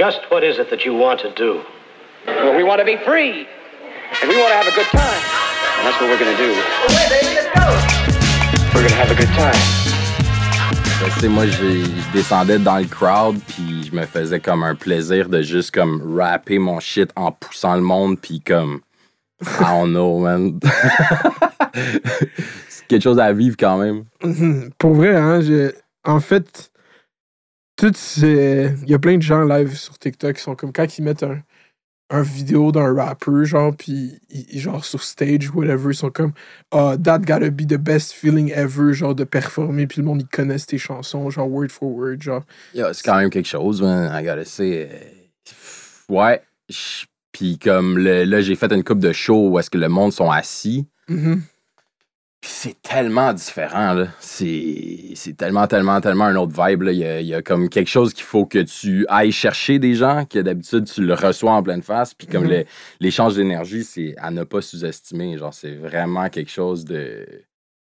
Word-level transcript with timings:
Just 0.00 0.20
what 0.30 0.42
is 0.42 0.58
it 0.58 0.70
that 0.70 0.86
you 0.86 0.94
want 0.94 1.20
to 1.20 1.30
do? 1.34 1.60
Well, 2.26 2.56
we 2.56 2.62
want 2.64 2.78
to 2.78 2.86
be 2.86 2.96
free. 3.04 3.46
And 4.22 4.30
we 4.30 4.36
want 4.38 4.48
to 4.48 4.56
have 4.56 4.66
a 4.66 4.74
good 4.74 4.86
time. 4.86 5.22
And 5.76 5.86
that's 5.86 6.00
what 6.00 6.08
we're 6.08 6.18
going 6.18 6.34
to 6.34 6.42
do. 6.42 6.52
We're 8.72 8.80
going 8.80 8.88
to 8.88 8.94
have 8.96 9.10
a 9.10 9.14
good 9.14 9.28
time. 9.36 9.52
Ben, 11.02 11.10
tu 11.10 11.20
sais, 11.20 11.28
moi, 11.28 11.46
je 11.46 11.84
descendais 12.14 12.58
dans 12.58 12.78
le 12.78 12.86
crowd, 12.86 13.38
puis 13.46 13.84
je 13.84 13.94
me 13.94 14.06
faisais 14.06 14.40
comme 14.40 14.62
un 14.62 14.74
plaisir 14.74 15.28
de 15.28 15.42
juste 15.42 15.70
comme 15.70 16.16
rapper 16.18 16.58
mon 16.58 16.80
shit 16.80 17.10
en 17.14 17.30
poussant 17.32 17.74
le 17.74 17.82
monde, 17.82 18.18
puis 18.18 18.40
comme. 18.40 18.80
I 19.42 19.64
don't 19.68 19.90
know, 19.92 20.18
man. 20.18 20.60
C'est 22.70 22.86
quelque 22.88 23.02
chose 23.02 23.18
à 23.20 23.34
vivre 23.34 23.56
quand 23.60 23.76
même. 23.76 24.04
Pour 24.78 24.94
vrai, 24.94 25.14
hein, 25.14 25.42
j'ai- 25.42 25.72
en 26.04 26.20
fait, 26.20 26.69
ces... 27.96 28.74
il 28.82 28.90
y 28.90 28.94
a 28.94 28.98
plein 28.98 29.16
de 29.16 29.22
gens 29.22 29.44
live 29.44 29.74
sur 29.76 29.98
TikTok 29.98 30.36
qui 30.36 30.42
sont 30.42 30.54
comme 30.54 30.72
quand 30.72 30.98
ils 30.98 31.02
mettent 31.02 31.22
un, 31.22 31.40
un 32.10 32.22
vidéo 32.22 32.72
d'un 32.72 32.92
rapper, 32.94 33.44
genre, 33.44 33.74
puis 33.76 34.18
ils- 34.30 34.58
genre 34.60 34.84
sur 34.84 35.02
stage, 35.02 35.50
whatever, 35.54 35.92
ils 35.92 35.96
sont 35.96 36.10
comme 36.10 36.32
Ah, 36.72 36.96
that 37.02 37.20
gotta 37.20 37.50
be 37.50 37.66
the 37.66 37.76
best 37.78 38.12
feeling 38.12 38.50
ever, 38.54 38.92
genre, 38.92 39.14
de 39.14 39.24
performer, 39.24 39.86
puis 39.86 40.00
le 40.00 40.06
monde, 40.06 40.22
ils 40.22 40.28
connaissent 40.36 40.66
tes 40.66 40.78
chansons, 40.78 41.30
genre, 41.30 41.48
word 41.50 41.68
for 41.70 41.88
word, 41.90 42.20
genre. 42.20 42.42
Yeah, 42.74 42.92
c'est 42.94 43.04
quand 43.04 43.16
même 43.16 43.30
quelque 43.30 43.46
chose, 43.48 43.80
man. 43.80 44.10
I 44.12 44.24
gotta 44.24 44.44
say. 44.44 44.88
euh, 44.90 44.96
Ouais. 46.08 46.42
Puis 47.32 47.58
comme 47.58 47.96
le- 47.98 48.24
là, 48.24 48.40
j'ai 48.40 48.56
fait 48.56 48.72
une 48.72 48.82
coupe 48.82 48.98
de 48.98 49.12
show 49.12 49.48
où 49.50 49.58
est-ce 49.58 49.70
que 49.70 49.78
le 49.78 49.88
monde 49.88 50.12
sont 50.12 50.30
assis. 50.30 50.86
Mhm. 51.08 51.40
Puis 51.40 51.49
c'est 52.42 52.80
tellement 52.82 53.32
différent, 53.34 53.92
là. 53.92 54.08
C'est 54.20 55.12
c'est 55.14 55.36
tellement, 55.36 55.66
tellement, 55.66 56.00
tellement 56.00 56.24
un 56.24 56.36
autre 56.36 56.52
vibe, 56.52 56.82
là. 56.82 56.92
Il 56.92 56.98
y 56.98 57.04
a, 57.04 57.20
il 57.20 57.26
y 57.26 57.34
a 57.34 57.42
comme 57.42 57.68
quelque 57.68 57.88
chose 57.88 58.14
qu'il 58.14 58.24
faut 58.24 58.46
que 58.46 58.58
tu 58.60 59.04
ailles 59.08 59.32
chercher 59.32 59.78
des 59.78 59.94
gens, 59.94 60.24
que 60.24 60.38
d'habitude, 60.38 60.84
tu 60.86 61.02
le 61.04 61.14
reçois 61.14 61.52
en 61.52 61.62
pleine 61.62 61.82
face. 61.82 62.14
Puis 62.14 62.26
comme 62.26 62.44
Mhm. 62.46 62.64
l'échange 63.00 63.34
d'énergie, 63.36 63.84
c'est 63.84 64.14
à 64.18 64.30
ne 64.30 64.44
pas 64.44 64.62
sous-estimer. 64.62 65.36
Genre, 65.38 65.52
c'est 65.52 65.74
vraiment 65.74 66.28
quelque 66.30 66.50
chose 66.50 66.84
de, 66.84 67.26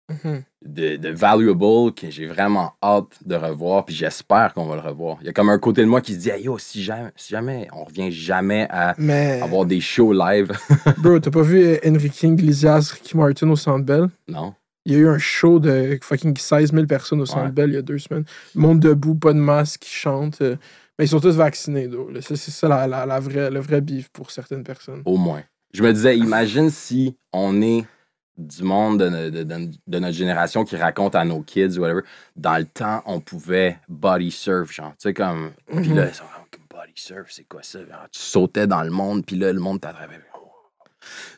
Mhm. 0.09 0.43
de, 0.65 0.97
de 0.97 1.09
valuable 1.11 1.93
que 1.93 2.11
j'ai 2.11 2.27
vraiment 2.27 2.73
hâte 2.83 3.19
de 3.25 3.35
revoir. 3.35 3.85
Puis 3.85 3.95
j'espère 3.97 4.55
qu'on 4.55 4.67
va 4.67 4.77
le 4.77 4.81
revoir. 4.81 5.19
Il 5.21 5.27
y 5.27 5.29
a 5.29 5.33
comme 5.33 5.49
un 5.49 5.59
côté 5.59 5.81
de 5.83 5.87
moi 5.87 6.01
qui 6.01 6.15
se 6.15 6.19
dit, 6.21 6.31
hey, 6.31 6.45
yo, 6.45 6.59
si 6.59 6.83
jamais, 6.83 7.11
si 7.17 7.31
jamais 7.31 7.67
on 7.73 7.85
revient 7.85 8.11
jamais 8.13 8.67
à 8.71 8.95
Mais, 8.99 9.41
avoir 9.43 9.65
des 9.67 9.81
shows 9.81 10.13
live. 10.13 10.53
bro, 10.99 11.19
t'as 11.19 11.31
pas 11.33 11.43
vu 11.43 11.77
Enrique 11.85 12.23
Iglesias, 12.23 12.93
Ricky 12.95 13.17
Martin 13.17 13.51
au 13.51 13.57
Centre 13.57 13.85
Bell? 13.85 14.09
non? 14.29 14.55
Il 14.85 14.93
y 14.93 14.95
a 14.95 14.99
eu 14.99 15.09
un 15.09 15.19
show 15.19 15.59
de 15.59 15.99
fucking 16.01 16.37
16 16.37 16.73
000 16.73 16.87
personnes 16.87 17.21
au 17.21 17.27
Centre 17.27 17.47
Ouais. 17.47 17.51
Bell 17.51 17.71
il 17.71 17.75
y 17.75 17.79
a 17.79 17.83
deux 17.83 17.99
semaines. 17.99 18.25
Monde 18.55 18.79
debout, 18.79 19.17
pas 19.17 19.33
de 19.33 19.39
masque, 19.41 19.81
qui 19.81 19.91
chantent. 19.91 20.41
euh, 20.43 20.55
Mais 20.97 21.07
ils 21.07 21.09
sont 21.09 21.19
tous 21.19 21.35
vaccinés, 21.35 21.91
C'est 22.21 22.37
ça 22.37 22.69
la, 22.69 22.87
la, 22.87 23.05
la 23.05 23.19
vraie, 23.19 23.51
le 23.51 23.59
vrai 23.59 23.81
bif 23.81 24.09
pour 24.11 24.31
certaines 24.31 24.63
personnes. 24.63 25.03
Au 25.05 25.17
moins. 25.17 25.43
Je 25.75 25.83
me 25.83 25.93
disais, 25.93 26.17
imagine 26.17 26.71
si 26.71 27.17
on 27.33 27.61
est 27.63 27.85
du 28.39 28.63
monde 28.63 29.01
de, 29.01 29.31
de- 29.31 29.43
de- 29.45 29.71
de 29.87 29.99
notre 29.99 30.15
génération 30.15 30.65
qui 30.65 30.77
raconte 30.77 31.15
à 31.15 31.25
nos 31.25 31.41
kids, 31.43 31.79
whatever. 31.79 32.03
Dans 32.37 32.59
le 32.59 32.67
temps, 32.67 33.03
on 33.07 33.21
pouvait 33.21 33.79
body 33.89 34.31
surf, 34.31 34.73
genre. 34.73 34.91
Tu 34.93 35.09
sais, 35.09 35.15
comme. 35.15 35.53
Puis 35.75 35.89
là, 35.95 36.09
ils 36.09 36.15
sont 36.15 36.25
comme, 36.51 36.63
body 36.81 36.93
surf, 36.95 37.27
c'est 37.31 37.45
quoi 37.49 37.63
ça? 37.63 37.79
Tu 38.13 38.21
sautais 38.21 38.67
dans 38.67 38.83
le 38.83 38.91
monde, 38.91 39.25
puis 39.25 39.37
là, 39.37 39.53
le 39.53 39.61
monde 39.61 39.81
t'attrapait. 39.81 40.21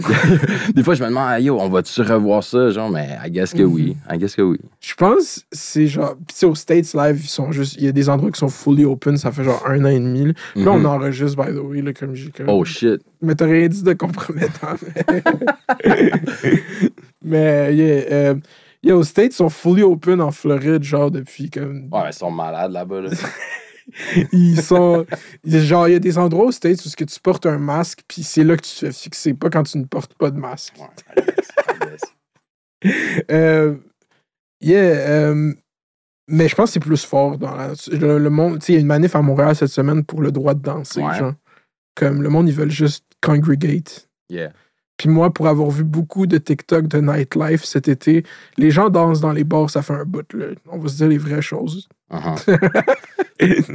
Des 0.75 0.83
fois, 0.83 0.95
je 0.95 1.03
me 1.03 1.09
demande, 1.09 1.25
ah, 1.29 1.41
yo, 1.41 1.59
on 1.61 1.69
va-tu 1.69 2.01
revoir 2.03 2.43
ça? 2.45 2.71
Genre, 2.71 2.89
mais 2.91 3.19
I 3.25 3.31
guess 3.31 3.53
que 3.53 3.63
oui. 3.63 3.97
I 4.11 4.17
guess 4.19 4.35
que 4.37 4.43
oui. 4.43 4.59
Je 4.81 4.95
pense 4.95 5.45
c'est 5.51 5.87
genre. 5.89 6.15
Tu 6.29 6.35
sais, 6.37 6.47
aux 6.47 6.55
States 6.55 6.95
Live, 6.95 7.21
ils 7.23 7.29
sont 7.29 7.51
juste. 7.53 7.75
Il 7.79 7.85
y 7.85 7.89
a 7.89 7.93
des 7.93 8.09
endroits 8.09 8.31
qui 8.31 8.39
sont 8.39 8.49
fully 8.49 8.85
open, 8.85 9.17
ça 9.17 9.33
fait 9.33 9.45
genre 9.45 9.65
un 9.67 9.85
an 9.85 9.89
et 9.89 9.99
demi. 9.99 10.33
Là, 10.55 10.71
on 10.73 10.79
Mhm. 10.79 10.87
enregistre, 10.87 11.37
by 11.45 11.53
the 11.53 11.59
way, 11.63 11.83
là, 11.83 11.93
comme 11.93 12.15
j'ai. 12.15 12.31
Oh 12.47 12.65
shit. 12.65 13.01
Mais 13.23 13.35
t'as 13.35 13.47
rien 13.47 13.67
dit 13.69 13.83
de 13.83 13.93
compromettant. 13.95 14.77
Mais, 15.85 16.13
mais 17.23 17.75
yeah, 17.75 18.03
euh, 18.13 18.35
yeah, 18.83 18.97
aux 18.97 19.03
States, 19.05 19.33
ils 19.33 19.37
sont 19.37 19.51
fully 19.51 19.83
open 19.83 20.21
en 20.21 20.31
Floride, 20.31 20.83
genre, 20.83 21.11
depuis 21.11 21.51
comme. 21.51 21.89
Ouais, 21.91 22.11
ils 22.11 22.13
sont 22.13 22.31
malades 22.31 22.73
là-bas. 22.73 23.01
Là. 23.03 23.11
Ils 24.33 24.61
sont. 24.63 25.07
Genre, 25.45 25.89
il 25.89 25.93
y 25.93 25.97
a 25.97 25.99
des 25.99 26.19
endroits 26.19 26.47
aux 26.47 26.53
States 26.53 26.85
où 26.85 26.89
ce 26.89 26.97
que 26.97 27.05
tu 27.05 27.19
portes 27.21 27.47
un 27.47 27.59
masque, 27.59 28.01
puis 28.07 28.23
c'est 28.23 28.45
là 28.45 28.57
que 28.57 28.63
tu 28.63 28.71
te 28.75 28.79
fais 28.87 28.93
fixer, 28.93 29.35
pas 29.35 29.51
quand 29.51 29.63
tu 29.63 29.79
ne 29.79 29.85
portes 29.85 30.15
pas 30.15 30.31
de 30.31 30.39
masque. 30.39 30.75
Ouais, 30.79 30.87
I 31.17 31.25
guess, 31.27 31.49
I 31.67 31.79
guess. 31.87 33.25
Euh, 33.31 33.77
yeah, 34.61 34.79
euh, 34.81 35.53
mais 36.29 36.49
je 36.49 36.55
pense 36.55 36.71
que 36.71 36.73
c'est 36.75 36.81
plus 36.81 37.05
fort 37.05 37.39
dans 37.39 37.55
la, 37.55 37.73
le, 37.93 38.19
le 38.19 38.31
monde. 38.31 38.59
Tu 38.61 38.67
sais, 38.67 38.73
il 38.73 38.75
y 38.77 38.79
a 38.79 38.81
une 38.81 38.87
manif 38.87 39.17
à 39.17 39.23
Montréal 39.23 39.57
cette 39.57 39.69
semaine 39.71 40.05
pour 40.05 40.21
le 40.23 40.31
droit 40.33 40.55
de 40.55 40.61
danser, 40.63 41.03
Ouais. 41.03 41.19
genre. 41.19 41.33
Comme 41.95 42.23
le 42.23 42.29
monde, 42.29 42.49
ils 42.49 42.55
veulent 42.55 42.71
juste 42.71 43.05
congregate. 43.23 44.09
Yeah. 44.31 44.53
Puis 44.99 45.09
moi, 45.09 45.33
pour 45.33 45.47
avoir 45.49 45.71
vu 45.71 45.85
beaucoup 45.85 46.27
de 46.27 46.37
TikTok 46.39 46.89
de 46.89 46.99
nightlife 46.99 47.65
cet 47.65 47.89
été, 47.89 48.25
les 48.57 48.71
gens 48.71 48.91
dansent 48.91 49.21
dans 49.21 49.33
les 49.33 49.45
bars, 49.45 49.71
ça 49.71 49.81
fait 49.81 49.95
un 49.95 50.05
bout. 50.05 50.31
Là. 50.35 50.47
On 50.71 50.79
va 50.79 50.89
se 50.89 50.97
dire 50.97 51.09
les 51.09 51.19
vraies 51.19 51.41
choses. 51.41 51.89
Uh-huh. 52.13 52.59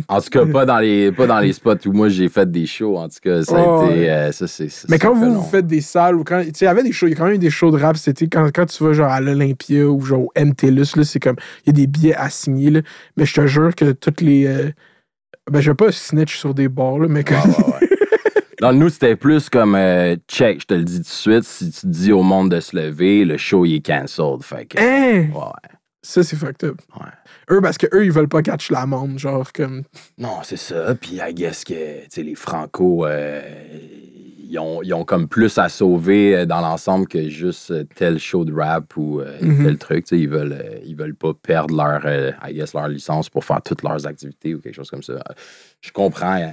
en 0.07 0.21
tout 0.21 0.29
cas, 0.29 0.45
pas 0.45 0.65
dans 0.65 0.79
les, 0.79 1.11
pas 1.11 1.27
dans 1.27 1.39
les 1.39 1.53
spots 1.53 1.75
où 1.85 1.93
moi 1.93 2.09
j'ai 2.09 2.27
fait 2.29 2.49
des 2.51 2.65
shows. 2.65 2.97
En 2.97 3.07
tout 3.07 3.19
cas, 3.21 3.43
ça 3.43 3.55
a 3.55 3.63
Oh, 3.65 3.85
été. 3.85 4.09
euh, 4.11 4.31
ça, 4.31 4.47
c'est, 4.47 4.69
ça, 4.69 4.87
Mais 4.89 4.99
quand 4.99 5.13
vous, 5.13 5.41
faites 5.43 5.67
des 5.67 5.81
salles, 5.81 6.15
ou 6.15 6.23
quand. 6.23 6.41
Tu 6.41 6.47
sais, 6.47 6.51
il 6.61 6.63
y 6.65 6.67
avait 6.67 6.83
des 6.83 6.91
shows, 6.91 7.07
il 7.07 7.11
y 7.11 7.13
a 7.13 7.17
quand 7.17 7.25
même 7.25 7.35
eu 7.35 7.39
des 7.39 7.49
shows 7.51 7.71
de 7.71 7.79
rap 7.79 7.95
été. 8.05 8.27
Quand, 8.27 8.49
quand 8.53 8.65
tu 8.65 8.83
vas 8.83 8.93
genre 8.93 9.11
à 9.11 9.21
l'Olympia 9.21 9.87
ou 9.87 10.01
genre 10.01 10.21
au 10.21 10.31
MTLUS, 10.37 10.95
là, 10.95 11.03
c'est 11.03 11.19
comme. 11.19 11.35
Il 11.65 11.67
y 11.67 11.69
a 11.69 11.73
des 11.73 11.87
billets 11.87 12.15
à 12.15 12.29
signer, 12.29 12.69
là. 12.71 12.81
Mais 13.17 13.25
je 13.25 13.33
te 13.33 13.47
jure 13.47 13.73
que 13.75 13.91
toutes 13.91 14.21
les. 14.21 14.45
euh, 14.47 14.71
ben, 15.51 15.61
je 15.61 15.71
vais 15.71 15.75
pas 15.75 15.91
snitch 15.91 16.37
sur 16.37 16.53
des 16.53 16.69
bars, 16.69 16.97
là, 16.99 17.07
mais 17.07 17.23
que. 17.23 17.33
Ouais, 17.33 17.39
ouais, 17.39 17.73
ouais. 17.81 17.82
Non, 18.63 18.71
nous, 18.71 18.87
c'était 18.87 19.17
plus 19.17 19.49
comme 19.49 19.75
euh, 19.75 20.15
check, 20.29 20.61
je 20.61 20.67
te 20.67 20.73
le 20.73 20.85
dis 20.85 20.95
tout 20.95 21.01
de 21.01 21.07
suite. 21.07 21.43
Si 21.43 21.69
tu 21.69 21.85
dis 21.87 22.13
au 22.13 22.23
monde 22.23 22.49
de 22.49 22.61
se 22.61 22.73
lever, 22.77 23.25
le 23.25 23.35
show 23.35 23.65
il 23.65 23.75
est 23.75 23.85
cancelled. 23.85 24.41
Fait 24.41 24.65
que. 24.65 24.79
Hein? 24.79 25.31
Ouais. 25.33 25.69
Ça, 26.01 26.23
c'est 26.23 26.37
fucked 26.37 26.63
up. 26.69 26.79
Ouais. 26.97 27.11
Eux, 27.51 27.59
parce 27.59 27.77
que 27.77 27.87
eux, 27.93 28.05
ils 28.05 28.11
veulent 28.13 28.29
pas 28.29 28.41
catch 28.41 28.71
l'amende, 28.71 29.19
genre, 29.19 29.51
comme. 29.51 29.83
Non, 30.17 30.37
c'est 30.43 30.55
ça. 30.55 30.95
Puis, 30.95 31.19
I 31.21 31.33
guess 31.33 31.65
que, 31.65 31.73
tu 32.03 32.07
sais, 32.09 32.23
les 32.23 32.35
Franco, 32.35 33.05
euh, 33.05 33.41
ils, 34.53 34.59
ont, 34.59 34.81
ils 34.83 34.93
ont 34.93 35.03
comme 35.03 35.27
plus 35.27 35.57
à 35.57 35.67
sauver 35.67 36.35
euh, 36.35 36.45
dans 36.45 36.61
l'ensemble 36.61 37.07
que 37.07 37.27
juste 37.29 37.71
euh, 37.71 37.83
tel 37.95 38.19
show 38.19 38.45
de 38.45 38.53
rap 38.53 38.95
ou 38.95 39.19
euh, 39.19 39.37
Mhm. 39.41 39.63
tel 39.63 39.77
truc. 39.77 40.05
Ils 40.11 40.29
veulent, 40.29 40.79
ils 40.85 40.95
veulent 40.95 41.15
pas 41.15 41.33
perdre 41.33 41.75
leur, 41.75 42.01
euh, 42.05 42.31
I 42.47 42.53
guess, 42.53 42.73
leur 42.73 42.87
licence 42.87 43.29
pour 43.29 43.43
faire 43.43 43.61
toutes 43.61 43.81
leurs 43.83 44.05
activités 44.07 44.53
ou 44.55 44.59
quelque 44.61 44.75
chose 44.75 44.89
comme 44.89 45.03
ça. 45.03 45.21
Je 45.81 45.91
comprends, 45.91 46.37
euh, 46.37 46.47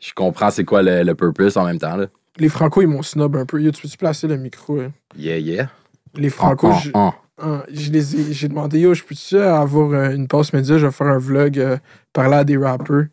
je 0.00 0.12
comprends 0.12 0.50
c'est 0.50 0.64
quoi 0.64 0.82
le, 0.82 1.02
le 1.02 1.14
purpose 1.14 1.56
en 1.56 1.64
même 1.64 1.78
temps, 1.78 1.96
là. 1.96 2.06
Les 2.38 2.48
Franco, 2.48 2.80
ils 2.82 2.88
m'ont 2.88 3.02
snob 3.02 3.36
un 3.36 3.44
peu. 3.46 3.60
Yo, 3.60 3.70
tu 3.70 3.82
peux-tu 3.82 3.96
placer 3.96 4.26
le 4.26 4.36
micro? 4.36 4.80
hein? 4.80 4.92
Yeah, 5.16 5.38
yeah. 5.38 5.68
Les 6.16 6.30
Franco, 6.30 6.68
Ah, 6.72 6.82
ah, 6.94 7.14
Ah, 7.42 7.64
je 7.72 7.90
les 7.90 8.16
ai- 8.16 8.32
j'ai 8.32 8.48
demandé, 8.48 8.80
yo, 8.80 8.92
je 8.94 9.02
peux-tu 9.04 9.38
avoir 9.38 10.10
une 10.10 10.26
passe 10.28 10.52
média, 10.52 10.76
je 10.78 10.86
vais 10.86 10.92
faire 10.92 11.06
un 11.06 11.18
vlog, 11.18 11.78
parler 12.12 12.36
à 12.36 12.44
des 12.44 12.56
rappers. 12.56 13.06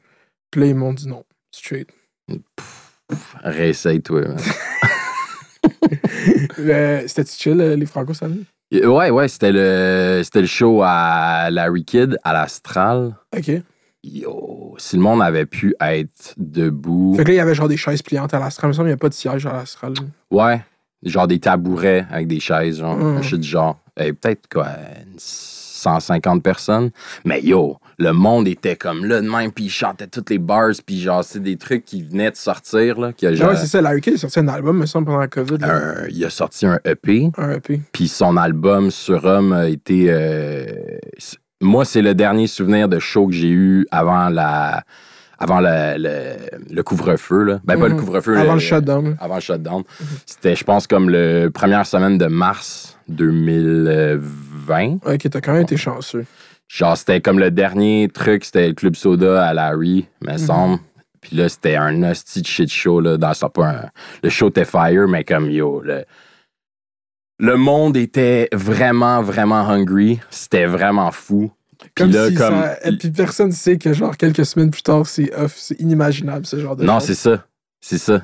Puis 0.51 0.61
là, 0.61 0.67
ils 0.67 0.75
m'ont 0.75 0.93
dit 0.93 1.07
non, 1.07 1.23
straight. 1.51 1.89
Réessaye-toi, 3.43 4.21
man. 4.21 4.37
Euh, 6.59 7.03
C'était 7.07 7.25
chill, 7.25 7.59
euh, 7.61 7.75
les 7.75 7.85
Franco, 7.85 8.13
ça 8.13 8.25
allait? 8.25 8.85
Ouais, 8.85 9.09
ouais, 9.09 9.27
c'était 9.27 9.51
le, 9.51 10.21
c'était 10.23 10.41
le 10.41 10.47
show 10.47 10.81
à 10.83 11.49
Larry 11.51 11.85
Kidd, 11.85 12.17
à 12.23 12.33
l'Astral. 12.33 13.15
Ok. 13.35 13.51
Yo, 14.03 14.75
si 14.77 14.95
le 14.97 15.01
monde 15.01 15.21
avait 15.21 15.45
pu 15.45 15.75
être 15.79 16.33
debout. 16.37 17.13
Fait 17.15 17.23
que 17.23 17.29
là, 17.29 17.33
il 17.35 17.37
y 17.37 17.41
avait 17.41 17.55
genre 17.55 17.67
des 17.67 17.77
chaises 17.77 18.01
pliantes 18.01 18.33
à 18.33 18.39
l'Astral. 18.39 18.71
Il 18.71 18.73
me 18.73 18.77
qu'il 18.77 18.85
n'y 18.87 18.91
a 18.93 18.97
pas 18.97 19.09
de 19.09 19.13
siège 19.13 19.45
à 19.45 19.53
l'Astral. 19.53 19.93
Ouais, 20.31 20.61
genre 21.03 21.27
des 21.27 21.39
tabourets 21.39 22.05
avec 22.09 22.27
des 22.27 22.39
chaises, 22.39 22.79
genre, 22.79 22.97
Mm. 22.97 23.17
un 23.17 23.21
shit 23.21 23.39
du 23.39 23.47
genre. 23.47 23.79
Eh, 23.99 24.13
Peut-être 24.13 24.47
quoi, 24.51 24.67
une 25.05 25.19
150 25.77 26.43
personnes. 26.43 26.89
Mais 27.25 27.41
yo, 27.41 27.77
le 27.99 28.11
monde 28.11 28.47
était 28.47 28.75
comme 28.75 29.05
là 29.05 29.21
de 29.21 29.29
même, 29.29 29.51
puis 29.51 29.65
ils 29.65 29.69
chantaient 29.69 30.07
toutes 30.07 30.29
les 30.29 30.37
bars, 30.37 30.71
puis 30.85 30.99
genre, 30.99 31.23
c'est 31.23 31.41
des 31.41 31.57
trucs 31.57 31.83
qui 31.85 32.03
venaient 32.03 32.31
de 32.31 32.35
sortir, 32.35 32.99
là. 32.99 33.11
Ah 33.23 33.33
genre, 33.33 33.49
ouais, 33.51 33.55
c'est 33.55 33.67
ça. 33.67 33.81
Larry 33.81 34.01
Kidd 34.01 34.15
a 34.15 34.17
sorti 34.17 34.39
un 34.39 34.47
album, 34.49 34.77
me 34.77 34.85
semble, 34.85 35.05
pendant 35.07 35.19
la 35.19 35.27
COVID. 35.27 35.57
il 36.09 36.25
a 36.25 36.29
sorti 36.29 36.65
un 36.65 36.79
EP, 36.85 37.31
Un 37.37 37.51
EP. 37.53 37.81
puis 37.91 38.07
son 38.07 38.37
album 38.37 38.91
sur 38.91 39.23
Homme 39.25 39.53
a 39.53 39.67
été. 39.67 40.05
euh, 40.09 40.65
moi, 41.61 41.85
c'est 41.85 42.01
le 42.03 42.13
dernier 42.13 42.45
souvenir 42.47 42.87
de 42.87 42.99
show 42.99 43.27
que 43.27 43.33
j'ai 43.33 43.49
eu 43.49 43.87
avant 43.91 44.29
la. 44.29 44.83
Avant 45.39 45.59
le, 45.59 45.97
le- 45.99 46.73
le 46.73 46.81
couvre-feu, 46.83 47.43
là. 47.43 47.59
Ben, 47.63 47.79
pas 47.79 47.87
le 47.87 47.93
Mhm. 47.93 47.99
couvre-feu. 47.99 48.37
Avant 48.39 48.55
le 48.55 48.59
shutdown. 48.59 49.15
avant 49.19 49.35
le 49.35 49.41
shutdown. 49.41 49.83
C'était, 50.25 50.55
je 50.55 50.63
pense, 50.63 50.87
comme 50.87 51.11
le 51.11 51.49
première 51.53 51.85
semaine 51.85 52.17
de 52.17 52.25
mars 52.25 52.96
2020. 53.09 54.99
Ok, 55.05 55.29
t'as 55.29 55.41
quand 55.41 55.53
même 55.53 55.63
été 55.63 55.77
chanceux. 55.77 56.25
Genre, 56.67 56.97
c'était 56.97 57.21
comme 57.21 57.39
le 57.39 57.49
dernier 57.51 58.09
truc, 58.13 58.43
c'était 58.43 58.67
le 58.67 58.73
Club 58.73 58.95
Soda 58.95 59.45
à 59.45 59.53
Larry, 59.53 60.07
me 60.21 60.37
semble. 60.37 60.79
Puis 61.21 61.35
là, 61.35 61.49
c'était 61.49 61.75
un 61.77 62.03
hostie 62.03 62.41
de 62.41 62.47
shit 62.47 62.69
show, 62.69 62.99
là. 62.99 63.17
Dans, 63.17 63.33
c'est 63.33 63.49
pas 63.53 63.67
un- 63.69 63.89
le 64.23 64.29
show 64.29 64.49
était 64.49 64.65
fire, 64.65 65.07
mais 65.07 65.23
comme, 65.23 65.49
yo, 65.49 65.81
le, 65.81 66.03
le 67.39 67.55
monde 67.55 67.95
était 67.97 68.49
vraiment, 68.53 69.21
vraiment 69.21 69.61
hungry. 69.69 70.19
C'était 70.29 70.65
vraiment 70.65 71.11
fou. 71.11 71.51
Comme 71.95 72.11
là, 72.11 72.27
si 72.29 72.35
comme- 72.35 72.61
ça- 72.61 72.77
Et 72.87 72.97
puis 72.97 73.11
personne 73.11 73.51
sait 73.51 73.77
que, 73.77 73.93
genre, 73.93 74.17
quelques 74.17 74.45
semaines 74.45 74.71
plus 74.71 74.83
tard, 74.83 75.05
c'est 75.07 75.33
off. 75.35 75.53
C'est 75.57 75.79
inimaginable, 75.79 76.45
ce 76.45 76.59
genre 76.59 76.75
de 76.75 76.83
Non, 76.83 76.99
c'est 76.99 77.13
ça. 77.15 77.45
C'est 77.79 77.99
ça. 77.99 78.21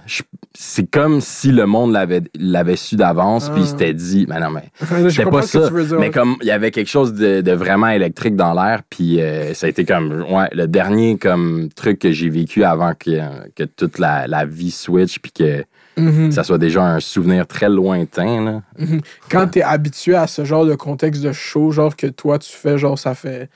C'est 0.55 0.89
comme 0.89 1.21
si 1.21 1.51
le 1.51 1.65
monde 1.65 1.93
l'avait 1.93 2.23
l'avait 2.37 2.75
su 2.75 2.95
d'avance, 2.95 3.49
puis 3.49 3.59
Ah. 3.61 3.63
il 3.63 3.67
s'était 3.67 3.93
dit, 3.93 4.25
mais 4.27 4.39
non, 4.39 4.49
mais 4.49 4.63
Je 5.03 5.09
c'était 5.09 5.29
pas 5.29 5.41
ça. 5.43 5.69
dire, 5.69 5.99
Mais 5.99 6.09
comme 6.11 6.35
il 6.41 6.47
y 6.47 6.51
avait 6.51 6.71
quelque 6.71 6.89
chose 6.89 7.13
de, 7.13 7.41
de 7.41 7.51
vraiment 7.53 7.87
électrique 7.89 8.35
dans 8.35 8.53
l'air, 8.53 8.81
puis 8.89 9.21
euh, 9.21 9.53
ça 9.53 9.67
a 9.67 9.69
été 9.69 9.85
comme 9.85 10.25
ouais, 10.29 10.49
le 10.53 10.67
dernier 10.67 11.17
comme 11.17 11.69
truc 11.75 11.99
que 11.99 12.11
j'ai 12.11 12.29
vécu 12.29 12.63
avant 12.63 12.93
que, 12.93 13.19
que 13.55 13.63
toute 13.63 13.99
la, 13.99 14.27
la 14.27 14.45
vie 14.45 14.71
switch, 14.71 15.19
puis 15.19 15.31
que 15.31 15.63
Mhm. 15.95 16.31
ça 16.31 16.43
soit 16.43 16.57
déjà 16.57 16.83
un 16.83 16.99
souvenir 16.99 17.45
très 17.45 17.69
lointain. 17.69 18.43
Là. 18.43 18.61
Quand 19.29 19.45
t'es 19.45 19.61
habitué 19.61 20.15
à 20.15 20.25
ce 20.25 20.43
genre 20.43 20.65
de 20.65 20.73
contexte 20.73 21.21
de 21.21 21.31
show, 21.31 21.69
genre 21.69 21.95
que 21.95 22.07
toi 22.07 22.39
tu 22.39 22.51
fais, 22.51 22.79
genre 22.79 22.97
ça 22.97 23.13
fait 23.13 23.47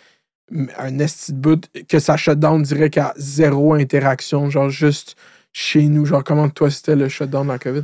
un 0.78 1.00
esti 1.00 1.34
de 1.34 1.40
bout, 1.40 1.68
que 1.90 1.98
ça 1.98 2.16
shutdown 2.16 2.62
direct 2.62 3.00
à 3.00 3.14
zéro 3.18 3.74
interaction, 3.74 4.52
genre 4.52 4.70
juste 4.70 5.16
chez 5.54 5.84
nous? 5.88 6.06
Genre 6.06 6.24
comment 6.24 6.50
toi 6.50 6.70
c'était 6.70 6.96
le 6.96 7.10
shutdown 7.10 7.48
dans 7.48 7.54
la 7.54 7.60
COVID? 7.60 7.84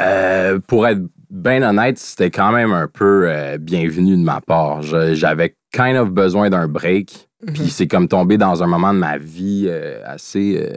Euh, 0.00 0.58
pour 0.66 0.86
être 0.86 1.02
bien 1.30 1.62
honnête, 1.62 1.98
c'était 1.98 2.30
quand 2.30 2.52
même 2.52 2.72
un 2.72 2.88
peu 2.88 3.28
euh, 3.28 3.58
bienvenu 3.58 4.16
de 4.16 4.22
ma 4.22 4.40
part. 4.40 4.82
J'avais 4.82 5.56
kind 5.72 5.96
of 5.96 6.10
besoin 6.10 6.50
d'un 6.50 6.68
break. 6.68 7.28
Puis 7.54 7.70
c'est 7.70 7.88
comme 7.88 8.06
tombé 8.06 8.38
dans 8.38 8.62
un 8.62 8.66
moment 8.66 8.94
de 8.94 8.98
ma 8.98 9.18
vie 9.18 9.66
euh, 9.68 10.00
assez. 10.06 10.70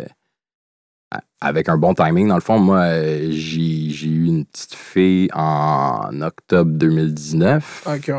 avec 1.39 1.69
un 1.69 1.77
bon 1.77 1.94
timing. 1.94 2.27
Dans 2.27 2.35
le 2.35 2.41
fond, 2.41 2.59
moi, 2.59 2.89
j'ai 3.29 4.07
eu 4.07 4.25
une 4.25 4.45
petite 4.45 4.73
fille 4.73 5.29
en 5.33 6.21
octobre 6.21 6.71
2019. 6.71 7.83
Ok, 7.88 8.07
ouais. 8.07 8.15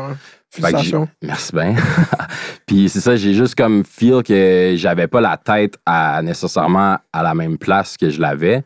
Félicitations. 0.51 1.07
Merci 1.21 1.51
bien. 1.53 1.75
Puis 2.65 2.89
c'est 2.89 2.99
ça, 3.01 3.15
j'ai 3.15 3.33
juste 3.33 3.55
comme 3.55 3.83
feel 3.83 4.23
que 4.23 4.73
j'avais 4.75 5.07
pas 5.07 5.21
la 5.21 5.37
tête 5.37 5.77
à 5.85 6.21
nécessairement 6.21 6.97
à 7.13 7.23
la 7.23 7.33
même 7.33 7.57
place 7.57 7.97
que 7.97 8.09
je 8.09 8.19
l'avais. 8.21 8.63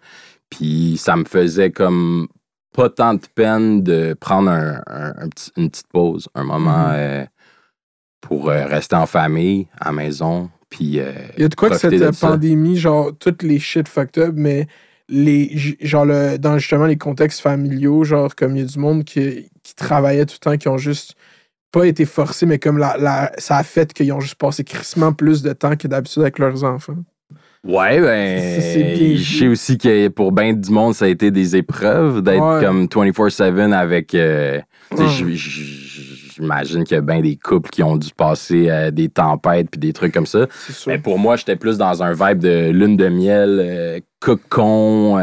Puis 0.50 0.98
ça 0.98 1.16
me 1.16 1.24
faisait 1.26 1.72
comme 1.72 2.28
pas 2.74 2.90
tant 2.90 3.16
de 3.16 3.22
peine 3.36 3.84
de 3.84 4.14
prendre 4.20 4.50
un- 4.50 4.82
un- 4.88 5.14
un 5.24 5.28
petit- 5.30 5.52
une 5.58 5.70
petite 5.70 5.88
pause, 5.88 6.30
un 6.36 6.44
moment 6.44 6.88
Mhm. 6.90 6.94
euh, 6.96 7.26
pour 8.22 8.50
euh, 8.50 8.66
rester 8.66 8.96
en 8.96 9.06
famille, 9.06 9.68
à 9.80 9.86
la 9.88 9.92
maison. 9.94 10.50
Puis 10.70 11.00
euh, 11.00 11.12
Il 11.38 11.42
y 11.42 11.46
a 11.46 11.50
de 11.50 11.56
quoi 11.56 11.70
que 11.70 11.78
cette 11.78 11.92
de 11.94 12.12
pandémie, 12.20 12.78
genre, 12.78 13.12
toutes 13.20 13.44
les 13.44 13.60
shit 13.60 13.88
fucked 13.90 14.22
up, 14.24 14.34
mais 14.38 14.68
les, 15.10 15.52
genre, 15.82 16.06
le, 16.06 16.38
dans 16.38 16.58
justement 16.58 16.86
les 16.86 16.98
contextes 16.98 17.42
familiaux, 17.42 18.04
genre, 18.06 18.34
comme 18.36 18.56
il 18.56 18.60
y 18.62 18.64
a 18.64 18.68
du 18.68 18.80
monde 18.80 19.04
qui, 19.04 19.50
qui 19.64 19.76
travaillait 19.76 20.26
tout 20.26 20.36
le 20.36 20.52
temps, 20.52 20.58
qui 20.58 20.70
ont 20.70 20.78
juste 20.78 21.16
pas 21.72 21.86
été 21.86 22.06
forcés, 22.06 22.46
mais 22.46 22.60
comme 22.60 22.78
la, 22.78 22.98
la, 22.98 23.32
ça 23.38 23.58
a 23.58 23.64
fait 23.64 23.94
qu'ils 23.94 24.12
ont 24.14 24.20
juste 24.20 24.36
passé 24.36 24.64
crissement 24.64 25.14
plus 25.14 25.42
de 25.42 25.54
temps 25.54 25.76
que 25.76 25.88
d'habitude 25.88 26.22
avec 26.22 26.38
leurs 26.40 26.64
enfants. 26.64 26.98
Ouais, 27.64 28.02
ben, 28.02 29.18
je 29.18 29.24
sais 29.24 29.48
aussi 29.48 29.78
que 29.78 30.08
pour 30.08 30.32
bien 30.32 30.54
du 30.54 30.72
monde, 30.72 30.96
ça 30.96 31.06
a 31.06 31.08
été 31.08 31.30
des 31.30 31.56
épreuves 31.56 32.22
d'être 32.24 32.42
Ouais. 32.60 32.66
comme 32.66 32.86
24-7 32.88 33.72
avec. 33.74 34.16
euh, 34.16 34.60
Ouais. 34.92 35.06
J'imagine 36.34 36.84
qu'il 36.84 36.96
y 36.96 36.98
a 36.98 37.02
bien 37.02 37.22
des 37.22 37.36
couples 37.36 37.70
qui 37.70 37.84
ont 37.84 37.98
dû 37.98 38.10
passer 38.18 38.70
euh, 38.70 38.90
des 38.92 39.10
tempêtes 39.10 39.68
puis 39.70 39.80
des 39.80 39.94
trucs 39.94 40.14
comme 40.14 40.26
ça. 40.26 40.48
Mais 40.88 40.98
pour 40.98 41.20
moi, 41.20 41.36
j'étais 41.36 41.56
plus 41.56 41.78
dans 41.78 42.02
un 42.04 42.14
vibe 42.14 42.40
de 42.40 42.72
lune 42.72 42.98
de 42.98 43.08
miel, 43.10 43.60
euh, 43.62 44.00
cocon. 44.20 45.20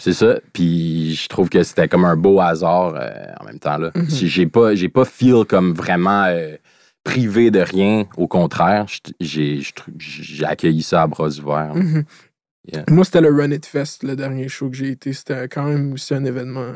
C'est 0.00 0.12
ça. 0.12 0.38
Puis 0.52 1.14
je 1.14 1.28
trouve 1.28 1.48
que 1.48 1.62
c'était 1.62 1.88
comme 1.88 2.04
un 2.04 2.16
beau 2.16 2.40
hasard 2.40 2.94
euh, 2.96 3.10
en 3.40 3.44
même 3.44 3.58
temps. 3.58 3.78
là. 3.78 3.90
Mhm. 3.94 4.06
J'ai 4.08 4.46
pas, 4.46 4.74
j'ai 4.74 4.88
pas 4.88 5.04
feel 5.04 5.44
comme 5.44 5.72
vraiment 5.74 6.24
euh, 6.26 6.56
privé 7.04 7.50
de 7.50 7.60
rien. 7.60 8.06
Au 8.16 8.28
contraire, 8.28 8.86
j'ai 9.20 9.60
accueilli 10.44 10.82
ça 10.82 11.02
à 11.02 11.06
bras 11.06 11.28
ouverts. 11.28 11.74
Mhm. 11.74 12.04
Yeah. 12.70 12.84
Moi, 12.90 13.04
c'était 13.04 13.22
le 13.22 13.34
Run 13.34 13.50
It 13.50 13.64
Fest, 13.64 14.02
le 14.02 14.14
dernier 14.14 14.46
show 14.48 14.68
que 14.68 14.76
j'ai 14.76 14.90
été. 14.90 15.14
C'était 15.14 15.48
quand 15.48 15.64
même 15.64 15.94
aussi 15.94 16.12
un 16.14 16.24
événement. 16.24 16.66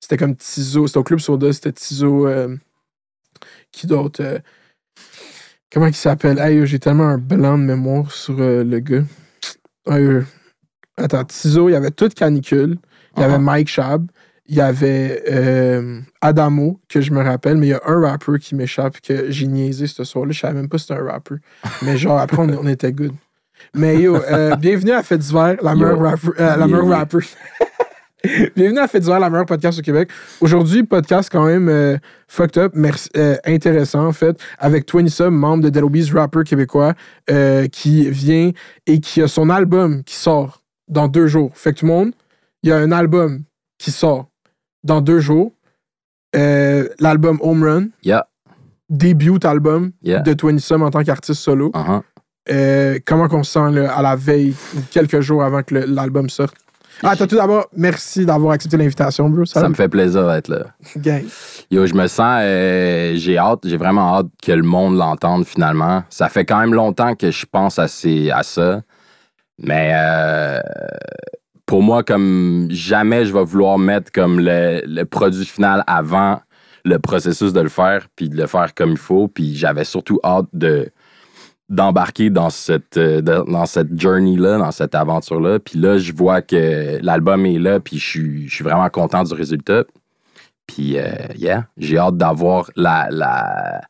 C'était 0.00 0.16
comme 0.16 0.34
Tizo. 0.34 0.88
C'était 0.88 0.98
au 0.98 1.04
Club 1.04 1.20
Soda. 1.20 1.52
C'était 1.52 1.72
Tizo. 1.72 2.26
euh, 2.26 2.56
qui 3.70 3.86
d'autre 3.86 4.40
Comment 5.72 5.86
il 5.86 5.94
s'appelle? 5.94 6.38
Hey, 6.38 6.66
j'ai 6.66 6.78
tellement 6.78 7.08
un 7.08 7.18
blanc 7.18 7.58
de 7.58 7.62
mémoire 7.64 8.10
sur 8.10 8.34
le 8.38 8.78
gars. 8.80 9.04
Attends, 10.96 11.24
Tizo, 11.24 11.68
il 11.68 11.72
y 11.72 11.76
avait 11.76 11.90
toute 11.90 12.14
canicule. 12.14 12.78
Il 13.16 13.20
y 13.20 13.24
avait. 13.24 13.38
Mike 13.38 13.68
Shab. 13.68 14.06
Il 14.48 14.54
y 14.54 14.60
avait 14.60 15.24
euh, 15.28 16.00
Adamo, 16.20 16.78
que 16.88 17.00
je 17.00 17.10
me 17.10 17.20
rappelle, 17.20 17.56
mais 17.56 17.66
il 17.66 17.70
y 17.70 17.74
a 17.74 17.80
un 17.84 18.00
rappeur 18.00 18.38
qui 18.38 18.54
m'échappe 18.54 19.00
que 19.00 19.28
j'ai 19.28 19.48
niaisé 19.48 19.88
ce 19.88 20.04
soir-là. 20.04 20.30
Je 20.30 20.38
savais 20.38 20.54
même 20.54 20.68
pas 20.68 20.78
si 20.78 20.86
c'était 20.86 21.00
un 21.00 21.04
rappeur. 21.04 21.38
Mais 21.82 21.96
genre, 21.96 22.18
après, 22.20 22.38
on, 22.38 22.48
on 22.50 22.68
était 22.68 22.92
good. 22.92 23.10
Mais 23.74 24.00
yo, 24.00 24.14
euh, 24.14 24.54
bienvenue 24.60 24.92
à 24.92 25.02
Fête 25.02 25.18
d'hiver, 25.18 25.56
la 25.62 25.74
meilleure 25.74 25.98
rapper. 25.98 26.28
euh, 26.38 26.56
la 26.56 26.66
meilleure 26.68 26.86
rapper. 26.86 27.18
bienvenue 28.56 28.78
à 28.78 28.86
Fête 28.86 29.02
d'hiver, 29.02 29.18
la 29.18 29.30
meilleure 29.30 29.46
podcast 29.46 29.80
au 29.80 29.82
Québec. 29.82 30.10
Aujourd'hui, 30.40 30.84
podcast 30.84 31.28
quand 31.32 31.44
même 31.46 31.98
fucked 32.28 32.62
up, 32.62 32.72
merci, 32.76 33.10
intéressant 33.44 34.06
en 34.06 34.12
fait, 34.12 34.38
avec 34.60 34.86
Twenty 34.86 35.10
Sub, 35.10 35.32
membre 35.32 35.64
de 35.64 35.70
Dead 35.70 35.82
Obies, 35.82 36.08
rappeur 36.12 36.44
québécois, 36.44 36.94
qui 37.72 38.08
vient 38.10 38.52
et 38.86 39.00
qui 39.00 39.22
a 39.22 39.26
son 39.26 39.50
album 39.50 40.04
qui 40.04 40.14
sort 40.14 40.62
dans 40.88 41.08
deux 41.08 41.26
jours. 41.26 41.50
Fait 41.54 41.72
que 41.72 41.80
tout 41.80 41.86
le 41.86 41.92
monde, 41.92 42.12
il 42.62 42.70
y 42.70 42.72
a 42.72 42.76
un 42.76 42.92
album 42.92 43.42
qui 43.78 43.90
sort 43.90 44.26
dans 44.84 45.00
deux 45.00 45.20
jours. 45.20 45.52
Euh, 46.34 46.88
L'album 46.98 47.38
Home 47.40 47.62
Run, 47.64 47.86
Yeah. 48.02 48.26
début 48.90 49.38
album 49.44 49.92
Yeah. 50.02 50.20
de 50.20 50.32
Twenty 50.34 50.60
Sum 50.60 50.82
en 50.82 50.90
tant 50.90 51.02
qu'artiste 51.02 51.40
solo. 51.40 51.70
Uh-huh. 51.70 52.02
Euh, 52.50 52.98
comment 53.04 53.28
qu'on 53.28 53.42
se 53.42 53.52
sent 53.52 53.70
là, 53.72 53.96
à 53.96 54.02
la 54.02 54.14
veille 54.16 54.54
quelques 54.90 55.20
jours 55.20 55.42
avant 55.42 55.62
que 55.62 55.74
l'album 55.74 56.28
sorte? 56.28 56.54
Ah, 57.02 57.14
tout 57.14 57.26
d'abord, 57.26 57.66
merci 57.76 58.24
d'avoir 58.24 58.52
accepté 58.52 58.76
l'invitation, 58.78 59.28
bro. 59.28 59.44
Ça 59.44 59.68
me 59.68 59.74
fait 59.74 59.88
plaisir 59.88 60.26
d'être 60.28 60.48
là. 60.48 60.64
Gang. 60.96 61.24
Yo, 61.70 61.84
je 61.84 61.92
me 61.94 62.06
sens, 62.06 62.40
euh, 62.42 63.12
j'ai 63.16 63.36
hâte, 63.36 63.60
j'ai 63.64 63.76
vraiment 63.76 64.16
hâte 64.16 64.28
que 64.42 64.52
le 64.52 64.62
monde 64.62 64.96
l'entende 64.96 65.44
finalement. 65.44 66.04
Ça 66.08 66.28
fait 66.30 66.46
quand 66.46 66.58
même 66.58 66.72
longtemps 66.72 67.14
que 67.14 67.30
je 67.30 67.44
pense 67.50 67.78
à, 67.78 67.86
ces, 67.88 68.30
à 68.30 68.42
ça. 68.42 68.82
Mais 69.58 69.92
euh, 69.94 70.60
pour 71.64 71.82
moi, 71.82 72.02
comme 72.02 72.68
jamais 72.70 73.24
je 73.24 73.32
vais 73.32 73.44
vouloir 73.44 73.78
mettre 73.78 74.12
comme 74.12 74.40
le, 74.40 74.82
le 74.86 75.04
produit 75.04 75.46
final 75.46 75.82
avant 75.86 76.40
le 76.84 76.98
processus 76.98 77.52
de 77.52 77.60
le 77.60 77.68
faire, 77.68 78.06
puis 78.14 78.28
de 78.28 78.36
le 78.36 78.46
faire 78.46 78.74
comme 78.74 78.92
il 78.92 78.96
faut. 78.96 79.28
Puis 79.28 79.56
j'avais 79.56 79.84
surtout 79.84 80.20
hâte 80.24 80.46
de 80.52 80.90
d'embarquer 81.68 82.30
dans 82.30 82.48
cette 82.48 82.96
euh, 82.96 83.20
dans 83.20 83.66
cette 83.66 84.00
journey 84.00 84.36
là 84.36 84.56
dans 84.56 84.70
cette 84.70 84.94
aventure 84.94 85.40
là 85.40 85.58
puis 85.58 85.80
là 85.80 85.98
je 85.98 86.12
vois 86.12 86.40
que 86.40 87.00
l'album 87.02 87.44
est 87.44 87.58
là 87.58 87.80
puis 87.80 87.98
je 87.98 88.06
suis 88.06 88.48
je 88.48 88.54
suis 88.54 88.62
vraiment 88.62 88.88
content 88.88 89.24
du 89.24 89.34
résultat 89.34 89.82
puis, 90.66 90.98
euh, 90.98 91.12
yeah, 91.36 91.66
j'ai 91.76 91.98
hâte 91.98 92.16
d'avoir 92.16 92.70
la, 92.76 93.08
la. 93.10 93.80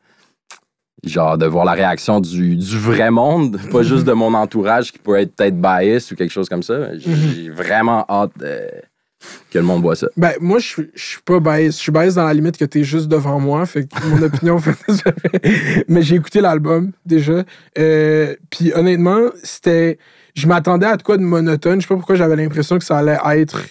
Genre, 1.07 1.39
de 1.39 1.47
voir 1.47 1.65
la 1.65 1.73
réaction 1.73 2.21
du, 2.21 2.57
du 2.57 2.79
vrai 2.79 3.11
monde, 3.11 3.59
pas 3.73 3.83
juste 3.83 4.05
de 4.05 4.13
mon 4.13 4.35
entourage 4.35 4.93
qui 4.93 4.99
peut 4.99 5.17
être 5.17 5.35
peut-être 5.37 5.61
bias 5.61 6.09
ou 6.13 6.17
quelque 6.17 6.33
chose 6.33 6.49
comme 6.49 6.63
ça. 6.65 6.97
J'ai 6.99 7.49
vraiment 7.49 8.05
hâte 8.09 8.33
euh, 8.43 8.67
que 9.51 9.59
le 9.59 9.65
monde 9.65 9.83
voit 9.83 9.95
ça. 9.97 10.09
Ben, 10.17 10.33
moi, 10.41 10.59
je 10.59 10.67
suis- 10.67 11.19
pas 11.25 11.39
bias. 11.41 11.67
Je 11.67 11.71
suis 11.71 11.93
bias 11.93 12.15
dans 12.17 12.25
la 12.25 12.35
limite 12.35 12.57
que 12.59 12.65
t'es 12.65 12.83
juste 12.83 13.07
devant 13.09 13.39
moi. 13.39 13.65
Fait 13.67 13.87
que 13.87 14.05
mon 14.07 14.21
opinion 14.23 14.59
fait. 14.59 14.75
Mais 15.89 16.03
j'ai 16.03 16.17
écouté 16.17 16.41
l'album 16.41 16.91
déjà. 17.05 17.45
Euh, 17.79 18.35
Puis 18.51 18.73
honnêtement, 18.75 19.21
c'était. 19.43 19.99
Je 20.35 20.47
m'attendais 20.47 20.87
à 20.87 20.97
de 20.97 21.03
quoi 21.03 21.17
de 21.17 21.23
monotone. 21.23 21.81
Je 21.81 21.87
sais 21.87 21.89
pas 21.89 21.97
pourquoi 21.97 22.15
j'avais 22.17 22.37
l'impression 22.37 22.79
que 22.79 22.85
ça 22.85 22.99
allait 22.99 23.17
être 23.41 23.63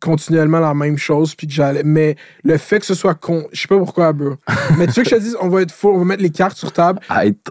continuellement 0.00 0.60
la 0.60 0.74
même 0.74 0.96
chose 0.98 1.34
puis 1.34 1.46
que 1.46 1.52
j'allais 1.52 1.82
mais 1.84 2.16
le 2.44 2.56
fait 2.56 2.80
que 2.80 2.86
ce 2.86 2.94
soit 2.94 3.14
con 3.14 3.46
je 3.52 3.60
sais 3.60 3.68
pas 3.68 3.78
pourquoi 3.78 4.12
bro 4.12 4.34
mais 4.78 4.86
tu 4.86 4.94
sais 4.94 5.02
que 5.02 5.10
je 5.10 5.14
te 5.16 5.20
dis 5.20 5.34
on 5.40 5.48
va 5.48 5.62
être 5.62 5.72
fou 5.72 5.88
on 5.88 5.98
va 5.98 6.04
mettre 6.04 6.22
les 6.22 6.30
cartes 6.30 6.56
sur 6.56 6.72
table 6.72 7.00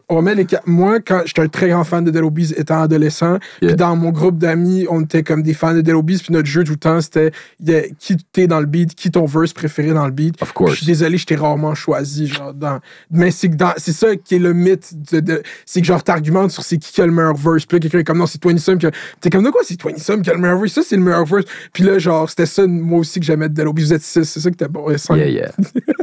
on 0.09 0.15
va 0.15 0.21
mettre 0.21 0.37
les 0.37 0.47
ca- 0.49 0.61
Moi, 0.65 0.99
quand 0.99 1.21
j'étais 1.25 1.41
un 1.41 1.47
très 1.47 1.69
grand 1.69 1.83
fan 1.83 2.03
de 2.03 2.11
Dead 2.11 2.23
Obies 2.23 2.53
étant 2.57 2.81
adolescent, 2.81 3.37
Yeah. 3.61 3.69
puis 3.71 3.75
dans 3.75 3.95
mon 3.95 4.09
groupe 4.11 4.37
d'amis, 4.37 4.85
on 4.89 5.01
était 5.01 5.23
comme 5.23 5.43
des 5.43 5.53
fans 5.53 5.73
de 5.73 5.81
Dead 5.81 5.93
Obies, 5.95 6.17
puis 6.23 6.33
notre 6.33 6.47
jeu 6.47 6.63
tout 6.63 6.71
le 6.73 6.77
temps, 6.77 7.01
c'était 7.01 7.31
il 7.59 7.69
y 7.69 7.75
a- 7.75 7.83
qui 7.99 8.15
t'es 8.31 8.47
dans 8.47 8.59
le 8.59 8.65
beat, 8.65 8.95
qui 8.95 9.11
ton 9.11 9.25
verse 9.25 9.53
préféré 9.53 9.93
dans 9.93 10.05
le 10.05 10.11
beat. 10.11 10.41
Of 10.41 10.53
Je 10.69 10.73
suis 10.75 10.85
désolé, 10.85 11.17
je 11.17 11.25
t'ai 11.25 11.35
rarement 11.35 11.75
choisi, 11.75 12.27
genre, 12.27 12.53
dans... 12.53 12.79
Mais 13.11 13.31
c'est 13.31 13.49
que 13.49 13.55
dans... 13.55 13.73
c'est 13.77 13.91
ça 13.93 14.15
qui 14.15 14.35
est 14.35 14.39
le 14.39 14.53
mythe, 14.53 14.93
de, 15.11 15.19
de- 15.19 15.43
c'est 15.65 15.81
que 15.81 15.87
genre, 15.87 16.03
t'argumentes 16.03 16.51
sur 16.51 16.63
c'est 16.63 16.77
qui 16.77 16.91
qui 16.91 17.01
a 17.01 17.05
le 17.05 17.11
meilleur 17.11 17.35
verse, 17.35 17.65
puis 17.65 17.79
quelqu'un 17.79 17.99
est 17.99 18.03
comme, 18.03 18.17
non, 18.19 18.25
c'est 18.25 18.39
Twenty 18.39 18.59
Sum, 18.61 18.77
t'es 18.77 19.29
comme, 19.29 19.43
de 19.43 19.49
quoi, 19.49 19.61
c'est 19.63 19.75
Twenty 19.77 19.99
Sum 20.01 20.21
qui 20.21 20.29
a 20.29 20.33
le 20.33 20.39
meilleur 20.39 20.59
verse, 20.59 20.73
ça, 20.73 20.81
c'est 20.87 20.95
le 20.97 21.03
meilleur 21.03 21.25
verse. 21.25 21.45
Puis 21.73 21.83
là, 21.83 21.99
genre, 21.99 22.29
c'était 22.39 22.45
ça, 22.61 22.67
moi 22.67 22.99
aussi, 22.99 23.19
que 23.19 23.25
j'aimais 23.25 23.49
de 23.49 23.63
Obies, 23.63 23.83
vous 23.83 23.93
êtes 23.93 24.01
six, 24.01 24.23
c'est 24.23 24.39
ça 24.39 24.49
qui 24.49 24.53
était 24.53 24.67
bon. 24.67 24.89
Yeah, 24.89 25.27
yeah. 25.27 25.51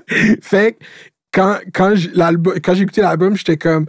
Fait 0.42 0.72
que 0.72 0.84
quand, 1.32 1.58
quand 1.72 1.94
j'ai 1.94 2.10
l'album- 2.12 2.60
quand 2.62 2.74
j'ai 2.74 2.82
écouté 2.82 3.00
l'album, 3.00 3.36
j'étais 3.36 3.56
comme 3.56 3.86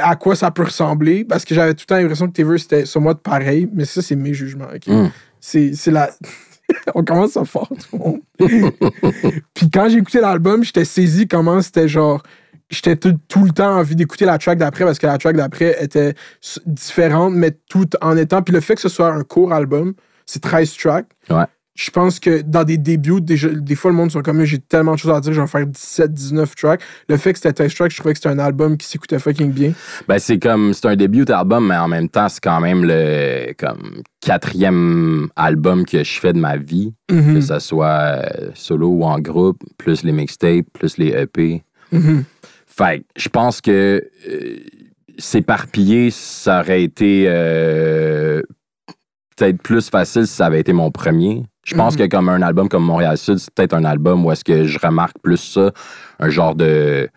à 0.00 0.16
quoi 0.16 0.36
ça 0.36 0.50
peut 0.50 0.64
ressembler? 0.64 1.24
Parce 1.24 1.44
que 1.44 1.54
j'avais 1.54 1.74
tout 1.74 1.84
le 1.84 1.86
temps 1.86 1.96
l'impression 1.96 2.30
que 2.30 2.42
verses 2.42 2.62
c'était 2.62 2.84
sur 2.84 3.00
moi 3.00 3.14
de 3.14 3.20
pareil, 3.20 3.68
mais 3.72 3.84
ça, 3.84 4.02
c'est 4.02 4.16
mes 4.16 4.34
jugements. 4.34 4.68
Mm. 4.86 5.06
C'est 5.40 5.86
la. 5.88 6.10
On 6.94 7.02
commence 7.02 7.36
à 7.36 7.44
fort, 7.44 7.68
tout 7.68 7.96
le 7.96 7.98
monde. 7.98 8.20
Puis 9.54 9.70
quand 9.70 9.88
j'ai 9.88 9.98
écouté 9.98 10.20
l'album, 10.20 10.62
j'étais 10.62 10.84
saisi 10.84 11.26
comment 11.26 11.60
c'était 11.60 11.88
genre 11.88 12.22
j'étais 12.70 12.96
tout, 12.96 13.18
tout 13.28 13.44
le 13.44 13.50
temps 13.50 13.78
envie 13.78 13.96
d'écouter 13.96 14.24
la 14.24 14.38
track 14.38 14.58
d'après 14.58 14.84
parce 14.84 14.98
que 14.98 15.06
la 15.06 15.18
track 15.18 15.36
d'après 15.36 15.76
était 15.82 16.14
différente, 16.66 17.34
mais 17.34 17.50
tout 17.68 17.88
en 18.00 18.16
étant. 18.16 18.42
Puis 18.42 18.54
le 18.54 18.60
fait 18.60 18.74
que 18.74 18.80
ce 18.80 18.88
soit 18.88 19.12
un 19.12 19.22
court 19.24 19.52
album, 19.52 19.94
c'est 20.26 20.40
13 20.40 20.76
tracks. 20.76 21.06
Ouais. 21.30 21.44
Je 21.74 21.90
pense 21.90 22.20
que 22.20 22.42
dans 22.42 22.64
des 22.64 22.76
débuts, 22.76 23.22
des 23.22 23.74
fois, 23.74 23.90
le 23.90 23.96
monde 23.96 24.10
sont 24.10 24.20
comme 24.20 24.44
j'ai 24.44 24.58
tellement 24.58 24.92
de 24.92 24.98
choses 24.98 25.10
à 25.10 25.20
dire, 25.20 25.32
je 25.32 25.40
vais 25.40 25.46
faire 25.46 25.66
17, 25.66 26.12
19 26.12 26.54
tracks. 26.54 26.82
Le 27.08 27.16
fait 27.16 27.32
que 27.32 27.38
c'était 27.38 27.52
13 27.54 27.74
tracks, 27.74 27.90
je 27.92 27.96
trouvais 27.96 28.12
que 28.12 28.18
c'était 28.18 28.28
un 28.28 28.38
album 28.38 28.76
qui 28.76 28.86
s'écoutait 28.86 29.18
fucking 29.18 29.52
bien. 29.52 29.72
Ben, 30.06 30.18
c'est 30.18 30.38
comme, 30.38 30.74
c'est 30.74 30.86
un 30.86 30.96
début 30.96 31.24
d'album, 31.24 31.66
mais 31.68 31.76
en 31.76 31.88
même 31.88 32.10
temps, 32.10 32.28
c'est 32.28 32.42
quand 32.42 32.60
même 32.60 32.84
le 32.84 33.54
comme, 33.58 34.02
quatrième 34.20 35.28
album 35.34 35.86
que 35.86 36.04
je 36.04 36.20
fais 36.20 36.32
de 36.34 36.38
ma 36.38 36.56
vie, 36.58 36.92
Mhm, 37.10 37.34
que 37.34 37.40
ce 37.40 37.58
soit 37.58 37.86
euh, 37.88 38.50
solo 38.54 38.88
ou 38.88 39.04
en 39.04 39.18
groupe, 39.18 39.58
plus 39.78 40.02
les 40.02 40.12
mixtapes, 40.12 40.66
plus 40.72 40.98
les 40.98 41.08
EP. 41.08 41.62
mhm. 41.90 42.24
Fait 42.66 43.00
que 43.00 43.04
je 43.16 43.28
pense 43.28 43.60
que 43.60 44.02
euh, 44.28 44.56
s'éparpiller, 45.18 46.10
ça 46.10 46.60
aurait 46.60 46.82
été 46.82 47.24
euh, 47.28 48.40
peut-être 49.36 49.60
plus 49.62 49.88
facile 49.90 50.26
si 50.26 50.34
ça 50.34 50.46
avait 50.46 50.60
été 50.60 50.72
mon 50.72 50.90
premier. 50.90 51.44
Je 51.64 51.74
pense 51.76 51.94
Mhm. 51.94 52.00
que 52.08 52.16
comme 52.16 52.28
un 52.28 52.42
album 52.42 52.68
comme 52.68 52.84
Montréal 52.84 53.16
Sud, 53.16 53.38
c'est 53.38 53.52
peut-être 53.54 53.74
un 53.74 53.84
album 53.84 54.24
où 54.26 54.32
est-ce 54.32 54.44
que 54.44 54.64
je 54.64 54.78
remarque 54.78 55.16
plus 55.22 55.36
ça, 55.36 55.70
un 56.18 56.28
genre 56.28 56.54
de 56.56 57.08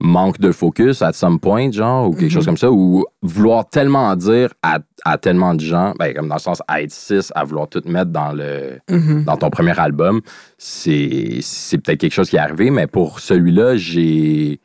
manque 0.00 0.38
de 0.40 0.50
focus 0.50 1.00
at 1.02 1.12
some 1.12 1.38
point, 1.38 1.70
genre, 1.70 2.08
ou 2.08 2.12
quelque 2.12 2.24
Mhm. 2.24 2.30
chose 2.30 2.44
comme 2.46 2.56
ça, 2.56 2.70
ou 2.70 3.04
vouloir 3.22 3.68
tellement 3.68 4.08
en 4.08 4.16
dire 4.16 4.52
à, 4.62 4.80
à 5.04 5.16
tellement 5.18 5.54
de 5.54 5.60
gens, 5.60 5.94
ben, 5.98 6.12
comme 6.12 6.28
dans 6.28 6.34
le 6.34 6.40
sens 6.40 6.60
à 6.66 6.82
être 6.82 6.90
six, 6.90 7.32
à 7.36 7.44
vouloir 7.44 7.68
tout 7.68 7.80
mettre 7.86 8.10
dans 8.10 8.32
le 8.32 8.80
Mhm. 8.90 9.24
dans 9.24 9.36
ton 9.36 9.50
premier 9.50 9.78
album, 9.78 10.20
c'est 10.58 11.38
c'est 11.40 11.78
peut-être 11.78 12.00
quelque 12.00 12.12
chose 12.12 12.28
qui 12.28 12.36
est 12.36 12.40
arrivé, 12.40 12.70
mais 12.70 12.86
pour 12.88 13.20
celui-là, 13.20 13.76
j'ai. 13.76 14.60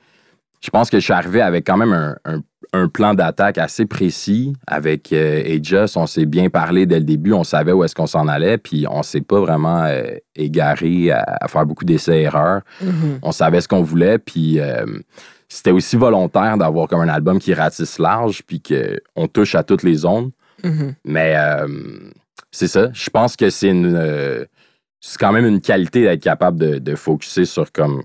Je 0.62 0.70
pense 0.72 0.90
que 0.90 0.98
je 1.00 1.04
suis 1.04 1.14
arrivé 1.14 1.40
avec 1.42 1.66
quand 1.66 1.78
même 1.78 1.94
un, 1.94 2.16
un- 2.26 2.42
un 2.74 2.88
plan 2.88 3.14
d'attaque 3.14 3.58
assez 3.58 3.86
précis. 3.86 4.54
Avec 4.68 5.12
euh, 5.12 5.42
Aegis, 5.44 5.94
on 5.96 6.06
s'est 6.06 6.26
bien 6.26 6.50
parlé 6.50 6.86
dès 6.86 7.00
le 7.00 7.06
début, 7.06 7.34
on 7.34 7.44
savait 7.44 7.72
où 7.72 7.84
est-ce 7.84 7.96
qu'on 7.96 8.08
s'en 8.08 8.28
allait, 8.28 8.58
puis 8.58 8.86
on 8.90 9.04
s'est 9.04 9.22
pas 9.22 9.40
vraiment 9.40 9.84
euh, 9.84 10.16
égaré 10.36 11.12
à, 11.12 11.24
à 11.42 11.48
faire 11.48 11.66
beaucoup 11.66 11.86
d'essais-erreurs. 11.86 12.62
Mhm. 12.82 13.20
On 13.22 13.32
savait 13.32 13.62
ce 13.62 13.68
qu'on 13.68 13.82
voulait, 13.82 14.20
puis 14.20 14.60
euh, 14.60 14.86
c'était 15.48 15.72
aussi 15.72 15.96
volontaire 15.96 16.58
d'avoir 16.58 16.88
comme 16.88 17.02
un 17.02 17.10
album 17.10 17.40
qui 17.40 17.54
ratisse 17.54 18.00
large, 18.00 18.44
puis 18.46 18.62
qu'on 18.62 19.28
touche 19.28 19.56
à 19.56 19.64
toutes 19.64 19.84
les 19.84 19.96
zones. 19.96 20.32
Mhm. 20.64 20.96
Mais 21.06 21.36
euh, 21.38 21.68
c'est 22.52 22.68
ça. 22.68 22.90
Je 22.94 23.10
pense 23.10 23.36
que 23.36 23.50
c'est 23.50 23.70
une. 23.70 24.46
c'est 25.00 25.18
quand 25.18 25.32
même 25.32 25.46
une 25.46 25.62
qualité 25.62 26.04
d'être 26.04 26.22
capable 26.22 26.60
de, 26.60 26.80
de 26.80 26.96
focuser 26.96 27.46
sur 27.46 27.72
comme 27.72 28.04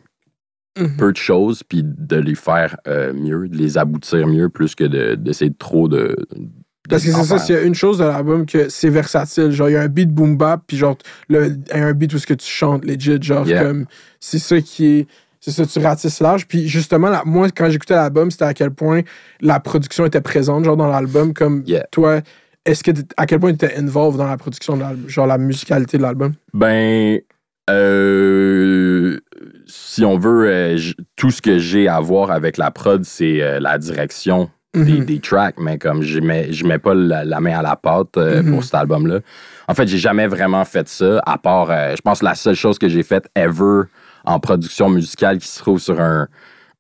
Mhm. 0.78 0.96
peu 0.96 1.12
de 1.12 1.16
choses 1.16 1.62
puis 1.62 1.82
de 1.84 2.16
les 2.16 2.34
faire 2.34 2.76
euh, 2.88 3.12
mieux, 3.12 3.48
de 3.48 3.56
les 3.56 3.78
aboutir 3.78 4.26
mieux 4.26 4.48
plus 4.48 4.74
que 4.74 4.84
de- 4.84 5.14
d'essayer 5.14 5.50
de, 5.50 5.56
trop 5.56 5.86
de. 5.88 6.16
de- 6.34 6.48
Parce 6.88 7.04
que 7.04 7.12
c'est 7.12 7.24
ça, 7.24 7.38
s'il 7.38 7.54
y 7.54 7.58
a 7.58 7.62
une 7.62 7.74
chose 7.74 7.98
de 7.98 8.04
l'album 8.04 8.44
que 8.44 8.68
c'est 8.68 8.90
versatile. 8.90 9.50
Genre, 9.52 9.68
il 9.70 9.72
y 9.72 9.76
a 9.76 9.82
un 9.82 9.88
beat 9.88 10.10
boom 10.10 10.36
bap, 10.36 10.62
puis 10.66 10.76
genre, 10.76 10.98
il 11.30 11.36
y 11.36 11.72
a 11.72 11.86
un 11.86 11.92
beat 11.94 12.12
où 12.14 12.18
ce 12.18 12.26
que 12.26 12.34
tu 12.34 12.46
chantes, 12.46 12.84
legit. 12.84 13.18
Genre, 13.22 13.46
Yeah. 13.46 13.62
comme, 13.64 13.86
c'est 14.20 14.38
ça 14.40 14.60
qui 14.60 14.86
est. 14.86 15.06
C'est 15.40 15.50
ça, 15.50 15.64
tu 15.66 15.78
ratisses 15.78 16.20
large. 16.20 16.46
Puis 16.48 16.68
justement, 16.68 17.10
moi, 17.26 17.48
quand 17.54 17.68
j'écoutais 17.68 17.94
l'album, 17.94 18.30
c'était 18.30 18.46
à 18.46 18.54
quel 18.54 18.70
point 18.70 19.02
la 19.42 19.60
production 19.60 20.06
était 20.06 20.22
présente, 20.22 20.64
genre, 20.64 20.76
dans 20.76 20.88
l'album. 20.88 21.34
Comme 21.34 21.62
Yeah. 21.66 21.86
toi, 21.92 22.20
est-ce 22.66 22.82
que, 22.82 22.90
à 23.18 23.26
quel 23.26 23.40
point 23.40 23.50
tu 23.54 23.64
étais 23.64 23.76
involved 23.76 24.16
dans 24.18 24.26
la 24.26 24.38
production 24.38 24.74
de 24.76 24.80
l'album, 24.80 25.08
genre 25.08 25.26
la 25.26 25.36
musicalité 25.38 25.98
de 25.98 26.02
l'album? 26.02 26.32
Ben, 26.54 27.20
euh, 27.70 29.18
si 29.66 30.04
on 30.04 30.18
veut, 30.18 30.46
euh, 30.48 30.78
tout 31.16 31.30
ce 31.30 31.40
que 31.42 31.58
j'ai 31.58 31.88
à 31.88 32.00
voir 32.00 32.30
avec 32.30 32.56
la 32.58 32.70
prod, 32.70 33.04
c'est 33.04 33.42
euh, 33.42 33.60
la 33.60 33.78
direction 33.78 34.50
des, 34.74 34.80
Mhm. 35.00 35.04
des 35.04 35.20
tracks, 35.20 35.54
mais 35.58 35.78
comme 35.78 36.02
je 36.02 36.18
mets, 36.18 36.52
je 36.52 36.66
mets 36.66 36.78
pas 36.78 36.94
la, 36.94 37.24
la 37.24 37.40
main 37.40 37.58
à 37.58 37.62
la 37.62 37.76
pâte 37.76 38.16
Mhm. 38.16 38.50
pour 38.50 38.64
cet 38.64 38.74
album-là. 38.74 39.20
En 39.68 39.74
fait, 39.74 39.86
j'ai 39.86 39.98
jamais 39.98 40.26
vraiment 40.26 40.64
fait 40.64 40.88
ça, 40.88 41.20
à 41.24 41.38
part, 41.38 41.68
je 41.68 42.00
pense, 42.02 42.22
la 42.22 42.34
seule 42.34 42.56
chose 42.56 42.78
que 42.78 42.88
j'ai 42.88 43.02
faite 43.02 43.26
ever 43.36 43.82
en 44.24 44.40
production 44.40 44.88
musicale 44.90 45.38
qui 45.38 45.46
se 45.46 45.58
trouve 45.60 45.78
sur 45.78 46.00
un, 46.00 46.26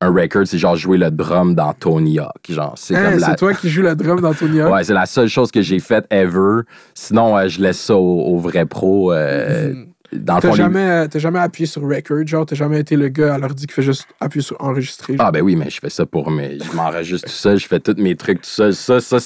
un 0.00 0.08
record, 0.12 0.46
c'est 0.46 0.58
genre 0.58 0.76
jouer 0.76 0.98
le 0.98 1.10
drum 1.10 1.54
dans 1.54 1.72
Tony 1.72 2.18
Hawk. 2.18 2.50
Genre, 2.50 2.74
c'est 2.76 2.96
Hein, 2.96 3.12
la, 3.16 3.28
C'est 3.30 3.36
toi 3.36 3.54
qui 3.54 3.70
joues 3.70 3.82
le 3.82 3.94
drum 3.94 4.20
dans 4.20 4.34
Tony 4.34 4.60
Hawk? 4.60 4.72
Ouais, 4.74 4.84
c'est 4.84 4.92
la 4.92 5.06
seule 5.06 5.28
chose 5.28 5.50
que 5.52 5.62
j'ai 5.62 5.78
faite 5.78 6.06
ever. 6.10 6.62
Sinon, 6.94 7.38
euh, 7.38 7.48
je 7.48 7.60
laisse 7.62 7.78
ça 7.80 7.94
aux 7.96 8.20
au 8.26 8.38
vrais 8.38 8.66
pros. 8.66 9.12
euh, 9.12 9.72
Mhm. 9.72 9.86
Dans 10.14 10.36
le 10.36 10.40
T'as 10.40 10.48
fond, 10.48 10.54
les- 10.54 10.62
jamais, 10.62 11.08
t'as 11.08 11.18
jamais 11.18 11.38
appuyé 11.40 11.66
sur 11.66 11.82
record, 11.82 12.26
genre, 12.26 12.46
t'as 12.46 12.54
jamais 12.56 12.80
été 12.80 12.96
le 12.96 13.08
gars 13.08 13.34
à 13.34 13.38
l'ordi 13.38 13.66
qui 13.66 13.74
fait 13.74 13.82
juste 13.82 14.06
appuyer 14.20 14.42
sur 14.44 14.56
enregistrer. 14.60 15.16
genre? 15.16 15.26
Ah 15.26 15.32
ben 15.32 15.42
oui, 15.42 15.56
mais 15.56 15.68
je 15.70 15.78
fais 15.80 15.90
ça 15.90 16.06
pour 16.06 16.30
mes... 16.30 16.58
Je 16.60 16.76
m'enregistre 16.76 17.26
tout 17.28 17.34
seul, 17.34 17.58
je 17.58 17.66
fais 17.66 17.80
tous 17.80 18.00
mes 18.00 18.14
trucs 18.16 18.40
tout 18.42 18.48
seul. 18.48 18.74
Ça, 18.74 19.00
ça, 19.00 19.16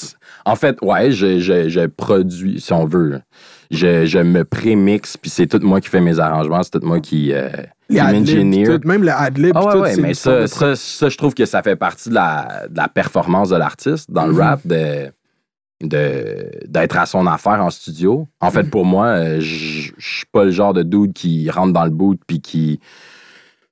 en 0.44 0.56
fait, 0.56 0.76
ouais, 0.82 1.10
je, 1.12 1.38
je, 1.40 1.68
je 1.68 1.86
produis, 1.86 2.60
si 2.60 2.72
on 2.72 2.86
veut. 2.86 3.20
Je, 3.70 4.06
je 4.06 4.18
me 4.18 4.44
prémixe, 4.44 5.16
puis 5.18 5.30
c'est 5.30 5.46
tout 5.46 5.60
moi 5.62 5.80
qui 5.82 5.88
fais 5.90 6.00
mes 6.00 6.18
arrangements, 6.18 6.62
c'est 6.62 6.70
tout 6.80 6.86
moi 6.86 7.00
qui, 7.00 7.32
euh, 7.34 7.50
les 7.90 8.64
tout, 8.78 8.88
même 8.88 9.02
le 9.02 9.10
adlib, 9.12 9.52
Ah 9.54 9.64
ouais, 9.66 9.72
tout, 9.72 9.78
ouais, 9.80 9.96
mais 9.98 10.14
ça, 10.14 10.46
ça, 10.46 10.74
ça, 10.74 11.08
je 11.10 11.16
trouve 11.18 11.34
que 11.34 11.44
ça 11.44 11.62
fait 11.62 11.76
partie 11.76 12.08
de 12.08 12.14
la, 12.14 12.66
de 12.70 12.76
la 12.76 12.88
performance 12.88 13.50
de 13.50 13.56
l'artiste 13.56 14.10
dans 14.10 14.26
le 14.26 14.32
Mhm. 14.32 14.38
rap, 14.40 14.60
de- 14.66 15.10
d'être 15.80 16.96
à 16.98 17.06
son 17.06 17.26
affaire 17.26 17.62
en 17.62 17.70
studio. 17.70 18.26
En 18.40 18.50
fait, 18.50 18.64
Mhm. 18.64 18.70
pour 18.70 18.84
moi, 18.84 19.06
euh, 19.06 19.36
je 19.40 19.90
suis 19.98 20.26
pas 20.32 20.44
le 20.44 20.50
genre 20.50 20.74
de 20.74 20.82
dude 20.82 21.12
qui 21.12 21.48
rentre 21.50 21.72
dans 21.72 21.84
le 21.84 21.90
boot 21.90 22.18
puis 22.26 22.40
qui 22.40 22.80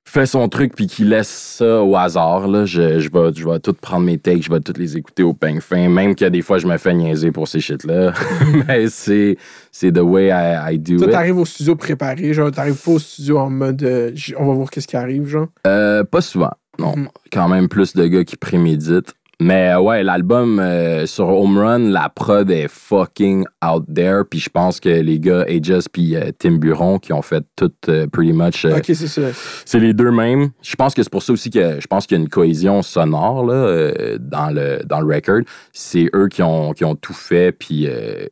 fait 0.05 0.25
son 0.25 0.47
truc 0.47 0.73
puis 0.73 0.87
qui 0.87 1.03
laisse 1.03 1.27
ça 1.27 1.83
au 1.83 1.97
hasard. 1.97 2.47
Là. 2.47 2.63
Je, 2.63 2.99
je, 2.99 3.09
vais, 3.11 3.31
je 3.35 3.45
vais 3.45 3.59
tout 3.59 3.73
prendre 3.73 4.05
mes 4.05 4.17
takes, 4.17 4.41
je 4.41 4.49
vais 4.49 4.61
toutes 4.61 4.77
les 4.77 4.95
écouter 4.95 5.21
au 5.21 5.33
peigne 5.33 5.59
fin, 5.59 5.89
même 5.89 6.15
que 6.15 6.23
des 6.23 6.41
fois, 6.41 6.59
je 6.59 6.67
me 6.67 6.77
fais 6.77 6.93
niaiser 6.93 7.31
pour 7.33 7.49
ces 7.49 7.59
shit-là. 7.59 8.13
mais 8.67 8.87
c'est 8.87 9.35
c'est 9.69 9.91
the 9.91 9.99
way 9.99 10.27
I, 10.29 10.75
I 10.75 10.79
do 10.79 10.95
Toi, 10.95 11.07
it. 11.07 11.11
t'arrives 11.11 11.37
au 11.37 11.45
studio 11.45 11.75
préparé, 11.75 12.33
genre, 12.33 12.49
t'arrives 12.51 12.81
pas 12.81 12.91
au 12.91 12.99
studio 12.99 13.37
en 13.39 13.49
mode 13.49 13.83
euh, 13.83 14.11
on 14.39 14.47
va 14.47 14.53
voir 14.53 14.69
qu'est-ce 14.69 14.87
qui 14.87 14.95
arrive, 14.95 15.27
genre? 15.27 15.47
Euh, 15.67 16.05
pas 16.05 16.21
souvent, 16.21 16.51
non. 16.79 16.95
Mhm. 16.95 17.09
Quand 17.33 17.49
même 17.49 17.67
plus 17.67 17.93
de 17.93 18.07
gars 18.07 18.23
qui 18.23 18.37
préméditent. 18.37 19.13
Mais 19.39 19.69
euh, 19.69 19.79
ouais, 19.79 20.03
l'album 20.03 20.59
euh, 20.59 21.05
sur 21.05 21.29
Home 21.29 21.59
Run, 21.59 21.91
la 21.91 22.09
prod 22.09 22.49
est 22.49 22.67
fucking 22.67 23.45
out 23.63 23.85
there. 23.93 24.23
Puis 24.27 24.39
je 24.39 24.49
pense 24.49 24.79
que 24.79 24.89
les 24.89 25.19
gars 25.19 25.45
Aegis 25.47 25.85
puis 25.91 26.15
euh, 26.15 26.31
Tim 26.39 26.53
Buron 26.53 26.97
qui 26.97 27.13
ont 27.13 27.21
fait 27.21 27.43
tout 27.55 27.71
euh, 27.87 28.07
pretty 28.07 28.33
much. 28.33 28.65
ok, 28.65 28.83
c'est 28.83 28.95
ça. 28.95 29.21
C'est 29.63 29.79
les 29.79 29.93
deux 29.93 30.09
mêmes. 30.09 30.49
Je 30.63 30.75
pense 30.75 30.95
que 30.95 31.03
c'est 31.03 31.11
pour 31.11 31.21
ça 31.21 31.33
aussi 31.33 31.51
que 31.51 31.79
je 31.79 31.85
pense 31.85 32.07
qu'il 32.07 32.17
y 32.17 32.19
a 32.19 32.23
une 32.23 32.29
cohésion 32.29 32.81
sonore 32.81 33.45
là, 33.45 33.53
euh, 33.53 34.17
dans, 34.19 34.49
le, 34.49 34.79
dans 34.85 35.01
le 35.01 35.13
record. 35.13 35.41
C'est 35.71 36.09
eux 36.15 36.29
qui 36.29 36.41
ont, 36.41 36.73
qui 36.73 36.83
ont 36.83 36.95
tout 36.95 37.13
fait. 37.13 37.51
Puis 37.51 37.87
euh, 37.87 38.25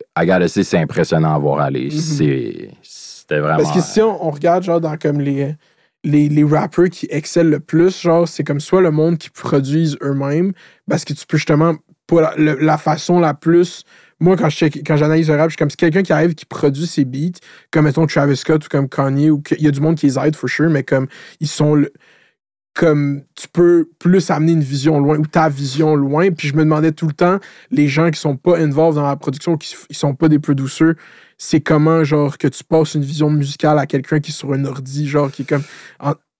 say, 0.48 0.64
c'est 0.64 0.80
impressionnant 0.80 1.36
à 1.36 1.38
voir 1.38 1.60
aller. 1.60 1.86
Mhm. 1.86 2.72
C'était 2.82 3.40
vraiment. 3.40 3.58
Parce 3.58 3.72
que 3.72 3.82
si 3.82 4.02
on, 4.02 4.26
on 4.26 4.32
regarde, 4.32 4.64
genre, 4.64 4.82
dans 4.82 4.98
comme 4.98 5.22
les, 5.22 5.56
les, 6.06 6.30
les 6.30 6.44
rappers 6.44 6.90
qui 6.90 7.08
excellent 7.10 7.50
le 7.50 7.60
plus, 7.60 8.00
genre, 8.02 8.28
c'est 8.28 8.44
comme 8.44 8.60
soit 8.60 8.82
le 8.82 8.92
monde 8.92 9.18
qui 9.18 9.30
produisent 9.30 9.98
eux-mêmes, 10.02 10.54
parce 10.88 11.04
que 11.04 11.14
tu 11.14 11.26
peux 11.26 11.38
justement, 11.38 11.76
pour 12.08 12.22
la, 12.22 12.78
façon 12.78 13.20
la 13.20 13.34
plus. 13.34 13.84
Moi, 14.20 14.38
quand 14.38 14.50
je 14.50 14.66
quand 14.66 14.96
j'analyse 14.96 15.30
le 15.30 15.36
rap, 15.36 15.50
je 15.50 15.54
suis 15.54 15.58
comme 15.58 15.70
si 15.70 15.78
quelqu'un 15.78 16.04
qui 16.04 16.14
arrive 16.14 16.36
qui 16.36 16.46
produit 16.46 16.88
ses 16.88 17.04
beats, 17.04 17.40
comme 17.72 17.86
mettons 17.86 18.06
Travis 18.06 18.38
Scott 18.38 18.66
ou 18.66 18.70
comme 18.70 18.88
Kanye, 18.88 19.30
ou 19.30 19.42
qu'il 19.42 19.62
y 19.62 19.68
a 19.68 19.72
du 19.72 19.82
monde 19.82 19.96
qui 19.96 20.06
les 20.06 20.20
aide, 20.20 20.36
for 20.36 20.50
sure, 20.50 20.70
mais 20.70 20.84
comme 20.84 21.08
ils 21.40 21.48
sont. 21.48 21.84
comme 22.76 23.24
tu 23.36 23.48
peux 23.48 23.90
plus 24.00 24.30
amener 24.30 24.52
une 24.52 24.62
vision 24.62 25.00
loin 25.00 25.18
ou 25.18 25.26
ta 25.26 25.50
vision 25.50 25.96
loin. 25.96 26.32
Puis 26.32 26.50
je 26.50 26.54
me 26.54 26.64
demandais 26.64 26.92
tout 26.92 27.08
le 27.08 27.14
temps, 27.14 27.40
les 27.72 27.88
gens 27.88 28.12
qui 28.12 28.20
sont 28.20 28.38
pas 28.38 28.58
involved 28.58 28.96
dans 28.96 29.08
la 29.08 29.16
production, 29.16 29.58
qui 29.58 29.76
ils 29.90 29.96
sont 29.96 30.14
pas 30.14 30.30
des 30.30 30.40
producers, 30.40 30.94
c'est 31.38 31.62
comment, 31.62 32.04
genre, 32.04 32.38
que 32.38 32.48
tu 32.48 32.64
passes 32.64 32.96
une 32.96 33.02
vision 33.04 33.30
musicale 33.30 33.78
à 33.80 33.86
quelqu'un 33.86 34.20
qui 34.20 34.32
est 34.32 34.34
sur 34.34 34.54
un 34.54 34.64
ordi, 34.66 35.08
genre, 35.08 35.32
qui 35.32 35.42
est 35.42 35.46
comme. 35.46 35.64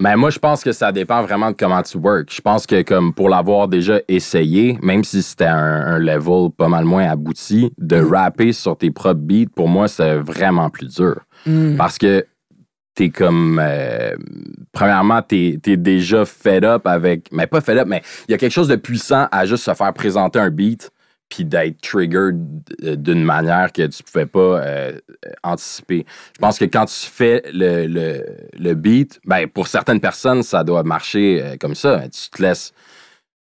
Mais 0.02 0.18
moi, 0.18 0.30
je 0.30 0.40
pense 0.40 0.62
que 0.62 0.74
ça 0.74 0.92
dépend 0.92 1.22
vraiment 1.24 1.52
de 1.52 1.56
comment 1.58 1.82
tu 1.82 1.98
work. 1.98 2.28
Je 2.30 2.42
pense 2.42 2.68
que 2.68 2.82
comme 2.82 3.14
pour 3.14 3.30
l'avoir 3.30 3.70
déjà 3.70 4.02
essayé, 4.10 4.78
même 4.82 5.06
si 5.06 5.24
c'était 5.24 5.46
un, 5.46 5.56
un 5.58 6.00
level 6.00 6.50
pas 6.58 6.68
mal 6.68 6.84
moins 6.84 7.10
abouti, 7.10 7.72
de 7.78 8.02
Mm. 8.02 8.14
rapper 8.14 8.52
sur 8.52 8.78
tes 8.78 8.92
propres 8.92 9.14
beats, 9.22 9.50
pour 9.56 9.70
moi, 9.70 9.88
c'est 9.88 10.16
vraiment 10.18 10.70
plus 10.70 10.94
dur. 10.96 11.22
Hmm. 11.46 11.78
Parce 11.78 11.98
que 11.98 12.26
t'es 12.94 13.10
comme... 13.10 13.58
euh, 13.64 14.16
premièrement, 14.74 15.22
t'es 15.22 15.60
es 15.66 15.78
déjà 15.78 16.26
fed 16.26 16.66
up 16.66 16.88
avec... 16.88 17.30
Mais 17.32 17.48
pas 17.48 17.62
fed 17.62 17.78
up, 17.78 17.88
mais 17.88 18.02
il 18.28 18.32
y 18.32 18.36
a 18.36 18.38
quelque 18.38 18.52
chose 18.52 18.68
de 18.68 18.76
puissant 18.76 19.28
à 19.32 19.46
juste 19.46 19.64
se 19.64 19.74
faire 19.74 19.94
présenter 19.94 20.40
un 20.40 20.50
beat 20.50 20.92
d'être 21.44 21.82
triggered 21.82 22.36
d- 22.64 22.96
d'une 22.96 23.24
manière 23.24 23.74
que 23.74 23.86
tu 23.88 24.04
pouvais 24.04 24.26
pas 24.26 24.62
euh, 24.66 25.00
anticiper. 25.44 26.06
Je 26.36 26.40
pense 26.40 26.58
que 26.58 26.66
quand 26.66 26.86
tu 26.86 27.08
fais 27.08 27.44
le, 27.52 27.88
le, 27.88 28.24
le 28.58 28.74
beat, 28.76 29.20
ben 29.26 29.48
pour 29.48 29.68
certaines 29.68 30.00
personnes, 30.00 30.44
ça 30.44 30.64
doit 30.64 30.84
marcher 30.84 31.42
euh, 31.44 31.56
comme 31.60 31.76
ça. 31.76 32.04
Tu 32.08 32.30
te 32.30 32.42
laisses... 32.42 32.72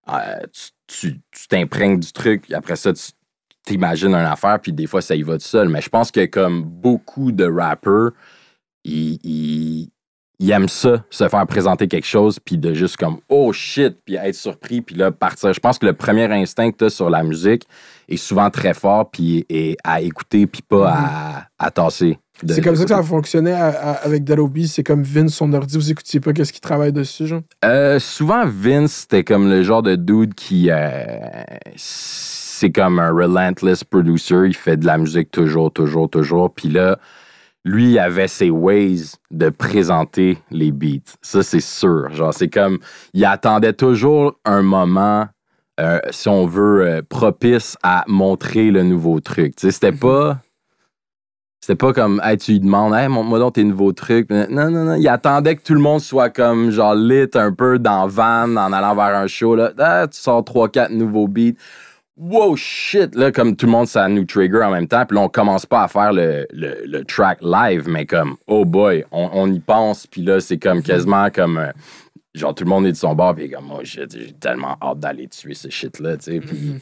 euh, 0.09 0.39
tu- 0.87 1.21
t'imprègnes 1.49 1.99
du 1.99 2.11
truc, 2.11 2.51
après 2.51 2.75
ça, 2.75 2.91
tu 2.93 3.11
t'imagines 3.65 4.13
une 4.13 4.25
affaire, 4.25 4.59
puis 4.59 4.71
des 4.73 4.87
fois, 4.87 5.01
ça 5.01 5.15
y 5.15 5.23
va 5.23 5.33
tout 5.37 5.45
seul. 5.45 5.69
Mais 5.69 5.81
je 5.81 5.89
pense 5.89 6.11
que 6.11 6.25
comme 6.25 6.63
beaucoup 6.63 7.31
de 7.31 7.45
rappers, 7.45 8.11
ils, 8.83 9.89
il 10.39 10.51
aime 10.51 10.67
ça, 10.67 11.03
se 11.09 11.27
faire 11.29 11.47
présenter 11.47 11.87
quelque 11.87 12.05
chose, 12.07 12.39
puis 12.43 12.57
de 12.57 12.73
juste 12.73 12.97
comme 12.97 13.17
oh 13.29 13.53
shit, 13.53 13.97
puis 14.05 14.15
être 14.15 14.35
surpris, 14.35 14.81
puis 14.81 14.95
là 14.95 15.11
partir. 15.11 15.53
Je 15.53 15.59
pense 15.59 15.77
que 15.79 15.85
le 15.85 15.93
premier 15.93 16.25
instinct 16.31 16.71
que 16.71 16.85
tu 16.85 16.89
sur 16.89 17.09
la 17.09 17.23
musique 17.23 17.63
est 18.09 18.17
souvent 18.17 18.49
très 18.49 18.73
fort, 18.73 19.09
puis 19.09 19.45
est 19.49 19.77
à 19.83 20.01
écouter, 20.01 20.45
puis 20.47 20.61
pas 20.61 20.89
à, 20.89 21.47
à 21.57 21.71
tasser. 21.71 22.19
C'est 22.49 22.61
comme 22.61 22.75
ça 22.75 22.83
que 22.83 22.89
ça 22.89 23.01
fonctionnait 23.01 23.53
à- 23.53 23.67
à- 23.69 23.91
avec 24.05 24.25
Deloby. 24.25 24.67
C'est 24.67 24.83
comme 24.83 25.03
Vince, 25.03 25.33
son 25.35 25.53
ordi, 25.53 25.77
vous 25.77 25.89
écoutiez 25.89 26.19
pas 26.19 26.33
qu'est-ce 26.33 26.51
qu'il 26.51 26.59
travaille 26.59 26.91
dessus, 26.91 27.27
genre? 27.27 27.39
Euh, 27.63 27.97
souvent, 27.97 28.43
Vince, 28.45 28.91
c'était 28.91 29.23
comme 29.23 29.49
le 29.49 29.63
genre 29.63 29.81
de 29.81 29.95
dude 29.95 30.33
qui. 30.33 30.69
euh, 30.69 30.99
c'est 31.75 32.71
comme 32.71 32.99
un 32.99 33.11
relentless 33.11 33.83
producer. 33.83 34.35
Il 34.47 34.55
fait 34.55 34.77
de 34.77 34.85
la 34.85 34.97
musique 34.97 35.31
toujours, 35.31 35.71
toujours, 35.71 36.09
toujours. 36.09 36.53
Puis 36.53 36.69
là, 36.69 36.97
lui, 37.65 37.91
il 37.91 37.99
avait 37.99 38.27
ses 38.27 38.51
ways 38.51 39.13
de 39.31 39.49
présenter 39.49 40.37
les 40.51 40.71
beats. 40.71 41.17
Ça, 41.23 41.41
c'est 41.41 41.59
sûr. 41.59 42.09
Genre, 42.11 42.33
c'est 42.33 42.47
comme. 42.47 42.77
Il 43.13 43.25
attendait 43.25 43.73
toujours 43.73 44.35
un 44.45 44.61
moment, 44.61 45.25
euh, 45.79 45.99
si 46.11 46.29
on 46.29 46.45
veut, 46.45 46.85
euh, 46.85 47.01
propice 47.01 47.75
à 47.81 48.05
montrer 48.07 48.69
le 48.69 48.83
nouveau 48.83 49.19
truc. 49.19 49.55
Tu 49.55 49.67
sais, 49.67 49.71
c'était 49.71 49.91
pas. 49.91 50.37
C'était 51.59 51.75
pas 51.77 51.93
comme, 51.93 52.21
hey, 52.23 52.37
tu 52.37 52.51
lui 52.51 52.59
demandes, 52.59 52.93
hey, 52.93 53.07
montre-moi 53.07 53.39
donc 53.39 53.55
tes 53.55 53.63
nouveaux 53.63 53.91
trucs. 53.91 54.29
Non, 54.29 54.45
non, 54.51 54.69
non. 54.69 54.93
Il 54.93 55.07
attendait 55.07 55.55
que 55.55 55.63
tout 55.63 55.73
le 55.73 55.79
monde 55.79 55.99
soit 55.99 56.29
comme, 56.29 56.69
genre, 56.69 56.93
lit 56.93 57.25
un 57.33 57.51
peu 57.51 57.79
dans 57.79 58.05
van 58.05 58.55
en 58.55 58.71
allant 58.71 58.93
vers 58.93 59.15
un 59.15 59.25
show. 59.25 59.55
Là. 59.55 59.71
Ah, 59.79 60.07
tu 60.07 60.19
sors 60.19 60.43
3-4 60.43 60.91
nouveaux 60.91 61.27
beats. 61.27 61.55
Wow, 62.17 62.55
shit! 62.55 63.13
Là, 63.15 63.31
comme 63.31 63.57
tout 63.57 63.65
le 63.65 63.73
monde, 63.73 63.87
ça 63.87 64.07
nous 64.07 64.23
trigger 64.23 64.61
en 64.63 64.71
même 64.71 64.87
temps. 64.87 65.05
Puis 65.05 65.15
là, 65.17 65.23
on 65.23 65.29
commence 65.29 65.65
pas 65.65 65.83
à 65.83 65.87
faire 65.89 66.13
le, 66.13 66.47
le, 66.53 66.85
le 66.85 67.03
track 67.03 67.39
live, 67.41 67.89
mais 67.89 68.05
comme, 68.05 68.37
oh 68.47 68.63
boy, 68.63 69.03
on, 69.11 69.29
on 69.33 69.51
y 69.51 69.59
pense. 69.59 70.07
Puis 70.07 70.21
là, 70.21 70.39
c'est 70.39 70.57
comme 70.57 70.81
quasiment 70.81 71.29
comme. 71.29 71.57
euh, 71.57 71.71
genre, 72.33 72.55
tout 72.55 72.63
le 72.63 72.69
monde 72.69 72.85
est 72.85 72.93
de 72.93 72.97
son 72.97 73.15
bord. 73.15 73.35
Puis 73.35 73.49
comme, 73.49 73.69
oh 73.69 73.83
shit, 73.83 74.15
j'ai 74.17 74.31
tellement 74.31 74.77
hâte 74.81 74.99
d'aller 74.99 75.27
tuer 75.27 75.53
ce 75.55 75.69
shit-là, 75.69 76.15
tu 76.15 76.23
sais. 76.23 76.39
Puis, 76.39 76.75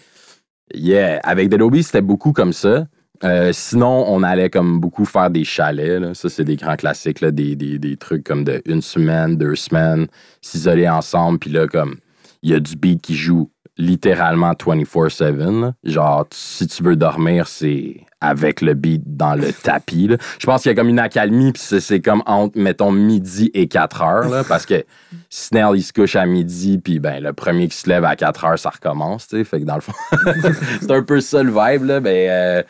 yeah, 0.74 1.20
avec 1.24 1.50
Deloby, 1.50 1.82
c'était 1.82 2.02
beaucoup 2.02 2.32
comme 2.32 2.54
ça. 2.54 2.86
Euh, 3.24 3.52
sinon, 3.54 4.06
on 4.08 4.22
allait 4.22 4.50
comme 4.52 4.80
beaucoup 4.80 5.06
faire 5.06 5.32
des 5.32 5.46
chalets. 5.46 6.00
là. 6.00 6.14
Ça, 6.14 6.30
c'est 6.30 6.44
des 6.44 6.58
grands 6.58 6.76
classiques, 6.76 7.22
là, 7.22 7.32
des, 7.32 7.56
des, 7.56 7.80
des 7.80 7.98
trucs 7.98 8.24
comme 8.24 8.44
de 8.44 8.62
une 8.66 8.82
semaine, 8.82 9.36
deux 9.38 9.56
semaines, 9.56 10.08
s'isoler 10.42 10.88
ensemble. 10.90 11.40
Puis 11.40 11.50
là, 11.50 11.68
comme, 11.68 11.96
il 12.44 12.52
y 12.52 12.54
a 12.54 12.60
du 12.60 12.76
beat 12.76 13.02
qui 13.02 13.16
joue 13.16 13.50
littéralement 13.78 14.54
24-7. 14.54 15.62
là. 15.62 15.74
Genre, 15.84 16.26
si 16.32 16.68
tu 16.68 16.84
veux 16.84 16.96
dormir, 16.96 17.48
c'est 17.48 17.98
avec 18.22 18.62
le 18.62 18.74
beat 18.74 19.02
dans 19.06 19.36
le 19.36 19.52
tapis. 19.52 20.10
Je 20.40 20.46
pense 20.46 20.62
qu'il 20.62 20.70
y 20.70 20.74
a 20.74 20.76
comme 20.76 20.90
une 20.90 21.00
accalmie, 21.00 21.52
puis 21.52 21.62
c'est- 21.82 22.00
comme 22.00 22.24
entre, 22.26 22.58
mettons, 22.58 22.92
midi 22.92 23.52
et 23.54 23.68
4 23.68 24.02
heures. 24.02 24.46
parce 24.48 24.66
que 24.66 24.84
Snell, 25.30 25.72
il 25.76 25.82
se 25.84 25.92
couche 25.92 26.16
à 26.16 26.26
midi, 26.26 26.78
puis 26.78 27.00
ben, 27.00 27.22
le 27.22 27.34
premier 27.34 27.68
qui 27.68 27.76
se 27.78 27.90
lève 27.90 28.06
à 28.06 28.16
4 28.16 28.46
heures, 28.46 28.60
ça 28.60 28.70
recommence. 28.70 29.26
Fait 29.28 29.44
que 29.44 29.66
dans 29.66 29.76
le 29.76 29.82
fond, 29.82 29.94
c'est 30.82 30.92
un 30.92 31.04
peu 31.04 31.20
ça 31.20 31.44
le 31.44 31.50
vibe. 31.52 31.84
Là, 31.86 32.00
mais, 32.00 32.28
euh, 32.30 32.64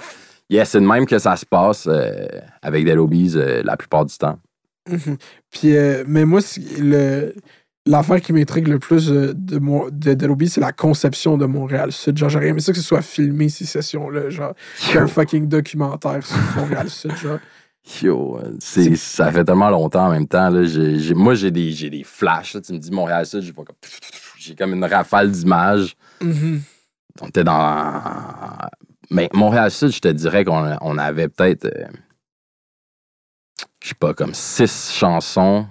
yeah, 0.49 0.65
c'est 0.65 0.79
de 0.79 0.85
même 0.87 1.05
que 1.05 1.19
ça 1.19 1.35
se 1.35 1.45
passe 1.45 1.85
euh, 1.87 2.25
avec 2.61 2.85
des 2.85 2.95
lobbies 2.95 3.33
euh, 3.35 3.61
la 3.63 3.77
plupart 3.77 4.05
du 4.05 4.17
temps. 4.17 4.39
Puis, 5.51 5.75
euh, 5.77 6.03
mais 6.07 6.25
moi, 6.25 6.39
le. 6.79 7.35
L'affaire 7.85 8.21
qui 8.21 8.31
m'intrigue 8.31 8.69
le 8.69 8.79
plus 8.79 9.11
euh, 9.11 9.33
de, 9.35 9.59
de 9.91 10.13
Deloby, 10.13 10.47
c'est 10.47 10.61
la 10.61 10.71
conception 10.71 11.37
de 11.37 11.45
Montréal 11.45 11.91
Sud. 11.91 12.17
Genre, 12.17 12.29
j'aurais 12.29 12.47
aimé 12.47 12.61
ça 12.61 12.71
que 12.71 12.77
ce 12.77 12.83
soit 12.83 13.01
filmé, 13.01 13.49
ces 13.49 13.65
sessions-là. 13.65 14.29
Genre, 14.29 14.53
un 14.95 15.07
fucking 15.07 15.47
documentaire 15.49 16.25
sur 16.25 16.37
Montréal 16.55 16.89
Sud. 16.89 17.15
Genre. 17.17 17.39
Yo, 18.01 18.37
euh, 18.39 18.55
c'est, 18.59 18.95
ça 18.95 19.29
fait 19.29 19.43
tellement 19.43 19.69
longtemps 19.69 20.05
en 20.07 20.11
même 20.11 20.27
temps. 20.27 20.49
Là, 20.49 20.61
moi, 21.13 21.35
j'ai 21.35 21.51
des, 21.51 21.71
j'ai 21.73 21.89
des 21.89 22.05
flashs. 22.05 22.53
là. 22.53 22.61
Tu 22.61 22.71
me 22.71 22.77
dis 22.77 22.89
Montréal-Sud, 22.91 23.41
j'ai, 23.41 23.51
pas 23.51 23.63
comme- 23.65 23.75
j'ai 24.37 24.55
comme 24.55 24.73
une 24.73 24.85
rafale 24.85 25.29
d'images. 25.29 25.97
On 26.21 27.27
était 27.27 27.43
dans. 27.43 28.01
Mais 29.11 29.27
Montréal-Sud, 29.33 29.89
je 29.91 29.99
te 29.99 30.07
dirais 30.07 30.45
qu'on 30.45 30.77
on 30.79 30.97
avait 30.97 31.27
peut-être. 31.27 31.65
euh, 31.65 31.87
je 33.83 33.89
sais 33.89 33.95
pas, 33.95 34.13
comme 34.13 34.33
six 34.33 34.89
chansons. 34.93 35.65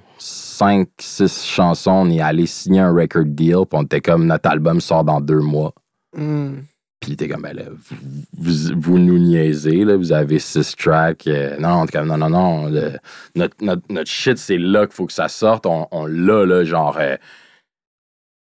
Cinq, 0.52 0.88
six 1.00 1.44
chansons. 1.44 1.90
On 2.06 2.10
est 2.10 2.20
allé 2.20 2.46
signer 2.46 2.80
un 2.80 2.92
record 2.92 3.24
deal. 3.24 3.64
Puis 3.68 3.78
on 3.78 3.82
était 3.84 4.00
comme 4.00 4.26
notre 4.26 4.50
album 4.50 4.80
sort 4.80 5.04
dans 5.04 5.20
deux 5.20 5.40
mois. 5.40 5.72
Mhm. 6.16 6.64
Puis 7.00 7.16
t'es 7.16 7.26
comme, 7.28 7.42
ben 7.42 7.56
là, 7.56 7.62
vous, 7.68 7.96
vous, 8.38 8.80
vous 8.80 8.98
nous 8.98 9.18
niaisez, 9.18 9.84
là, 9.84 9.96
vous 9.96 10.12
avez 10.12 10.38
six 10.38 10.76
tracks. 10.76 11.26
euh, 11.26 11.56
non, 11.58 11.84
comme, 11.86 12.06
non, 12.06 12.16
non, 12.16 12.30
non. 12.30 12.66
le- 12.66 12.92
notre, 13.34 13.56
notre, 13.60 13.82
notre 13.88 14.10
shit, 14.10 14.38
c'est 14.38 14.58
là 14.58 14.86
qu'il 14.86 14.94
faut 14.94 15.06
que 15.06 15.12
ça 15.12 15.26
sorte. 15.28 15.66
On, 15.66 15.88
on 15.90 16.06
l'a, 16.06 16.44
là, 16.46 16.62
genre, 16.64 16.96
euh, 17.00 17.16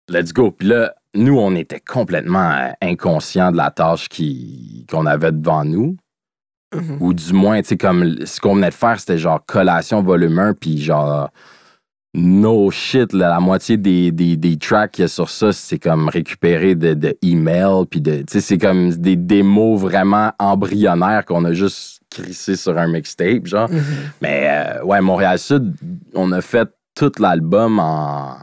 let's 0.09 0.33
go. 0.33 0.51
Puis 0.51 0.67
là, 0.67 0.95
nous, 1.13 1.37
on 1.37 1.53
était 1.55 1.79
complètement 1.79 2.49
euh, 2.51 2.69
inconscients 2.81 3.51
de 3.51 3.57
la 3.57 3.69
tâche 3.71 4.09
qui, 4.09 4.85
qu'on 4.89 5.05
avait 5.05 5.31
devant 5.31 5.63
nous. 5.65 5.97
Mhm. 6.73 6.97
Ou 7.01 7.13
du 7.13 7.33
moins, 7.33 7.61
tu 7.61 7.69
sais, 7.69 7.77
comme 7.77 8.25
ce 8.25 8.39
qu'on 8.39 8.55
venait 8.55 8.69
de 8.69 8.73
faire, 8.73 8.99
c'était 8.99 9.17
genre 9.17 9.43
collation 9.45 10.01
volume 10.01 10.39
1, 10.39 10.53
puis 10.53 10.79
genre, 10.79 11.29
no 12.19 12.69
shit, 12.71 13.13
là, 13.13 13.29
la 13.29 13.39
moitié 13.39 13.77
des, 13.77 14.11
des, 14.11 14.37
des 14.37 14.57
tracks 14.57 14.91
qu'il 14.91 15.03
y 15.03 15.05
a 15.05 15.07
sur 15.07 15.29
ça, 15.29 15.51
c'est 15.51 15.79
comme 15.79 16.09
récupéré 16.09 16.75
de, 16.75 16.93
de 16.93 17.17
emails, 17.21 17.85
puis 17.89 18.01
de, 18.01 18.17
tu 18.17 18.25
sais, 18.29 18.41
c'est 18.41 18.57
comme 18.57 18.91
des 18.91 19.15
démos 19.15 19.79
vraiment 19.79 20.31
embryonnaires 20.39 21.25
qu'on 21.25 21.45
a 21.45 21.53
juste 21.53 22.01
crissé 22.09 22.55
sur 22.55 22.77
un 22.77 22.87
mixtape, 22.87 23.45
genre. 23.45 23.69
Mhm. 23.69 23.81
Mais 24.21 24.47
euh, 24.49 24.83
ouais, 24.83 25.01
Montréal-Sud, 25.01 25.73
on 26.13 26.31
a 26.31 26.41
fait 26.41 26.69
tout 26.95 27.11
l'album 27.19 27.79
en, 27.79 28.35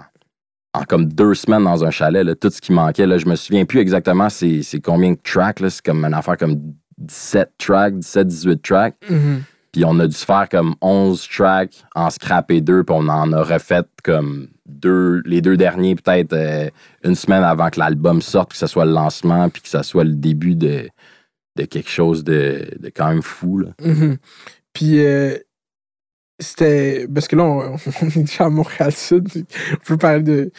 en 0.73 0.85
comme 0.85 1.07
deux 1.07 1.35
semaines 1.35 1.65
dans 1.65 1.85
un 1.85 1.91
chalet, 1.91 2.25
là, 2.25 2.35
tout 2.35 2.51
ce 2.51 2.61
qui 2.61 2.73
manquait. 2.73 3.07
Là, 3.07 3.19
je 3.19 3.27
me 3.27 3.37
souviens 3.37 3.65
plus 3.65 3.81
exactement 3.81 4.29
c'est, 4.29 4.63
combien 4.83 5.13
de 5.13 5.19
tracks, 5.23 5.59
c'est 5.69 5.85
comme 5.85 6.05
une 6.05 6.15
affaire 6.15 6.37
comme 6.37 6.57
17 6.99 7.53
tracks, 7.59 7.95
17-18 7.95 8.61
tracks. 8.61 8.97
Mhm. 9.09 9.43
Puis 9.77 9.85
on 9.85 9.99
a 10.01 10.07
dû 10.07 10.17
se 10.17 10.25
faire 10.25 10.49
comme 10.49 10.75
11 10.81 11.29
tracks, 11.29 11.85
en 11.95 12.09
scraper 12.09 12.63
deux, 12.63 12.83
puis 12.83 12.97
on 12.99 13.09
en 13.11 13.31
a 13.35 13.43
refait 13.43 13.83
comme 14.03 14.49
deux, 14.65 15.21
les 15.27 15.43
deux 15.43 15.59
derniers, 15.59 15.95
peut-être 15.97 16.33
euh, 16.33 16.71
une 17.05 17.15
semaine 17.15 17.45
avant 17.45 17.69
que 17.69 17.79
l'album 17.79 18.23
sorte, 18.23 18.53
que 18.53 18.57
ce 18.57 18.67
soit 18.67 18.87
le 18.87 18.93
lancement, 18.93 19.51
puis 19.51 19.61
que 19.61 19.69
ce 19.69 19.83
soit 19.83 20.05
le 20.05 20.15
début 20.15 20.55
de, 20.55 20.89
de 21.57 21.65
quelque 21.67 21.91
chose 21.91 22.25
de, 22.25 22.71
de 22.81 22.89
quand 22.89 23.11
même 23.11 23.21
fou. 23.21 23.59
Là. 23.59 23.69
Mhm. 23.85 24.17
Puis, 24.73 25.05
euh, 25.05 25.37
c'était. 26.41 27.07
Parce 27.13 27.29
que 27.29 27.37
là, 27.37 27.45
on, 27.45 27.77
on 28.03 28.07
est 28.07 28.17
déjà 28.21 28.47
à 28.47 28.49
Montréal-Sud. 28.49 29.29
On 29.75 29.77
peut 29.87 29.99
parler 29.99 30.23
de. 30.23 30.53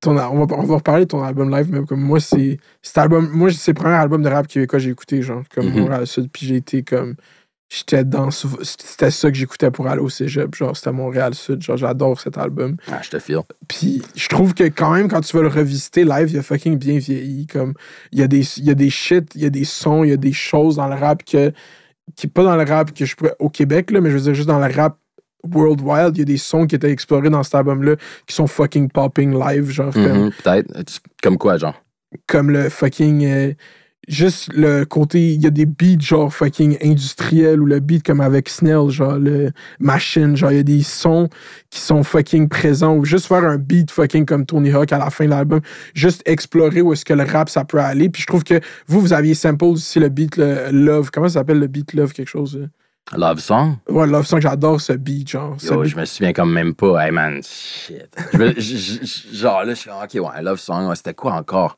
Ton, 0.00 0.18
on, 0.18 0.46
va, 0.46 0.56
on 0.56 0.64
va 0.64 0.74
reparler 0.74 1.04
de 1.04 1.10
ton 1.10 1.22
album 1.22 1.48
live, 1.48 1.68
mais 1.70 1.84
comme 1.86 2.00
moi, 2.00 2.18
c'est. 2.18 2.58
Cet 2.82 2.98
album. 2.98 3.30
Moi, 3.30 3.52
c'est 3.52 3.70
le 3.70 3.80
premier 3.80 3.94
album 3.94 4.20
de 4.20 4.28
rap 4.28 4.48
québécois 4.48 4.80
que 4.80 4.84
j'ai 4.84 4.90
écouté, 4.90 5.22
genre, 5.22 5.44
comme 5.54 5.68
Mhm. 5.68 5.78
Montréal-Sud. 5.82 6.28
Puis 6.32 6.44
j'ai 6.48 6.56
été 6.56 6.82
comme. 6.82 7.14
J'étais 7.76 8.04
dans. 8.04 8.30
C'était 8.30 9.10
ça 9.10 9.30
que 9.30 9.36
j'écoutais 9.36 9.70
pour 9.70 9.86
aller 9.88 10.00
au 10.00 10.08
cégep. 10.08 10.54
Genre, 10.54 10.76
c'était 10.76 10.92
Montréal-Sud. 10.92 11.62
Genre, 11.62 11.76
j'adore 11.76 12.20
cet 12.20 12.38
album. 12.38 12.76
Ah, 12.92 13.00
je 13.02 13.10
te 13.10 13.18
file. 13.18 13.40
Puis 13.68 14.02
je 14.14 14.28
trouve 14.28 14.54
que 14.54 14.64
quand 14.64 14.92
même, 14.92 15.08
quand 15.08 15.20
tu 15.22 15.36
vas 15.36 15.42
le 15.42 15.48
revisiter 15.48 16.04
live, 16.04 16.30
il 16.30 16.38
a 16.38 16.42
fucking 16.42 16.78
bien 16.78 16.98
vieilli. 16.98 17.46
Comme, 17.46 17.74
il 18.12 18.20
y 18.20 18.22
a 18.22 18.28
des, 18.28 18.42
il 18.58 18.64
y 18.64 18.70
a 18.70 18.74
des 18.74 18.90
shit, 18.90 19.34
il 19.34 19.42
y 19.42 19.46
a 19.46 19.50
des 19.50 19.64
sons, 19.64 20.04
il 20.04 20.10
y 20.10 20.12
a 20.12 20.16
des 20.16 20.32
choses 20.32 20.76
dans 20.76 20.88
le 20.88 20.94
rap 20.94 21.24
que. 21.24 21.52
Qui, 22.16 22.26
pas 22.28 22.44
dans 22.44 22.54
le 22.56 22.64
rap 22.64 22.92
que 22.92 23.04
je 23.06 23.16
pourrais. 23.16 23.34
Au 23.38 23.48
Québec, 23.50 23.90
là, 23.90 24.00
mais 24.00 24.10
je 24.10 24.16
veux 24.16 24.22
dire 24.22 24.34
juste 24.34 24.48
dans 24.48 24.58
le 24.64 24.72
rap 24.72 24.98
worldwide, 25.42 26.12
il 26.16 26.20
y 26.20 26.22
a 26.22 26.24
des 26.26 26.36
sons 26.36 26.66
qui 26.66 26.74
étaient 26.74 26.90
explorés 26.90 27.30
dans 27.30 27.42
cet 27.42 27.54
album-là 27.54 27.96
qui 28.26 28.34
sont 28.34 28.46
fucking 28.46 28.88
popping 28.90 29.32
live. 29.38 29.70
Genre, 29.70 29.92
comme, 29.92 30.24
Mhm, 30.26 30.30
Peut-être. 30.42 31.00
Comme 31.22 31.38
quoi, 31.38 31.56
genre? 31.58 31.74
comme 32.28 32.50
le 32.50 32.68
fucking. 32.68 33.24
euh, 33.24 33.52
juste 34.08 34.50
le 34.54 34.84
côté. 34.84 35.32
Il 35.34 35.42
y 35.42 35.46
a 35.46 35.50
des 35.50 35.66
beats 35.66 36.00
genre 36.00 36.32
fucking 36.32 36.78
industriels 36.82 37.60
ou 37.60 37.66
le 37.66 37.80
beat 37.80 38.02
comme 38.04 38.20
avec 38.20 38.48
Snell, 38.48 38.88
genre 38.90 39.18
le 39.18 39.50
machine. 39.78 40.36
Genre, 40.36 40.50
il 40.52 40.56
y 40.56 40.60
a 40.60 40.64
des 40.64 40.82
sons 40.82 41.28
qui 41.70 41.80
sont 41.80 42.02
fucking 42.02 42.48
présents 42.48 42.96
ou 42.96 43.04
juste 43.04 43.26
faire 43.26 43.44
un 43.44 43.56
beat 43.58 43.90
fucking 43.90 44.26
comme 44.26 44.46
Tony 44.46 44.70
Hawk 44.72 44.92
à 44.92 44.98
la 44.98 45.10
fin 45.10 45.24
de 45.24 45.30
l'album. 45.30 45.60
Juste 45.94 46.22
explorer 46.26 46.80
où 46.82 46.92
est-ce 46.92 47.04
que 47.04 47.14
le 47.14 47.24
rap 47.24 47.48
ça 47.48 47.64
peut 47.64 47.78
aller. 47.78 48.08
Puis 48.08 48.22
je 48.22 48.26
trouve 48.26 48.44
que 48.44 48.60
vous, 48.86 49.00
vous 49.00 49.12
aviez 49.12 49.34
sample 49.34 49.64
aussi 49.64 49.98
le 50.00 50.08
beat 50.08 50.36
le 50.36 50.70
Love. 50.70 51.10
Comment 51.12 51.28
ça 51.28 51.40
s'appelle 51.40 51.58
le 51.58 51.66
beat 51.66 51.92
Love 51.94 52.12
quelque 52.12 52.28
chose? 52.28 52.68
Love 53.14 53.38
Song? 53.40 53.76
Ouais, 53.88 54.06
Love 54.06 54.24
Song, 54.26 54.40
j'adore 54.40 54.80
ce 54.80 54.94
beat, 54.94 55.28
genre. 55.28 55.56
Yo, 55.62 55.82
beat- 55.82 55.90
je 55.90 55.96
me 55.96 56.04
souviens 56.06 56.32
comme 56.32 56.50
même 56.52 56.72
pas. 56.74 57.04
Hey 57.04 57.10
man, 57.12 57.40
shit. 57.42 58.08
Je 58.32 58.38
veux- 58.38 58.54
je- 58.56 58.76
je- 58.76 59.04
je- 59.04 59.36
genre 59.36 59.62
là, 59.64 59.74
je 59.74 59.78
suis 59.80 59.90
ok, 59.90 60.14
ouais, 60.26 60.42
Love 60.42 60.58
Song, 60.58 60.88
ouais, 60.88 60.96
c'était 60.96 61.12
quoi 61.12 61.34
encore? 61.34 61.76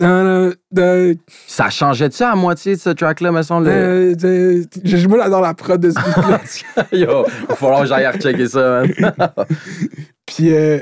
Non, 0.00 0.24
non, 0.24 0.52
de- 0.72 1.16
Ça 1.46 1.70
changeait-tu 1.70 2.22
à 2.22 2.34
moitié 2.34 2.74
de 2.74 2.80
ce 2.80 2.90
track-là, 2.90 3.30
me 3.30 3.42
semble? 3.42 3.66
de- 3.66 4.14
de- 4.18 4.66
je 4.84 5.06
moi, 5.06 5.18
j'adore 5.22 5.42
la 5.42 5.54
prod 5.54 5.80
de 5.80 5.90
ce 5.90 5.98
beat-là. 5.98 6.40
Yo, 6.92 7.24
il 7.42 7.46
va 7.46 7.54
falloir 7.54 7.80
que 7.82 7.86
j'aille 7.86 8.06
rechecker 8.06 8.48
ça, 8.48 8.82
man. 8.82 8.92
Puis, 10.26 10.52
euh, 10.54 10.80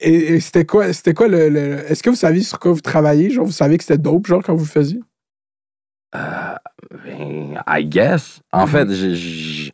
et, 0.00 0.34
et 0.34 0.40
c'était 0.40 0.64
quoi, 0.64 0.92
c'était 0.92 1.12
quoi 1.14 1.28
le, 1.28 1.48
le- 1.48 1.90
Est-ce 1.90 2.02
que 2.02 2.10
vous 2.10 2.16
saviez 2.16 2.42
sur 2.42 2.58
quoi 2.58 2.72
vous 2.72 2.80
travailliez? 2.80 3.30
Genre, 3.30 3.44
vous 3.44 3.52
saviez 3.52 3.76
que 3.78 3.84
c'était 3.84 3.98
dope, 3.98 4.26
genre, 4.26 4.42
quand 4.42 4.54
vous 4.54 4.64
le 4.64 4.70
faisiez? 4.70 5.00
Euh, 6.14 6.54
ben, 7.04 7.60
I 7.68 7.84
guess. 7.84 8.40
En 8.52 8.66
fait, 8.66 8.88
je- 8.90 9.14
je- 9.14 9.70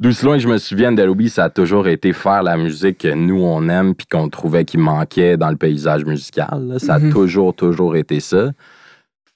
D'où 0.00 0.10
loin 0.22 0.36
que 0.36 0.42
je 0.42 0.48
me 0.48 0.58
souviens 0.58 0.92
d'Adobe, 0.92 1.26
ça 1.26 1.44
a 1.44 1.50
toujours 1.50 1.88
été 1.88 2.12
faire 2.12 2.42
la 2.44 2.56
musique 2.56 2.98
que 2.98 3.12
nous, 3.12 3.42
on 3.42 3.68
aime 3.68 3.94
puis 3.96 4.06
qu'on 4.06 4.28
trouvait 4.28 4.64
qu'il 4.64 4.78
manquait 4.80 5.36
dans 5.36 5.50
le 5.50 5.56
paysage 5.56 6.04
musical. 6.04 6.68
là. 6.68 6.78
Ça 6.78 6.94
a 6.94 6.98
Mhm. 7.00 7.12
toujours, 7.12 7.54
toujours 7.54 7.96
été 7.96 8.20
ça. 8.20 8.50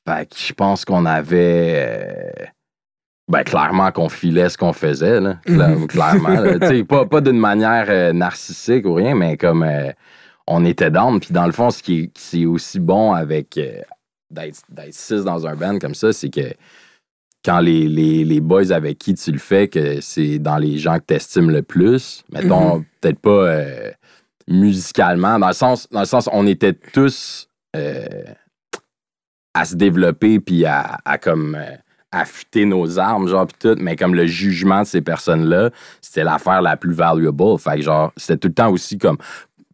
Fait 0.08 0.26
que 0.28 0.36
je 0.38 0.52
pense 0.52 0.84
qu'on 0.84 1.04
avait... 1.06 1.74
euh, 1.76 2.44
Ben, 3.28 3.44
clairement 3.44 3.90
qu'on 3.92 4.08
filait 4.08 4.48
ce 4.50 4.58
qu'on 4.58 4.72
faisait, 4.72 5.20
là. 5.20 5.38
Mhm. 5.48 5.86
Clairement. 5.86 6.28
là. 6.40 6.58
Pas, 6.84 7.06
pas 7.06 7.20
d'une 7.20 7.38
manière 7.38 7.86
euh, 7.88 8.12
narcissique 8.12 8.84
ou 8.84 8.94
rien, 8.94 9.14
mais 9.14 9.36
comme 9.36 9.62
euh, 9.62 9.90
on 10.46 10.64
était 10.64 10.90
down. 10.90 11.18
Puis 11.18 11.32
dans 11.32 11.46
le 11.46 11.52
fond, 11.52 11.70
ce 11.70 11.82
qui 11.82 12.00
est, 12.00 12.10
c'est 12.18 12.44
aussi 12.46 12.78
bon 12.78 13.12
avec 13.12 13.56
euh, 13.58 13.80
d'être 14.30 14.60
d'être 14.68 14.92
six 14.94 15.24
dans 15.24 15.46
un 15.46 15.54
band 15.54 15.78
comme 15.78 15.94
ça, 15.94 16.12
c'est 16.12 16.30
que 16.30 16.52
quand 17.44 17.60
les, 17.60 17.88
les, 17.88 18.24
les 18.24 18.40
boys 18.40 18.70
avec 18.72 18.98
qui 18.98 19.14
tu 19.14 19.32
le 19.32 19.38
fais, 19.38 19.68
que 19.68 20.00
c'est 20.00 20.38
dans 20.38 20.58
les 20.58 20.78
gens 20.78 20.98
que 20.98 21.04
tu 21.08 21.14
estimes 21.14 21.50
le 21.50 21.62
plus, 21.62 22.22
mettons, 22.32 22.84
peut-être 23.00 23.18
pas 23.18 23.30
euh, 23.30 23.90
musicalement, 24.48 25.38
dans 25.38 25.48
le 25.48 25.52
sens, 25.52 25.88
dans 25.90 26.00
le 26.00 26.06
sens, 26.06 26.28
on 26.32 26.46
était 26.46 26.72
tous 26.72 27.48
euh, 27.76 28.04
à 29.54 29.64
se 29.64 29.74
développer 29.74 30.40
puis 30.40 30.64
à, 30.64 30.98
à 31.04 31.18
comme 31.18 31.56
euh, 31.56 31.76
affûter 32.10 32.64
nos 32.64 32.98
armes, 32.98 33.26
genre, 33.28 33.46
puis 33.46 33.56
tout, 33.58 33.76
mais 33.80 33.96
comme 33.96 34.14
le 34.14 34.26
jugement 34.26 34.82
de 34.82 34.86
ces 34.86 35.00
personnes-là, 35.00 35.70
c'était 36.00 36.24
l'affaire 36.24 36.62
la 36.62 36.76
plus 36.76 36.92
valuable. 36.92 37.58
Fait 37.58 37.76
que, 37.76 37.82
genre, 37.82 38.12
c'était 38.16 38.36
tout 38.36 38.48
le 38.48 38.54
temps 38.54 38.70
aussi 38.70 38.98
comme, 38.98 39.16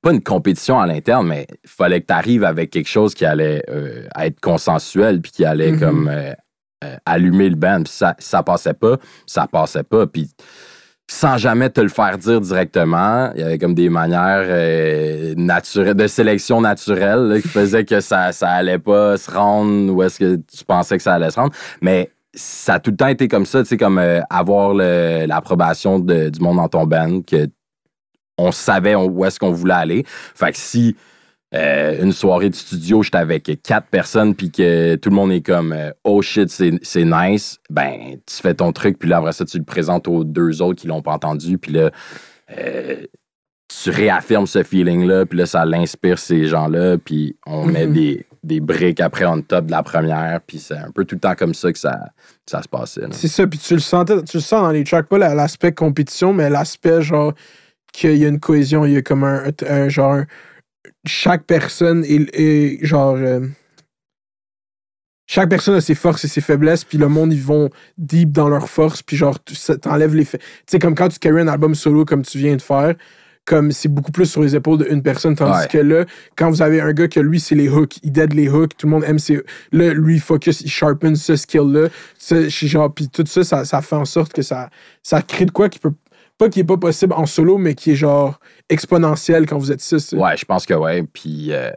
pas 0.01 0.13
une 0.13 0.23
compétition 0.23 0.79
à 0.79 0.87
l'interne, 0.87 1.27
mais 1.27 1.47
il 1.65 1.69
fallait 1.69 2.01
que 2.01 2.07
tu 2.07 2.13
arrives 2.15 2.45
avec 2.45 2.71
quelque 2.71 2.89
chose 2.89 3.15
qui 3.15 3.25
allait 3.25 3.63
euh, 3.69 4.07
être 4.21 4.41
consensuel 4.41 5.21
puis 5.21 5.33
qui 5.33 5.45
allait 5.45 5.73
Mhm. 5.73 5.81
comme 5.81 6.09
euh, 6.09 6.33
euh, 6.85 6.97
allumer 7.07 7.51
le 7.51 7.57
band. 7.57 7.83
Puis 7.83 7.93
ça, 7.93 8.15
ça 8.19 8.43
passait 8.43 8.75
pas, 8.75 8.97
ça 9.27 9.47
passait 9.47 9.83
pas. 9.83 10.07
Puis 10.07 10.31
sans 11.11 11.39
jamais 11.39 11.71
te 11.71 11.81
le 11.81 11.89
faire 11.89 12.19
dire 12.19 12.41
directement, 12.41 13.33
il 13.35 13.41
y 13.41 13.43
avait 13.43 13.59
comme 13.59 13.75
des 13.75 13.89
manières 13.89 14.45
euh, 14.47 15.35
naturelles, 15.37 15.95
de 15.95 16.07
sélection 16.07 16.61
naturelle 16.61 17.41
qui 17.43 17.49
faisaient 17.49 17.85
que 17.85 18.01
ça, 18.01 18.31
ça 18.33 18.51
allait 18.51 18.79
pas 18.79 19.17
se 19.17 19.31
rendre 19.31 19.93
où 19.93 20.03
est-ce 20.03 20.19
que 20.19 20.37
tu 20.37 20.65
pensais 20.67 20.99
que 20.99 21.03
ça 21.03 21.15
allait 21.15 21.31
se 21.31 21.41
rendre. 21.41 21.55
Mais 21.81 22.11
ça 22.35 22.75
a 22.75 22.79
tout 22.79 22.91
le 22.91 22.97
temps 22.97 23.09
été 23.09 23.27
comme 23.27 23.47
ça, 23.47 23.63
tu 23.63 23.71
sais, 23.71 23.77
comme 23.79 23.99
euh, 23.99 24.21
avoir 24.29 24.75
l'approbation 24.75 25.99
du 25.99 26.41
monde 26.41 26.59
dans 26.59 26.69
ton 26.69 26.87
band, 26.87 27.23
que 27.23 27.49
on 28.37 28.53
savait 28.53 28.95
où 28.95 29.25
est-ce 29.25 29.41
qu'on 29.41 29.51
voulait 29.51 29.75
aller. 29.75 30.05
Fait 30.07 30.53
que 30.53 30.59
si 30.59 30.95
euh, 31.55 32.03
une 32.03 32.13
soirée 32.13 32.51
de 32.51 32.55
studio, 32.55 33.03
j'étais 33.03 33.19
avec 33.19 33.51
quatre 33.63 33.87
personnes, 33.89 34.35
puis 34.35 34.51
que 34.51 34.97
tout 34.97 35.09
le 35.11 35.17
monde 35.17 35.33
est 35.33 35.41
comme 35.41 35.73
euh, 35.73 35.91
oh 36.05 36.21
shit, 36.21 36.51
c'est 36.51 37.05
nice, 37.05 37.59
ben 37.71 38.17
tu 38.27 38.37
fais 38.37 38.55
ton 38.55 38.73
truc, 38.73 38.99
puis 38.99 39.09
là 39.09 39.17
après 39.19 39.33
ça, 39.33 39.45
tu 39.47 39.59
le 39.59 39.65
présentes 39.65 40.09
aux 40.09 40.25
deux 40.25 40.61
autres 40.61 40.81
qui 40.81 40.87
l'ont 40.89 41.01
pas 41.03 41.13
entendu, 41.13 41.57
puis 41.59 41.73
là, 41.73 41.91
euh, 42.57 42.97
tu 43.83 43.91
réaffirmes 43.91 44.47
ce 44.47 44.63
feeling-là, 44.63 45.27
puis 45.27 45.39
là, 45.39 45.47
ça 45.47 45.65
l'inspire 45.65 46.19
ces 46.19 46.47
gens-là, 46.47 46.97
puis 46.99 47.37
on 47.47 47.65
met 47.67 47.87
Mhm. 47.87 47.93
des, 47.93 48.27
des 48.43 48.61
briques 48.61 49.01
après 49.01 49.25
on 49.27 49.41
top 49.43 49.67
de 49.67 49.71
la 49.71 49.83
première, 49.83 50.41
puis 50.47 50.59
c'est 50.59 50.77
un 50.77 50.91
peu 50.91 51.05
tout 51.05 51.17
le 51.17 51.21
temps 51.21 51.35
comme 51.35 51.55
ça 51.55 51.73
que 51.73 51.79
ça, 51.79 51.99
ça 52.47 52.63
se 52.63 52.69
passait. 52.69 53.03
C'est 53.11 53.29
ça, 53.29 53.47
puis 53.47 53.59
tu 53.59 53.75
le 53.75 53.81
sentais, 53.81 54.23
tu 54.23 54.37
le 54.39 54.43
sens 54.43 54.63
dans 54.63 54.71
les 54.71 54.85
tracks, 54.85 55.07
pas 55.09 55.19
la- 55.19 55.35
l'aspect 55.35 55.73
compétition, 55.73 56.33
mais 56.33 56.49
l'aspect 56.49 57.03
genre 57.03 57.33
qu'il 57.93 58.17
y 58.17 58.25
a 58.25 58.29
une 58.29 58.41
cohésion, 58.41 58.85
il 58.87 58.93
y 58.93 58.97
a 58.97 59.03
comme 59.03 59.25
un, 59.25 59.45
un 59.69 59.89
genre 59.89 60.23
chaque 61.07 61.45
personne 61.45 62.05
est, 62.05 62.29
est 62.39 62.85
genre 62.85 63.17
euh, 63.17 63.41
chaque 65.27 65.51
personne 65.51 65.75
a 65.75 65.81
ses 65.81 65.95
forces 65.95 66.25
et 66.25 66.29
ses 66.29 66.41
faiblesses, 66.41 66.85
puis 66.85 66.97
le 66.99 67.09
monde 67.09 67.33
ils 67.33 67.43
vont 67.43 67.69
deep 67.99 68.33
dans 68.33 68.49
leurs 68.49 68.69
forces, 68.71 69.03
puis 69.03 69.17
genre 69.17 69.39
t'enlèves 69.83 70.15
les 70.15 70.25
faits. 70.25 70.41
Tu 70.41 70.47
sais 70.67 70.79
comme 70.79 70.95
quand 70.95 71.09
tu 71.09 71.19
carry 71.19 71.41
un 71.43 71.49
album 71.49 71.75
solo 71.75 72.05
comme 72.05 72.23
tu 72.23 72.39
viens 72.39 72.57
de 72.57 72.63
faire, 72.63 72.95
comme 73.45 73.71
c'est 73.73 73.89
beaucoup 73.89 74.13
plus 74.13 74.27
sur 74.27 74.43
les 74.43 74.55
épaules 74.57 74.87
d'une 74.87 75.03
personne, 75.03 75.35
tandis 75.35 75.59
Ouais. 75.61 75.69
que 75.69 75.79
là, 75.79 76.05
quand 76.37 76.51
vous 76.51 76.61
avez 76.63 76.81
un 76.83 76.93
gars 76.93 77.09
que 77.09 77.21
lui 77.21 77.41
c'est 77.41 77.55
les 77.55 77.69
hooks, 77.69 77.99
il 78.03 78.13
dead 78.13 78.33
les 78.33 78.49
hooks, 78.49 78.77
tout 78.77 78.87
le 78.87 78.91
monde 78.93 79.05
aime 79.05 79.19
ses 79.19 79.43
là 79.73 79.93
lui 79.93 80.15
il 80.15 80.21
focus, 80.21 80.63
il 80.63 80.71
sharpen 80.71 81.15
ce 81.15 81.37
skill 81.37 81.73
là, 81.73 81.89
c'est 82.19 82.49
genre 82.51 82.93
puis 82.93 83.09
tout 83.09 83.25
ça, 83.27 83.45
ça 83.45 83.65
ça 83.67 83.83
fait 83.83 83.97
en 83.97 84.05
sorte 84.07 84.33
que 84.33 84.43
ça 84.43 84.71
ça 85.03 85.21
crée 85.21 85.45
de 85.45 85.51
quoi 85.51 85.69
qui 85.69 85.79
peut 85.79 85.93
pas 86.39 86.49
qui 86.49 86.61
est 86.61 86.65
pas 86.65 86.77
possible 86.77 87.13
en 87.15 87.27
solo 87.27 87.59
mais 87.59 87.75
qui 87.75 87.91
est 87.93 87.97
genre 87.97 88.39
exponentiel 88.69 89.45
quand 89.47 89.59
vous 89.59 89.73
êtes 89.73 89.81
six. 89.81 90.13
Ouais, 90.13 90.37
je 90.37 90.45
pense 90.45 90.65
que 90.65 90.75
ouais. 90.75 91.03
Puis. 91.03 91.49
euh, 91.53 91.71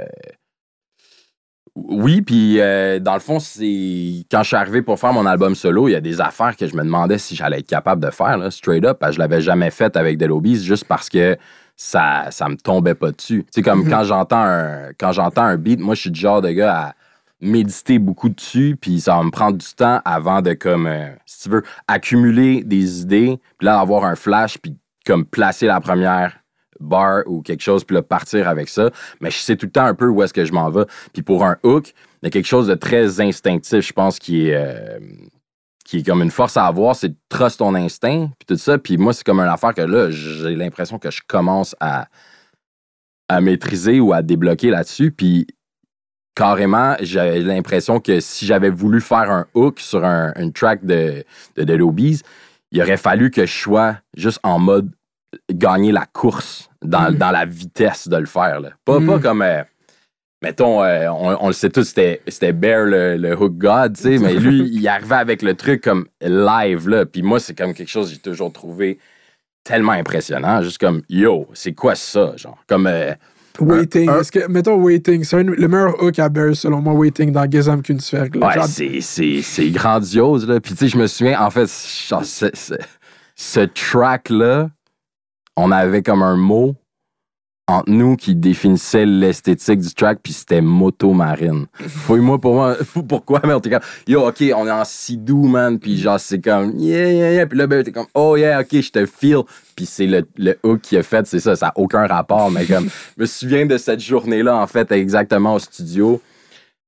Oui, 1.75 2.21
puis 2.21 2.59
euh, 2.59 2.99
dans 2.99 3.13
le 3.13 3.21
fond, 3.21 3.39
c'est. 3.39 4.25
Quand 4.29 4.43
je 4.43 4.47
suis 4.47 4.55
arrivé 4.57 4.81
pour 4.81 4.99
faire 4.99 5.13
mon 5.13 5.25
album 5.25 5.55
solo, 5.55 5.87
il 5.87 5.91
y 5.91 5.95
a 5.95 6.01
des 6.01 6.19
affaires 6.19 6.55
que 6.57 6.67
je 6.67 6.75
me 6.75 6.83
demandais 6.83 7.17
si 7.17 7.33
j'allais 7.35 7.59
être 7.59 7.67
capable 7.67 8.03
de 8.03 8.11
faire, 8.11 8.37
là, 8.37 8.51
straight 8.51 8.83
up, 8.85 8.97
parce 8.99 9.11
que 9.11 9.15
je 9.15 9.19
l'avais 9.19 9.39
jamais 9.41 9.71
fait 9.71 9.95
avec 9.95 10.17
Dead 10.17 10.29
Obies, 10.31 10.63
juste 10.63 10.83
parce 10.85 11.07
que 11.07 11.37
ça, 11.77 12.25
ça 12.29 12.49
me 12.49 12.57
tombait 12.57 12.93
pas 12.93 13.11
dessus. 13.11 13.43
Tu 13.45 13.49
sais, 13.55 13.61
comme 13.61 13.83
Mhm. 13.85 13.89
quand 13.89 14.03
j'entends 14.03 14.43
un, 14.43 14.89
quand 14.99 15.13
j'entends 15.13 15.43
un 15.43 15.55
beat, 15.57 15.79
moi, 15.79 15.95
je 15.95 16.01
suis 16.01 16.11
du 16.11 16.19
genre 16.19 16.41
de 16.41 16.51
gars 16.51 16.75
à 16.77 16.93
méditer 17.41 17.99
beaucoup 17.99 18.29
dessus, 18.29 18.77
puis 18.79 19.01
ça 19.01 19.17
va 19.17 19.23
me 19.23 19.31
prendre 19.31 19.57
du 19.57 19.73
temps 19.73 20.01
avant 20.05 20.41
de, 20.41 20.53
comme, 20.53 20.87
euh, 20.87 21.09
si 21.25 21.43
tu 21.43 21.49
veux, 21.49 21.63
accumuler 21.87 22.63
des 22.63 23.01
idées, 23.01 23.39
puis 23.57 23.65
là, 23.65 23.79
avoir 23.79 24.05
un 24.05 24.15
flash, 24.15 24.57
puis 24.57 24.77
comme 25.05 25.25
placer 25.25 25.65
la 25.65 25.81
première 25.81 26.37
bar 26.79 27.23
ou 27.25 27.41
quelque 27.41 27.61
chose, 27.61 27.83
puis 27.83 27.95
là, 27.95 28.01
partir 28.01 28.47
avec 28.47 28.69
ça. 28.69 28.89
Mais 29.19 29.31
je 29.31 29.37
sais 29.37 29.55
tout 29.55 29.67
le 29.67 29.71
temps 29.71 29.85
un 29.85 29.93
peu 29.93 30.07
où 30.07 30.21
est-ce 30.23 30.33
que 30.33 30.45
je 30.45 30.53
m'en 30.53 30.69
vais. 30.69 30.85
Puis 31.13 31.21
pour 31.21 31.43
un 31.43 31.57
hook, 31.63 31.93
il 32.21 32.25
y 32.25 32.27
a 32.27 32.29
quelque 32.29 32.47
chose 32.47 32.67
de 32.67 32.75
très 32.75 33.19
instinctif, 33.21 33.85
je 33.85 33.93
pense, 33.93 34.19
qui 34.19 34.47
est, 34.47 34.55
euh, 34.55 34.99
qui 35.85 35.99
est 35.99 36.03
comme 36.03 36.21
une 36.21 36.31
force 36.31 36.57
à 36.57 36.65
avoir, 36.65 36.95
c'est 36.95 37.09
de 37.09 37.17
trust 37.29 37.59
ton 37.59 37.75
instinct, 37.75 38.29
puis 38.39 38.45
tout 38.47 38.57
ça. 38.57 38.77
Puis 38.77 38.97
moi, 38.97 39.13
c'est 39.13 39.23
comme 39.23 39.39
une 39.39 39.49
affaire 39.49 39.73
que 39.73 39.81
là, 39.81 40.09
j'ai 40.09 40.55
l'impression 40.55 40.99
que 40.99 41.11
je 41.11 41.21
commence 41.27 41.75
à, 41.79 42.07
à 43.27 43.41
maîtriser 43.41 43.99
ou 43.99 44.13
à 44.13 44.21
débloquer 44.21 44.69
là-dessus. 44.69 45.11
Puis 45.11 45.47
carrément, 46.35 46.95
j'avais 47.01 47.39
l'impression 47.39 47.99
que 47.99 48.19
si 48.19 48.45
j'avais 48.45 48.69
voulu 48.69 49.01
faire 49.01 49.29
un 49.31 49.45
hook 49.53 49.79
sur 49.79 50.03
un, 50.05 50.33
une 50.37 50.53
track 50.53 50.85
de, 50.85 51.23
de 51.57 52.13
il 52.73 52.81
aurait 52.81 52.97
fallu 52.97 53.31
que 53.31 53.45
je 53.45 53.51
sois 53.53 53.97
juste 54.15 54.39
en 54.43 54.59
mode 54.59 54.89
gagner 55.51 55.91
la 55.91 56.05
course 56.05 56.69
dans, 56.81 57.15
dans 57.15 57.31
la 57.31 57.45
vitesse 57.45 58.07
de 58.07 58.17
le 58.17 58.25
faire. 58.25 58.59
Là. 58.59 58.69
Pas, 58.85 58.99
pas 59.01 59.19
comme. 59.19 59.41
euh, 59.41 59.63
mettons, 60.41 60.83
euh, 60.83 61.07
on, 61.09 61.37
on 61.41 61.47
le 61.47 61.53
sait 61.53 61.69
tous, 61.69 61.83
c'était 61.83 62.21
c'était 62.27 62.53
Bear 62.53 62.85
le, 62.85 63.17
le 63.17 63.35
Hook 63.37 63.57
God, 63.57 63.95
tu 63.97 64.03
sais, 64.03 64.17
mais 64.17 64.33
lui, 64.35 64.69
il 64.73 64.87
arrivait 64.87 65.15
avec 65.15 65.41
le 65.41 65.53
truc 65.55 65.83
comme 65.83 66.07
live, 66.21 66.87
là. 66.87 67.05
Puis 67.05 67.21
moi, 67.23 67.39
c'est 67.39 67.57
comme 67.57 67.73
quelque 67.73 67.89
chose 67.89 68.07
que 68.07 68.13
j'ai 68.15 68.21
toujours 68.21 68.51
trouvé 68.53 68.99
tellement 69.63 69.91
impressionnant. 69.93 70.61
Juste 70.61 70.79
comme, 70.79 71.01
yo, 71.09 71.47
c'est 71.53 71.73
quoi 71.73 71.95
ça, 71.95 72.35
genre? 72.37 72.57
Comme. 72.67 72.87
euh, 72.87 73.13
Waiting. 73.59 74.09
un- 74.09 74.19
Est-ce 74.19 74.31
que, 74.31 74.47
mettons 74.47 74.75
Waiting, 74.75 75.23
c'est 75.23 75.43
le 75.43 75.67
meilleur 75.67 76.01
hook 76.01 76.17
à 76.19 76.29
Bear 76.29 76.55
selon 76.55 76.81
moi, 76.81 76.93
Waiting 76.93 77.31
dans 77.31 77.45
sphère. 77.99 78.27
là. 78.33 78.47
Ouais, 78.47 78.53
c'est- 78.67 79.01
grandiose, 79.69 80.47
là. 80.47 80.59
Puis, 80.59 80.73
tu 80.73 80.79
sais, 80.79 80.87
je 80.87 80.97
me 80.97 81.07
souviens, 81.07 81.41
en 81.41 81.49
fait, 81.49 81.69
genre, 82.07 82.23
ce 83.35 83.59
track-là, 83.61 84.69
on 85.57 85.71
avait 85.71 86.01
comme 86.01 86.23
un 86.23 86.37
mot 86.37 86.75
entre 87.67 87.89
nous 87.89 88.17
qui 88.17 88.35
définissait 88.35 89.05
l'esthétique 89.05 89.79
du 89.79 89.93
track, 89.93 90.19
puis 90.21 90.33
c'était 90.33 90.59
moto 90.61 91.13
marine. 91.13 91.67
Fouille-moi 91.79 92.39
pour 92.39 92.55
moi, 92.55 92.75
fou 92.83 93.03
pourquoi, 93.03 93.39
mais 93.45 93.53
on 93.53 93.59
était 93.59 93.69
comme, 93.69 93.79
yo, 94.07 94.27
OK, 94.27 94.43
on 94.55 94.67
est 94.67 94.71
en 94.71 94.83
sidou, 94.83 95.43
man, 95.47 95.79
puis 95.79 95.97
genre, 95.97 96.19
c'est 96.19 96.41
comme, 96.41 96.73
yeah, 96.77 97.11
yeah, 97.11 97.31
yeah, 97.33 97.45
puis 97.45 97.57
là, 97.57 97.67
ben, 97.67 97.81
t'es 97.83 97.91
comme, 97.91 98.07
oh, 98.13 98.35
yeah, 98.35 98.59
OK, 98.59 98.67
je 98.81 98.91
te 98.91 99.05
feel, 99.05 99.43
puis 99.75 99.85
c'est 99.85 100.07
le, 100.07 100.27
le 100.37 100.57
hook 100.63 100.81
qu'il 100.81 100.97
a 100.97 101.03
fait, 101.03 101.25
c'est 101.27 101.39
ça, 101.39 101.55
ça 101.55 101.67
n'a 101.67 101.73
aucun 101.77 102.05
rapport, 102.07 102.51
mais 102.51 102.65
comme, 102.65 102.89
je 103.17 103.21
me 103.21 103.25
souviens 103.25 103.65
de 103.65 103.77
cette 103.77 104.01
journée-là, 104.01 104.57
en 104.57 104.67
fait, 104.67 104.91
exactement 104.91 105.53
au 105.55 105.59
studio. 105.59 106.21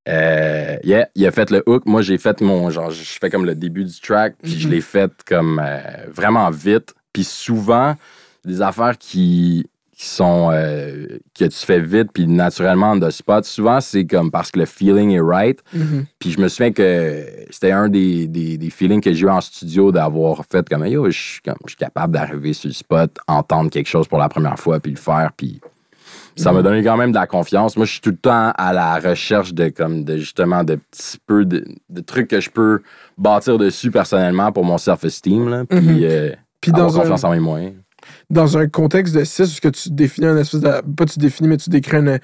Euh, 0.10 0.76
yeah, 0.84 1.08
il 1.16 1.26
a 1.26 1.32
fait 1.32 1.50
le 1.50 1.64
hook. 1.66 1.86
Moi, 1.86 2.02
j'ai 2.02 2.18
fait 2.18 2.42
mon. 2.42 2.70
Genre, 2.70 2.92
je 2.92 3.04
fais 3.22 3.30
comme 3.30 3.46
le 3.46 3.56
début 3.56 3.86
du 3.86 4.02
track, 4.02 4.36
puis 4.44 4.60
je 4.60 4.68
Mhm. 4.68 4.74
l'ai 4.74 4.82
fait 4.82 5.12
comme 5.26 5.62
euh, 5.64 5.80
vraiment 6.12 6.50
vite. 6.50 6.94
Puis 7.14 7.24
souvent, 7.24 7.96
des 8.44 8.62
affaires 8.62 8.98
qui, 8.98 9.66
qui 10.04 10.10
sont. 10.10 10.50
euh, 10.52 11.08
que 11.38 11.46
tu 11.46 11.66
fais 11.66 11.80
vite, 11.80 12.10
puis 12.14 12.28
naturellement 12.28 13.00
the 13.00 13.10
spot. 13.10 13.46
Souvent, 13.46 13.80
c'est 13.82 14.06
comme 14.06 14.30
parce 14.32 14.52
que 14.52 14.60
le 14.60 14.66
feeling 14.66 15.12
est 15.12 15.22
right. 15.22 15.60
mhm. 15.74 16.06
Puis 16.20 16.32
je 16.32 16.40
me 16.40 16.48
souviens 16.48 16.72
que 16.72 17.26
c'était 17.50 17.72
un 17.72 17.88
des, 17.90 18.28
des, 18.28 18.58
des 18.58 18.70
feelings 18.70 19.02
que 19.02 19.14
j'ai 19.14 19.26
eu 19.26 19.30
en 19.30 19.42
studio 19.42 19.92
d'avoir 19.92 20.44
fait 20.52 20.68
comme 20.68 20.86
yo, 20.86 21.10
je 21.10 21.18
suis 21.18 21.42
comme 21.42 21.56
je 21.66 21.70
suis 21.72 21.78
capable 21.78 22.14
d'arriver 22.14 22.54
sur 22.54 22.68
le 22.68 22.74
spot, 22.74 23.12
entendre 23.28 23.70
quelque 23.70 23.88
chose 23.88 24.08
pour 24.08 24.20
la 24.20 24.30
première 24.30 24.60
fois, 24.60 24.80
puis 24.80 24.92
le 24.92 24.98
faire, 24.98 25.32
puis 25.38 25.60
ça 26.36 26.52
m'a 26.52 26.62
donné 26.64 26.84
quand 26.84 26.98
même 26.98 27.12
de 27.12 27.16
la 27.18 27.28
confiance. 27.28 27.78
Moi, 27.78 27.86
je 27.86 27.92
suis 27.94 28.02
tout 28.02 28.10
le 28.10 28.18
temps 28.18 28.52
à 28.58 28.74
la 28.74 28.98
recherche 29.00 29.54
de 29.54 29.70
comme 29.70 30.04
de 30.04 30.18
justement 30.18 30.64
de 30.64 30.76
petits 30.76 31.18
peu 31.28 31.46
de, 31.46 31.64
de 31.90 32.02
trucs 32.02 32.28
que 32.28 32.40
je 32.42 32.50
peux 32.50 32.82
bâtir 33.18 33.58
dessus 33.60 33.92
personnellement 33.92 34.52
pour 34.52 34.66
mon 34.66 34.78
self-esteem, 34.80 35.66
puis 35.70 35.80
Mhm. 35.80 36.00
euh, 36.04 36.32
Puis 36.62 36.72
avoir 36.72 36.88
dans 36.88 36.98
un, 36.98 37.00
confiance 37.02 37.24
en 37.24 37.32
mes 37.32 37.40
moyens. 37.40 37.74
Dans 38.30 38.58
un 38.58 38.68
contexte 38.68 39.16
de 39.16 39.24
6, 39.24 39.60
où 39.64 39.72
tu 39.72 39.90
définis 39.92 40.28
un 40.28 40.38
espèce 40.38 40.62
de. 40.62 40.82
Pas 40.96 41.06
tu 41.06 41.20
définis, 41.20 41.50
mais 41.50 41.58
tu 41.58 41.70
décris 41.70 41.98
un, 41.98 42.20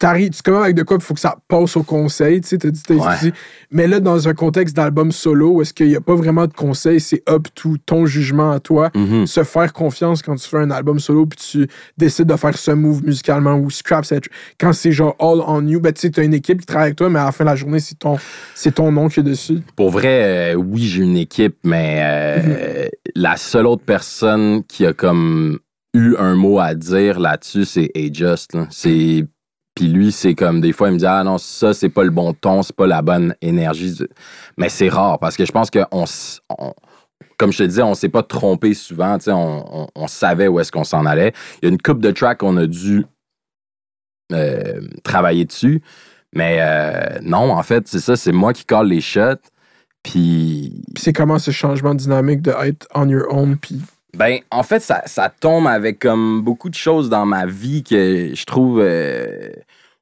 t'arrives, 0.00 0.30
tu 0.30 0.42
commences 0.42 0.64
avec 0.64 0.74
de 0.76 0.82
quoi, 0.82 0.96
il 0.98 1.02
faut 1.04 1.14
que 1.14 1.20
ça 1.20 1.36
passe 1.46 1.76
au 1.76 1.84
conseil, 1.84 2.40
tu 2.40 2.48
sais, 2.48 2.58
t'as 2.58 2.70
dit, 2.70 2.82
t'as 2.82 2.94
Ouais. 2.94 3.14
dit. 3.22 3.32
Mais 3.70 3.86
là, 3.86 4.00
dans 4.00 4.26
un 4.26 4.34
contexte 4.34 4.74
d'album 4.74 5.12
solo, 5.12 5.62
est-ce 5.62 5.72
qu'il 5.72 5.86
n'y 5.88 5.94
a 5.94 6.00
pas 6.00 6.14
vraiment 6.16 6.46
de 6.48 6.52
conseil, 6.52 6.98
c'est 7.00 7.22
up 7.30 7.46
to 7.54 7.76
ton 7.86 8.06
jugement 8.06 8.50
à 8.50 8.58
toi, 8.58 8.90
Mhm. 8.96 9.26
se 9.26 9.44
faire 9.44 9.72
confiance 9.72 10.22
quand 10.22 10.34
tu 10.34 10.48
fais 10.48 10.56
un 10.58 10.70
album 10.72 10.98
solo, 10.98 11.26
puis 11.26 11.38
tu 11.38 11.68
décides 11.96 12.26
de 12.26 12.34
faire 12.36 12.56
ce 12.58 12.72
move 12.72 13.04
musicalement 13.04 13.54
ou 13.56 13.70
scrap 13.70 14.04
cette- 14.04 14.24
Quand 14.58 14.72
c'est 14.72 14.90
genre 14.92 15.14
all 15.20 15.40
on 15.46 15.66
you, 15.68 15.78
ben 15.80 15.92
tu 15.92 16.00
sais, 16.00 16.10
t'as 16.10 16.24
une 16.24 16.34
équipe 16.34 16.60
qui 16.60 16.66
travaille 16.66 16.86
avec 16.88 16.96
toi, 16.96 17.08
mais 17.10 17.18
à 17.20 17.26
la 17.26 17.32
fin 17.32 17.44
de 17.44 17.50
la 17.50 17.56
journée, 17.56 17.78
c'est 17.78 17.98
ton, 17.98 18.16
c'est 18.54 18.74
ton 18.74 18.90
nom 18.90 19.08
qui 19.08 19.20
est 19.20 19.22
dessus. 19.22 19.60
Pour 19.76 19.90
vrai, 19.90 20.52
euh, 20.52 20.54
oui, 20.54 20.82
j'ai 20.82 21.02
une 21.02 21.16
équipe, 21.18 21.56
mais 21.62 22.00
euh, 22.02 22.88
la 23.14 23.36
seule 23.36 23.66
autre 23.66 23.82
personne 23.84 24.64
qui 24.64 24.86
a 24.86 24.92
comme 24.94 25.58
eu 25.92 26.14
un 26.18 26.34
mot 26.36 26.58
à 26.58 26.74
dire 26.74 27.20
là-dessus, 27.20 27.64
c'est 27.66 27.90
A-Just. 27.94 28.54
là. 28.54 28.66
C'est. 28.70 29.26
Puis 29.80 29.88
lui, 29.88 30.12
c'est 30.12 30.34
comme 30.34 30.60
des 30.60 30.74
fois, 30.74 30.88
il 30.88 30.92
me 30.92 30.98
dit 30.98 31.06
Ah 31.06 31.24
non, 31.24 31.38
ça, 31.38 31.72
c'est 31.72 31.88
pas 31.88 32.04
le 32.04 32.10
bon 32.10 32.34
ton, 32.34 32.62
c'est 32.62 32.76
pas 32.76 32.86
la 32.86 33.00
bonne 33.00 33.34
énergie. 33.40 33.96
Mais 34.58 34.68
c'est 34.68 34.90
rare 34.90 35.18
parce 35.18 35.38
que 35.38 35.46
je 35.46 35.52
pense 35.52 35.70
que 35.70 35.78
on, 35.90 36.04
comme 37.38 37.50
je 37.50 37.56
te 37.56 37.62
disais, 37.62 37.80
on 37.80 37.94
s'est 37.94 38.10
pas 38.10 38.22
trompé 38.22 38.74
souvent. 38.74 39.16
On, 39.28 39.64
on- 39.72 39.86
on 39.94 40.06
savait 40.06 40.48
où 40.48 40.60
est-ce 40.60 40.70
qu'on 40.70 40.84
s'en 40.84 41.06
allait. 41.06 41.32
Il 41.62 41.66
y 41.66 41.68
a 41.70 41.72
une 41.72 41.80
coupe 41.80 42.02
de 42.02 42.10
tracks 42.10 42.36
qu'on 42.40 42.58
a 42.58 42.66
dû 42.66 43.06
euh, 44.34 44.82
travailler 45.02 45.46
dessus. 45.46 45.80
Mais 46.34 46.58
euh, 46.60 47.18
non, 47.22 47.50
en 47.50 47.62
fait, 47.62 47.88
c'est 47.88 48.00
ça, 48.00 48.16
c'est 48.16 48.32
moi 48.32 48.52
qui 48.52 48.66
colle 48.66 48.88
les 48.88 49.00
shots. 49.00 49.40
Puis, 50.02 50.82
Puis 50.94 51.02
c'est 51.04 51.14
comment 51.14 51.38
ce 51.38 51.52
changement 51.52 51.94
dynamique 51.94 52.42
de 52.42 52.50
être 52.66 52.86
on 52.94 53.08
your 53.08 53.32
own, 53.34 53.56
puis 53.56 53.80
ben, 54.12 54.40
en 54.50 54.64
fait, 54.64 54.80
ça, 54.80 55.02
ça 55.06 55.28
tombe 55.30 55.68
avec 55.68 56.00
comme 56.00 56.42
beaucoup 56.42 56.68
de 56.68 56.74
choses 56.74 57.08
dans 57.08 57.24
ma 57.24 57.46
vie 57.46 57.84
que 57.84 58.34
je 58.34 58.44
trouve 58.44 58.80
euh, 58.82 59.50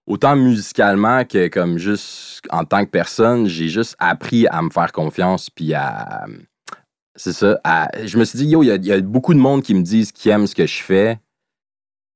autant 0.08 0.34
musicalement 0.36 1.24
que 1.24 1.48
comme 1.48 1.78
juste 1.78 2.40
en 2.50 2.64
tant 2.64 2.84
que 2.84 2.90
personne, 2.90 3.46
j'ai 3.46 3.68
juste 3.68 3.94
appris 3.98 4.46
à 4.48 4.62
me 4.62 4.70
faire 4.70 4.90
confiance 4.92 5.50
puis 5.50 5.74
à. 5.74 6.26
C'est 7.16 7.32
ça. 7.32 7.58
à- 7.64 7.88
je 8.06 8.16
me 8.16 8.24
suis 8.24 8.38
dit, 8.38 8.46
yo, 8.46 8.62
il 8.62 8.66
y 8.66 8.70
a- 8.70 8.76
il 8.76 8.86
y, 8.86 8.92
a 8.92 9.00
beaucoup 9.00 9.34
de 9.34 9.40
monde 9.40 9.62
qui 9.62 9.74
me 9.74 9.82
disent 9.82 10.12
qu'ils 10.12 10.30
aiment 10.30 10.46
ce 10.46 10.54
que 10.54 10.66
je 10.66 10.80
fais. 10.82 11.18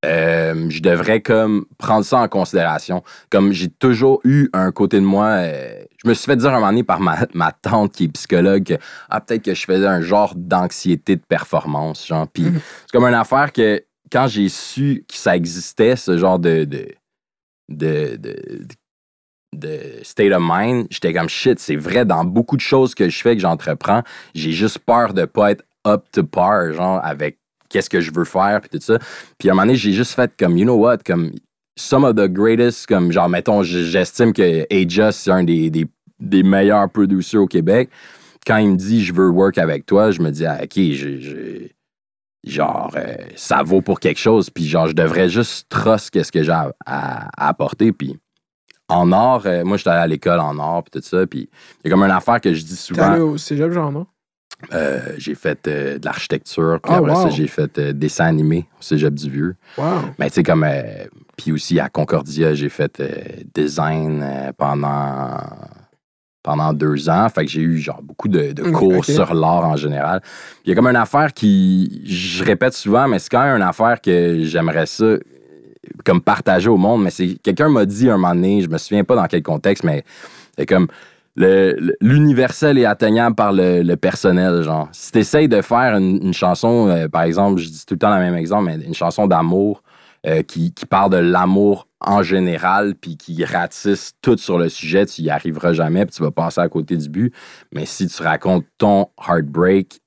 Euh, 0.04 0.66
je 0.68 0.80
devrais 0.82 1.20
comme 1.20 1.64
prendre 1.78 2.04
ça 2.04 2.18
en 2.18 2.28
considération. 2.28 3.04
Comme 3.30 3.52
j'ai 3.52 3.68
toujours 3.68 4.20
eu 4.24 4.48
un 4.52 4.72
côté 4.72 4.98
de 4.98 5.04
moi, 5.04 5.26
euh, 5.26 5.84
je 6.02 6.08
me 6.08 6.14
suis 6.14 6.24
fait 6.26 6.36
dire 6.36 6.50
un 6.50 6.54
moment 6.54 6.68
donné 6.68 6.82
par 6.82 6.98
ma, 6.98 7.18
ma 7.34 7.52
tante 7.52 7.92
qui 7.92 8.04
est 8.04 8.08
psychologue 8.08 8.64
que 8.64 8.74
ah, 9.10 9.20
peut-être 9.20 9.42
que 9.44 9.54
je 9.54 9.64
faisais 9.64 9.86
un 9.86 10.00
genre 10.02 10.34
d'anxiété 10.36 11.14
de 11.16 11.22
performance. 11.28 12.06
Genre. 12.06 12.26
Puis 12.28 12.44
Mhm. 12.44 12.60
c'est 12.80 12.90
comme 12.92 13.04
une 13.04 13.14
affaire 13.14 13.52
que 13.52 13.80
quand 14.10 14.26
j'ai 14.26 14.48
su 14.48 15.04
que 15.08 15.16
ça 15.16 15.36
existait, 15.36 15.94
ce 15.94 16.18
genre 16.18 16.38
de, 16.40 16.64
de, 16.64 16.88
de, 17.68 18.16
de, 18.16 18.66
de 19.54 20.00
state 20.02 20.32
of 20.32 20.42
mind, 20.42 20.86
j'étais 20.90 21.12
comme 21.12 21.28
shit, 21.28 21.58
c'est 21.58 21.76
vrai, 21.76 22.04
dans 22.04 22.24
beaucoup 22.24 22.56
de 22.56 22.62
choses 22.62 22.94
que 22.94 23.08
je 23.08 23.22
fais, 23.22 23.34
que 23.34 23.42
j'entreprends, 23.42 24.02
j'ai 24.34 24.52
juste 24.52 24.78
peur 24.80 25.14
de 25.14 25.24
pas 25.24 25.52
être 25.52 25.64
up 25.86 26.04
to 26.12 26.24
par, 26.24 26.72
genre, 26.72 27.00
avec 27.04 27.38
qu'est-ce 27.68 27.90
que 27.90 28.00
je 28.00 28.10
veux 28.12 28.24
faire, 28.24 28.60
puis 28.60 28.70
tout 28.70 28.80
ça. 28.80 28.98
Puis 29.38 29.48
à 29.48 29.52
un 29.52 29.54
moment 29.54 29.66
donné, 29.66 29.76
j'ai 29.76 29.92
juste 29.92 30.14
fait 30.14 30.30
comme, 30.38 30.56
you 30.56 30.64
know 30.64 30.76
what, 30.76 30.98
comme 30.98 31.32
some 31.76 32.04
of 32.04 32.16
the 32.16 32.28
greatest, 32.28 32.86
comme 32.86 33.12
genre, 33.12 33.28
mettons, 33.28 33.62
j'estime 33.62 34.32
que 34.32 34.66
A-Just, 34.70 35.20
c'est 35.20 35.30
un 35.30 35.44
des, 35.44 35.70
des, 35.70 36.42
meilleurs 36.42 36.88
producers 36.90 37.40
au 37.40 37.46
Québec. 37.46 37.90
Quand 38.46 38.58
il 38.58 38.70
me 38.70 38.76
dit, 38.76 39.04
je 39.04 39.12
veux 39.12 39.28
work 39.28 39.58
avec 39.58 39.86
toi, 39.86 40.10
je 40.10 40.20
me 40.20 40.30
dis, 40.30 40.44
ah, 40.44 40.60
OK, 40.62 40.74
je- 40.76 41.68
genre, 42.44 42.92
euh, 42.96 43.14
ça 43.36 43.62
vaut 43.62 43.80
pour 43.82 44.00
quelque 44.00 44.18
chose, 44.18 44.50
puis 44.50 44.66
genre, 44.66 44.88
je 44.88 44.92
devrais 44.94 45.28
juste 45.28 45.68
trust 45.68 46.10
qu'est-ce 46.10 46.32
que 46.32 46.42
j'ai 46.42 46.52
à, 46.52 46.72
à- 46.86 47.28
à 47.36 47.48
apporter, 47.48 47.92
puis 47.92 48.18
en 48.88 49.10
art, 49.12 49.42
euh, 49.46 49.64
moi, 49.64 49.76
j'étais 49.76 49.90
allé 49.90 50.00
à 50.00 50.06
l'école 50.06 50.40
en 50.40 50.58
art, 50.58 50.82
puis 50.84 51.00
tout 51.00 51.06
ça, 51.06 51.26
puis 51.26 51.48
il 51.84 51.88
y 51.88 51.92
a 51.92 51.94
comme 51.94 52.02
une 52.04 52.10
affaire 52.10 52.40
que 52.40 52.52
je 52.52 52.62
dis 52.62 52.70
t'es 52.70 52.76
souvent. 52.76 53.02
allé 53.04 53.20
au 53.20 53.38
cégep, 53.38 53.72
genre, 53.72 53.90
non? 53.92 54.06
Euh, 54.72 55.00
j'ai 55.18 55.34
fait 55.34 55.66
euh, 55.66 55.98
de 55.98 56.04
l'architecture, 56.04 56.78
puis 56.82 56.92
Ah, 56.94 56.98
après 56.98 57.14
ça, 57.16 57.30
j'ai 57.30 57.48
fait 57.48 57.80
dessin 57.80 58.26
animé 58.26 58.68
au 58.78 58.82
Cégep 58.82 59.12
du 59.14 59.28
Vieux. 59.28 59.56
Wow. 59.76 59.84
Mais 60.20 60.28
tu 60.28 60.34
sais, 60.34 60.42
comme. 60.44 60.62
euh, 60.62 60.82
puis 61.36 61.50
aussi 61.50 61.80
à 61.80 61.88
Concordia, 61.88 62.54
j'ai 62.54 62.68
fait 62.68 63.02
design 63.56 64.24
pendant, 64.56 65.38
pendant 66.42 66.72
deux 66.72 67.08
ans. 67.08 67.28
Fait 67.28 67.44
que 67.44 67.50
j'ai 67.50 67.60
eu 67.60 67.78
genre 67.78 68.02
beaucoup 68.02 68.28
de, 68.28 68.52
de 68.52 68.62
cours 68.70 69.04
sur 69.04 69.34
l'art 69.34 69.64
en 69.64 69.76
général. 69.76 70.20
Il 70.64 70.70
y 70.70 70.72
a 70.72 70.74
comme 70.74 70.88
une 70.88 70.96
affaire 70.96 71.32
qui. 71.32 72.02
Je 72.06 72.44
répète 72.44 72.74
souvent, 72.74 73.08
mais 73.08 73.18
c'est 73.18 73.30
quand 73.30 73.44
même 73.44 73.56
une 73.56 73.62
affaire 73.62 74.00
que 74.00 74.42
j'aimerais 74.42 74.86
ça 74.86 75.04
euh, 75.04 75.20
comme 76.04 76.20
partager 76.20 76.68
au 76.68 76.76
monde. 76.76 77.02
Mais 77.02 77.10
c'est 77.10 77.36
quelqu'un 77.42 77.68
m'a 77.68 77.84
dit 77.84 78.08
un 78.08 78.16
moment 78.16 78.34
donné, 78.34 78.60
je 78.60 78.68
me 78.68 78.78
souviens 78.78 79.04
pas 79.04 79.16
dans 79.16 79.26
quel 79.26 79.42
contexte, 79.42 79.84
mais 79.84 80.04
c'est 80.56 80.66
comme. 80.66 80.88
L'universel 81.34 82.76
est 82.76 82.84
atteignable 82.84 83.34
par 83.34 83.54
le, 83.54 83.80
le 83.80 83.96
personnel, 83.96 84.62
genre. 84.64 84.90
Si 84.92 85.10
t'essayes 85.12 85.48
de 85.48 85.62
faire 85.62 85.96
une, 85.96 86.20
une 86.22 86.34
chanson, 86.34 86.88
euh, 86.88 87.08
par 87.08 87.22
exemple, 87.22 87.58
je 87.58 87.70
dis 87.70 87.86
tout 87.86 87.94
le 87.94 87.98
temps 87.98 88.14
le 88.14 88.20
même 88.20 88.34
exemple, 88.36 88.64
mais 88.66 88.76
une 88.84 88.92
chanson 88.92 89.26
d'amour 89.26 89.82
euh, 90.26 90.42
qui, 90.42 90.74
qui 90.74 90.84
parle 90.84 91.10
de 91.10 91.16
l'amour 91.16 91.88
en 92.04 92.22
général, 92.22 92.94
puis 92.94 93.16
qui 93.16 93.44
ratisse 93.44 94.12
tout 94.22 94.36
sur 94.36 94.58
le 94.58 94.68
sujet, 94.68 95.06
tu 95.06 95.22
y 95.22 95.30
arriveras 95.30 95.72
jamais, 95.72 96.04
puis 96.06 96.14
tu 96.16 96.22
vas 96.22 96.30
passer 96.30 96.60
à 96.60 96.68
côté 96.68 96.96
du 96.96 97.08
but. 97.08 97.34
Mais 97.72 97.86
si 97.86 98.06
tu 98.06 98.22
racontes 98.22 98.64
ton 98.78 99.06
heartbreak 99.26 100.00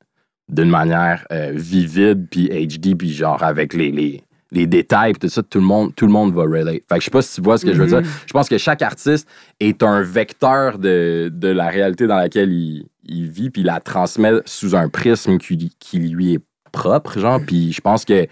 d'une 0.50 0.70
manière 0.70 1.26
euh, 1.32 1.52
vivide, 1.54 2.28
puis 2.30 2.48
HD, 2.48 2.96
puis 2.96 3.14
genre 3.14 3.42
avec 3.44 3.74
les, 3.74 3.92
les, 3.92 4.22
les 4.52 4.68
détails, 4.68 5.14
puis 5.14 5.28
tout 5.28 5.34
ça, 5.34 5.42
tout 5.42 5.60
le 5.60 5.66
monde, 5.66 5.96
tout 5.96 6.06
le 6.06 6.12
monde 6.12 6.34
va 6.34 6.44
relate. 6.44 6.84
Fait 6.90 6.96
que 6.96 7.00
je 7.00 7.06
sais 7.06 7.12
pas 7.12 7.22
si 7.22 7.36
tu 7.36 7.42
vois 7.42 7.58
ce 7.58 7.66
que 7.66 7.74
je 7.74 7.82
veux 7.82 7.88
dire. 7.88 8.02
Je 8.26 8.34
pense 8.34 8.50
que 8.50 8.58
chaque 8.58 8.82
artiste 8.82 9.28
est 9.60 9.82
un 9.82 10.02
vecteur 10.02 10.78
de, 10.78 11.32
de 11.34 11.48
la 11.48 11.68
réalité 11.68 12.08
dans 12.08 12.18
laquelle 12.18 12.52
il, 12.52 12.86
il 13.04 13.30
vit, 13.30 13.50
puis 13.50 13.62
il 13.62 13.66
la 13.66 13.80
transmet 13.80 14.34
sous 14.46 14.76
un 14.76 14.90
prisme 14.90 15.38
qui, 15.38 15.72
qui 15.80 16.00
lui 16.00 16.34
est 16.34 16.42
propre, 16.72 17.20
genre. 17.20 17.40
Puis 17.46 17.72
je 17.72 17.82
pense 17.82 18.06
que 18.06 18.28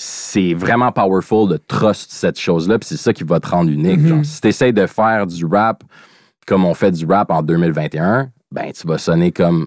c'est 0.00 0.54
vraiment 0.54 0.92
powerful 0.92 1.48
de 1.48 1.56
trust 1.56 2.12
cette 2.12 2.38
chose-là, 2.38 2.78
puis 2.78 2.88
c'est 2.88 2.96
ça 2.96 3.12
qui 3.12 3.24
va 3.24 3.40
te 3.40 3.48
rendre 3.48 3.68
unique. 3.70 3.98
Mhm. 3.98 4.06
genre. 4.08 4.24
Si 4.24 4.40
tu 4.40 4.48
essaies 4.48 4.72
de 4.72 4.86
faire 4.86 5.26
du 5.26 5.44
rap 5.44 5.82
comme 6.46 6.64
on 6.64 6.72
fait 6.72 6.92
du 6.92 7.04
rap 7.04 7.30
en 7.32 7.42
2021, 7.42 8.30
ben 8.52 8.72
tu 8.72 8.86
vas 8.86 8.96
sonner 8.96 9.32
comme 9.32 9.66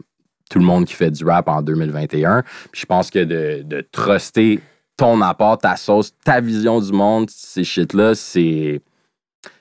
tout 0.49 0.57
le 0.57 0.65
monde 0.65 0.85
qui 0.85 0.93
fait 0.93 1.11
du 1.11 1.25
rap 1.25 1.49
en 1.49 1.61
2021. 1.61 2.43
Puis 2.71 2.81
je 2.81 2.85
pense 2.85 3.09
que 3.09 3.19
de, 3.19 3.61
de 3.63 3.85
truster 3.91 4.61
ton 4.95 5.19
apport, 5.21 5.57
ta 5.57 5.75
sauce, 5.75 6.13
ta 6.23 6.39
vision 6.39 6.79
du 6.79 6.93
monde, 6.93 7.29
ces 7.29 7.63
shit-là, 7.65 8.15
c'est. 8.15 8.81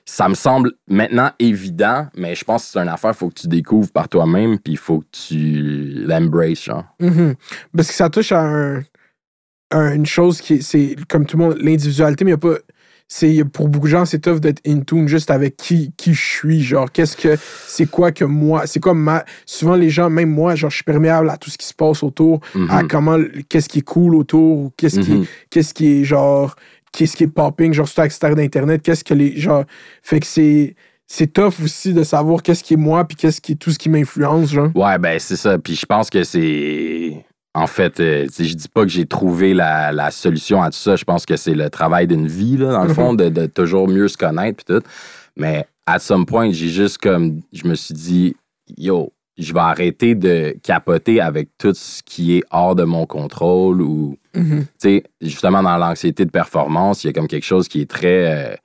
Ça 0.05 0.29
me 0.29 0.35
semble 0.35 0.71
maintenant 0.87 1.31
évident, 1.39 2.07
mais 2.15 2.33
je 2.35 2.43
pense 2.45 2.65
que 2.65 2.71
c'est 2.71 2.79
une 2.79 2.87
affaire, 2.89 3.15
faut 3.15 3.29
que 3.29 3.41
tu 3.41 3.47
découvres 3.47 3.91
par 3.91 4.07
toi-même, 4.07 4.57
puis 4.59 4.73
il 4.73 4.77
faut 4.77 4.99
que 4.99 5.05
tu 5.11 6.05
l'embraces, 6.05 6.63
genre. 6.63 6.85
Mhm. 6.99 7.35
Parce 7.75 7.87
que 7.89 7.93
ça 7.93 8.09
touche 8.09 8.31
à, 8.31 8.41
un- 8.41 8.83
une 9.71 10.05
chose 10.05 10.41
qui 10.41 10.55
est, 10.55 10.61
c'est 10.61 10.95
comme 11.07 11.25
tout 11.25 11.37
le 11.37 11.43
monde, 11.45 11.57
l'individualité, 11.61 12.25
mais 12.25 12.31
il 12.31 12.33
y 12.33 12.35
a 12.35 12.37
pas. 12.37 12.55
C'est, 13.13 13.43
pour 13.43 13.67
beaucoup 13.67 13.87
de 13.87 13.91
gens, 13.91 14.05
c'est 14.05 14.19
tough 14.19 14.39
d'être 14.39 14.61
in 14.65 14.79
tune 14.87 15.05
juste 15.09 15.31
avec 15.31 15.57
qui, 15.57 15.91
qui 15.97 16.13
je 16.13 16.21
suis. 16.21 16.61
Genre, 16.63 16.89
qu'est-ce 16.89 17.17
que. 17.17 17.35
C'est 17.67 17.85
quoi 17.89 18.13
que 18.13 18.23
moi. 18.23 18.65
C'est 18.67 18.79
quoi 18.79 18.93
ma. 18.93 19.25
Souvent, 19.45 19.75
les 19.75 19.89
gens, 19.89 20.09
même 20.09 20.29
moi, 20.29 20.55
genre, 20.55 20.69
je 20.69 20.75
suis 20.75 20.83
perméable 20.85 21.29
à 21.29 21.35
tout 21.35 21.49
ce 21.49 21.57
qui 21.57 21.67
se 21.67 21.73
passe 21.73 22.03
autour, 22.03 22.39
à 22.69 22.83
Mhm. 22.83 22.87
comment. 22.87 23.17
Qu'est-ce 23.49 23.67
qui 23.67 23.79
est 23.79 23.81
cool 23.85 24.15
autour, 24.15 24.57
ou 24.57 24.73
qu'est-ce 24.77 25.01
qui, 25.01 25.11
Mhm. 25.11 25.25
qu'est-ce 25.49 25.73
qui 25.73 25.87
est 25.99 26.03
genre. 26.05 26.55
Qu'est-ce 26.93 27.15
qui 27.17 27.23
est 27.23 27.27
popping, 27.27 27.73
genre, 27.73 27.87
sur 27.87 28.01
l'extérieur 28.03 28.35
d'Internet, 28.37 28.81
qu'est-ce 28.81 29.03
que 29.03 29.13
les. 29.13 29.35
Genre. 29.37 29.65
Fait 30.01 30.19
que 30.21 30.25
c'est. 30.25 30.75
C'est 31.05 31.33
tough 31.33 31.55
aussi 31.61 31.93
de 31.93 32.03
savoir 32.03 32.41
qu'est-ce 32.41 32.63
qui 32.63 32.75
est 32.75 32.77
moi, 32.77 33.03
puis 33.05 33.17
qu'est-ce 33.17 33.41
qui 33.41 33.51
est 33.51 33.55
tout 33.55 33.71
ce 33.71 33.77
qui 33.77 33.89
m'influence, 33.89 34.51
genre. 34.53 34.69
Ouais, 34.73 34.97
ben 34.97 35.19
c'est 35.19 35.35
ça. 35.35 35.57
Puis 35.59 35.75
je 35.75 35.85
pense 35.85 36.09
que 36.09 36.23
c'est. 36.23 37.25
En 37.53 37.67
fait, 37.67 37.99
euh, 37.99 38.27
je 38.39 38.53
dis 38.53 38.69
pas 38.69 38.83
que 38.83 38.89
j'ai 38.89 39.05
trouvé 39.05 39.53
la, 39.53 39.91
la 39.91 40.09
solution 40.09 40.61
à 40.61 40.69
tout 40.69 40.77
ça. 40.77 40.95
Je 40.95 41.03
pense 41.03 41.25
que 41.25 41.35
c'est 41.35 41.53
le 41.53 41.69
travail 41.69 42.07
d'une 42.07 42.27
vie, 42.27 42.55
là, 42.57 42.71
dans 42.71 42.83
le 42.85 42.93
fond, 42.93 43.13
de, 43.13 43.27
de 43.29 43.45
toujours 43.45 43.87
mieux 43.89 44.07
se 44.07 44.17
connaître 44.17 44.63
puis 44.63 44.75
tout. 44.75 44.81
Mais 45.35 45.65
à 45.85 45.99
some 45.99 46.25
point, 46.25 46.51
j'ai 46.51 46.69
juste 46.69 46.97
comme. 46.99 47.41
Je 47.51 47.67
me 47.67 47.75
suis 47.75 47.93
dit, 47.93 48.35
yo, 48.77 49.11
je 49.37 49.53
vais 49.53 49.59
arrêter 49.59 50.15
de 50.15 50.55
capoter 50.63 51.19
avec 51.19 51.49
tout 51.57 51.73
ce 51.73 52.01
qui 52.03 52.37
est 52.37 52.43
hors 52.51 52.75
de 52.75 52.83
mon 52.85 53.05
contrôle 53.05 53.81
ou. 53.81 54.17
Mhm. 54.33 54.65
justement, 55.19 55.61
dans 55.61 55.75
l'anxiété 55.77 56.23
de 56.23 56.31
performance, 56.31 57.03
il 57.03 57.07
y 57.07 57.09
a 57.09 57.13
comme 57.13 57.27
quelque 57.27 57.43
chose 57.45 57.67
qui 57.67 57.81
est 57.81 57.89
très 57.89 58.51
euh, 58.51 58.55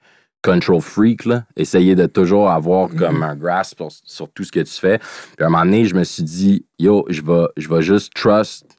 control 0.44 0.80
freak, 0.80 1.24
là. 1.24 1.42
Essayer 1.56 1.96
de 1.96 2.06
toujours 2.06 2.50
avoir 2.52 2.88
Mhm. 2.88 2.96
comme 2.96 3.22
un 3.24 3.34
grasp 3.34 3.78
sur, 3.78 3.90
sur 4.04 4.28
tout 4.30 4.44
ce 4.44 4.52
que 4.52 4.60
tu 4.60 4.72
fais. 4.74 4.98
Puis 4.98 5.42
à 5.42 5.46
un 5.46 5.50
moment 5.50 5.64
donné, 5.64 5.86
je 5.86 5.96
me 5.96 6.04
suis 6.04 6.22
dit, 6.22 6.64
yo, 6.78 7.04
je 7.08 7.20
vais, 7.20 7.46
je 7.56 7.68
vais 7.68 7.82
juste 7.82 8.14
trust 8.14 8.75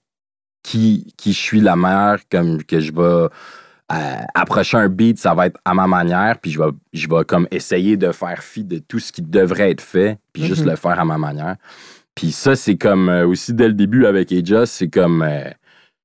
qui, 0.68 1.14
qui 1.16 1.32
je 1.32 1.38
suis 1.40 1.62
la 1.62 1.76
meilleure, 1.78 2.20
comme 2.30 2.62
que 2.62 2.80
je 2.82 2.92
vais 2.92 3.02
euh, 3.02 4.16
approcher 4.34 4.76
un 4.78 4.90
beat, 4.90 5.18
ça 5.18 5.34
va 5.34 5.46
être 5.48 5.58
à 5.64 5.74
ma 5.74 5.88
manière, 5.88 6.38
puis 6.42 6.52
je 6.52 6.60
vais, 6.60 6.70
je 6.92 7.08
vais 7.08 7.24
comme 7.26 7.48
essayer 7.52 7.96
de 7.96 8.12
faire 8.12 8.44
fi 8.44 8.66
de 8.66 8.80
tout 8.80 9.00
ce 9.00 9.14
qui 9.14 9.22
devrait 9.22 9.72
être 9.72 9.80
fait, 9.82 10.18
puis 10.34 10.44
juste 10.44 10.64
Mhm. 10.66 10.72
le 10.72 10.76
faire 10.76 11.00
à 11.00 11.06
ma 11.06 11.18
manière. 11.18 11.56
Puis 12.16 12.32
ça, 12.34 12.56
c'est 12.58 12.76
comme 12.76 13.08
euh, 13.08 13.26
aussi 13.26 13.54
dès 13.54 13.68
le 13.68 13.74
début 13.76 14.06
avec 14.06 14.32
Aja, 14.34 14.66
c'est 14.66 14.90
comme 14.90 15.22
euh, 15.22 15.50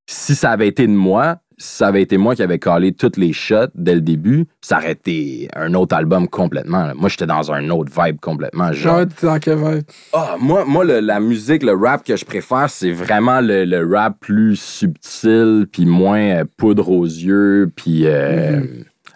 si 0.07 0.35
ça 0.37 0.53
avait 0.53 0.69
été 0.69 0.87
de 0.87 0.93
moi, 0.93 1.39
ça 1.59 1.89
avait 1.89 2.03
été 2.03 2.17
moi 2.17 2.35
qui 2.35 2.43
avais 2.43 2.59
collé 2.59 2.93
toutes 2.93 3.17
les 3.17 3.33
shots 3.33 3.69
dès 3.75 3.95
le 3.95 4.01
début, 4.01 4.47
ça 4.61 4.79
aurait 4.79 4.93
été 4.93 5.49
un 5.57 5.75
autre 5.75 5.95
album 5.97 6.29
complètement. 6.29 6.87
là. 6.87 6.95
Moi, 6.95 7.09
j'étais 7.09 7.27
dans 7.27 7.53
un 7.53 7.69
autre 7.71 7.93
vibe 8.05 8.19
complètement. 8.21 8.73
Genre, 8.73 8.99
Genre, 8.99 9.07
t'es 9.21 9.27
dans 9.27 9.39
quel 9.39 9.59
vibe? 9.59 9.85
ah, 10.13 10.37
moi, 10.41 10.65
moi 10.65 10.85
le- 10.85 11.01
la 11.01 11.21
musique, 11.21 11.63
le 11.63 11.73
rap 11.75 12.05
que 12.05 12.17
je 12.17 12.25
préfère, 12.25 12.69
c'est 12.71 12.93
vraiment 12.93 13.41
le, 13.41 13.65
le 13.65 13.87
rap 13.87 14.17
plus 14.21 14.57
subtil, 14.57 15.67
puis 15.71 15.87
moins 15.87 16.21
euh, 16.41 16.45
poudre 16.57 16.89
aux 16.91 17.05
yeux, 17.05 17.71
puis... 17.75 18.07
euh, 18.07 18.61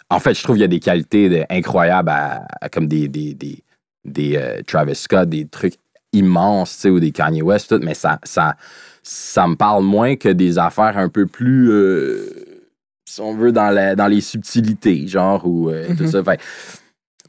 En 0.09 0.19
fait, 0.19 0.33
je 0.33 0.41
trouve 0.43 0.55
qu'il 0.55 0.61
y 0.61 0.65
a 0.65 0.69
des 0.69 0.79
qualités 0.79 1.27
de- 1.29 1.43
incroyables, 1.49 2.09
à- 2.09 2.45
à- 2.61 2.69
comme 2.69 2.87
des, 2.87 3.07
des, 3.07 3.33
des, 3.33 3.63
des, 4.05 4.35
euh, 4.37 4.61
Travis 4.65 4.95
Scott, 4.95 5.27
des 5.29 5.45
trucs 5.47 5.75
immenses, 6.13 6.75
tu 6.75 6.81
sais, 6.83 6.89
ou 6.89 6.99
des 7.01 7.11
Kanye 7.11 7.41
West, 7.41 7.69
tout, 7.69 7.79
mais 7.83 7.93
ça, 7.93 8.17
ça, 8.23 8.55
ça 9.09 9.47
me 9.47 9.55
parle 9.55 9.83
moins 9.83 10.15
que 10.17 10.29
des 10.29 10.57
affaires 10.59 10.97
un 10.97 11.07
peu 11.09 11.25
plus... 11.27 11.69
euh, 11.71 12.29
si 13.05 13.21
on 13.21 13.33
veut, 13.33 13.53
dans, 13.53 13.69
la- 13.69 13.95
dans 13.95 14.07
les 14.07 14.19
subtilités, 14.19 15.07
genre, 15.07 15.47
ou 15.47 15.69
euh, 15.69 15.87
tout 15.95 16.03
Mhm. 16.03 16.07
ça. 16.07 16.23
Fait, 16.23 16.41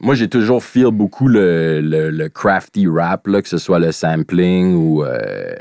moi, 0.01 0.13
j'ai 0.13 0.27
toujours 0.27 0.61
feel 0.63 0.91
beaucoup 0.91 1.27
le, 1.29 1.79
le, 1.81 2.09
le 2.09 2.27
crafty 2.29 2.85
rap, 2.87 3.27
là, 3.27 3.41
que 3.41 3.47
ce 3.47 3.57
soit 3.57 3.79
le 3.79 3.91
sampling 3.93 4.75
ou, 4.75 5.03
euh, 5.03 5.55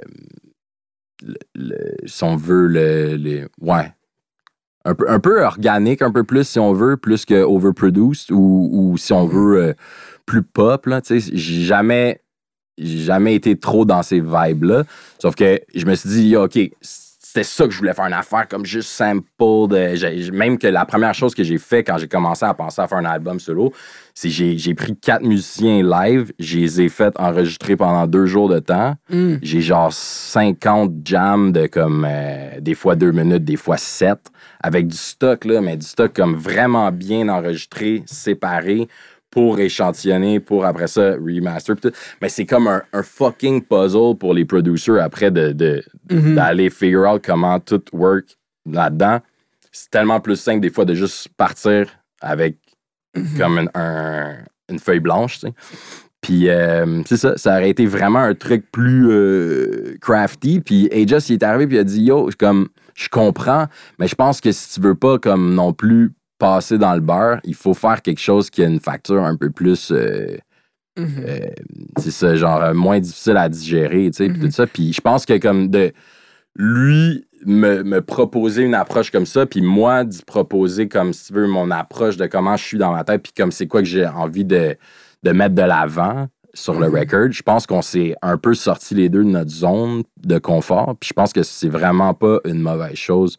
le- 1.54 1.96
si 2.07 2.24
on 2.24 2.37
veut, 2.37 2.66
le, 2.66 3.48
ouais. 3.61 3.92
Un 4.85 4.94
peu, 4.94 5.11
un 5.11 5.20
peu 5.20 5.44
organique, 5.44 6.02
un 6.02 6.11
peu 6.12 6.24
plus, 6.24 6.48
si 6.48 6.59
on 6.59 6.72
veut, 6.72 6.96
plus 6.96 7.24
que 7.24 7.42
overproduced, 7.42 8.31
ou, 8.33 8.68
ou 8.72 8.96
si 8.96 9.12
on 9.12 9.26
veut, 9.26 9.62
euh, 9.62 9.72
plus 10.26 10.42
pop, 10.42 10.87
là, 10.87 11.00
tu 11.00 11.20
sais. 11.20 11.31
J'ai 11.35 11.62
jamais, 11.62 12.22
jamais 12.78 13.34
été 13.34 13.56
trop 13.56 13.84
dans 13.84 14.02
ces 14.02 14.20
vibes-là. 14.20 14.84
Sauf 15.18 15.34
que 15.34 15.60
je 15.74 15.84
me 15.84 15.94
suis 15.94 16.08
dit, 16.08 16.36
OK, 16.36 16.58
c'était 17.28 17.44
ça 17.44 17.66
que 17.66 17.70
je 17.72 17.78
voulais 17.78 17.92
faire 17.92 18.06
une 18.06 18.14
affaire 18.14 18.48
comme 18.48 18.64
juste 18.64 18.88
sample. 18.88 19.26
De, 19.38 20.30
même 20.30 20.58
que 20.58 20.66
la 20.66 20.86
première 20.86 21.12
chose 21.12 21.34
que 21.34 21.44
j'ai 21.44 21.58
fait 21.58 21.84
quand 21.84 21.98
j'ai 21.98 22.08
commencé 22.08 22.44
à 22.44 22.54
penser 22.54 22.80
à 22.80 22.88
faire 22.88 22.98
un 22.98 23.04
album 23.04 23.38
solo, 23.38 23.72
c'est 24.14 24.30
j'ai 24.30 24.56
j'ai 24.56 24.74
pris 24.74 24.96
quatre 24.96 25.22
musiciens 25.22 25.82
live, 25.82 26.32
je 26.38 26.58
les 26.58 26.80
ai 26.80 26.88
fait 26.88 27.12
enregistrer 27.20 27.76
pendant 27.76 28.06
deux 28.06 28.26
jours 28.26 28.48
de 28.48 28.58
temps. 28.60 28.94
Hmm. 29.10 29.36
J'ai 29.42 29.60
genre 29.60 29.92
50 29.92 30.92
jams 31.04 31.52
de 31.52 31.66
comme 31.66 32.06
euh, 32.08 32.60
des 32.60 32.74
fois 32.74 32.96
deux 32.96 33.12
minutes, 33.12 33.44
des 33.44 33.56
fois 33.56 33.76
sept, 33.76 34.30
avec 34.60 34.88
du 34.88 34.96
stock, 34.96 35.44
là, 35.44 35.60
mais 35.60 35.76
du 35.76 35.86
stock 35.86 36.12
comme 36.14 36.34
vraiment 36.34 36.90
bien 36.90 37.28
enregistré, 37.28 38.02
séparé 38.06 38.88
pour 39.30 39.58
échantillonner, 39.60 40.40
pour 40.40 40.64
après 40.64 40.86
ça 40.86 41.12
remaster. 41.12 41.74
Mais 42.22 42.28
c'est 42.28 42.46
comme 42.46 42.66
un, 42.66 42.82
un 42.92 43.02
fucking 43.02 43.62
puzzle 43.62 44.16
pour 44.18 44.32
les 44.34 44.44
producers 44.44 44.98
après 45.00 45.30
de, 45.30 45.52
de- 45.52 45.82
Mhm. 46.10 46.34
d'aller 46.36 46.70
figure 46.70 47.06
out 47.06 47.22
comment 47.24 47.60
tout 47.60 47.82
work 47.92 48.24
là-dedans. 48.70 49.20
C'est 49.70 49.90
tellement 49.90 50.20
plus 50.20 50.36
simple 50.36 50.60
des 50.60 50.70
fois 50.70 50.84
de 50.86 50.94
juste 50.94 51.28
partir 51.36 51.86
avec 52.22 52.56
comme 53.36 53.58
une, 53.58 53.70
un- 53.74 54.36
une 54.70 54.78
feuille 54.78 55.00
blanche, 55.00 55.40
tu 55.40 55.46
sais. 55.48 55.52
Puis 56.20 56.48
euh, 56.48 57.02
c'est 57.06 57.16
ça, 57.16 57.36
ça 57.36 57.52
aurait 57.52 57.70
été 57.70 57.86
vraiment 57.86 58.18
un 58.20 58.34
truc 58.34 58.70
plus 58.72 59.08
euh, 59.10 59.96
crafty. 60.00 60.60
Puis 60.60 60.88
Aegis, 60.90 61.26
il 61.28 61.34
est 61.34 61.42
arrivé 61.44 61.66
puis 61.68 61.76
il 61.76 61.80
a 61.80 61.84
dit 61.84 62.02
Yo, 62.02 62.28
comme 62.38 62.68
je 62.94 63.08
comprends, 63.08 63.66
mais 63.98 64.08
je 64.08 64.14
pense 64.16 64.40
que 64.40 64.50
si 64.50 64.74
tu 64.74 64.80
veux 64.80 64.96
pas 64.96 65.18
comme 65.18 65.54
non 65.54 65.72
plus 65.72 66.12
passer 66.38 66.79
dans 66.79 66.94
le 66.94 67.01
beurre, 67.01 67.40
il 67.44 67.55
faut 67.55 67.74
faire 67.74 68.01
quelque 68.03 68.20
chose 68.20 68.48
qui 68.51 68.62
a 68.62 68.66
une 68.66 68.81
facture 68.81 69.22
un 69.24 69.37
peu 69.37 69.51
plus 69.51 69.90
euh, 69.92 70.37
Mhm. 70.98 71.24
euh, 71.29 71.38
c'est 71.98 72.11
ça, 72.11 72.35
genre 72.35 72.61
euh, 72.62 72.74
moins 72.74 72.98
difficile 72.98 73.37
à 73.37 73.48
digérer, 73.48 74.11
tu 74.11 74.16
sais, 74.24 74.29
puis 74.31 74.38
Mhm. 74.40 74.48
tout 74.48 74.51
ça. 74.55 74.66
Puis 74.66 74.92
je 74.92 75.01
pense 75.01 75.24
que 75.27 75.38
comme 75.38 75.68
de 75.68 75.92
lui 76.57 77.24
me, 77.46 77.83
me 77.85 78.01
proposer 78.01 78.62
une 78.64 78.74
approche 78.74 79.11
comme 79.12 79.27
ça, 79.27 79.46
puis 79.46 79.61
moi 79.62 80.03
d'y 80.05 80.22
proposer 80.24 80.88
comme 80.88 81.12
si 81.12 81.27
tu 81.27 81.33
veux 81.35 81.46
mon 81.46 81.70
approche 81.70 82.16
de 82.16 82.27
comment 82.27 82.57
je 82.57 82.64
suis 82.64 82.79
dans 82.79 82.92
ma 82.92 83.05
tête, 83.05 83.22
puis 83.22 83.33
comme 83.37 83.53
c'est 83.53 83.66
quoi 83.68 83.81
que 83.81 83.87
j'ai 83.88 84.07
envie 84.07 84.44
de, 84.44 84.77
de 85.22 85.31
mettre 85.31 85.55
de 85.55 85.62
l'avant 85.62 86.27
sur 86.55 86.81
le 86.81 86.88
Mhm. 86.88 86.98
record. 86.98 87.31
Je 87.31 87.42
pense 87.42 87.66
qu'on 87.66 87.83
s'est 87.83 88.16
un 88.22 88.37
peu 88.38 88.55
sorti 88.55 88.94
les 88.96 89.09
deux 89.09 89.22
de 89.22 89.29
notre 89.31 89.51
zone 89.51 90.03
de 90.24 90.38
confort, 90.38 90.96
puis 90.98 91.09
je 91.09 91.14
pense 91.14 91.33
que 91.33 91.44
c'est 91.44 91.68
vraiment 91.68 92.12
pas 92.14 92.38
une 92.44 92.61
mauvaise 92.61 92.96
chose 92.96 93.38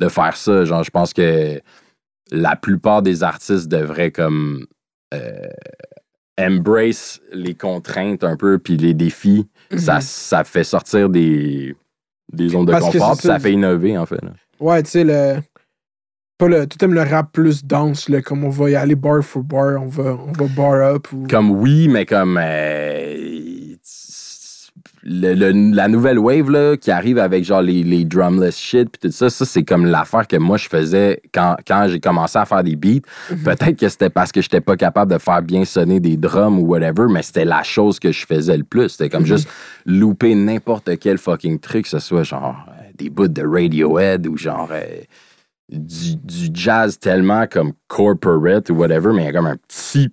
de 0.00 0.08
faire 0.08 0.36
ça. 0.36 0.64
Genre, 0.64 0.82
je 0.82 0.90
pense 0.90 1.12
que 1.12 1.60
la 2.30 2.56
plupart 2.56 3.02
des 3.02 3.22
artistes 3.22 3.68
devraient 3.68 4.10
comme 4.12 4.66
euh, 5.14 5.46
embrace 6.38 7.20
les 7.32 7.54
contraintes 7.54 8.24
un 8.24 8.36
peu 8.36 8.58
puis 8.58 8.76
les 8.76 8.94
défis. 8.94 9.46
ça, 9.76 9.94
Mhm. 9.96 10.00
ça 10.00 10.44
fait 10.44 10.64
sortir 10.64 11.08
des, 11.08 11.74
des 12.32 12.48
zones 12.50 12.66
de 12.66 12.72
Parce 12.72 12.84
confort 12.86 13.12
puis 13.16 13.22
ça 13.26 13.34
ça. 13.34 13.38
fait 13.38 13.52
innover 13.52 13.96
en 13.96 14.06
fait. 14.06 14.22
là. 14.22 14.30
Ouais, 14.60 14.82
tu 14.82 14.90
sais, 14.90 15.04
le. 15.04 15.36
Pas 16.38 16.48
le. 16.48 16.66
Tu 16.66 16.84
aimes 16.84 16.92
le 16.94 17.02
rap 17.02 17.32
plus 17.32 17.64
dense, 17.64 18.08
là, 18.10 18.20
comme 18.20 18.44
on 18.44 18.50
va 18.50 18.68
y 18.70 18.74
aller 18.76 18.94
bar 18.94 19.22
for 19.22 19.42
bar, 19.42 19.80
on 19.80 19.86
va, 19.86 20.14
on 20.14 20.32
va 20.32 20.46
bar 20.54 20.94
up 20.94 21.10
ou. 21.12 21.26
Comme 21.28 21.50
oui, 21.50 21.88
mais 21.88 22.04
comme 22.04 22.38
euh, 22.42 23.14
le- 25.08 25.34
le- 25.34 25.72
la 25.74 25.86
nouvelle 25.88 26.18
wave 26.18 26.50
là, 26.50 26.76
qui 26.76 26.90
arrive 26.90 27.18
avec 27.18 27.44
genre 27.44 27.62
les, 27.62 27.84
les 27.84 28.04
drumless 28.04 28.58
shit 28.58 28.88
puis 28.90 29.08
tout 29.08 29.12
ça, 29.14 29.30
ça 29.30 29.44
c'est 29.44 29.62
comme 29.62 29.86
l'affaire 29.86 30.26
que 30.26 30.36
moi 30.36 30.56
je 30.56 30.68
faisais 30.68 31.20
quand, 31.32 31.54
quand 31.66 31.86
j'ai 31.88 32.00
commencé 32.00 32.36
à 32.38 32.44
faire 32.44 32.64
des 32.64 32.74
beats. 32.74 33.00
Mhm. 33.30 33.38
Peut-être 33.44 33.76
que 33.78 33.88
c'était 33.88 34.10
parce 34.10 34.32
que 34.32 34.42
j'étais 34.42 34.60
pas 34.60 34.76
capable 34.76 35.12
de 35.12 35.18
faire 35.18 35.40
bien 35.42 35.64
sonner 35.64 36.00
des 36.00 36.16
drums 36.16 36.58
ou 36.58 36.66
whatever, 36.66 37.06
mais 37.08 37.22
c'était 37.22 37.44
la 37.44 37.62
chose 37.62 38.00
que 38.00 38.10
je 38.10 38.26
faisais 38.26 38.56
le 38.56 38.64
plus. 38.64 38.88
C'était 38.88 39.08
comme 39.08 39.22
Mhm. 39.22 39.26
juste 39.28 39.48
louper 39.86 40.34
n'importe 40.34 40.98
quel 40.98 41.18
fucking 41.18 41.60
truc, 41.60 41.84
que 41.84 41.88
ce 41.90 42.00
soit 42.00 42.24
genre 42.24 42.66
euh, 42.68 42.90
des 42.96 43.08
bouts 43.08 43.28
de 43.28 43.42
Radiohead 43.46 44.26
ou 44.26 44.36
genre 44.36 44.68
euh, 44.72 44.82
du, 45.70 46.16
du 46.16 46.48
jazz 46.52 46.98
tellement 46.98 47.46
comme 47.50 47.72
corporate 47.88 48.70
ou 48.70 48.74
whatever, 48.74 49.12
mais 49.12 49.22
il 49.22 49.26
y 49.26 49.28
a 49.28 49.32
comme 49.32 49.46
un 49.46 49.56
petit 49.56 50.08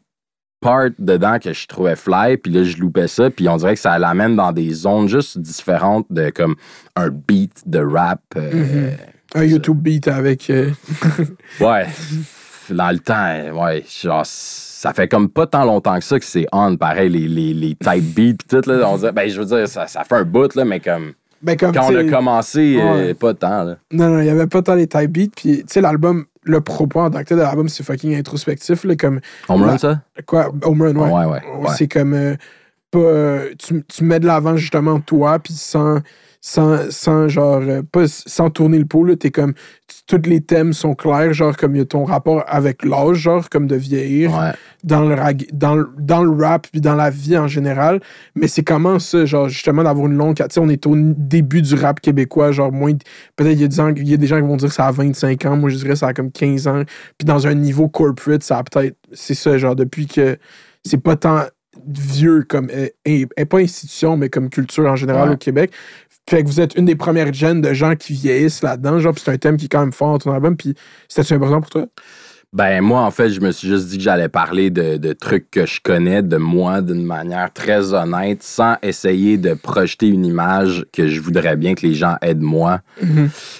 part 0.63 0.87
dedans 0.97 1.37
que 1.39 1.53
je 1.53 1.67
trouvais 1.67 1.95
fly, 1.95 2.37
puis 2.37 2.51
là, 2.51 2.63
je 2.63 2.77
loupais 2.77 3.07
ça, 3.07 3.29
puis 3.29 3.47
on 3.49 3.57
dirait 3.57 3.75
que 3.75 3.79
ça 3.79 3.99
l'amène 3.99 4.35
dans 4.35 4.51
des 4.51 4.71
zones 4.73 5.07
juste 5.09 5.37
différentes 5.37 6.07
de 6.09 6.29
comme 6.29 6.55
un 6.95 7.09
beat 7.09 7.61
de 7.67 7.79
rap. 7.79 8.21
euh, 8.37 8.51
Mhm. 8.51 8.97
Un 9.35 9.43
YouTube 9.45 9.77
beat 9.81 10.07
avec. 10.07 10.49
euh, 10.49 10.69
Ouais. 11.59 11.87
Dans 12.69 12.91
le 12.91 12.99
temps, 12.99 13.63
ouais, 13.65 13.83
genre, 14.03 14.21
ça 14.25 14.93
fait 14.93 15.07
comme 15.07 15.27
pas 15.29 15.45
tant 15.47 15.65
longtemps 15.65 15.97
que 15.97 16.03
ça 16.05 16.17
que 16.19 16.25
c'est 16.25 16.45
on, 16.53 16.77
pareil, 16.77 17.09
les, 17.09 17.27
les, 17.27 17.53
les 17.53 17.75
type 17.75 18.15
beats 18.15 18.33
pis 18.37 18.47
tout, 18.47 18.61
là, 18.69 18.87
on 18.89 18.97
dirait, 18.97 19.11
ben, 19.11 19.29
je 19.29 19.39
veux 19.41 19.45
dire, 19.45 19.67
ça, 19.67 19.87
ça 19.87 20.03
fait 20.03 20.15
un 20.15 20.23
bout, 20.23 20.53
là, 20.55 20.63
mais 20.65 20.79
comme, 20.79 21.13
ben, 21.43 21.57
comme, 21.57 21.71
quand 21.73 21.91
on 21.91 21.95
a 21.95 22.03
commencé, 22.05 22.77
euh, 22.79 22.93
Ouais. 23.07 23.13
pas 23.13 23.33
tant, 23.33 23.63
là. 23.63 23.77
Non, 23.91 24.09
non, 24.09 24.19
il 24.19 24.23
n'y 24.23 24.29
avait 24.29 24.47
pas 24.47 24.61
tant 24.61 24.75
les 24.75 24.87
type 24.87 25.11
beats. 25.11 25.27
Puis, 25.35 25.57
tu 25.57 25.63
sais, 25.67 25.81
l'album, 25.81 26.25
le 26.43 26.61
propos 26.61 27.01
en 27.01 27.09
tant 27.11 27.19
que 27.19 27.25
tel 27.25 27.37
de 27.37 27.43
l'album, 27.43 27.67
c'est 27.69 27.83
fucking 27.83 28.15
introspectif. 28.15 28.83
Là, 28.85 28.95
comme, 28.95 29.19
Home 29.49 29.63
run, 29.63 29.77
ça? 29.77 30.01
quoi, 30.25 30.51
Home 30.63 30.81
Run, 30.81 30.95
ouais. 30.95 31.11
Ouais, 31.11 31.25
ouais, 31.25 31.41
ouais. 31.59 31.69
C'est 31.77 31.87
comme. 31.87 32.13
euh, 32.13 32.35
pas, 32.91 32.99
euh, 32.99 33.49
tu, 33.57 33.83
tu 33.87 34.03
mets 34.03 34.19
de 34.19 34.27
l'avant 34.27 34.55
justement 34.55 34.99
toi, 34.99 35.39
puis 35.39 35.53
sans, 35.53 35.99
sans, 36.45 36.91
sans, 36.91 37.29
genre, 37.29 37.61
euh, 37.61 37.81
pas 37.89 38.03
sans 38.07 38.49
tourner 38.49 38.77
le 38.77 38.83
pot, 38.85 39.05
là, 39.05 39.15
t'es 39.15 39.31
comme. 39.31 39.53
tous 40.07 40.21
les 40.25 40.41
thèmes 40.41 40.73
sont 40.73 40.93
clairs, 40.95 41.31
genre, 41.33 41.55
comme 41.55 41.75
il 41.75 41.79
y 41.79 41.81
a 41.81 41.85
ton 41.85 42.03
rapport 42.03 42.43
avec 42.47 42.83
l'âge, 42.83 43.15
genre, 43.17 43.47
comme 43.49 43.67
de 43.67 43.77
vieillir, 43.77 44.31
Ouais. 44.33 44.51
dans, 44.83 45.05
le 45.07 45.15
rag- 45.15 45.47
dans, 45.53 45.75
le- 45.75 45.89
dans 45.97 46.21
le 46.23 46.31
rap, 46.43 46.67
puis 46.69 46.81
dans 46.81 46.95
la 46.95 47.09
vie 47.09 47.37
en 47.37 47.47
général. 47.47 48.01
Mais 48.35 48.49
c'est 48.49 48.63
comment 48.63 48.99
ça, 48.99 49.23
genre, 49.25 49.47
justement, 49.47 49.83
d'avoir 49.83 50.07
une 50.07 50.17
longue. 50.17 50.35
Tu 50.35 50.43
sais, 50.49 50.59
on 50.59 50.67
est 50.67 50.85
au 50.85 50.95
début 50.97 51.61
du 51.61 51.75
rap 51.75 52.01
québécois, 52.01 52.51
genre, 52.51 52.73
moins. 52.73 52.91
Peut-être 53.37 53.53
il 53.53 53.61
y, 53.61 53.63
a 53.63 53.67
des 53.69 53.75
gens- 53.77 53.93
il 53.95 54.09
y 54.09 54.13
a 54.13 54.17
des 54.17 54.27
gens 54.27 54.35
qui 54.41 54.47
vont 54.47 54.57
dire 54.57 54.67
que 54.67 54.75
ça 54.75 54.87
a 54.87 54.91
25 54.91 55.45
ans, 55.45 55.55
moi 55.55 55.69
je 55.69 55.77
dirais 55.77 55.91
que 55.91 55.95
ça 55.95 56.07
a 56.07 56.13
comme 56.13 56.31
15 56.31 56.67
ans. 56.67 56.83
Puis 57.17 57.25
dans 57.25 57.47
un 57.47 57.53
niveau 57.53 57.87
corporate, 57.87 58.43
ça 58.43 58.57
a 58.57 58.63
peut-être. 58.63 58.97
C'est 59.13 59.35
ça, 59.35 59.57
genre, 59.57 59.77
depuis 59.77 60.07
que. 60.07 60.37
C'est 60.83 60.97
pas 61.01 61.15
tant 61.15 61.43
vieux 61.87 62.43
comme. 62.43 62.69
euh, 62.71 62.87
et, 63.05 63.27
et 63.37 63.45
pas 63.45 63.59
institution, 63.59 64.17
mais 64.17 64.29
comme 64.29 64.49
culture 64.49 64.85
en 64.85 64.95
général 64.95 65.29
Ouais. 65.29 65.35
au 65.35 65.37
Québec. 65.37 65.71
Fait 66.29 66.41
que 66.41 66.47
vous 66.47 66.61
êtes 66.61 66.75
une 66.75 66.85
des 66.85 66.95
premières 66.95 67.33
gènes 67.33 67.59
de 67.61 67.73
gens 67.73 67.95
qui 67.95 68.13
vieillissent 68.13 68.61
là-dedans, 68.63 68.97
genre, 68.99 69.13
c'est 69.17 69.29
un 69.31 69.37
thème 69.37 69.57
qui 69.57 69.65
est 69.65 69.69
quand 69.69 69.81
même 69.81 69.91
fort 69.91 70.11
dans 70.11 70.19
ton 70.19 70.31
album, 70.31 70.55
puis 70.55 70.73
c'était 71.09 71.33
important 71.33 71.59
pour 71.59 71.69
toi? 71.69 71.85
Ben, 72.53 72.81
moi, 72.81 73.01
en 73.01 73.09
fait, 73.09 73.31
je 73.31 73.41
me 73.41 73.51
suis 73.51 73.67
juste 73.67 73.87
dit 73.87 73.97
que 73.97 74.03
j'allais 74.03 74.29
parler 74.29 74.69
de, 74.69 74.97
de 74.97 75.13
trucs 75.13 75.49
que 75.49 75.65
je 75.65 75.79
connais 75.81 76.21
de 76.21 76.37
moi 76.37 76.81
d'une 76.81 77.03
manière 77.03 77.51
très 77.51 77.93
honnête, 77.95 78.43
sans 78.43 78.75
essayer 78.83 79.39
de 79.39 79.55
projeter 79.55 80.07
une 80.07 80.23
image 80.23 80.85
que 80.93 81.07
je 81.07 81.19
voudrais 81.19 81.55
bien 81.57 81.73
que 81.73 81.81
les 81.85 81.95
gens 81.95 82.15
aident 82.21 82.41
moi. 82.43 82.81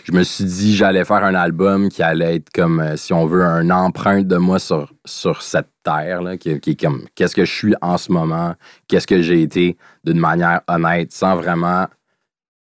Je 0.04 0.12
me 0.12 0.22
suis 0.22 0.44
dit 0.44 0.72
que 0.74 0.78
j'allais 0.78 1.06
faire 1.06 1.24
un 1.24 1.34
album 1.34 1.90
qui 1.90 2.04
allait 2.04 2.36
être 2.36 2.52
comme, 2.54 2.80
euh, 2.82 2.96
si 2.96 3.14
on 3.14 3.26
veut, 3.26 3.44
un 3.44 3.72
empreinte 3.72 4.28
de 4.28 4.38
moi 4.38 4.60
sur, 4.60 4.94
sur 5.06 5.42
cette 5.42 5.70
terre, 5.84 6.22
là, 6.22 6.38
qui, 6.38 6.60
qui 6.60 6.70
est 6.72 6.80
comme 6.80 7.02
qu'est-ce 7.16 7.36
que 7.36 7.46
je 7.46 7.52
suis 7.52 7.74
en 7.82 7.98
ce 7.98 8.12
moment, 8.12 8.54
qu'est-ce 8.88 9.08
que 9.08 9.24
j'ai 9.24 9.42
été? 9.42 9.76
D'une 10.04 10.20
manière 10.20 10.62
honnête, 10.68 11.12
sans 11.12 11.36
vraiment 11.36 11.88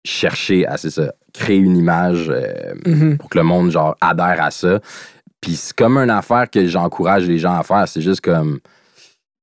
chercher 0.04 0.66
à 0.66 0.76
ça, 0.76 1.12
créer 1.32 1.58
une 1.58 1.76
image 1.76 2.26
euh, 2.30 2.74
Mhm. 2.84 3.18
pour 3.18 3.28
que 3.28 3.38
le 3.38 3.44
monde 3.44 3.70
genre 3.70 3.96
adhère 4.00 4.42
à 4.42 4.50
ça. 4.50 4.80
Puis 5.46 5.54
c'est 5.54 5.76
comme 5.76 5.96
une 5.96 6.10
affaire 6.10 6.50
que 6.50 6.66
j'encourage 6.66 7.24
les 7.28 7.38
gens 7.38 7.54
à 7.56 7.62
faire. 7.62 7.86
C'est 7.86 8.00
juste 8.00 8.20
comme. 8.20 8.58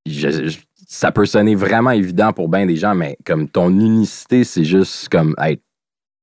je- 0.06 0.48
je- 0.50 0.58
ça 0.86 1.10
peut 1.10 1.24
sonner 1.24 1.54
vraiment 1.54 1.92
évident 1.92 2.30
pour 2.34 2.46
bien 2.50 2.66
des 2.66 2.76
gens, 2.76 2.94
mais 2.94 3.16
comme 3.24 3.48
ton 3.48 3.70
unicité, 3.70 4.44
c'est 4.44 4.64
juste 4.64 5.08
comme 5.08 5.34
être, 5.42 5.62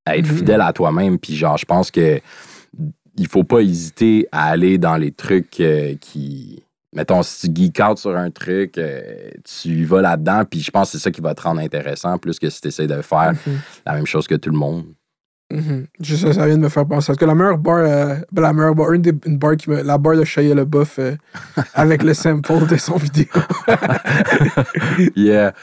être 0.07 0.27
Mhm. 0.29 0.37
fidèle 0.37 0.61
à 0.61 0.71
toi-même. 0.71 1.17
Puis 1.17 1.35
genre, 1.35 1.57
je 1.57 1.65
pense 1.65 1.89
que 1.89 2.19
il 3.17 3.27
faut 3.27 3.43
pas 3.43 3.61
hésiter 3.61 4.27
à 4.31 4.49
aller 4.51 4.77
dans 4.77 4.97
les 4.97 5.11
trucs 5.11 5.59
euh, 5.59 5.95
qui. 5.99 6.61
Mettons, 6.93 7.23
si 7.23 7.51
tu 7.51 7.63
geek 7.63 7.79
out 7.79 7.97
sur 7.97 8.15
un 8.15 8.29
truc, 8.29 8.77
euh, 8.77 9.31
tu 9.43 9.69
y 9.69 9.83
vas 9.83 10.01
là-dedans, 10.01 10.43
puis 10.45 10.59
je 10.59 10.69
pense 10.69 10.91
que 10.91 10.97
c'est 10.97 11.03
ça 11.05 11.09
qui 11.09 11.21
va 11.21 11.33
te 11.33 11.41
rendre 11.41 11.61
intéressant, 11.61 12.17
plus 12.19 12.37
que 12.37 12.49
si 12.51 12.61
tu 12.61 12.67
essaies 12.67 12.85
de 12.87 13.01
faire 13.01 13.33
la 13.85 13.93
même 13.95 14.05
chose 14.05 14.27
que 14.27 14.35
tout 14.35 14.49
le 14.51 14.57
monde. 14.57 14.85
Mhm. 15.51 15.85
Juste 15.99 16.23
ça, 16.25 16.33
ça 16.33 16.45
vient 16.47 16.55
de 16.57 16.61
me 16.63 16.69
faire 16.69 16.85
penser. 16.87 17.07
Parce 17.07 17.17
que 17.19 17.25
la 17.25 17.35
meilleure 17.35 17.57
bar, 17.57 17.77
euh, 17.79 18.15
ben, 18.31 18.41
la 18.41 18.53
meilleure 18.53 18.73
bar, 18.75 18.91
une, 18.93 19.01
des, 19.01 19.13
une 19.25 19.37
bar 19.37 19.55
qui 19.57 19.69
me, 19.69 19.81
la 19.81 19.97
bar 19.97 20.15
de 20.15 20.23
Shia 20.23 20.55
LaBeouf 20.55 20.97
euh, 20.99 21.15
avec 21.73 22.03
le 22.03 22.13
sample 22.13 22.65
de 22.67 22.77
son 22.77 22.95
vidéo. 22.97 23.27
Yeah. 25.15 25.53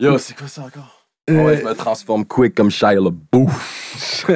Yo, 0.00 0.18
c'est 0.18 0.36
quoi 0.36 0.48
ça 0.48 0.62
encore? 0.62 1.06
Euh, 1.30 1.42
Ouais, 1.44 1.56
je 1.58 1.64
me 1.64 1.72
transforme 1.74 2.24
quick 2.26 2.54
comme 2.54 2.70
Shia 2.70 2.94
LaBeouf. 2.94 4.26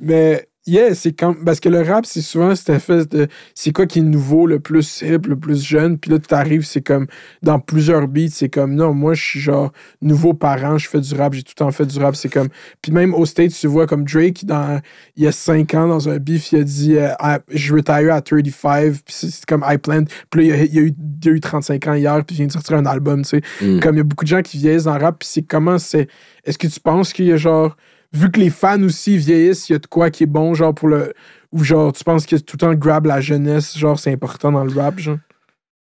Mais, 0.01 0.49
yeah, 0.71 0.95
c'est 0.95 1.13
comme. 1.13 1.45
Parce 1.45 1.61
que 1.61 1.69
le 1.69 1.83
rap, 1.83 2.07
c'est 2.07 2.21
souvent 2.21 2.55
cette 2.55 2.71
espèce 2.71 3.09
de. 3.09 3.27
C'est 3.55 3.73
quoi 3.73 3.87
qui 3.87 4.01
est 4.01 4.03
nouveau, 4.03 4.47
le 4.47 4.61
plus 4.61 5.03
hip, 5.03 5.27
le 5.27 5.37
plus 5.37 5.65
jeune. 5.65 5.99
Puis 5.99 6.11
là, 6.11 6.19
tu 6.19 6.35
arrives, 6.35 6.65
c'est 6.65 6.83
comme. 6.83 7.07
Dans 7.43 7.59
plusieurs 7.59 8.07
beats, 8.07 8.31
c'est 8.31 8.49
comme. 8.49 8.75
Non, 8.75 8.95
moi, 8.95 9.15
je 9.15 9.23
suis 9.23 9.41
genre 9.41 9.73
nouveau 10.01 10.35
parent, 10.35 10.79
je 10.79 10.89
fais 10.89 11.01
du 11.01 11.15
rap, 11.15 11.35
j'ai 11.35 11.43
tout 11.43 11.53
le 11.57 11.65
temps 11.65 11.71
fait 11.71 11.87
du 11.87 11.99
rap. 11.99 12.15
C'est 12.15 12.29
comme. 12.29 12.49
Puis 12.83 12.93
même 12.93 13.15
au 13.15 13.27
States, 13.27 13.53
tu 13.53 13.67
vois 13.67 13.87
comme 13.87 14.05
Drake, 14.05 14.45
dans, 14.45 14.81
il 15.17 15.25
y 15.25 15.27
a 15.27 15.33
5 15.33 15.75
ans, 15.75 15.89
dans 15.89 16.09
un 16.09 16.19
beef, 16.19 16.53
il 16.53 16.61
a 16.61 16.65
dit 16.65 16.97
euh, 16.97 17.09
Je 17.49 17.75
retire 17.75 18.15
à 18.15 18.21
35. 18.21 18.93
Puis 18.93 19.03
c'est 19.09 19.31
c'est 19.41 19.47
comme 19.47 19.65
I 19.67 19.79
planned. 19.79 20.09
Puis 20.31 20.49
là, 20.49 20.57
il 20.57 20.59
y 20.59 20.61
a, 20.61 20.65
il 20.65 20.75
y 20.75 20.79
a 20.79 20.83
eu, 20.83 20.95
il 21.23 21.27
y 21.27 21.29
a 21.29 21.33
eu 21.33 21.41
35 21.41 21.87
ans 21.87 21.95
hier, 21.95 22.25
puis 22.25 22.35
il 22.35 22.39
vient 22.39 22.47
de 22.47 22.53
sortir 22.53 22.77
un 22.77 22.87
album, 22.87 23.23
tu 23.23 23.41
sais. 23.41 23.43
Mm. 23.61 23.81
Comme 23.81 23.95
il 23.97 23.99
y 23.99 24.03
a 24.03 24.05
beaucoup 24.05 24.25
de 24.25 24.31
gens 24.31 24.43
qui 24.43 24.59
vieillissent 24.59 24.85
dans 24.85 24.97
le 24.97 25.03
rap, 25.03 25.19
puis 25.19 25.29
c'est 25.31 25.43
comment 25.43 25.79
c'est. 25.79 26.09
Est-ce 26.45 26.59
que 26.59 26.67
tu 26.67 26.81
penses 26.81 27.13
qu'il 27.13 27.27
y 27.27 27.33
a 27.33 27.37
genre. 27.37 27.77
Vu 28.13 28.31
que 28.31 28.41
les 28.41 28.51
fans 28.51 28.83
aussi 28.83 29.17
vieillissent, 29.17 29.69
il 29.69 29.73
y 29.73 29.77
a 29.77 29.79
de 29.79 29.87
quoi 29.87 30.11
qui 30.11 30.25
est 30.25 30.27
bon, 30.27 30.55
genre 30.55 30.75
pour 30.75 30.89
le. 30.89 31.13
Ou 31.53 31.65
genre, 31.65 31.93
tu 31.93 32.05
penses 32.05 32.27
que 32.27 32.37
tout 32.37 32.57
le 32.57 32.59
temps 32.59 32.75
grab 32.75 33.07
la 33.07 33.21
jeunesse, 33.21 33.77
genre, 33.77 33.99
c'est 33.99 34.13
important 34.13 34.53
dans 34.53 34.65
le 34.65 34.73
rap, 34.73 34.99
genre? 34.99 35.19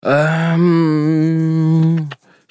Euh, 0.05 1.97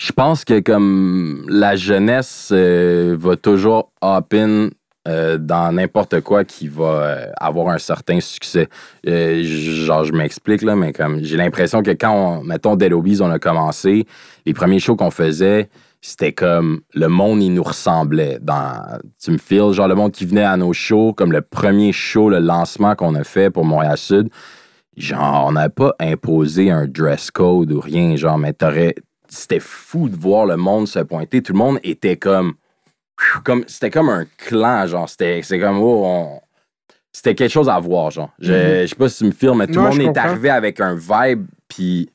je 0.01 0.11
pense 0.13 0.45
que 0.45 0.59
comme 0.61 1.45
la 1.47 1.76
jeunesse 1.76 2.49
euh, 2.51 3.15
va 3.19 3.36
toujours 3.36 3.91
hop 4.01 4.34
in 4.34 4.69
euh, 5.07 5.38
dans 5.38 5.72
n'importe 5.72 6.22
quoi 6.22 6.43
qui 6.43 6.67
va 6.67 6.84
euh, 6.84 7.26
avoir 7.39 7.69
un 7.69 7.78
certain 7.78 8.19
succès. 8.19 8.67
Genre, 9.05 10.03
je 10.05 10.11
m'explique 10.11 10.63
là, 10.63 10.76
mais 10.76 10.91
comme 10.91 11.24
j'ai 11.24 11.38
l'impression 11.38 11.84
que 11.84 11.91
quand 11.91 12.13
on, 12.13 12.43
mettons, 12.43 12.76
Dead 12.76 12.93
on 12.93 13.30
a 13.30 13.38
commencé, 13.38 14.07
les 14.45 14.53
premiers 14.53 14.80
shows 14.80 14.95
qu'on 14.95 15.11
faisait, 15.11 15.69
c'était 16.02 16.34
comme 16.34 16.82
le 16.93 17.08
monde, 17.08 17.41
il 17.43 17.54
nous 17.54 17.64
ressemblait. 17.64 18.39
Dans, 18.41 18.99
tu 19.24 19.32
me 19.32 19.38
files, 19.38 19.72
genre 19.72 19.88
le 19.88 19.95
monde 19.95 20.12
qui 20.12 20.26
venait 20.26 20.43
à 20.43 20.58
nos 20.58 20.74
shows, 20.74 21.14
comme 21.14 21.32
le 21.32 21.41
premier 21.41 21.91
show, 21.91 22.30
le 22.30 22.39
lancement 22.39 22.95
qu'on 22.95 23.14
a 23.16 23.24
fait 23.24 23.49
pour 23.52 23.66
Montréal-Sud, 23.66 24.30
genre, 24.97 25.45
on 25.47 25.52
n'avait 25.54 25.70
pas 25.70 25.93
imposé 25.99 26.72
un 26.72 26.88
dress 26.88 27.30
code 27.32 27.72
ou 27.72 27.80
rien, 27.80 28.16
genre, 28.16 28.38
mais 28.38 28.54
t'aurais. 28.54 28.95
C'était 29.30 29.60
fou 29.62 30.10
de 30.10 30.16
voir 30.18 30.45
le 30.45 30.58
monde 30.58 30.88
se 30.88 30.99
pointer. 30.99 31.41
Tout 31.41 31.54
le 31.54 31.60
monde 31.60 31.80
était 31.84 32.18
comme. 32.18 32.54
comme 33.45 33.64
c'était 33.68 33.89
comme 33.91 34.10
un 34.10 34.26
clan, 34.38 34.88
genre. 34.88 35.08
C'était 35.08 35.41
c'est 35.43 35.60
comme. 35.60 35.78
Oh, 35.80 36.04
on- 36.06 36.41
C'était 37.14 37.36
quelque 37.36 37.52
chose 37.52 37.68
à 37.70 37.78
voir, 37.80 38.10
genre. 38.10 38.30
Je, 38.39 38.54
Mhm. 38.54 38.82
je 38.82 38.88
sais 38.88 38.95
pas 38.95 39.10
si 39.10 39.18
tu 39.20 39.26
me 39.26 39.32
filmes, 39.32 39.58
mais 39.58 39.68
tout 39.68 39.74
le 39.74 39.82
monde 39.82 39.99
est 40.02 40.18
arrivé 40.18 40.49
avec 40.49 40.80
un 40.80 40.95
vibe, 40.95 41.45
puis 41.68 42.10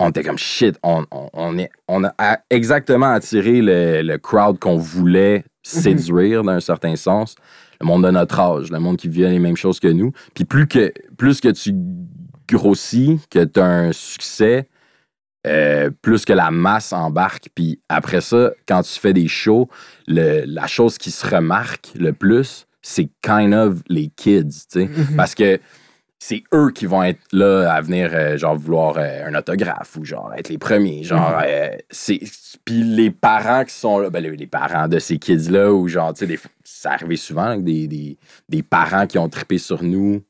on 0.00 0.10
était 0.10 0.22
comme 0.22 0.38
shit. 0.38 0.78
On, 0.82 1.04
on, 1.10 1.28
on 1.32 1.58
est, 1.58 1.70
on 1.88 2.04
a 2.04 2.14
exactement 2.50 3.12
attiré 3.12 3.60
le, 3.62 4.02
le 4.02 4.18
crowd 4.18 4.58
qu'on 4.58 4.76
voulait 4.76 5.44
séduire 5.62 6.42
d'un 6.42 6.60
certain 6.60 6.96
sens. 6.96 7.34
Le 7.80 7.86
monde 7.86 8.04
de 8.04 8.10
notre 8.10 8.38
âge, 8.40 8.70
le 8.70 8.78
monde 8.78 8.96
qui 8.96 9.08
vit 9.08 9.22
les 9.22 9.38
mêmes 9.38 9.56
choses 9.56 9.80
que 9.80 9.88
nous. 9.88 10.12
Puis 10.34 10.44
plus 10.44 10.66
que, 10.66 10.92
plus 11.18 11.40
que 11.40 11.48
tu 11.48 11.74
grossis, 12.48 13.20
que 13.30 13.44
tu 13.44 13.60
as 13.60 13.64
un 13.66 13.92
succès, 13.92 14.68
euh, 15.46 15.90
plus 16.02 16.24
que 16.24 16.32
la 16.32 16.50
masse 16.50 16.92
embarque. 16.92 17.48
Puis 17.54 17.80
après 17.88 18.20
ça, 18.20 18.50
quand 18.66 18.82
tu 18.82 18.98
fais 18.98 19.12
des 19.12 19.28
shows, 19.28 19.68
le- 20.06 20.44
la 20.46 20.66
chose 20.66 20.98
qui 20.98 21.10
se 21.10 21.26
remarque 21.26 21.92
le 21.98 22.12
plus, 22.12 22.66
c'est 22.82 23.08
kind 23.22 23.52
of 23.52 23.82
les 23.88 24.08
kids, 24.08 24.44
tu 24.70 24.80
sais. 24.86 24.90
Parce 25.16 25.34
que 25.34 25.58
c'est 26.18 26.42
eux 26.54 26.70
qui 26.70 26.86
vont 26.86 27.02
être 27.02 27.20
là 27.32 27.70
à 27.72 27.80
venir, 27.80 28.10
euh, 28.12 28.38
genre, 28.38 28.56
vouloir 28.56 28.96
euh, 28.96 29.26
un 29.26 29.34
autographe 29.34 29.96
ou 29.96 30.04
genre 30.04 30.32
être 30.36 30.48
les 30.48 30.58
premiers. 30.58 31.02
Genre, 31.04 31.40
euh, 31.44 31.68
c'est. 31.90 32.20
Puis 32.64 32.82
les 32.82 33.10
parents 33.10 33.64
qui 33.64 33.74
sont 33.74 33.98
là, 33.98 34.10
ben, 34.10 34.22
les, 34.22 34.46
parents 34.46 34.88
de 34.88 34.98
ces 34.98 35.18
kids-là, 35.18 35.72
ou 35.72 35.88
genre, 35.88 36.14
tu 36.14 36.26
sais, 36.26 36.38
ça 36.64 36.92
arrivait 36.92 37.16
souvent, 37.16 37.46
là, 37.46 37.56
que 37.56 37.60
des, 37.62 37.86
des, 37.86 38.16
des 38.48 38.62
parents 38.62 39.06
qui 39.06 39.18
ont 39.18 39.28
trippé 39.28 39.58
sur 39.58 39.82
nous, 39.84 40.22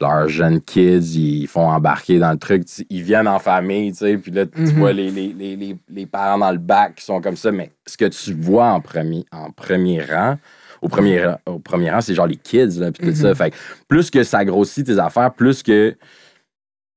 leurs 0.00 0.28
jeunes 0.28 0.60
kids, 0.60 1.16
ils 1.16 1.46
font 1.46 1.68
embarquer 1.68 2.18
dans 2.18 2.32
le 2.32 2.38
truc, 2.38 2.64
ils 2.90 3.02
viennent 3.02 3.28
en 3.28 3.38
famille, 3.38 3.92
tu 3.92 3.98
sais, 3.98 4.16
puis 4.18 4.32
là, 4.32 4.46
tu 4.46 4.60
Mhm. 4.60 4.78
vois 4.78 4.92
les, 4.92 5.10
les, 5.10 5.32
les, 5.32 5.56
les, 5.56 5.76
les 5.88 6.06
parents 6.06 6.38
dans 6.38 6.50
le 6.50 6.58
bac 6.58 6.96
qui 6.96 7.04
sont 7.04 7.20
comme 7.20 7.36
ça, 7.36 7.52
mais 7.52 7.70
ce 7.86 7.96
que 7.96 8.06
tu 8.06 8.32
vois 8.34 8.66
en 8.68 8.80
premier, 8.80 9.24
en 9.32 9.50
premier 9.50 10.02
rang, 10.02 10.38
au 10.82 10.88
premier, 10.88 11.24
rang- 11.24 11.38
au 11.46 11.58
premier 11.58 11.90
rang, 11.90 12.00
c'est 12.00 12.14
genre 12.14 12.26
les 12.26 12.36
kids, 12.36 12.78
là, 12.80 12.92
puis 12.92 13.08
tout 13.08 13.14
ça. 13.16 13.34
Fait 13.34 13.50
que 13.50 13.56
plus 13.88 14.10
que 14.10 14.22
ça 14.24 14.44
grossit 14.44 14.84
tes 14.86 14.98
affaires, 14.98 15.32
plus 15.32 15.62
que 15.62 15.96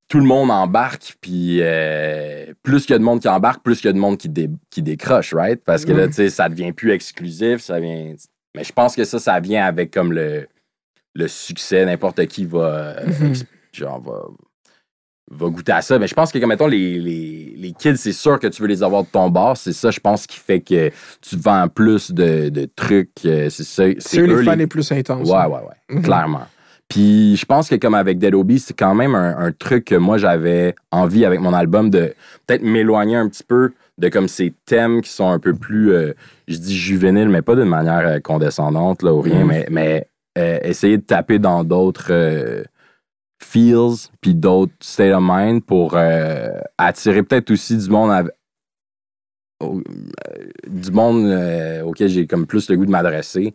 tout 0.07 0.19
le 0.19 0.25
monde 0.25 0.51
embarque, 0.51 1.15
puis 1.21 1.59
euh, 1.61 2.53
plus 2.61 2.85
qu'il 2.85 2.93
y 2.93 2.95
a 2.95 2.99
de 2.99 3.03
monde 3.03 3.21
qui 3.21 3.27
embarque, 3.27 3.63
plus 3.63 3.77
qu'il 3.77 3.87
y 3.87 3.89
a 3.89 3.93
de 3.93 3.97
monde 3.99 4.17
qui, 4.17 4.29
dé- 4.29 4.49
qui 4.69 4.81
décroche, 4.83 5.33
right? 5.33 5.63
Parce 5.63 5.83
que 5.85 5.91
là, 5.93 6.03
Ouais. 6.03 6.07
tu 6.09 6.13
sais, 6.15 6.29
ça 6.29 6.47
devient 6.49 6.71
plus 6.73 6.91
exclusif, 6.91 7.61
ça 7.61 7.79
vient... 7.79 8.13
Mais 8.55 8.63
je 8.63 8.71
pense 8.71 8.95
que 8.95 9.03
ça, 9.03 9.19
ça 9.19 9.39
vient 9.39 9.65
avec 9.65 9.91
comme 9.91 10.13
le, 10.13 10.47
le 11.15 11.27
succès. 11.27 11.85
N'importe 11.85 12.25
qui 12.27 12.45
va, 12.45 12.59
euh, 12.99 13.05
Mhm. 13.07 13.33
genre, 13.73 14.01
va, 14.01 14.27
va 15.31 15.47
goûter 15.49 15.71
à 15.71 15.81
ça. 15.81 15.97
Mais 15.99 16.07
je 16.07 16.13
pense 16.13 16.31
que, 16.31 16.37
comme 16.39 16.49
mettons, 16.49 16.67
les, 16.67 16.99
les, 16.99 17.53
les 17.57 17.71
kids, 17.73 17.97
c'est 17.97 18.11
sûr 18.13 18.39
que 18.39 18.47
tu 18.47 18.61
veux 18.61 18.67
les 18.67 18.83
avoir 18.83 19.03
de 19.03 19.07
ton 19.09 19.29
bord. 19.29 19.57
C'est 19.57 19.73
ça, 19.73 19.91
je 19.91 19.99
pense, 19.99 20.27
qui 20.27 20.37
fait 20.39 20.61
que 20.61 20.89
tu 21.21 21.35
vends 21.37 21.67
plus 21.67 22.11
de, 22.11 22.49
de 22.49 22.69
trucs. 22.75 23.09
euh, 23.25 23.49
C'est 23.49 23.63
ça. 23.63 23.83
C'est 23.99 24.19
eux 24.19 24.25
les 24.25 24.43
fans 24.43 24.55
les 24.55 24.67
plus 24.67 24.91
intenses. 24.91 25.27
Ouais, 25.29 25.45
ouais, 25.45 25.61
ouais. 25.61 25.95
Mhm. 25.95 26.01
Clairement. 26.03 26.45
Puis 26.87 27.35
je 27.35 27.45
pense 27.45 27.67
que 27.67 27.75
comme 27.75 27.95
avec 27.95 28.19
Dead 28.19 28.35
Obies, 28.35 28.59
c'est 28.59 28.75
quand 28.77 28.93
même 28.93 29.15
un, 29.15 29.35
un 29.39 29.51
truc 29.51 29.85
que 29.85 29.95
moi 29.95 30.19
j'avais 30.19 30.75
envie 30.91 31.25
avec 31.25 31.39
mon 31.39 31.51
album 31.51 31.89
de 31.89 32.13
peut-être 32.45 32.61
m'éloigner 32.61 33.15
un 33.15 33.27
petit 33.27 33.43
peu 33.43 33.71
de 33.97 34.07
comme 34.09 34.27
ces 34.27 34.53
thèmes 34.67 35.01
qui 35.01 35.09
sont 35.09 35.27
un 35.29 35.39
peu 35.39 35.55
plus, 35.55 35.91
euh, 35.91 36.13
je 36.47 36.57
dis 36.57 36.77
juvéniles, 36.77 37.29
mais 37.29 37.41
pas 37.41 37.55
d'une 37.55 37.63
manière 37.69 38.05
euh, 38.05 38.19
condescendante 38.19 39.01
là, 39.01 39.11
ou 39.15 39.21
rien, 39.21 39.39
Mhm. 39.39 39.47
mais, 39.47 39.65
mais 39.71 40.07
euh, 40.37 40.59
essayer 40.61 40.97
de 40.97 41.01
taper 41.01 41.39
dans 41.39 41.63
d'autres 41.63 42.11
feels 43.41 44.09
puis 44.21 44.33
d'autres 44.33 44.73
state 44.79 45.13
of 45.13 45.23
mind 45.25 45.63
pour 45.63 45.93
euh, 45.95 46.49
attirer 46.77 47.23
peut-être 47.23 47.51
aussi 47.51 47.77
du 47.77 47.89
monde 47.89 48.29
au- 49.61 49.79
euh, 49.79 50.43
du 50.67 50.91
monde 50.91 51.25
euh, 51.25 51.81
auquel 51.83 52.09
j'ai 52.09 52.27
comme 52.27 52.45
plus 52.45 52.69
le 52.69 52.77
goût 52.77 52.85
de 52.85 52.91
m'adresser. 52.91 53.53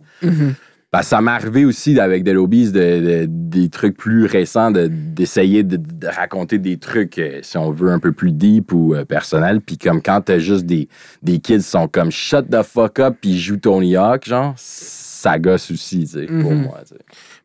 Ben, 0.93 1.03
ça 1.03 1.21
m'est 1.21 1.31
arrivé 1.31 1.65
aussi 1.65 2.01
avec 2.01 2.25
Dead 2.25 2.37
Obies, 2.37 2.73
de, 2.73 2.81
de- 2.81 3.27
des 3.29 3.69
trucs 3.69 3.97
plus 3.97 4.25
récents, 4.27 4.73
de- 4.73 4.89
d'essayer 4.89 5.63
de, 5.63 5.77
de 5.77 6.07
raconter 6.09 6.59
des 6.59 6.79
trucs, 6.79 7.21
si 7.43 7.57
on 7.59 7.71
veut, 7.71 7.91
un 7.93 8.01
peu 8.01 8.11
plus 8.11 8.33
deep 8.33 8.73
ou 8.73 8.97
personnels. 9.09 9.61
Puis 9.61 9.79
comme 9.79 10.03
quand 10.03 10.21
t'as 10.23 10.39
juste 10.41 10.67
des, 10.67 10.89
des 11.23 11.39
kids 11.39 11.59
qui 11.59 11.63
sont 11.63 11.87
comme 11.87 12.11
shut 12.11 12.51
the 12.51 12.63
fuck 12.65 12.99
up 12.99 13.17
puis 13.21 13.39
jouent 13.39 13.59
Tony 13.59 13.95
Hawk, 13.95 14.25
genre, 14.27 14.53
ça 14.57 15.39
gosse 15.39 15.71
aussi, 15.71 16.01
tu 16.01 16.07
sais, 16.07 16.27
pour 16.27 16.51
Mhm. 16.53 16.63
moi. 16.63 16.81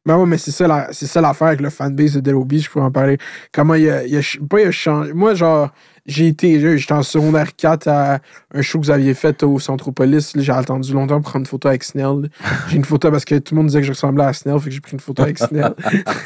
Ben 0.05 0.17
ouais, 0.19 0.25
mais 0.27 0.37
c'est 0.37 0.51
ça, 0.51 0.67
la- 0.67 0.89
l'affaire 1.21 1.47
avec 1.47 1.61
le 1.61 1.69
fanbase 1.71 2.13
de 2.13 2.19
Dead 2.19 2.35
Obies, 2.35 2.59
je 2.59 2.69
pourrais 2.69 2.85
en 2.85 2.91
parler. 2.91 3.17
Comment 3.51 3.73
il 3.73 3.89
a, 3.89 4.05
il 4.05 4.15
a 4.15 4.21
pas 4.47 4.61
il 4.61 4.67
a 4.67 4.71
changé. 4.71 5.13
Moi, 5.13 5.33
genre, 5.33 5.71
j'ai 6.05 6.27
été, 6.27 6.77
j'étais 6.77 6.93
en 6.93 7.03
secondaire 7.03 7.55
4 7.55 7.87
à 7.87 8.19
un 8.53 8.61
show 8.61 8.79
que 8.79 8.85
vous 8.85 8.91
aviez 8.91 9.13
fait 9.13 9.41
au 9.43 9.59
Centropolis. 9.59 10.33
J'ai 10.35 10.51
attendu 10.51 10.93
longtemps 10.93 11.21
pour 11.21 11.31
prendre 11.31 11.43
une 11.43 11.49
photo 11.49 11.67
avec 11.67 11.83
Snell. 11.83 12.29
J'ai 12.69 12.77
une 12.77 12.85
photo 12.85 13.09
parce 13.11 13.25
que 13.25 13.35
tout 13.39 13.55
le 13.55 13.57
monde 13.61 13.67
disait 13.67 13.79
que 13.79 13.87
je 13.87 13.91
ressemblais 13.91 14.23
à 14.25 14.33
Snell, 14.33 14.59
fait 14.59 14.65
que 14.69 14.75
j'ai 14.75 14.81
pris 14.81 14.93
une 14.93 14.99
photo 14.99 15.23
avec 15.23 15.37
Snell. 15.39 15.73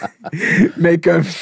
mais 0.77 0.97
comme. 0.99 1.23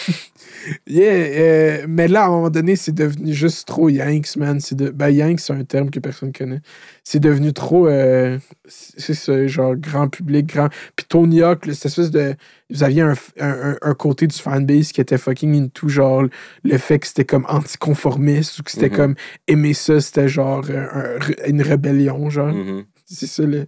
Yeah, 0.86 1.12
euh, 1.14 1.86
mais 1.88 2.10
là, 2.10 2.24
à 2.24 2.26
un 2.26 2.30
moment 2.30 2.50
donné, 2.50 2.76
c'est 2.76 2.92
devenu 2.94 3.32
juste 3.34 3.66
trop 3.66 3.88
Yanks, 3.88 4.36
man. 4.36 4.60
C'est 4.60 4.76
de... 4.76 4.90
Ben, 4.90 5.10
Yanks, 5.12 5.40
c'est 5.40 5.54
un 5.54 5.64
terme 5.64 5.90
que 5.90 6.00
personne 6.02 6.34
connaît. 6.34 6.60
C'est 7.06 7.22
devenu 7.22 7.54
trop. 7.54 7.88
euh, 7.88 8.38
C'est 8.68 9.48
genre, 9.48 9.78
grand 9.78 10.10
public, 10.10 10.46
grand. 10.48 10.68
Puis 10.98 11.06
Tony 11.08 11.42
Hawk, 11.42 11.64
cette 11.68 11.86
espèce 11.86 12.12
de. 12.12 12.36
Vous 12.70 12.84
aviez 12.84 13.02
un, 13.04 13.14
un, 13.40 13.72
un- 13.72 13.78
un 13.82 13.94
côté 13.94 14.28
du 14.28 14.38
fanbase 14.38 14.92
qui 14.92 15.00
était 15.00 15.18
fucking 15.18 15.56
into, 15.58 15.88
genre, 15.88 16.24
le 16.66 16.78
fait 16.78 17.00
que 17.00 17.08
c'était 17.08 17.24
comme 17.24 17.46
anticonformiste 17.48 18.27
ou 18.60 18.64
que 18.64 18.72
c'était 18.72 18.90
Mhm. 18.90 18.96
comme 18.96 19.16
aimer 19.48 19.74
ça, 19.74 20.00
c'était 20.02 20.28
genre 20.28 20.66
un- 20.70 21.20
une 21.48 21.62
rébellion, 21.62 22.30
genre. 22.30 22.54
Mhm. 22.54 22.86
C'est 23.06 23.28
ça, 23.28 23.44
le. 23.44 23.68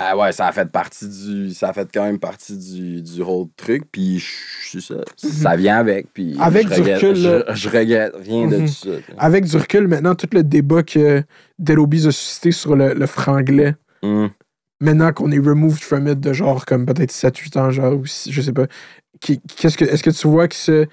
Ah 0.00 0.16
ouais, 0.16 0.30
ça 0.30 0.46
a 0.46 0.52
fait 0.52 0.70
partie 0.70 1.08
du. 1.08 1.50
Ça 1.52 1.70
a 1.70 1.72
fait 1.72 1.88
quand 1.92 2.04
même 2.04 2.20
partie 2.20 2.56
du, 2.56 3.02
du 3.02 3.20
whole 3.20 3.48
truc. 3.56 3.82
Puis 3.90 4.18
je- 4.20 4.78
ça. 4.78 4.94
Ça 5.16 5.56
vient 5.56 5.76
avec. 5.78 6.12
Puis 6.12 6.36
Avec 6.38 6.68
je 6.68 6.74
du 6.74 6.80
regrette, 6.82 6.96
recul, 7.02 7.16
je, 7.16 7.68
regrette 7.68 8.12
rien 8.16 8.46
de 8.46 8.56
Mhm. 8.58 8.66
tout 8.66 8.72
ça. 8.72 8.90
Avec 9.18 9.44
du 9.44 9.56
recul, 9.56 9.88
maintenant, 9.88 10.14
tout 10.14 10.28
le 10.32 10.44
débat 10.44 10.82
que 10.84 11.22
Dead 11.58 11.78
Obies 11.78 12.06
a 12.06 12.12
suscité 12.12 12.52
sur 12.52 12.76
le, 12.76 12.94
le 12.94 13.06
franglais, 13.06 13.74
Hum. 14.02 14.30
maintenant 14.80 15.12
qu'on 15.12 15.32
est 15.32 15.38
removed 15.40 15.82
from 15.82 16.06
it 16.06 16.20
de 16.20 16.32
genre 16.32 16.64
comme 16.64 16.86
peut-être 16.86 17.10
7-8 17.10 17.56
ans, 17.56 17.70
genre, 17.72 17.94
ou 17.98 18.06
si- 18.06 18.30
je 18.30 18.40
sais 18.40 18.52
pas. 18.52 18.66
Qu'est-ce 19.20 19.76
que, 19.76 19.84
est-ce 19.84 20.04
que 20.04 20.10
tu 20.10 20.28
vois 20.28 20.46
que 20.46 20.54
c'est- 20.54 20.88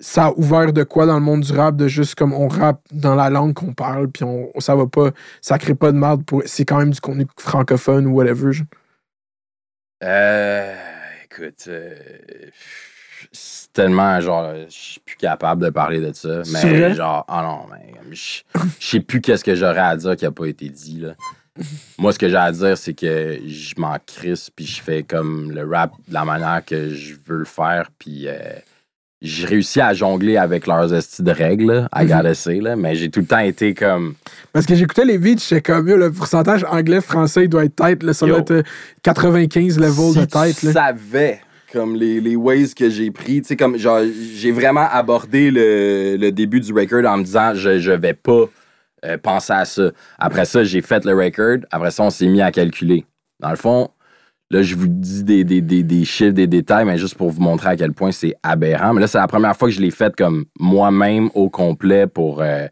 ça 0.00 0.26
a 0.26 0.32
ouvert 0.32 0.72
de 0.72 0.82
quoi 0.82 1.06
dans 1.06 1.14
le 1.14 1.20
monde 1.20 1.42
du 1.42 1.52
rap 1.52 1.76
de 1.76 1.86
juste 1.86 2.14
comme 2.16 2.32
on 2.32 2.48
rappe 2.48 2.82
dans 2.90 3.14
la 3.14 3.30
langue 3.30 3.54
qu'on 3.54 3.72
parle, 3.72 4.08
puis 4.08 4.24
on, 4.24 4.50
ça 4.58 4.74
va 4.74 4.86
pas, 4.86 5.10
ça 5.40 5.58
crée 5.58 5.74
pas 5.74 5.92
de 5.92 5.98
merde 5.98 6.24
pour. 6.24 6.42
C'est 6.46 6.64
quand 6.64 6.78
même 6.78 6.90
du 6.90 7.00
contenu 7.00 7.26
francophone 7.38 8.06
ou 8.06 8.14
whatever. 8.14 8.52
genre. 8.52 8.66
Euh, 10.02 10.74
écoute, 11.24 11.64
euh, 11.68 11.94
c'est 13.30 13.72
tellement 13.72 14.20
genre, 14.20 14.52
je 14.68 14.74
suis 14.74 15.00
plus 15.00 15.16
capable 15.16 15.62
de 15.62 15.70
parler 15.70 16.00
de 16.00 16.12
ça. 16.12 16.42
Mais 16.52 16.94
genre, 16.94 17.24
ah 17.28 17.42
non, 17.42 17.66
mais 17.70 17.92
je 18.10 18.42
je 18.80 18.86
sais 18.86 19.00
plus 19.00 19.20
qu'est-ce 19.20 19.44
que 19.44 19.54
j'aurais 19.54 19.78
à 19.78 19.96
dire 19.96 20.16
qui 20.16 20.26
a 20.26 20.32
pas 20.32 20.46
été 20.46 20.68
dit, 20.68 21.00
là. 21.00 21.14
Moi, 21.98 22.12
ce 22.12 22.18
que 22.18 22.28
j'ai 22.28 22.36
à 22.36 22.50
dire, 22.50 22.78
c'est 22.78 22.94
que 22.94 23.38
je 23.46 23.74
m'en 23.76 23.96
crisse, 24.04 24.48
puis 24.50 24.64
je 24.64 24.82
fais 24.82 25.02
comme 25.02 25.52
le 25.52 25.68
rap 25.68 25.92
de 26.08 26.14
la 26.14 26.24
manière 26.24 26.64
que 26.64 26.88
je 26.88 27.14
veux 27.26 27.38
le 27.38 27.44
faire, 27.44 27.90
puis 27.98 28.26
euh, 28.26 28.38
j'ai 29.22 29.46
réussi 29.46 29.80
à 29.80 29.94
jongler 29.94 30.36
avec 30.36 30.66
leurs 30.66 30.92
estis 30.92 31.22
de 31.22 31.30
règles, 31.30 31.86
à 31.92 32.04
Mhm. 32.04 32.34
say, 32.34 32.60
là, 32.60 32.76
mais 32.76 32.94
j'ai 32.96 33.08
tout 33.08 33.20
le 33.20 33.26
temps 33.26 33.38
été 33.38 33.72
comme. 33.72 34.14
Parce 34.52 34.66
que 34.66 34.74
j'écoutais 34.74 35.04
les 35.04 35.16
beats, 35.18 35.36
j'étais 35.38 35.62
comme, 35.62 35.86
le 35.86 36.10
pourcentage 36.10 36.64
anglais-français, 36.68 37.44
il 37.44 37.48
doit 37.48 37.64
être 37.64 37.76
tête, 37.76 38.02
là, 38.02 38.12
ça 38.12 38.26
doit 38.26 38.38
être 38.40 38.50
euh, 38.50 38.62
95 39.02 39.78
level 39.78 40.12
si 40.12 40.18
de 40.18 40.24
tête. 40.24 40.62
Là. 40.62 40.72
savais 40.72 41.40
comme 41.72 41.96
les, 41.96 42.20
les 42.20 42.36
ways 42.36 42.74
que 42.74 42.90
j'ai 42.90 43.10
pris, 43.10 43.40
tu 43.40 43.48
sais, 43.48 43.56
comme 43.56 43.78
genre, 43.78 44.00
j'ai 44.34 44.52
vraiment 44.52 44.86
abordé 44.90 45.50
le, 45.50 46.16
le 46.20 46.30
début 46.30 46.60
du 46.60 46.72
record 46.72 47.06
en 47.10 47.16
me 47.18 47.24
disant, 47.24 47.54
je, 47.54 47.78
je 47.78 47.92
vais 47.92 48.12
pas 48.12 48.44
euh, 49.06 49.16
penser 49.16 49.52
à 49.54 49.64
ça. 49.64 49.90
Après 50.18 50.44
ça, 50.44 50.64
j'ai 50.64 50.82
fait 50.82 51.04
le 51.06 51.14
record. 51.14 51.58
Après 51.70 51.90
ça, 51.90 52.02
on 52.02 52.10
s'est 52.10 52.26
mis 52.26 52.42
à 52.42 52.50
calculer. 52.52 53.06
Dans 53.40 53.50
le 53.50 53.56
fond, 53.56 53.88
là, 54.52 54.62
je 54.62 54.76
vous 54.76 54.86
dis 54.88 55.24
des, 55.24 55.42
des, 55.44 55.60
des, 55.60 55.82
des 55.82 56.04
chiffres, 56.04 56.30
des 56.32 56.46
détails, 56.46 56.84
mais 56.84 56.98
juste 56.98 57.16
pour 57.16 57.30
vous 57.30 57.40
montrer 57.42 57.70
à 57.70 57.76
quel 57.76 57.92
point 57.92 58.12
c'est 58.12 58.34
aberrant. 58.42 58.92
Mais 58.94 59.00
là, 59.00 59.06
c'est 59.08 59.18
la 59.18 59.26
première 59.26 59.56
fois 59.56 59.68
que 59.68 59.74
je 59.74 59.80
l'ai 59.80 59.90
fait 59.90 60.14
comme 60.14 60.44
moi-même 60.60 61.30
au 61.34 61.48
complet 61.50 62.06
pour. 62.06 62.40
euh, 62.40 62.66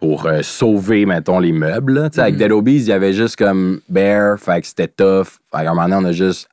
pour 0.00 0.26
euh, 0.26 0.42
sauver, 0.42 1.06
mettons, 1.06 1.40
les 1.40 1.50
meubles. 1.50 2.08
Avec 2.18 2.34
Mhm. 2.34 2.38
Dead 2.38 2.52
Obies, 2.52 2.76
il 2.76 2.86
y 2.86 2.92
avait 2.92 3.12
juste 3.12 3.34
comme 3.34 3.80
Bear, 3.88 4.38
fait 4.38 4.60
que 4.60 4.66
c'était 4.68 4.86
tough. 4.86 5.24
Fait 5.50 5.64
qu'à 5.64 5.70
un 5.72 5.74
moment 5.74 5.88
donné, 5.88 5.96
on 5.96 6.04
a 6.04 6.12
juste 6.12 6.48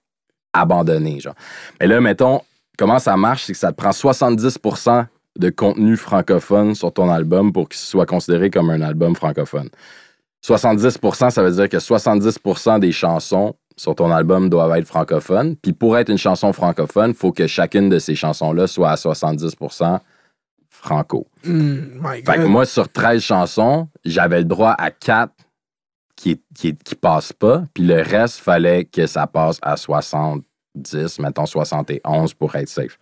abandonné, 0.52 1.20
genre. 1.20 1.36
Mais 1.80 1.86
là, 1.86 2.02
mettons, 2.02 2.42
comment 2.76 2.98
ça 2.98 3.16
marche, 3.18 3.44
c'est 3.44 3.54
que 3.54 3.60
ça 3.60 3.72
te 3.72 3.78
prend 3.78 3.92
70% 3.92 5.06
de 5.38 5.50
contenu 5.52 5.96
francophone 5.96 6.74
sur 6.74 6.92
ton 6.92 7.08
album 7.12 7.54
pour 7.54 7.70
qu'il 7.70 7.78
soit 7.78 8.08
considéré 8.08 8.50
comme 8.50 8.72
un 8.72 8.82
album 8.82 9.16
francophone. 9.16 9.70
70%, 10.44 11.30
ça 11.30 11.44
veut 11.44 11.52
dire 11.52 11.70
que 11.70 11.78
70% 11.78 12.80
des 12.80 12.92
chansons 12.92 13.54
sur 13.78 13.96
ton 13.96 14.12
album 14.12 14.50
doivent 14.50 14.78
être 14.78 14.88
francophones. 14.88 15.56
Puis 15.56 15.74
pour 15.74 15.98
être 15.98 16.10
une 16.10 16.18
chanson 16.18 16.54
francophone, 16.54 17.12
il 17.12 17.16
faut 17.16 17.32
que 17.32 17.48
chacune 17.48 17.90
de 17.90 18.00
ces 18.00 18.16
chansons-là 18.16 18.68
soit 18.68 18.92
à 18.92 18.96
70% 18.96 20.00
franco. 20.70 21.28
Mm, 21.44 21.78
my 22.02 22.24
Fait 22.24 22.38
que 22.38 22.46
moi, 22.46 22.66
sur 22.66 22.90
13 22.90 23.22
chansons, 23.22 23.88
j'avais 24.04 24.40
le 24.40 24.46
droit 24.46 24.76
à 24.78 24.92
4 24.92 25.32
qui, 26.16 26.42
qui, 26.56 26.76
qui 26.76 26.96
passent 26.96 27.34
pas, 27.34 27.66
puis 27.74 27.86
le 27.86 28.02
reste, 28.02 28.40
fallait 28.40 28.86
que 28.86 29.06
ça 29.06 29.28
passe 29.28 29.60
à 29.62 29.76
70, 29.76 31.20
mettons 31.20 31.46
71 31.46 32.34
pour 32.34 32.56
être 32.56 32.70
safe. 32.70 32.98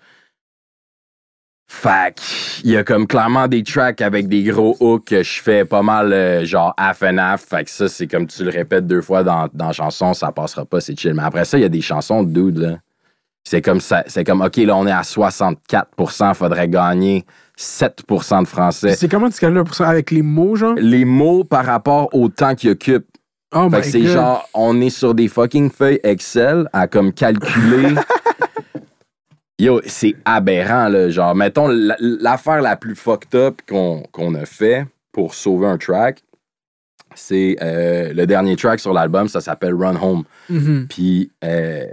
Fait 1.68 2.16
il 2.64 2.72
y 2.72 2.78
a 2.78 2.84
comme 2.84 3.08
clairement 3.08 3.48
des 3.48 3.64
tracks 3.64 4.02
avec 4.02 4.28
des 4.28 4.44
gros 4.44 4.78
hooks 4.80 5.06
que 5.06 5.24
je 5.24 5.42
fais 5.42 5.66
pas 5.66 5.82
mal 5.82 6.14
euh, 6.14 6.46
genre 6.46 6.74
half 6.78 7.04
and 7.04 7.18
half. 7.18 7.42
Fait 7.42 7.64
que 7.64 7.70
ça, 7.70 7.88
c'est 7.88 8.08
comme 8.08 8.28
tu 8.28 8.44
le 8.44 8.52
répètes 8.52 8.86
deux 8.86 9.02
fois 9.02 9.24
dans, 9.24 9.48
dans 9.54 9.68
la 9.68 9.74
chanson, 9.74 10.14
ça 10.14 10.32
passera 10.32 10.66
pas, 10.66 10.80
c'est 10.82 10.98
chill. 10.98 11.14
Mais 11.14 11.24
après 11.24 11.46
ça, 11.46 11.58
il 11.58 11.62
y 11.62 11.66
a 11.66 11.70
des 11.70 11.82
chansons 11.82 12.24
de 12.24 12.32
dude, 12.32 12.58
là. 12.58 12.78
C'est 13.46 13.62
comme 13.62 13.82
ça, 13.82 14.04
c'est 14.08 14.24
comme, 14.24 14.42
OK, 14.42 14.56
là, 14.58 14.78
on 14.78 14.88
est 14.88 14.92
à 14.92 15.02
64% 15.02 16.34
faudrait 16.34 16.70
gagner 16.70 17.26
7% 17.60 18.44
de 18.44 18.48
français. 18.48 18.96
C'est 18.96 19.10
comment 19.10 19.30
tu 19.30 19.40
calcules 19.40 19.64
pour 19.66 19.76
ça 19.76 19.90
avec 19.90 20.12
les 20.12 20.22
mots, 20.22 20.56
genre? 20.56 20.76
Les 20.78 21.04
mots 21.04 21.44
par 21.44 21.66
rapport 21.66 22.10
au 22.14 22.30
temps 22.30 22.56
qu'ils 22.56 22.70
occupent. 22.70 23.08
Oh 23.54 23.70
Fait 23.70 23.78
my 23.78 23.82
que 23.84 23.88
c'est 23.90 24.06
genre, 24.06 24.48
on 24.54 24.80
est 24.82 24.90
sur 24.90 25.14
des 25.14 25.28
fucking 25.28 25.70
feuilles 25.70 26.00
Excel 26.04 26.68
à 26.74 26.88
comme 26.88 27.12
calculer. 27.14 27.96
Yo, 29.64 29.82
c'est 29.86 30.16
aberrant, 30.26 30.90
là. 30.90 31.10
Genre, 31.10 31.34
mettons, 31.36 31.68
la- 31.68 31.96
l'affaire 32.00 32.62
la 32.62 32.76
plus 32.76 32.96
fucked 32.96 33.34
up 33.36 33.62
qu'on 33.68 34.36
a 34.36 34.46
fait 34.46 34.86
pour 35.12 35.34
sauver 35.34 35.68
un 35.68 35.78
track, 35.78 36.20
c'est 37.16 37.56
euh, 37.62 38.12
le 38.14 38.26
dernier 38.26 38.56
track 38.56 38.80
sur 38.80 38.92
l'album, 38.92 39.28
ça 39.28 39.40
s'appelle 39.40 39.74
Run 39.76 39.96
Home. 40.02 40.24
Mhm. 40.50 40.88
Puis 40.90 41.32
euh, 41.44 41.86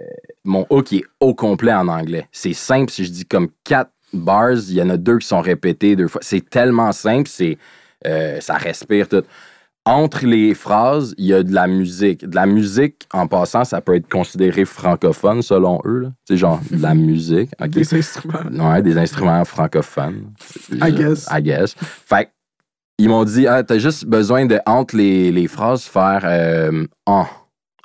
mon 0.44 0.66
hook 0.70 0.92
est 0.94 1.04
au 1.20 1.34
complet 1.34 1.72
en 1.74 1.88
anglais. 1.88 2.26
C'est 2.32 2.54
simple, 2.54 2.90
si 2.90 3.04
je 3.04 3.10
dis 3.10 3.24
comme 3.26 3.48
quatre 3.64 3.90
bars, 4.12 4.52
il 4.52 4.74
y 4.74 4.82
en 4.82 4.90
a 4.90 4.96
deux 4.96 5.18
qui 5.18 5.26
sont 5.28 5.40
répétés 5.40 5.94
deux 5.94 6.08
fois. 6.08 6.22
C'est 6.24 6.48
tellement 6.48 6.92
simple, 6.92 7.28
c'est 7.28 7.58
euh, 8.06 8.40
ça 8.40 8.54
respire 8.54 9.08
tout. 9.08 9.22
Entre 9.91 10.24
les 10.24 10.55
phrases, 10.55 11.14
il 11.18 11.26
y 11.26 11.34
a 11.34 11.43
de 11.43 11.53
la 11.53 11.66
musique. 11.66 12.24
De 12.24 12.34
la 12.36 12.47
musique, 12.47 13.09
en 13.12 13.26
passant, 13.26 13.64
ça 13.64 13.80
peut 13.80 13.97
être 13.97 14.09
considéré 14.09 14.64
francophone 14.64 15.43
selon 15.43 15.80
eux. 15.84 16.11
C'est 16.28 16.36
genre 16.36 16.61
de 16.70 16.80
la 16.80 16.95
musique. 17.11 17.51
Des 17.68 17.95
instruments. 17.95 18.70
Ouais, 18.70 18.82
des 18.82 18.97
instruments 18.97 19.45
francophones. 19.45 20.32
I 20.72 20.93
guess. 20.93 21.26
I 21.30 21.43
guess. 21.43 21.74
Fait 21.78 22.30
ils 22.99 23.09
m'ont 23.09 23.24
dit, 23.24 23.47
ah, 23.49 23.64
t'as 23.64 23.78
juste 23.78 24.05
besoin 24.05 24.47
de, 24.47 24.61
entre 24.66 24.95
les, 24.97 25.32
les 25.32 25.49
phrases, 25.49 25.82
faire 25.84 26.20
euh, 26.24 26.86
en. 27.07 27.26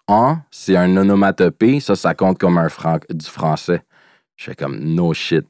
En, 0.08 0.38
c'est 0.52 0.76
un 0.78 0.96
onomatopée. 0.98 1.80
Ça, 1.80 1.96
ça 1.96 2.14
compte 2.14 2.38
comme 2.38 2.60
un 2.60 2.70
fran- 2.70 3.00
du 3.10 3.26
français. 3.26 3.82
Je 4.36 4.46
fais 4.46 4.56
comme 4.56 4.78
no 4.78 5.12
shit. 5.16 5.46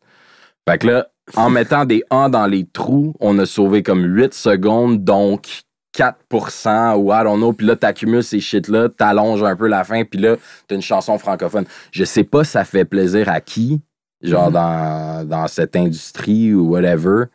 Fait 0.69 0.77
que 0.77 0.87
là, 0.87 1.07
en 1.35 1.49
mettant 1.49 1.83
des 1.83 2.03
en 2.09 2.29
dans 2.29 2.45
les 2.47 2.65
trous, 2.65 3.13
on 3.19 3.37
a 3.39 3.45
sauvé 3.45 3.83
comme 3.83 4.05
8 4.05 4.33
secondes, 4.33 5.03
donc 5.03 5.63
4% 5.95 6.95
ou 6.97 7.11
I 7.13 7.23
don't 7.23 7.37
know. 7.37 7.53
Puis 7.53 7.65
là, 7.67 7.75
t'accumules 7.75 8.23
ces 8.23 8.39
shit-là, 8.39 8.89
t'allonges 8.89 9.43
un 9.43 9.55
peu 9.55 9.67
la 9.67 9.83
fin, 9.83 10.03
puis 10.03 10.19
là, 10.19 10.35
t'as 10.67 10.75
une 10.75 10.81
chanson 10.81 11.17
francophone. 11.17 11.65
Je 11.91 12.03
sais 12.03 12.23
pas 12.23 12.43
si 12.43 12.51
ça 12.51 12.63
fait 12.63 12.85
plaisir 12.85 13.29
à 13.29 13.39
qui, 13.41 13.81
genre 14.21 14.47
Mhm. 14.47 14.53
dans, 14.53 15.27
dans 15.27 15.47
cette 15.47 15.75
industrie 15.75 16.53
ou 16.53 16.69
whatever, 16.69 17.25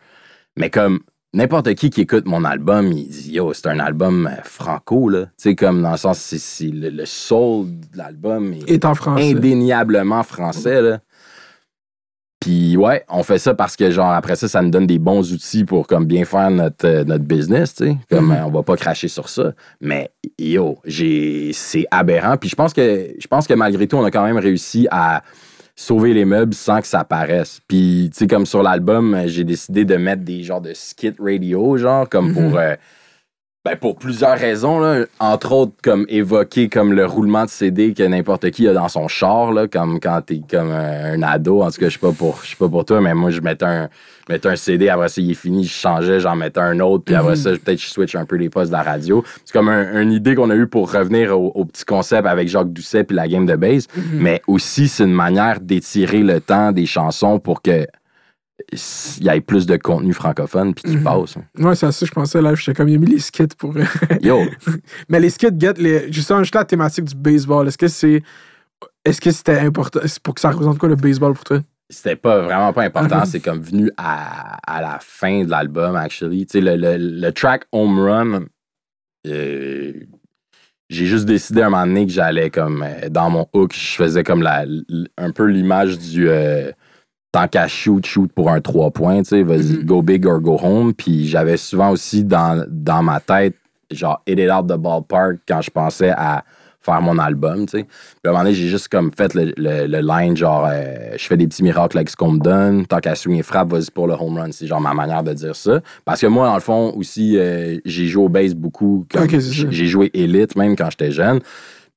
mais 0.57 0.71
comme 0.71 1.01
n'importe 1.33 1.75
qui 1.75 1.91
qui 1.91 2.01
écoute 2.03 2.27
mon 2.27 2.45
album, 2.45 2.89
il 2.93 3.09
dit 3.09 3.33
Yo, 3.33 3.53
c'est 3.55 3.69
un 3.69 3.79
album 3.79 4.27
euh, 4.27 4.43
franco, 4.43 5.09
là. 5.09 5.27
Tu 5.27 5.51
sais, 5.51 5.55
comme 5.55 5.83
dans 5.83 5.93
le 5.93 5.97
sens, 5.97 6.19
c'est, 6.19 6.65
le, 6.67 6.91
le 6.91 7.07
soul 7.07 7.67
de 7.93 7.97
l'album 7.99 8.53
est 8.53 8.69
Est 8.71 8.85
en 8.85 8.95
français. 8.95 9.31
indéniablement 9.31 10.23
français, 10.23 10.83
là. 10.83 10.99
Puis 12.41 12.75
ouais, 12.79 13.05
on 13.11 13.23
fait 13.23 13.39
ça 13.39 13.55
parce 13.55 13.77
que 13.77 13.91
genre 13.91 14.11
après 14.13 14.35
ça, 14.35 14.49
ça 14.49 14.63
nous 14.63 14.71
donne 14.71 14.87
des 14.87 14.99
bons 14.99 15.31
outils 15.33 15.65
pour 15.65 15.87
comme 15.87 16.07
bien 16.07 16.25
faire 16.25 16.51
notre, 16.51 16.87
euh, 16.87 17.05
notre 17.05 17.25
business, 17.25 17.75
tu 17.75 17.85
sais. 17.85 17.97
Comme 18.11 18.27
Mhm. 18.29 18.33
euh, 18.33 18.45
on 18.47 18.51
va 18.51 18.63
pas 18.63 18.77
cracher 18.77 19.09
sur 19.09 19.29
ça. 19.29 19.53
Mais 19.83 20.11
yo, 20.39 20.79
j'ai 20.87 21.51
c'est 21.53 21.85
aberrant. 21.91 22.39
Puis 22.39 22.49
je 22.49 22.55
pense 22.57 22.73
que 22.73 23.11
je 23.19 23.27
pense 23.27 23.47
que 23.47 23.53
malgré 23.53 23.87
tout, 23.87 23.97
on 23.97 24.05
a 24.05 24.11
quand 24.11 24.25
même 24.25 24.39
réussi 24.39 24.89
à 24.91 25.23
sauver 25.77 26.15
les 26.15 26.25
meubles 26.25 26.55
sans 26.55 26.81
que 26.81 26.87
ça 26.87 27.05
paraisse. 27.05 27.61
Puis 27.69 28.09
tu 28.13 28.19
sais 28.21 28.27
comme 28.27 28.47
sur 28.47 28.63
l'album, 28.63 29.19
j'ai 29.27 29.45
décidé 29.45 29.85
de 29.85 29.97
mettre 29.97 30.23
des 30.25 30.43
genres 30.43 30.61
de 30.63 30.73
skit 30.75 31.15
radio, 31.19 31.77
genre 31.77 32.09
comme 32.09 32.29
Mhm. 32.29 32.35
pour 32.35 32.59
euh, 32.59 32.75
ben 33.63 33.77
pour 33.77 33.97
plusieurs 33.97 34.39
raisons, 34.39 34.79
là. 34.81 35.05
entre 35.19 35.53
autres 35.53 35.73
comme 35.83 36.07
évoquer 36.09 36.71
comme 36.71 36.95
le 36.95 37.05
roulement 37.05 37.45
de 37.45 37.51
CD 37.51 37.93
que 37.93 38.03
n'importe 38.03 38.51
qui 38.53 38.67
a 38.67 38.73
dans 38.73 38.89
son 38.89 39.07
char, 39.07 39.53
là, 39.53 39.69
comme 39.69 40.01
quand 40.01 40.23
t'es 40.25 40.41
comme 40.51 40.71
un, 40.71 41.13
un 41.13 41.23
ado. 41.23 41.61
En 41.63 41.71
tout 41.71 41.79
cas, 41.79 41.91
je 41.91 41.95
sais 41.95 41.99
pas 41.99 42.13
pour 42.13 42.41
je 42.43 42.51
sais 42.51 42.57
pas 42.57 42.71
pour 42.71 42.87
toi, 42.87 43.03
mais 43.03 43.13
moi 43.13 43.29
je 43.31 43.43
mettais 43.43 43.67
un, 43.67 43.91
mettais 44.31 44.49
un 44.49 44.57
CD, 44.57 44.89
après 44.89 45.11
ça 45.11 45.21
il 45.21 45.33
est 45.33 45.35
fini, 45.35 45.65
je 45.65 45.75
changeais, 45.75 46.21
j'en 46.21 46.37
mettais 46.37 46.61
un 46.61 46.81
autre, 46.81 47.05
puis 47.05 47.15
après 47.15 47.33
Mhm. 47.33 47.37
ça 47.37 47.51
peut-être 47.51 47.79
je 47.83 47.89
switch 47.89 48.15
un 48.17 48.25
peu 48.25 48.37
les 48.37 48.49
postes 48.49 48.71
de 48.71 48.77
la 48.77 48.83
radio. 48.83 49.23
C'est 49.45 49.53
comme 49.53 49.69
un- 49.69 50.01
une 50.01 50.13
idée 50.13 50.35
qu'on 50.35 50.49
a 50.49 50.55
eue 50.57 50.67
pour 50.67 50.91
revenir 50.91 51.39
au, 51.39 51.53
au 51.55 51.67
petit 51.67 51.85
concept 51.85 52.27
avec 52.27 52.49
Jacques 52.49 52.73
Doucet 52.73 53.05
puis 53.05 53.15
la 53.15 53.29
game 53.29 53.45
de 53.45 53.57
base, 53.57 53.89
Mhm. 53.95 54.03
mais 54.23 54.41
aussi 54.47 54.89
c'est 54.89 55.05
une 55.05 55.13
manière 55.13 55.61
d'étirer 55.61 56.23
le 56.23 56.41
temps 56.41 56.73
des 56.73 56.87
chansons 56.87 57.39
pour 57.39 57.61
que 57.61 57.87
il 58.73 59.25
y 59.25 59.29
ait 59.29 59.41
plus 59.41 59.67
de 59.67 59.77
contenu 59.77 60.13
francophone 60.13 60.75
puis 60.75 60.85
qui 60.91 60.97
Mhm. 60.99 61.03
passe. 61.05 61.37
Ouais, 61.59 61.75
c'est 61.75 61.87
à 61.87 61.93
ça 61.93 62.01
que 62.01 62.07
je 62.07 62.13
pensais 62.13 62.41
là. 62.43 62.55
J'étais 62.55 62.75
comme, 62.75 62.89
il 62.89 62.97
a 62.97 62.99
mis 62.99 63.07
les 63.07 63.19
skits 63.19 63.47
pour. 63.59 63.75
Yo, 64.23 64.41
Mais 65.09 65.21
les 65.21 65.31
skits 65.31 65.49
get 65.59 65.75
les. 65.79 66.13
Justement, 66.13 66.41
juste 66.43 66.55
la 66.55 66.65
thématique 66.65 67.05
du 67.07 67.15
baseball. 67.15 67.69
Est-ce 67.69 67.79
que 67.79 67.89
c'est. 67.89 68.23
Est-ce 69.05 69.21
que 69.21 69.31
c'était 69.31 69.59
important? 69.59 70.01
Pour 70.23 70.35
que 70.35 70.41
ça 70.41 70.51
représente 70.51 70.79
quoi 70.79 70.89
le 70.89 70.97
baseball 70.97 71.35
pour 71.35 71.45
toi? 71.45 71.61
c'était 71.93 72.15
pas 72.15 72.43
vraiment 72.43 72.73
pas 72.73 72.85
important. 72.85 73.19
Mhm. 73.19 73.25
C'est 73.27 73.41
comme 73.41 73.61
venu 73.61 73.91
à, 73.97 74.59
à 74.65 74.81
la 74.81 74.99
fin 75.01 75.43
de 75.45 75.51
l'album, 75.51 75.97
actually. 75.97 76.47
Tu 76.47 76.53
sais, 76.53 76.61
le, 76.61 76.77
le, 76.77 76.97
le 76.97 77.33
track 77.33 77.65
Home 77.73 77.99
Run, 77.99 78.45
euh, 79.27 79.93
j'ai 80.89 81.07
juste 81.07 81.25
décidé 81.25 81.63
à 81.63 81.67
un 81.67 81.71
moment 81.71 81.87
donné 81.87 82.07
que 82.07 82.13
j'allais 82.13 82.51
comme 82.51 82.83
euh, 82.87 83.09
dans 83.09 83.31
mon 83.31 83.47
hook, 83.53 83.73
je 83.75 83.95
faisais 83.97 84.23
comme 84.25 84.43
la, 84.43 84.65
un 85.19 85.31
peu 85.33 85.45
l'image 85.47 85.99
du 85.99 86.29
euh, 86.29 86.71
tant 87.33 87.47
qu'à 87.49 87.69
shoot, 87.69 88.05
shoot 88.07 88.31
pour 88.33 88.51
un 88.51 88.61
3 88.61 88.91
points, 88.91 89.19
tu 89.23 89.29
sais, 89.31 89.43
vas-y, 89.43 89.79
Mhm. 89.79 89.85
go 89.85 90.03
big 90.03 90.27
or 90.27 90.41
go 90.41 90.59
home. 90.61 90.93
Puis 90.95 91.27
j'avais 91.29 91.57
souvent 91.57 91.91
aussi 91.91 92.25
dans, 92.25 92.65
dans 92.69 93.03
ma 93.03 93.21
tête 93.21 93.55
genre 93.91 94.23
hit 94.27 94.39
it 94.39 94.51
out 94.51 94.67
the 94.69 94.77
ballpark 94.79 95.39
quand 95.49 95.61
je 95.63 95.71
pensais 95.71 96.11
à 96.11 96.45
faire 96.83 97.03
mon 97.03 97.19
album, 97.19 97.67
tu 97.67 97.79
sais. 97.81 97.85
Puis 97.85 97.91
à 98.25 98.29
un 98.29 98.33
moment 98.33 98.45
donné, 98.45 98.55
j'ai 98.55 98.69
juste 98.69 98.89
comme 98.89 99.11
fait 99.13 99.35
le, 99.35 99.53
le, 99.59 99.87
le 99.87 100.01
line, 100.01 100.35
genre, 100.37 100.67
euh, 100.71 101.11
je 101.17 101.27
fais 101.27 101.37
des 101.37 101.47
petits 101.47 101.63
miracles 101.63 101.99
avec 101.99 102.09
ce 102.09 102.17
qu'on 102.17 102.33
me 102.33 102.39
donne, 102.39 102.87
tant 102.87 103.01
qu'à 103.01 103.15
swing 103.15 103.39
et 103.39 103.43
frappe, 103.43 103.69
vas-y 103.71 103.91
pour 103.93 104.07
le 104.07 104.15
home 104.15 104.39
run. 104.39 104.51
C'est 104.53 104.67
genre 104.67 104.81
ma 104.81 104.95
manière 104.95 105.23
de 105.23 105.35
dire 105.35 105.55
ça. 105.57 105.81
Parce 106.07 106.21
que 106.23 106.27
moi, 106.27 106.47
dans 106.47 106.55
le 106.55 106.61
fond, 106.61 106.95
aussi, 106.97 107.37
euh, 107.37 107.77
j'ai 107.85 108.07
joué 108.07 108.25
au 108.25 108.29
base 108.31 108.55
beaucoup. 108.55 109.05
j'ai 109.71 109.87
joué 109.87 110.11
élite 110.15 110.57
même 110.57 110.75
quand 110.75 110.89
j'étais 110.91 111.11
jeune. 111.13 111.41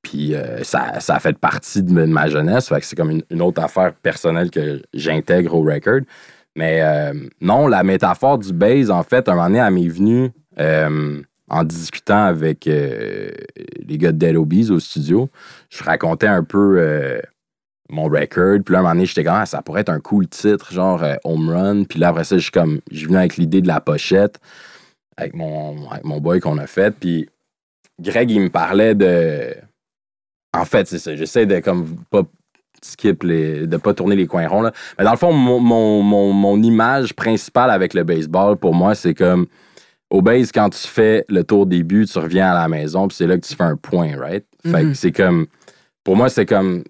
Puis 0.04 0.36
euh, 0.36 0.64
ça, 0.64 0.99
ça 0.99 1.16
a 1.16 1.20
fait 1.20 1.38
partie 1.38 1.82
de, 1.82 1.91
ma- 2.06 2.28
jeunesse. 2.28 2.70
Fait 2.70 2.80
que 2.80 2.86
c'est 2.86 2.95
comme 2.95 3.22
une, 3.30 3.41
autre 3.41 3.64
affaire 3.64 3.93
personnelle 3.93 4.51
que 4.51 4.82
j'intègre 4.93 5.56
au 5.56 5.62
record. 5.62 6.01
Mais 6.56 6.82
euh, 6.84 7.14
non, 7.41 7.68
la 7.68 7.84
métaphore 7.84 8.38
du 8.38 8.54
base, 8.54 8.91
en 8.91 9.01
fait, 9.04 9.28
un 9.28 9.34
moment 9.34 9.47
donné, 9.47 9.60
elle 9.60 9.74
m'est 9.74 9.88
venue 9.88 10.32
euh, 10.60 11.22
en 11.49 11.64
discutant 11.64 12.26
avec 12.26 12.66
les 12.66 13.97
gars 13.97 14.12
de 14.12 14.18
Dead 14.18 14.36
Obies 14.36 14.70
au 14.70 14.80
studio. 14.80 15.30
Je 15.70 15.84
racontais 15.84 16.28
un 16.28 16.43
peu 16.43 17.22
mon 17.89 18.04
record. 18.04 18.60
Puis 18.64 18.74
là, 18.74 18.80
un 18.80 18.82
moment 18.84 18.93
donné, 18.93 19.06
j'étais 19.06 19.24
comme, 19.24 19.36
Ah, 19.36 19.45
ça 19.45 19.62
pourrait 19.62 19.82
être 19.82 19.89
un 19.89 19.99
cool 19.99 20.28
titre, 20.28 20.72
genre 20.72 21.04
Home 21.24 21.49
Run. 21.49 21.84
Puis 21.86 21.99
là, 21.99 22.10
après 22.10 22.24
ça, 22.24 22.38
je 22.38 22.43
suis 22.43 22.51
comme, 22.51 22.82
je 22.91 23.06
venu 23.06 23.18
avec 23.18 23.38
l'idée 23.38 23.62
de 23.62 23.68
la 23.68 23.80
pochette 23.80 24.39
avec 25.18 25.36
mon, 25.36 25.89
avec 25.89 26.04
mon 26.04 26.20
boy 26.20 26.39
qu'on 26.39 26.58
a 26.58 26.68
fait. 26.68 26.95
Puis 26.99 27.30
Greg, 27.99 28.32
il 28.32 28.41
me 28.41 28.49
parlait 28.49 28.95
de. 28.95 29.56
En 30.54 30.66
fait, 30.66 30.88
c'est 30.88 30.99
ça. 30.99 31.16
J'essaie 31.16 31.45
de 31.45 31.60
comme 31.60 31.97
pas 32.10 32.24
skip 32.82 33.24
les. 33.24 33.66
de 33.68 33.78
pas 33.78 33.93
tourner 33.93 34.16
les 34.16 34.28
coins 34.28 34.47
ronds. 34.47 34.62
Là. 34.62 34.72
Mais 34.97 35.06
dans 35.06 35.12
le 35.12 35.18
fond, 35.18 35.32
mon, 35.34 35.60
mon, 35.60 36.01
mon, 36.01 36.32
mon 36.34 36.62
image 36.62 37.14
principale 37.14 37.72
avec 37.72 37.93
le 37.93 38.04
baseball, 38.04 38.58
pour 38.58 38.74
moi, 38.74 38.95
c'est 38.95 39.14
comme. 39.14 39.47
Au 40.10 40.22
base, 40.22 40.51
quand 40.51 40.70
tu 40.70 40.88
fais 40.88 41.26
le 41.28 41.43
tour 41.43 41.66
des 41.66 41.82
buts, 41.82 42.06
tu 42.06 42.20
reviens 42.20 42.51
à 42.51 42.54
la 42.54 42.68
maison, 42.68 43.08
puis 43.08 43.18
c'est 43.18 43.26
là 43.26 43.36
que 43.36 43.45
tu 43.47 43.56
fais 43.56 43.64
un 43.64 43.76
point, 43.78 44.16
right? 44.16 44.45
Fait 44.64 44.82
que 44.82 44.88
Mhm. 44.88 44.93
c'est 44.93 45.12
comme. 45.12 45.47
Pour 46.04 46.16
moi, 46.16 46.30
c'est 46.30 46.45
comme. 46.45 46.84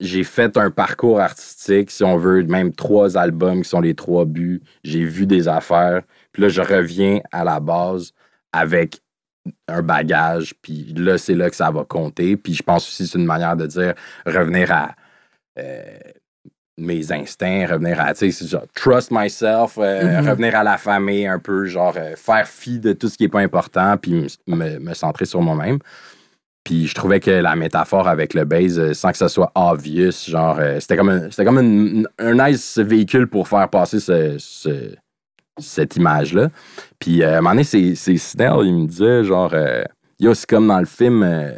J'ai 0.00 0.24
fait 0.24 0.56
un 0.56 0.70
parcours 0.70 1.20
artistique, 1.20 1.90
si 1.90 2.02
on 2.02 2.16
veut, 2.16 2.42
même 2.44 2.72
trois 2.72 3.18
albums 3.18 3.62
qui 3.62 3.68
sont 3.68 3.82
les 3.82 3.94
trois 3.94 4.24
buts. 4.24 4.62
J'ai 4.82 5.04
vu 5.04 5.26
des 5.26 5.46
affaires. 5.46 6.00
Puis 6.32 6.42
là, 6.42 6.48
je 6.48 6.62
reviens 6.62 7.20
à 7.30 7.44
la 7.44 7.60
base 7.60 8.12
avec 8.50 9.00
un 9.68 9.82
bagage, 9.82 10.54
puis 10.62 10.92
là, 10.96 11.16
c'est 11.18 11.34
là 11.34 11.48
que 11.50 11.56
ça 11.56 11.70
va 11.70 11.84
compter. 11.84 12.36
Puis 12.36 12.54
je 12.54 12.62
pense 12.62 12.86
aussi 12.88 13.04
que 13.04 13.08
c'est 13.10 13.18
une 13.18 13.26
manière 13.26 13.56
de 13.56 13.66
dire 13.66 13.94
revenir 14.26 14.70
à 14.72 14.94
euh, 15.58 15.84
mes 16.78 17.12
instincts, 17.12 17.66
revenir 17.66 18.00
à, 18.00 18.14
tu 18.14 18.30
sais, 18.32 18.46
genre, 18.46 18.64
trust 18.74 19.10
myself, 19.10 19.76
euh, 19.78 20.20
Mhm. 20.22 20.28
revenir 20.30 20.56
à 20.56 20.62
la 20.64 20.78
famille 20.78 21.26
un 21.26 21.38
peu, 21.38 21.66
genre, 21.66 21.94
euh, 21.96 22.14
faire 22.16 22.46
fi 22.46 22.78
de 22.78 22.92
tout 22.92 23.08
ce 23.08 23.16
qui 23.18 23.24
n'est 23.24 23.28
pas 23.28 23.40
important, 23.40 23.96
puis 23.98 24.26
me, 24.46 24.78
me 24.78 24.94
centrer 24.94 25.24
sur 25.26 25.42
moi-même. 25.42 25.78
Puis 26.64 26.86
je 26.86 26.94
trouvais 26.94 27.20
que 27.20 27.30
la 27.30 27.56
métaphore 27.56 28.06
avec 28.08 28.34
le 28.34 28.44
base, 28.44 28.92
sans 28.92 29.10
que 29.10 29.16
ça 29.18 29.28
soit 29.28 29.50
obvious, 29.54 30.12
genre, 30.28 30.58
c'était 30.78 30.96
comme, 30.96 31.08
un, 31.08 31.30
c'était 31.30 31.44
comme 31.44 31.58
une- 31.58 32.08
un 32.18 32.48
nice 32.48 32.78
véhicule 32.78 33.26
pour 33.26 33.48
faire 33.48 33.68
passer 33.68 33.98
ce- 34.00 34.36
ce- 34.38 34.94
cette 35.60 35.96
image-là. 35.96 36.48
Puis 36.98 37.22
euh, 37.22 37.34
à 37.34 37.38
un 37.38 37.40
moment 37.40 37.50
donné, 37.50 37.64
c'est, 37.64 37.94
c'est 37.94 38.16
Snell, 38.16 38.64
il 38.64 38.74
me 38.74 38.86
disait, 38.86 39.24
genre, 39.24 39.50
euh, 39.54 39.82
yo, 40.18 40.34
c'est 40.34 40.48
comme 40.48 40.66
dans 40.68 40.80
le 40.80 40.86
film 40.86 41.22
euh, 41.22 41.52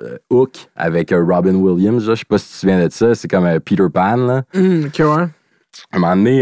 euh, 0.00 0.18
Hook 0.30 0.68
avec 0.76 1.10
Robin 1.12 1.54
Williams, 1.54 2.04
je 2.04 2.14
sais 2.14 2.24
pas 2.28 2.38
si 2.38 2.46
tu 2.46 2.52
te 2.52 2.58
souviens 2.58 2.86
de 2.86 2.92
ça, 2.92 3.14
c'est 3.14 3.28
comme 3.28 3.48
Peter 3.60 3.86
Pan, 3.92 4.16
là. 4.16 4.42
Ouais. 4.54 5.26
À 5.92 5.96
un 5.96 5.98
moment 5.98 6.14
donné, 6.16 6.40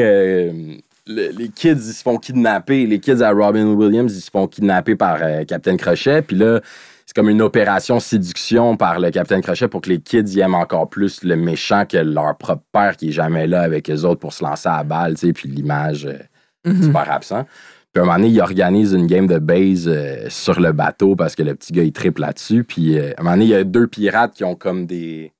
le- 1.07 1.31
les 1.37 1.49
kids, 1.49 1.71
ils 1.71 1.93
se 1.95 2.03
font 2.03 2.19
kidnapper. 2.19 2.87
Les 2.87 3.01
kids 3.01 3.23
à 3.23 3.33
Robin 3.33 3.65
Williams, 3.73 4.15
ils 4.17 4.21
se 4.21 4.31
font 4.31 4.47
kidnapper 4.47 4.95
par 4.95 5.19
euh, 5.23 5.45
Captain 5.45 5.77
Crochet. 5.77 6.23
Puis 6.23 6.37
là, 6.37 6.61
c'est 7.07 7.17
comme 7.17 7.29
une 7.29 7.43
opération 7.43 7.99
séduction 7.99 8.77
par 8.77 9.01
le 9.01 9.11
Captain 9.11 9.41
Crochet 9.41 9.69
pour 9.69 9.81
que 9.81 9.89
les 9.89 9.99
kids 10.01 10.25
y 10.37 10.41
aiment 10.41 10.55
encore 10.55 10.89
plus 10.89 11.25
le 11.25 11.37
méchant 11.37 11.85
que 11.87 11.97
leur 11.97 12.37
propre 12.37 12.63
père 12.73 12.97
qui 12.97 13.09
est 13.09 13.13
jamais 13.13 13.47
là 13.47 13.63
avec 13.63 13.91
eux 13.91 14.05
autres 14.05 14.21
pour 14.21 14.33
se 14.33 14.45
lancer 14.45 14.69
à 14.69 14.77
la 14.79 14.85
balle, 14.85 15.15
tu 15.15 15.27
sais, 15.27 15.33
puis 15.33 15.49
l'image 15.49 16.07
euh, 16.07 16.19
Mhm. 16.65 16.83
super 16.83 17.11
absent. 17.11 17.45
Puis 17.93 18.01
à 18.01 18.03
un 18.03 18.07
moment 18.07 18.17
donné, 18.19 18.29
il 18.31 18.41
organise 18.41 18.93
une 18.93 19.07
game 19.07 19.27
de 19.27 19.39
base 19.39 19.87
euh, 19.87 20.27
sur 20.31 20.59
le 20.61 20.73
bateau 20.73 21.15
parce 21.17 21.35
que 21.35 21.43
le 21.43 21.55
petit 21.55 21.73
gars, 21.73 21.83
il 21.83 21.93
triple 21.93 22.23
là-dessus. 22.23 22.65
Puis 22.65 22.99
euh, 22.99 23.13
à 23.17 23.21
un 23.21 23.25
moment 23.25 23.35
donné, 23.37 23.45
il 23.47 23.51
y 23.51 23.55
a 23.55 23.65
deux 23.65 23.87
pirates 23.87 24.33
qui 24.35 24.45
ont 24.45 24.55
comme 24.55 24.87
des, 24.87 25.33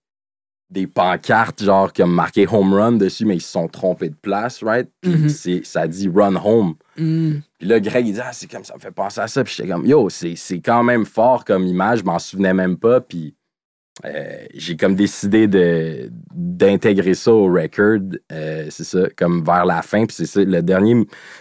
des 0.71 0.87
pancartes, 0.87 1.63
genre, 1.63 1.93
comme 1.93 2.13
marqué 2.13 2.47
home 2.51 2.75
run 2.75 2.93
dessus, 2.93 3.25
mais 3.25 3.37
ils 3.37 3.41
se 3.41 3.53
sont 3.53 3.69
trompés 3.69 4.09
de 4.11 4.15
place, 4.15 4.63
right? 4.63 4.89
Puis 5.01 5.13
Mhm. 5.13 5.29
c'est- 5.29 5.65
ça 5.67 5.87
dit 5.87 6.11
run 6.15 6.35
home. 6.37 6.75
Hum. 6.99 7.41
Puis 7.59 7.69
là, 7.69 7.81
Greg, 7.81 8.07
il 8.07 8.15
dit, 8.15 8.21
ah, 8.23 8.31
c'est 8.33 8.51
comme 8.51 8.65
ça 8.65 8.75
me 8.75 8.81
fait 8.81 8.91
penser 8.91 9.21
à 9.21 9.29
ça. 9.29 9.45
Puis 9.45 9.55
j'étais 9.57 9.69
comme, 9.71 9.87
yo, 9.87 10.11
c'est 10.11 10.35
c'est 10.37 10.61
quand 10.61 10.83
même 10.83 11.07
fort 11.07 11.45
comme 11.47 11.67
image, 11.67 12.01
je 12.01 12.05
m'en 12.05 12.19
souvenais 12.19 12.53
même 12.55 12.77
pas. 12.77 13.01
Puis 13.01 13.35
euh, 14.05 14.47
j'ai 14.55 14.77
comme 14.77 14.95
décidé 14.95 15.47
de 15.47 16.11
d'intégrer 16.35 17.15
ça 17.15 17.33
au 17.33 17.47
record. 17.53 17.99
euh, 18.33 18.67
c'est 18.71 18.85
ça, 18.85 19.01
comme 19.17 19.45
vers 19.45 19.65
la 19.65 19.83
fin. 19.83 20.07
Puis 20.07 20.17
c'est 20.17 20.27
ça, 20.27 20.43
le 20.43 20.63
dernier, 20.63 20.95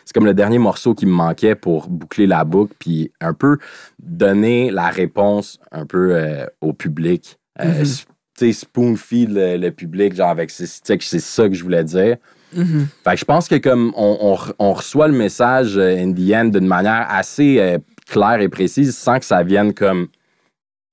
c'est 0.06 0.14
comme 0.14 0.26
le 0.26 0.34
dernier 0.34 0.58
morceau 0.58 0.94
qui 0.94 1.06
me 1.06 1.12
manquait 1.14 1.56
pour 1.56 1.88
boucler 1.90 2.28
la 2.28 2.44
boucle. 2.44 2.74
Puis 2.80 3.12
un 3.22 3.34
peu 3.34 3.58
donner 4.00 4.72
la 4.72 4.88
réponse 4.90 5.60
un 5.72 5.86
peu 5.86 6.16
euh, 6.16 6.46
au 6.62 6.74
public. 6.74 7.38
S- 7.60 8.06
Tu 8.38 8.48
sais, 8.48 8.60
spoon 8.66 8.96
feed 8.96 9.30
le, 9.34 9.58
le 9.58 9.72
public, 9.72 10.16
genre 10.16 10.30
avec 10.30 10.50
c'est 10.50 10.66
c'est 10.66 11.20
ça 11.20 11.48
que 11.48 11.54
je 11.56 11.64
voulais 11.64 11.84
dire. 11.84 12.18
Mhm. 12.54 12.88
Fait 13.04 13.12
que 13.12 13.18
je 13.18 13.26
pense 13.26 13.48
que 13.48 13.56
comme 13.56 13.94
on, 13.96 14.18
on 14.20 14.34
re- 14.36 14.54
on 14.60 14.74
reçoit 14.74 15.08
le 15.08 15.14
message 15.18 15.78
in 15.78 16.12
the 16.14 16.34
end 16.34 16.46
d'une 16.46 16.68
manière 16.68 17.06
assez 17.10 17.78
claire 18.10 18.42
et 18.42 18.50
précise 18.50 18.96
sans 18.98 19.20
que 19.20 19.26
ça 19.26 19.42
vienne 19.44 19.74
comme 19.74 20.08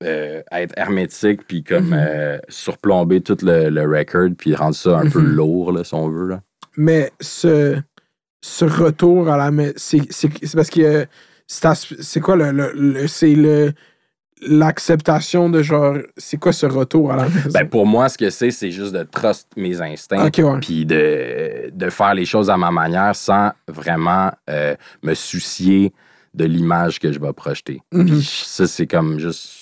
euh, 0.03 0.41
être 0.51 0.73
hermétique 0.77 1.41
puis 1.47 1.63
comme 1.63 1.87
Mhm. 1.89 1.97
euh, 1.99 2.37
surplomber 2.49 3.21
tout 3.21 3.37
le, 3.41 3.69
le 3.69 3.81
record 3.81 4.29
puis 4.37 4.55
rendre 4.55 4.75
ça 4.75 4.97
un 4.99 5.09
peu 5.09 5.19
Mhm. 5.19 5.35
lourd 5.35 5.71
là, 5.73 5.83
si 5.83 5.93
on 5.93 6.07
veut. 6.09 6.27
Là. 6.27 6.41
Mais 6.77 7.11
ce, 7.19 7.77
ce 8.41 8.65
retour 8.65 9.29
à 9.29 9.37
la 9.37 9.51
c'est 9.75 9.99
parce 10.55 10.69
que 10.69 10.81
euh, 10.81 11.05
c'est 11.47 12.19
quoi 12.21 12.35
le, 12.35 12.51
le- 12.51 12.71
le- 12.75 13.07
c'est 13.07 13.35
le 13.35 13.73
l'acceptation 14.41 15.49
de 15.49 15.61
genre 15.61 15.97
c'est 16.17 16.37
quoi 16.37 16.53
ce 16.53 16.65
retour 16.65 17.11
à 17.11 17.17
la 17.17 17.23
maison? 17.27 17.49
Ben, 17.53 17.67
pour 17.67 17.85
moi, 17.85 18.07
ce 18.09 18.17
que 18.17 18.29
c'est, 18.29 18.51
c'est 18.51 18.71
juste 18.71 18.93
de 18.93 19.03
trust 19.03 19.49
mes 19.57 19.81
instincts. 19.81 20.29
ouais. 20.37 20.59
puis 20.61 20.85
de, 20.85 21.69
de 21.73 21.89
faire 21.89 22.13
les 22.13 22.23
choses 22.25 22.49
à 22.49 22.55
ma 22.57 22.71
manière 22.71 23.15
sans 23.15 23.51
vraiment 23.67 24.31
euh, 24.49 24.75
me 25.03 25.13
soucier 25.13 25.93
de 26.33 26.45
l'image 26.45 26.99
que 26.99 27.11
je 27.11 27.19
vais 27.19 27.33
projeter. 27.33 27.81
Mhm. 27.91 28.05
Puis 28.05 28.23
ça, 28.45 28.65
c'est 28.67 28.87
comme 28.87 29.19
juste. 29.19 29.55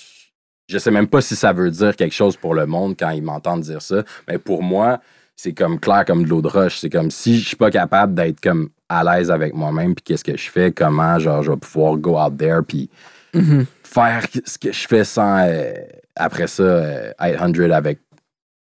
Je 0.68 0.76
sais 0.78 0.90
même 0.90 1.06
pas 1.06 1.20
si 1.22 1.34
ça 1.34 1.52
veut 1.52 1.70
dire 1.70 1.96
quelque 1.96 2.14
chose 2.14 2.36
pour 2.36 2.54
le 2.54 2.66
monde 2.66 2.94
quand 2.98 3.10
ils 3.10 3.22
m'entendent 3.22 3.62
dire 3.62 3.80
ça, 3.80 4.02
mais 4.28 4.36
pour 4.38 4.62
moi, 4.62 5.00
c'est 5.34 5.52
comme 5.54 5.80
clair 5.80 6.04
comme 6.04 6.24
de 6.24 6.28
l'eau 6.28 6.42
de 6.42 6.48
roche. 6.48 6.78
C'est 6.78 6.90
comme 6.90 7.10
si 7.10 7.38
je 7.40 7.46
suis 7.48 7.56
pas 7.56 7.70
capable 7.70 8.14
d'être 8.14 8.40
comme 8.40 8.68
à 8.88 9.02
l'aise 9.02 9.30
avec 9.30 9.54
moi-même, 9.54 9.94
puis 9.94 10.02
qu'est-ce 10.02 10.24
que 10.24 10.36
je 10.36 10.50
fais, 10.50 10.70
comment 10.72 11.18
genre 11.18 11.42
je 11.42 11.50
vais 11.52 11.56
pouvoir 11.56 11.96
go 11.96 12.18
out 12.18 12.36
there, 12.36 12.60
puis 12.66 12.90
Mhm. 13.34 13.66
faire 13.82 14.26
ce 14.44 14.58
que 14.58 14.72
je 14.72 14.86
fais 14.88 15.04
sans 15.04 15.38
euh, 15.46 15.72
après 16.16 16.46
ça 16.46 16.62
euh, 16.62 17.12
800 17.20 17.70
avec 17.72 18.00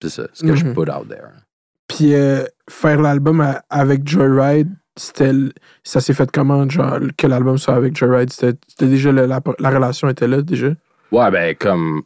c'est 0.02 0.08
ça, 0.10 0.26
ce 0.32 0.42
que 0.44 0.54
je 0.54 0.64
Mhm. 0.66 0.74
put 0.74 0.90
out 0.90 1.08
there. 1.08 1.30
Puis 1.88 2.14
euh, 2.14 2.44
faire 2.70 3.00
l'album 3.00 3.44
avec 3.70 4.06
Joyride, 4.06 4.68
c'était 4.96 5.32
ça 5.84 6.00
s'est 6.00 6.12
fait 6.14 6.30
comment 6.30 6.68
genre 6.68 6.98
que 7.16 7.26
l'album 7.26 7.56
soit 7.58 7.74
avec 7.74 7.96
Joyride, 7.96 8.30
c'était 8.32 8.58
c'était 8.68 8.86
déjà 8.88 9.10
le- 9.10 9.26
la, 9.26 9.40
la 9.58 9.70
relation 9.70 10.08
était 10.08 10.28
là 10.28 10.42
déjà? 10.42 10.68
Ouais, 11.12 11.30
ben, 11.30 11.54
comme. 11.54 12.02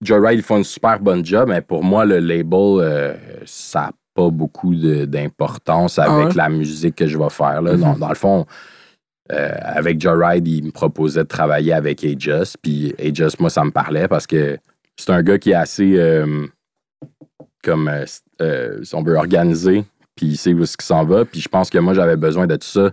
Joyride, 0.00 0.38
ils 0.38 0.42
font 0.44 0.58
une 0.58 0.64
super 0.64 1.00
bonne 1.00 1.24
job, 1.24 1.48
mais 1.48 1.60
pour 1.60 1.82
moi, 1.82 2.04
le 2.04 2.18
label, 2.20 2.78
euh, 2.80 3.14
ça 3.44 3.80
n'a 3.80 3.92
pas 4.14 4.30
beaucoup 4.30 4.74
d'importance 4.74 5.98
avec 5.98 6.10
Ah 6.12 6.26
ouais? 6.28 6.34
la 6.34 6.48
musique 6.48 6.94
que 6.94 7.06
je 7.08 7.18
vais 7.18 7.30
faire. 7.30 7.62
Là. 7.62 7.72
Mhm. 7.74 7.80
dans, 7.80 7.98
dans 7.98 8.08
le 8.08 8.14
fond, 8.14 8.46
euh, 9.32 9.52
avec 9.60 10.00
Joyride, 10.00 10.46
il 10.46 10.64
me 10.66 10.70
proposait 10.70 11.22
de 11.24 11.28
travailler 11.28 11.72
avec 11.72 12.04
Ajus, 12.04 12.56
puis 12.62 12.94
Ajus, 12.98 13.36
moi, 13.40 13.50
ça 13.50 13.64
me 13.64 13.70
parlait 13.72 14.06
parce 14.06 14.26
que 14.26 14.58
c'est 14.96 15.10
un 15.10 15.22
gars 15.22 15.38
qui 15.38 15.50
est 15.50 15.54
assez. 15.54 15.94
euh, 15.98 16.46
comme. 17.64 17.88
euh, 18.40 18.84
si 18.84 18.94
on 18.94 19.02
veut 19.02 19.16
organiser, 19.16 19.84
puis 20.14 20.26
il 20.26 20.36
sait 20.36 20.52
où 20.54 20.62
est-ce 20.62 20.76
qu'il 20.76 20.86
s'en 20.86 21.04
va, 21.04 21.24
puis 21.24 21.40
je 21.40 21.48
pense 21.48 21.70
que 21.70 21.78
moi, 21.78 21.92
j'avais 21.92 22.16
besoin 22.16 22.46
de 22.46 22.54
tout 22.54 22.66
ça 22.68 22.90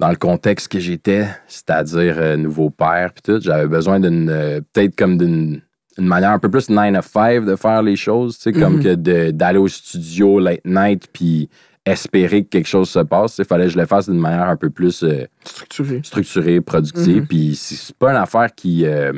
dans 0.00 0.08
le 0.10 0.16
contexte 0.16 0.68
que 0.68 0.80
j'étais, 0.80 1.26
c'est-à-dire 1.46 2.16
euh, 2.18 2.36
nouveau 2.36 2.70
père 2.70 3.12
puis 3.12 3.22
tout, 3.22 3.40
j'avais 3.40 3.66
besoin 3.68 4.00
d'une 4.00 4.28
euh, 4.30 4.60
peut-être 4.72 4.96
comme 4.96 5.16
d'une 5.18 5.62
une 5.98 6.06
manière 6.06 6.30
un 6.30 6.38
peu 6.38 6.50
plus 6.50 6.70
9 6.70 6.94
to 6.94 7.02
5 7.12 7.44
de 7.44 7.54
faire 7.54 7.82
les 7.82 7.96
choses, 7.96 8.36
tu 8.38 8.44
sais, 8.44 8.52
comme 8.52 8.76
Mhm. 8.76 8.82
que 8.82 8.94
de- 8.94 9.30
d'aller 9.30 9.58
au 9.58 9.68
studio 9.68 10.38
late 10.40 10.62
night 10.64 11.06
puis 11.12 11.50
espérer 11.84 12.44
que 12.44 12.48
quelque 12.48 12.66
chose 12.68 12.88
se 12.88 13.00
passe. 13.00 13.36
Il 13.38 13.44
fallait 13.44 13.64
que 13.66 13.72
je 13.72 13.78
le 13.78 13.84
fasse 13.84 14.08
d'une 14.08 14.18
manière 14.18 14.48
un 14.48 14.56
peu 14.56 14.70
plus 14.70 15.02
euh, 15.04 15.26
Structuré. 15.44 16.00
structurée, 16.02 16.60
productive. 16.62 17.22
Mhm. 17.22 17.26
Puis 17.26 17.54
c'est 17.56 17.94
pas 17.96 18.10
une 18.12 18.16
affaire 18.16 18.54
qui, 18.54 18.86
euh, 18.86 19.12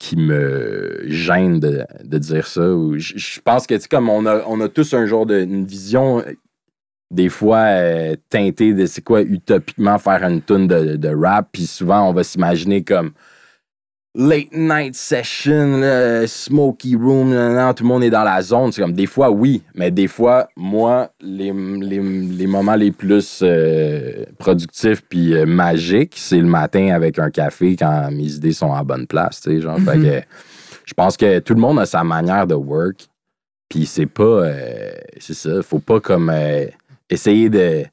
qui 0.00 0.16
me 0.16 1.02
gêne 1.06 1.60
de, 1.60 1.84
de 2.02 2.18
dire 2.18 2.46
ça. 2.48 2.62
Je 2.96 3.12
je 3.16 3.40
pense 3.40 3.66
que, 3.68 3.74
tu 3.74 3.82
sais, 3.82 3.88
comme 3.88 4.08
on 4.08 4.26
a, 4.26 4.42
on 4.48 4.60
a 4.60 4.68
tous 4.68 4.92
un 4.94 5.06
genre 5.06 5.26
de 5.26 5.38
une 5.40 5.64
vision 5.64 6.24
des 7.10 7.28
fois 7.28 7.58
euh, 7.58 8.16
teinté 8.28 8.74
de 8.74 8.86
c'est 8.86 9.02
quoi 9.02 9.22
utopiquement 9.22 9.98
faire 9.98 10.22
une 10.24 10.42
tune 10.42 10.66
de, 10.66 10.96
de 10.96 11.08
rap 11.08 11.48
puis 11.52 11.66
souvent 11.66 12.08
on 12.08 12.12
va 12.12 12.22
s'imaginer 12.22 12.82
comme 12.84 13.12
late 14.14 14.52
night 14.52 14.94
session 14.94 15.80
smoky 16.26 16.96
room 16.96 17.30
nan, 17.30 17.54
nan, 17.54 17.74
tout 17.74 17.84
le 17.84 17.88
monde 17.88 18.02
est 18.02 18.10
dans 18.10 18.24
la 18.24 18.42
zone 18.42 18.72
c'est 18.72 18.80
comme 18.82 18.92
des 18.92 19.06
fois 19.06 19.30
oui 19.30 19.62
mais 19.74 19.90
des 19.90 20.08
fois 20.08 20.48
moi 20.56 21.10
les, 21.20 21.52
les, 21.52 22.00
les 22.00 22.46
moments 22.46 22.74
les 22.74 22.90
plus 22.90 23.40
euh, 23.42 24.24
productifs 24.38 25.02
puis 25.08 25.34
euh, 25.34 25.46
magiques 25.46 26.14
c'est 26.16 26.38
le 26.40 26.46
matin 26.46 26.88
avec 26.94 27.18
un 27.18 27.30
café 27.30 27.76
quand 27.76 28.10
mes 28.10 28.32
idées 28.34 28.52
sont 28.52 28.66
en 28.66 28.84
bonne 28.84 29.06
place 29.06 29.40
tu 29.40 29.50
sais 29.50 29.60
genre 29.60 29.78
Fait 29.80 29.96
Mhm. 29.96 30.04
que, 30.04 30.20
je 30.84 30.94
pense 30.94 31.16
que 31.16 31.38
tout 31.38 31.54
le 31.54 31.60
monde 31.60 31.78
a 31.78 31.86
sa 31.86 32.02
manière 32.02 32.46
de 32.46 32.54
work 32.54 33.06
puis 33.68 33.86
c'est 33.86 34.06
pas 34.06 34.22
euh, 34.24 34.90
c'est 35.20 35.34
ça 35.34 35.62
faut 35.62 35.78
pas 35.80 36.00
comme 36.00 36.30
essayer 37.10 37.48
de, 37.50 37.84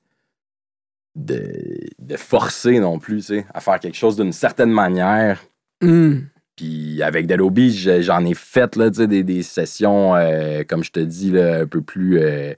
de, 1.16 1.52
de 2.00 2.18
forcer 2.18 2.80
non 2.80 3.00
plus, 3.00 3.18
tu 3.18 3.24
sais, 3.40 3.46
à 3.54 3.60
faire 3.62 3.80
quelque 3.80 3.96
chose 3.98 4.16
d'une 4.18 4.34
certaine 4.34 4.72
manière. 4.72 5.44
Hmm. 5.82 6.20
Puis 6.56 7.02
avec 7.04 7.28
Delobi, 7.28 7.74
je- 7.76 8.02
j'en 8.02 8.24
ai 8.26 8.34
fait 8.34 8.76
là, 8.76 8.90
des, 8.90 9.24
des 9.24 9.44
sessions, 9.44 10.16
euh, 10.16 10.64
comme 10.68 10.84
je 10.84 10.92
te 10.92 11.00
dis, 11.00 11.32
là, 11.32 11.62
un 11.62 11.68
peu 11.68 11.82
plus. 11.82 12.20
euh, 12.20 12.54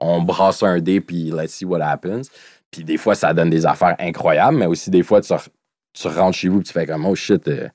on 0.00 0.22
brasse 0.22 0.62
un 0.62 0.78
dé, 0.80 1.00
puis 1.00 1.30
let's 1.34 1.52
see 1.54 1.64
what 1.64 1.80
happens. 1.82 2.22
Puis 2.70 2.84
des 2.84 2.98
fois, 2.98 3.14
ça 3.14 3.32
donne 3.34 3.50
des 3.50 3.66
affaires 3.66 3.96
incroyables, 3.98 4.56
mais 4.58 4.66
aussi 4.66 4.90
des 4.90 5.02
fois, 5.02 5.20
tu, 5.20 5.32
tu 5.94 6.08
rentres 6.08 6.36
chez 6.36 6.48
vous, 6.48 6.58
puis 6.58 6.66
tu 6.68 6.72
fais 6.72 6.86
comme, 6.86 7.04
oh 7.06 7.14
shit, 7.14 7.48
euh, 7.48 7.68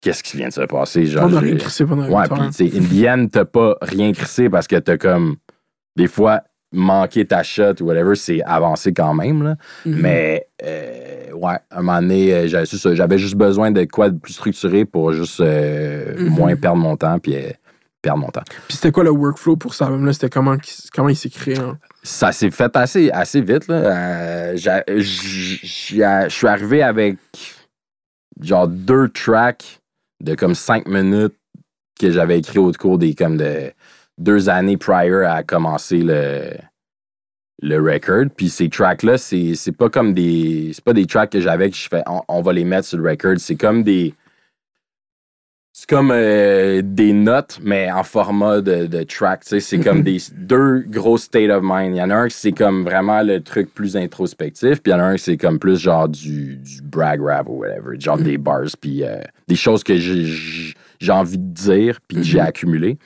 qu'est-ce 0.00 0.22
qui 0.22 0.36
vient 0.36 0.48
de 0.48 0.52
se 0.52 0.60
passer? 0.62 1.06
Genre, 1.06 1.28
On 1.30 1.34
a 1.36 1.40
rien 1.40 1.56
crissé 1.56 1.86
pendant 1.86 2.08
Ouais, 2.08 2.28
puis 2.28 2.46
tu 2.48 2.70
sais, 2.70 2.76
Indienne, 2.76 3.30
t'as 3.30 3.44
pas 3.44 3.76
rien 3.80 4.12
crissé 4.12 4.50
parce 4.50 4.66
que 4.66 4.76
t'as 4.76 4.96
comme. 4.98 5.36
Des 5.96 6.08
fois, 6.08 6.42
manqué 6.72 7.24
ta 7.26 7.42
shot 7.42 7.74
ou 7.80 7.84
whatever, 7.84 8.14
c'est 8.16 8.42
avancé 8.44 8.92
quand 8.92 9.14
même, 9.14 9.42
là. 9.42 9.56
Mhm. 9.86 10.00
Mais, 10.00 10.46
euh, 10.64 11.32
ouais, 11.32 11.58
à 11.70 11.78
un 11.78 11.82
moment 11.82 12.00
donné, 12.00 12.32
euh, 12.34 12.64
j'avais 12.94 13.18
juste 13.18 13.36
besoin 13.36 13.70
de 13.70 13.84
quoi 13.84 14.10
de 14.10 14.18
plus 14.18 14.32
structuré 14.32 14.84
pour 14.84 15.12
juste 15.12 15.40
euh, 15.40 16.14
Mhm. 16.18 16.28
moins 16.30 16.56
perdre 16.56 16.78
mon 16.78 16.96
temps, 16.96 17.18
puis 17.18 17.36
euh, 17.36 17.50
perdre 18.00 18.20
mon 18.20 18.28
temps. 18.30 18.42
Puis 18.68 18.76
c'était 18.76 18.92
quoi 18.92 19.04
le 19.04 19.10
workflow 19.10 19.56
pour 19.56 19.74
ça 19.74 19.86
album-là? 19.86 20.12
C'était 20.12 20.30
comment, 20.30 20.56
comment 20.94 21.08
il 21.08 21.16
s'est 21.16 21.30
créé? 21.30 21.58
hein? 21.58 21.78
Ça 22.02 22.32
s'est 22.32 22.50
fait 22.50 22.74
assez, 22.76 23.10
assez 23.10 23.40
vite, 23.40 23.64
Je 23.68 24.58
suis 26.28 26.46
arrivé 26.48 26.82
avec 26.82 27.16
genre 28.40 28.66
deux 28.68 29.08
tracks 29.08 29.80
de 30.20 30.34
comme 30.34 30.54
cinq 30.54 30.86
minutes 30.88 31.34
que 32.00 32.10
j'avais 32.10 32.38
écrit 32.38 32.58
au 32.58 32.72
cours 32.72 32.98
des 32.98 33.14
comme 33.14 33.36
de 33.36 33.70
deux 34.18 34.48
années 34.48 34.76
prior 34.76 35.24
à 35.28 35.42
commencer 35.42 35.98
le, 35.98 36.50
le 37.62 37.76
record. 37.80 38.26
Puis 38.36 38.48
ces 38.48 38.68
tracks-là, 38.68 39.18
c'est 39.18 39.54
c'est 39.54 39.72
pas 39.72 39.88
comme 39.88 40.14
des. 40.14 40.70
C'est 40.74 40.84
pas 40.84 40.92
des 40.92 41.06
tracks 41.06 41.30
que 41.30 41.40
j'avais 41.40 41.70
que 41.70 41.76
je 41.76 41.88
fais 41.88 42.02
on, 42.06 42.22
on 42.28 42.42
va 42.42 42.52
les 42.52 42.64
mettre 42.64 42.86
sur 42.88 42.98
le 42.98 43.10
record. 43.10 43.34
C'est 43.38 43.56
comme 43.56 43.82
des. 43.82 44.14
C'est 45.74 45.88
comme 45.88 46.10
euh, 46.12 46.82
des 46.84 47.14
notes, 47.14 47.58
mais 47.62 47.90
en 47.90 48.02
format 48.02 48.60
de, 48.60 48.84
de 48.86 49.02
track. 49.04 49.40
C'est 49.42 49.78
comme 49.78 50.02
des 50.02 50.18
deux 50.36 50.80
gros 50.80 51.16
state 51.16 51.48
of 51.50 51.62
mind. 51.64 51.94
Il 51.96 51.98
y 51.98 52.02
en 52.02 52.10
a 52.10 52.14
un 52.14 52.28
qui 52.28 52.36
c'est 52.36 52.52
comme 52.52 52.84
vraiment 52.84 53.22
le 53.22 53.40
truc 53.42 53.72
plus 53.72 53.96
introspectif, 53.96 54.82
puis 54.82 54.92
il 54.92 54.94
y 54.94 54.94
en 54.94 55.00
a 55.00 55.04
un 55.04 55.16
qui 55.16 55.22
c'est 55.22 55.38
comme 55.38 55.58
plus 55.58 55.78
genre 55.78 56.10
du, 56.10 56.56
du 56.56 56.82
brag 56.82 57.22
rap 57.22 57.48
ou 57.48 57.60
whatever, 57.60 57.98
genre 57.98 58.18
des 58.18 58.36
bars, 58.36 58.66
puis 58.78 59.02
euh, 59.02 59.22
des 59.48 59.56
choses 59.56 59.82
que 59.82 59.96
j'ai- 59.96 60.74
envie 61.10 61.38
de 61.38 61.52
dire, 61.52 62.00
puis 62.06 62.18
que 62.18 62.22
j'ai 62.22 62.38
accumulé. 62.38 62.98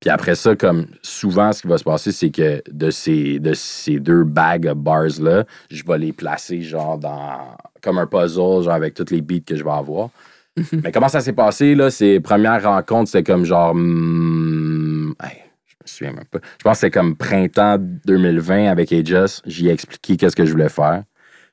Puis 0.00 0.10
après 0.10 0.36
ça, 0.36 0.54
comme 0.54 0.86
souvent, 1.02 1.52
ce 1.52 1.62
qui 1.62 1.68
va 1.68 1.78
se 1.78 1.84
passer, 1.84 2.12
c'est 2.12 2.30
que 2.30 2.62
de 2.70 2.90
ces, 2.90 3.40
de 3.40 3.52
ces 3.52 3.98
deux 3.98 4.22
bags 4.22 4.66
of 4.66 4.76
bars-là, 4.76 5.44
je 5.70 5.82
vais 5.84 5.98
les 5.98 6.12
placer 6.12 6.62
genre 6.62 6.98
dans 6.98 7.56
comme 7.82 7.98
un 7.98 8.06
puzzle, 8.06 8.62
genre 8.62 8.70
avec 8.70 8.94
toutes 8.94 9.10
les 9.10 9.20
beats 9.20 9.44
que 9.44 9.56
je 9.56 9.64
vais 9.64 9.70
avoir. 9.70 10.10
Mais 10.72 10.92
comment 10.92 11.08
ça 11.08 11.20
s'est 11.20 11.32
passé, 11.32 11.74
là? 11.74 11.90
Ces 11.90 12.20
premières 12.20 12.62
rencontres, 12.62 13.10
c'était 13.10 13.32
comme 13.32 13.44
genre. 13.44 13.74
hmm, 13.74 15.14
hey, 15.22 15.42
je 15.66 15.74
me 15.74 15.86
souviens 15.86 16.12
même 16.12 16.24
pas. 16.26 16.40
Je 16.58 16.64
pense 16.64 16.72
que 16.74 16.80
c'était 16.80 16.98
comme 16.98 17.16
printemps 17.16 17.78
2020 17.78 18.70
avec 18.70 18.92
Aegis. 18.92 19.40
J'y 19.46 19.68
ai 19.68 19.72
expliqué 19.72 20.16
qu'est-ce 20.16 20.36
que 20.36 20.44
je 20.44 20.52
voulais 20.52 20.68
faire. 20.68 21.04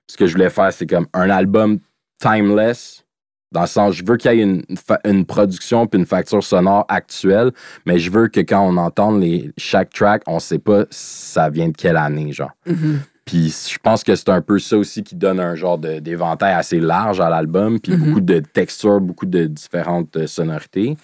Ce 0.07 0.17
que 0.17 0.27
je 0.27 0.33
voulais 0.33 0.49
faire, 0.49 0.71
c'est 0.71 0.87
comme 0.87 1.07
un 1.13 1.29
album 1.29 1.79
timeless. 2.19 3.04
Dans 3.51 3.61
le 3.61 3.67
sens, 3.67 3.93
je 3.95 4.03
veux 4.05 4.17
qu'il 4.17 4.31
y 4.33 4.39
ait 4.39 4.43
une, 4.43 4.63
une 5.05 5.25
production 5.25 5.87
puis 5.87 5.99
une 5.99 6.05
facture 6.05 6.43
sonore 6.43 6.85
actuelle, 6.89 7.51
mais 7.85 7.99
je 7.99 8.11
veux 8.11 8.27
que 8.27 8.41
quand 8.41 8.61
on 8.67 8.75
entende 8.77 9.21
les, 9.21 9.51
chaque 9.57 9.91
track, 9.91 10.23
on 10.27 10.39
sait 10.39 10.59
pas 10.59 10.83
ça 10.89 11.49
vient 11.49 11.69
de 11.69 11.77
quelle 11.77 11.95
année, 11.97 12.31
genre. 12.33 12.51
Mhm. 12.65 12.99
Puis 13.23 13.55
je 13.71 13.77
pense 13.81 14.03
que 14.03 14.13
c'est 14.15 14.29
un 14.29 14.41
peu 14.41 14.59
ça 14.59 14.77
aussi 14.77 15.03
qui 15.03 15.15
donne 15.15 15.39
un 15.39 15.55
genre 15.55 15.77
d'éventail 15.79 16.53
assez 16.53 16.79
large 16.79 17.19
à 17.21 17.29
l'album, 17.29 17.79
puis 17.79 17.93
Mhm. 17.93 17.99
beaucoup 18.05 18.21
de 18.21 18.39
textures, 18.39 18.99
beaucoup 18.99 19.25
de 19.25 19.45
différentes 19.45 20.15
euh, 20.17 20.27
sonorités. 20.27 20.97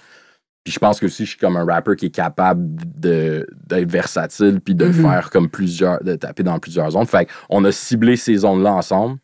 Puis 0.64 0.74
je 0.74 0.78
pense 0.80 1.00
que 1.00 1.08
aussi 1.08 1.26
je 1.26 1.32
suis 1.32 1.40
comme 1.40 1.58
un 1.58 1.66
rapper 1.66 1.96
qui 1.96 2.08
est 2.08 2.10
capable 2.16 2.64
d'être 2.96 3.90
versatile 3.92 4.60
puis 4.62 4.76
de 4.76 4.86
Mhm. 4.86 4.94
faire 4.94 5.30
comme 5.32 5.50
plusieurs, 5.50 6.04
de 6.04 6.16
taper 6.16 6.44
dans 6.44 6.60
plusieurs 6.60 6.92
zones. 6.92 7.08
Fait 7.08 7.28
qu'on 7.50 7.64
a 7.66 7.72
ciblé 7.72 8.16
ces 8.16 8.36
zones-là 8.38 8.74
ensemble. 8.74 9.18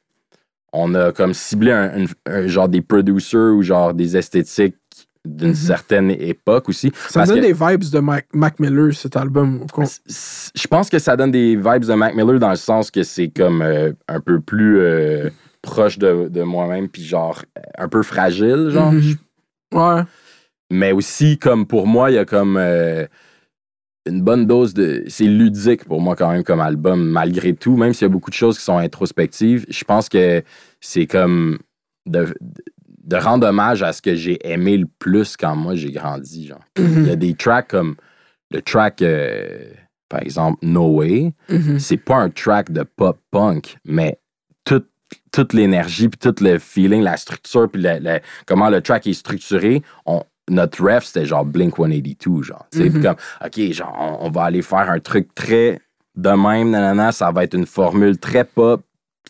On 0.74 0.94
a 0.96 1.12
comme 1.12 1.34
ciblé 1.34 1.72
un, 1.72 2.04
un- 2.04 2.32
un 2.32 2.48
genre 2.48 2.68
des 2.70 2.82
producers 2.82 3.56
ou 3.56 3.62
genre 3.64 3.94
des 3.94 4.18
esthétiques 4.18 4.76
d'une 5.26 5.50
Mhm. 5.50 5.56
certaine 5.56 6.12
époque 6.12 6.70
aussi. 6.70 6.92
Ça 7.10 7.20
Parce 7.22 7.30
donne 7.30 7.42
que- 7.42 7.48
des 7.48 7.54
vibes 7.54 7.90
de 7.92 8.00
Mac, 8.00 8.28
Mac 8.34 8.60
Miller, 8.60 8.94
cet 8.94 9.18
album. 9.18 9.66
Je 10.08 10.68
pense 10.68 10.90
que 10.90 11.00
ça 11.00 11.18
donne 11.18 11.32
des 11.32 11.56
vibes 11.56 11.86
de 11.86 11.94
Mac 11.94 12.16
Miller 12.16 12.40
dans 12.40 12.50
le 12.50 12.56
sens 12.56 12.92
que 12.92 13.04
c'est 13.04 13.28
comme 13.30 13.62
euh, 13.62 13.92
un 14.08 14.20
peu 14.22 14.40
plus 14.40 14.80
euh, 14.80 15.30
proche 15.62 15.98
de, 15.98 16.30
de 16.30 16.44
moi-même, 16.44 16.88
puis 16.88 17.04
genre 17.04 17.42
euh, 17.58 17.62
un 17.78 17.90
peu 17.90 18.04
fragile, 18.04 18.70
genre. 18.72 18.92
Mhm. 18.94 19.16
Ouais. 19.74 20.02
Mais 20.72 20.92
aussi, 20.94 21.38
comme 21.38 21.66
pour 21.66 21.88
moi, 21.88 22.10
il 22.12 22.16
y 22.16 22.20
a 22.20 22.26
comme 22.26 22.56
euh, 22.58 23.06
une 24.08 24.22
bonne 24.22 24.46
dose 24.46 24.74
de. 24.74 25.04
C'est 25.08 25.26
ludique 25.26 25.86
pour 25.86 26.02
moi, 26.02 26.16
quand 26.16 26.32
même, 26.32 26.44
comme 26.44 26.60
album, 26.60 27.04
malgré 27.08 27.54
tout, 27.54 27.76
même 27.78 27.94
s'il 27.94 28.04
y 28.04 28.10
a 28.10 28.10
beaucoup 28.10 28.30
de 28.30 28.36
choses 28.36 28.58
qui 28.58 28.64
sont 28.64 28.78
introspectives. 28.78 29.66
Je 29.70 29.84
pense 29.84 30.10
que 30.10 30.42
c'est 30.82 31.06
comme 31.08 31.58
de, 32.06 32.34
de 33.04 33.16
rendre 33.18 33.48
hommage 33.48 33.84
à 33.84 33.94
ce 33.94 34.02
que 34.02 34.16
j'ai 34.16 34.38
aimé 34.50 34.78
le 34.78 34.88
plus 35.00 35.38
quand 35.38 35.56
moi 35.56 35.76
j'ai 35.76 35.92
grandi, 35.92 36.48
genre. 36.48 36.60
Puis 36.74 36.84
Il 36.86 37.08
y 37.08 37.12
a 37.12 37.16
des 37.16 37.34
tracks 37.34 37.68
comme 37.70 37.96
le 38.52 38.62
track, 38.62 39.02
euh, 39.02 39.72
par 40.10 40.22
exemple, 40.22 40.60
No 40.62 40.88
Way. 40.98 41.34
Mhm. 41.50 41.80
C'est 41.80 41.98
pas 41.98 42.16
un 42.18 42.30
track 42.30 42.72
de 42.72 42.84
pop 42.84 43.20
punk, 43.32 43.78
mais 43.86 44.20
toute, 44.64 44.88
toute 45.32 45.54
l'énergie, 45.54 46.08
puis 46.10 46.18
tout 46.20 46.44
le 46.44 46.58
feeling, 46.60 47.02
la 47.02 47.18
structure, 47.18 47.70
puis 47.70 47.82
le- 47.82 48.00
le- 48.02 48.20
comment 48.46 48.70
le 48.70 48.82
track 48.82 49.06
est 49.08 49.14
structuré, 49.14 49.82
on, 50.06 50.24
notre 50.50 50.84
ref, 50.84 51.06
c'était 51.06 51.26
genre 51.26 51.46
Blink 51.46 51.76
182, 51.76 52.44
genre. 52.44 52.66
Puis 52.72 52.90
Mhm. 52.90 53.02
comme, 53.04 53.16
OK, 53.46 53.60
genre, 53.74 53.96
on, 54.22 54.28
on 54.28 54.32
va 54.32 54.44
aller 54.44 54.62
faire 54.62 54.90
un 54.90 55.00
truc 55.00 55.34
très 55.36 55.82
de 56.16 56.30
même, 56.30 56.72
nanana, 56.72 57.12
ça 57.12 57.32
va 57.32 57.44
être 57.44 57.54
une 57.54 57.66
formule 57.68 58.18
très 58.18 58.44
pop, 58.44 58.82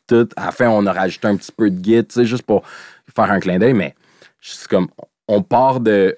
tout. 0.08 0.30
À 0.38 0.46
la 0.46 0.52
fin, 0.52 0.70
on 0.70 0.86
a 0.86 0.94
rajouté 0.94 1.28
un 1.28 1.36
petit 1.36 1.52
peu 1.52 1.70
de 1.70 1.84
git, 1.84 2.06
tu 2.06 2.14
sais, 2.14 2.26
juste 2.26 2.44
pour 2.44 2.64
faire 3.14 3.30
un 3.32 3.40
clin 3.40 3.60
d'œil, 3.60 3.74
mais 3.74 3.94
c'est 4.40 4.68
comme, 4.70 4.88
on 5.28 5.42
part 5.42 5.80
de 5.82 6.16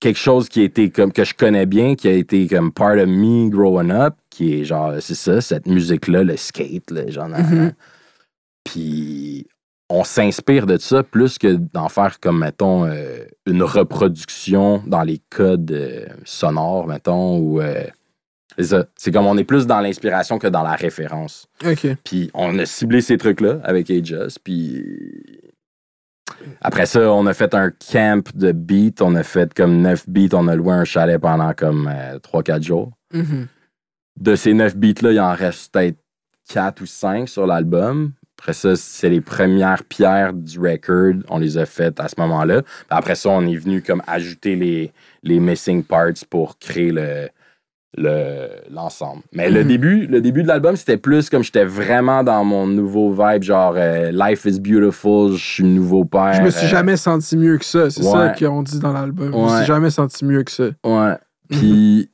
quelque 0.00 0.18
chose 0.18 0.48
qui 0.48 0.62
a 0.62 0.64
été 0.64 0.90
comme 0.90 1.12
que 1.12 1.22
je 1.24 1.34
connais 1.34 1.66
bien, 1.66 1.94
qui 1.94 2.08
a 2.08 2.12
été 2.12 2.48
comme 2.48 2.72
part 2.72 2.96
of 2.96 3.06
me 3.06 3.48
growing 3.50 3.90
up, 3.92 4.14
qui 4.30 4.54
est 4.60 4.64
genre, 4.64 4.94
c'est 5.00 5.14
ça, 5.14 5.40
cette 5.40 5.66
musique-là, 5.66 6.24
le 6.24 6.36
skate, 6.36 6.90
là, 6.90 7.08
genre. 7.10 7.28
Mhm. 7.28 7.72
Puis 8.64 9.46
on 9.90 10.04
s'inspire 10.04 10.66
de 10.66 10.78
ça 10.78 11.02
plus 11.02 11.36
que 11.36 11.56
d'en 11.56 11.88
faire 11.88 12.20
comme, 12.20 12.38
mettons, 12.38 12.86
euh, 12.86 13.24
une 13.44 13.62
reproduction 13.64 14.82
dans 14.86 15.02
les 15.02 15.20
codes 15.30 15.72
euh, 15.72 16.06
sonores, 16.24 16.86
mettons, 16.86 17.36
ou. 17.38 17.60
euh, 17.60 17.84
c'est 18.56 18.64
ça. 18.64 18.84
C'est 18.96 19.12
comme 19.12 19.26
on 19.26 19.36
est 19.36 19.44
plus 19.44 19.66
dans 19.66 19.80
l'inspiration 19.80 20.38
que 20.38 20.46
dans 20.46 20.62
la 20.62 20.74
référence. 20.74 21.46
OK. 21.64 21.86
Puis 22.04 22.30
on 22.34 22.58
a 22.58 22.66
ciblé 22.66 23.00
ces 23.00 23.16
trucs-là 23.16 23.60
avec 23.64 23.90
Aegis. 23.90 24.36
Puis 24.42 25.40
après 26.60 26.86
ça, 26.86 27.12
on 27.12 27.26
a 27.26 27.32
fait 27.34 27.54
un 27.54 27.70
camp 27.70 28.28
de 28.34 28.52
beats. 28.52 29.02
On 29.02 29.14
a 29.14 29.22
fait 29.22 29.54
comme 29.54 29.80
9 29.80 30.08
beats. 30.08 30.34
On 30.36 30.46
a 30.48 30.56
loué 30.56 30.72
un 30.74 30.84
chalet 30.84 31.18
pendant 31.20 31.52
comme 31.54 31.90
3-4 32.22 32.62
jours. 32.62 32.92
Mhm. 33.14 33.46
De 34.18 34.34
ces 34.34 34.52
9 34.52 34.76
beats-là, 34.76 35.12
il 35.12 35.20
en 35.20 35.32
reste 35.32 35.72
peut-être 35.72 35.98
4 36.52 36.82
ou 36.82 36.86
5 36.86 37.28
sur 37.28 37.46
l'album. 37.46 38.12
Après 38.40 38.54
ça, 38.54 38.74
c'est 38.74 39.10
les 39.10 39.20
premières 39.20 39.84
pierres 39.84 40.32
du 40.32 40.58
record. 40.58 41.12
On 41.28 41.38
les 41.38 41.58
a 41.58 41.66
faites 41.66 42.00
à 42.00 42.08
ce 42.08 42.14
moment-là. 42.18 42.62
Après 42.88 43.14
ça, 43.14 43.28
on 43.28 43.46
est 43.46 43.54
venu 43.56 43.82
comme 43.82 44.02
ajouter 44.06 44.56
les, 44.56 44.92
les 45.22 45.38
missing 45.38 45.84
parts 45.84 46.24
pour 46.30 46.58
créer 46.58 46.90
le 46.90 47.28
le- 47.98 48.48
l'ensemble. 48.70 49.22
Mais 49.32 49.50
le 49.50 49.62
Mhm. 49.62 49.68
début, 49.68 50.06
le 50.06 50.20
début 50.20 50.42
de 50.44 50.48
l'album, 50.48 50.76
c'était 50.76 50.96
plus 50.96 51.28
comme 51.28 51.42
j'étais 51.42 51.64
vraiment 51.64 52.22
dans 52.22 52.44
mon 52.44 52.64
nouveau 52.68 53.12
vibe, 53.12 53.42
genre 53.42 53.74
euh, 53.76 54.12
Life 54.12 54.44
is 54.44 54.60
beautiful, 54.60 55.32
je 55.32 55.44
suis 55.44 55.64
nouveau 55.64 56.04
père. 56.04 56.34
Je 56.34 56.42
me 56.42 56.50
suis 56.50 56.66
euh, 56.66 56.68
jamais 56.70 56.96
senti 56.96 57.36
mieux 57.36 57.58
que 57.58 57.64
ça. 57.64 57.90
C'est 57.90 58.04
ça 58.04 58.28
qu'on 58.38 58.62
dit 58.62 58.78
dans 58.78 58.92
l'album. 58.92 59.32
Je 59.32 59.36
me 59.36 59.56
suis 59.56 59.66
jamais 59.66 59.90
senti 59.90 60.24
mieux 60.24 60.44
que 60.44 60.52
ça. 60.52 60.68
Ouais. 60.84 61.16
Puis 61.50 62.08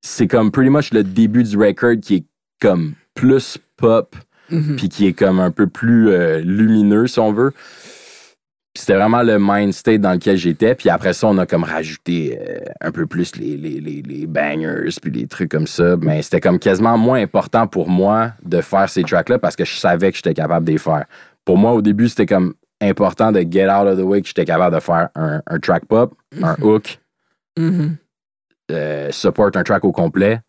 c'est 0.00 0.28
comme 0.28 0.52
pretty 0.52 0.70
much 0.70 0.92
le 0.92 1.02
début 1.02 1.42
du 1.42 1.58
record 1.58 1.96
qui 2.00 2.14
est 2.14 2.24
comme 2.62 2.92
plus 3.14 3.58
pop, 3.76 4.14
Mhm. 4.50 4.76
puis 4.76 4.88
qui 4.88 5.06
est 5.06 5.12
comme 5.12 5.40
un 5.40 5.50
peu 5.50 5.66
plus 5.66 6.10
euh, 6.10 6.40
lumineux, 6.40 7.06
si 7.06 7.18
on 7.20 7.32
veut. 7.32 7.52
Puis 8.72 8.82
c'était 8.82 8.94
vraiment 8.96 9.22
le 9.22 9.38
mind 9.40 9.72
state 9.72 10.00
dans 10.00 10.12
lequel 10.12 10.36
j'étais. 10.36 10.76
Puis 10.76 10.88
après 10.90 11.12
ça, 11.12 11.26
on 11.26 11.38
a 11.38 11.46
comme 11.46 11.64
rajouté 11.64 12.38
euh, 12.40 12.58
un 12.80 12.92
peu 12.92 13.04
plus 13.06 13.34
les, 13.36 13.56
les, 13.56 13.80
les, 13.80 14.00
les 14.02 14.26
bangers, 14.28 14.90
puis 15.02 15.10
les 15.10 15.26
trucs 15.26 15.50
comme 15.50 15.66
ça. 15.66 15.96
Mais 16.00 16.22
c'était 16.22 16.40
comme 16.40 16.58
quasiment 16.60 16.96
moins 16.96 17.20
important 17.20 17.66
pour 17.66 17.88
moi 17.88 18.32
de 18.44 18.60
faire 18.60 18.88
ces 18.88 19.02
tracks-là 19.02 19.40
parce 19.40 19.56
que 19.56 19.64
je 19.64 19.74
savais 19.74 20.10
que 20.12 20.16
j'étais 20.18 20.34
capable 20.34 20.66
de 20.66 20.72
les 20.72 20.78
faire. 20.78 21.04
Pour 21.44 21.58
moi, 21.58 21.72
au 21.72 21.82
début, 21.82 22.08
c'était 22.08 22.26
comme 22.26 22.54
important 22.80 23.32
de 23.32 23.40
get 23.40 23.68
out 23.68 23.86
of 23.88 23.98
the 23.98 24.02
way 24.02 24.22
que 24.22 24.28
j'étais 24.28 24.44
capable 24.44 24.76
de 24.76 24.80
faire 24.80 25.08
un, 25.16 25.42
un 25.46 25.58
track 25.58 25.84
pop, 25.86 26.14
un 26.40 26.54
hook, 26.62 27.00
Mhm. 27.58 27.96
euh, 28.70 29.08
support 29.10 29.50
un 29.56 29.64
track 29.64 29.84
au 29.84 29.90
complet, 29.92 30.40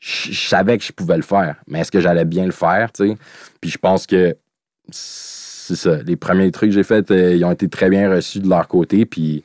je 0.00 0.48
savais 0.48 0.78
que 0.78 0.84
je 0.84 0.92
pouvais 0.92 1.16
le 1.16 1.22
faire. 1.22 1.56
Mais 1.66 1.80
est-ce 1.80 1.90
que 1.90 2.00
j'allais 2.00 2.24
bien 2.24 2.46
le 2.46 2.52
faire, 2.52 2.92
tu 2.92 3.08
sais? 3.08 3.16
Puis 3.60 3.70
je 3.70 3.78
pense 3.78 4.06
que 4.06 4.36
c'est 4.90 5.76
ça. 5.76 6.02
Les 6.02 6.16
premiers 6.16 6.50
trucs 6.50 6.70
que 6.70 6.74
j'ai 6.74 6.82
faits, 6.82 7.10
euh, 7.10 7.34
ils 7.34 7.44
ont 7.44 7.52
été 7.52 7.68
très 7.68 7.90
bien 7.90 8.10
reçus 8.10 8.40
de 8.40 8.48
leur 8.48 8.68
côté. 8.68 9.06
Puis 9.06 9.44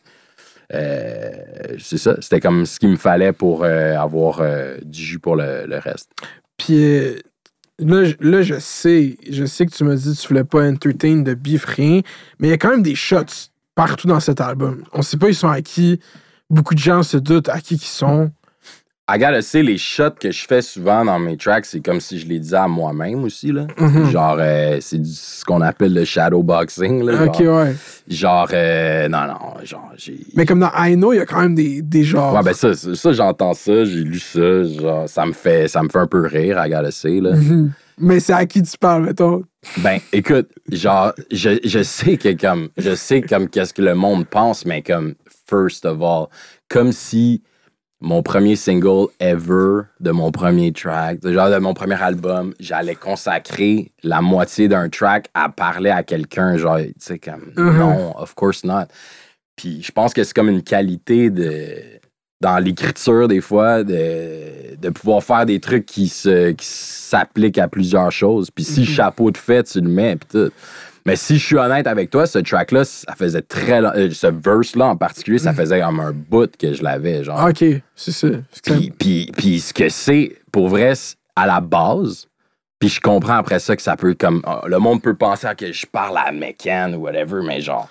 euh, 0.74 1.32
c'est 1.80 1.97
ça. 1.97 2.16
C'était 2.22 2.39
comme 2.39 2.66
ce 2.66 2.80
qu'il 2.80 2.89
me 2.89 2.97
fallait 2.97 3.34
pour 3.34 3.64
euh, 3.64 3.97
avoir 3.97 4.41
du 4.84 5.01
jus 5.01 5.20
pour 5.20 5.36
le, 5.36 5.78
reste. 5.80 6.12
Puis 6.58 6.76
là, 7.80 8.04
là, 8.20 8.41
je 8.41 8.56
sais, 8.60 9.18
je 9.30 9.45
sais 9.45 9.66
que 9.66 9.72
tu 9.72 9.84
m'as 9.84 9.95
dit 9.95 10.16
que 10.16 10.22
tu 10.22 10.28
voulais 10.28 10.43
pas 10.43 10.64
entertain 10.64 11.18
de 11.18 11.34
bif 11.34 11.66
rien, 11.66 12.01
mais 12.39 12.47
il 12.47 12.51
y 12.51 12.54
a 12.54 12.58
quand 12.58 12.70
même 12.70 12.84
des 12.84 12.95
shots 12.95 13.49
partout 13.76 14.08
dans 14.08 14.20
cet 14.20 14.39
album. 14.39 14.84
On 14.93 15.01
sait 15.01 15.18
pas 15.18 15.30
ils 15.30 15.36
sont 15.36 15.49
à 15.49 15.62
qui. 15.62 15.99
Beaucoup 16.49 16.76
de 16.76 16.80
gens 16.80 17.01
se 17.01 17.18
doutent 17.18 17.49
à 17.49 17.60
qui 17.60 17.76
ils 17.76 17.80
sont. 17.80 18.32
I 19.10 19.18
gotta 19.18 19.41
say, 19.41 19.62
les 19.62 19.78
shots 19.78 20.12
que 20.18 20.32
je 20.32 20.45
fais 20.45 20.62
souvent 20.62 21.04
dans 21.04 21.20
mes 21.20 21.36
tracks, 21.36 21.66
c'est 21.66 21.82
comme 21.82 21.99
si 21.99 22.18
je 22.20 22.26
les 22.26 22.39
disais 22.39 22.56
à 22.56 22.70
moi-même 22.70 23.26
aussi. 23.26 23.51
Là. 23.51 23.68
Mhm. 23.78 24.10
Genre, 24.12 24.38
euh, 24.39 24.78
c'est 24.80 25.06
ce 25.06 25.43
qu'on 25.43 25.60
appelle 25.60 25.93
le 25.93 26.06
shadowboxing. 26.06 27.04
Là, 27.04 27.26
Ok, 27.26 27.43
genre, 27.43 27.64
ouais. 27.66 27.76
genre 28.08 28.47
euh, 28.54 29.10
non, 29.10 29.28
non, 29.28 29.66
genre, 29.66 29.91
j'ai. 29.97 30.20
Mais 30.38 30.45
comme 30.45 30.62
dans 30.62 30.72
I 30.78 30.95
Know, 30.95 31.12
il 31.12 31.18
y 31.18 31.20
a 31.20 31.26
quand 31.26 31.41
même 31.41 31.54
des, 31.54 31.82
des 31.82 32.04
genres. 32.06 32.34
Ouais, 32.34 32.43
ben 32.43 32.54
ça, 32.54 32.74
ça, 32.76 32.95
ça, 32.95 33.12
j'entends 33.12 33.54
ça, 33.54 33.84
j'ai 33.84 34.04
lu 34.06 34.20
ça, 34.20 34.64
genre, 34.64 35.10
ça 35.10 35.26
me 35.26 35.34
fait, 35.34 35.68
ça 35.68 35.84
me 35.84 35.89
fait 35.89 35.99
un 35.99 36.08
peu 36.08 36.26
rire, 36.26 36.58
I 36.66 36.70
gotta 36.70 36.91
say, 36.91 37.20
là. 37.20 37.34
Mhm. 37.36 37.74
Mais 37.97 38.22
c'est 38.22 38.34
à 38.34 38.45
qui 38.45 38.62
tu 38.64 38.78
parles, 38.78 39.04
mettons? 39.04 39.43
Ben, 39.80 39.99
écoute, 40.14 40.47
genre, 40.72 41.12
je, 41.30 41.60
je 41.66 41.84
sais 41.84 42.16
que 42.16 42.34
comme, 42.39 42.70
je 42.78 42.95
sais 42.95 43.22
comme 43.22 43.49
qu'est-ce 43.49 43.74
que 43.74 43.82
le 43.82 43.95
monde 43.95 44.26
pense, 44.28 44.66
mais 44.66 44.82
comme, 44.82 45.16
first 45.49 45.86
of 45.86 46.01
all, 46.01 46.28
comme 46.70 46.93
si 46.93 47.43
mon 48.04 48.22
premier 48.22 48.56
single 48.58 49.08
ever 49.20 49.84
de 50.01 50.12
mon 50.12 50.30
premier 50.32 50.72
track, 50.74 51.22
de- 51.22 51.32
genre 51.32 51.49
de 51.49 51.58
mon 51.58 51.74
premier 51.74 51.99
album, 52.01 52.54
j'allais 52.60 52.95
consacrer 52.95 53.91
la 54.04 54.22
moitié 54.22 54.68
d'un 54.68 54.89
track 54.89 55.30
à 55.34 55.47
parler 55.49 55.89
à 55.89 56.04
quelqu'un, 56.04 56.58
genre, 56.58 56.78
tu 56.80 56.93
sais, 56.99 57.18
comme, 57.18 57.54
Mhm. 57.56 57.78
non, 57.80 58.18
of 58.20 58.36
course 58.36 58.64
not. 58.66 58.88
Puis 59.56 59.82
je 59.82 59.91
pense 59.91 60.14
que 60.14 60.24
c'est 60.24 60.34
comme 60.34 60.49
une 60.49 60.64
qualité 60.64 61.30
de 61.30 61.76
dans 62.41 62.58
l'écriture 62.62 63.30
des 63.30 63.39
fois 63.39 63.86
de, 63.86 64.76
de 64.78 64.89
pouvoir 64.89 65.24
faire 65.24 65.45
des 65.45 65.62
trucs 65.62 65.86
qui 65.86 66.10
s'appliquent 66.10 67.58
à 67.58 67.70
plusieurs 67.70 68.12
choses. 68.12 68.51
Puis 68.51 68.66
si 68.66 68.82
Mhm. 68.82 68.86
chapeau 68.86 69.32
de 69.32 69.38
fait, 69.38 69.64
tu 69.64 69.80
le 69.80 69.88
mets 69.88 70.18
puis 70.18 70.28
tout. 70.30 70.51
Mais 71.06 71.16
si 71.18 71.38
je 71.38 71.45
suis 71.45 71.58
honnête 71.58 71.86
avec 71.88 72.10
toi, 72.10 72.26
ce 72.26 72.39
track-là, 72.39 72.86
ça 72.86 73.14
faisait 73.16 73.41
très 73.41 73.82
long- 73.82 73.91
euh, 73.95 74.10
ce 74.12 74.28
verse-là 74.28 74.86
en 74.88 74.95
particulier, 74.95 75.38
ça 75.38 75.51
Mhm. 75.51 75.58
faisait 75.58 75.82
comme 75.82 75.99
un 75.99 76.12
bout 76.14 76.56
que 76.58 76.74
je 76.74 76.82
l'avais, 76.84 77.24
genre. 77.24 77.45
Ok, 77.49 77.64
c'est 77.95 78.12
ça. 78.12 78.28
Puis, 78.64 78.91
puis, 78.97 79.32
puis 79.36 79.60
ce 79.60 79.74
que 79.74 79.89
c'est, 79.89 80.38
pour 80.51 80.70
vrai, 80.70 80.95
c'est 80.95 81.16
à 81.36 81.45
la 81.45 81.60
base, 81.60 82.28
puis 82.80 82.89
je 82.89 83.01
comprends 83.01 83.36
après 83.36 83.60
ça 83.60 83.76
que 83.76 83.82
ça 83.82 83.97
peut 83.97 84.14
comme. 84.18 84.41
ah, 84.45 84.62
le 84.68 84.80
monde 84.80 85.01
peut 85.01 85.16
penser 85.16 85.47
à 85.47 85.56
que 85.56 85.72
je 85.74 85.86
parle 85.86 86.18
à 86.18 86.32
McCann 86.32 86.95
ou 86.95 86.99
whatever, 86.99 87.41
mais 87.45 87.60
genre, 87.60 87.89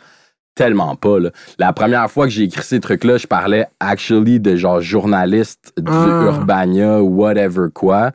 tellement 0.54 0.96
pas, 0.96 1.18
là. 1.18 1.30
La 1.58 1.72
première 1.72 2.10
fois 2.10 2.26
que 2.26 2.32
j'ai 2.32 2.44
écrit 2.44 2.62
ces 2.62 2.80
trucs-là, 2.80 3.16
je 3.16 3.26
parlais 3.26 3.66
actually 3.80 4.38
de 4.40 4.56
genre 4.56 4.80
journalistes 4.80 5.72
du 5.78 5.90
Ah. 5.90 6.24
Urbania 6.26 7.02
ou 7.02 7.08
whatever 7.22 7.68
quoi, 7.72 8.12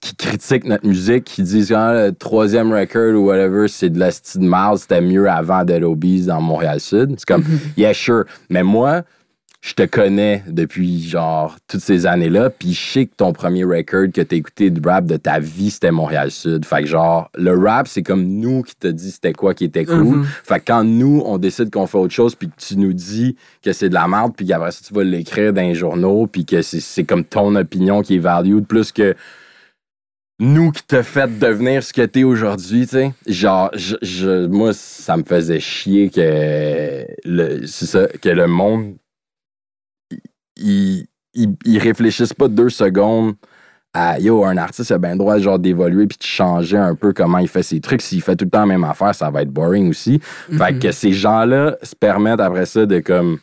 qui 0.00 0.14
critiquent 0.16 0.64
notre 0.64 0.86
musique, 0.86 1.24
qui 1.24 1.42
disent 1.42 1.72
ah, 1.72 2.06
le 2.08 2.12
troisième 2.12 2.72
record 2.72 3.14
ou 3.14 3.26
whatever, 3.26 3.66
c'est 3.68 3.90
de 3.90 3.98
la 3.98 4.10
style 4.10 4.42
mal, 4.42 4.78
c'était 4.78 5.00
mieux 5.00 5.28
avant 5.30 5.64
Dead 5.64 5.82
Obies 5.84 6.26
dans 6.26 6.40
Montréal-Sud. 6.40 7.14
C'est 7.18 7.26
comme, 7.26 7.44
yeah, 7.76 7.94
sure. 7.94 8.24
Mais 8.50 8.62
moi, 8.62 9.02
je 9.62 9.74
te 9.74 9.82
connais 9.84 10.42
depuis 10.48 11.02
genre 11.06 11.56
toutes 11.68 11.82
ces 11.82 12.06
années-là, 12.06 12.48
puis 12.48 12.72
je 12.72 12.80
sais 12.92 13.06
que 13.06 13.14
ton 13.14 13.34
premier 13.34 13.62
record 13.62 14.06
que 14.12 14.22
t'as 14.22 14.36
écouté 14.36 14.70
de 14.70 14.80
rap 14.88 15.04
de 15.04 15.18
ta 15.18 15.38
vie, 15.38 15.68
c'était 15.70 15.90
Montréal-Sud. 15.90 16.64
Fait 16.64 16.80
que 16.80 16.86
genre, 16.88 17.30
le 17.36 17.54
rap, 17.58 17.86
c'est 17.86 18.02
comme 18.02 18.24
nous 18.26 18.62
qui 18.62 18.74
te 18.74 18.86
dit 18.86 19.10
c'était 19.10 19.34
quoi 19.34 19.52
qui 19.52 19.64
était 19.64 19.84
cool. 19.84 19.96
Mhm. 20.18 20.24
Fait 20.44 20.60
que 20.60 20.64
quand 20.68 20.82
nous, 20.84 21.22
on 21.26 21.36
décide 21.36 21.70
qu'on 21.70 21.86
fait 21.86 21.98
autre 21.98 22.14
chose, 22.14 22.34
puis 22.34 22.48
que 22.48 22.54
tu 22.56 22.78
nous 22.78 22.94
dis 22.94 23.36
que 23.62 23.74
c'est 23.74 23.90
de 23.90 23.94
la 23.94 24.08
merde, 24.08 24.32
puis 24.34 24.46
qu'après 24.46 24.70
ça, 24.72 24.80
tu 24.86 24.94
vas 24.94 25.04
l'écrire 25.04 25.52
dans 25.52 25.60
les 25.60 25.74
journaux, 25.74 26.26
puis 26.26 26.46
que 26.46 26.62
c'est- 26.62 27.04
comme 27.04 27.24
ton 27.24 27.54
opinion 27.54 28.00
qui 28.00 28.14
est 28.14 28.18
valued, 28.18 28.66
plus 28.66 28.92
que 28.92 29.14
nous 30.38 30.70
qui 30.72 30.82
te 30.84 31.02
fait 31.02 31.38
devenir 31.38 31.82
ce 31.82 31.92
que 31.92 32.00
t'es 32.06 32.24
aujourd'hui, 32.24 32.86
tu 32.86 32.92
sais. 32.96 33.12
Genre, 33.26 33.70
je, 33.76 33.96
je- 34.00 34.46
moi, 34.46 34.72
ça 34.72 35.18
me 35.18 35.22
faisait 35.22 35.60
chier 35.60 36.08
que 36.08 37.04
le, 37.26 37.66
c'est 37.66 37.84
ça, 37.84 38.06
que 38.06 38.28
le 38.30 38.46
monde, 38.46 38.94
il, 40.60 41.06
il, 41.34 41.56
il 41.64 41.78
réfléchisse 41.78 42.32
pas 42.32 42.48
deux 42.48 42.70
secondes 42.70 43.34
à 43.92 44.20
yo, 44.20 44.44
un 44.44 44.56
artiste 44.56 44.92
a 44.92 44.98
bien 44.98 45.12
le 45.12 45.18
droit 45.18 45.38
genre 45.38 45.58
d'évoluer 45.58 46.06
puis 46.06 46.18
de 46.18 46.22
changer 46.24 46.76
un 46.76 46.94
peu 46.94 47.12
comment 47.12 47.38
il 47.38 47.48
fait 47.48 47.62
ses 47.62 47.80
trucs. 47.80 48.02
S'il 48.02 48.22
fait 48.22 48.36
tout 48.36 48.44
le 48.44 48.50
temps 48.50 48.60
la 48.60 48.66
même 48.66 48.84
affaire, 48.84 49.14
ça 49.14 49.30
va 49.30 49.42
être 49.42 49.50
boring 49.50 49.90
aussi. 49.90 50.20
Fait 50.22 50.78
que 50.78 50.92
ces 50.92 51.12
gens-là 51.12 51.76
se 51.82 51.96
permettent 51.96 52.40
après 52.40 52.66
ça 52.66 52.86
de 52.86 53.00
comme 53.00 53.38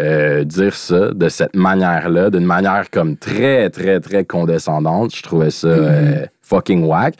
euh, 0.00 0.42
dire 0.42 0.74
ça 0.74 1.12
de 1.12 1.28
cette 1.28 1.54
manière-là, 1.54 2.30
d'une 2.30 2.44
manière 2.44 2.90
comme 2.90 3.16
très, 3.16 3.70
très, 3.70 4.00
très 4.00 4.24
condescendante. 4.24 5.14
Je 5.14 5.22
trouvais 5.22 5.50
ça 5.50 5.68
euh, 5.68 6.26
fucking 6.42 6.84
whack. 6.84 7.14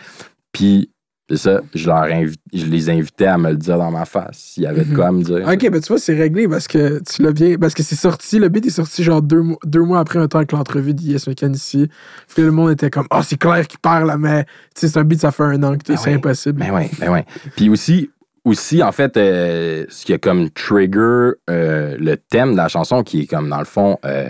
Puis, 0.50 0.90
c'est 1.30 1.36
ça, 1.38 1.60
je, 1.74 1.86
leur 1.86 2.02
invi- 2.04 2.36
je 2.52 2.66
les 2.66 2.90
invitais 2.90 3.24
à 3.26 3.38
me 3.38 3.50
le 3.50 3.56
dire 3.56 3.78
dans 3.78 3.90
ma 3.90 4.04
face, 4.04 4.36
s'il 4.36 4.64
y 4.64 4.66
avait 4.66 4.84
de 4.84 4.94
quoi 4.94 5.06
à 5.06 5.12
me 5.12 5.22
dire. 5.22 5.46
Ok, 5.50 5.70
ben 5.70 5.80
tu 5.80 5.88
vois, 5.88 5.98
c'est 5.98 6.14
réglé 6.14 6.46
parce 6.46 6.68
que 6.68 7.00
tu 7.02 7.22
l'as 7.22 7.32
bien. 7.32 7.56
Parce 7.56 7.72
que 7.72 7.82
c'est 7.82 7.94
sorti, 7.94 8.38
le 8.38 8.48
beat 8.50 8.66
est 8.66 8.70
sorti 8.70 9.02
genre 9.02 9.22
deux, 9.22 9.40
mois- 9.40 9.58
deux 9.64 9.80
mois 9.82 10.00
après 10.00 10.18
un 10.18 10.28
temps 10.28 10.44
que 10.44 10.54
l'entrevue 10.54 10.92
d'I.S. 10.92 11.26
McCann 11.26 11.54
ici. 11.54 11.88
Puis 12.28 12.42
le 12.42 12.50
monde 12.50 12.72
était 12.72 12.90
comme, 12.90 13.06
ah, 13.10 13.22
c'est 13.22 13.38
clair 13.38 13.66
qu'il 13.66 13.78
parle, 13.80 14.14
mais 14.18 14.44
tu 14.44 14.50
sais, 14.82 14.88
c'est 14.88 14.98
un 14.98 15.04
beat, 15.04 15.20
ça 15.20 15.30
fait 15.32 15.44
un 15.44 15.62
an 15.62 15.78
que 15.78 15.82
Ben 15.88 15.96
c'est 15.96 16.12
impossible. 16.12 16.58
Ben 16.60 16.70
oui, 16.74 16.90
ben 17.00 17.10
oui. 17.10 17.20
Puis 17.56 17.70
aussi, 17.70 18.10
aussi 18.44 18.82
en 18.82 18.92
fait, 18.92 19.16
euh, 19.16 19.86
ce 19.88 20.04
qui 20.04 20.12
a 20.12 20.18
comme 20.18 20.50
trigger 20.50 21.30
euh, 21.48 21.96
le 21.98 22.16
thème 22.16 22.52
de 22.52 22.56
la 22.58 22.68
chanson, 22.68 23.02
qui 23.02 23.22
est 23.22 23.26
comme, 23.26 23.48
dans 23.48 23.60
le 23.60 23.64
fond, 23.64 23.98
euh, 24.04 24.28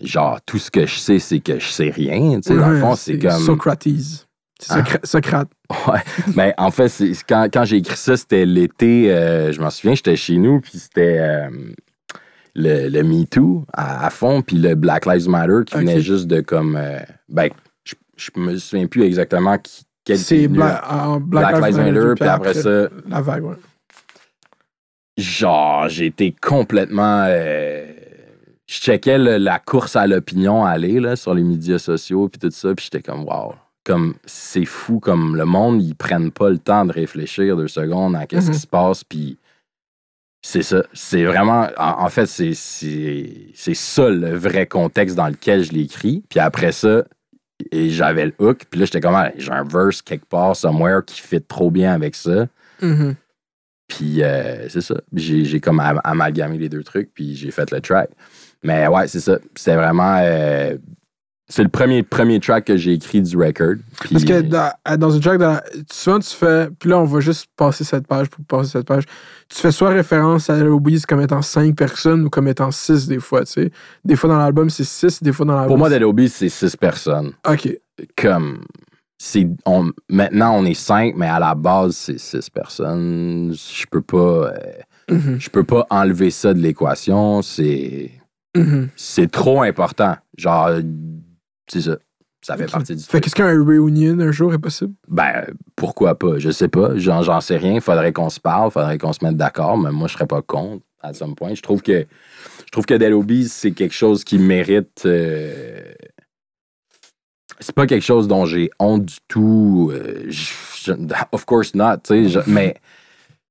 genre, 0.00 0.38
tout 0.46 0.58
ce 0.58 0.70
que 0.70 0.86
je 0.86 0.94
sais, 0.96 1.18
c'est 1.18 1.40
que 1.40 1.58
je 1.58 1.66
sais 1.66 1.90
rien. 1.90 2.40
Tu 2.40 2.50
sais, 2.52 2.56
dans 2.56 2.68
le 2.68 2.74
Ouais, 2.76 2.80
fond, 2.80 2.94
c'est 2.94 3.18
comme... 3.18 3.32
Socrates. 3.42 4.27
Ah. 4.70 4.78
Socra- 4.80 5.06
Socrate. 5.06 5.48
Ouais. 5.86 6.00
Ben, 6.34 6.52
en 6.58 6.70
fait, 6.70 6.88
c'est, 6.88 7.12
quand, 7.28 7.48
quand 7.52 7.64
j'ai 7.64 7.76
écrit 7.76 7.96
ça, 7.96 8.16
c'était 8.16 8.44
l'été, 8.46 9.12
euh, 9.12 9.52
je 9.52 9.60
m'en 9.60 9.70
souviens, 9.70 9.94
j'étais 9.94 10.16
chez 10.16 10.36
nous, 10.36 10.60
puis 10.60 10.78
c'était 10.78 11.18
euh, 11.20 11.48
le, 12.56 12.88
le 12.88 13.02
Me 13.04 13.24
Too 13.24 13.64
à, 13.72 14.06
à 14.06 14.10
fond, 14.10 14.42
puis 14.42 14.56
le 14.58 14.74
Black 14.74 15.06
Lives 15.06 15.28
Matter 15.28 15.60
qui 15.66 15.76
venait 15.76 16.00
juste 16.00 16.26
de 16.26 16.40
comme. 16.40 16.76
euh, 16.76 16.98
ben, 17.28 17.50
je, 17.84 17.94
je 18.16 18.30
me 18.36 18.56
souviens 18.56 18.86
plus 18.88 19.04
exactement 19.04 19.58
qui, 19.58 19.82
quel 20.04 20.18
C'est 20.18 20.46
venu. 20.46 20.56
Bla- 20.58 20.82
en 20.90 21.20
Black, 21.20 21.56
Black 21.58 21.64
Lives 21.74 21.76
Matter, 21.94 22.14
puis 22.18 22.28
après 22.28 22.54
ça, 22.54 22.88
La 23.08 23.20
vague, 23.20 23.44
ouais. 23.44 23.56
genre, 25.16 25.86
été 26.00 26.34
complètement. 26.40 27.26
je 28.66 28.74
checkais 28.80 29.18
le- 29.18 29.36
la 29.38 29.58
course 29.58 29.96
à 29.96 30.06
l'opinion 30.06 30.64
aller 30.64 31.00
là, 31.00 31.14
sur 31.16 31.32
les 31.34 31.42
médias 31.44 31.78
sociaux, 31.78 32.28
puis 32.28 32.38
tout 32.38 32.50
ça, 32.50 32.74
puis 32.74 32.88
j'étais 32.90 33.02
comme, 33.08 33.24
wow. 33.24 33.54
Comme, 33.88 34.14
c'est 34.26 34.66
fou, 34.66 35.00
comme 35.00 35.34
le 35.34 35.46
monde, 35.46 35.82
ils 35.82 35.94
prennent 35.94 36.30
pas 36.30 36.50
le 36.50 36.58
temps 36.58 36.84
de 36.84 36.92
réfléchir 36.92 37.56
deux 37.56 37.68
secondes 37.68 38.14
à 38.14 38.26
qu'est-ce 38.26 38.50
qui 38.50 38.58
se 38.58 38.66
passe, 38.66 39.02
puis 39.02 39.38
c'est 40.42 40.62
ça. 40.62 40.84
C'est 40.92 41.24
vraiment. 41.24 41.68
En, 41.78 42.04
en 42.04 42.08
fait, 42.10 42.26
c'est, 42.26 42.52
c'est, 42.52 43.46
c'est 43.54 43.72
ça 43.74 44.10
le 44.10 44.34
vrai 44.36 44.66
contexte 44.66 45.16
dans 45.16 45.28
lequel 45.28 45.64
je 45.64 45.72
l'ai 45.72 45.80
écrit. 45.80 46.22
Puis 46.28 46.38
après 46.38 46.72
ça, 46.72 47.04
et 47.72 47.88
j'avais 47.88 48.26
le 48.26 48.34
hook, 48.38 48.66
puis 48.70 48.78
là, 48.78 48.84
j'étais 48.86 49.00
comme, 49.00 49.14
Ah, 49.16 49.32
j'ai 49.38 49.50
un 49.50 49.64
verse 49.64 50.02
quelque 50.02 50.26
part, 50.26 50.54
somewhere, 50.54 51.00
qui 51.06 51.20
fit 51.22 51.40
trop 51.40 51.70
bien 51.70 51.92
avec 51.92 52.14
ça. 52.14 52.46
Mhm. 52.82 53.14
Puis 53.88 54.22
euh, 54.22 54.68
c'est 54.68 54.82
ça. 54.82 54.96
J'ai, 55.14 55.46
j'ai 55.46 55.60
comme 55.60 55.80
am- 55.80 56.02
amalgamé 56.04 56.58
les 56.58 56.68
deux 56.68 56.84
trucs, 56.84 57.10
puis 57.14 57.34
j'ai 57.34 57.50
fait 57.50 57.70
le 57.70 57.80
track. 57.80 58.10
Mais 58.62 58.86
ouais, 58.86 59.08
c'est 59.08 59.20
ça. 59.20 59.38
C'était 59.56 59.76
vraiment. 59.76 60.18
euh, 60.20 60.76
c'est 61.50 61.62
le 61.62 61.68
premier, 61.70 62.02
premier 62.02 62.40
track 62.40 62.66
que 62.66 62.76
j'ai 62.76 62.92
écrit 62.92 63.22
du 63.22 63.36
record. 63.36 63.74
Puis, 64.00 64.10
Parce 64.12 64.24
que 64.24 64.40
dans, 64.42 64.70
dans 64.98 65.10
une 65.10 65.20
track, 65.20 65.38
dans 65.38 65.58
souvent 65.90 66.18
tu 66.18 66.34
fais. 66.34 66.68
Puis 66.78 66.90
là, 66.90 66.98
on 66.98 67.04
va 67.04 67.20
juste 67.20 67.46
passer 67.56 67.84
cette 67.84 68.06
page 68.06 68.28
pour 68.28 68.44
passer 68.44 68.70
cette 68.72 68.86
page. 68.86 69.04
Tu 69.48 69.58
fais 69.58 69.72
soit 69.72 69.88
référence 69.88 70.50
à 70.50 70.58
Obies 70.62 71.02
comme 71.08 71.20
étant 71.22 71.40
cinq 71.40 71.74
personnes 71.74 72.24
ou 72.24 72.28
comme 72.30 72.48
étant 72.48 72.70
six 72.70 73.08
des 73.08 73.18
fois, 73.18 73.44
tu 73.46 73.52
sais. 73.52 73.70
Des 74.04 74.14
fois 74.14 74.28
dans 74.28 74.38
l'album, 74.38 74.68
c'est 74.68 74.84
six, 74.84 75.22
des 75.22 75.32
fois 75.32 75.46
dans 75.46 75.54
l'album. 75.54 75.78
pour 75.78 75.78
moi, 75.78 75.90
Obies, 76.02 76.28
c'est 76.28 76.50
six 76.50 76.76
personnes. 76.76 77.32
Ok. 77.48 77.76
Comme. 78.16 78.64
c'est 79.16 79.48
on, 79.66 79.90
maintenant 80.10 80.54
on 80.56 80.64
est 80.66 80.74
cinq, 80.74 81.14
mais 81.16 81.26
à 81.28 81.38
la 81.40 81.54
base 81.54 81.96
c'est 81.96 82.18
six 82.18 82.48
personnes. 82.50 83.52
Je 83.54 83.86
peux 83.90 84.02
pas, 84.02 84.52
euh, 84.52 84.52
Mhm. 85.10 85.36
je 85.40 85.48
peux 85.48 85.64
pas 85.64 85.86
enlever 85.88 86.30
ça 86.30 86.52
de 86.52 86.58
l'équation. 86.58 87.40
C'est, 87.40 88.10
Mhm. 88.54 88.88
c'est 88.96 89.30
trop 89.30 89.62
important. 89.62 90.14
Genre, 90.36 90.70
c'est 91.70 91.82
ça. 91.82 91.96
Ça 92.40 92.56
fait 92.56 92.70
partie 92.70 92.94
du 92.94 93.02
Fait 93.02 93.20
qu'est-ce 93.20 93.34
qu'un 93.34 93.48
reunion 93.64 94.18
un 94.20 94.30
jour 94.30 94.54
est 94.54 94.58
possible? 94.58 94.94
Ben, 95.08 95.44
pourquoi 95.74 96.16
pas? 96.16 96.38
Je 96.38 96.50
sais 96.50 96.68
pas. 96.68 96.96
J'en, 96.96 97.22
j'en 97.22 97.40
sais 97.40 97.56
rien. 97.56 97.80
Faudrait 97.80 98.12
qu'on 98.12 98.30
se 98.30 98.38
parle, 98.38 98.70
faudrait 98.70 98.96
qu'on 98.96 99.12
se 99.12 99.24
mette 99.24 99.36
d'accord, 99.36 99.76
mais 99.76 99.90
moi, 99.90 100.06
je 100.06 100.12
serais 100.14 100.26
pas 100.26 100.40
contre 100.42 100.84
à 101.00 101.12
some 101.14 101.34
point. 101.34 101.54
Je 101.54 101.62
trouve 101.62 101.82
que 101.82 102.06
je 102.66 102.70
trouve 102.70 102.86
que 102.86 102.94
Dead 102.94 103.12
Obies, 103.12 103.48
c'est 103.48 103.72
quelque 103.72 103.94
chose 103.94 104.22
qui 104.24 104.38
mérite. 104.38 105.02
euh, 105.04 105.82
C'est 107.60 107.74
pas 107.74 107.86
quelque 107.86 108.04
chose 108.04 108.28
dont 108.28 108.46
j'ai 108.46 108.70
honte 108.78 109.04
du 109.06 109.16
tout. 109.26 109.90
euh, 109.92 110.26
je- 110.28 110.52
je- 110.84 110.92
of 111.32 111.44
course 111.44 111.74
not, 111.74 111.96
tu 112.04 112.28
sais. 112.30 112.40
Mais 112.46 112.76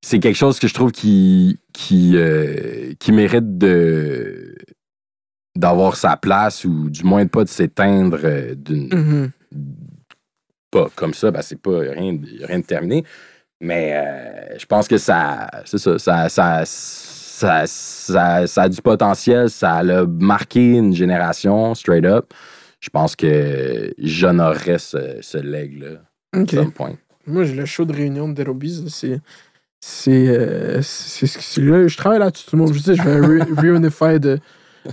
c'est 0.01 0.19
quelque 0.19 0.37
chose 0.37 0.59
que 0.59 0.67
je 0.67 0.73
trouve 0.73 0.91
qui, 0.93 1.59
qui, 1.73 2.13
euh, 2.15 2.93
qui 2.99 3.11
mérite 3.11 3.57
de 3.57 4.55
d'avoir 5.57 5.95
sa 5.95 6.15
place 6.17 6.63
ou 6.65 6.89
du 6.89 7.03
moins 7.03 7.23
de 7.25 7.29
pas 7.29 7.43
de 7.43 7.49
s'éteindre 7.49 8.19
euh, 8.23 8.55
d'une 8.55 8.89
Mhm. 8.93 9.31
pas 10.71 10.89
comme 10.95 11.13
ça, 11.13 11.31
ben 11.31 11.41
c'est 11.41 11.61
pas 11.61 11.79
rien, 11.79 12.13
de- 12.13 12.45
rien 12.45 12.59
de 12.59 12.65
terminé. 12.65 13.03
Mais 13.59 13.93
euh, 13.95 14.57
je 14.59 14.65
pense 14.65 14.87
que 14.87 14.97
ça, 14.97 15.47
c'est 15.65 15.77
ça, 15.79 15.97
ça, 15.97 16.29
ça, 16.29 16.63
ça, 16.65 17.63
ça- 17.67 18.47
ça 18.47 18.61
a 18.63 18.69
du 18.69 18.81
potentiel, 18.81 19.49
ça 19.49 19.77
a 19.77 20.05
marqué 20.05 20.73
une 20.73 20.93
génération, 20.93 21.73
straight 21.73 22.05
up. 22.05 22.33
Je 22.79 22.89
pense 22.89 23.15
que 23.15 23.93
j'honorerais 23.97 24.77
ce, 24.77 25.17
ce 25.21 25.37
leg-là, 25.39 26.01
point. 26.75 26.93
Moi, 27.25 27.43
j'ai 27.45 27.55
le 27.55 27.65
show 27.65 27.83
de 27.85 27.93
réunion 27.93 28.29
de 28.29 28.33
Dead 28.33 28.47
Obies, 28.47 28.85
C'est. 28.89 29.19
C'est. 29.79 30.27
euh, 30.27 30.81
c'est 30.81 31.27
c'est 31.27 31.61
là, 31.61 31.87
je 31.87 31.95
travaille 31.97 32.19
là-dessus, 32.19 32.45
tout 32.47 32.55
le 32.55 32.63
monde. 32.63 32.73
Je 32.73 32.79
sais, 32.79 32.95
je 32.95 33.01
vais 33.03 33.19
re- 33.19 33.53
reunify 33.61 34.19
de. 34.19 34.39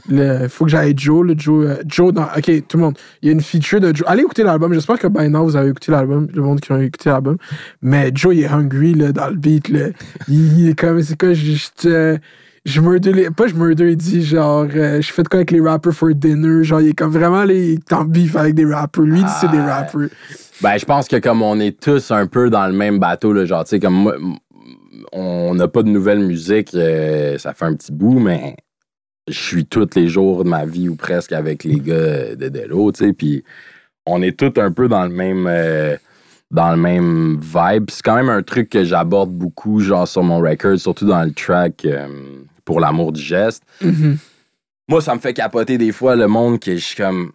Le, 0.08 0.48
faut 0.48 0.64
que 0.64 0.70
j'aille 0.70 0.94
Joe, 0.96 1.24
le 1.26 1.34
Joe. 1.36 1.66
euh, 1.66 1.76
Joe 1.86 2.12
dans. 2.12 2.24
Ok, 2.36 2.50
tout 2.68 2.76
le 2.76 2.82
monde. 2.82 2.98
Il 3.22 3.26
y 3.26 3.28
a 3.30 3.32
une 3.32 3.40
feature 3.40 3.80
de 3.80 3.94
Joe. 3.94 4.06
Allez 4.08 4.22
écouter 4.22 4.42
l'album. 4.42 4.72
J'espère 4.74 4.98
que 4.98 5.06
by 5.06 5.28
now 5.28 5.44
vous 5.44 5.56
avez 5.56 5.70
écouté 5.70 5.92
l'album, 5.92 6.28
le 6.34 6.42
monde 6.42 6.60
qui 6.60 6.72
a 6.72 6.82
écouté 6.82 7.10
l'album. 7.10 7.36
Mais 7.82 8.10
Joe, 8.14 8.34
il 8.34 8.42
est 8.42 8.46
hungry 8.48 8.94
là, 8.94 9.12
dans 9.12 9.28
le 9.28 9.36
beat. 9.36 9.68
Là. 9.68 9.88
Il, 10.28 10.58
il 10.60 10.68
est 10.70 10.78
comme. 10.78 11.00
C'est 11.02 11.18
quoi, 11.18 11.32
je. 11.32 11.52
Je, 11.52 11.88
euh, 11.88 12.16
je 12.64 12.80
murder 12.80 13.12
les. 13.12 13.30
Pas 13.30 13.46
je 13.46 13.54
murder, 13.54 13.90
il 13.90 13.96
dit 13.96 14.22
genre. 14.24 14.66
euh, 14.74 15.00
je 15.02 15.12
fais 15.12 15.22
de 15.22 15.28
quoi 15.28 15.38
avec 15.38 15.50
les 15.50 15.60
rappers 15.60 15.92
for 15.92 16.14
dinner. 16.14 16.64
Genre, 16.64 16.80
il 16.80 16.88
est 16.90 16.94
comme 16.94 17.10
vraiment. 17.12 17.42
Il 17.44 17.72
est 17.74 17.92
en 17.92 18.04
beef 18.04 18.36
avec 18.36 18.54
des 18.54 18.64
rappers. 18.64 19.04
Lui, 19.04 19.18
il 19.20 19.24
dit 19.24 19.32
c'est 19.40 19.50
des 19.50 19.58
Ah. 19.58 19.80
rappers. 19.82 20.08
Ben, 20.62 20.78
je 20.78 20.84
pense 20.84 21.08
que 21.08 21.16
comme 21.16 21.42
on 21.42 21.58
est 21.60 21.78
tous 21.78 22.10
un 22.10 22.26
peu 22.26 22.48
dans 22.48 22.66
le 22.66 22.72
même 22.72 22.98
bateau, 22.98 23.32
là, 23.32 23.44
genre, 23.44 23.64
tu 23.64 23.70
sais, 23.70 23.80
comme 23.80 23.94
moi, 23.94 24.14
on 25.12 25.54
n'a 25.54 25.68
pas 25.68 25.82
de 25.82 25.88
nouvelle 25.88 26.20
musique, 26.20 26.70
euh, 26.74 27.36
ça 27.38 27.52
fait 27.54 27.64
un 27.66 27.74
petit 27.74 27.92
bout, 27.92 28.18
mais 28.18 28.56
je 29.28 29.38
suis 29.38 29.66
tous 29.66 29.88
les 29.96 30.08
jours 30.08 30.44
de 30.44 30.48
ma 30.48 30.64
vie 30.66 30.88
ou 30.88 30.96
presque 30.96 31.32
avec 31.32 31.64
les 31.64 31.80
gars 31.80 32.34
de 32.34 32.48
Delo, 32.48 32.92
tu 32.92 33.06
sais, 33.06 33.12
puis 33.12 33.42
on 34.06 34.22
est 34.22 34.38
tous 34.38 34.60
un 34.60 34.70
peu 34.72 34.88
dans 34.88 35.04
le 35.04 35.10
même. 35.10 35.46
euh, 35.46 35.96
dans 36.50 36.70
le 36.70 36.76
même 36.76 37.38
vibe. 37.40 37.90
C'est 37.90 38.02
quand 38.02 38.14
même 38.14 38.28
un 38.28 38.42
truc 38.42 38.70
que 38.70 38.84
j'aborde 38.84 39.30
beaucoup, 39.30 39.80
genre 39.80 40.06
sur 40.06 40.22
mon 40.22 40.38
record, 40.38 40.78
surtout 40.78 41.06
dans 41.06 41.22
le 41.24 41.32
track 41.32 41.84
euh, 41.84 42.06
pour 42.64 42.78
l'amour 42.78 43.10
du 43.12 43.20
geste. 43.20 43.64
Mhm. 43.82 44.18
Moi, 44.88 45.00
ça 45.00 45.14
me 45.14 45.20
fait 45.20 45.32
capoter 45.34 45.78
des 45.78 45.90
fois 45.90 46.14
le 46.14 46.28
monde 46.28 46.60
que 46.60 46.76
je 46.76 46.84
suis 46.84 46.96
comme. 46.96 47.32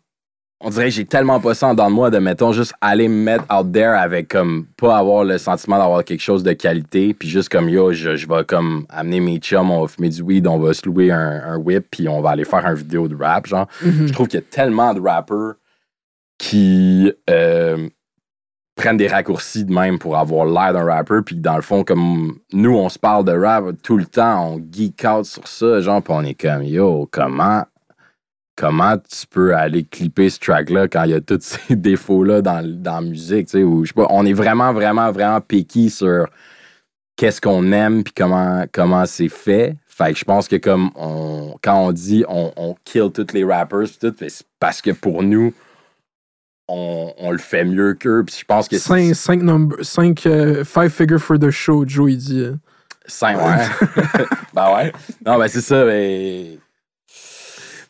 On 0.61 0.69
dirait 0.69 0.85
que 0.85 0.91
j'ai 0.91 1.05
tellement 1.05 1.39
pas 1.39 1.53
ça 1.53 1.67
en 1.67 1.71
dedans 1.71 1.89
de 1.89 1.95
moi 1.95 2.09
de, 2.09 2.17
mettons, 2.17 2.51
juste 2.51 2.73
aller 2.81 3.07
me 3.07 3.23
mettre 3.23 3.45
out 3.53 3.71
there 3.71 3.97
avec 3.97 4.27
comme 4.27 4.65
pas 4.75 4.97
avoir 4.97 5.23
le 5.23 5.37
sentiment 5.37 5.77
d'avoir 5.77 6.03
quelque 6.03 6.21
chose 6.21 6.43
de 6.43 6.51
qualité, 6.51 7.13
puis 7.13 7.29
juste 7.29 7.47
comme 7.47 7.69
yo, 7.69 7.93
je, 7.93 8.17
je 8.17 8.27
vais 8.27 8.43
comme 8.43 8.85
amener 8.89 9.21
mes 9.21 9.37
chums, 9.37 9.71
on 9.71 9.81
va 9.81 9.87
fumer 9.87 10.09
du 10.09 10.21
weed, 10.21 10.47
on 10.47 10.59
va 10.59 10.73
se 10.73 10.85
louer 10.85 11.11
un, 11.11 11.41
un 11.45 11.57
whip, 11.57 11.85
puis 11.89 12.09
on 12.09 12.21
va 12.21 12.31
aller 12.31 12.43
faire 12.43 12.65
un 12.65 12.73
vidéo 12.73 13.07
de 13.07 13.15
rap, 13.15 13.47
genre. 13.47 13.67
Mhm. 13.81 14.07
Je 14.07 14.13
trouve 14.13 14.27
qu'il 14.27 14.39
y 14.41 14.43
a 14.43 14.45
tellement 14.45 14.93
de 14.93 14.99
rappers 14.99 15.53
qui 16.37 17.13
euh, 17.29 17.87
prennent 18.75 18.97
des 18.97 19.07
raccourcis 19.07 19.63
de 19.63 19.73
même 19.73 19.97
pour 19.97 20.17
avoir 20.17 20.45
l'air 20.45 20.73
d'un 20.73 20.83
rapper, 20.83 21.21
puis 21.25 21.37
dans 21.37 21.55
le 21.55 21.61
fond, 21.61 21.85
comme 21.85 22.37
nous, 22.51 22.75
on 22.75 22.89
se 22.89 22.99
parle 22.99 23.23
de 23.23 23.31
rap 23.31 23.63
tout 23.81 23.95
le 23.95 24.05
temps, 24.05 24.55
on 24.55 24.61
geek 24.71 25.05
out 25.05 25.23
sur 25.23 25.47
ça, 25.47 25.79
genre, 25.79 26.03
puis 26.03 26.13
on 26.13 26.23
est 26.23 26.33
comme 26.33 26.63
yo, 26.63 27.07
comment 27.09 27.63
comment 28.59 28.97
tu 28.97 29.25
peux 29.29 29.55
aller 29.55 29.85
clipper 29.85 30.29
ce 30.29 30.37
track-là 30.39 30.89
quand 30.89 31.03
il 31.05 31.11
y 31.11 31.13
a 31.13 31.21
tous 31.21 31.39
ces 31.41 31.75
défauts-là 31.77 32.41
dans, 32.41 32.61
dans 32.67 32.95
la 32.95 33.01
musique, 33.01 33.47
tu 33.47 33.51
sais, 33.59 33.63
ou 33.63 33.85
je 33.85 33.89
sais 33.89 33.93
pas, 33.93 34.07
on 34.09 34.25
est 34.25 34.33
vraiment, 34.33 34.73
vraiment, 34.73 35.13
vraiment 35.13 35.39
picky 35.39 35.89
sur 35.89 36.27
qu'est-ce 37.15 37.39
qu'on 37.39 37.71
aime 37.71 38.03
puis 38.03 38.13
comment, 38.13 38.65
comment 38.73 39.05
c'est 39.05 39.29
fait. 39.29 39.77
Fait 39.87 40.11
que 40.11 40.19
je 40.19 40.25
pense 40.25 40.49
que 40.49 40.57
comme 40.57 40.91
on, 40.95 41.55
quand 41.63 41.85
on 41.87 41.91
dit 41.93 42.25
on, 42.27 42.51
on 42.57 42.75
kill 42.83 43.11
tous 43.13 43.33
les 43.33 43.45
rappers 43.45 43.83
pis 43.83 43.97
tout, 43.97 44.13
c'est 44.19 44.43
parce 44.59 44.81
que 44.81 44.91
pour 44.91 45.23
nous, 45.23 45.53
on, 46.67 47.13
on 47.17 47.31
le 47.31 47.37
fait 47.37 47.63
mieux 47.63 47.93
qu'eux. 47.93 48.23
Puis 48.25 48.37
je 48.41 48.45
pense 48.45 48.67
que 48.67 48.77
c'est- 48.77 49.13
5, 49.13 49.15
5 49.15 49.41
number, 49.41 49.77
5 49.85 50.19
five 50.65 50.89
figure 50.89 51.19
for 51.19 51.39
the 51.39 51.49
show, 51.49 51.85
Joe, 51.87 52.11
il 52.11 52.17
dit. 52.17 52.41
euh. 52.41 52.55
Cinq, 53.07 53.37
ouais. 53.37 53.65
ben 54.53 54.73
ouais. 54.75 54.91
Non, 55.25 55.37
ben 55.39 55.47
c'est 55.47 55.61
ça, 55.61 55.83
mais. 55.85 56.59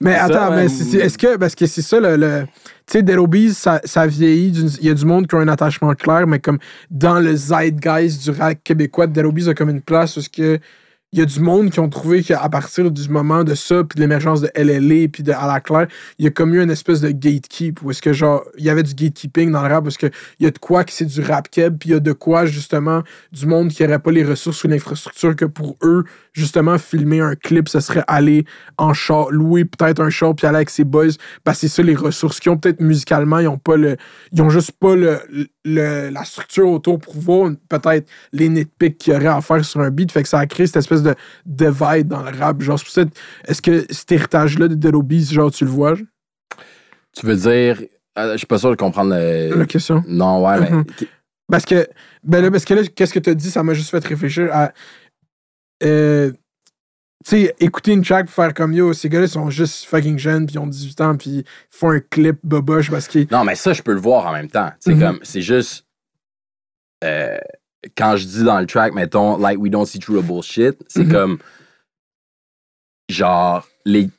Mais 0.01 0.15
attends, 0.15 0.51
mais 0.55 0.65
est-ce 0.65 1.17
que, 1.17 1.35
parce 1.37 1.55
que 1.55 1.65
c'est 1.65 1.81
ça, 1.81 1.99
le. 1.99 2.15
le- 2.15 2.45
tu 2.85 2.97
sais, 2.97 3.03
Dead 3.03 3.19
ça, 3.51 3.81
ça 3.83 4.07
vieillit. 4.07 4.51
Il 4.81 4.87
y 4.87 4.89
a 4.89 4.93
du 4.93 5.05
monde 5.05 5.27
qui 5.27 5.35
a 5.35 5.39
un 5.39 5.47
attachement 5.47 5.93
clair, 5.93 6.25
mais 6.25 6.39
comme 6.39 6.57
dans 6.89 7.19
le 7.19 7.35
zeitgeist 7.35 8.23
du 8.23 8.31
rap 8.31 8.57
québécois, 8.63 9.07
Dead 9.07 9.25
a 9.25 9.53
comme 9.53 9.69
une 9.69 9.81
place 9.81 10.17
où 10.17 10.21
que. 10.31 10.59
Il 11.11 11.17
y 11.17 11.23
a 11.23 11.25
du 11.25 11.39
monde 11.39 11.71
qui 11.71 11.79
ont 11.79 11.89
trouvé 11.89 12.21
qu'à 12.21 12.47
partir 12.49 12.91
du 12.91 13.09
moment 13.09 13.43
de 13.43 13.55
ça, 13.55 13.83
puis 13.83 13.95
de 13.95 14.01
l'émergence 14.01 14.41
de 14.41 14.51
LLA, 14.53 15.07
puis 15.11 15.23
de 15.23 15.31
À 15.31 15.47
la 15.47 15.59
Claire, 15.59 15.87
il 16.19 16.25
y 16.25 16.27
a 16.27 16.31
comme 16.31 16.53
eu 16.53 16.61
une 16.61 16.69
espèce 16.69 17.01
de 17.01 17.09
gatekeep, 17.09 17.81
où 17.81 17.89
est-ce 17.89 17.99
que 18.03 18.13
genre, 18.13 18.43
il 18.59 18.65
y 18.65 18.69
avait 18.69 18.83
du 18.83 18.93
gatekeeping 18.93 19.51
dans 19.51 19.63
le 19.63 19.73
rap, 19.73 19.83
parce 19.83 19.97
que 19.97 20.05
il 20.39 20.43
y 20.43 20.47
a 20.47 20.51
de 20.51 20.59
quoi 20.59 20.83
que 20.83 20.91
c'est 20.91 21.05
du 21.07 21.21
rap 21.21 21.49
keb, 21.49 21.79
puis 21.79 21.89
il 21.89 21.93
y 21.93 21.95
a 21.95 21.99
de 21.99 22.11
quoi, 22.11 22.45
justement, 22.45 23.01
du 23.31 23.47
monde 23.47 23.69
qui 23.69 23.81
n'aurait 23.81 23.97
pas 23.97 24.11
les 24.11 24.23
ressources 24.23 24.63
ou 24.63 24.67
l'infrastructure 24.67 25.35
que 25.35 25.45
pour 25.45 25.77
eux, 25.81 26.03
justement, 26.39 26.77
filmer 26.77 27.19
un 27.19 27.35
clip, 27.35 27.69
ce 27.69 27.79
serait 27.79 28.03
aller 28.07 28.45
en 28.77 28.93
char, 28.93 29.29
louer 29.29 29.65
peut-être 29.65 29.99
un 30.01 30.09
char, 30.09 30.33
puis 30.35 30.47
aller 30.47 30.55
avec 30.57 30.69
ses 30.69 30.83
boys, 30.83 31.07
parce 31.43 31.57
que 31.61 31.67
c'est 31.67 31.75
ça 31.75 31.83
les 31.83 31.95
ressources 31.95 32.39
qu'ils 32.39 32.51
ont. 32.51 32.57
Peut-être 32.57 32.79
musicalement, 32.81 33.39
ils 33.39 33.47
ont 33.47 33.57
pas 33.57 33.77
le. 33.77 33.97
Ils 34.31 34.41
ont 34.41 34.49
juste 34.49 34.71
pas 34.73 34.95
le, 34.95 35.19
le- 35.65 36.09
la 36.09 36.23
structure 36.23 36.69
autour 36.69 36.99
pour 36.99 37.15
voir 37.17 37.51
peut-être 37.69 38.07
les 38.31 38.49
nitpicks 38.49 38.97
qu'il 38.97 39.13
y 39.13 39.15
aurait 39.15 39.27
à 39.27 39.41
faire 39.41 39.63
sur 39.63 39.81
un 39.81 39.89
beat. 39.91 40.11
Fait 40.11 40.23
que 40.23 40.29
ça 40.29 40.39
a 40.39 40.45
créé 40.47 40.65
cette 40.65 40.77
espèce 40.77 41.03
de 41.03 41.13
divide 41.45 42.07
dans 42.07 42.23
le 42.23 42.35
rap. 42.37 42.61
Genre, 42.61 42.79
c'est 42.79 42.85
pour 42.85 42.93
ça, 42.93 43.03
est-ce 43.47 43.61
que 43.61 43.85
cet 43.89 44.11
héritage-là 44.11 44.67
de 44.67 44.75
Dead 44.75 44.95
genre, 45.31 45.51
tu 45.51 45.65
le 45.65 45.69
vois? 45.71 45.93
Tu 47.15 47.25
veux 47.25 47.35
dire. 47.35 47.81
euh, 48.17 48.33
je 48.33 48.37
suis 48.37 48.47
pas 48.47 48.57
sûr 48.57 48.71
de 48.71 48.75
comprendre 48.75 49.13
le. 49.15 49.57
La 49.57 49.65
question. 49.65 50.03
Non, 50.07 50.45
ouais, 50.45 50.59
mais. 50.59 50.71
Mhm. 50.71 50.85
Parce 51.51 51.65
que, 51.65 51.87
ben 52.23 52.41
là, 52.41 52.51
parce 52.51 52.63
que 52.65 52.73
là, 52.75 52.81
qu'est-ce 52.95 53.13
que 53.13 53.19
tu 53.19 53.29
as 53.31 53.33
dit, 53.33 53.49
ça 53.49 53.63
m'a 53.63 53.73
juste 53.73 53.89
fait 53.89 54.05
réfléchir 54.05 54.49
à. 54.51 54.71
Euh, 55.83 56.31
tu 57.25 57.31
sais, 57.31 57.55
écouter 57.59 57.91
une 57.91 58.03
track, 58.03 58.29
faire 58.29 58.53
comme 58.53 58.73
yo, 58.73 58.93
ces 58.93 59.09
gars-là 59.09 59.27
sont 59.27 59.49
juste 59.49 59.85
fucking 59.85 60.17
jeunes, 60.17 60.45
puis 60.45 60.55
ils 60.55 60.59
ont 60.59 60.67
18 60.67 61.01
ans, 61.01 61.17
puis 61.17 61.29
ils 61.39 61.45
font 61.69 61.89
un 61.91 61.99
clip 61.99 62.39
boboche 62.43 62.89
parce 62.89 63.07
qu'ils. 63.07 63.27
Non, 63.31 63.43
mais 63.43 63.55
ça, 63.55 63.73
je 63.73 63.81
peux 63.81 63.93
le 63.93 63.99
voir 63.99 64.25
en 64.27 64.31
même 64.33 64.49
temps. 64.49 64.71
C'est 64.79 64.93
Mhm. 64.95 64.99
comme, 65.01 65.19
c'est 65.23 65.41
juste. 65.41 65.85
euh, 67.03 67.37
quand 67.95 68.17
je 68.17 68.25
dis 68.25 68.43
dans 68.43 68.59
le 68.59 68.65
track, 68.65 68.93
mettons, 68.93 69.37
like 69.37 69.57
we 69.59 69.69
don't 69.71 69.85
see 69.85 69.99
through 69.99 70.21
the 70.21 70.25
bullshit, 70.25 70.77
c'est 70.89 71.05
Mhm. 71.05 71.11
comme. 71.11 71.39
Genre, 73.09 73.67
les. 73.85 74.09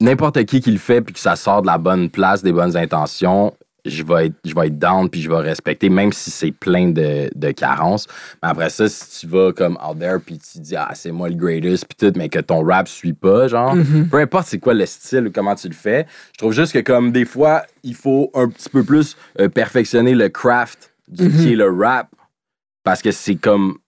N'importe 0.00 0.44
qui 0.44 0.60
qui 0.60 0.70
le 0.70 0.78
fait 0.78 1.00
puis 1.02 1.12
que 1.12 1.18
ça 1.20 1.34
sort 1.34 1.62
de 1.62 1.66
la 1.66 1.76
bonne 1.78 2.08
place, 2.08 2.42
des 2.42 2.52
bonnes 2.52 2.76
intentions, 2.76 3.56
je 3.84 4.02
vais 4.02 4.26
être, 4.26 4.34
je 4.44 4.54
vais 4.54 4.66
être 4.66 4.78
down 4.78 5.08
puis 5.08 5.22
je 5.22 5.30
vais 5.30 5.36
respecter, 5.38 5.88
même 5.88 6.12
si 6.12 6.30
c'est 6.30 6.50
plein 6.52 6.88
de, 6.88 7.30
de 7.34 7.50
carences. 7.52 8.06
Mais 8.42 8.48
après 8.50 8.70
ça, 8.70 8.88
si 8.88 9.20
tu 9.20 9.26
vas 9.26 9.52
comme 9.52 9.78
out 9.86 9.98
there 9.98 10.18
puis 10.24 10.38
tu 10.38 10.58
dis, 10.58 10.76
ah, 10.76 10.90
c'est 10.94 11.10
moi 11.12 11.28
le 11.28 11.36
greatest 11.36 11.86
puis 11.86 11.96
tout, 12.10 12.18
mais 12.18 12.28
que 12.28 12.38
ton 12.40 12.62
rap 12.64 12.88
suit 12.88 13.12
pas, 13.14 13.48
genre, 13.48 13.74
Mhm. 13.74 14.08
peu 14.08 14.18
importe 14.18 14.48
c'est 14.48 14.58
quoi 14.58 14.74
le 14.74 14.84
style 14.86 15.28
ou 15.28 15.30
comment 15.32 15.54
tu 15.54 15.68
le 15.68 15.74
fais, 15.74 16.06
je 16.32 16.38
trouve 16.38 16.52
juste 16.52 16.72
que 16.72 16.80
comme 16.80 17.12
des 17.12 17.24
fois, 17.24 17.62
il 17.82 17.94
faut 17.94 18.30
un 18.34 18.48
petit 18.48 18.68
peu 18.68 18.82
plus 18.84 19.16
euh, 19.40 19.48
perfectionner 19.48 20.14
le 20.14 20.28
craft 20.28 20.92
du 21.08 21.24
Mhm. 21.28 21.30
qui 21.42 21.52
est 21.52 21.56
le 21.56 21.70
rap 21.70 22.08
parce 22.84 23.00
que 23.02 23.10
c'est 23.12 23.36
comme 23.36 23.78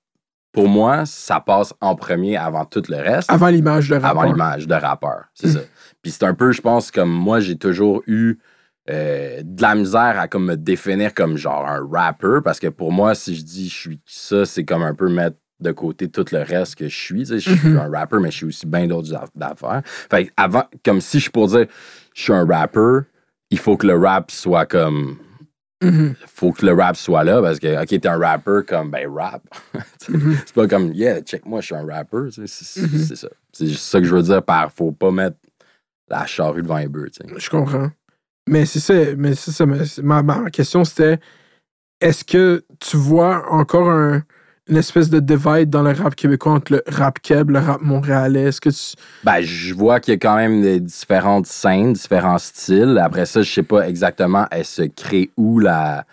pour 0.53 0.69
moi, 0.69 1.07
ça 1.07 1.39
passe 1.39 1.73
en 1.81 1.95
premier 1.95 2.37
avant 2.37 2.65
tout 2.65 2.83
le 2.89 2.97
reste, 2.97 3.31
Avant 3.31 3.49
l'image 3.49 3.89
de 3.89 3.95
rappeur. 3.95 4.11
avant 4.11 4.23
l'image 4.25 4.67
de 4.67 4.75
rappeur, 4.75 5.27
c'est 5.35 5.47
Mhm. 5.47 5.53
ça. 5.53 5.61
Puis 6.03 6.11
c'est 6.13 6.25
un 6.25 6.35
peu 6.35 6.51
je 6.53 6.61
pense 6.61 6.91
comme 6.91 7.11
moi 7.11 7.39
j'ai 7.41 7.57
toujours 7.57 8.03
eu 8.09 8.39
euh, 8.89 9.43
de 9.45 9.63
la 9.63 9.75
misère 9.75 10.19
à 10.19 10.27
comme 10.29 10.47
me 10.47 10.57
définir 10.57 11.13
comme 11.15 11.37
genre 11.37 11.67
un 11.69 11.87
rapper 11.91 12.39
parce 12.43 12.59
que 12.59 12.69
pour 12.69 12.93
moi 12.93 13.15
si 13.15 13.37
je 13.37 13.43
dis 13.45 13.69
je 13.69 13.75
suis 13.77 14.01
ça, 14.07 14.47
c'est 14.47 14.65
comme 14.65 14.83
un 14.83 14.95
peu 14.95 15.09
mettre 15.09 15.37
de 15.61 15.73
côté 15.73 16.09
tout 16.09 16.25
le 16.33 16.39
reste 16.39 16.77
que 16.77 16.89
je 16.89 16.97
suis. 16.97 17.19
Tu 17.21 17.27
sais, 17.27 17.39
Je 17.39 17.51
suis 17.55 17.69
Mhm. 17.69 17.77
un 17.79 17.91
rapper, 17.91 18.17
mais 18.19 18.31
je 18.31 18.37
suis 18.39 18.47
aussi 18.47 18.67
bien 18.67 18.87
d'autres 18.87 19.13
aff- 19.13 19.29
affaires. 19.39 19.83
Fait 19.85 20.27
que 20.27 20.33
avant, 20.39 20.65
comme 20.83 21.03
si 21.03 21.19
je 21.19 21.25
suis 21.25 21.31
pour 21.31 21.49
dire 21.49 21.67
je 22.15 22.23
suis 22.23 22.33
un 22.33 22.47
rapper, 22.47 23.01
il 23.51 23.59
faut 23.59 23.77
que 23.77 23.87
le 23.87 23.97
rap 23.99 24.31
soit 24.31 24.65
comme 24.65 25.19
Mhm. 25.83 26.15
faut 26.27 26.53
que 26.53 26.65
le 26.65 26.73
rap 26.73 26.97
soit 26.97 27.25
là 27.25 27.41
parce 27.43 27.59
que, 27.59 27.83
OK, 27.83 27.89
t'es 27.89 28.07
un 28.09 28.19
rapper 28.19 28.61
comme, 28.67 28.91
ben, 28.91 29.07
rap. 29.11 29.43
Mhm. 30.09 30.37
c'est 30.47 30.55
pas 30.55 30.67
comme, 30.67 30.93
yeah, 30.95 31.21
check, 31.21 31.45
moi, 31.47 31.61
je 31.61 31.67
suis 31.67 31.75
un 31.75 31.87
rapper. 31.87 32.29
C'est 32.31 32.47
ça. 32.47 33.29
C'est 33.53 33.69
ça 33.69 34.01
que 34.01 34.07
je 34.07 34.15
veux 34.15 34.23
dire 34.23 34.43
par 34.43 34.73
faut 34.73 34.93
pas 34.93 35.11
mettre 35.11 35.37
la 36.09 36.25
charrue 36.27 36.63
devant 36.63 36.79
les 36.79 36.89
bœufs. 36.89 37.11
Je 37.37 37.51
comprends. 37.51 37.91
Mais 38.49 38.67
c'est 38.67 38.81
ça, 38.81 38.95
mais 39.17 39.35
c'est 39.35 39.53
ça. 39.53 39.65
Ma, 40.03 40.23
ma 40.23 40.51
question, 40.51 40.85
c'était 40.85 41.19
est-ce 42.01 42.25
que 42.25 42.65
tu 42.81 42.97
vois 42.97 43.45
encore 43.53 43.91
un- 43.91 44.23
une 44.69 44.77
espèce 44.77 45.11
de 45.11 45.19
divide 45.21 45.69
dans 45.69 45.83
le 45.83 45.91
rap 45.93 46.15
québécois 46.15 46.53
entre 46.53 46.73
le 46.75 46.83
rap 46.87 47.19
keb, 47.21 47.51
le 47.51 47.59
rap 47.59 47.81
montréalais? 47.83 48.45
Est-ce 48.45 48.61
que 48.61 48.71
tu. 48.71 48.97
Ben, 49.25 49.41
je 49.41 49.75
vois 49.75 50.01
qu'il 50.01 50.13
y 50.13 50.17
a 50.17 50.19
quand 50.19 50.37
même 50.37 50.63
des 50.63 50.81
différentes 50.81 51.47
scènes, 51.47 51.93
différents 51.93 52.39
styles. 52.39 52.99
Après 53.03 53.27
ça, 53.27 53.43
je 53.43 53.51
sais 53.53 53.63
pas 53.63 53.89
exactement, 53.89 54.47
elle 54.51 54.65
se 54.65 54.83
crée 54.83 55.31
où 55.37 55.59
la, 55.59 56.05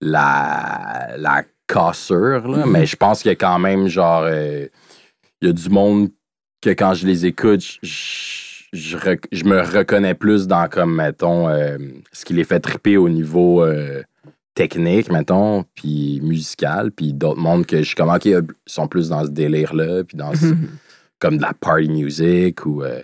la, 0.00 1.10
la 1.16 1.44
cassure, 1.66 2.48
là. 2.48 2.66
Mhm. 2.66 2.72
mais 2.72 2.86
je 2.86 2.96
pense 2.96 3.22
qu'il 3.22 3.30
y 3.30 3.32
a 3.32 3.36
quand 3.36 3.58
même, 3.58 3.86
genre, 3.88 4.22
euh, 4.24 4.66
il 5.40 5.48
y 5.48 5.50
a 5.50 5.52
du 5.52 5.68
monde 5.68 6.10
que 6.60 6.70
quand 6.70 6.94
je 6.94 7.06
les 7.06 7.26
écoute, 7.26 7.62
je, 7.82 8.51
je, 8.72 8.78
je 8.80 8.96
rec- 8.96 9.26
je 9.32 9.44
me 9.44 9.60
reconnais 9.60 10.14
plus 10.14 10.46
dans, 10.46 10.68
comme, 10.68 10.94
mettons, 10.96 11.48
euh, 11.48 11.78
ce 12.12 12.24
qui 12.24 12.34
les 12.34 12.44
fait 12.44 12.60
triper 12.60 12.96
au 12.96 13.08
niveau 13.08 13.62
euh, 13.64 14.02
technique, 14.54 15.10
mettons, 15.10 15.64
puis 15.74 16.20
musical, 16.22 16.90
puis 16.92 17.12
d'autres 17.12 17.40
mondes 17.40 17.66
que 17.66 17.78
je 17.78 17.82
suis 17.84 17.94
comme, 17.94 18.10
OK, 18.10 18.24
ils 18.26 18.40
sont 18.66 18.86
plus 18.88 19.08
dans 19.08 19.24
ce 19.24 19.30
délire-là, 19.30 20.04
puis 20.04 20.16
dans 20.16 20.34
ce- 20.34 20.46
Mhm. 20.46 20.68
comme 21.18 21.36
de 21.38 21.42
la 21.42 21.52
party 21.58 21.88
music 21.88 22.66
ou. 22.66 22.82
euh, 22.82 23.00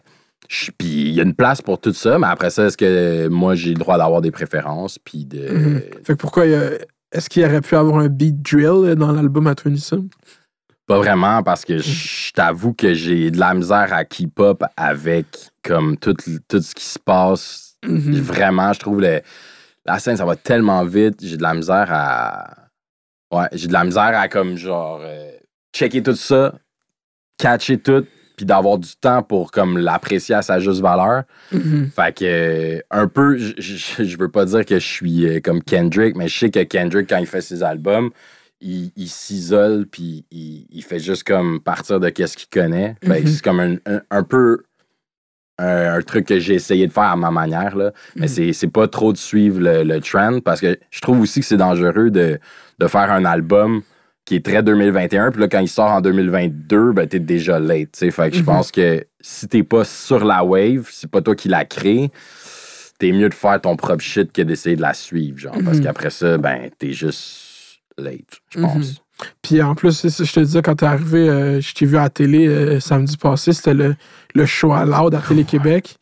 puis 0.78 0.88
il 0.88 1.12
y 1.12 1.20
a 1.20 1.24
une 1.24 1.34
place 1.34 1.60
pour 1.60 1.78
tout 1.78 1.92
ça, 1.92 2.18
mais 2.18 2.26
après 2.26 2.48
ça, 2.50 2.64
est-ce 2.66 2.76
que 2.78 3.28
moi 3.28 3.54
j'ai 3.54 3.70
le 3.74 3.78
droit 3.78 3.98
d'avoir 3.98 4.22
des 4.22 4.30
préférences? 4.30 4.98
Puis 4.98 5.26
de. 5.26 5.46
Mhm. 5.52 5.80
Fait 6.04 6.12
que 6.14 6.18
pourquoi 6.18 6.44
Est-ce 7.12 7.28
qu'il 7.30 7.44
aurait 7.44 7.60
pu 7.60 7.74
avoir 7.76 7.98
un 7.98 8.08
beat 8.08 8.40
drill 8.42 8.94
dans 8.94 9.12
l'album 9.12 9.46
à 9.46 9.54
27? 9.54 10.00
Pas 10.86 10.96
vraiment, 10.98 11.42
parce 11.42 11.64
que 11.66 11.76
je 11.78 12.32
t'avoue 12.32 12.72
que 12.72 12.94
j'ai 12.94 13.30
de 13.30 13.38
la 13.38 13.52
misère 13.54 13.92
à 13.92 14.04
keep 14.06 14.40
up 14.40 14.62
avec 14.76 15.26
comme 15.68 15.96
tout, 15.98 16.14
tout 16.48 16.60
ce 16.62 16.74
qui 16.74 16.84
se 16.84 16.98
passe. 16.98 17.74
Mhm. 17.86 18.14
Vraiment, 18.20 18.72
je 18.72 18.80
trouve 18.80 19.00
le- 19.00 19.20
la 19.86 19.98
scène, 19.98 20.16
ça 20.16 20.24
va 20.24 20.34
tellement 20.36 20.84
vite. 20.84 21.16
J'ai 21.22 21.36
de 21.36 21.42
la 21.42 21.54
misère 21.54 21.86
à. 21.90 22.54
Ouais, 23.32 23.46
j'ai 23.52 23.68
de 23.68 23.72
la 23.72 23.84
misère 23.84 24.18
à 24.18 24.26
comme 24.28 24.56
genre 24.56 25.00
euh, 25.02 25.30
checker 25.74 26.02
tout 26.02 26.14
ça, 26.16 26.54
catcher 27.38 27.78
tout, 27.78 28.04
puis 28.36 28.46
d'avoir 28.46 28.78
du 28.78 28.88
temps 29.00 29.22
pour 29.22 29.50
comme 29.50 29.78
l'apprécier 29.78 30.34
à 30.34 30.42
sa 30.42 30.60
juste 30.60 30.80
valeur. 30.80 31.24
Mhm. 31.52 31.90
Fait 31.94 32.16
que, 32.16 32.24
euh, 32.24 32.80
un 32.90 33.06
peu, 33.06 33.36
je- 33.38 34.16
veux 34.18 34.30
pas 34.30 34.44
dire 34.46 34.64
que 34.64 34.78
je 34.78 34.86
suis 34.86 35.26
euh, 35.26 35.40
comme 35.40 35.62
Kendrick, 35.62 36.16
mais 36.16 36.28
je 36.28 36.38
sais 36.38 36.50
que 36.50 36.62
Kendrick, 36.64 37.08
quand 37.08 37.18
il 37.18 37.26
fait 37.26 37.40
ses 37.42 37.62
albums, 37.62 38.10
il, 38.60 38.90
il 38.96 39.08
s'isole, 39.08 39.86
puis 39.86 40.24
il, 40.30 40.66
il 40.70 40.82
fait 40.82 40.98
juste 40.98 41.24
comme 41.24 41.60
partir 41.60 42.00
de 42.00 42.08
qu'est-ce 42.08 42.36
qu'il 42.36 42.48
connaît. 42.48 42.96
Que 43.00 43.08
Mhm. 43.08 43.26
c'est 43.26 43.42
comme 43.42 43.60
un, 43.60 43.74
un- 43.86 44.02
un 44.10 44.22
peu 44.24 44.64
un, 45.58 45.94
un 45.94 46.02
truc 46.02 46.26
que 46.26 46.38
j'ai 46.38 46.54
essayé 46.54 46.86
de 46.86 46.92
faire 46.92 47.04
à 47.04 47.16
ma 47.16 47.30
manière, 47.30 47.76
là. 47.76 47.92
Mais 48.16 48.22
Mhm. 48.22 48.28
c'est- 48.28 48.52
c'est 48.52 48.68
pas 48.68 48.86
trop 48.88 49.12
de 49.12 49.18
suivre 49.18 49.60
le, 49.60 49.82
le 49.82 50.00
trend, 50.00 50.40
parce 50.40 50.60
que 50.60 50.78
je 50.90 51.00
trouve 51.00 51.20
aussi 51.20 51.40
que 51.40 51.46
c'est 51.46 51.56
dangereux 51.56 52.10
de, 52.10 52.38
de 52.78 52.86
faire 52.86 53.10
un 53.10 53.24
album 53.24 53.82
qui 54.24 54.36
est 54.36 54.44
très 54.44 54.62
2021, 54.62 55.30
puis 55.32 55.40
là, 55.40 55.48
quand 55.48 55.60
il 55.60 55.68
sort 55.68 55.90
en 55.90 56.00
2022, 56.02 56.92
ben, 56.92 57.06
t'es 57.08 57.18
déjà 57.18 57.58
late, 57.58 57.92
tu 57.92 57.98
sais. 58.00 58.10
Fait 58.10 58.28
que 58.30 58.36
je 58.36 58.40
Mhm. 58.40 58.46
pense 58.46 58.70
que 58.70 59.04
si 59.20 59.48
t'es 59.48 59.62
pas 59.62 59.84
sur 59.84 60.24
la 60.24 60.44
wave, 60.44 60.86
c'est 60.90 61.10
pas 61.10 61.22
toi 61.22 61.34
qui 61.34 61.48
la 61.48 61.64
crée, 61.64 62.10
t'es 62.98 63.10
mieux 63.12 63.28
de 63.28 63.34
faire 63.34 63.60
ton 63.60 63.74
propre 63.76 64.02
shit 64.02 64.30
que 64.32 64.42
d'essayer 64.42 64.76
de 64.76 64.82
la 64.82 64.92
suivre, 64.94 65.38
genre. 65.38 65.56
Parce 65.64 65.78
Mhm. 65.78 65.84
qu'après 65.84 66.10
ça, 66.10 66.36
ben, 66.36 66.68
t'es 66.78 66.92
juste 66.92 67.80
late, 67.96 68.40
je 68.50 68.60
pense. 68.60 69.02
Puis 69.42 69.62
en 69.62 69.74
plus, 69.74 69.92
c'est 69.92 70.10
ça, 70.10 70.24
je 70.24 70.32
te 70.32 70.40
disais, 70.40 70.62
quand 70.62 70.76
t'es 70.76 70.86
arrivé, 70.86 71.28
euh, 71.28 71.60
je 71.60 71.74
t'ai 71.74 71.86
vu 71.86 71.96
à 71.96 72.02
la 72.02 72.10
télé 72.10 72.46
euh, 72.46 72.80
samedi 72.80 73.16
passé, 73.16 73.52
c'était 73.52 73.74
le, 73.74 73.96
le 74.34 74.46
show 74.46 74.72
à 74.72 74.84
Loud 74.84 75.14
à 75.14 75.20
Télé-Québec. 75.20 75.98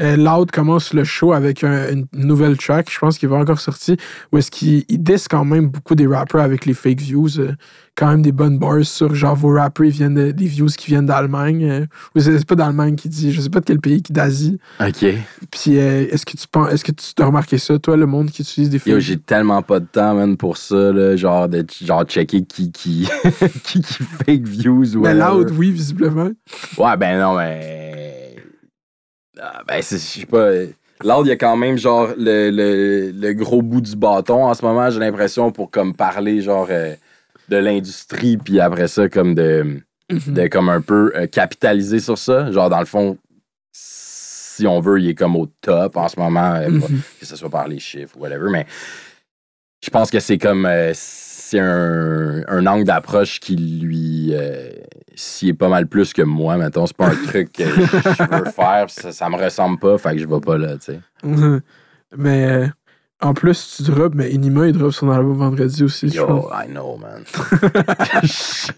Euh, 0.00 0.16
Loud 0.16 0.50
commence 0.50 0.94
le 0.94 1.04
show 1.04 1.32
avec 1.32 1.62
un- 1.62 1.92
une 1.92 2.06
nouvelle 2.14 2.56
track, 2.56 2.90
je 2.90 2.98
pense 2.98 3.18
qu'il 3.18 3.28
va 3.28 3.36
encore 3.36 3.60
sortir, 3.60 3.96
où 4.32 4.38
est-ce 4.38 4.50
qu'il 4.50 4.84
il 4.88 5.02
diss 5.02 5.28
quand 5.28 5.44
même 5.44 5.68
beaucoup 5.68 5.94
des 5.94 6.06
rappers 6.06 6.40
avec 6.40 6.64
les 6.66 6.74
fake 6.74 7.00
views. 7.00 7.38
euh, 7.38 7.52
quand 7.96 8.06
même 8.08 8.22
des 8.22 8.32
bonnes 8.32 8.58
bars 8.58 8.82
sur 8.84 9.14
genre 9.14 9.36
vos 9.36 9.52
rappers 9.52 9.84
ils 9.84 9.90
viennent 9.92 10.14
de- 10.14 10.30
des 10.30 10.46
views 10.46 10.68
qui 10.68 10.86
viennent 10.86 11.04
d'Allemagne. 11.04 11.64
euh, 11.68 11.86
ou 12.14 12.20
c'est 12.20 12.46
pas 12.46 12.54
d'Allemagne 12.54 12.94
qui 12.94 13.10
dit, 13.10 13.30
je 13.30 13.40
sais 13.42 13.50
pas 13.50 13.60
de 13.60 13.66
quel 13.66 13.78
pays, 13.80 14.00
qui 14.00 14.12
d'Asie. 14.12 14.58
OK. 14.80 15.04
Puis 15.50 15.78
euh, 15.78 16.06
est-ce 16.10 16.24
que 16.24 16.34
tu 16.36 16.46
penses, 16.50 16.72
est-ce 16.72 16.84
que 16.84 16.92
tu 16.92 17.12
as 17.20 17.26
remarqué 17.26 17.58
ça, 17.58 17.78
toi, 17.78 17.96
le 17.98 18.06
monde 18.06 18.30
qui 18.30 18.40
utilise 18.40 18.70
des 18.70 18.78
fake 18.78 18.92
Yo, 18.94 19.00
j'ai 19.00 19.18
tellement 19.18 19.60
pas 19.60 19.80
de 19.80 19.86
temps, 19.86 20.14
man, 20.14 20.38
pour 20.38 20.56
ça, 20.56 20.92
là, 20.92 21.14
genre, 21.16 21.46
de 21.48 21.66
genre 21.84 22.04
checker 22.04 22.42
qui 22.46 22.72
qui, 22.72 23.06
qui, 23.64 23.82
qui 23.82 24.02
fake 24.24 24.46
views 24.48 24.96
ou 24.96 25.00
Mais. 25.02 25.12
Loud, 25.14 25.50
oui, 25.58 25.70
visiblement. 25.70 26.30
Ouais, 26.78 26.96
ben 26.96 27.20
non, 27.20 27.36
mais. 27.36 28.19
Ah, 29.40 29.62
ben, 29.66 29.76
je 29.82 29.96
sais 29.96 30.26
pas. 30.26 30.50
Loud, 31.02 31.26
il 31.26 31.30
y 31.30 31.32
a 31.32 31.36
quand 31.36 31.56
même, 31.56 31.78
genre, 31.78 32.08
le, 32.18 32.50
le, 32.50 33.10
le 33.10 33.32
gros 33.32 33.62
bout 33.62 33.80
du 33.80 33.96
bâton 33.96 34.44
en 34.44 34.52
ce 34.54 34.62
moment, 34.64 34.90
j'ai 34.90 35.00
l'impression, 35.00 35.50
pour 35.50 35.70
comme 35.70 35.94
parler, 35.94 36.42
genre, 36.42 36.66
euh, 36.70 36.94
de 37.48 37.56
l'industrie, 37.56 38.36
puis 38.36 38.60
après 38.60 38.86
ça, 38.88 39.08
comme 39.08 39.34
de, 39.34 39.80
Mhm. 40.10 40.34
de 40.34 40.46
comme 40.48 40.68
un 40.68 40.80
peu 40.80 41.12
euh, 41.16 41.26
capitaliser 41.26 42.00
sur 42.00 42.18
ça. 42.18 42.50
Genre, 42.52 42.68
dans 42.68 42.80
le 42.80 42.84
fond, 42.84 43.16
si 43.72 44.66
on 44.66 44.80
veut, 44.80 45.00
il 45.00 45.08
est 45.08 45.14
comme 45.14 45.36
au 45.36 45.46
top 45.60 45.96
en 45.96 46.08
ce 46.08 46.18
moment, 46.18 46.54
euh, 46.56 46.68
Mhm. 46.68 47.00
que 47.20 47.24
ce 47.26 47.36
soit 47.36 47.48
par 47.48 47.66
les 47.68 47.78
chiffres 47.78 48.16
ou 48.18 48.22
whatever, 48.22 48.50
mais 48.50 48.66
je 49.84 49.88
pense 49.90 50.10
que 50.10 50.20
c'est 50.20 50.36
comme. 50.38 50.68
c'est 50.94 51.58
un, 51.60 52.42
un 52.46 52.66
angle 52.66 52.84
d'approche 52.84 53.40
qui 53.40 53.56
lui. 53.56 54.34
S'y 55.20 55.48
est 55.48 55.54
pas 55.54 55.68
mal 55.68 55.86
plus 55.86 56.12
que 56.12 56.22
moi, 56.22 56.56
mettons. 56.56 56.86
C'est 56.86 56.96
pas 56.96 57.08
un 57.08 57.26
truc 57.26 57.52
que 57.52 57.64
je 57.64 57.80
veux 57.80 58.44
faire, 58.56 58.86
ça, 58.88 59.12
ça 59.12 59.28
me 59.28 59.36
ressemble 59.36 59.78
pas, 59.78 59.98
fait 59.98 60.12
que 60.12 60.18
je 60.18 60.26
vais 60.26 60.40
pas 60.40 60.58
là, 60.58 60.76
tu 60.76 60.92
sais. 60.92 61.00
Mais 62.16 62.46
euh, 62.50 62.66
en 63.20 63.34
plus, 63.34 63.76
tu 63.76 63.82
drops, 63.90 64.16
mais 64.16 64.32
Inima, 64.32 64.66
il 64.66 64.72
drop 64.72 64.92
son 64.92 65.10
album 65.10 65.36
vendredi 65.36 65.84
aussi. 65.84 66.06
pense. 66.06 66.16
Yo, 66.16 66.50
I 66.52 66.66
know, 66.66 66.96
man. 66.96 67.22
Shit. 68.24 68.74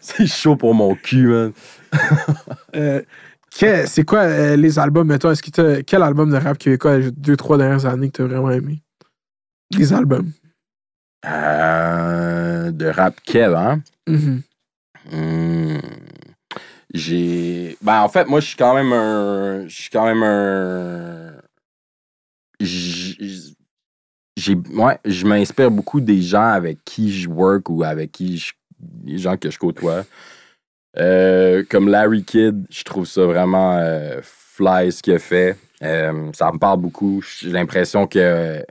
c'est 0.00 0.26
chaud 0.26 0.56
pour 0.56 0.74
mon 0.74 0.94
cul, 0.94 1.28
man. 1.28 1.52
Euh, 2.76 3.00
c'est 3.50 4.04
quoi 4.04 4.20
euh, 4.20 4.56
les 4.56 4.78
albums, 4.78 5.06
mettons, 5.06 5.30
est-ce 5.30 5.42
que 5.42 5.80
quel 5.82 6.02
album 6.02 6.30
de 6.30 6.36
rap 6.36 6.58
québécois 6.58 6.98
les 6.98 7.10
deux, 7.10 7.36
trois 7.36 7.56
dernières 7.56 7.86
années 7.86 8.08
que 8.10 8.18
t'as 8.18 8.24
vraiment 8.24 8.50
aimé? 8.50 8.82
Les 9.70 9.92
albums. 9.92 10.32
Euh, 11.24 12.70
de 12.72 12.86
rap 12.86 13.20
Kev, 13.24 13.54
hein? 13.54 13.80
Mhm. 14.08 14.16
Hmm. 14.16 14.40
J'ai. 16.92 17.76
Ben, 17.80 18.02
en 18.02 18.08
fait, 18.08 18.26
moi, 18.26 18.40
je 18.40 18.46
suis 18.48 18.56
quand 18.56 18.74
même 18.74 18.92
un. 18.92 19.66
Je 19.66 19.74
suis 19.74 19.90
quand 19.90 20.04
même 20.04 20.22
un. 20.22 21.32
J'ai. 22.60 23.16
Ouais, 24.74 24.98
je 25.04 25.26
m'inspire 25.26 25.70
beaucoup 25.70 26.00
des 26.00 26.20
gens 26.20 26.48
avec 26.48 26.84
qui 26.84 27.12
je 27.12 27.28
work 27.28 27.68
ou 27.70 27.82
avec 27.82 28.12
qui 28.12 28.38
je. 28.38 28.52
Les 29.04 29.18
gens 29.18 29.36
que 29.36 29.50
je 29.50 29.58
côtoie. 29.58 30.04
Euh, 30.98 31.64
comme 31.70 31.88
Larry 31.88 32.24
Kidd, 32.24 32.66
je 32.68 32.82
trouve 32.82 33.06
ça 33.06 33.24
vraiment 33.24 33.78
euh, 33.78 34.20
fly 34.22 34.92
ce 34.92 35.02
qu'il 35.02 35.14
a 35.14 35.18
fait. 35.18 35.56
Euh, 35.82 36.30
ça 36.34 36.52
me 36.52 36.58
parle 36.58 36.80
beaucoup. 36.80 37.22
J'ai 37.40 37.50
l'impression 37.50 38.06
que 38.06 38.64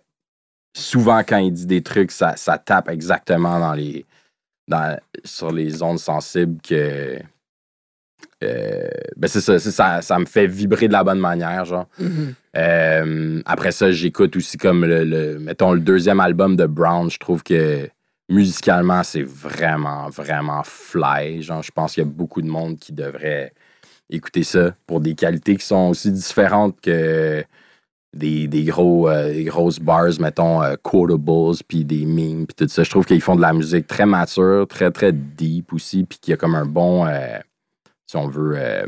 souvent, 0.76 1.20
quand 1.20 1.38
il 1.38 1.52
dit 1.52 1.66
des 1.66 1.82
trucs, 1.82 2.12
ça, 2.12 2.36
ça 2.36 2.58
tape 2.58 2.90
exactement 2.90 3.60
dans 3.60 3.74
les, 3.74 4.06
dans, 4.72 4.98
sur 5.24 5.52
les 5.52 5.84
ondes 5.84 6.00
sensibles 6.00 6.60
que. 6.62 7.20
euh, 8.44 8.88
ben 9.16 9.28
c'est 9.28 9.42
ça, 9.42 9.60
ça, 9.60 10.02
ça 10.02 10.18
me 10.20 10.26
fait 10.26 10.48
vibrer 10.48 10.88
de 10.88 10.94
la 10.94 11.04
bonne 11.04 11.20
manière, 11.20 11.66
genre. 11.66 11.88
Mhm. 12.00 12.34
Euh, 12.58 13.42
après 13.46 13.72
ça, 13.72 13.92
j'écoute 13.92 14.36
aussi 14.36 14.58
comme 14.58 14.84
le, 14.86 15.04
le- 15.04 15.40
mettons, 15.40 15.74
le 15.74 15.80
deuxième 15.80 16.20
album 16.20 16.56
de 16.56 16.66
Brown. 16.66 17.10
Je 17.10 17.18
trouve 17.20 17.44
que 17.44 17.88
musicalement, 18.30 19.04
c'est 19.04 19.24
vraiment, 19.24 20.10
vraiment 20.10 20.64
fly. 20.64 21.42
Genre, 21.44 21.62
je 21.62 21.72
pense 21.72 21.94
qu'il 21.94 22.04
y 22.04 22.08
a 22.08 22.10
beaucoup 22.10 22.42
de 22.42 22.48
monde 22.48 22.78
qui 22.80 22.94
devrait 22.94 23.54
écouter 24.10 24.44
ça 24.44 24.76
pour 24.88 25.00
des 25.02 25.16
qualités 25.16 25.56
qui 25.56 25.66
sont 25.66 25.90
aussi 25.90 26.12
différentes 26.12 26.80
que 26.82 27.44
des, 28.14 28.48
des 28.48 28.64
gros, 28.66 29.10
euh, 29.10 29.34
des 29.34 29.46
grosses 29.46 29.80
bars, 29.80 30.20
mettons, 30.20 30.62
euh, 30.62 30.76
quotables, 30.82 31.58
puis 31.68 31.86
des 31.86 32.06
memes, 32.06 32.46
puis 32.46 32.56
tout 32.56 32.68
ça. 32.68 32.84
Je 32.84 32.90
trouve 32.90 33.06
qu'ils 33.06 33.22
font 33.22 33.36
de 33.36 33.42
la 33.42 33.54
musique 33.54 33.88
très 33.88 34.06
mature, 34.06 34.68
très, 34.68 34.92
très 34.92 35.12
deep 35.12 35.74
aussi, 35.74 36.04
puis 36.04 36.20
qu'il 36.20 36.32
y 36.32 36.34
a 36.34 36.38
comme 36.38 36.56
un 36.56 36.66
bon, 36.66 37.06
euh, 37.08 37.40
si 38.06 38.18
on 38.18 38.28
veut, 38.28 38.54
euh, 38.56 38.86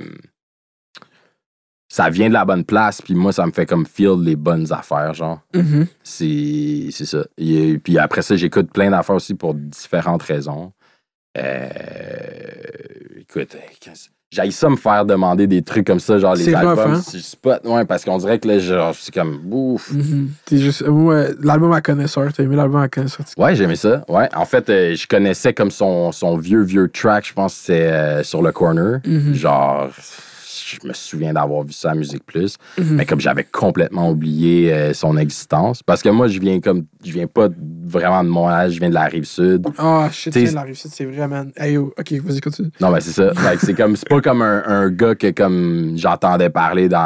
ça 1.88 2.10
vient 2.10 2.28
de 2.28 2.34
la 2.34 2.44
bonne 2.44 2.66
place, 2.66 3.02
puis 3.02 3.14
moi, 3.14 3.32
ça 3.32 3.46
me 3.46 3.52
fait 3.52 3.66
comme 3.66 3.86
feel 3.86 4.20
les 4.22 4.36
bonnes 4.36 4.74
affaires, 4.74 5.14
genre. 5.14 5.40
Mhm. 5.54 5.88
C'est 6.04 6.90
c'est 6.92 7.06
ça. 7.06 7.24
Et 7.38 7.78
puis 7.78 8.00
après 8.00 8.24
ça, 8.24 8.36
j'écoute 8.36 8.74
plein 8.74 8.90
d'affaires 8.90 9.16
aussi 9.16 9.36
pour 9.36 9.54
différentes 9.54 10.24
raisons. 10.24 10.74
Écoute, 13.16 13.56
J'aille 14.34 14.52
ça 14.52 14.68
me 14.68 14.76
faire 14.76 15.06
demander 15.06 15.46
des 15.46 15.62
trucs 15.62 15.86
comme 15.86 16.00
ça, 16.00 16.18
genre 16.18 16.34
les 16.34 16.46
C'est 16.46 16.56
rough, 16.56 16.70
albums 16.80 16.94
hein? 16.96 17.02
sur 17.02 17.20
spot. 17.20 17.62
Ouais, 17.66 17.86
parce 17.86 18.04
qu'on 18.04 18.18
dirait 18.18 18.40
que 18.40 18.48
là, 18.48 18.58
genre, 18.58 18.96
c'est 19.00 19.14
comme 19.14 19.40
ouf. 19.52 19.92
Mhm. 19.92 20.30
T'es 20.46 20.58
juste. 20.58 20.82
Ouais, 20.88 21.30
l'album 21.44 21.72
à 21.72 21.82
connaisseur, 21.82 22.34
t'as 22.34 22.42
aimé 22.44 22.56
l'album 22.56 22.82
à 22.82 22.88
connaisseur? 22.88 23.26
Ouais, 23.38 23.56
j'aimais 23.56 23.76
ça. 23.76 24.04
Ouais. 24.08 24.28
En 24.36 24.46
fait, 24.46 24.68
euh, 24.72 24.96
je 24.96 25.06
connaissais 25.08 25.54
comme 25.54 25.70
son, 25.70 26.12
son 26.12 26.38
vieux, 26.38 26.64
vieux 26.64 26.90
track, 26.90 27.28
je 27.28 27.34
pense 27.34 27.54
que 27.54 27.60
c'est 27.66 27.92
euh, 27.92 28.24
sur 28.24 28.42
le 28.42 28.52
corner. 28.52 29.00
Mhm. 29.06 29.36
Genre, 29.36 29.90
je 30.66 30.88
me 30.88 30.94
souviens 30.94 31.34
d'avoir 31.34 31.64
vu 31.64 31.74
ça 31.74 31.92
à 31.92 31.96
Musique 31.96 32.26
Plus. 32.26 32.58
Mhm. 32.78 32.96
Mais 32.96 33.06
comme 33.06 33.20
j'avais 33.20 33.44
complètement 33.44 34.10
oublié 34.10 34.74
euh, 34.74 34.94
son 34.94 35.18
existence. 35.18 35.84
Parce 35.84 36.02
que 36.02 36.10
moi, 36.10 36.28
je 36.28 36.40
viens 36.40 36.60
comme. 36.60 36.86
Je 37.06 37.12
viens 37.12 37.28
pas 37.28 37.50
vraiment 37.86 38.24
de 38.24 38.30
Montréal, 38.30 38.72
je 38.72 38.80
viens 38.80 38.90
de 38.90 38.94
la 38.94 39.06
rive 39.06 39.26
sud. 39.26 39.66
Ah, 39.78 40.08
shit, 40.12 40.32
T'sais- 40.32 40.44
tiens, 40.46 40.54
la 40.54 40.62
réussite, 40.64 40.92
c'est 40.94 41.06
vraiment. 41.06 41.46
Hey, 41.58 41.74
yo, 41.74 41.94
ok, 41.98 42.12
vas-y, 42.24 42.40
continue. 42.42 42.70
Non, 42.80 42.92
mais 42.92 43.02
c'est 43.02 43.12
ça. 43.12 43.32
C'est 43.60 43.74
comme. 43.74 43.96
C'est 43.96 44.08
pas 44.10 44.22
comme 44.22 44.42
un, 44.42 44.64
un 44.66 44.90
gars 44.90 45.16
que 45.16 45.32
comme 45.32 45.94
j'entendais 45.98 46.50
parler 46.50 46.90
dans. 46.90 47.00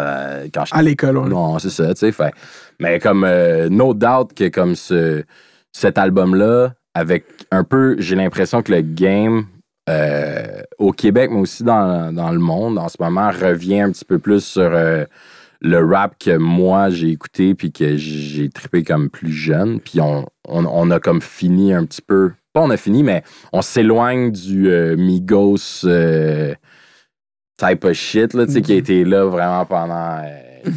euh, 0.00 0.46
quand 0.52 0.64
À 0.70 0.82
l'école, 0.82 1.18
ouais. 1.18 1.28
Non, 1.28 1.58
c'est 1.58 1.70
ça, 1.70 1.92
tu 1.94 2.00
sais. 2.00 2.12
Fait. 2.12 2.32
Mais 2.80 2.98
comme 2.98 3.24
euh, 3.24 3.68
No 3.68 3.94
Doubt 3.94 4.32
que 4.34 4.48
comme 4.48 4.74
ce, 4.74 5.24
cet 5.72 5.98
album-là, 5.98 6.72
avec 6.94 7.24
un 7.50 7.64
peu, 7.64 7.96
j'ai 7.98 8.14
l'impression 8.16 8.62
que 8.62 8.72
le 8.72 8.80
game 8.82 9.44
euh, 9.88 10.62
au 10.78 10.92
Québec, 10.92 11.30
mais 11.32 11.40
aussi 11.40 11.64
dans, 11.64 12.14
dans 12.14 12.30
le 12.30 12.38
monde 12.38 12.78
en 12.78 12.88
ce 12.88 12.96
moment, 13.00 13.30
revient 13.30 13.80
un 13.80 13.90
petit 13.90 14.04
peu 14.04 14.18
plus 14.18 14.44
sur 14.44 14.70
euh, 14.72 15.04
le 15.60 15.84
rap 15.84 16.16
que 16.18 16.36
moi 16.36 16.90
j'ai 16.90 17.10
écouté 17.10 17.54
puis 17.54 17.72
que 17.72 17.96
j'ai 17.96 18.48
trippé 18.48 18.84
comme 18.84 19.08
plus 19.08 19.32
jeune. 19.32 19.80
Puis 19.80 20.00
on, 20.00 20.26
on, 20.46 20.66
on 20.66 20.90
a 20.90 21.00
comme 21.00 21.22
fini 21.22 21.72
un 21.72 21.84
petit 21.84 22.02
peu. 22.02 22.32
Pas 22.52 22.60
on 22.60 22.70
a 22.70 22.76
fini, 22.76 23.02
mais 23.02 23.22
on 23.52 23.62
s'éloigne 23.62 24.30
du 24.30 24.68
euh, 24.68 24.96
Migos 24.96 25.86
type 27.56 27.84
of 27.84 27.94
shit, 27.94 28.34
là, 28.34 28.46
qui 28.46 28.72
a 28.72 28.76
été 28.76 29.04
là 29.04 29.24
vraiment 29.24 29.64
pendant 29.66 30.22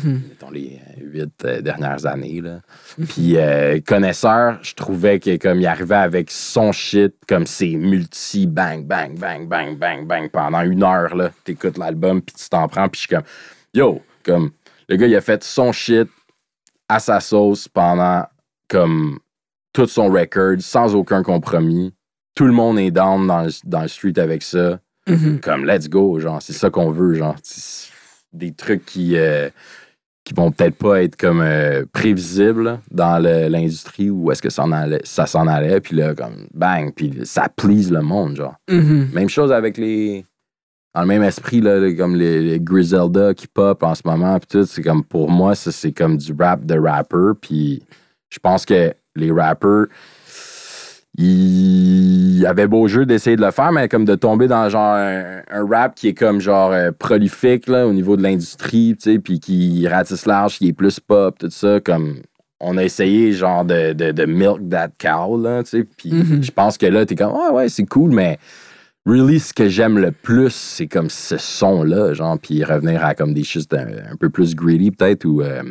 mettons, 0.04 0.50
les 0.52 0.80
huit 1.04 1.34
euh, 1.46 1.62
dernières 1.62 2.06
années. 2.06 2.42
Là. 2.42 2.62
Puis 3.10 3.38
euh, 3.38 3.80
connaisseur, 3.86 4.60
je 4.62 4.74
trouvais 4.74 5.20
que 5.20 5.38
comme 5.38 5.60
il 5.60 5.68
arrivait 5.68 5.96
avec 5.96 6.32
son 6.32 6.72
shit, 6.72 7.14
comme 7.28 7.46
c'est 7.46 7.76
multi 7.76 8.48
bang 8.48 8.86
bang 8.86 9.18
bang 9.18 9.48
bang 9.48 9.78
bang 9.78 10.06
bang 10.08 10.30
pendant 10.32 10.62
une 10.62 10.84
heure 10.84 11.16
là, 11.16 11.32
t'écoutes 11.44 11.78
l'album 11.78 12.22
puis 12.22 12.36
tu 12.36 12.50
t'en 12.50 12.68
prends 12.68 12.88
puis 12.90 13.02
je 13.02 13.08
suis 13.08 13.16
comme 13.16 13.26
yo, 13.74 14.02
comme 14.24 14.52
le 14.88 14.96
gars 14.96 15.08
il 15.08 15.16
a 15.16 15.22
fait 15.22 15.44
son 15.44 15.72
shit 15.72 16.10
à 16.88 17.00
sa 17.00 17.20
sauce 17.20 17.68
pendant 17.68 18.26
comme 18.68 19.20
tout 19.74 19.88
son 19.88 20.10
record 20.10 20.56
sans 20.60 20.96
aucun 20.96 21.24
compromis. 21.24 21.94
Tout 22.36 22.46
le 22.46 22.54
monde 22.54 22.80
est 22.80 22.92
down 22.92 23.28
dans 23.28 23.44
le, 23.44 23.52
dans 23.66 23.82
le 23.82 23.88
street 23.88 24.18
avec 24.18 24.44
ça 24.44 24.80
Mhm. 25.08 25.40
comme 25.42 25.66
let's 25.66 25.90
go, 25.90 26.20
genre, 26.20 26.42
c'est 26.42 26.54
ça 26.54 26.70
qu'on 26.70 26.92
veut, 26.92 27.16
genre. 27.16 27.36
Des 28.34 28.54
trucs 28.54 28.86
qui, 28.86 29.18
euh, 29.18 29.50
qui 30.24 30.34
vont 30.36 30.52
peut-être 30.52 30.76
pas 30.76 31.02
être 31.04 31.16
comme 31.16 31.42
euh, 31.42 31.84
prévisibles 31.92 32.80
dans 32.92 33.18
l'industrie 33.22 34.10
où 34.10 34.32
est-ce 34.32 34.42
que 34.42 34.50
ça, 34.52 34.64
en 34.64 34.72
allait- 34.72 35.02
ça 35.04 35.26
s'en 35.26 35.48
allait, 35.48 35.82
puis 35.82 35.96
là, 35.96 36.14
comme 36.14 36.48
bang, 36.54 36.92
puis 36.96 37.12
ça 37.24 37.50
please 37.50 37.90
le 37.92 38.02
monde, 38.02 38.36
genre. 38.36 38.56
Mhm. 38.70 39.10
Même 39.14 39.30
chose 39.30 39.52
avec 39.52 39.78
les. 39.78 40.26
Dans 40.94 41.02
le 41.02 41.08
même 41.08 41.24
esprit, 41.24 41.62
là, 41.62 41.80
comme 41.96 42.16
les, 42.16 42.42
les 42.42 42.60
Griselda 42.60 43.34
qui 43.34 43.48
pop 43.48 43.82
en 43.82 43.96
ce 43.96 44.02
moment, 44.06 44.38
puis 44.40 44.48
tout, 44.60 44.66
c'est 44.66 44.82
comme 44.82 45.04
pour 45.06 45.32
moi, 45.32 45.56
ça, 45.56 45.72
c'est 45.72 45.94
comme 45.94 46.18
du 46.18 46.34
rap 46.38 46.66
de 46.66 46.78
rapper, 46.78 47.32
puis 47.40 47.82
je 48.30 48.38
pense 48.40 48.66
que 48.66 48.94
les 49.16 49.32
rappers, 49.32 49.86
il 51.18 52.46
avait 52.48 52.68
beau 52.68 52.88
jeu 52.88 53.06
d'essayer 53.06 53.36
de 53.36 53.42
le 53.46 53.52
faire, 53.52 53.72
mais 53.72 53.88
comme 53.88 54.06
de 54.06 54.16
tomber 54.16 54.48
dans 54.48 54.70
genre 54.70 54.96
un, 54.96 55.42
un 55.52 55.68
rap 55.68 55.96
qui 55.96 56.08
est 56.10 56.14
comme 56.14 56.40
genre 56.40 56.72
euh, 56.72 56.92
prolifique 56.98 57.68
là, 57.68 57.86
au 57.88 57.94
niveau 57.94 58.18
de 58.18 58.24
l'industrie, 58.24 58.96
tu 58.98 59.14
sais, 59.14 59.20
puis 59.20 59.40
qui 59.40 59.88
ratisse 59.88 60.26
large, 60.26 60.58
qui 60.58 60.70
est 60.70 60.74
plus 60.74 61.00
pop, 61.00 61.38
tout 61.38 61.50
ça, 61.52 61.80
comme 61.80 62.18
on 62.60 62.78
a 62.78 62.84
essayé 62.84 63.32
genre 63.34 63.66
de, 63.66 63.94
de, 63.94 64.12
de 64.12 64.26
milk 64.26 64.70
that 64.70 64.90
cow, 65.00 65.40
là, 65.42 65.64
tu 65.64 65.70
sais, 65.70 65.84
puis 65.84 66.14
Mhm. 66.14 66.44
je 66.44 66.52
pense 66.52 66.78
que 66.78 66.86
là, 66.86 67.06
t'es 67.06 67.16
comme, 67.16 67.34
ouais, 67.34 67.50
ouais, 67.52 67.70
c'est 67.70 67.86
cool, 67.86 68.12
mais 68.12 68.38
really, 69.06 69.40
ce 69.40 69.54
que 69.54 69.68
j'aime 69.68 69.98
le 69.98 70.12
plus, 70.12 70.54
c'est 70.54 70.88
comme 70.88 71.10
ce 71.10 71.38
son-là, 71.38 72.14
genre, 72.14 72.38
puis 72.40 72.64
revenir 72.64 73.04
à 73.04 73.16
comme 73.16 73.34
des 73.34 73.44
choses 73.44 73.68
un, 73.74 74.12
un 74.12 74.16
peu 74.20 74.30
plus 74.30 74.56
greedy, 74.56 74.92
peut-être, 74.92 75.26
ou 75.26 75.42
euh, 75.42 75.64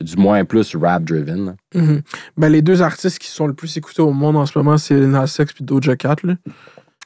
du 0.00 0.16
moins 0.16 0.44
plus 0.44 0.74
rap-driven. 0.76 1.56
Mhm. 1.74 2.02
Ben, 2.36 2.48
les 2.48 2.62
deux 2.62 2.82
artistes 2.82 3.18
qui 3.18 3.28
sont 3.28 3.46
le 3.46 3.54
plus 3.54 3.76
écoutés 3.76 4.02
au 4.02 4.12
monde 4.12 4.36
en 4.36 4.46
ce 4.46 4.56
moment, 4.58 4.78
c'est 4.78 4.94
Nas 4.94 5.24
X 5.38 5.52
et 5.60 5.64
Doja 5.64 5.96
Cat. 5.96 6.16
Là. 6.24 6.34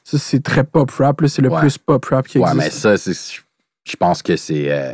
Ça, 0.03 0.17
c'est 0.17 0.41
très 0.43 0.63
pop 0.63 0.89
rap. 0.91 1.21
là. 1.21 1.27
C'est 1.27 1.41
le 1.41 1.49
Ouais. 1.49 1.59
plus 1.61 1.77
pop 1.77 2.05
rap 2.05 2.27
qui 2.27 2.37
Ouais, 2.39 2.53
mais 2.55 2.67
existe. 2.67 2.81
ça, 2.83 2.97
c'est, 2.97 3.13
je 3.83 3.95
pense 3.97 4.21
que 4.21 4.35
c'est, 4.35 4.71
euh, 4.71 4.93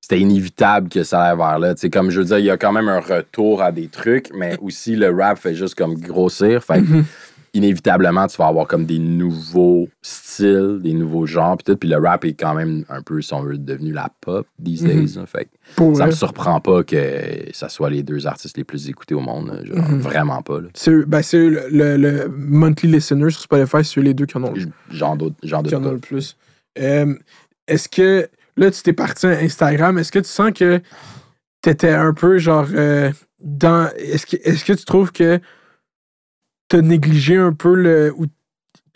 c'était 0.00 0.18
inévitable 0.20 0.88
que 0.88 1.04
ça 1.04 1.22
aille 1.24 1.36
vers 1.36 1.58
là. 1.58 1.74
Comme 1.92 2.10
je 2.10 2.20
veux 2.20 2.26
dire, 2.26 2.38
il 2.38 2.46
y 2.46 2.50
a 2.50 2.56
quand 2.56 2.72
même 2.72 2.88
un 2.88 3.00
retour 3.00 3.62
à 3.62 3.70
des 3.70 3.88
trucs, 3.88 4.30
mais 4.34 4.56
aussi 4.62 4.96
le 4.96 5.10
rap 5.14 5.38
fait 5.38 5.54
juste 5.54 5.74
comme 5.76 5.94
grossir. 5.94 6.64
Fait 6.64 6.80
que 6.82 6.86
Mhm. 6.86 7.04
Inévitablement, 7.54 8.26
tu 8.26 8.36
vas 8.36 8.46
avoir 8.46 8.66
comme 8.66 8.84
des 8.86 8.98
nouveaux 8.98 9.88
styles, 10.02 10.78
des 10.82 10.92
nouveaux 10.92 11.26
genres, 11.26 11.56
puis 11.56 11.64
tout. 11.64 11.76
Puis 11.76 11.88
le 11.88 11.96
rap 11.98 12.24
est 12.24 12.34
quand 12.34 12.54
même 12.54 12.84
un 12.88 13.02
peu, 13.02 13.20
si 13.20 13.34
on 13.34 13.42
veut, 13.42 13.58
devenu 13.58 13.92
la 13.92 14.08
pop 14.20 14.46
these 14.64 14.82
Mhm. 14.82 14.88
days. 14.88 15.18
Fait 15.26 15.48
Pour 15.76 15.96
ça 15.96 16.04
vrai. 16.04 16.10
me 16.12 16.16
surprend 16.16 16.60
pas 16.60 16.82
que 16.84 16.96
ça 17.52 17.68
soit 17.68 17.90
les 17.90 18.02
deux 18.02 18.26
artistes 18.26 18.56
les 18.56 18.64
plus 18.64 18.88
écoutés 18.88 19.14
au 19.14 19.20
monde. 19.20 19.62
Mhm. 19.72 19.98
Vraiment 20.00 20.42
pas. 20.42 20.58
C'est 20.74 21.04
ben, 21.06 21.20
le, 21.32 21.68
le, 21.70 21.96
le 21.96 22.28
monthly 22.28 22.90
listener 22.92 23.30
sur 23.30 23.42
Spotify, 23.42 23.84
c'est 23.84 24.00
les 24.00 24.14
deux 24.14 24.26
qui 24.26 24.36
en 24.38 24.44
ont, 24.44 24.54
Genre 24.90 25.16
d'autres, 25.16 25.36
genre 25.42 25.62
qui 25.62 25.74
en 25.74 25.84
ont 25.84 25.92
le 25.92 25.98
plus. 25.98 26.36
Euh, 26.78 27.14
Est-ce 27.66 27.88
que 27.88 28.28
là, 28.56 28.70
tu 28.70 28.82
t'es 28.82 28.92
parti 28.92 29.26
à 29.26 29.38
Instagram, 29.40 29.98
est-ce 29.98 30.12
que 30.12 30.18
tu 30.20 30.28
sens 30.28 30.52
que 30.52 30.80
t'étais 31.62 31.90
un 31.92 32.12
peu 32.14 32.38
genre 32.38 32.66
euh, 32.74 33.10
dans. 33.40 33.88
Est-ce 33.96 34.26
que, 34.26 34.36
est 34.36 34.64
que 34.64 34.72
tu 34.72 34.84
trouves 34.84 35.12
que 35.12 35.40
t'as 36.70 36.80
négligé 36.80 37.36
un 37.36 37.52
peu 37.52 37.74
le 37.74 38.14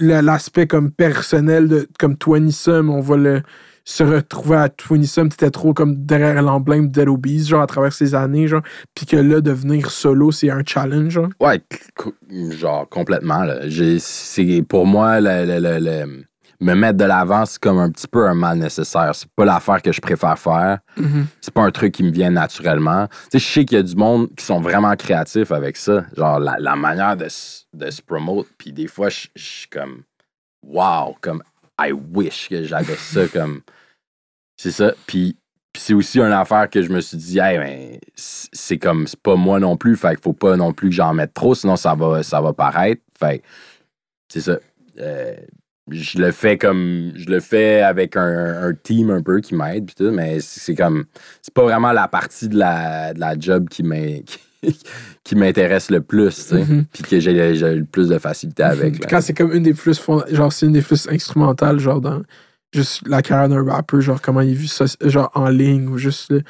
l'aspect 0.00 0.66
comme 0.66 0.90
personnel 0.90 1.68
de 1.68 1.88
comme 1.98 2.16
Twenty-Some, 2.16 2.90
on 2.90 3.00
va 3.00 3.16
le 3.16 3.42
se 3.84 4.02
retrouver 4.02 4.56
à 4.56 4.68
Twenty-Some, 4.70 5.28
t'étais 5.28 5.50
trop 5.50 5.74
comme 5.74 6.06
derrière 6.06 6.40
l'emblème 6.42 6.90
de 6.90 7.02
Obese, 7.06 7.48
genre 7.48 7.60
à 7.62 7.66
travers 7.66 7.92
ces 7.92 8.14
années, 8.14 8.48
genre, 8.48 8.62
puis 8.94 9.04
que 9.04 9.16
là, 9.16 9.40
devenir 9.42 9.90
solo, 9.90 10.32
c'est 10.32 10.50
un 10.50 10.62
challenge, 10.66 11.10
genre? 11.12 11.28
Ouais, 11.38 11.60
genre 12.58 12.88
complètement. 12.88 13.44
Là. 13.44 13.68
J'ai- 13.68 13.98
C'est, 13.98 14.62
pour 14.66 14.86
moi, 14.86 15.20
le- 15.20 15.44
le- 15.44 15.78
le- 15.78 16.24
me 16.60 16.74
mettre 16.74 16.98
de 16.98 17.04
l'avant, 17.04 17.44
c'est 17.46 17.58
comme 17.58 17.78
un 17.78 17.90
petit 17.90 18.06
peu 18.06 18.26
un 18.26 18.34
mal 18.34 18.58
nécessaire. 18.58 19.14
C'est 19.14 19.28
pas 19.34 19.44
l'affaire 19.44 19.82
que 19.82 19.92
je 19.92 20.00
préfère 20.00 20.38
faire. 20.38 20.78
C'est 21.40 21.52
pas 21.52 21.62
un 21.62 21.70
truc 21.70 21.92
qui 21.92 22.02
me 22.02 22.10
vient 22.10 22.30
naturellement. 22.30 23.06
Tu 23.06 23.14
sais, 23.32 23.38
je 23.38 23.52
sais 23.52 23.64
qu'il 23.64 23.76
y 23.76 23.80
a 23.80 23.82
du 23.82 23.96
monde 23.96 24.28
qui 24.36 24.44
sont 24.44 24.60
vraiment 24.60 24.94
créatifs 24.96 25.52
avec 25.52 25.76
ça. 25.76 26.04
Genre, 26.16 26.38
la, 26.38 26.56
la 26.58 26.76
manière 26.76 27.16
de, 27.16 27.26
de 27.72 27.90
se 27.90 28.02
promote. 28.02 28.46
Puis 28.58 28.72
des 28.72 28.86
fois, 28.86 29.08
je 29.08 29.28
suis 29.36 29.68
comme, 29.68 30.02
wow, 30.62 31.16
comme, 31.20 31.42
I 31.78 31.92
wish 31.92 32.48
que 32.48 32.64
j'avais 32.64 32.96
ça 32.96 33.26
comme. 33.32 33.60
C'est 34.56 34.70
ça. 34.70 34.92
Puis, 35.06 35.36
puis 35.72 35.82
c'est 35.82 35.94
aussi 35.94 36.20
une 36.20 36.32
affaire 36.32 36.70
que 36.70 36.80
je 36.80 36.88
me 36.90 37.00
suis 37.00 37.16
dit, 37.16 37.38
hey, 37.40 37.58
ben, 37.58 37.98
c'est 38.14 38.78
comme, 38.78 39.08
c'est 39.08 39.20
pas 39.20 39.34
moi 39.34 39.58
non 39.58 39.76
plus. 39.76 39.96
Fait 39.96 40.10
qu'il 40.10 40.22
faut 40.22 40.32
pas 40.32 40.56
non 40.56 40.72
plus 40.72 40.90
que 40.90 40.94
j'en 40.94 41.12
mette 41.12 41.34
trop, 41.34 41.54
sinon 41.54 41.76
ça 41.76 41.94
va, 41.94 42.22
ça 42.22 42.40
va 42.40 42.52
paraître. 42.52 43.02
Fait 43.18 43.42
c'est 44.28 44.40
ça. 44.40 44.58
Euh, 44.98 45.36
je 45.90 46.18
le 46.18 46.30
fais 46.32 46.56
comme 46.58 47.12
je 47.14 47.26
le 47.26 47.40
fais 47.40 47.82
avec 47.82 48.16
un, 48.16 48.62
un 48.68 48.72
team 48.74 49.10
un 49.10 49.22
peu 49.22 49.40
qui 49.40 49.54
m'aide 49.54 49.84
puis 49.86 49.94
tout 49.94 50.10
mais 50.10 50.40
c'est 50.40 50.74
comme 50.74 51.04
c'est 51.42 51.52
pas 51.52 51.62
vraiment 51.62 51.92
la 51.92 52.08
partie 52.08 52.48
de 52.48 52.56
la, 52.58 53.12
de 53.12 53.20
la 53.20 53.38
job 53.38 53.68
qui 53.68 53.82
m'in- 53.82 54.20
qui, 54.62 54.78
qui 55.24 55.36
m'intéresse 55.36 55.90
le 55.90 56.00
plus 56.00 56.34
tu 56.34 56.40
sais 56.40 56.64
Mhm. 56.64 56.86
puis 56.92 57.02
que 57.02 57.20
j'ai 57.20 57.32
le 57.54 57.84
plus 57.84 58.08
de 58.08 58.18
facilité 58.18 58.62
avec 58.62 58.98
là. 58.98 59.06
Quand 59.10 59.20
c'est 59.20 59.34
comme 59.34 59.52
une 59.52 59.62
des 59.62 59.74
plus 59.74 59.98
fond- 59.98 60.24
genre 60.30 60.52
c'est 60.52 60.64
une 60.66 60.72
des 60.72 60.80
plus 60.82 61.06
instrumentales 61.08 61.78
genre 61.78 62.00
dans 62.00 62.22
juste 62.72 63.06
la 63.06 63.20
carrière 63.20 63.50
d'un 63.50 63.70
rappeur 63.70 64.00
genre 64.00 64.22
comment 64.22 64.40
il 64.40 64.54
vit 64.54 64.68
ça 64.68 64.86
genre 65.02 65.30
en 65.34 65.48
ligne 65.50 65.86
ou 65.88 65.98
juste 65.98 66.30
le- 66.30 66.42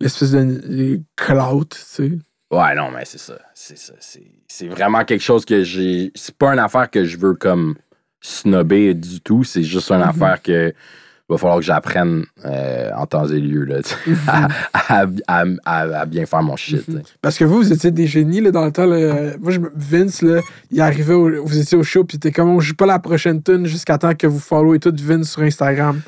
l'espèce 0.00 0.32
de 0.32 1.00
clout 1.16 1.64
tu 1.70 1.78
sais 1.80 2.12
ouais 2.50 2.74
non 2.76 2.90
mais 2.90 3.06
c'est 3.06 3.18
ça 3.18 3.38
c'est 3.54 3.78
ça 3.78 3.94
c'est 3.98 4.68
vraiment 4.68 5.02
quelque 5.06 5.22
chose 5.22 5.46
que 5.46 5.62
j'ai 5.62 6.12
c'est 6.14 6.36
pas 6.36 6.52
une 6.52 6.58
affaire 6.58 6.90
que 6.90 7.06
je 7.06 7.16
veux 7.16 7.32
comme 7.34 7.74
snobber 8.22 8.94
du 8.94 9.20
tout 9.20 9.44
c'est 9.44 9.62
juste 9.62 9.90
une 9.90 9.98
Mhm. 9.98 10.02
affaire 10.08 10.40
que 10.42 10.72
va 11.28 11.38
falloir 11.38 11.58
que 11.60 11.64
j'apprenne 11.64 12.24
euh, 12.44 12.90
en 12.96 13.06
temps 13.06 13.26
et 13.26 13.38
lieu 13.40 13.64
là, 13.64 13.76
sais, 13.82 13.94
à, 14.28 14.48
à- 14.74 15.06
à- 15.26 15.44
à- 15.64 16.00
à 16.00 16.06
bien 16.06 16.26
faire 16.26 16.42
mon 16.42 16.56
shit 16.56 16.84
sais. 16.84 17.02
parce 17.22 17.38
que 17.38 17.44
vous 17.44 17.56
vous 17.56 17.72
étiez 17.72 17.90
des 17.90 18.06
génies 18.06 18.40
là, 18.42 18.50
dans 18.50 18.64
le 18.66 18.72
temps 18.72 18.84
là. 18.86 19.32
moi 19.40 19.50
je 19.50 19.58
me- 19.60 19.72
Vince 19.74 20.20
là 20.22 20.40
il 20.70 20.80
arrivait 20.80 21.14
au- 21.14 21.42
vous 21.44 21.58
étiez 21.58 21.78
au 21.78 21.82
show 21.82 22.04
puis 22.04 22.18
t'es 22.18 22.32
comme 22.32 22.50
on 22.50 22.60
joue 22.60 22.74
pas 22.74 22.86
la 22.86 22.98
prochaine 22.98 23.42
tune 23.42 23.64
jusqu'à 23.66 23.96
temps 23.98 24.14
que 24.14 24.26
vous 24.26 24.40
followez 24.40 24.78
tout 24.78 24.94
Vince 24.96 25.30
sur 25.30 25.42
Instagram 25.42 26.00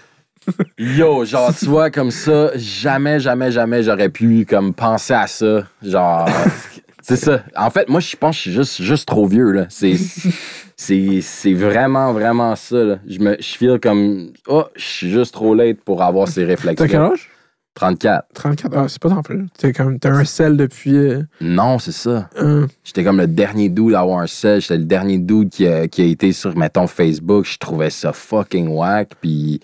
Yo, 0.78 1.24
genre, 1.24 1.54
tu 1.58 1.64
vois, 1.64 1.88
comme 1.90 2.10
ça, 2.10 2.50
jamais, 2.54 3.18
jamais, 3.18 3.50
jamais 3.50 3.82
j'aurais 3.82 4.10
pu 4.10 4.44
comme 4.46 4.74
penser 4.74 5.14
à 5.14 5.26
ça. 5.26 5.64
Genre, 5.82 6.28
C'est 7.06 7.16
ça. 7.16 7.44
En 7.56 7.70
fait, 7.70 7.88
moi, 7.88 8.00
je 8.00 8.16
pense 8.16 8.36
que 8.36 8.36
je 8.36 8.40
suis 8.50 8.52
juste, 8.52 8.82
juste 8.82 9.06
trop 9.08 9.26
vieux, 9.26 9.50
là. 9.52 9.66
C'est, 9.68 9.96
c'est, 10.76 11.20
c'est 11.20 11.52
vraiment, 11.52 12.12
vraiment 12.12 12.56
ça, 12.56 12.82
là. 12.82 12.98
Je 13.06 13.18
me, 13.18 13.36
je 13.38 13.56
feel 13.56 13.78
comme, 13.78 14.32
oh, 14.48 14.64
je 14.74 14.82
suis 14.84 15.10
juste 15.10 15.34
trop 15.34 15.54
late 15.54 15.80
pour 15.84 16.02
avoir 16.02 16.28
ces 16.28 16.44
réflexes 16.44 16.78
T'as 16.78 16.88
quel 16.88 17.00
âge? 17.02 17.28
34. 17.74 18.26
34. 18.34 18.72
Ah, 18.76 18.86
c'est 18.88 19.02
pas 19.02 19.08
tant 19.10 19.22
plus. 19.22 19.46
T'es 19.58 19.72
comme, 19.72 19.98
t'as 19.98 20.10
un 20.12 20.24
sel 20.24 20.56
depuis. 20.56 20.94
euh, 20.96 21.22
Non, 21.40 21.78
c'est 21.80 21.90
ça. 21.92 22.30
un- 22.36 22.68
J'étais 22.84 23.02
comme 23.02 23.18
le 23.18 23.26
dernier 23.26 23.68
dude 23.68 23.94
à 23.94 24.00
avoir 24.00 24.20
un 24.20 24.28
sel. 24.28 24.60
J'étais 24.60 24.78
le 24.78 24.84
dernier 24.84 25.18
dude 25.18 25.50
qui 25.50 25.66
a, 25.66 25.88
qui 25.88 26.02
a 26.02 26.04
été 26.04 26.32
sur, 26.32 26.56
mettons, 26.56 26.86
Facebook. 26.86 27.44
Je 27.46 27.58
trouvais 27.58 27.90
ça 27.90 28.12
fucking 28.12 28.68
whack. 28.68 29.10
Puis 29.20 29.58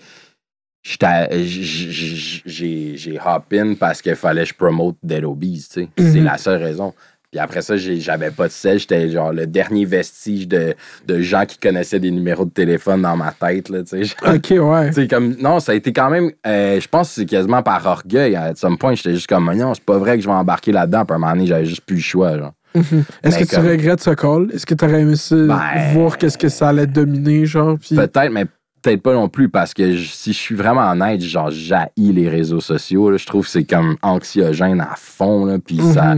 j'étais- 0.83 1.43
j- 1.45 1.63
j- 1.63 2.41
j'ai 2.45 2.97
j'ai 2.97 3.17
hop 3.25 3.45
in 3.53 3.75
parce 3.75 4.01
qu'il 4.01 4.15
fallait 4.15 4.43
que 4.43 4.49
je 4.49 4.55
promote 4.55 4.97
Dead 5.01 5.23
Obies, 5.23 5.65
tu 5.71 5.81
sais. 5.83 5.89
C'est 5.97 6.19
Mhm. 6.19 6.25
la 6.25 6.37
seule 6.37 6.61
raison. 6.61 6.93
Puis 7.31 7.39
après 7.39 7.61
ça, 7.61 7.77
j'avais 7.77 8.29
pas 8.31 8.47
de 8.47 8.51
sel. 8.51 8.77
J'étais 8.77 9.09
genre 9.09 9.31
le 9.31 9.47
dernier 9.47 9.85
vestige 9.85 10.49
de, 10.49 10.73
de 11.07 11.21
gens 11.21 11.45
qui 11.45 11.57
connaissaient 11.57 11.99
des 12.01 12.11
numéros 12.11 12.43
de 12.43 12.49
téléphone 12.49 13.01
dans 13.03 13.15
ma 13.15 13.31
tête, 13.31 13.69
là, 13.69 13.83
tu. 13.83 13.95
Ok, 14.27 14.49
ouais. 14.51 14.91
Tu 14.91 15.07
comme, 15.07 15.35
non, 15.39 15.61
ça 15.61 15.71
a 15.71 15.75
été 15.75 15.93
quand 15.93 16.09
même, 16.09 16.31
euh, 16.45 16.79
je 16.81 16.87
pense 16.89 17.07
que 17.07 17.15
c'est 17.15 17.25
quasiment 17.25 17.63
par 17.63 17.85
orgueil. 17.85 18.35
À 18.35 18.53
some 18.55 18.77
point, 18.77 18.95
j'étais 18.95 19.13
juste 19.13 19.27
comme, 19.27 19.49
non, 19.53 19.73
c'est 19.73 19.83
pas 19.85 19.97
vrai 19.97 20.17
que 20.17 20.23
je 20.23 20.27
vais 20.27 20.33
embarquer 20.33 20.73
là-dedans. 20.73 21.05
Puis 21.05 21.13
à 21.13 21.15
un 21.15 21.19
moment 21.19 21.31
donné, 21.31 21.45
j'avais 21.47 21.65
juste 21.65 21.85
plus 21.85 21.95
le 21.95 22.01
choix, 22.01 22.37
genre. 22.37 22.51
Mhm. 22.75 23.03
Est-ce 23.23 23.39
que 23.39 23.43
tu 23.45 23.55
regrettes 23.65 24.01
ce 24.01 24.09
call? 24.11 24.49
Est-ce 24.53 24.65
que 24.65 24.73
t'aurais 24.73 24.99
aimé 25.01 25.15
ça, 25.15 25.35
Ben- 25.37 25.93
voir 25.93 26.17
qu'est-ce 26.17 26.37
que 26.37 26.49
ça 26.49 26.67
allait 26.67 26.85
dominer, 26.87 27.45
genre? 27.45 27.77
Puis... 27.79 27.95
Peut-être, 27.95 28.29
mais 28.29 28.43
peut-être 28.81 29.01
pas 29.03 29.13
non 29.13 29.29
plus, 29.29 29.47
parce 29.47 29.73
que 29.73 29.95
je- 29.95 30.09
si 30.09 30.33
je 30.33 30.37
suis 30.37 30.55
vraiment 30.55 30.89
honnête, 30.91 31.21
genre, 31.21 31.49
j'haïs 31.49 32.11
les 32.11 32.27
réseaux 32.27 32.59
sociaux. 32.61 33.09
là. 33.09 33.15
Je 33.15 33.25
trouve 33.25 33.45
que 33.45 33.51
c'est 33.51 33.63
comme 33.63 33.95
anxiogène 34.01 34.81
à 34.81 34.95
fond, 34.97 35.45
là, 35.45 35.59
puis 35.65 35.79
ça... 35.93 36.15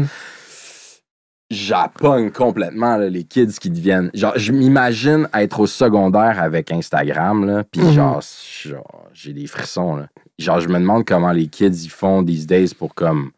J'appogne 1.54 2.32
complètement 2.32 2.98
là, 2.98 3.08
les 3.10 3.24
kids 3.24 3.54
qui 3.60 3.70
deviennent. 3.70 4.10
Genre, 4.14 4.34
je 4.36 4.52
m'imagine 4.52 5.28
être 5.34 5.60
au 5.62 5.68
secondaire 5.68 6.42
avec 6.42 6.72
Instagram, 6.72 7.46
là, 7.46 7.64
puis 7.64 7.82
Mhm. 7.82 7.92
genre, 7.94 8.22
genre, 8.64 9.08
j'ai 9.14 9.34
des 9.34 9.48
frissons, 9.48 9.96
là. 9.96 10.08
Genre, 10.40 10.60
je 10.60 10.68
me 10.68 10.80
demande 10.80 11.06
comment 11.06 11.32
les 11.32 11.48
kids 11.48 11.84
ils 11.86 11.90
font 11.90 12.24
these 12.24 12.46
days 12.48 12.74
pour 12.78 12.94
comme 12.96 13.32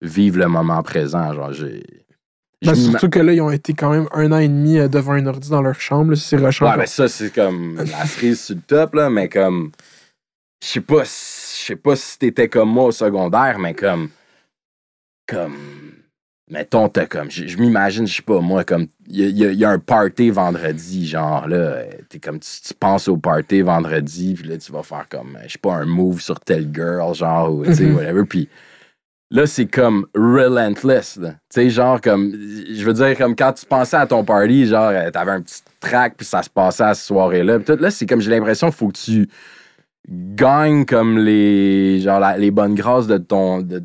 vivre 0.00 0.38
le 0.38 0.46
moment 0.46 0.82
présent. 0.82 1.34
Genre, 1.34 1.52
j'ai. 1.52 1.82
Ben, 2.64 2.74
surtout 2.74 3.08
que 3.08 3.20
là, 3.20 3.32
ils 3.32 3.40
ont 3.40 3.50
été 3.50 3.72
quand 3.72 3.90
même 3.90 4.08
un 4.12 4.32
an 4.32 4.38
et 4.38 4.48
demi 4.48 4.78
euh, 4.78 4.88
devant 4.88 5.12
un 5.12 5.26
ordi 5.26 5.48
dans 5.50 5.62
leur 5.62 5.80
chambre. 5.80 6.10
là, 6.10 6.16
C'est 6.16 6.36
rushant. 6.36 6.68
Ouais, 6.70 6.76
ben 6.76 6.86
ça, 6.86 7.06
c'est 7.08 7.32
comme 7.32 7.76
la 7.76 8.04
cerise 8.06 8.40
sur 8.40 8.56
le 8.56 8.62
top, 8.62 8.94
là, 8.94 9.10
mais 9.10 9.28
comme. 9.28 9.70
Je 10.62 10.68
sais 10.68 10.80
pas, 10.80 11.02
si- 11.04 11.60
je 11.62 11.66
sais 11.66 11.76
pas 11.76 11.94
si 11.94 12.18
t'étais 12.18 12.48
comme 12.48 12.70
moi 12.70 12.84
au 12.86 12.90
secondaire, 12.92 13.58
mais 13.60 13.74
comme. 13.74 14.08
Comme. 15.28 15.56
Mettons, 16.50 16.88
t'as 16.88 17.04
comme. 17.06 17.30
Je, 17.30 17.46
je 17.46 17.58
m'imagine, 17.58 18.06
je 18.06 18.16
sais 18.16 18.22
pas, 18.22 18.40
moi, 18.40 18.64
comme. 18.64 18.86
Il 19.06 19.20
y, 19.38 19.44
a- 19.44 19.50
y 19.52 19.56
y 19.56 19.64
un 19.64 19.78
party 19.78 20.30
vendredi, 20.30 21.06
genre, 21.06 21.46
là. 21.46 21.82
T'es 22.08 22.18
comme. 22.18 22.38
Tu, 22.40 22.48
tu 22.68 22.74
penses 22.74 23.06
au 23.08 23.16
party 23.18 23.60
vendredi, 23.62 24.34
puis 24.34 24.48
là, 24.48 24.56
tu 24.56 24.72
vas 24.72 24.82
faire 24.82 25.06
comme. 25.10 25.36
Je 25.46 25.52
sais 25.52 25.58
pas, 25.58 25.74
un 25.74 25.84
move 25.84 26.20
sur 26.20 26.40
telle 26.40 26.68
girl, 26.74 27.14
genre, 27.14 27.52
ou, 27.52 27.64
tu 27.66 27.74
sais, 27.74 27.84
Mhm. 27.84 27.96
whatever. 27.96 28.24
Puis 28.24 28.48
là, 29.30 29.46
c'est 29.46 29.66
comme 29.66 30.06
relentless. 30.14 31.16
là. 31.16 31.32
Tu 31.32 31.36
sais, 31.50 31.70
genre, 31.70 32.00
comme. 32.00 32.32
Je 32.32 32.82
veux 32.84 32.94
dire, 32.94 33.16
comme 33.18 33.36
quand 33.36 33.52
tu 33.52 33.66
pensais 33.66 33.96
à 33.98 34.06
ton 34.06 34.24
party, 34.24 34.66
genre, 34.66 34.88
euh, 34.90 35.10
t'avais 35.10 35.32
un 35.32 35.42
petit 35.42 35.60
track, 35.80 36.14
puis 36.16 36.24
ça 36.26 36.42
se 36.42 36.48
passait 36.48 36.84
à 36.84 36.94
cette 36.94 37.06
soirée-là. 37.06 37.58
Puis 37.58 37.66
tout, 37.76 37.82
là, 37.82 37.90
c'est 37.90 38.06
comme, 38.06 38.20
j'ai 38.22 38.30
l'impression 38.30 38.70
faut 38.72 38.88
que 38.88 38.96
tu 38.98 39.28
gagnes 40.08 40.84
comme 40.86 41.18
les. 41.18 42.00
Genre, 42.00 42.18
la- 42.20 42.38
les 42.38 42.50
bonnes 42.50 42.74
grâces 42.74 43.06
de 43.06 43.18
ton. 43.18 43.60
de- 43.60 43.84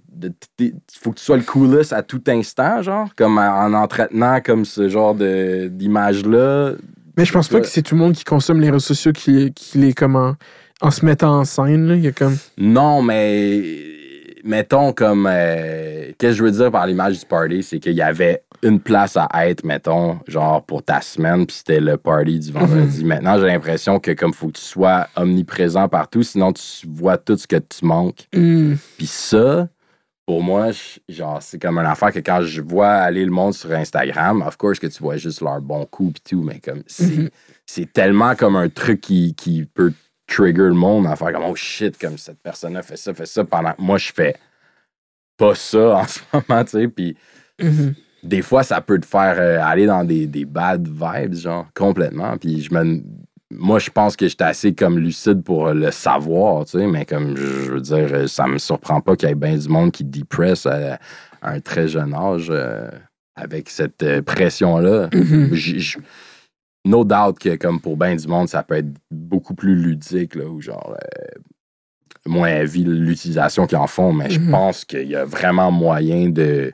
Il 0.59 0.73
faut 0.99 1.11
que 1.11 1.19
tu 1.19 1.25
sois 1.25 1.37
le 1.37 1.43
coolest 1.43 1.93
à 1.93 2.03
tout 2.03 2.21
instant, 2.27 2.81
genre, 2.81 3.09
comme 3.15 3.37
en 3.37 3.63
en 3.63 3.73
entretenant 3.73 4.41
comme 4.41 4.65
ce 4.65 4.89
genre 4.89 5.15
d'image-là. 5.15 6.73
Mais 7.17 7.25
je 7.25 7.31
pense 7.31 7.47
pas 7.47 7.61
que 7.61 7.67
c'est 7.67 7.81
tout 7.81 7.95
le 7.95 8.01
monde 8.01 8.13
qui 8.13 8.23
consomme 8.23 8.59
les 8.59 8.69
réseaux 8.69 8.79
sociaux 8.79 9.11
qui, 9.11 9.53
qui 9.53 9.77
les 9.77 9.93
comment 9.93 10.35
en 10.81 10.91
se 10.91 11.05
mettant 11.05 11.39
en 11.39 11.45
scène. 11.45 11.87
Là. 11.87 11.95
Il 11.95 12.03
y 12.03 12.07
a 12.07 12.11
comme. 12.11 12.37
Non, 12.57 13.01
mais 13.01 13.61
mettons 14.43 14.93
comme 14.93 15.27
euh, 15.29 16.11
qu'est-ce 16.17 16.31
que 16.33 16.37
je 16.37 16.43
veux 16.43 16.51
dire 16.51 16.71
par 16.71 16.85
l'image 16.85 17.19
du 17.19 17.25
party, 17.25 17.63
c'est 17.63 17.79
qu'il 17.79 17.93
y 17.93 18.01
avait 18.01 18.43
une 18.61 18.79
place 18.79 19.17
à 19.17 19.47
être, 19.47 19.63
mettons, 19.65 20.19
genre 20.27 20.63
pour 20.63 20.83
ta 20.83 21.01
semaine, 21.01 21.45
puis 21.45 21.57
c'était 21.57 21.79
le 21.79 21.97
party 21.97 22.39
du 22.39 22.51
vendredi. 22.51 23.03
Maintenant, 23.03 23.37
j'ai 23.39 23.47
l'impression 23.47 23.99
que 23.99 24.11
comme 24.11 24.33
faut 24.33 24.47
que 24.47 24.57
tu 24.57 24.63
sois 24.63 25.07
omniprésent 25.15 25.87
partout, 25.89 26.23
sinon 26.23 26.53
tu 26.53 26.87
vois 26.87 27.17
tout 27.17 27.37
ce 27.37 27.47
que 27.47 27.57
tu 27.57 27.85
manques. 27.85 28.27
Hmm. 28.33 28.75
Puis 28.97 29.07
ça, 29.07 29.67
pour 30.25 30.41
moi, 30.41 30.69
genre 31.09 31.41
c'est 31.41 31.59
comme 31.61 31.77
une 31.77 31.85
affaire 31.85 32.11
que 32.13 32.19
quand 32.19 32.41
je 32.43 32.61
vois 32.61 32.89
aller 32.91 33.25
le 33.25 33.31
monde 33.31 33.53
sur 33.53 33.71
Instagram, 33.71 34.41
of 34.41 34.55
course 34.57 34.79
que 34.79 34.87
tu 34.87 35.01
vois 35.03 35.17
juste 35.17 35.41
leur 35.41 35.59
bon 35.61 35.85
coup 35.85 36.11
puis 36.11 36.23
tout, 36.37 36.43
mais 36.43 36.59
comme 36.59 36.83
c'est 36.87 37.17
Mhm. 37.17 37.29
c'est 37.65 37.91
tellement 37.91 38.35
comme 38.35 38.55
un 38.55 38.69
truc 38.69 39.01
qui, 39.01 39.33
qui 39.35 39.65
peut 39.65 39.93
trigger 40.27 40.63
le 40.69 40.73
monde 40.73 41.07
à 41.07 41.15
faire 41.15 41.33
comme 41.33 41.43
oh 41.45 41.55
shit, 41.55 41.97
comme 41.97 42.17
cette 42.17 42.39
personne-là 42.41 42.81
fait 42.83 42.95
ça, 42.97 43.13
fait 43.13 43.25
ça, 43.25 43.43
pendant 43.43 43.73
que 43.73 43.81
moi 43.81 43.97
je 43.97 44.11
fais 44.13 44.35
pas 45.37 45.55
ça 45.55 45.97
en 45.97 46.07
ce 46.07 46.19
moment, 46.31 46.63
tu 46.63 46.71
sais. 46.71 46.87
Puis 46.87 47.17
Mhm. 47.61 47.93
des 48.23 48.41
fois, 48.41 48.63
ça 48.63 48.81
peut 48.81 48.99
te 48.99 49.05
faire 49.05 49.35
euh, 49.37 49.59
aller 49.61 49.85
dans 49.85 50.03
des, 50.03 50.25
des 50.25 50.43
bad 50.45 50.87
vibes, 50.87 51.35
genre, 51.35 51.67
complètement. 51.75 52.35
Puis 52.37 52.61
je 52.61 52.73
me. 52.73 53.03
Moi, 53.57 53.79
je 53.79 53.89
pense 53.89 54.15
que 54.15 54.27
j'étais 54.27 54.43
assez 54.43 54.73
comme 54.73 54.97
lucide 54.99 55.43
pour 55.43 55.69
le 55.73 55.91
savoir, 55.91 56.65
tu 56.65 56.79
sais, 56.79 56.87
mais 56.87 57.05
comme 57.05 57.35
je 57.37 57.71
veux 57.73 57.81
dire, 57.81 58.07
euh, 58.11 58.27
ça 58.27 58.47
me 58.47 58.57
surprend 58.57 59.01
pas 59.01 59.15
qu'il 59.15 59.29
y 59.29 59.31
ait 59.31 59.35
bien 59.35 59.57
du 59.57 59.67
monde 59.69 59.91
qui 59.91 60.03
dépresse 60.03 60.65
à, 60.65 60.99
à 61.41 61.51
un 61.51 61.59
très 61.59 61.87
jeune 61.87 62.13
âge 62.13 62.47
euh, 62.49 62.89
avec 63.35 63.69
cette 63.69 64.01
euh, 64.03 64.21
pression-là. 64.21 65.09
J- 65.51 65.95
No 66.85 67.05
doubt 67.05 67.39
que, 67.39 67.55
comme 67.55 67.79
pour 67.79 67.95
bien 67.95 68.15
du 68.15 68.27
monde, 68.27 68.49
ça 68.49 68.61
peut 68.63 68.75
être 68.75 68.93
beaucoup 69.09 69.53
plus 69.55 69.75
ludique, 69.75 70.35
là, 70.35 70.45
ou 70.45 70.59
genre 70.59 70.93
euh, 71.01 71.39
moins 72.25 72.49
heavy 72.49 72.83
l'utilisation 72.83 73.67
qu'ils 73.67 73.77
en 73.77 73.87
font, 73.87 74.11
mais 74.13 74.29
je 74.29 74.39
Mhm. 74.39 74.51
pense 74.51 74.83
qu'il 74.85 75.07
y 75.07 75.15
a 75.15 75.23
vraiment 75.25 75.71
moyen 75.71 76.29
de, 76.29 76.73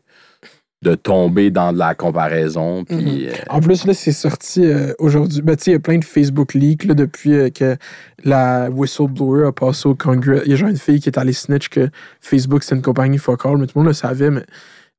de 0.82 0.96
tomber 0.96 1.52
dans 1.52 1.74
de 1.74 1.78
la 1.78 1.94
comparaison. 1.94 2.86
Puis, 2.86 3.28
euh, 3.28 3.34
En 3.50 3.60
plus, 3.60 3.86
là, 3.86 3.94
c'est 3.94 4.14
sorti 4.14 4.64
euh, 4.66 4.94
aujourd'hui. 4.98 5.42
Ben, 5.42 5.58
tu 5.58 5.64
sais, 5.66 5.72
il 5.72 5.74
y 5.74 5.78
a 5.78 5.80
plein 5.82 5.98
de 5.98 6.06
Facebook 6.06 6.54
leaks 6.54 6.86
là, 6.86 6.94
depuis 6.94 7.34
euh, 7.34 7.50
que 7.50 7.76
la 8.24 8.70
whistleblower 8.70 9.48
a 9.48 9.52
passé 9.52 9.90
au 9.90 9.96
Congrès. 9.96 10.42
Il 10.46 10.52
y 10.52 10.54
a 10.54 10.56
genre 10.56 10.70
une 10.70 10.78
fille 10.78 11.02
qui 11.02 11.10
est 11.10 11.18
allée 11.18 11.34
snitch 11.34 11.68
que 11.68 11.90
Facebook, 12.22 12.64
c'est 12.64 12.76
une 12.76 12.82
compagnie 12.82 13.18
fuck 13.18 13.46
all, 13.46 13.58
mais 13.58 13.66
tout 13.68 13.74
le 13.76 13.80
monde 13.82 13.88
le 13.90 13.94
savait, 13.94 14.30
mais 14.32 14.40
là, 14.40 14.46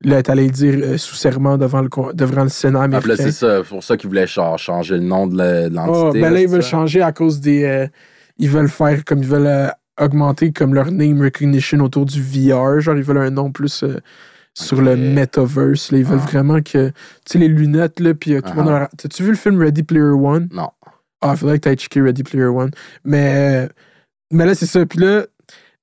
elle 0.05 0.13
est 0.19 0.29
allée 0.29 0.45
le 0.45 0.51
dire 0.51 0.75
euh, 0.83 0.99
sous 0.99 1.15
serment 1.15 1.57
devant 1.57 1.81
le, 1.81 1.89
devant 2.13 2.43
le 2.43 2.51
Sénat 2.51 2.81
ah, 2.81 2.85
américain. 2.85 3.15
c'est 3.17 3.33
ça, 3.33 3.63
pour 3.67 3.83
ça 3.83 3.97
qu'ils 3.97 4.09
voulaient 4.11 4.27
cha- 4.27 4.59
changer 4.59 4.97
le 4.97 5.03
nom 5.05 5.27
de 5.27 5.35
Oh, 5.41 5.69
l'entité. 5.73 6.21
ben 6.21 6.31
là, 6.35 6.43
ils 6.43 6.49
veulent 6.49 6.63
ça? 6.63 6.69
changer 6.71 7.01
à 7.01 7.13
cause 7.13 7.41
des. 7.41 7.89
ils 8.37 8.51
veulent 8.51 8.69
faire 8.69 9.03
comme 9.07 9.21
ils 9.21 9.29
veulent 9.29 9.73
augmenter 9.99 10.53
comme 10.53 10.75
leur 10.75 10.91
name 10.93 11.23
recognition 11.23 11.79
autour 11.81 12.05
du 12.05 12.21
VR. 12.23 12.81
Genre, 12.81 12.97
ils 12.99 13.03
veulent 13.03 13.17
un 13.19 13.31
nom 13.31 13.51
plus 13.51 13.83
sur 14.55 14.81
le 14.83 14.97
metaverse. 14.97 15.93
là. 15.93 15.99
ils 15.99 16.05
veulent 16.05 16.19
Ah. 16.23 16.27
vraiment 16.31 16.61
que. 16.61 16.89
Tu 16.89 16.95
sais, 17.27 17.39
les 17.39 17.49
lunettes, 17.49 18.01
là, 18.01 18.15
puis 18.15 18.35
euh, 18.35 18.41
tout 18.41 18.53
le 18.57 18.63
monde. 18.63 18.69
A- 18.73 18.91
T'as-tu 18.97 19.23
vu 19.23 19.31
le 19.31 19.37
film 19.37 19.59
Ready 19.61 19.83
Player 19.83 20.03
One? 20.11 20.49
Non. 20.53 20.71
Ah, 21.23 21.33
il 21.35 21.37
faudrait 21.39 21.59
que 21.59 21.69
tu 21.71 21.77
checké 21.77 22.01
Ready 22.01 22.23
Player 22.23 22.47
One. 22.47 22.71
Mais, 23.05 23.67
euh, 23.67 23.69
mais 24.33 24.47
là, 24.47 24.55
c'est 24.55 24.67
ça. 24.67 24.85
Puis 24.87 24.99
là, 24.99 25.27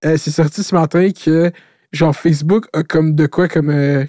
euh, 0.06 0.18
c'est 0.18 0.32
sorti 0.32 0.64
ce 0.64 0.74
matin 0.76 1.10
que, 1.12 1.52
genre, 1.92 2.16
Facebook 2.16 2.68
a 2.74 2.84
comme 2.84 3.14
de 3.16 3.26
quoi, 3.28 3.48
comme. 3.48 3.70
euh, 3.70 4.06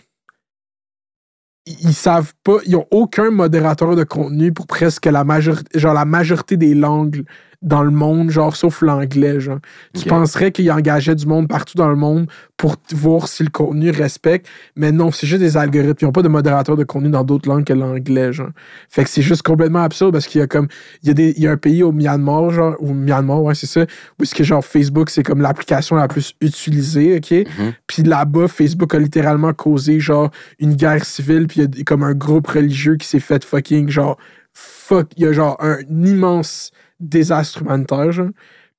ils 1.66 1.76
ils 1.90 1.94
savent 1.94 2.32
pas, 2.44 2.56
ils 2.66 2.76
ont 2.76 2.86
aucun 2.90 3.30
modérateur 3.30 3.94
de 3.94 4.05
contenu 4.05 4.52
pour 4.52 4.66
presque 4.66 5.05
la 5.06 5.22
majorité, 5.24 5.78
genre 5.78 5.93
la 5.94 6.05
majorité 6.06 6.56
des 6.56 6.74
langues 6.74 7.24
dans 7.60 7.82
le 7.82 7.90
monde, 7.90 8.30
genre 8.30 8.55
sauf 8.55 8.82
l'anglais, 8.82 9.40
genre. 9.40 9.59
Tu 9.94 10.09
penserais 10.09 10.52
qu'ils 10.52 10.70
engageaient 10.70 11.16
du 11.16 11.26
monde 11.26 11.48
partout 11.48 11.76
dans 11.76 11.89
le 11.89 11.97
monde 11.97 12.28
pour 12.56 12.76
voir 12.93 13.26
si 13.26 13.43
le 13.43 13.51
contenu 13.51 13.90
respecte, 13.90 14.47
mais 14.76 14.93
non, 14.93 15.10
c'est 15.10 15.26
juste 15.26 15.40
des 15.40 15.56
algorithmes. 15.56 15.97
Ils 16.01 16.05
n'ont 16.05 16.12
pas 16.12 16.22
de 16.22 16.28
modérateur 16.28 16.76
de 16.76 16.85
contenu 16.85 17.10
dans 17.10 17.24
d'autres 17.24 17.48
langues 17.48 17.64
que 17.64 17.72
l'anglais, 17.72 18.32
genre. 18.32 18.51
Fait 18.89 19.02
que 19.02 19.10
c'est 19.10 19.22
juste 19.22 19.43
complètement 19.43 19.82
absurde 19.82 20.12
parce 20.12 20.26
qu'il 20.26 20.40
y 20.40 20.44
a 20.44 20.47
comme, 20.47 20.68
il 21.02 21.09
y 21.09 21.10
a, 21.10 21.14
des, 21.14 21.35
il 21.36 21.43
y 21.43 21.48
a 21.48 21.52
un 21.52 21.56
pays 21.56 21.82
au 21.82 21.90
Myanmar, 21.90 22.51
genre, 22.51 22.76
au 22.78 22.93
Myanmar, 22.94 23.43
ouais, 23.43 23.55
c'est 23.56 23.66
ça, 23.66 23.82
où 24.18 24.22
est-ce 24.22 24.35
que 24.35 24.44
genre 24.44 24.64
Facebook, 24.64 25.10
c'est 25.10 25.24
comme 25.24 25.40
l'application 25.40 25.97
la 25.97 26.06
plus 26.06 26.35
utilisée, 26.40 27.16
OK? 27.16 27.32
Mhm. 27.32 27.72
Puis 27.89 28.02
là-bas, 28.05 28.47
Facebook 28.47 28.94
a 28.94 28.98
littéralement 29.01 29.52
causé, 29.52 29.98
genre, 29.98 30.30
une 30.60 30.74
guerre 30.74 31.05
civile, 31.05 31.48
puis 31.48 31.62
il 31.62 31.78
y 31.78 31.80
a 31.80 31.85
comme 31.85 32.05
un 32.05 32.14
groupe 32.14 32.47
religieux 32.47 32.97
qui 32.97 33.06
s'est 33.09 33.20
fait 33.20 33.44
fucking, 33.44 33.89
genre, 33.89 34.16
fuck, 34.52 35.09
il 35.16 35.24
y 35.24 35.26
a 35.26 35.32
genre 35.32 35.56
un 35.60 35.78
immense 35.90 36.72
désastre 37.01 37.62
humanitaire, 37.62 38.12
genre. 38.12 38.31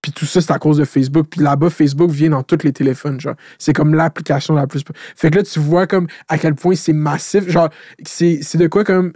Puis 0.02 0.14
tout 0.14 0.26
ça, 0.26 0.40
c'est 0.40 0.52
à 0.52 0.60
cause 0.60 0.78
de 0.78 0.86
Facebook. 0.86 1.28
Puis 1.30 1.42
là-bas, 1.42 1.70
Facebook 1.70 2.10
vient 2.10 2.30
dans 2.30 2.44
tous 2.44 2.64
les 2.64 2.72
téléphones, 2.72 3.20
genre. 3.20 3.36
C'est 3.58 3.74
comme 3.74 3.94
l'application 3.94 4.54
la 4.56 4.66
plus... 4.66 4.82
Fait 5.16 5.30
que 5.30 5.36
là, 5.38 5.44
tu 5.44 5.60
vois 5.60 5.88
comme 5.88 6.08
à 6.30 6.38
quel 6.38 6.56
point 6.56 6.76
c'est 6.76 6.94
massif. 6.94 7.50
Genre, 7.50 7.70
c'est 8.06 8.58
de 8.58 8.68
quoi 8.68 8.86
comme 8.86 9.12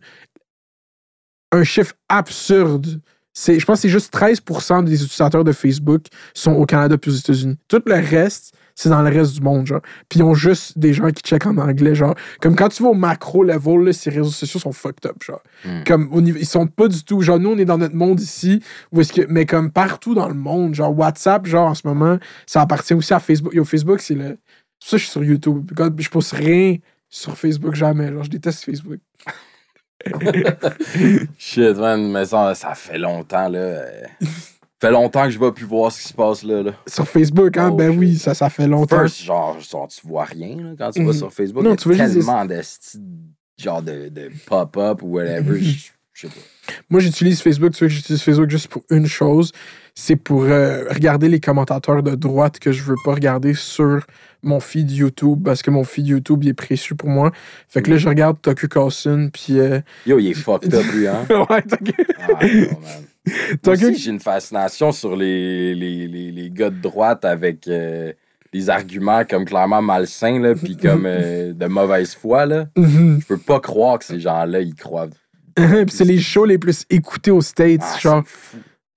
un 1.54 1.64
chiffre 1.64 1.94
absurde. 2.10 3.02
Je 3.36 3.66
pense 3.66 3.78
que 3.78 3.82
c'est 3.84 3.90
juste 3.90 4.14
13% 4.14 4.84
des 4.84 5.04
utilisateurs 5.04 5.44
de 5.44 5.54
Facebook 5.54 6.08
sont 6.34 6.52
au 6.52 6.66
Canada 6.66 6.98
puis 6.98 7.12
aux 7.12 7.16
États-Unis. 7.16 7.58
Tout 7.68 7.82
le 7.86 7.96
reste, 7.96 8.54
c'est 8.76 8.90
dans 8.90 9.02
le 9.02 9.10
reste 9.10 9.34
du 9.36 9.41
monde, 9.41 9.68
genre. 9.68 9.82
Puis 10.10 10.20
ils 10.20 10.24
ont 10.24 10.34
juste 10.34 10.78
des 10.78 10.94
gens 10.94 11.10
qui 11.10 11.22
checkent 11.22 11.45
en 11.45 11.58
anglais, 11.58 11.95
genre. 11.95 12.16
Comme 12.41 12.56
quand 12.56 12.70
tu 12.70 12.84
vas 12.84 12.90
au 12.90 12.94
macro 12.94 13.44
level, 13.44 13.86
là, 13.86 13.94
ces 13.94 14.10
réseaux 14.10 14.32
sociaux 14.32 14.60
sont 14.60 14.72
fucked 14.72 15.06
up, 15.06 15.24
genre. 15.24 15.41
Hmm. 15.66 15.84
Comme 15.86 16.10
au 16.12 16.22
niveau, 16.22 16.40
ils 16.40 16.48
sont 16.48 16.68
pas 16.68 16.88
du 16.88 17.04
tout. 17.04 17.22
Genre, 17.22 17.40
nous, 17.40 17.52
on 17.52 17.58
est 17.58 17.66
dans 17.66 17.78
notre 17.78 17.95
monde 17.95 18.20
ici, 18.20 18.62
où 18.91 19.02
est-ce 19.02 19.14
que, 19.14 19.22
mais 19.30 19.45
comme 19.45 19.72
partout 19.72 20.16
dans 20.16 20.28
le 20.28 20.34
monde, 20.34 20.74
genre 20.74 20.98
WhatsApp, 20.98 21.45
genre 21.45 21.70
en 21.70 21.76
ce 21.76 21.86
moment, 21.86 22.18
ça 22.45 22.62
appartient 22.62 22.94
aussi 22.94 23.14
à 23.14 23.20
Facebook. 23.20 23.54
Yo, 23.54 23.64
Facebook, 23.64 24.02
c'est 24.02 24.16
le. 24.16 24.38
C'est 24.80 24.91
ça 24.91 24.98
je 24.98 25.04
suis 25.04 25.12
sur 25.12 25.24
YouTube. 25.24 25.72
Quand 25.76 25.90
je 25.98 26.10
poste 26.10 26.34
rien 26.34 26.78
sur 27.10 27.38
Facebook 27.38 27.76
jamais. 27.76 28.12
Genre, 28.12 28.24
je 28.24 28.30
déteste 28.30 28.66
Facebook. 28.66 29.00
Shit, 31.38 31.78
man, 31.78 32.12
mais 32.12 32.26
ça, 32.26 32.54
ça 32.56 32.74
fait 32.76 32.98
longtemps, 32.98 33.48
là. 33.48 33.84
fait 34.88 34.91
longtemps 34.91 35.23
que 35.26 35.30
je 35.31 35.39
vais 35.39 35.51
plus 35.51 35.65
voir 35.65 35.91
ce 35.91 36.01
qui 36.01 36.07
se 36.10 36.14
passe 36.14 36.43
là. 36.43 36.61
là. 36.64 36.72
Sur 36.88 37.07
Facebook, 37.07 37.57
hein? 37.57 37.69
Oh, 37.72 37.76
ben 37.76 37.97
oui, 37.97 38.18
ça, 38.18 38.34
ça 38.34 38.49
fait 38.49 38.68
longtemps. 38.68 38.99
First, 38.99 39.22
genre, 39.23 39.57
genre, 39.60 39.88
tu 39.88 40.05
vois 40.07 40.26
rien 40.26 40.55
là, 40.57 40.72
quand 40.77 40.91
tu 40.91 40.99
vas 41.03 41.11
Mhm. 41.11 41.18
sur 41.18 41.34
Facebook. 41.34 41.64
Non, 41.64 41.69
Il 41.69 41.73
y 41.73 41.73
a 41.73 41.77
tu 41.77 41.88
vois 41.89 41.97
tellement 42.07 42.45
de 42.45 42.61
genre 43.57 43.81
de, 43.81 44.10
de 44.10 44.30
pop-up 44.45 45.01
ou 45.03 45.07
whatever. 45.15 45.60
je 45.61 45.89
je 46.14 46.27
sais 46.27 46.27
pas. 46.27 46.73
Moi, 46.89 46.99
j'utilise 47.01 47.41
Facebook. 47.41 47.72
Tu 47.73 47.80
vois 47.80 47.88
que 47.88 47.93
j'utilise 47.93 48.22
Facebook 48.22 48.49
juste 48.49 48.68
pour 48.68 48.84
une 48.89 49.07
chose. 49.07 49.51
C'est 49.95 50.15
pour 50.15 50.43
euh, 50.43 50.85
regarder 50.89 51.27
les 51.30 51.39
commentateurs 51.39 52.01
de 52.03 52.15
droite 52.15 52.60
que 52.60 52.72
je 52.72 52.81
veux 52.84 52.95
pas 53.05 53.14
regarder 53.14 53.53
sur 53.53 54.05
mon 54.41 54.60
feed 54.60 54.89
YouTube 54.91 55.41
parce 55.45 55.61
que 55.61 55.69
mon 55.72 55.84
feed 55.84 56.07
YouTube 56.07 56.43
il 56.43 56.49
est 56.49 56.53
précieux 56.53 56.95
pour 56.95 57.10
moi. 57.10 57.31
Fait 57.68 57.81
que 57.84 57.91
là, 57.91 57.97
je 57.97 58.10
regarde 58.10 58.41
Tucker 58.41 58.68
Carlson 58.68 59.30
puis. 59.31 59.60
euh, 59.60 59.80
Yo, 60.07 60.18
il 60.19 60.27
est 60.30 60.34
fucked 60.34 60.73
up, 60.73 60.84
lui, 60.93 61.07
hein? 61.07 61.26
ouais, 61.49 61.61
Tucker. 61.61 62.05
Ah, 62.19 62.43
non, 62.43 62.80
man. 62.80 63.03
Moi 63.66 63.74
aussi, 63.74 63.95
j'ai 63.95 64.12
une 64.12 64.20
fascination 64.20 64.91
sur 64.91 65.16
les, 65.16 65.74
les, 65.76 66.08
les, 66.08 66.32
les 66.32 66.50
gars 66.50 66.70
de 66.70 66.80
droite 66.82 67.24
avec 67.26 67.68
euh, 67.68 68.12
des 68.52 68.70
arguments 68.70 69.24
comme 69.24 69.45
clairement 69.45 69.82
malsains, 69.82 70.40
là, 70.40 70.56
puis 70.56 70.76
comme 70.76 71.06
euh, 71.06 71.54
de 71.56 71.66
mauvaise 71.68 72.14
foi, 72.16 72.45
là. 72.45 72.66
Mhm. 72.76 73.20
Je 73.22 73.26
peux 73.28 73.38
pas 73.38 73.60
croire 73.60 74.00
que 74.00 74.06
ces 74.06 74.20
gens-là, 74.20 74.60
ils 74.62 74.76
croient. 74.76 75.08
Puis 75.56 75.86
c'est 75.90 76.04
les 76.06 76.20
shows 76.20 76.45
les 76.45 76.58
plus 76.58 76.84
écoutés 76.90 77.30
aux 77.30 77.41
States. 77.41 77.82
Ah, 77.84 78.00
genre. 78.00 78.24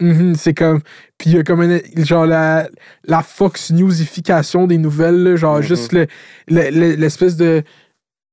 Mhm, 0.01 0.35
c'est 0.37 0.55
comme. 0.55 0.81
Puis 1.19 1.31
il 1.31 1.37
y 1.37 1.39
a 1.39 1.43
comme 1.43 1.79
genre 1.99 2.25
la, 2.27 2.69
la 3.05 3.23
Fox 3.23 3.71
Newsification 3.73 4.67
des 4.67 4.79
nouvelles, 4.79 5.23
là, 5.23 5.37
genre 5.37 5.57
Mhm. 5.57 5.63
juste 5.63 5.93
le- 5.93 6.07
le- 6.49 6.71
le- 6.71 6.95
l'espèce 6.95 7.37
de. 7.37 7.63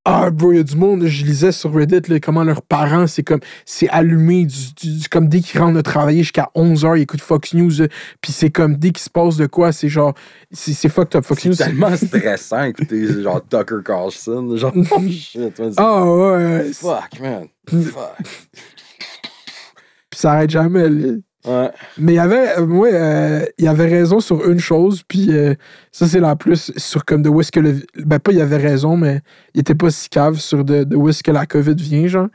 Ah, 0.05 0.29
bro, 0.31 0.51
il 0.51 0.57
y 0.57 0.59
a 0.59 0.63
du 0.63 0.75
monde, 0.75 1.05
je 1.05 1.23
lisais 1.23 1.53
sur 1.53 1.73
Reddit 1.73 2.01
là, 2.09 2.19
comment 2.19 2.43
leurs 2.43 2.61
parents, 2.61 3.07
c'est 3.07 3.23
comme. 3.23 3.39
C'est 3.65 3.87
allumé, 3.87 4.45
du, 4.45 5.07
comme 5.09 5.29
dès 5.29 5.39
qu'ils 5.39 5.61
rentrent 5.61 5.77
de 5.77 5.81
travailler 5.81 6.23
jusqu'à 6.23 6.49
11h, 6.55 6.97
ils 6.97 7.03
écoutent 7.03 7.21
Fox 7.21 7.53
News. 7.53 7.71
là, 7.79 7.87
Puis 8.19 8.33
c'est 8.33 8.49
comme 8.49 8.75
dès 8.75 8.89
qu'il 8.89 9.01
se 9.01 9.09
passe 9.09 9.37
de 9.37 9.45
quoi, 9.45 9.71
c'est 9.71 9.87
genre. 9.87 10.13
C'est 10.51 10.73
c'est 10.73 10.89
fucked 10.89 11.15
up. 11.15 11.23
Fox 11.23 11.45
News. 11.45 11.53
C'est 11.53 11.63
tellement 11.65 11.95
stressant, 11.95 12.63
écoutez, 12.63 13.21
genre 13.23 13.41
Tucker 13.47 13.77
Carlson. 13.85 14.57
Genre, 14.57 14.73
oh 14.91 15.01
shit, 15.09 15.61
Ah 15.77 16.05
ouais, 16.05 16.71
Fuck, 16.73 17.19
man. 17.21 17.47
Fuck. 17.69 18.17
Puis 20.09 20.19
ça 20.19 20.33
arrête 20.33 20.49
jamais. 20.49 20.89
là. 20.89 21.13
Ouais. 21.45 21.71
Mais 21.97 22.13
il 22.13 22.15
y 22.15 22.19
avait, 22.19 22.57
euh, 22.57 22.65
ouais, 22.65 22.91
euh, 22.93 23.45
il 23.57 23.67
avait 23.67 23.87
raison 23.87 24.19
sur 24.19 24.49
une 24.49 24.59
chose, 24.59 25.03
puis 25.07 25.27
euh, 25.31 25.55
ça, 25.91 26.07
c'est 26.07 26.19
la 26.19 26.35
plus 26.35 26.71
sur 26.77 27.03
comme 27.03 27.21
de 27.21 27.29
où 27.29 27.41
est-ce 27.41 27.51
que 27.51 27.59
le. 27.59 27.75
Ben, 28.05 28.19
pas 28.19 28.31
il 28.31 28.41
avait 28.41 28.57
raison, 28.57 28.95
mais 28.95 29.21
il 29.53 29.61
était 29.61 29.75
pas 29.75 29.89
si 29.89 30.09
cave 30.09 30.35
sur 30.35 30.63
de, 30.63 30.83
de 30.83 30.95
où 30.95 31.09
est-ce 31.09 31.23
que 31.23 31.31
la 31.31 31.45
COVID 31.45 31.75
vient, 31.75 32.07
genre. 32.07 32.27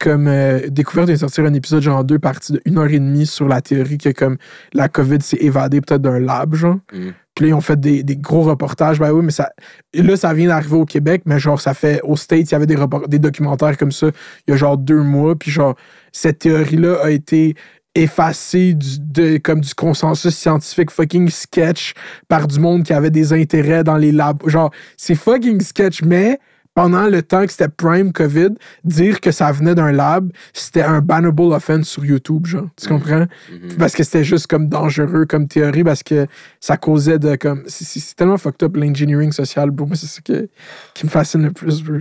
Comme 0.00 0.26
euh, 0.26 0.68
découverte 0.68 1.08
de 1.08 1.14
sortir 1.14 1.44
un 1.44 1.54
épisode, 1.54 1.80
genre 1.80 1.98
en 1.98 2.04
deux 2.04 2.18
parties 2.18 2.52
de 2.52 2.60
une 2.64 2.78
heure 2.78 2.90
et 2.90 2.98
demie 2.98 3.26
sur 3.26 3.46
la 3.46 3.60
théorie 3.60 3.96
que 3.96 4.10
comme 4.10 4.36
la 4.72 4.88
COVID 4.88 5.20
s'est 5.20 5.38
évadée 5.40 5.80
peut-être 5.80 6.02
d'un 6.02 6.18
lab, 6.18 6.54
genre. 6.54 6.78
Mm. 6.92 7.10
Puis 7.34 7.44
là, 7.44 7.48
ils 7.48 7.54
ont 7.54 7.60
fait 7.60 7.78
des, 7.78 8.02
des 8.02 8.16
gros 8.16 8.42
reportages. 8.42 9.00
Ben 9.00 9.12
oui, 9.12 9.24
mais 9.24 9.32
ça. 9.32 9.50
et 9.92 10.02
Là, 10.02 10.16
ça 10.16 10.32
vient 10.34 10.48
d'arriver 10.48 10.76
au 10.76 10.84
Québec, 10.84 11.22
mais 11.26 11.38
genre, 11.40 11.60
ça 11.60 11.74
fait. 11.74 12.00
Aux 12.04 12.16
States, 12.16 12.50
il 12.50 12.52
y 12.52 12.54
avait 12.54 12.66
des, 12.66 12.76
des 13.08 13.18
documentaires 13.18 13.76
comme 13.76 13.92
ça 13.92 14.08
il 14.46 14.50
y 14.50 14.54
a 14.54 14.56
genre 14.56 14.78
deux 14.78 15.02
mois. 15.02 15.34
Puis 15.36 15.50
genre, 15.50 15.74
cette 16.12 16.40
théorie-là 16.40 16.98
a 17.02 17.10
été 17.10 17.54
effacée 17.94 18.74
du, 18.74 18.98
de, 18.98 19.36
comme 19.38 19.60
du 19.60 19.74
consensus 19.74 20.34
scientifique 20.34 20.90
fucking 20.90 21.28
sketch 21.28 21.94
par 22.28 22.46
du 22.48 22.58
monde 22.58 22.82
qui 22.82 22.92
avait 22.92 23.10
des 23.10 23.32
intérêts 23.32 23.84
dans 23.84 23.96
les 23.96 24.12
labs. 24.12 24.42
Genre, 24.48 24.70
c'est 24.96 25.14
fucking 25.14 25.60
sketch, 25.60 26.02
mais 26.02 26.38
pendant 26.74 27.06
le 27.06 27.22
temps 27.22 27.46
que 27.46 27.52
c'était 27.52 27.68
Prime 27.68 28.12
COVID, 28.12 28.48
dire 28.82 29.20
que 29.20 29.30
ça 29.30 29.52
venait 29.52 29.76
d'un 29.76 29.92
lab, 29.92 30.32
c'était 30.52 30.82
un 30.82 31.00
bannable 31.00 31.42
offense 31.52 31.88
sur 31.88 32.04
YouTube, 32.04 32.46
genre. 32.46 32.66
Tu 32.76 32.88
comprends? 32.88 33.26
Mhm. 33.52 33.76
Parce 33.78 33.94
que 33.94 34.02
c'était 34.02 34.24
juste 34.24 34.48
comme 34.48 34.68
dangereux 34.68 35.24
comme 35.24 35.46
théorie, 35.46 35.84
parce 35.84 36.02
que 36.02 36.26
ça 36.58 36.76
causait 36.76 37.20
de 37.20 37.36
comme. 37.36 37.62
C'est 37.68 38.16
tellement 38.16 38.38
fucked 38.38 38.64
up 38.64 38.76
l'engineering 38.76 39.30
social, 39.30 39.70
bro. 39.70 39.86
Moi, 39.86 39.94
c'est 39.94 40.06
ça 40.08 40.20
que- 40.20 40.48
qui 40.94 41.06
me 41.06 41.10
fascine 41.10 41.44
le 41.44 41.52
plus, 41.52 41.80
bro. 41.80 41.98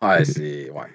Ouais, 0.00 0.24
c'est. 0.24 0.70
Ouais. 0.70 0.86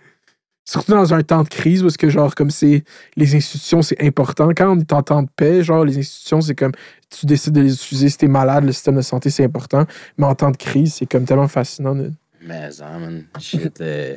Surtout 0.65 0.91
dans 0.93 1.13
un 1.13 1.21
temps 1.23 1.43
de 1.43 1.49
crise, 1.49 1.81
parce 1.81 1.97
que, 1.97 2.09
genre, 2.09 2.33
comme 2.35 2.49
c'est. 2.49 2.83
Les 3.17 3.35
institutions, 3.35 3.81
c'est 3.81 4.01
important. 4.01 4.49
Quand 4.55 4.75
on 4.77 4.79
est 4.79 4.93
en 4.93 5.03
temps 5.03 5.21
de 5.23 5.27
paix, 5.35 5.61
genre, 5.63 5.83
les 5.83 5.97
institutions, 5.97 6.39
c'est 6.41 6.55
comme. 6.55 6.71
Tu 7.09 7.25
décides 7.25 7.53
de 7.53 7.61
les 7.61 7.73
utiliser 7.73 8.09
si 8.09 8.17
t'es 8.17 8.27
malade, 8.27 8.63
le 8.63 8.71
système 8.71 8.95
de 8.95 9.01
santé, 9.01 9.29
c'est 9.29 9.43
important. 9.43 9.85
Mais 10.17 10.25
en 10.25 10.35
temps 10.35 10.51
de 10.51 10.57
crise, 10.57 10.93
c'est 10.95 11.05
comme 11.05 11.25
tellement 11.25 11.47
fascinant. 11.49 11.93
Mais, 12.41 12.69
hein, 12.81 12.99
man. 12.99 13.25
Shit. 13.39 13.81
euh, 13.81 14.15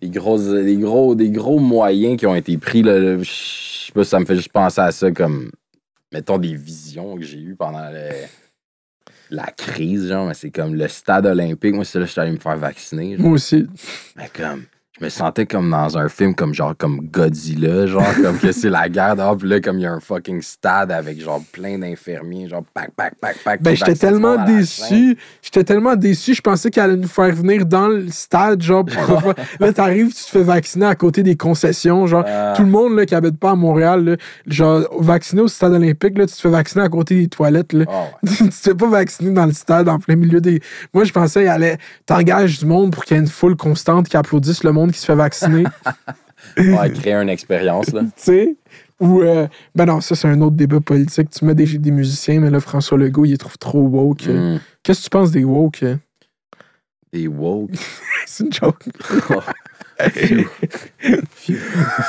Des, 0.00 0.10
grosses, 0.10 0.48
des, 0.48 0.76
gros, 0.76 1.14
des 1.14 1.30
gros 1.30 1.58
moyens 1.58 2.18
qui 2.18 2.26
ont 2.26 2.34
été 2.34 2.58
pris, 2.58 2.82
là. 2.82 2.98
là, 2.98 3.18
Je 3.22 3.30
sais 3.86 3.92
pas, 3.92 4.04
ça 4.04 4.18
me 4.20 4.24
fait 4.26 4.36
juste 4.36 4.52
penser 4.52 4.80
à 4.80 4.92
ça 4.92 5.10
comme. 5.10 5.50
Mettons 6.12 6.38
des 6.38 6.54
visions 6.54 7.16
que 7.16 7.22
j'ai 7.22 7.38
eues 7.40 7.56
pendant 7.56 7.90
le- 7.90 8.26
la 9.30 9.46
crise, 9.46 10.08
genre. 10.08 10.26
Mais 10.26 10.34
c'est 10.34 10.50
comme 10.50 10.74
le 10.74 10.88
stade 10.88 11.26
olympique. 11.26 11.74
Moi, 11.74 11.84
c'est 11.84 11.98
là 11.98 12.04
que 12.04 12.08
je 12.08 12.12
suis 12.12 12.20
allé 12.20 12.32
me 12.32 12.38
faire 12.38 12.56
vacciner. 12.56 13.16
genre. 13.16 13.26
Moi 13.26 13.32
aussi. 13.34 13.66
Mais 14.16 14.30
comme, 14.34 14.64
je 14.98 15.04
me 15.04 15.10
sentais 15.10 15.44
comme 15.44 15.70
dans 15.70 15.98
un 15.98 16.08
film 16.08 16.34
comme 16.34 16.54
genre 16.54 16.74
comme 16.76 17.00
Godzilla, 17.10 17.86
genre 17.86 18.06
comme 18.22 18.38
que 18.38 18.50
c'est 18.52 18.70
la 18.70 18.88
guerre 18.88 19.16
dehors, 19.16 19.36
puis 19.36 19.48
là 19.48 19.60
comme 19.60 19.78
il 19.78 19.82
y 19.82 19.86
a 19.86 19.92
un 19.92 20.00
fucking 20.00 20.40
stade 20.40 20.90
avec 20.90 21.20
genre 21.20 21.42
plein 21.52 21.78
d'infirmiers, 21.78 22.48
genre 22.48 22.62
pack 22.72 22.92
pack 22.96 23.14
pack 23.20 23.36
pack. 23.44 23.62
Ben, 23.62 23.76
j'étais 23.76 23.94
tellement 23.94 24.42
déçu. 24.44 25.18
J'étais 25.42 25.64
tellement 25.64 25.96
déçu. 25.96 26.34
Je 26.34 26.40
pensais 26.40 26.70
qu'elle 26.70 26.84
allait 26.84 26.96
nous 26.96 27.08
faire 27.08 27.34
venir 27.34 27.66
dans 27.66 27.88
le 27.88 28.08
stade, 28.10 28.62
genre. 28.62 28.84
pour- 28.86 29.34
là, 29.60 29.72
t'arrives, 29.72 30.08
tu 30.08 30.24
te 30.24 30.30
fais 30.30 30.42
vacciner 30.42 30.86
à 30.86 30.94
côté 30.94 31.22
des 31.22 31.36
concessions, 31.36 32.06
genre. 32.06 32.24
Ah. 32.26 32.54
Tout 32.56 32.62
le 32.62 32.70
monde 32.70 32.96
là, 32.96 33.04
qui 33.04 33.14
habite 33.14 33.38
pas 33.38 33.50
à 33.50 33.54
Montréal, 33.54 34.04
là, 34.04 34.16
genre, 34.46 34.82
vacciné 34.98 35.42
au 35.42 35.48
stade 35.48 35.72
olympique, 35.72 36.16
là, 36.16 36.26
tu 36.26 36.34
te 36.34 36.40
fais 36.40 36.48
vacciner 36.48 36.84
à 36.84 36.88
côté 36.88 37.16
des 37.16 37.28
toilettes, 37.28 37.72
là. 37.74 37.84
Ah 37.88 38.04
ouais. 38.22 38.30
tu 38.38 38.48
te 38.48 38.54
fais 38.54 38.74
pas 38.74 38.88
vacciner 38.88 39.30
dans 39.32 39.46
le 39.46 39.52
stade, 39.52 39.88
en 39.88 39.98
plein 39.98 40.16
milieu 40.16 40.40
des. 40.40 40.60
Moi, 40.94 41.04
je 41.04 41.12
pensais 41.12 41.40
qu'il 41.40 41.48
allait. 41.50 41.76
T'engages 42.06 42.58
du 42.60 42.66
monde 42.66 42.92
pour 42.92 43.04
qu'il 43.04 43.16
y 43.16 43.20
ait 43.20 43.22
une 43.22 43.28
foule 43.28 43.56
constante 43.56 44.08
qui 44.08 44.16
applaudisse 44.16 44.64
le 44.64 44.72
monde 44.72 44.85
qui 44.92 44.98
se 44.98 45.06
fait 45.06 45.14
vacciner. 45.14 45.64
Ouais, 46.58 46.90
créer 46.92 47.14
une 47.14 47.28
expérience 47.28 47.92
là. 47.92 48.02
tu 48.02 48.10
sais? 48.16 48.56
Ou. 49.00 49.20
euh, 49.22 49.46
ben 49.74 49.84
non, 49.86 50.00
ça, 50.00 50.14
c'est 50.14 50.28
un 50.28 50.40
autre 50.42 50.54
débat 50.56 50.80
politique. 50.80 51.28
Tu 51.30 51.44
mets 51.44 51.54
des, 51.54 51.66
des 51.78 51.90
musiciens, 51.90 52.40
mais 52.40 52.50
là, 52.50 52.60
François 52.60 52.96
Legault, 52.96 53.24
il 53.24 53.32
les 53.32 53.36
trouve 53.38 53.58
trop 53.58 53.80
woke. 53.82 54.26
Mm. 54.26 54.60
Qu'est-ce 54.82 55.00
que 55.00 55.04
tu 55.04 55.10
penses 55.10 55.30
des 55.32 55.44
woke? 55.44 55.84
Des 57.12 57.26
woke? 57.26 57.70
C'est 58.26 58.44
une 58.44 58.52
joke. 58.52 58.84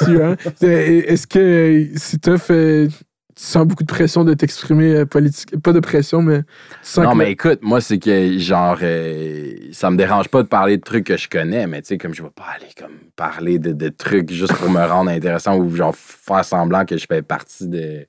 Vois? 0.08 0.36
Euh, 0.64 1.02
Est-ce 1.08 1.26
que 1.28 1.88
c'est 1.96 2.22
tough, 2.22 2.50
euh, 2.52 2.90
tu 3.38 3.44
sens 3.44 3.68
beaucoup 3.68 3.84
de 3.84 3.88
pression 3.88 4.24
de 4.24 4.34
t'exprimer 4.34 4.96
euh, 4.96 5.06
politique? 5.06 5.60
Pas 5.62 5.72
de 5.72 5.80
pression, 5.80 6.24
mais 6.24 6.42
tu 6.42 6.48
sens 6.82 7.04
Non, 7.06 7.12
que 7.12 7.18
mais 7.18 7.32
écoute, 7.32 7.60
moi, 7.62 7.82
c'est 7.82 8.00
que, 8.00 8.38
genre, 8.40 8.80
euh, 8.82 9.54
ça 9.72 9.92
me 9.92 9.98
dérange 9.98 10.28
pas 10.30 10.42
de 10.42 10.48
parler 10.48 10.78
de 10.78 10.82
trucs 10.84 11.06
que 11.06 11.18
je 11.18 11.30
connais, 11.30 11.68
mais 11.68 11.82
tu 11.84 11.90
sais, 11.90 11.98
comme 12.00 12.16
je 12.16 12.24
vais 12.24 12.32
pas 12.32 12.48
aller 12.56 12.72
comme 12.78 12.98
parler 13.16 13.60
de, 13.60 13.74
de 13.74 13.90
trucs 13.90 14.32
juste 14.32 14.56
pour 14.56 14.72
me 14.72 14.84
rendre 14.84 15.12
intéressant 15.12 15.56
ou, 15.56 15.76
genre, 15.76 15.96
faire 15.96 16.44
semblant 16.44 16.84
que 16.86 16.98
je 16.98 17.06
fais 17.08 17.22
partie 17.22 17.68
de. 17.68 18.08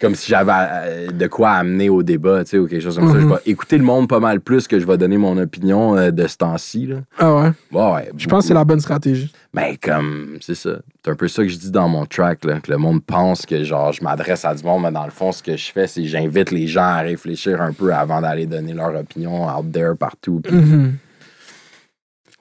Comme 0.00 0.14
si 0.14 0.28
j'avais 0.30 0.52
euh, 0.54 1.06
de 1.10 1.26
quoi 1.26 1.50
amener 1.52 1.88
au 1.90 2.02
débat, 2.02 2.42
tu 2.44 2.50
sais, 2.50 2.58
ou 2.58 2.66
quelque 2.66 2.82
chose 2.82 2.96
comme 2.98 3.08
ça. 3.12 3.20
Je 3.20 3.24
Mhm. 3.26 3.30
vais 3.32 3.40
écouter 3.46 3.76
le 3.78 3.84
monde 3.84 4.08
pas 4.08 4.20
mal 4.20 4.40
plus 4.40 4.66
que 4.66 4.78
je 4.80 4.86
vais 4.86 4.96
donner 4.98 5.16
mon 5.18 5.36
opinion 5.38 5.96
euh, 5.96 6.10
de 6.10 6.26
ce 6.26 6.36
temps-ci. 6.36 6.90
Ah 7.18 7.34
ouais? 7.34 7.52
Ouais, 7.72 7.92
ouais, 7.92 8.10
Je 8.16 8.26
pense 8.26 8.44
que 8.44 8.48
c'est 8.48 8.54
la 8.54 8.64
bonne 8.64 8.80
stratégie. 8.80 9.32
mais 9.52 9.76
comme, 9.76 10.38
c'est 10.40 10.54
ça. 10.54 10.78
C'est 11.04 11.10
un 11.10 11.14
peu 11.14 11.28
ça 11.28 11.42
que 11.42 11.48
je 11.48 11.56
dis 11.58 11.70
dans 11.70 11.88
mon 11.88 12.06
track, 12.06 12.44
là, 12.44 12.60
que 12.60 12.70
le 12.70 12.76
monde 12.78 13.02
pense 13.04 13.46
que, 13.46 13.62
genre, 13.64 13.92
je 13.92 14.02
m'adresse 14.04 14.44
à 14.44 14.54
du 14.54 14.62
monde, 14.64 14.82
mais 14.82 14.92
dans 14.92 15.04
le 15.04 15.10
fond, 15.10 15.32
ce 15.32 15.42
que 15.42 15.56
je 15.56 15.72
fais, 15.72 15.86
c'est 15.86 16.02
que 16.02 16.08
j'invite 16.08 16.50
les 16.50 16.66
gens 16.66 16.82
à 16.82 16.98
réfléchir 17.00 17.60
un 17.60 17.72
peu 17.72 17.92
avant 17.92 18.20
d'aller 18.20 18.46
donner 18.46 18.72
leur 18.74 18.94
opinion 18.94 19.48
out 19.48 19.70
there 19.72 19.94
partout. 19.98 20.40
Mhm. 20.50 20.94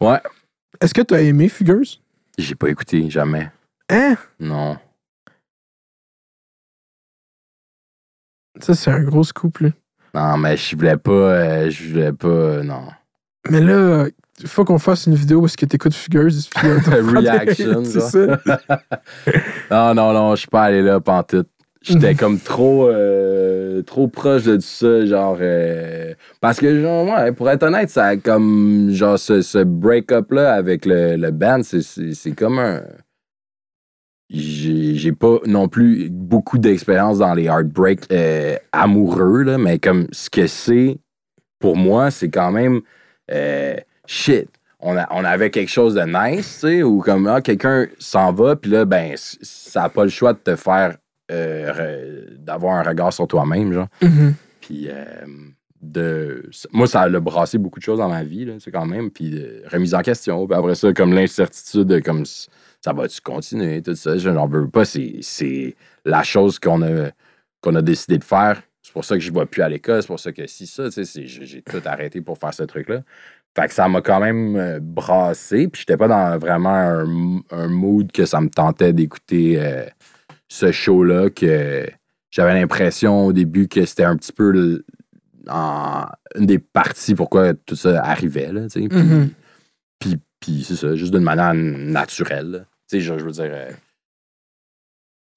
Ouais. 0.01 0.19
Est-ce 0.81 0.93
que 0.93 1.01
tu 1.01 1.14
as 1.14 1.22
aimé 1.22 1.49
Figures? 1.49 1.84
J'ai 2.38 2.56
pas 2.56 2.69
écouté, 2.69 3.10
jamais. 3.10 3.49
Hein? 3.89 4.15
Non. 4.39 4.77
Ça, 8.61 8.73
c'est 8.76 8.91
un 8.91 9.02
gros 9.03 9.23
scoop, 9.23 9.60
là. 9.60 9.69
Non, 10.14 10.38
mais 10.38 10.57
je 10.57 10.76
voulais 10.76 10.98
pas, 10.98 11.11
euh, 11.11 11.69
je 11.69 11.90
voulais 11.90 12.11
pas, 12.14 12.27
euh, 12.27 12.64
non. 12.64 12.81
Mais 13.49 13.61
là, 13.61 14.07
il 14.41 14.48
faut 14.48 14.65
qu'on 14.65 14.80
fasse 14.80 15.06
une 15.06 15.15
vidéo 15.15 15.41
où 15.41 15.45
est-ce 15.45 15.57
que 15.57 15.65
t'écoutes 15.65 15.94
puis, 16.49 16.68
euh, 16.69 16.80
t'en 16.86 16.91
des- 16.91 17.19
Reaction, 17.19 17.84
C'est 17.86 17.99
ça. 18.02 18.40
Non, 19.72 19.94
non, 19.94 20.14
non, 20.14 20.31
je 20.36 20.40
suis 20.41 20.48
pas 20.48 20.64
allé 20.64 20.81
là, 20.81 20.99
pantoute. 20.99 21.48
J'étais 21.81 22.14
comme 22.14 22.40
trop, 22.40 22.90
euh, 22.90 23.77
euh, 23.80 23.81
trop 23.84 24.10
proche 24.10 24.44
de 24.44 24.60
ça, 24.60 25.06
genre. 25.06 25.38
euh, 25.40 26.14
parce 26.41 26.60
que, 26.60 26.81
genre, 26.81 27.07
ouais, 27.07 27.31
pour 27.31 27.49
être 27.49 27.64
honnête, 27.64 27.90
ça 27.90 28.07
a 28.07 28.18
comme. 28.18 28.90
Genre, 28.91 29.18
ce, 29.18 29.41
ce 29.41 29.60
break-up-là 29.64 30.53
avec 30.56 30.86
le, 30.86 31.15
le 31.15 31.31
band, 31.31 31.61
c'est- 31.64 31.81
c'est 31.81 32.14
c'est 32.14 32.31
comme 32.31 32.60
un. 32.60 32.81
J'ai 34.30 35.11
pas 35.11 35.39
non 35.47 35.68
plus 35.68 36.10
beaucoup 36.11 36.57
d'expérience 36.60 37.18
dans 37.18 37.34
les 37.34 37.45
heartbreaks 37.45 38.11
euh, 38.11 38.56
amoureux, 38.72 39.41
là, 39.43 39.57
mais 39.57 39.80
comme 39.80 40.07
ce 40.11 40.30
que 40.30 40.45
c'est, 40.45 40.99
pour 41.60 41.76
moi, 41.76 42.11
c'est 42.11 42.30
quand 42.30 42.51
même. 42.51 42.81
euh, 43.31 43.76
shit. 44.06 44.47
On, 44.81 44.95
a- 44.95 45.07
on 45.11 45.26
avait 45.26 45.49
quelque 45.49 45.69
chose 45.69 45.95
de 45.95 46.01
nice, 46.01 46.60
tu 46.61 46.68
sais, 46.68 46.84
ou 46.84 46.99
comme 47.01 47.27
ah, 47.27 47.41
quelqu'un 47.41 47.88
s'en 47.97 48.31
va, 48.31 48.56
puis 48.56 48.72
là, 48.72 48.85
ben, 48.85 49.14
ça 49.18 49.81
n'a 49.81 49.89
pas 49.89 50.03
le 50.03 50.10
choix 50.10 50.34
de 50.34 50.39
te 50.39 50.56
faire. 50.56 50.95
euh, 51.31 52.26
d'avoir 52.39 52.76
un 52.80 52.84
regard 52.84 53.11
sur 53.14 53.27
toi-même, 53.27 53.72
genre. 53.73 53.88
Mhm. 54.01 54.34
Puis, 54.61 54.88
euh, 54.89 55.06
de, 55.81 56.49
moi, 56.72 56.88
ça 56.88 57.01
a 57.01 57.10
brassé 57.19 57.57
beaucoup 57.60 57.77
de 57.80 57.84
choses 57.84 57.99
dans 57.99 58.10
ma 58.10 58.23
vie, 58.23 58.45
là, 58.45 58.53
c'est 58.60 58.72
quand 58.72 58.85
même. 58.88 59.11
Puis, 59.11 59.39
remise 59.72 59.93
en 59.93 60.01
question. 60.01 60.47
Puis 60.47 60.57
après 60.57 60.73
ça, 60.76 60.91
comme 60.93 61.14
l'incertitude, 61.14 61.84
de 61.88 61.99
comme 61.99 62.23
ça 62.81 62.93
va-tu 62.93 63.22
continuer, 63.22 63.81
tout 63.81 63.95
ça? 63.95 64.18
Je 64.18 64.30
n'en 64.30 64.47
veux 64.47 64.68
pas. 64.69 64.85
C'est, 64.85 65.76
la 66.06 66.23
chose 66.23 66.60
qu'on 66.60 66.81
a, 66.81 67.10
a 67.65 67.81
décidé 67.81 68.18
de 68.18 68.23
faire. 68.23 68.61
C'est 68.81 68.93
pour 68.93 69.06
ça 69.06 69.15
que 69.15 69.22
je 69.22 69.31
ne 69.31 69.39
vais 69.39 69.45
plus 69.45 69.61
à 69.61 69.69
l'école. 69.69 70.01
C'est 70.01 70.07
pour 70.07 70.19
ça 70.19 70.31
que 70.31 70.47
si 70.47 70.65
ça, 70.65 70.85
j'ai, 70.89 71.61
tout 71.61 71.81
arrêté 71.85 72.22
pour 72.22 72.38
faire 72.38 72.53
ce 72.53 72.64
truc-là. 72.64 73.01
Fait 73.56 73.68
que 73.68 73.73
ça 73.73 73.88
m'a 73.88 74.01
quand 74.01 74.19
même 74.19 74.56
euh, 74.56 74.80
brassé. 74.81 75.68
Puis, 75.68 75.81
j'étais 75.81 75.97
pas 75.97 76.07
dans 76.07 76.38
vraiment 76.38 76.69
un, 76.69 77.41
un 77.51 77.68
mood 77.68 78.11
que 78.11 78.26
ça 78.26 78.39
me 78.41 78.49
tentait 78.49 78.93
d'écouter 78.93 79.60
euh, 79.60 79.85
ce 80.47 80.72
show-là. 80.72 81.30
Que 81.30 81.88
j'avais 82.31 82.53
l'impression 82.53 83.26
au 83.26 83.34
début 83.34 83.68
que 83.68 83.85
c'était 83.85 84.06
un 84.06 84.15
petit 84.15 84.31
peu 84.31 84.84
en- 85.49 86.06
une 86.35 86.45
des 86.45 86.60
parties 86.60 87.15
pourquoi 87.15 87.53
tout 87.53 87.76
ça 87.76 88.03
arrivait. 88.03 88.51
Là, 88.51 88.61
Mhm. 88.76 89.30
Puis, 90.39 90.63
c'est 90.67 90.75
ça, 90.75 90.95
juste 90.95 91.13
d'une 91.13 91.23
manière 91.23 91.53
naturelle. 91.53 92.65
Tu 92.89 92.97
sais, 92.97 93.01
je, 93.01 93.17
je 93.19 93.23
veux 93.25 93.31
dire. 93.31 93.49
euh, 93.51 93.71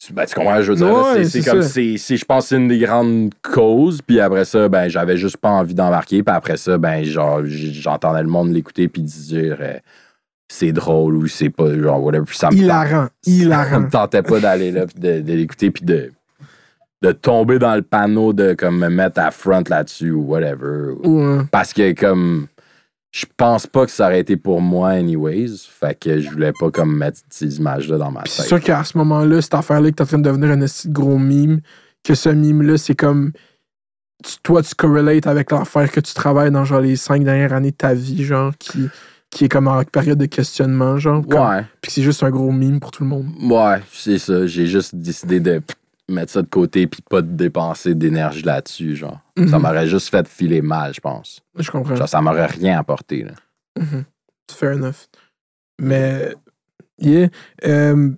tu- 0.05 0.13
ben, 0.13 0.25
tu 0.27 0.35
comprends, 0.35 0.61
je 0.63 0.73
veux 0.73 0.77
dire. 0.79 0.93
Ouais, 0.93 1.25
c'est, 1.25 1.43
comme 1.45 1.63
c'est- 1.63 1.97
je 1.97 2.25
pense 2.25 2.47
c'est 2.49 2.57
une 2.57 2.69
des 2.69 2.79
grandes 2.79 3.33
causes. 3.43 4.01
Puis 4.03 4.19
après 4.21 4.45
ça, 4.45 4.69
ben, 4.69 4.89
j'avais 4.89 5.17
juste 5.17 5.37
pas 5.37 5.51
envie 5.51 5.75
d'embarquer. 5.75 6.23
Puis 6.23 6.35
après 6.35 6.57
ça, 6.57 6.77
ben, 6.79 7.05
genre, 7.05 7.41
j'entendais 7.45 8.23
le 8.23 8.29
monde 8.29 8.53
l'écouter 8.53 8.89
puis 8.89 9.03
dire 9.03 9.59
euh, 9.61 9.79
c'est 10.49 10.73
drôle 10.73 11.17
ou 11.17 11.27
c'est 11.29 11.51
pas, 11.51 11.73
genre, 11.79 12.03
whatever. 12.03 12.25
Puis 12.27 12.37
ça 12.37 12.51
me 12.51 12.57
Hilarant. 12.57 13.07
ça 13.23 13.31
Hilarant. 13.31 13.81
me 13.81 13.91
tentait 13.91 14.23
pas 14.23 14.41
d'aller 14.41 14.73
là 14.73 14.87
puis 14.87 14.99
de, 14.99 15.21
de 15.21 15.33
l'écouter 15.35 15.71
puis 15.71 15.85
de, 15.85 16.11
de 17.03 17.13
tomber 17.13 17.59
dans 17.59 17.75
le 17.77 17.83
panneau 17.83 18.33
de 18.33 18.55
comme 18.55 18.79
me 18.79 18.89
mettre 18.89 19.21
à 19.21 19.31
front 19.31 19.63
là-dessus 19.69 20.11
ou 20.11 20.23
whatever. 20.23 20.93
Ouais. 21.05 21.43
Parce 21.51 21.73
que 21.73 21.93
comme 21.93 22.49
je 23.13 23.27
pense 23.37 23.67
pas 23.67 23.85
que 23.85 23.93
ça 23.93 24.07
aurait 24.07 24.21
été 24.21 24.37
pour 24.37 24.61
moi 24.63 24.89
anyways. 24.91 25.59
Fait 25.69 25.95
que 25.99 26.19
je 26.19 26.31
voulais 26.31 26.53
pas 26.59 26.71
comme 26.71 26.97
mettre 26.97 27.21
ces 27.31 27.59
images-là 27.59 27.99
dans 27.99 28.11
ma 28.11 28.23
Puis 28.23 28.33
c'est 28.33 28.39
tête. 28.43 28.49
sûr 28.49 28.61
qu'à 28.61 28.83
ce 28.85 28.97
moment-là, 28.99 29.41
cette 29.43 29.55
affaire-là, 29.55 29.91
que 29.91 29.97
t'es 29.97 30.03
en 30.03 30.07
train 30.07 30.19
de 30.19 30.23
devenir 30.29 30.51
un 30.51 30.65
gros 30.91 31.19
mime, 31.19 31.61
que 32.03 32.15
ce 32.15 32.31
mime-là, 32.31 32.79
c'est 32.79 32.95
comme. 32.97 33.33
tu- 34.25 34.37
toi, 34.43 34.63
tu 34.63 34.75
correlates 34.75 35.27
avec 35.27 35.51
l'affaire 35.53 35.91
que 35.91 36.01
tu 36.01 36.15
travailles 36.15 36.51
dans 36.51 36.65
genre 36.65 36.81
les 36.81 36.97
cinq 36.97 37.23
dernières 37.25 37.53
années 37.53 37.71
de 37.73 37.77
ta 37.77 37.93
vie, 37.93 38.25
genre, 38.25 38.53
qui, 38.59 38.89
qui 39.31 39.45
est 39.45 39.49
comme 39.49 39.69
en 39.69 39.83
période 39.85 40.19
de 40.19 40.27
questionnement, 40.27 40.97
genre. 40.97 41.23
comme- 41.29 41.41
Ouais, 41.51 41.65
Puis 41.83 41.91
c'est 41.93 42.03
juste 42.03 42.23
un 42.23 42.31
gros 42.31 42.51
mime 42.53 42.81
pour 42.81 42.93
tout 42.93 43.03
le 43.03 43.09
monde. 43.11 43.27
ouais, 43.43 43.83
c'est 43.93 44.19
ça. 44.19 44.47
J'ai 44.47 44.67
juste 44.67 44.95
décidé 44.95 45.39
de 45.41 45.61
mettre 46.09 46.33
ça 46.33 46.43
de 46.43 46.49
côté 46.49 46.87
puis 46.87 47.01
pas 47.09 47.23
de 47.23 47.29
dépenser 47.35 47.95
d'énergie 47.95 48.43
là-dessus, 48.43 48.97
genre. 48.97 49.21
Ça 49.37 49.45
Mhm. 49.45 49.63
m'aurait 49.63 49.87
juste 49.87 50.09
fait 50.11 50.27
filer 50.29 50.61
mal, 50.63 50.93
je 50.95 51.01
pense. 51.01 51.41
Je 51.59 51.71
comprends. 51.71 51.95
Genre, 51.97 52.09
ça 52.09 52.21
m'aurait 52.21 52.47
rien 52.47 52.79
apporté, 52.79 53.25
là. 53.25 53.33
Mhm. 53.79 54.05
Fair 54.51 54.73
enough. 54.77 55.07
Mais. 55.81 56.35
Yeah. 56.99 57.29
euh, 57.65 58.11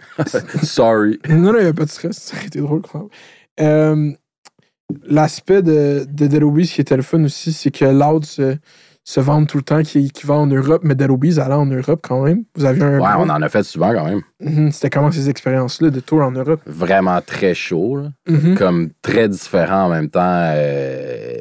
Sorry. 0.62 1.18
Non, 1.28 1.52
non, 1.52 1.58
il 1.58 1.62
n'y 1.62 1.68
a 1.68 1.72
pas 1.72 1.84
de 1.84 1.90
stress. 1.90 2.18
Ça 2.18 2.36
aurait 2.36 2.46
été 2.46 2.60
drôle 2.60 2.82
quand 2.82 3.00
même. 3.00 3.08
Euh, 3.60 4.12
L'aspect 5.04 5.62
de, 5.62 6.06
de 6.08 6.26
Dead 6.28 6.44
qui 6.68 6.80
était 6.80 6.96
le 6.96 7.02
fun 7.02 7.22
aussi, 7.24 7.52
c'est 7.52 7.72
que 7.72 7.84
Loud 7.84 8.24
se, 8.24 8.56
se 9.08 9.20
vend 9.20 9.44
tout 9.44 9.56
le 9.58 9.62
temps, 9.62 9.82
qui, 9.82 10.10
qui 10.10 10.26
va 10.26 10.34
en 10.34 10.48
Europe, 10.48 10.82
mais 10.82 10.96
Dead 10.96 11.08
allait 11.38 11.54
en 11.54 11.64
Europe 11.66 12.00
quand 12.02 12.24
même. 12.24 12.42
Vous 12.56 12.64
aviez 12.64 12.82
un. 12.82 12.98
Ouais, 12.98 13.08
on 13.18 13.30
en 13.30 13.40
a 13.40 13.48
fait 13.48 13.62
souvent 13.62 13.92
quand 13.94 14.04
même. 14.04 14.20
Mhm. 14.40 14.72
C'était 14.72 14.90
comment 14.90 15.12
ces 15.12 15.30
expériences-là 15.30 15.90
de 15.90 16.00
tour 16.00 16.22
en 16.22 16.32
Europe? 16.32 16.60
Vraiment 16.66 17.20
très 17.24 17.54
chaud, 17.54 17.98
là. 17.98 18.08
Mhm. 18.28 18.56
comme 18.56 18.90
très 19.02 19.28
différent 19.28 19.84
en 19.84 19.88
même 19.90 20.10
temps 20.10 20.20
euh, 20.26 21.36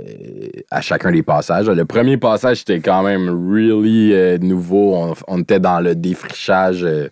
à 0.69 0.81
chacun 0.81 1.11
des 1.11 1.23
passages. 1.23 1.67
Le 1.67 1.85
premier 1.85 2.17
passage, 2.17 2.57
c'était 2.59 2.79
quand 2.81 3.01
même 3.01 3.29
really 3.51 4.13
euh, 4.13 4.37
nouveau. 4.37 4.93
On, 4.95 5.13
on 5.27 5.39
était 5.41 5.59
dans 5.59 5.79
le 5.79 5.95
défrichage 5.95 6.83
euh, 6.83 7.09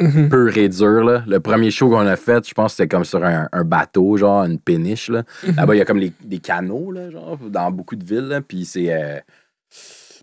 Mhm. 0.00 0.28
dur. 0.68 1.04
là. 1.04 1.24
Le 1.26 1.40
premier 1.40 1.72
show 1.72 1.90
qu'on 1.90 2.06
a 2.06 2.14
fait, 2.14 2.48
je 2.48 2.54
pense 2.54 2.70
que 2.70 2.76
c'était 2.76 2.88
comme 2.88 3.04
sur 3.04 3.24
un, 3.24 3.48
un 3.50 3.64
bateau, 3.64 4.16
genre 4.16 4.44
une 4.44 4.60
péniche. 4.60 5.08
Là. 5.10 5.24
Là-bas, 5.56 5.74
il 5.74 5.78
y 5.78 5.80
a 5.80 5.84
comme 5.84 5.98
les, 5.98 6.12
des 6.24 6.38
canaux, 6.38 6.92
là, 6.92 7.10
genre, 7.10 7.36
dans 7.50 7.72
beaucoup 7.72 7.96
de 7.96 8.04
villes. 8.04 8.40
Puis 8.46 8.64
c'est. 8.64 9.24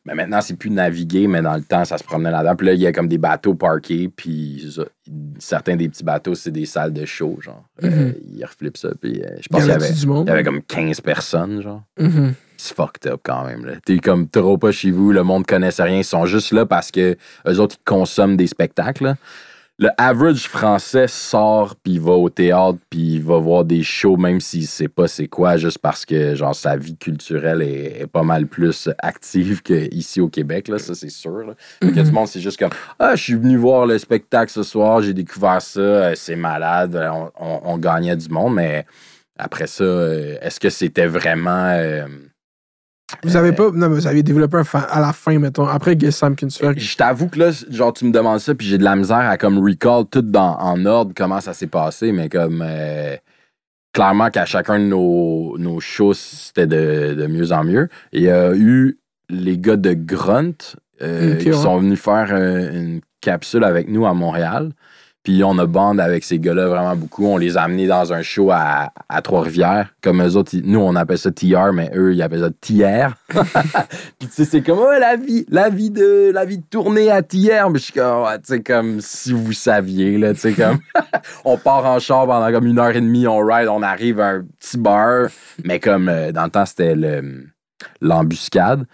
Mais 0.06 0.14
maintenant, 0.14 0.40
c'est 0.42 0.56
plus 0.56 0.70
naviguer, 0.70 1.28
mais 1.28 1.42
dans 1.42 1.56
le 1.56 1.64
temps, 1.64 1.84
ça 1.84 1.98
se 1.98 2.04
promenait 2.04 2.30
là-dedans. 2.32 2.56
Puis 2.56 2.68
là, 2.68 2.74
il 2.74 2.80
y 2.80 2.86
a 2.88 2.92
comme 2.92 3.08
des 3.08 3.18
bateaux 3.18 3.56
parqués. 3.56 4.08
Puis 4.16 4.72
ça. 4.76 4.84
certains 5.40 5.76
des 5.76 5.90
petits 5.90 6.04
bateaux, 6.04 6.36
c'est 6.36 6.52
des 6.52 6.66
salles 6.66 6.94
de 6.94 7.06
show, 7.06 7.38
genre. 7.42 7.64
Euh, 7.84 7.90
Mhm. 7.90 8.14
ils 8.36 8.46
reflippent 8.46 8.78
ça. 8.78 8.90
Puis 9.02 9.22
euh, 9.24 9.30
je 9.42 9.48
pense 9.48 9.62
qu'il 9.62 9.70
y 9.70 9.74
avait 9.74 9.86
avait. 9.86 9.94
du 9.94 10.06
monde? 10.08 10.26
Il 10.28 10.30
y 10.30 10.34
avait 10.34 10.44
comme 10.44 10.62
15 10.62 11.02
personnes, 11.02 11.62
genre. 11.62 11.82
Mhm. 12.00 12.34
C'est 12.58 12.76
fucked 12.76 13.12
up 13.12 13.20
quand 13.24 13.46
même. 13.46 13.80
T'es 13.86 13.98
comme 13.98 14.30
trop 14.30 14.58
pas 14.58 14.72
chez 14.72 14.90
vous, 14.92 15.12
le 15.12 15.24
monde 15.24 15.46
connaissait 15.46 15.84
rien. 15.84 15.98
Ils 15.98 16.04
sont 16.06 16.26
juste 16.26 16.52
là 16.54 16.66
parce 16.66 16.90
que 16.92 17.18
eux 17.48 17.60
autres, 17.60 17.76
ils 17.80 17.84
consomment 17.84 18.38
des 18.38 18.48
spectacles. 18.48 19.16
Le 19.78 19.90
average 19.98 20.48
français 20.48 21.06
sort, 21.10 21.76
puis 21.76 22.00
va 22.00 22.14
au 22.14 22.30
théâtre, 22.30 22.78
puis 22.90 23.20
va 23.20 23.38
voir 23.40 23.66
des 23.66 23.84
shows, 23.84 24.16
même 24.16 24.40
s'il 24.40 24.66
sait 24.68 24.88
pas 24.88 25.10
c'est 25.10 25.28
quoi, 25.28 25.58
juste 25.58 25.80
parce 25.80 26.06
que 26.06 26.34
genre 26.34 26.56
sa 26.56 26.78
vie 26.78 26.96
culturelle 26.96 27.62
est, 27.62 28.02
est 28.04 28.08
pas 28.08 28.24
mal 28.24 28.48
plus 28.48 28.88
active 29.00 29.62
qu'ici 29.62 30.22
au 30.22 30.30
Québec, 30.30 30.70
là, 30.70 30.80
ça 30.80 30.96
c'est 30.96 31.10
sûr. 31.10 31.40
Là. 31.40 31.56
Du 31.82 32.12
monde, 32.14 32.30
c'est 32.30 32.40
juste 32.40 32.58
comme 32.58 32.70
Ah, 33.00 33.18
je 33.18 33.24
suis 33.24 33.36
venu 33.36 33.58
voir 33.58 33.86
le 33.86 33.98
spectacle 33.98 34.50
ce 34.50 34.64
soir, 34.64 35.02
j'ai 35.02 35.14
découvert 35.14 35.62
ça, 35.62 35.82
euh, 35.82 36.14
c'est 36.16 36.38
malade, 36.38 36.96
on, 37.12 37.30
on- 37.38 37.60
on 37.66 37.78
gagnait 37.78 38.16
du 38.16 38.30
monde, 38.30 38.54
mais 38.56 38.86
après 39.38 39.68
ça, 39.68 39.84
euh, 39.84 40.38
est-ce 40.42 40.58
que 40.62 40.70
c'était 40.70 41.08
vraiment. 41.08 41.72
euh, 41.74 42.08
Vous 43.24 43.36
avez 43.36 43.52
pas. 43.52 43.70
Non, 43.72 43.90
mais 43.90 43.96
vous 43.96 44.08
avez 44.08 44.24
développé 44.24 44.58
un 44.58 44.64
fan 44.64 44.84
à 44.90 45.00
la 45.00 45.14
fin, 45.14 45.38
mettons, 45.38 45.68
après 45.68 45.96
Guess 45.96 46.18
Sam 46.18 46.36
Kinsberg. 46.36 46.80
Je 46.80 46.98
t'avoue 46.98 47.28
que 47.28 47.38
là, 47.40 47.52
genre, 47.70 47.94
tu 47.94 48.06
me 48.06 48.12
demandes 48.12 48.40
ça, 48.40 48.56
puis 48.56 48.68
j'ai 48.68 48.78
de 48.78 48.84
la 48.84 48.96
misère 48.96 49.18
à 49.18 49.38
comme 49.38 49.60
recall 49.60 50.06
tout 50.10 50.22
dans, 50.24 50.58
en 50.58 50.86
ordre 50.86 51.14
comment 51.16 51.40
ça 51.40 51.54
s'est 51.54 51.68
passé, 51.68 52.12
mais 52.12 52.30
comme 52.30 52.64
euh, 52.66 53.16
clairement 53.94 54.30
qu'à 54.32 54.46
chacun 54.46 54.80
de 54.80 54.86
nos, 54.86 55.56
nos 55.60 55.80
shows, 55.80 56.14
c'était 56.14 56.68
de, 56.68 57.14
de 57.14 57.28
mieux 57.28 57.52
en 57.52 57.64
mieux. 57.64 57.90
Il 58.12 58.24
y 58.24 58.30
a 58.30 58.56
eu 58.56 58.98
les 59.30 59.58
gars 59.58 59.78
de 59.78 59.94
Grunt 59.94 60.76
euh, 61.02 61.36
qui 61.36 61.48
ouais. 61.48 61.54
sont 61.54 61.78
venus 61.78 62.00
faire 62.00 62.30
euh, 62.32 62.72
une 62.72 63.02
capsule 63.22 63.64
avec 63.64 63.88
nous 63.88 64.06
à 64.06 64.14
Montréal. 64.14 64.72
Puis 65.26 65.44
on 65.44 65.58
a 65.58 65.66
bande 65.66 66.00
avec 66.00 66.24
ces 66.24 66.40
gars-là 66.40 66.68
vraiment 66.68 66.96
beaucoup. 66.96 67.26
On 67.26 67.38
les 67.38 67.58
a 67.58 67.64
amenés 67.64 67.88
dans 67.88 68.14
un 68.14 68.22
show 68.22 68.52
à, 68.52 68.94
à 69.10 69.22
Trois-Rivières. 69.24 69.90
Comme 70.02 70.22
eux 70.22 70.36
autres, 70.38 70.54
ils- 70.54 70.64
nous, 70.64 70.80
on 70.80 70.96
appelle 70.96 71.18
ça 71.18 71.32
TR, 71.32 71.74
mais 71.74 71.90
eux, 71.96 72.14
ils 72.14 72.22
appellent 72.22 72.42
ça 72.42 72.52
TR. 72.62 73.16
Puis 74.20 74.28
tu 74.28 74.34
sais, 74.36 74.46
c'est 74.46 74.62
comme 74.62 74.78
ouais, 74.80 75.00
la 75.00 75.16
vie, 75.16 75.44
la 75.50 75.70
vie 75.70 75.90
de 75.90 76.32
la 76.32 76.46
vie 76.46 76.60
de 76.60 76.64
tournée 76.70 77.10
à 77.10 77.24
TR. 77.24 77.70
Mais 77.72 77.80
je 77.80 77.86
suis 77.86 77.94
comme, 77.94 78.22
ouais, 78.24 78.38
tu 78.38 78.44
sais, 78.46 78.62
comme 78.62 79.02
si 79.02 79.34
vous 79.34 79.52
saviez, 79.52 80.18
là, 80.20 80.34
tu 80.36 80.42
sais, 80.42 80.54
comme 80.54 80.78
on 81.44 81.58
part 81.58 81.86
en 81.88 81.98
char 81.98 82.28
pendant 82.28 82.52
comme 82.52 82.68
une 82.68 82.78
heure 82.78 82.96
et 82.96 83.02
demie, 83.02 83.28
on 83.28 83.40
ride, 83.40 83.68
on 83.68 83.82
arrive 83.82 84.20
à 84.20 84.28
un 84.28 84.46
petit 84.60 84.78
bar. 84.78 85.30
Mais 85.64 85.80
comme 85.80 86.08
euh, 86.08 86.32
dans 86.32 86.44
le 86.44 86.52
temps, 86.52 86.66
c'était 86.68 86.94
le- 86.96 87.48
l'embuscade. 88.00 88.86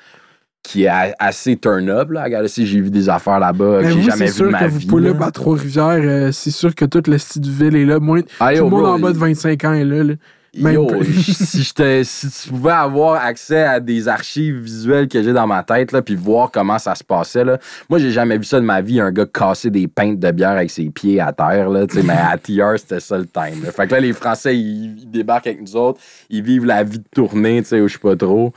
Qui 0.63 0.83
est 0.83 1.13
assez 1.17 1.57
turn-up, 1.57 2.11
là. 2.11 2.23
Regarde, 2.23 2.47
si 2.47 2.67
j'ai 2.67 2.81
vu 2.81 2.91
des 2.91 3.09
affaires 3.09 3.39
là-bas 3.39 3.81
que 3.81 3.89
j'ai 3.89 3.93
vous, 3.99 4.09
jamais 4.09 4.27
c'est 4.27 4.43
vu 4.43 4.47
de 4.47 4.51
ma 4.51 4.59
que 4.59 4.65
vous 4.69 4.77
vie. 4.77 4.85
pull 4.87 5.03
là. 5.03 5.25
à 5.25 5.31
Trois-Rivières, 5.31 5.99
euh, 6.03 6.31
c'est 6.31 6.51
sûr 6.51 6.75
que 6.75 6.85
toute 6.85 7.07
le 7.07 7.17
style 7.17 7.41
de 7.41 7.49
ville 7.49 7.75
est 7.75 7.85
là. 7.85 7.99
Moins, 7.99 8.21
Ah, 8.39 8.51
tout 8.53 8.63
le 8.65 8.69
monde 8.69 8.81
bro, 8.83 8.85
en 8.93 8.99
bas 8.99 9.09
de 9.09 9.15
il- 9.15 9.19
25 9.19 9.63
ans 9.65 9.73
est 9.73 9.83
là. 9.83 10.03
là. 10.03 10.13
Même 10.53 10.73
Yo, 10.73 10.87
si, 11.03 11.63
si 11.63 12.29
tu 12.43 12.49
pouvais 12.49 12.71
avoir 12.73 13.23
accès 13.25 13.63
à 13.63 13.79
des 13.79 14.09
archives 14.09 14.57
visuelles 14.59 15.07
que 15.07 15.23
j'ai 15.23 15.31
dans 15.31 15.47
ma 15.47 15.63
tête, 15.63 15.93
là, 15.93 16.01
puis 16.01 16.13
voir 16.15 16.51
comment 16.51 16.77
ça 16.77 16.93
se 16.93 17.03
passait, 17.05 17.45
là. 17.45 17.57
moi, 17.89 17.99
j'ai 17.99 18.11
jamais 18.11 18.37
vu 18.37 18.43
ça 18.43 18.59
de 18.59 18.65
ma 18.65 18.81
vie, 18.81 18.99
un 18.99 19.11
gars 19.13 19.25
casser 19.25 19.69
des 19.69 19.87
pintes 19.87 20.19
de 20.19 20.29
bière 20.31 20.49
avec 20.51 20.69
ses 20.69 20.89
pieds 20.89 21.21
à 21.21 21.31
terre, 21.31 21.69
là, 21.69 21.85
mais 22.03 22.13
à 22.13 22.37
TR, 22.37 22.77
c'était 22.77 22.99
ça 22.99 23.17
le 23.17 23.25
time. 23.25 23.63
là. 23.63 23.71
Fait 23.71 23.87
que 23.87 23.93
là, 23.93 24.01
les 24.01 24.11
Français, 24.13 24.55
ils, 24.57 24.99
ils 24.99 25.09
débarquent 25.09 25.47
avec 25.47 25.61
nous 25.61 25.75
autres, 25.77 26.01
ils 26.29 26.43
vivent 26.43 26.65
la 26.65 26.83
vie 26.83 26.99
de 26.99 27.05
tournée, 27.15 27.61
tu 27.63 27.69
sais, 27.69 27.81
je 27.87 27.93
sais 27.93 27.97
pas 27.99 28.15
trop. 28.17 28.53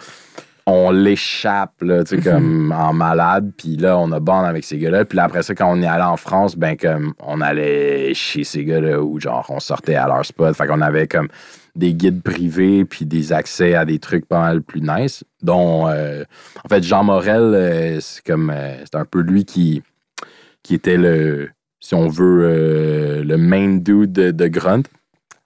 On 0.66 0.90
l'échappe, 0.90 1.82
là, 1.82 2.04
tu 2.04 2.16
sais, 2.16 2.22
comme 2.22 2.72
en 2.72 2.92
malade. 2.92 3.52
Puis 3.56 3.76
là, 3.76 3.98
on 3.98 4.10
a 4.12 4.20
bande 4.20 4.46
avec 4.46 4.64
ces 4.64 4.78
gars-là. 4.78 5.04
Puis 5.04 5.16
là, 5.16 5.24
après 5.24 5.42
ça, 5.42 5.54
quand 5.54 5.70
on 5.70 5.82
est 5.82 5.86
allé 5.86 6.04
en 6.04 6.16
France, 6.16 6.56
ben, 6.56 6.76
comme, 6.76 7.14
on 7.20 7.40
allait 7.40 8.14
chez 8.14 8.44
ces 8.44 8.64
gars-là 8.64 9.02
où, 9.02 9.20
genre, 9.20 9.44
on 9.50 9.60
sortait 9.60 9.96
à 9.96 10.06
leur 10.06 10.24
spot. 10.24 10.56
Fait 10.56 10.66
qu'on 10.66 10.80
avait, 10.80 11.06
comme, 11.06 11.28
des 11.76 11.92
guides 11.92 12.22
privés 12.22 12.84
puis 12.84 13.04
des 13.04 13.32
accès 13.32 13.74
à 13.74 13.84
des 13.84 13.98
trucs 13.98 14.26
pas 14.26 14.40
mal 14.40 14.62
plus 14.62 14.80
nice. 14.80 15.24
Dont, 15.42 15.88
euh, 15.88 16.24
en 16.64 16.68
fait, 16.68 16.82
Jean 16.82 17.04
Morel, 17.04 17.54
euh, 17.54 18.00
c'est 18.00 18.24
comme, 18.24 18.50
euh, 18.50 18.76
c'est 18.84 18.96
un 18.96 19.04
peu 19.04 19.20
lui 19.20 19.44
qui, 19.44 19.82
qui 20.62 20.74
était 20.74 20.96
le, 20.96 21.50
si 21.80 21.94
on 21.94 22.08
veut, 22.08 23.22
le 23.22 23.36
main 23.36 23.76
dude 23.76 24.12
de, 24.12 24.30
de 24.30 24.46
Grunt. 24.46 24.84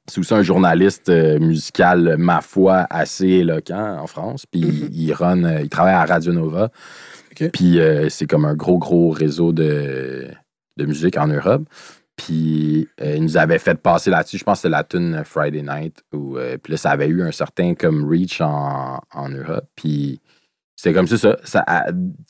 C'est 0.09 0.21
aussi 0.21 0.35
un 0.35 0.43
journaliste 0.43 1.09
euh, 1.11 1.39
musical, 1.39 2.17
ma 2.19 2.41
foi, 2.41 2.87
assez 2.91 3.27
éloquent 3.29 3.99
en 4.01 4.07
France. 4.07 4.47
Puis 4.51 4.61
il- 4.63 5.03
il, 5.03 5.13
run, 5.13 5.45
euh, 5.45 5.61
il 5.63 5.69
travaille 5.69 5.95
à 5.95 6.05
Radio 6.05 6.33
Nova. 6.33 6.71
Puis 7.53 7.79
euh, 7.79 8.09
c'est 8.09 8.27
comme 8.27 8.45
un 8.45 8.55
gros, 8.55 8.79
gros 8.79 9.11
réseau 9.11 9.53
de, 9.53 10.27
de 10.77 10.87
musique 10.87 11.17
en 11.19 11.29
Europe. 11.29 11.63
Puis 12.17 12.89
euh, 13.01 13.15
il 13.17 13.23
nous 13.23 13.37
avait 13.37 13.59
fait 13.61 13.77
passer 13.81 14.11
là-dessus, 14.11 14.39
je 14.39 14.45
pense 14.45 14.59
que 14.59 14.63
c'était 14.63 14.71
la 14.77 14.83
tune 14.83 15.23
Friday 15.25 15.63
Night. 15.63 16.03
Où, 16.13 16.37
euh, 16.37 16.57
puis 16.61 16.73
là, 16.73 16.77
ça 16.79 16.91
avait 16.91 17.07
eu 17.07 17.23
un 17.23 17.31
certain 17.31 17.75
comme 17.75 18.09
reach 18.09 18.41
en, 18.41 19.01
en 19.15 19.29
Europe. 19.29 19.67
Puis 19.77 20.21
c'est 20.75 20.93
comme 20.93 21.07
ça, 21.07 21.37
ça, 21.45 21.65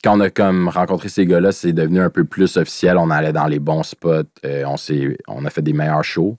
quand 0.03 0.17
on 0.17 0.19
a 0.19 0.29
comme 0.29 0.67
rencontré 0.69 1.07
ces 1.09 1.25
gars-là, 1.25 1.51
c'est 1.51 1.71
devenu 1.73 2.01
un 2.01 2.09
peu 2.09 2.25
plus 2.25 2.57
officiel. 2.57 2.97
On 2.97 3.09
allait 3.09 3.33
dans 3.33 3.47
les 3.47 3.59
bons 3.59 3.83
spots. 3.83 4.23
on, 4.43 4.75
on 5.27 5.45
a 5.45 5.49
fait 5.49 5.61
des 5.61 5.73
meilleurs 5.73 6.03
shows. 6.03 6.37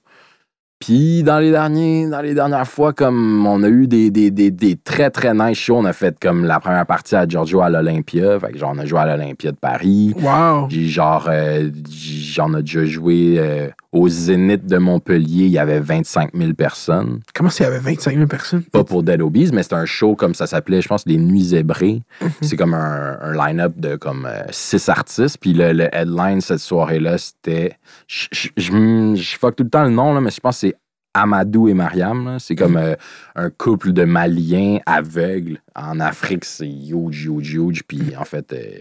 Puis 0.80 1.22
dans 1.22 1.38
les 1.38 1.50
derniers, 1.50 2.08
dans 2.08 2.22
les 2.22 2.32
dernières 2.32 2.66
fois, 2.66 2.94
comme 2.94 3.46
on 3.46 3.62
a 3.62 3.68
eu 3.68 3.86
des, 3.86 4.10
des, 4.10 4.30
des, 4.30 4.50
des 4.50 4.76
très 4.76 5.10
très 5.10 5.34
nice 5.34 5.58
shows, 5.58 5.76
on 5.76 5.84
a 5.84 5.92
fait 5.92 6.18
comme 6.18 6.46
la 6.46 6.58
première 6.58 6.86
partie 6.86 7.14
à 7.14 7.28
Giorgio 7.28 7.60
à 7.60 7.68
l'Olympia. 7.68 8.40
Fait 8.40 8.52
que 8.52 8.58
genre 8.58 8.72
on 8.74 8.78
a 8.78 8.86
joué 8.86 8.98
à 8.98 9.14
l'Olympia 9.14 9.52
de 9.52 9.58
Paris. 9.58 10.14
Wow. 10.16 10.70
J'ai 10.70 10.86
genre 10.86 11.28
euh, 11.30 11.68
j'en 11.90 12.54
ai 12.54 12.62
déjà 12.62 12.86
joué 12.86 13.34
euh, 13.36 13.68
au 13.92 14.08
Zénith 14.08 14.66
de 14.66 14.78
Montpellier, 14.78 15.46
il 15.46 15.50
y 15.50 15.58
avait 15.58 15.80
25 15.80 16.30
000 16.34 16.52
personnes. 16.54 17.20
Comment 17.34 17.50
s'il 17.50 17.64
y 17.64 17.68
avait 17.68 17.80
25 17.80 18.14
000 18.14 18.26
personnes? 18.26 18.62
Pas 18.62 18.84
pour 18.84 19.02
Dead 19.02 19.20
Obies, 19.20 19.50
mais 19.52 19.64
c'était 19.64 19.74
un 19.74 19.84
show 19.84 20.14
comme 20.14 20.34
ça 20.34 20.46
s'appelait, 20.46 20.80
je 20.80 20.88
pense, 20.88 21.04
Les 21.06 21.16
Nuits 21.16 21.46
Zébrées. 21.46 22.02
C'est 22.40 22.56
comme 22.56 22.74
un, 22.74 23.18
un 23.20 23.32
line-up 23.32 23.74
de 23.76 23.96
comme 23.96 24.26
euh, 24.26 24.42
six 24.50 24.88
artistes. 24.88 25.38
Puis 25.40 25.52
le, 25.54 25.72
le 25.72 25.94
headline 25.94 26.40
cette 26.40 26.60
soirée-là, 26.60 27.18
c'était. 27.18 27.76
Je, 28.06 28.28
je, 28.30 28.48
je, 28.56 29.14
je 29.16 29.38
fuck 29.38 29.56
tout 29.56 29.64
le 29.64 29.70
temps 29.70 29.84
le 29.84 29.90
nom, 29.90 30.14
là, 30.14 30.20
mais 30.20 30.30
je 30.30 30.40
pense 30.40 30.60
que 30.60 30.68
c'est 30.68 30.76
Amadou 31.12 31.68
et 31.68 31.74
Mariam. 31.74 32.36
C'est 32.38 32.54
comme 32.54 32.76
euh, 32.76 32.94
un 33.34 33.50
couple 33.50 33.92
de 33.92 34.04
Maliens 34.04 34.78
aveugles. 34.86 35.60
En 35.74 35.98
Afrique, 35.98 36.44
c'est 36.44 36.68
huge, 36.68 37.26
huge, 37.26 37.54
huge. 37.54 37.82
Puis 37.88 38.14
en 38.16 38.24
fait, 38.24 38.52
euh, 38.52 38.80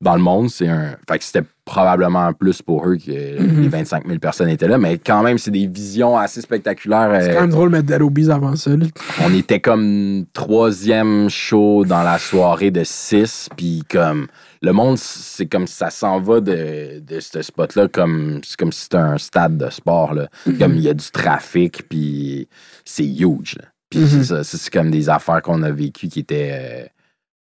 dans 0.00 0.14
le 0.14 0.20
monde, 0.22 0.50
c'est 0.50 0.68
un. 0.68 0.96
Fait 1.08 1.18
que 1.18 1.24
c'était 1.24 1.42
probablement 1.64 2.32
plus 2.32 2.62
pour 2.62 2.86
eux 2.86 2.96
que 2.96 3.10
les 3.10 3.68
25 3.68 4.06
000 4.06 4.18
personnes 4.18 4.48
étaient 4.50 4.68
là. 4.68 4.78
Mais 4.78 4.98
quand 4.98 5.22
même, 5.22 5.36
c'est 5.38 5.50
des 5.50 5.66
visions 5.66 6.16
assez 6.16 6.40
spectaculaires. 6.40 7.10
C'est 7.22 7.30
euh, 7.30 7.34
quand 7.34 7.40
même 7.40 7.50
drôle 7.50 7.70
de 7.70 7.76
mettre 7.76 7.86
Dead 7.88 8.02
Obies 8.02 8.30
avant 8.30 8.54
ça. 8.56 8.70
là. 8.76 8.86
on 9.24 9.34
était 9.34 9.58
comme 9.60 10.26
troisième 10.32 11.28
show 11.28 11.84
dans 11.84 12.02
la 12.02 12.18
soirée 12.18 12.70
de 12.70 12.82
six, 12.84 13.48
puis 13.56 13.82
comme 13.90 14.26
le 14.62 14.72
monde, 14.72 14.96
c'est 14.98 15.46
comme 15.46 15.66
ça 15.66 15.90
s'en 15.90 16.20
va 16.20 16.40
de, 16.40 17.00
de 17.00 17.20
ce 17.20 17.42
spot-là, 17.42 17.88
comme 17.88 18.40
c'est 18.44 18.56
comme 18.58 18.72
si 18.72 18.82
c'était 18.84 18.96
un 18.98 19.18
stade 19.18 19.56
de 19.58 19.70
sport 19.70 20.14
là. 20.14 20.28
Comme 20.58 20.74
il 20.74 20.82
y 20.82 20.88
a 20.88 20.94
du 20.94 21.10
trafic, 21.10 21.88
puis 21.88 22.48
c'est 22.84 23.04
huge. 23.06 23.56
là. 23.60 23.64
Puis 23.90 24.00
Mhm. 24.00 24.06
c'est 24.08 24.24
ça, 24.24 24.44
ça, 24.44 24.58
c'est 24.58 24.72
comme 24.72 24.90
des 24.90 25.08
affaires 25.08 25.40
qu'on 25.42 25.62
a 25.62 25.70
vécues 25.70 26.08
qui 26.08 26.20
étaient 26.20 26.50
euh, 26.52 26.86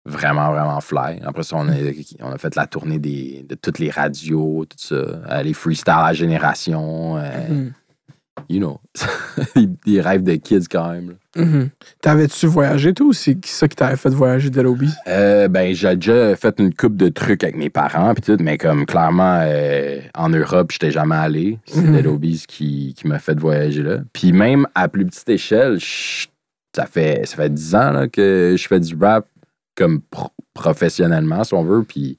vraiment 0.06 0.52
vraiment 0.52 0.82
fly. 0.82 1.19
Après 1.26 1.44
ça, 1.44 1.56
on 1.57 1.68
a, 1.69 1.76
on 2.22 2.32
a 2.32 2.38
fait 2.38 2.56
la 2.56 2.68
tournée 2.68 2.99
des, 2.99 3.45
de 3.48 3.56
toutes 3.56 3.80
les 3.80 3.90
radios, 3.90 4.65
tout 4.69 4.78
ça, 4.78 4.95
euh, 4.95 5.44
les 5.44 5.53
freestyle 5.53 5.94
à 5.98 6.14
génération. 6.14 7.18
euh, 7.18 7.48
Mhm. 7.49 7.73
You 8.49 8.60
know, 8.60 8.80
des, 9.86 10.02
rêves 10.02 10.23
de 10.23 10.36
kids 10.36 10.65
quand 10.72 10.90
même. 10.94 11.15
Mhm. 11.36 11.69
T'avais-tu 12.02 12.48
voyagé, 12.48 12.94
toi, 12.94 13.07
ou 13.07 13.14
c'est 13.14 13.38
ça 13.45 13.68
qui 13.68 13.76
t'avait 13.76 13.98
fait 13.98 14.10
voyager 14.10 14.49
Dead 14.49 14.65
Obies? 14.65 14.94
Euh, 15.07 15.48
ben, 15.49 15.73
j'ai 15.76 15.95
déjà 15.95 16.36
fait 16.38 16.56
une 16.60 16.73
coupe 16.73 16.95
de 16.95 17.10
trucs 17.10 17.44
avec 17.44 17.56
mes 17.57 17.69
parents, 17.69 18.14
puis 18.14 18.23
tout, 18.23 18.41
mais 18.41 18.57
comme 18.57 18.86
clairement, 18.86 19.40
euh, 19.44 19.99
en 20.15 20.30
Europe, 20.30 20.72
j'étais 20.72 20.91
jamais 20.91 21.15
allé. 21.15 21.60
C'est 21.68 21.82
Mhm. 21.82 21.94
Dead 21.95 22.07
Obies 22.07 22.45
qui, 22.48 22.94
qui 22.98 23.07
m'a 23.07 23.19
fait 23.19 23.38
voyager 23.38 23.84
là. 23.84 23.98
Puis 24.14 24.32
même 24.32 24.65
à 24.76 24.88
plus 24.88 25.06
petite 25.06 25.30
échelle, 25.30 25.78
ça 26.76 26.86
fait, 26.86 27.26
ça 27.28 27.36
fait 27.36 27.53
10 27.53 27.76
ans 27.76 27.91
là, 27.91 28.07
que 28.07 28.56
je 28.57 28.68
fais 28.68 28.80
du 28.80 28.95
rap 28.99 29.28
comme 29.76 30.02
pro- 30.02 30.31
professionnellement, 30.53 31.43
si 31.43 31.53
on 31.53 31.64
veut, 31.64 31.84
puis 31.84 32.18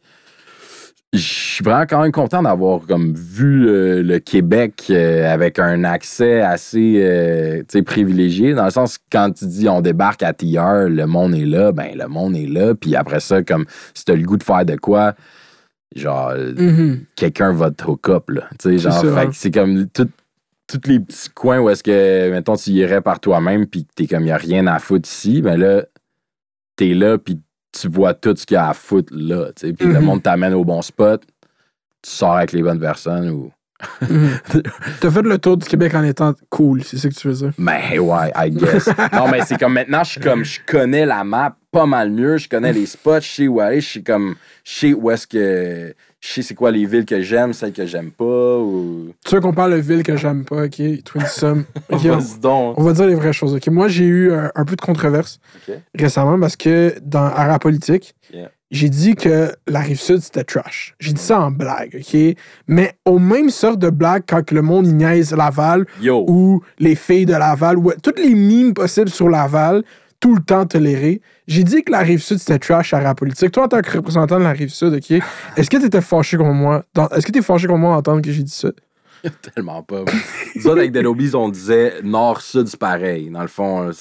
je 1.12 1.18
suis 1.18 1.62
vraiment 1.64 1.84
quand 1.86 2.00
même 2.00 2.10
content 2.12 2.42
d'avoir 2.42 2.80
comme 2.86 3.12
vu 3.14 3.60
le, 3.60 4.00
le 4.00 4.18
Québec 4.18 4.84
euh, 4.88 5.30
avec 5.30 5.58
un 5.58 5.84
accès 5.84 6.40
assez 6.40 7.02
euh, 7.04 7.62
tu 7.68 7.82
privilégié 7.82 8.54
dans 8.54 8.64
le 8.64 8.70
sens 8.70 8.96
que 8.96 9.02
quand 9.12 9.30
tu 9.32 9.44
dis 9.46 9.68
on 9.68 9.82
débarque 9.82 10.22
à 10.22 10.32
TR, 10.32 10.88
le 10.88 11.04
monde 11.04 11.34
est 11.34 11.44
là, 11.44 11.72
ben 11.72 11.90
le 11.98 12.08
monde 12.08 12.34
est 12.34 12.46
là, 12.46 12.74
puis 12.74 12.96
après 12.96 13.20
ça 13.20 13.42
comme 13.42 13.66
si 13.92 14.06
t'as 14.06 14.14
le 14.14 14.22
goût 14.22 14.38
de 14.38 14.42
faire 14.42 14.64
de 14.64 14.76
quoi, 14.76 15.14
genre 15.94 16.32
Mhm. 16.56 17.00
quelqu'un 17.14 17.52
va 17.52 17.70
te 17.70 17.84
hook 17.84 18.08
up 18.08 18.30
là, 18.30 18.48
tu 18.58 18.70
sais 18.70 18.78
genre 18.78 19.02
hein. 19.26 19.30
c'est 19.34 19.50
comme 19.50 19.86
tout 19.88 20.08
tous 20.66 20.88
les 20.88 20.98
petits 21.00 21.28
coins 21.34 21.58
où 21.58 21.68
est-ce 21.68 21.82
que 21.82 22.30
mettons 22.30 22.56
tu 22.56 22.70
irais 22.70 23.02
par 23.02 23.20
toi-même 23.20 23.66
puis 23.66 23.84
que 23.84 23.90
t'es 23.94 24.06
comme 24.06 24.24
y 24.24 24.30
a 24.30 24.38
rien 24.38 24.66
à 24.66 24.78
foutre 24.78 25.06
ici, 25.06 25.42
ben 25.42 25.60
là 25.60 25.82
t'es 26.76 26.94
là 26.94 27.18
puis 27.18 27.40
tu 27.72 27.88
vois 27.88 28.14
tout 28.14 28.34
ce 28.36 28.44
qu'il 28.46 28.54
y 28.54 28.58
a 28.58 28.68
à 28.68 28.74
foutre 28.74 29.12
là, 29.16 29.50
puis 29.58 29.74
le 29.80 29.88
Mhm. 30.00 30.00
monde 30.04 30.22
t'amène 30.22 30.52
au 30.54 30.64
bon 30.64 30.82
spot, 30.82 31.22
tu 32.02 32.10
sors 32.10 32.36
avec 32.36 32.52
les 32.52 32.62
bonnes 32.62 32.80
personnes 32.80 33.30
ou 33.30 33.50
Mhm. 34.00 34.38
T'as 35.00 35.10
fait 35.10 35.22
le 35.22 35.38
tour 35.38 35.56
du 35.56 35.66
Québec 35.66 35.92
en 35.94 36.04
étant 36.04 36.34
cool, 36.50 36.84
c'est 36.84 36.98
ça 36.98 37.08
que 37.08 37.14
tu 37.14 37.26
veux 37.26 37.34
dire? 37.34 37.50
Ben 37.58 37.98
ouais, 37.98 38.30
I 38.36 38.48
guess. 38.50 38.88
non, 39.12 39.28
mais 39.28 39.40
c'est 39.44 39.58
comme 39.58 39.72
maintenant, 39.72 40.04
je 40.04 40.10
suis 40.12 40.20
comme 40.20 40.44
je 40.44 40.60
connais 40.64 41.04
la 41.04 41.24
map 41.24 41.56
pas 41.72 41.84
mal 41.86 42.10
mieux, 42.12 42.36
je 42.36 42.48
connais 42.48 42.72
les 42.72 42.86
spots, 42.86 43.20
je 43.22 43.28
sais 43.28 43.48
où 43.48 43.58
aller, 43.60 43.80
je 43.80 43.94
sais 43.94 44.02
comme 44.02 44.36
je 44.64 44.72
sais 44.72 44.92
où 44.92 45.10
est-ce 45.10 45.26
que 45.26 45.94
je 46.22 46.34
sais 46.34 46.42
c'est 46.42 46.54
quoi 46.54 46.70
les 46.70 46.86
villes 46.86 47.04
que 47.04 47.20
j'aime, 47.20 47.52
celles 47.52 47.72
que 47.72 47.84
j'aime 47.84 48.12
pas 48.12 48.58
ou 48.58 49.12
Tu 49.26 49.34
veux 49.34 49.40
qu'on 49.40 49.52
parle 49.52 49.72
de 49.72 49.80
ville 49.80 50.04
que 50.04 50.16
j'aime 50.16 50.44
pas, 50.44 50.64
ok? 50.64 50.80
Twin 51.04 51.26
Sum. 51.26 51.64
Ok, 51.90 52.00
on, 52.44 52.82
va 52.82 52.92
dire 52.92 53.06
les 53.06 53.14
vraies 53.16 53.32
choses, 53.32 53.54
ok? 53.54 53.66
Moi, 53.68 53.88
j'ai 53.88 54.04
eu 54.04 54.32
un 54.32 54.64
peu 54.64 54.76
de 54.76 54.80
controverse 54.80 55.40
récemment 55.98 56.38
parce 56.38 56.56
que 56.56 56.94
dans 57.02 57.24
Ara 57.24 57.58
Politique, 57.58 58.14
Yeah. 58.32 58.50
j'ai 58.70 58.88
dit 58.88 59.14
que 59.14 59.52
la 59.66 59.80
rive 59.80 60.00
sud 60.00 60.20
c'était 60.20 60.44
trash. 60.44 60.94
J'ai 60.98 61.12
dit 61.12 61.20
ça 61.20 61.38
en 61.38 61.50
blague, 61.50 62.00
ok? 62.00 62.36
Mais 62.66 62.94
aux 63.04 63.18
mêmes 63.18 63.50
sortes 63.50 63.78
de 63.78 63.90
blagues 63.90 64.22
quand 64.26 64.50
le 64.52 64.62
monde 64.62 64.86
il 64.86 64.96
niaise 64.96 65.34
Laval 65.34 65.84
ou 66.10 66.62
les 66.78 66.94
filles 66.94 67.26
de 67.26 67.34
Laval, 67.34 67.76
ou 67.76 67.92
toutes 68.02 68.18
les 68.18 68.34
mimes 68.34 68.72
possibles 68.72 69.10
sur 69.10 69.28
Laval, 69.28 69.84
tout 70.22 70.34
le 70.34 70.40
temps 70.40 70.64
tolérées. 70.64 71.20
J'ai 71.48 71.64
dit 71.64 71.82
que 71.82 71.92
la 71.92 71.98
rive 71.98 72.22
sud 72.22 72.38
c'était 72.38 72.58
trash 72.58 72.94
à 72.94 73.00
la 73.02 73.14
politique. 73.14 73.50
Toi, 73.52 73.64
en 73.64 73.68
tant 73.68 73.82
que 73.82 73.90
représentant 73.90 74.38
de 74.38 74.44
la 74.44 74.52
rive 74.52 74.70
sud, 74.70 74.94
ok? 74.94 75.20
Est-ce 75.56 75.68
que 75.68 75.76
tu 75.76 75.84
étais 75.84 76.00
fâché 76.00 76.38
contre 76.38 76.52
moi? 76.54 76.84
dans- 76.94 77.08
Est-ce 77.08 77.26
que 77.26 77.32
tu 77.32 77.40
es 77.40 77.42
fâché 77.42 77.66
contre 77.66 77.80
moi 77.80 77.94
d'entendre 77.96 78.22
que 78.22 78.30
j'ai 78.32 78.44
dit 78.44 78.50
ça? 78.54 78.68
Tellement 79.54 79.82
pas. 79.82 80.04
Nous 80.56 80.66
autres, 80.66 80.78
avec 80.78 80.92
Dead 80.92 81.04
Obies, 81.06 81.32
on 81.34 81.48
disait 81.48 81.94
nord-sud, 82.02 82.68
c'est 82.68 82.78
pareil. 82.80 83.28
Dans 83.30 83.42
le 83.42 83.48
fond, 83.48 83.90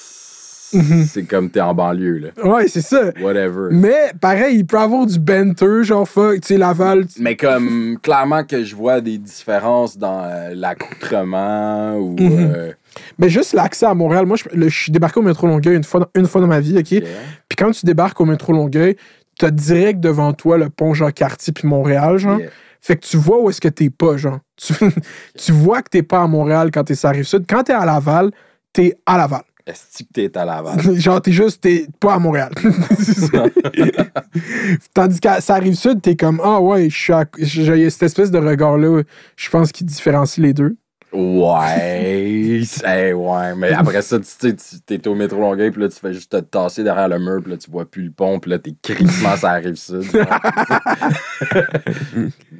Mhm. 0.73 1.03
c'est 1.03 1.23
comme 1.23 1.49
t'es 1.49 1.60
en 1.60 1.73
banlieue, 1.73 2.18
là. 2.19 2.30
Ouais, 2.49 2.65
c'est 2.69 2.80
ça. 2.80 3.11
Whatever. 3.22 3.68
Mais 3.72 4.14
pareil, 4.22 4.60
il 4.60 4.65
peut 4.65 4.77
avoir 4.80 5.06
du 5.06 5.19
banter, 5.19 5.84
genre 5.84 6.07
fuck, 6.07 6.39
tu 6.39 6.48
sais, 6.48 6.57
Laval. 6.57 7.07
tu- 7.07 7.22
Mais 7.22 7.35
comme 7.35 7.98
clairement 8.02 8.45
que 8.45 8.64
je 8.64 8.73
vois 8.73 9.02
des 9.02 9.18
différences 9.18 9.98
dans 9.98 10.23
euh, 10.23 10.53
l'accoutrement 10.56 11.98
ou. 11.98 12.15
Mhm. 12.18 12.52
euh, 12.56 12.72
Mais 13.18 13.30
juste 13.30 13.53
l'accès 13.53 13.85
à 13.85 13.93
Montréal. 13.93 14.26
Moi, 14.26 14.38
je, 14.38 14.43
le- 14.55 14.69
je 14.69 14.77
suis 14.77 14.91
débarqué 14.91 15.19
au 15.19 15.23
métro 15.23 15.47
Longueuil 15.47 15.76
une 15.77 15.84
fois, 15.84 16.01
dans- 16.01 16.09
une 16.19 16.27
fois 16.27 16.41
dans 16.41 16.47
ma 16.47 16.59
vie, 16.59 16.77
OK? 16.77 16.88
Puis 16.88 17.55
quand 17.57 17.72
tu 17.72 17.85
débarques 17.85 18.19
au 18.22 18.26
métro 18.26 18.51
Longueuil, 18.53 18.95
t'as 19.39 19.51
direct 19.51 19.99
devant 19.99 20.34
toi 20.34 20.57
le 20.57 20.69
pont 20.69 20.93
Jean-Cartier 20.93 21.53
puis 21.53 21.68
Montréal, 21.68 22.18
genre. 22.18 22.39
Yeah. 22.39 22.49
Fait 22.84 22.95
que 22.97 23.05
tu 23.05 23.15
vois 23.18 23.39
où 23.41 23.49
est-ce 23.49 23.61
que 23.61 23.68
t'es 23.68 23.89
pas, 23.89 24.18
genre. 24.18 24.39
Tu, 24.57 24.73
tu 25.38 25.51
vois 25.51 25.81
que 25.81 25.89
t'es 25.89 26.03
pas 26.03 26.22
à 26.23 26.27
Montréal 26.27 26.69
quand 26.73 26.84
t'es 26.84 26.95
sur 26.95 27.09
la 27.09 27.13
Rive-Sud. 27.13 27.45
Quand 27.47 27.63
t'es 27.63 27.73
à 27.73 27.85
Laval, 27.85 28.31
t'es 28.73 28.97
à 29.05 29.18
Laval. 29.18 29.43
Est-ce 29.68 30.03
que 30.03 30.07
t'es 30.11 30.38
à 30.38 30.43
Laval? 30.45 30.80
genre, 30.99 31.22
t'es 31.22 31.31
juste, 31.31 31.61
t'es 31.61 31.85
pas 31.99 32.15
à 32.15 32.19
Montréal. 32.19 32.51
Ça. 32.99 33.45
Tandis 34.93 35.19
qu'à 35.19 35.41
sa 35.41 35.55
Rive-Sud, 35.55 36.01
t'es 36.01 36.15
comme, 36.15 36.41
ah 36.43 36.59
ouais, 36.59 36.89
je 36.89 36.97
suis 36.97 37.13
à- 37.13 37.26
j'ai 37.38 37.89
cette 37.89 38.03
espèce 38.03 38.31
de 38.31 38.38
regard-là, 38.39 39.01
je 39.35 39.49
pense, 39.49 39.72
qui 39.72 39.84
différencie 39.84 40.39
les 40.43 40.53
deux. 40.53 40.76
Ouais, 41.13 42.61
c'est- 42.65 43.13
ouais, 43.13 43.55
mais 43.55 43.71
après 43.73 44.01
ça, 44.01 44.17
tu 44.19 44.25
sais, 44.25 44.55
t'es 44.85 45.07
au 45.07 45.15
métro 45.15 45.39
Longueuil, 45.39 45.71
puis 45.71 45.81
là, 45.81 45.89
tu 45.89 45.99
fais 45.99 46.13
juste 46.13 46.31
te 46.31 46.38
tasser 46.39 46.83
derrière 46.83 47.09
le 47.09 47.19
mur, 47.19 47.41
puis 47.41 47.51
là, 47.51 47.57
tu 47.57 47.69
vois 47.69 47.85
plus 47.89 48.03
le 48.03 48.11
pont, 48.11 48.39
puis 48.39 48.51
là, 48.51 48.59
t'es 48.59 48.73
crissement 48.81 49.35
sur 49.35 49.47
la 49.47 49.53
rive 49.55 49.75
sud. 49.75 50.03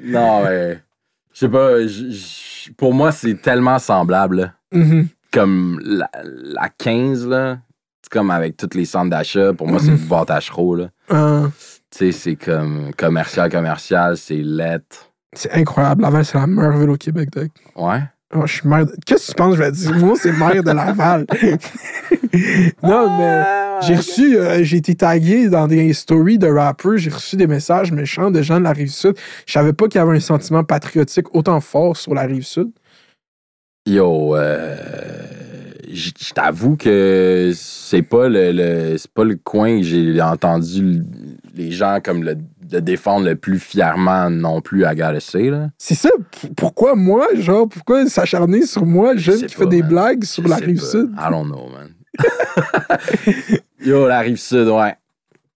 non, 0.04 0.44
mais, 0.44 0.82
je 1.34 1.40
sais 1.40 1.50
pas, 1.50 1.86
j- 1.88 2.12
j- 2.12 2.72
pour 2.74 2.94
moi, 2.94 3.12
c'est 3.12 3.36
tellement 3.42 3.80
semblable. 3.80 4.54
Mhm. 4.72 5.08
Comme 5.32 5.80
la, 5.86 6.10
la 6.24 6.70
15, 6.70 7.28
là, 7.28 7.60
comme 8.10 8.32
avec 8.32 8.58
tous 8.58 8.76
les 8.78 8.84
centres 8.86 9.10
d'achat. 9.12 9.54
Pour 9.54 9.68
moi, 9.68 9.80
c'est 9.80 9.92
du 9.96 10.04
boîte 10.06 10.30
à 10.32 10.40
chevaux, 10.42 10.76
là. 10.76 10.90
Euh, 11.12 11.48
Tu 11.90 11.98
sais, 11.98 12.12
c'est 12.12 12.36
comme 12.36 12.92
commercial, 12.98 13.50
commercial, 13.50 14.18
c'est 14.18 14.36
lettre. 14.44 15.10
c'est 15.34 15.52
incroyable. 15.54 16.02
Laval, 16.02 16.26
c'est 16.26 16.38
la 16.38 16.48
meilleure 16.48 16.78
ville 16.78 16.90
au 16.90 16.98
Québec, 16.98 17.30
Doc. 17.32 17.50
Ouais? 17.78 18.02
Oh, 18.34 18.46
je 18.46 18.54
suis 18.54 18.68
maire. 18.68 18.86
de- 18.86 18.94
Qu'est-ce 19.06 19.28
que 19.28 19.32
tu 19.32 19.36
penses? 19.36 19.52
Que 19.58 19.58
je 19.58 19.64
vais 19.64 19.72
dire? 19.72 19.96
Moi, 19.98 20.16
c'est 20.22 20.32
maire 20.32 20.64
de 20.64 20.72
Laval. 20.72 21.26
non, 22.84 23.18
mais 23.18 23.44
j'ai 23.82 23.96
reçu, 23.96 24.38
euh, 24.38 24.64
j'ai 24.64 24.78
été 24.78 24.96
tagué 24.96 25.50
dans 25.50 25.68
des 25.68 25.92
stories 25.94 26.38
de 26.38 26.48
rappers, 26.48 26.98
j'ai 26.98 27.10
reçu 27.10 27.36
des 27.36 27.48
messages 27.48 27.92
méchants 27.92 28.32
de 28.32 28.42
gens 28.42 28.60
de 28.60 28.64
la 28.64 28.72
rive 28.74 28.92
sud. 28.92 29.16
Je 29.46 29.52
savais 29.54 29.74
pas 29.74 29.88
qu'il 29.88 30.00
y 30.00 30.02
avait 30.02 30.16
un 30.16 30.20
sentiment 30.22 30.64
patriotique 30.64 31.34
autant 31.36 31.60
fort 31.62 31.98
sur 31.98 32.14
la 32.14 32.22
rive 32.22 32.44
sud. 32.46 32.70
Yo, 33.86 34.36
euh, 34.36 34.78
je 35.92 36.12
t'avoue 36.34 36.78
que 36.78 37.52
c'est 37.56 38.04
pas 38.04 38.30
le, 38.30 38.52
le- 38.52 38.98
c'est 38.98 39.12
pas 39.12 39.24
le 39.24 39.36
coin 39.36 39.78
que 39.80 39.84
j'ai 39.84 40.22
entendu 40.22 41.02
les 41.56 41.72
gens 41.72 41.98
comme 42.04 42.24
le, 42.24 42.36
le 42.72 42.82
défendre 42.82 43.26
le 43.26 43.36
plus 43.36 43.60
fièrement 43.60 44.30
non 44.30 44.62
plus 44.62 44.86
à. 44.86 44.94
C'est 45.78 45.96
ça. 45.96 46.10
p- 46.42 46.50
Pourquoi 46.56 46.96
moi, 46.96 47.28
genre, 47.36 47.68
pourquoi 47.68 48.06
s'acharner 48.08 48.66
sur 48.66 48.86
moi, 48.86 49.16
jeune 49.16 49.40
qui 49.46 49.56
pas, 49.56 49.64
fait 49.64 49.70
des 49.70 49.82
man. 49.82 49.90
blagues 49.90 50.24
sur 50.24 50.44
Je 50.44 50.50
la 50.50 50.56
rive 50.58 50.80
pas. 50.80 50.86
sud? 50.86 51.10
I 51.18 51.30
don't 51.32 51.46
know, 51.48 51.68
man. 51.70 51.94
Yo, 53.84 54.08
la 54.08 54.20
rive 54.20 54.38
sud, 54.38 54.68
ouais. 54.68 54.96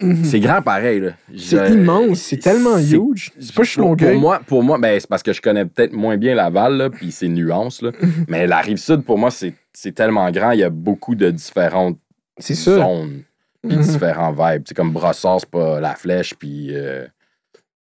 Mhm. 0.01 0.25
C'est 0.25 0.39
grand 0.41 0.61
pareil, 0.61 0.99
là. 0.99 1.11
C'est 1.37 1.67
Je- 1.67 1.73
immense, 1.73 2.19
c'est 2.19 2.37
tellement 2.37 2.77
huge. 2.77 3.31
C'est 3.39 3.53
pas 3.55 3.63
juste 3.63 3.75
pour, 3.77 3.83
pour 3.85 3.89
Longueuil. 4.05 4.17
moi, 4.19 4.41
pour 4.45 4.61
moi 4.63 4.77
ben, 4.77 4.99
c'est 4.99 5.07
parce 5.07 5.23
que 5.23 5.31
je 5.31 5.41
connais 5.41 5.65
peut-être 5.65 5.93
moins 5.93 6.17
bien 6.17 6.35
Laval, 6.35 6.75
là, 6.75 6.89
puis 6.89 7.11
c'est 7.11 7.29
nuances, 7.29 7.81
là. 7.81 7.91
Mhm. 8.01 8.25
Mais 8.27 8.45
la 8.47 8.59
rive 8.59 8.77
sud, 8.77 9.03
pour 9.03 9.17
moi, 9.17 9.29
c'est 9.31 9.91
tellement 9.93 10.29
grand. 10.31 10.51
Il 10.51 10.59
y 10.59 10.63
a 10.63 10.69
beaucoup 10.69 11.15
de 11.15 11.29
différentes 11.31 11.97
zones, 12.41 13.23
puis 13.67 13.77
Mhm. 13.77 13.83
différents 13.83 14.31
vibes. 14.31 14.63
C'est 14.67 14.73
comme 14.75 14.91
Brossard, 14.91 15.39
c'est 15.41 15.49
pas 15.49 15.79
la 15.79 15.95
flèche, 15.95 16.33
puis 16.35 16.69
euh, 16.75 17.05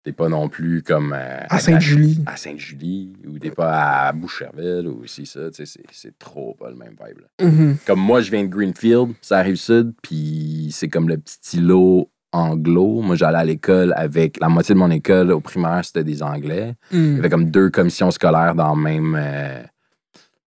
t'es 0.04 0.12
pas 0.12 0.28
non 0.28 0.48
plus 0.48 0.82
comme. 0.82 1.12
euh, 1.16 1.40
À 1.48 1.58
Sainte-Julie. 1.58 2.22
À 2.26 2.36
Sainte-Julie, 2.36 3.12
ou 3.26 3.38
t'es 3.38 3.50
pas 3.50 4.06
à 4.08 4.12
Boucherville, 4.12 4.86
ou 4.88 5.02
aussi 5.04 5.26
ça. 5.26 5.50
tu 5.50 5.64
sais, 5.66 5.80
C'est 5.92 6.18
trop 6.18 6.54
pas 6.54 6.70
le 6.70 6.76
même 6.76 6.96
vibe, 7.06 7.18
là. 7.20 7.46
Mhm. 7.46 7.76
Comme 7.86 8.00
moi, 8.00 8.20
je 8.20 8.30
viens 8.30 8.42
de 8.44 8.48
Greenfield, 8.48 9.14
ça 9.20 9.40
rive 9.42 9.56
sud, 9.56 9.92
puis 10.02 10.68
c'est 10.72 10.88
comme 10.88 11.08
le 11.08 11.18
petit 11.18 11.58
îlot 11.58 12.08
anglo. 12.32 13.02
Moi, 13.02 13.14
j'allais 13.14 13.38
à 13.38 13.44
l'école 13.44 13.92
avec 13.96 14.40
la 14.40 14.48
moitié 14.48 14.74
de 14.74 14.78
mon 14.80 14.90
école 14.90 15.30
au 15.32 15.40
primaire, 15.40 15.84
c'était 15.84 16.02
des 16.04 16.22
Anglais. 16.22 16.74
Il 16.90 16.98
y 16.98 17.00
Mhm. 17.00 17.18
avait 17.18 17.28
comme 17.28 17.50
deux 17.50 17.68
commissions 17.70 18.10
scolaires 18.10 18.54
dans 18.54 18.74
le 18.74 18.80
même, 18.82 19.14
euh, 19.20 19.62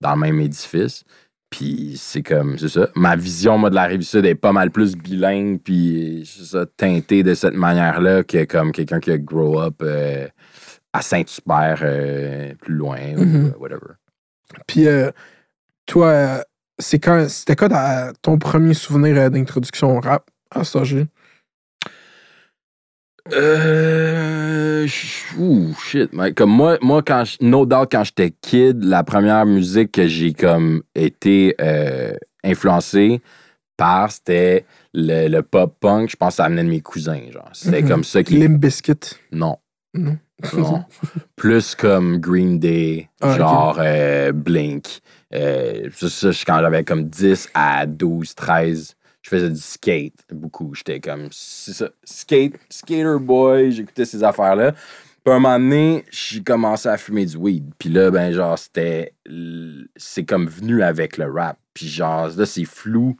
dans 0.01 0.15
le 0.15 0.19
même 0.21 0.39
édifice. 0.39 1.03
Puis 1.55 1.93
c'est 1.95 2.21
comme, 2.21 2.57
c'est 2.59 2.67
ça. 2.67 2.89
Ma 2.95 3.15
vision, 3.15 3.57
moi, 3.57 3.69
de 3.69 3.75
la 3.75 3.85
rive 3.85 4.01
sud 4.01 4.25
est 4.25 4.35
pas 4.35 4.51
mal 4.51 4.71
plus 4.71 4.97
bilingue, 4.97 5.61
puis 5.63 6.23
c'est 6.29 6.43
ça, 6.43 6.65
teintée 6.65 7.23
de 7.23 7.33
cette 7.33 7.53
manière-là 7.53 8.23
que 8.23 8.43
comme 8.43 8.73
quelqu'un 8.73 8.99
qui 8.99 9.11
a 9.11 9.17
grow 9.17 9.61
up 9.61 9.75
euh, 9.81 10.27
à 10.91 11.01
Saint-Hubert, 11.01 11.79
euh, 11.81 12.53
plus 12.55 12.73
loin, 12.73 12.97
ou 13.15 13.23
Mhm. 13.23 13.45
euh, 13.45 13.57
whatever. 13.57 13.93
Puis 14.67 14.85
euh, 14.89 15.11
toi, 15.85 16.43
c'est 16.77 16.99
quand 16.99 17.25
c'était 17.29 17.55
quoi 17.55 17.69
ton 18.21 18.37
premier 18.37 18.73
souvenir 18.73 19.31
d'introduction 19.31 19.95
au 19.97 20.01
rap 20.01 20.29
à 20.51 20.59
âge? 20.59 20.97
Euh. 23.33 24.87
Ouh, 25.37 25.73
shit. 25.83 26.13
man. 26.13 26.33
Comme 26.33 26.51
moi, 26.51 26.77
moi 26.81 27.01
quand 27.01 27.23
je- 27.25 27.37
no 27.41 27.65
doubt, 27.65 27.87
quand 27.91 28.03
j'étais 28.03 28.31
kid, 28.31 28.83
la 28.83 29.03
première 29.03 29.45
musique 29.45 29.91
que 29.93 30.07
j'ai 30.07 30.33
comme 30.33 30.83
été 30.93 31.55
euh, 31.59 32.13
influencé 32.43 33.21
par, 33.77 34.11
c'était 34.11 34.65
le, 34.93 35.27
le 35.27 35.41
pop 35.41 35.75
punk. 35.79 36.09
Je 36.11 36.15
pense 36.15 36.33
que 36.33 36.35
ça 36.43 36.49
venait 36.49 36.63
de 36.63 36.69
mes 36.69 36.81
cousins, 36.81 37.19
genre. 37.31 37.49
C'était 37.53 37.81
Mhm. 37.81 37.89
comme 37.89 38.03
ça 38.03 38.23
qui. 38.23 38.37
Limp 38.37 38.59
Bizkit? 38.59 38.99
Non. 39.31 39.57
Non. 39.93 40.17
Non. 40.53 40.83
Plus 41.35 41.75
comme 41.75 42.17
Green 42.19 42.59
Day, 42.59 43.09
Ah, 43.21 43.37
genre 43.37 43.77
euh, 43.81 44.31
Blink. 44.33 44.99
Euh, 45.33 45.89
ça, 45.95 46.09
ça, 46.09 46.29
quand 46.45 46.59
j'avais 46.59 46.83
comme 46.83 47.05
10 47.05 47.49
à 47.53 47.85
12, 47.85 48.35
13, 48.35 48.95
je 49.25 49.29
faisais 49.29 49.49
du 49.49 49.59
skate 49.59 50.13
beaucoup. 50.31 50.75
J'étais 50.75 50.99
comme, 50.99 51.29
c'est 51.31 51.73
ça, 51.73 51.89
skate, 52.03 52.53
skater 52.69 53.17
boy, 53.19 53.71
j'écoutais 53.71 54.05
ces 54.05 54.23
affaires-là. 54.23 54.71
Puis 54.71 55.33
à 55.33 55.37
un 55.37 55.39
moment 55.39 55.57
donné, 55.57 56.05
j'ai 56.11 56.43
commencé 56.43 56.87
à 56.87 56.95
fumer 56.95 57.25
du 57.25 57.35
weed. 57.35 57.73
Puis 57.79 57.89
là, 57.89 58.11
ben 58.11 58.31
genre, 58.31 58.59
c'était, 58.59 59.15
c'est 59.95 60.25
comme 60.25 60.45
venu 60.47 60.83
avec 60.83 61.17
le 61.17 61.25
rap. 61.31 61.57
Puis 61.73 61.87
genre, 61.87 62.29
là, 62.37 62.45
c'est 62.45 62.65
flou 62.65 63.17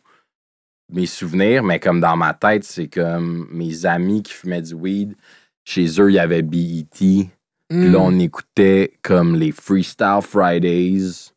mes 0.91 1.07
souvenirs, 1.07 1.63
mais 1.63 1.79
comme 1.79 1.99
dans 1.99 2.15
ma 2.15 2.35
tête, 2.35 2.63
c'est 2.65 2.87
comme 2.87 3.47
mes 3.51 3.87
amis 3.87 4.21
qui 4.21 4.33
fumaient 4.33 4.61
du 4.61 4.75
weed. 4.75 5.15
Chez 5.63 5.87
eux, 5.99 6.11
il 6.11 6.15
y 6.15 6.19
avait 6.19 6.43
BET. 6.43 6.85
Puis 6.91 7.29
Mm. 7.71 7.91
là, 7.93 7.99
on 7.99 8.19
écoutait 8.19 8.93
comme 9.01 9.35
les 9.35 9.51
Freestyle 9.51 10.19
Fridays 10.21 11.31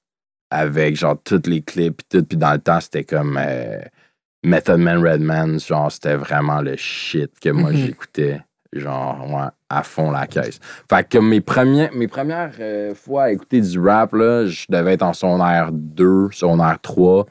avec 0.51 0.95
genre 0.97 1.17
tous 1.25 1.41
les 1.47 1.63
clips 1.63 1.97
pis 1.97 2.05
tout. 2.11 2.23
Puis 2.23 2.37
dans 2.37 2.53
le 2.53 2.59
temps, 2.59 2.81
c'était 2.83 3.05
comme 3.05 3.39
euh, 3.41 3.81
Method 4.45 4.79
Man, 4.81 4.99
Redman. 5.05 5.59
Genre, 5.59 5.91
c'était 5.91 6.15
vraiment 6.17 6.61
le 6.61 6.77
shit 6.77 7.31
que 7.41 7.51
moi 7.51 7.71
Mhm. 7.71 7.77
j'écoutais. 7.77 8.41
Genre, 8.73 9.25
ouais, 9.31 9.49
à 9.71 9.83
fond 9.83 10.11
la 10.11 10.27
caisse. 10.27 10.61
Fait 10.91 11.09
que 11.09 11.17
mes, 11.19 11.41
premiers, 11.41 11.89
mes 11.95 12.07
premières 12.07 12.53
euh, 12.61 12.95
fois 12.95 13.25
à 13.25 13.31
écouter 13.31 13.63
du 13.63 13.81
rap, 13.81 14.13
là, 14.13 14.45
je 14.47 14.67
devais 14.69 14.93
être 14.95 15.03
en 15.03 15.15
secondaire 15.15 15.71
2, 15.73 16.29
secondaire 16.33 16.79
3. 16.83 17.25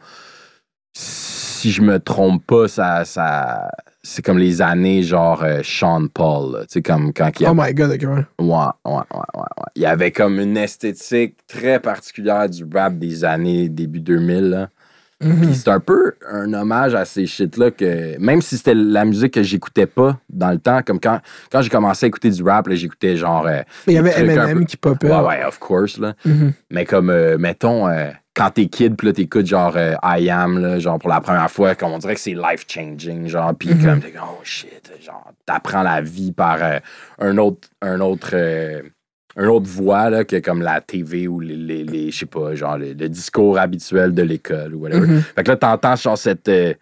Si 0.94 1.72
je 1.72 1.82
me 1.82 2.00
trompe 2.00 2.44
pas, 2.46 2.68
ça, 2.68 3.06
ça, 3.06 3.70
c'est 4.02 4.24
comme 4.26 4.40
les 4.40 4.62
années 4.62 5.04
genre 5.04 5.44
euh, 5.44 5.62
Sean 5.64 6.08
Paul. 6.08 6.54
là. 6.54 6.60
Tu 6.62 6.66
sais, 6.74 6.82
comme 6.82 7.14
quand 7.14 7.30
il 7.40 7.44
y 7.44 7.48
Oh 7.48 7.54
my 7.56 7.74
god, 7.74 7.92
ok, 7.92 8.02
ouais. 8.02 8.26
Ouais, 8.40 8.48
ouais, 8.48 8.94
ouais, 8.94 9.02
ouais, 9.14 9.42
ouais. 9.42 9.72
Il 9.76 9.82
y 9.84 9.86
avait 9.86 10.12
comme 10.12 10.40
une 10.40 10.58
esthétique 10.58 11.38
très 11.48 11.80
particulière 11.80 12.50
du 12.50 12.66
rap 12.74 12.98
des 12.98 13.24
années 13.24 13.70
début 13.70 14.00
2000. 14.00 14.50
Là. 14.50 14.70
Mhm. 15.24 15.42
Puis 15.48 15.56
c'est 15.56 15.70
un 15.70 15.80
peu 15.80 16.14
un 16.32 16.54
hommage 16.54 16.94
à 16.94 17.04
ces 17.06 17.26
shit-là 17.26 17.72
que, 17.72 18.18
même 18.20 18.42
si 18.42 18.58
c'était 18.58 18.76
la 18.76 19.04
musique 19.04 19.34
que 19.34 19.42
j'écoutais 19.44 19.88
pas 19.88 20.20
dans 20.30 20.52
le 20.52 20.60
temps, 20.60 20.82
comme 20.86 21.00
quand, 21.00 21.20
quand 21.52 21.62
j'ai 21.62 21.70
commencé 21.70 22.06
à 22.06 22.08
écouter 22.08 22.30
du 22.30 22.44
rap, 22.44 22.70
j'écoutais 22.70 23.18
genre. 23.18 23.48
euh, 23.48 23.62
Il 23.88 23.94
y 23.94 23.98
avait 23.98 24.12
peu- 24.54 24.64
qui 24.66 24.78
popait. 24.78 25.10
Ouais, 25.10 25.20
ouais, 25.26 25.44
of 25.44 25.58
course, 25.60 25.98
là. 25.98 26.14
Mhm. 26.24 26.54
Mais 26.70 26.86
comme, 26.86 27.10
euh, 27.10 27.38
mettons, 27.40 27.88
euh, 27.88 28.12
quand 28.36 28.52
t'es 28.52 28.68
kid, 28.68 28.96
puis 28.96 29.08
là, 29.08 29.14
t'écoutes 29.14 29.48
genre 29.48 29.74
euh, 29.76 29.96
I 30.04 30.30
Am, 30.30 30.60
là, 30.60 30.78
genre 30.78 31.00
pour 31.00 31.10
la 31.10 31.20
première 31.22 31.50
fois, 31.50 31.74
comme 31.74 31.92
on 31.94 31.98
dirait 31.98 32.14
que 32.14 32.22
c'est 32.22 32.36
life-changing, 32.36 33.28
genre, 33.28 33.54
puis 33.58 33.70
Mhm. 33.70 33.84
comme, 33.86 34.00
t'es 34.02 34.14
oh 34.22 34.40
shit, 34.44 34.92
genre, 35.04 35.32
t'apprends 35.48 35.82
la 35.82 36.02
vie 36.02 36.32
par 36.32 36.60
un 37.20 37.38
autre, 37.40 37.68
un 37.82 38.00
autre, 38.02 38.30
euh, 39.38 39.44
un 39.44 39.48
autre 39.48 39.68
voix, 39.68 40.10
là, 40.10 40.24
que 40.24 40.38
comme 40.40 40.62
la 40.62 40.82
TV 40.82 41.28
ou 41.28 41.40
les, 41.40 41.56
les, 41.56 41.84
les- 41.84 42.12
je 42.12 42.20
sais 42.20 42.26
pas, 42.26 42.56
genre, 42.56 42.78
le, 42.78 42.94
le 42.94 43.10
discours 43.10 43.58
habituel 43.60 44.14
de 44.14 44.24
l'école 44.24 44.76
ou 44.76 44.80
whatever. 44.82 45.08
Mhm. 45.08 45.22
Fait 45.36 45.44
que 45.44 45.50
là, 45.52 45.58
t'entends, 45.58 45.96
genre, 45.96 46.18
cette. 46.18 46.48
euh, 46.50 46.74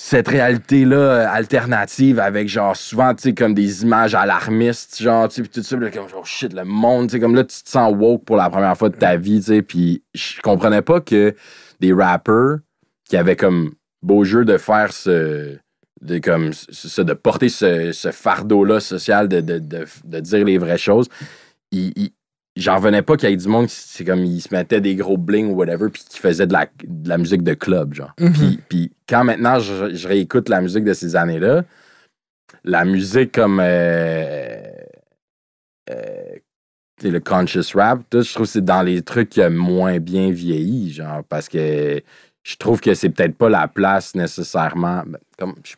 cette 0.00 0.28
réalité-là 0.28 0.96
euh, 0.96 1.26
alternative 1.28 2.20
avec 2.20 2.48
genre 2.48 2.76
souvent 2.76 3.12
tu 3.14 3.22
sais 3.22 3.34
comme 3.34 3.52
des 3.52 3.82
images 3.82 4.14
alarmistes 4.14 5.02
genre 5.02 5.28
tu 5.28 5.42
sais 5.42 5.48
tout 5.48 5.60
ça 5.60 5.76
là, 5.76 5.90
comme 5.90 6.08
genre 6.08 6.24
shit 6.24 6.52
le 6.52 6.62
monde 6.64 7.08
tu 7.08 7.14
sais 7.14 7.20
comme 7.20 7.34
là 7.34 7.42
tu 7.42 7.60
te 7.64 7.68
sens 7.68 7.92
woke 7.98 8.24
pour 8.24 8.36
la 8.36 8.48
première 8.48 8.76
fois 8.78 8.90
de 8.90 8.96
ta 8.96 9.16
vie 9.16 9.40
tu 9.40 9.46
sais 9.46 9.62
puis 9.62 10.04
je 10.14 10.40
comprenais 10.40 10.82
pas 10.82 11.00
que 11.00 11.34
des 11.80 11.92
rappers 11.92 12.58
qui 13.10 13.16
avaient 13.16 13.34
comme 13.34 13.72
beau 14.00 14.22
jeu 14.22 14.44
de 14.44 14.56
faire 14.56 14.92
ce 14.92 15.56
de 16.00 16.18
comme 16.18 16.52
ce- 16.52 17.02
de 17.02 17.12
porter 17.12 17.48
ce, 17.48 17.92
ce 17.92 18.10
fardeau-là 18.10 18.80
social 18.80 19.28
de, 19.28 19.40
de, 19.40 19.58
de, 19.58 19.84
de 20.04 20.20
dire 20.20 20.44
les 20.44 20.58
vraies 20.58 20.78
choses 20.78 21.08
ils- 21.72 22.12
j'en 22.56 22.76
revenais 22.76 23.02
pas 23.02 23.16
qu'il 23.16 23.28
y 23.30 23.32
ait 23.32 23.36
du 23.36 23.48
monde 23.48 23.66
qui 23.66 23.74
c'est 23.76 24.04
comme 24.04 24.24
ils 24.24 24.40
se 24.40 24.52
mettaient 24.54 24.80
des 24.80 24.94
gros 24.96 25.16
bling 25.18 25.46
ou 25.52 25.54
whatever 25.54 25.88
puis 25.90 26.02
qui 26.08 26.18
faisaient 26.18 26.46
de 26.46 26.52
la, 26.52 26.66
de 26.84 27.08
la 27.08 27.18
musique 27.18 27.42
de 27.42 27.54
club 27.54 27.94
genre 27.94 28.12
Mhm. 28.20 28.32
puis, 28.32 28.60
puis 28.68 28.92
quand 29.08 29.24
maintenant 29.24 29.58
je, 29.58 29.94
je 29.94 30.08
réécoute 30.08 30.48
la 30.48 30.60
musique 30.60 30.84
de 30.84 30.92
ces 30.92 31.16
années-là, 31.16 31.64
la 32.64 32.84
musique 32.84 33.32
comme 33.32 33.60
euh, 33.62 34.62
euh, 35.90 36.34
le 37.02 37.18
conscious 37.20 37.74
rap, 37.74 38.00
tout, 38.10 38.22
je 38.22 38.34
trouve 38.34 38.46
que 38.46 38.52
c'est 38.52 38.64
dans 38.64 38.82
les 38.82 39.02
trucs 39.02 39.30
qui 39.30 39.40
moins 39.48 39.98
bien 40.00 40.30
vieilli, 40.30 40.92
genre, 40.92 41.22
parce 41.28 41.48
que 41.48 42.02
je 42.42 42.56
trouve 42.56 42.80
que 42.80 42.94
c'est 42.94 43.10
peut-être 43.10 43.36
pas 43.36 43.48
la 43.48 43.68
place 43.68 44.14
nécessairement. 44.14 45.02
ben, 45.06 45.18
Comme, 45.38 45.54
je 45.64 45.74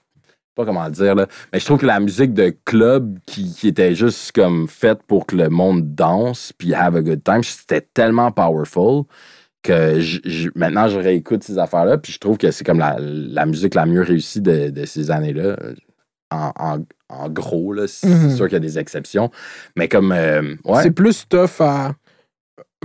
pas 0.61 0.67
comment 0.67 0.85
le 0.85 0.91
dire, 0.93 1.15
là, 1.15 1.27
mais 1.53 1.59
je 1.61 1.65
trouve 1.65 1.79
que 1.79 1.87
la 1.87 2.01
musique 2.01 2.35
de 2.35 2.55
club 2.65 3.19
qui, 3.27 3.53
qui 3.53 3.69
était 3.69 3.95
juste 3.95 4.33
comme 4.33 4.69
faite 4.69 5.03
pour 5.07 5.27
que 5.27 5.37
le 5.37 5.49
monde 5.49 5.95
danse 5.95 6.53
puis 6.57 6.75
have 6.75 6.97
a 6.97 7.01
good 7.03 7.23
time, 7.25 7.43
c'était 7.43 7.87
tellement 7.95 8.31
powerful 8.33 9.05
que 9.63 10.01
je- 10.01 10.21
je- 10.25 10.49
maintenant 10.55 10.89
je 10.89 10.99
réécoute 10.99 11.43
ces 11.45 11.59
affaires-là, 11.59 11.99
puis 11.99 12.13
je 12.13 12.19
trouve 12.19 12.39
que 12.39 12.51
c'est 12.51 12.65
comme 12.65 12.79
la, 12.79 12.97
la 12.99 13.47
musique 13.47 13.75
la 13.75 13.87
mieux 13.87 14.03
réussie 14.03 14.41
de, 14.41 14.71
de 14.71 14.85
ces 14.87 15.11
années-là. 15.11 15.57
En, 16.31 16.53
en- 16.59 16.85
en 17.09 17.29
gros, 17.29 17.73
là, 17.73 17.87
c'est 17.89 18.07
Mhm. 18.09 18.31
sûr 18.37 18.47
qu'il 18.47 18.55
y 18.55 18.57
a 18.57 18.61
des 18.61 18.79
exceptions. 18.79 19.31
Mais 19.77 19.89
comme. 19.89 20.13
euh, 20.13 20.55
ouais. 20.65 20.83
C'est 20.83 20.93
plus 20.93 21.27
tough 21.29 21.61
à. 21.61 21.93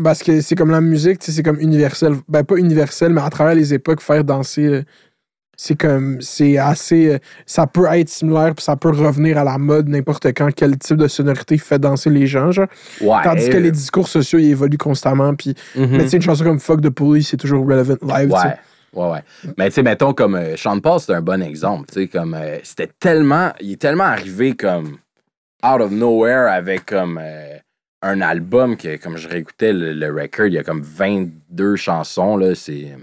Parce 0.04 0.24
que 0.24 0.42
c'est 0.42 0.56
comme 0.56 0.72
la 0.72 0.82
musique, 0.82 1.20
c'est 1.22 1.44
comme 1.44 1.60
universel. 1.62 2.16
Ben, 2.28 2.44
pas 2.44 2.56
universel, 2.58 3.14
mais 3.14 3.22
à 3.22 3.30
travers 3.30 3.56
les 3.56 3.74
époques, 3.74 4.02
faire 4.02 4.24
danser. 4.26 4.82
Euh, 5.56 5.57
c'est 5.57 5.76
comme 5.76 6.22
c'est 6.22 6.57
assez 6.57 7.14
euh, 7.14 7.18
ça 7.45 7.68
peut 7.68 7.86
être 7.91 8.10
similaire 8.10 8.53
puis 8.56 8.64
ça 8.64 8.76
peut 8.76 8.90
revenir 8.90 9.38
à 9.38 9.44
la 9.44 9.57
mode 9.57 9.88
n'importe 9.90 10.27
quand 10.27 10.49
quel 10.56 10.77
type 10.77 10.98
de 10.98 11.07
sonorité 11.07 11.57
fait 11.57 11.80
danser 11.80 12.10
les 12.10 12.27
gens 12.27 12.52
genre 12.52 12.68
Ouais. 13.02 13.18
tandis 13.23 13.49
que 13.49 13.57
les 13.57 13.72
discours 13.72 14.07
sociaux 14.07 14.40
ils 14.40 14.52
évoluent 14.52 14.77
constamment 14.77 15.34
puis 15.36 15.53
Mhm. 15.76 15.88
mais 15.91 16.03
tu 16.03 16.10
sais 16.10 16.18
une 16.18 16.23
chanson 16.23 16.44
comme 16.44 16.60
Fuck 16.60 16.82
the 16.82 16.90
Police 16.90 17.30
c'est 17.30 17.38
toujours 17.38 17.65
relevant 17.65 17.95
live. 18.02 18.32
Ouais. 18.32 18.56
Ouais, 18.94 19.11
ouais. 19.11 19.19
Mais 19.57 19.68
tu 19.68 19.73
sais, 19.76 19.84
mettons 19.84 20.14
comme 20.14 20.36
euh, 20.36 20.56
Sean 20.56 20.80
Paul, 20.80 21.02
c'est 21.02 21.14
un 21.14 21.22
bon 21.22 21.44
exemple. 21.44 21.86
Tu 21.91 22.03
sais, 22.03 22.07
comme 22.07 22.34
euh, 22.34 22.60
c'était 22.64 22.90
tellement. 22.98 23.52
Il 23.60 23.73
est 23.73 23.82
tellement 23.82 24.06
arrivé 24.06 24.56
comme 24.56 24.99
out 25.65 25.82
of 25.82 25.91
nowhere 25.91 26.49
avec 26.49 26.86
comme 26.86 27.19
euh, 27.22 27.57
un 28.02 28.22
album 28.22 28.77
que, 28.77 28.95
comme 28.95 29.18
je 29.18 29.27
réécoutais 29.27 29.73
le, 29.73 29.91
le 29.91 30.07
record, 30.14 30.45
il 30.45 30.53
y 30.53 30.57
a 30.57 30.64
comme 30.64 30.82
22 30.82 31.76
chansons, 31.76 32.38
là. 32.38 32.56
C'est 32.56 32.95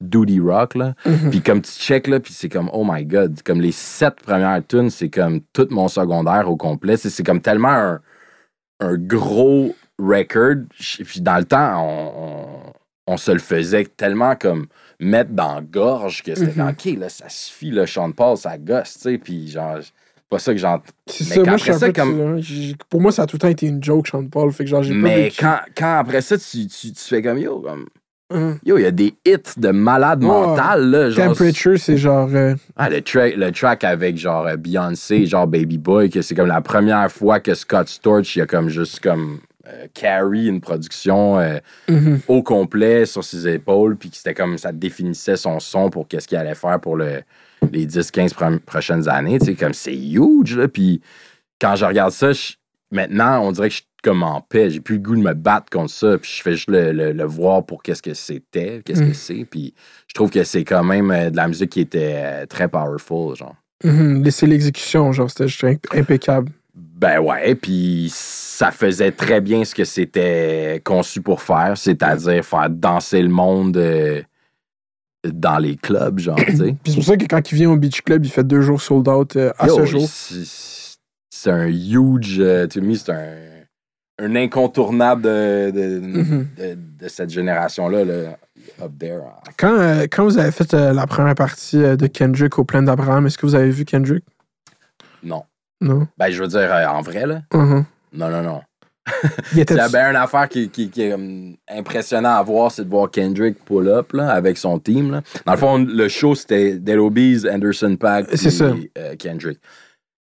Duty 0.00 0.40
Rock, 0.40 0.74
là. 0.76 0.94
Mhm. 1.06 1.30
Puis 1.30 1.40
comme 1.42 1.60
tu 1.62 1.72
check, 1.72 2.06
là, 2.06 2.20
puis 2.20 2.32
c'est 2.32 2.48
comme, 2.48 2.70
oh 2.72 2.84
my 2.88 3.04
god. 3.04 3.42
Comme 3.42 3.60
les 3.60 3.72
sept 3.72 4.16
premières 4.20 4.64
tunes, 4.66 4.90
c'est 4.90 5.08
comme 5.10 5.40
tout 5.52 5.66
mon 5.70 5.88
secondaire 5.88 6.48
au 6.50 6.56
complet. 6.56 6.96
C'est 6.96 7.10
c'est 7.10 7.24
comme 7.24 7.40
tellement 7.40 7.68
un, 7.68 8.00
un 8.80 8.94
gros 8.96 9.74
record. 9.98 10.64
Puis 10.78 11.20
dans 11.20 11.38
le 11.38 11.44
temps, 11.44 11.82
on, 11.84 12.12
on, 13.08 13.12
on 13.14 13.16
se 13.16 13.32
le 13.32 13.40
faisait 13.40 13.84
tellement 13.84 14.36
comme 14.36 14.66
mettre 15.00 15.30
dans 15.32 15.56
la 15.56 15.60
gorge 15.62 16.22
que 16.22 16.34
c'était 16.34 16.60
Mhm. 16.62 16.68
OK, 16.70 16.98
là, 16.98 17.08
ça 17.08 17.28
suffit, 17.28 17.70
là, 17.70 17.86
Sean 17.86 18.12
Paul, 18.12 18.36
ça 18.36 18.56
gosse, 18.58 18.94
tu 18.94 19.00
sais. 19.00 19.18
Puis 19.18 19.48
genre, 19.50 19.78
c'est 19.80 19.92
pas 20.30 20.38
ça 20.38 20.52
que 20.52 20.58
j'entends. 20.58 20.84
c'est 21.06 21.24
Mais 21.28 21.34
ça 21.36 21.42
quand 21.42 21.52
après 21.54 21.72
ça, 21.72 21.92
comme- 21.92 22.40
pour 22.88 23.00
moi 23.00 23.10
ça 23.12 23.22
a 23.22 23.26
tout 23.26 23.36
le 23.36 23.40
temps 23.40 23.48
été 23.48 23.66
une 23.66 23.82
joke 23.82 24.06
Sean 24.08 24.26
Paul 24.26 24.52
fait 24.52 24.64
que 24.64 24.70
genre 24.70 24.82
j'ai 24.82 24.92
pas 24.94 25.00
Mais 25.00 25.28
vécu- 25.28 25.40
quand, 25.40 25.58
quand 25.76 25.98
après 25.98 26.20
ça, 26.20 26.36
tu, 26.36 26.66
tu, 26.66 26.92
tu 26.92 27.00
fais 27.00 27.22
comme 27.22 27.38
yo, 27.38 27.60
comme. 27.60 27.86
Hein? 28.30 28.58
Yo, 28.64 28.76
il 28.76 28.82
y 28.82 28.86
a 28.86 28.90
des 28.90 29.14
hits 29.24 29.38
de 29.56 29.70
malade 29.70 30.22
Ouais. 30.22 30.28
mental, 30.28 30.90
là. 30.90 31.10
Genre, 31.10 31.28
Temperature 31.28 31.78
c'est 31.78 31.96
genre 31.96 32.28
euh, 32.34 32.54
Ah, 32.76 32.90
le, 32.90 33.00
track, 33.00 33.36
le 33.36 33.50
track 33.52 33.84
avec 33.84 34.18
genre 34.18 34.46
euh, 34.46 34.56
Beyoncé, 34.56 35.24
genre 35.26 35.46
Baby 35.46 35.78
Boy, 35.78 36.10
que 36.10 36.20
c'est 36.20 36.34
comme 36.34 36.48
la 36.48 36.60
première 36.60 37.10
fois 37.10 37.40
que 37.40 37.54
Scott 37.54 37.88
Storch, 37.88 38.36
il 38.36 38.42
a 38.42 38.46
comme 38.46 38.68
juste 38.68 39.00
comme 39.00 39.40
euh, 39.66 39.86
carry 39.94 40.46
une 40.46 40.60
production 40.60 41.38
euh, 41.38 41.58
mhm. 41.88 42.20
au 42.28 42.42
complet 42.42 43.06
sur 43.06 43.24
ses 43.24 43.48
épaules, 43.48 43.96
puis 43.96 44.10
que 44.10 44.16
c'était 44.16 44.34
comme 44.34 44.58
ça 44.58 44.72
définissait 44.72 45.36
son 45.36 45.58
son 45.58 45.88
pour 45.88 46.06
qu'est-ce 46.06 46.28
qu'il 46.28 46.36
allait 46.38 46.54
faire 46.54 46.80
pour 46.80 46.96
le, 46.96 47.22
les 47.72 47.86
10-15 47.86 48.34
pro- 48.34 48.58
prochaines 48.66 49.08
années. 49.08 49.38
Tu 49.38 49.46
sais, 49.46 49.54
comme 49.54 49.74
c'est 49.74 49.96
huge, 49.96 50.56
là. 50.56 50.68
Puis 50.68 51.00
quand 51.60 51.76
je 51.76 51.84
regarde 51.86 52.12
ça, 52.12 52.32
je- 52.32 52.52
maintenant, 52.92 53.42
on 53.42 53.52
dirait 53.52 53.68
que 53.68 53.74
je 53.74 53.78
suis 53.78 53.87
comme 54.02 54.22
en 54.22 54.40
paix. 54.40 54.70
J'ai 54.70 54.80
plus 54.80 54.96
le 54.96 55.00
goût 55.02 55.16
de 55.16 55.22
me 55.22 55.34
battre 55.34 55.70
contre 55.70 55.90
ça, 55.90 56.16
puis 56.18 56.30
je 56.36 56.42
fais 56.42 56.52
juste 56.54 56.70
le, 56.70 56.92
le- 56.92 57.12
le 57.12 57.24
voir 57.24 57.64
pour 57.66 57.82
qu'est-ce 57.82 58.02
que 58.02 58.14
c'était, 58.14 58.80
qu'est-ce 58.84 59.02
Mm. 59.02 59.08
que 59.08 59.14
c'est. 59.14 59.44
Puis 59.44 59.74
je 60.06 60.14
trouve 60.14 60.30
que 60.30 60.44
c'est 60.44 60.64
quand 60.64 60.84
même 60.84 61.10
euh, 61.10 61.30
de 61.30 61.36
la 61.36 61.48
musique 61.48 61.70
qui 61.70 61.80
était 61.80 62.14
euh, 62.16 62.46
très 62.46 62.68
powerful, 62.68 63.36
genre. 63.36 63.56
Laisser 63.84 64.46
l'exécution 64.46 65.12
genre 65.12 65.30
c'était 65.30 65.78
impeccable 65.92 66.50
Ben 66.74 67.20
ouais, 67.20 67.54
puis 67.54 68.08
ça 68.12 68.72
faisait 68.72 69.12
très 69.12 69.40
bien 69.40 69.64
ce 69.64 69.72
que 69.74 69.84
c'était 69.84 70.80
conçu 70.84 71.20
pour 71.22 71.42
faire, 71.42 71.78
c'est-à-dire 71.78 72.44
faire 72.44 72.68
danser 72.70 73.22
le 73.22 73.28
monde 73.28 73.76
euh, 73.76 74.20
dans 75.24 75.58
les 75.58 75.76
clubs, 75.76 76.18
genre, 76.18 76.36
tu 76.44 76.56
sais. 76.56 76.74
Puis 76.82 76.92
c'est 76.92 76.94
pour 76.94 77.04
ça 77.04 77.16
que 77.16 77.24
quand 77.26 77.50
il 77.52 77.54
vient 77.54 77.70
au 77.70 77.76
Beach 77.76 78.02
Club, 78.02 78.24
il 78.24 78.30
fait 78.30 78.44
deux 78.44 78.60
jours 78.62 78.80
sold 78.80 79.08
out 79.08 79.36
euh, 79.36 79.52
à 79.58 79.66
Yo, 79.66 79.76
ce 79.76 79.84
jour. 79.84 80.08
c'est- 80.08 80.96
C'est 81.30 81.50
un 81.52 81.66
huge, 81.68 82.38
euh, 82.40 82.66
to 82.66 82.80
me, 82.80 82.94
c'est 82.94 83.12
un, 83.12 83.57
un 84.18 84.34
incontournable 84.36 85.22
de, 85.22 85.70
de, 85.70 86.00
Mhm. 86.00 86.46
de- 86.58 86.78
de 87.04 87.08
cette 87.08 87.30
génération-là, 87.30 88.04
là, 88.04 88.36
up 88.82 88.92
there. 88.98 89.20
Quand, 89.56 89.78
euh, 89.78 90.06
quand 90.10 90.24
vous 90.24 90.38
avez 90.38 90.50
fait 90.52 90.74
euh, 90.74 90.92
la 90.92 91.06
première 91.06 91.34
partie 91.34 91.76
euh, 91.82 91.96
de 91.96 92.06
Kendrick 92.06 92.58
au 92.58 92.64
plein 92.64 92.82
d'Abraham, 92.82 93.26
est-ce 93.26 93.38
que 93.38 93.46
vous 93.46 93.54
avez 93.54 93.70
vu 93.70 93.84
Kendrick? 93.84 94.24
Non. 95.22 95.44
Non? 95.80 96.08
Ben, 96.18 96.30
je 96.30 96.42
veux 96.42 96.48
dire, 96.48 96.72
euh, 96.74 96.86
en 96.86 97.00
vrai, 97.02 97.26
là, 97.26 97.42
Mhm. 97.54 97.84
non, 98.14 98.28
non, 98.30 98.42
non. 98.42 98.60
Il 99.54 99.60
était 99.60 99.74
bien 99.88 100.10
une 100.10 100.16
affaire 100.16 100.48
qui, 100.48 100.68
qui- 100.68 100.90
qui 100.90 101.02
est 101.02 101.14
hum, 101.14 101.56
impressionnant 101.70 102.34
à 102.36 102.42
voir, 102.42 102.70
c'est 102.72 102.84
de 102.84 102.90
voir 102.90 103.10
Kendrick 103.10 103.64
pull 103.64 103.88
up 103.88 104.12
là, 104.12 104.30
avec 104.32 104.58
son 104.58 104.78
team. 104.78 105.12
Là. 105.12 105.22
Dans 105.46 105.52
le 105.52 105.58
fond, 105.58 105.78
le 105.78 106.08
show, 106.08 106.34
c'était 106.34 106.78
Dead 106.78 106.98
Anderson 107.46 107.96
ça. 108.50 108.74
euh, 108.98 109.14
Kendrick. 109.16 109.58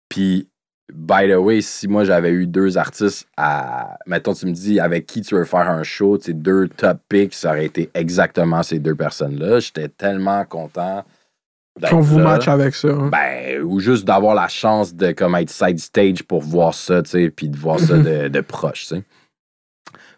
Puis, 0.09 0.49
by 0.93 1.27
the 1.29 1.35
way, 1.37 1.61
si 1.61 1.87
moi 1.87 2.03
j'avais 2.03 2.31
eu 2.31 2.47
deux 2.47 2.77
artistes 2.77 3.27
à. 3.37 3.97
Mettons, 4.05 4.33
tu 4.33 4.45
me 4.45 4.51
dis 4.51 4.79
avec 4.79 5.05
qui 5.05 5.21
tu 5.21 5.35
veux 5.35 5.45
faire 5.45 5.69
un 5.69 5.83
show, 5.83 6.17
tu 6.17 6.25
sais, 6.25 6.33
deux 6.33 6.67
top 6.67 6.99
picks, 7.09 7.33
ça 7.33 7.49
aurait 7.51 7.65
été 7.65 7.89
exactement 7.93 8.63
ces 8.63 8.79
deux 8.79 8.95
personnes-là. 8.95 9.59
J'étais 9.59 9.87
tellement 9.89 10.43
content. 10.45 11.03
qu'on 11.89 11.99
vous 12.01 12.19
match 12.19 12.47
avec 12.47 12.75
ça. 12.75 12.89
hein. 12.89 13.09
Ben, 13.09 13.61
ou 13.61 13.79
juste 13.79 14.05
d'avoir 14.05 14.35
la 14.35 14.47
chance 14.47 14.93
de 14.93 15.11
comme 15.11 15.35
être 15.35 15.49
side 15.49 15.79
stage 15.79 16.23
pour 16.23 16.41
voir 16.41 16.73
ça, 16.73 17.01
tu 17.01 17.09
sais, 17.11 17.29
puis 17.29 17.49
de 17.49 17.57
voir 17.57 17.79
ça 17.79 17.97
de, 17.97 18.27
de 18.27 18.41
proche, 18.41 18.87
tu 18.87 18.95
sais. 18.95 19.03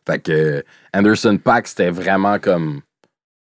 Fait 0.06 0.20
que 0.20 0.64
Anderson 0.94 1.38
Pack, 1.42 1.68
c'était 1.68 1.90
vraiment 1.92 2.40
comme. 2.40 2.82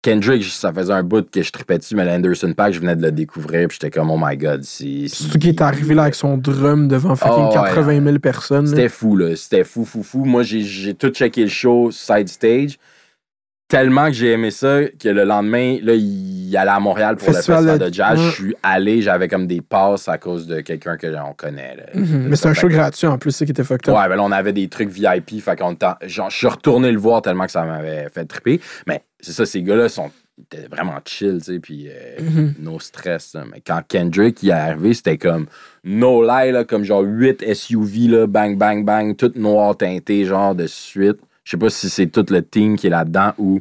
Kendrick, 0.02 0.46
ça 0.46 0.72
faisait 0.72 0.94
un 0.94 1.04
bout 1.04 1.30
que 1.30 1.42
je 1.44 1.52
tripais 1.52 1.78
dessus, 1.78 1.94
mais 1.94 2.06
l'Anderson 2.06 2.54
Pack, 2.54 2.74
je 2.74 2.80
venais 2.80 2.96
de 2.96 3.02
le 3.02 3.12
découvrir, 3.12 3.68
puis 3.68 3.78
j'étais 3.82 3.92
comme, 3.92 4.10
oh 4.10 4.18
my 4.18 4.38
god, 4.38 4.64
c'est. 4.64 5.10
Surtout 5.10 5.38
qu'il 5.38 5.50
est 5.50 5.62
arrivé 5.62 5.94
là 5.94 6.04
avec 6.04 6.16
son 6.16 6.38
drum 6.38 6.88
devant 6.88 7.18
fucking 7.18 7.50
Oh, 7.52 7.60
ouais. 7.62 7.70
80 7.76 8.04
000 8.06 8.20
personnes. 8.20 8.68
C'était 8.68 8.88
fou, 8.88 9.18
là. 9.18 9.36
C'était 9.36 9.66
fou, 9.66 9.84
fou, 9.84 10.02
fou. 10.04 10.24
Moi, 10.24 10.44
j'ai 10.44 10.94
tout 10.94 11.10
checké 11.10 11.42
le 11.44 11.50
show 11.50 11.92
side 11.92 12.30
stage. 12.30 12.78
Tellement 13.70 14.08
que 14.08 14.14
j'ai 14.14 14.32
aimé 14.32 14.50
ça 14.50 14.80
que 15.00 15.10
le 15.10 15.24
lendemain, 15.26 15.78
là, 15.84 15.94
il 15.94 16.58
allait 16.58 16.72
à 16.72 16.80
Montréal 16.80 17.16
pour 17.18 17.28
Festival 17.28 17.66
le 17.66 17.70
festival 17.70 17.90
de- 17.90 17.94
jazz. 17.94 18.20
Ouais. 18.20 18.26
Je 18.26 18.32
suis 18.32 18.56
allé, 18.64 19.02
j'avais 19.04 19.28
comme 19.28 19.46
des 19.46 19.62
passes 19.62 20.10
à 20.10 20.18
cause 20.18 20.48
de 20.48 20.62
quelqu'un 20.62 20.98
que 20.98 21.06
on 21.24 21.34
connaît. 21.34 21.76
là. 21.78 21.84
Mhm. 21.94 22.26
Mais 22.30 22.36
c'est 22.36 22.48
un 22.48 22.56
show 22.56 22.68
gratuit 22.68 23.06
en 23.06 23.20
plus, 23.20 23.30
c'est 23.32 23.46
qui 23.46 23.52
était 23.52 23.64
fucked 23.64 23.88
up. 23.88 23.96
Ouais, 23.96 24.10
ben 24.10 24.16
là, 24.16 24.24
on 24.24 24.32
avait 24.32 24.54
des 24.54 24.68
trucs 24.70 24.90
VIP. 24.90 25.40
Fait 25.40 25.56
qu'on 25.56 25.78
je 26.04 26.22
suis 26.30 26.48
retourné 26.48 26.92
le 26.92 26.98
voir 26.98 27.22
tellement 27.22 27.46
que 27.46 27.52
ça 27.52 27.64
m'avait 27.64 28.10
fait 28.10 28.26
triper. 28.26 28.60
Mais 28.88 29.04
c'est 29.22 29.34
ça, 29.34 29.46
ces 29.46 29.62
gars-là 29.62 29.88
sont 29.88 30.10
ils 30.40 30.44
étaient 30.58 30.68
vraiment 30.70 30.98
chill, 31.06 31.38
tu 31.40 31.54
sais, 31.54 31.60
puis 31.60 31.90
euh, 31.90 32.22
Mhm. 32.22 32.54
no 32.62 32.80
stress. 32.80 33.34
là. 33.36 33.44
Mais 33.52 33.62
quand 33.62 33.82
Kendrick 33.88 34.42
y 34.42 34.50
est 34.50 34.54
arrivé, 34.54 34.94
c'était 34.96 35.18
comme 35.20 35.46
no 35.84 36.24
lie, 36.24 36.52
là, 36.54 36.64
comme 36.64 36.84
genre 36.86 37.04
8 37.04 37.44
SUV, 37.54 38.08
là, 38.08 38.26
bang, 38.26 38.58
bang, 38.58 38.84
bang, 38.86 39.16
tout 39.16 39.34
noir 39.36 39.78
teinté, 39.78 40.24
genre 40.26 40.56
de 40.56 40.66
suite. 40.66 41.20
Je 41.50 41.56
sais 41.56 41.58
pas 41.58 41.72
si 41.72 41.90
c'est 41.90 42.06
tout 42.06 42.28
le 42.30 42.46
team 42.46 42.78
qui 42.78 42.86
est 42.86 42.92
là-dedans 42.92 43.34
ou 43.40 43.60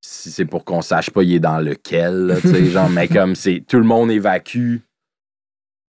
si 0.00 0.30
c'est 0.30 0.44
pour 0.44 0.64
qu'on 0.64 0.80
sache 0.80 1.10
pas 1.10 1.24
il 1.24 1.34
est 1.34 1.40
dans 1.40 1.58
lequel, 1.58 2.26
là, 2.26 2.36
genre, 2.70 2.88
mais 2.88 3.08
comme 3.08 3.34
c'est 3.34 3.64
tout 3.66 3.78
le 3.78 3.84
monde 3.84 4.12
évacue. 4.12 4.76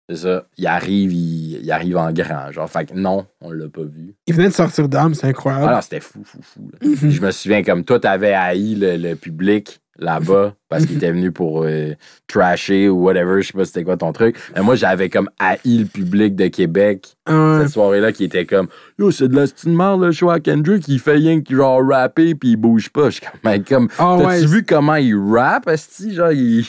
C'est 0.07 0.17
ça. 0.17 0.45
Il 0.59 0.67
arrive, 0.67 1.11
il, 1.11 1.61
il 1.63 1.71
arrive 1.71 1.97
en 1.97 2.11
grand. 2.11 2.51
Genre, 2.51 2.69
fait 2.69 2.85
que 2.85 2.93
non, 2.93 3.25
on 3.41 3.49
l'a 3.49 3.67
pas 3.67 3.81
vu. 3.81 4.13
Il 4.27 4.35
venait 4.35 4.49
de 4.49 4.53
sortir 4.53 4.87
d'âme, 4.87 5.15
c'est 5.15 5.25
incroyable. 5.25 5.65
Ah 5.69 5.75
non, 5.77 5.81
c'était 5.81 6.01
fou, 6.01 6.23
fou, 6.23 6.37
fou. 6.43 6.69
Je 6.83 7.19
me 7.19 7.31
souviens 7.31 7.63
comme 7.63 7.83
toi, 7.83 7.99
t'avais 7.99 8.33
haï 8.33 8.75
le, 8.75 8.97
le 8.97 9.15
public 9.15 9.81
là-bas 9.97 10.53
parce 10.73 10.85
qu'il 10.85 10.97
était 10.97 11.11
venu 11.11 11.31
pour 11.31 11.63
euh, 11.63 11.93
trasher 12.27 12.89
ou 12.89 13.03
whatever, 13.03 13.41
je 13.41 13.47
sais 13.47 13.53
pas 13.53 13.65
c'était 13.65 13.83
quoi 13.83 13.97
ton 13.97 14.11
truc. 14.13 14.35
Mais 14.55 14.61
moi, 14.61 14.75
j'avais 14.75 15.09
comme 15.09 15.29
haï 15.39 15.59
le 15.65 15.85
public 15.85 16.35
de 16.35 16.47
Québec 16.47 17.15
Ouais. 17.29 17.59
cette 17.61 17.69
soirée-là 17.69 18.11
qui 18.11 18.25
était 18.25 18.45
comme 18.45 18.67
Yo, 18.99 19.09
c'est 19.09 19.29
de 19.29 19.35
la 19.37 19.45
merde 19.65 20.01
le 20.03 20.11
show 20.11 20.29
à 20.29 20.41
Kendrick, 20.41 20.85
il 20.89 20.99
fait 20.99 21.13
rien 21.13 21.39
que 21.41 21.55
genre 21.55 21.81
rapper 21.87 22.35
puis 22.35 22.49
il 22.49 22.55
bouge 22.57 22.89
pas. 22.89 23.05
Je 23.05 23.11
suis 23.11 23.21
comme, 23.41 23.63
comme 23.63 23.87
Ah 23.97 24.17
t'as-tu 24.19 24.27
ouais. 24.27 24.45
vu 24.45 24.65
comment 24.65 24.95
il 24.95 25.15
rappe, 25.15 25.69
esti? 25.69 26.13
Genre, 26.15 26.33
il. 26.33 26.65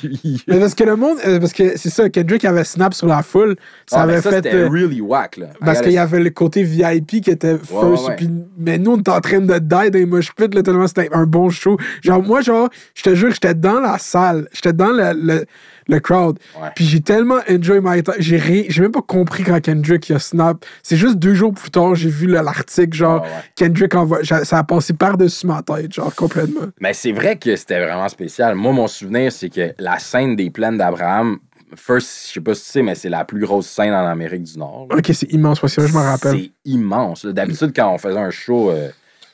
Mais 0.47 0.61
parce 0.61 0.77
que 0.77 0.85
le 0.85 0.95
monde, 0.95 1.19
euh, 1.27 1.41
parce 1.41 1.53
que 1.53 1.77
c'est 1.77 1.91
ça, 1.91 2.09
Kendrick 2.09 2.45
avait 2.45 2.63
snap 2.63 2.95
sur 2.95 3.09
la 3.09 3.25
foule, 3.25 3.57
ça 3.87 3.99
Ah, 3.99 4.03
avait 4.05 4.21
ça, 4.21 4.31
fait. 4.31 4.37
c'était 4.37 4.55
euh, 4.55 4.69
really 4.69 5.01
whack, 5.01 5.39
là. 5.39 5.47
Parce 5.61 5.81
qu'il 5.81 5.91
y 5.93 5.99
avait 5.99 6.21
le 6.21 6.31
côté 6.31 6.63
VIP 6.63 7.21
qui 7.23 7.31
était 7.31 7.59
first. 7.59 8.07
ouais. 8.09 8.17
puis- 8.17 8.31
mais 8.57 8.79
nous, 8.79 8.93
on 8.93 8.99
était 8.99 9.11
en 9.11 9.21
train 9.21 9.41
de 9.41 9.59
die 9.59 9.69
dans 9.69 9.93
les 9.93 10.07
mosh 10.07 10.33
pits, 10.37 10.47
là, 10.55 10.63
tellement 10.63 10.87
c'était 10.87 11.09
un 11.13 11.25
bon 11.27 11.51
show. 11.51 11.77
Genre, 12.03 12.23
moi, 12.23 12.43
genre, 12.43 12.69
je 12.95 13.03
te 13.03 13.13
jure, 13.17 13.33
j'étais 13.33 13.55
dans 13.55 13.81
la 13.81 13.94
salle. 13.99 14.49
J'étais 14.53 14.73
dans 14.73 14.91
le, 14.91 15.13
le, 15.15 15.45
le 15.89 16.01
crowd. 16.01 16.39
Ouais. 16.61 16.69
Puis 16.75 16.85
j'ai 16.85 17.01
tellement 17.01 17.39
enjoy 17.51 17.81
my 17.83 18.03
time. 18.03 18.15
J'ai 18.19 18.37
ri- 18.37 18.67
j'ai 18.69 18.83
même 18.83 18.93
pas 18.93 19.03
compris 19.03 19.43
quand 19.45 19.61
Kendrick 19.61 20.09
il 20.09 20.17
a 20.17 20.19
snap. 20.19 20.65
C'est 20.83 20.97
juste 20.97 21.17
deux 21.17 21.35
jours 21.35 21.53
plus 21.55 21.71
tard, 21.71 21.95
j'ai 21.95 22.09
vu 22.11 22.27
le- 22.27 22.35
l'article, 22.41 22.97
genre, 22.97 23.23
ouais. 23.23 23.29
Kendrick 23.57 23.95
envoie. 23.95 24.19
Ça 24.25 24.59
a 24.59 24.65
passé 24.65 24.93
par-dessus 24.95 25.47
ma 25.47 25.63
tête, 25.63 25.93
genre, 25.93 26.15
complètement. 26.15 26.69
Mais 26.81 26.95
c'est 26.95 27.13
vrai 27.13 27.37
que 27.37 27.55
c'était 27.57 27.85
vraiment 27.85 28.09
spécial. 28.09 28.55
Moi, 28.55 28.73
mon 28.73 28.87
souvenir, 28.87 29.31
c'est 29.33 29.49
que 29.51 29.73
la 29.79 29.99
scène 29.99 30.37
des 30.37 30.51
plaines 30.51 30.79
d'Abraham, 30.79 31.39
first, 31.77 32.29
je 32.29 32.33
sais 32.35 32.41
pas 32.41 32.55
si 32.55 32.65
tu 32.65 32.71
sais, 32.71 32.83
mais 32.83 32.95
c'est 32.95 33.09
la 33.09 33.25
plus 33.25 33.41
grosse 33.41 33.67
scène 33.67 33.93
en 33.93 34.07
Amérique 34.07 34.45
du 34.45 34.59
Nord. 34.59 34.87
là. 34.91 34.97
Ok, 34.99 35.11
c'est 35.13 35.33
immense, 35.33 35.59
que 35.61 35.67
je 35.69 35.81
me 35.93 35.99
rappelle. 35.99 36.39
C'est 36.39 36.53
immense. 36.65 37.27
D'habitude, 37.27 37.73
quand 37.75 37.93
on 37.93 37.99
faisait 37.99 38.19
un 38.19 38.31
show, 38.31 38.71
euh, 38.71 38.91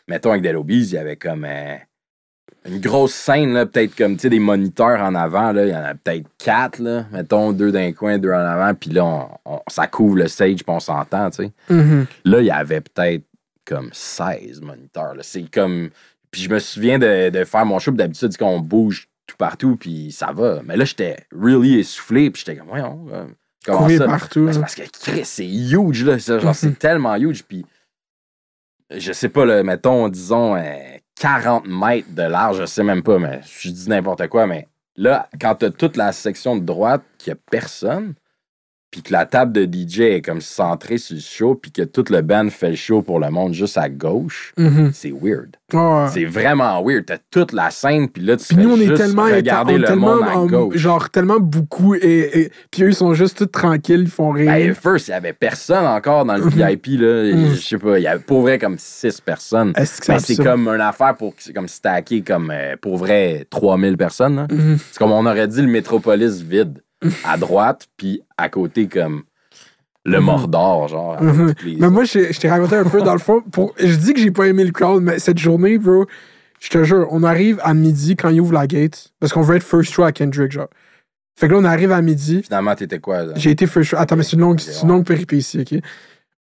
mettons 0.08 0.30
avec 0.30 0.42
Dead 0.42 0.54
Obies, 0.56 0.84
il 0.88 0.94
y 0.94 0.98
avait 0.98 1.16
comme 1.16 1.44
euh, 1.46 1.74
une 2.70 2.80
grosse 2.80 3.14
scène, 3.14 3.52
là, 3.52 3.66
peut-être 3.66 3.94
comme 3.96 4.16
des 4.16 4.38
moniteurs 4.38 5.00
en 5.00 5.14
avant. 5.14 5.54
Il 5.56 5.68
y 5.68 5.74
en 5.76 5.82
a 5.82 5.94
peut-être 5.94 6.26
quatre, 6.38 6.78
là. 6.78 7.06
mettons 7.12 7.52
deux 7.52 7.72
d'un 7.72 7.92
coin, 7.92 8.18
deux 8.18 8.30
en 8.32 8.38
avant, 8.38 8.74
puis 8.74 8.90
là, 8.90 9.04
on, 9.04 9.28
on- 9.44 9.60
ça 9.68 9.86
couvre 9.86 10.16
le 10.16 10.28
stage, 10.28 10.56
puis 10.56 10.64
on 10.68 10.80
s'entend. 10.80 11.30
tu 11.30 11.44
sais. 11.44 11.52
Mhm. 11.68 12.06
Là, 12.24 12.40
il 12.40 12.46
y 12.46 12.50
avait 12.50 12.80
peut-être 12.80 13.24
comme 13.64 13.90
16 13.92 14.60
moniteurs. 14.62 15.14
là. 15.14 15.22
C'est 15.22 15.50
comme. 15.50 15.90
Puis 16.30 16.42
je 16.42 16.48
me 16.50 16.58
souviens 16.60 16.98
de, 16.98 17.30
de 17.30 17.44
faire 17.44 17.66
mon 17.66 17.78
show, 17.78 17.90
d'habitude, 17.90 18.36
quand 18.38 18.48
on 18.48 18.60
bouge 18.60 19.08
tout 19.26 19.36
partout, 19.36 19.76
puis 19.76 20.12
ça 20.12 20.32
va. 20.32 20.60
Mais 20.64 20.76
là, 20.76 20.84
j'étais 20.84 21.16
really 21.32 21.78
essoufflé, 21.80 22.30
puis 22.30 22.42
j'étais 22.44 22.58
comme, 22.58 22.68
voyons, 22.68 23.06
euh, 23.12 23.24
comment 23.64 23.88
ça? 23.88 24.06
partout. 24.06 24.46
Ben, 24.46 24.52
c'est 24.52 24.58
là. 24.58 24.62
parce 24.62 24.74
que 24.76 24.82
Chris, 25.10 25.24
c'est 25.24 25.46
huge, 25.48 26.04
là. 26.04 26.18
ça, 26.18 26.38
genre, 26.38 26.54
c'est 26.54 26.78
tellement 26.78 27.14
huge. 27.16 27.42
Puis, 27.44 27.64
je 28.96 29.12
sais 29.12 29.28
pas, 29.28 29.44
là, 29.44 29.62
mettons, 29.62 30.08
disons, 30.08 30.56
euh, 30.56 30.62
40 31.20 31.66
mètres 31.66 32.14
de 32.14 32.22
large, 32.22 32.60
je 32.60 32.64
sais 32.64 32.82
même 32.82 33.02
pas, 33.02 33.18
mais 33.18 33.42
je 33.44 33.68
dis 33.68 33.90
n'importe 33.90 34.26
quoi. 34.28 34.46
Mais 34.46 34.66
là, 34.96 35.28
quand 35.38 35.54
t'as 35.54 35.70
toute 35.70 35.98
la 35.98 36.12
section 36.12 36.56
de 36.56 36.64
droite, 36.64 37.02
qu'il 37.18 37.32
y 37.32 37.34
a 37.34 37.38
personne, 37.50 38.14
puis 38.90 39.02
que 39.02 39.12
la 39.12 39.24
table 39.26 39.52
de 39.52 39.64
DJ 39.64 40.00
est 40.00 40.20
comme 40.22 40.40
centrée 40.40 40.98
sur 40.98 41.14
le 41.14 41.20
show, 41.20 41.54
puis 41.54 41.70
que 41.70 41.82
tout 41.82 42.04
le 42.10 42.22
band 42.22 42.48
fait 42.50 42.70
le 42.70 42.76
show 42.76 43.02
pour 43.02 43.20
le 43.20 43.30
monde 43.30 43.52
juste 43.54 43.78
à 43.78 43.88
gauche, 43.88 44.52
Mhm. 44.56 44.90
c'est 44.92 45.12
weird. 45.12 45.56
C'est 46.12 46.24
vraiment 46.24 46.82
weird. 46.84 47.06
T'as 47.06 47.18
toute 47.30 47.52
la 47.52 47.70
scène, 47.70 48.08
puis 48.08 48.24
là, 48.24 48.36
tu 48.36 48.44
Puis 48.48 48.56
fais 48.56 48.62
nous, 48.62 48.70
on 48.72 48.76
est 48.80 48.86
juste 48.86 48.96
tellement, 48.96 49.24
regarder 49.26 49.74
on 49.74 49.78
le 49.78 49.84
tellement, 49.84 50.16
monde 50.16 50.24
à 50.28 50.36
en- 50.38 50.46
gauche. 50.46 50.76
genre, 50.76 51.08
tellement 51.10 51.38
beaucoup, 51.38 51.94
et, 51.94 52.00
et- 52.40 52.52
puis 52.72 52.82
eux, 52.82 52.88
ils 52.88 52.94
sont 52.94 53.14
juste 53.14 53.38
tous 53.38 53.46
tranquilles, 53.46 54.00
ils 54.02 54.08
font 54.10 54.30
rire. 54.30 54.50
Ben, 54.50 54.74
first, 54.74 55.06
il 55.06 55.12
y 55.12 55.14
avait 55.14 55.32
personne 55.32 55.86
encore 55.86 56.24
dans 56.24 56.36
le 56.36 56.44
Mhm. 56.46 56.50
VIP, 56.50 56.86
là. 56.98 57.32
Mhm. 57.32 57.50
Je 57.54 57.60
sais 57.60 57.78
pas, 57.78 57.98
il 57.98 58.02
y 58.02 58.08
avait 58.08 58.18
pour 58.20 58.40
vrai 58.42 58.58
comme 58.58 58.76
six 58.78 59.20
personnes. 59.20 59.72
Ben, 59.74 60.18
c'est 60.18 60.36
comme 60.42 60.66
une 60.66 60.80
affaire 60.80 61.16
pour 61.16 61.34
c'est 61.38 61.52
comme 61.52 61.68
stacker 61.68 62.22
comme 62.22 62.50
euh, 62.52 62.74
pour 62.80 62.96
vrai 62.96 63.46
3000 63.48 63.96
personnes. 63.96 64.48
C'est 64.90 64.98
comme 64.98 65.12
on 65.12 65.24
aurait 65.26 65.46
dit 65.46 65.62
le 65.62 65.68
métropolis 65.68 66.42
vide 66.42 66.80
à 67.24 67.36
droite, 67.36 67.86
puis 67.96 68.22
à 68.36 68.48
côté 68.48 68.86
comme 68.88 69.22
le 70.04 70.18
Mhm. 70.18 70.24
Mordor, 70.24 70.88
genre. 70.88 71.22
Mhm. 71.22 71.54
les- 71.64 71.76
Mais 71.76 71.90
moi, 71.90 72.04
je, 72.04 72.32
je 72.32 72.40
t'ai 72.40 72.48
raconté 72.48 72.76
un 72.76 72.84
peu 72.84 73.02
dans 73.02 73.12
le 73.12 73.18
fond. 73.18 73.42
Pour, 73.52 73.74
je 73.78 73.94
dis 73.96 74.14
que 74.14 74.20
j'ai 74.20 74.30
pas 74.30 74.46
aimé 74.46 74.64
le 74.64 74.72
crowd, 74.72 75.02
mais 75.02 75.18
cette 75.18 75.38
journée, 75.38 75.78
bro, 75.78 76.06
je 76.60 76.68
te 76.68 76.82
jure, 76.84 77.06
on 77.10 77.22
arrive 77.22 77.60
à 77.62 77.74
midi 77.74 78.16
quand 78.16 78.28
il 78.30 78.40
ouvre 78.40 78.52
la 78.54 78.66
gate. 78.66 79.12
Parce 79.20 79.32
qu'on 79.32 79.42
veut 79.42 79.56
être 79.56 79.62
first 79.62 79.92
show 79.92 80.02
à 80.04 80.12
Kendrick, 80.12 80.52
genre. 80.52 80.68
Fait 81.38 81.48
que 81.48 81.52
là, 81.54 81.58
on 81.58 81.64
arrive 81.64 81.92
à 81.92 82.02
midi. 82.02 82.42
Finalement, 82.42 82.74
t'étais 82.74 82.98
quoi? 82.98 83.22
là? 83.24 83.32
J'ai 83.36 83.50
été 83.50 83.66
first 83.66 83.90
show. 83.90 83.96
Attends, 83.98 84.16
mais 84.16 84.22
c'est 84.24 84.34
une 84.36 84.40
longue, 84.42 84.60
c'est 84.60 84.82
une 84.82 84.88
longue 84.88 85.06
péripétie, 85.06 85.60
OK? 85.60 85.78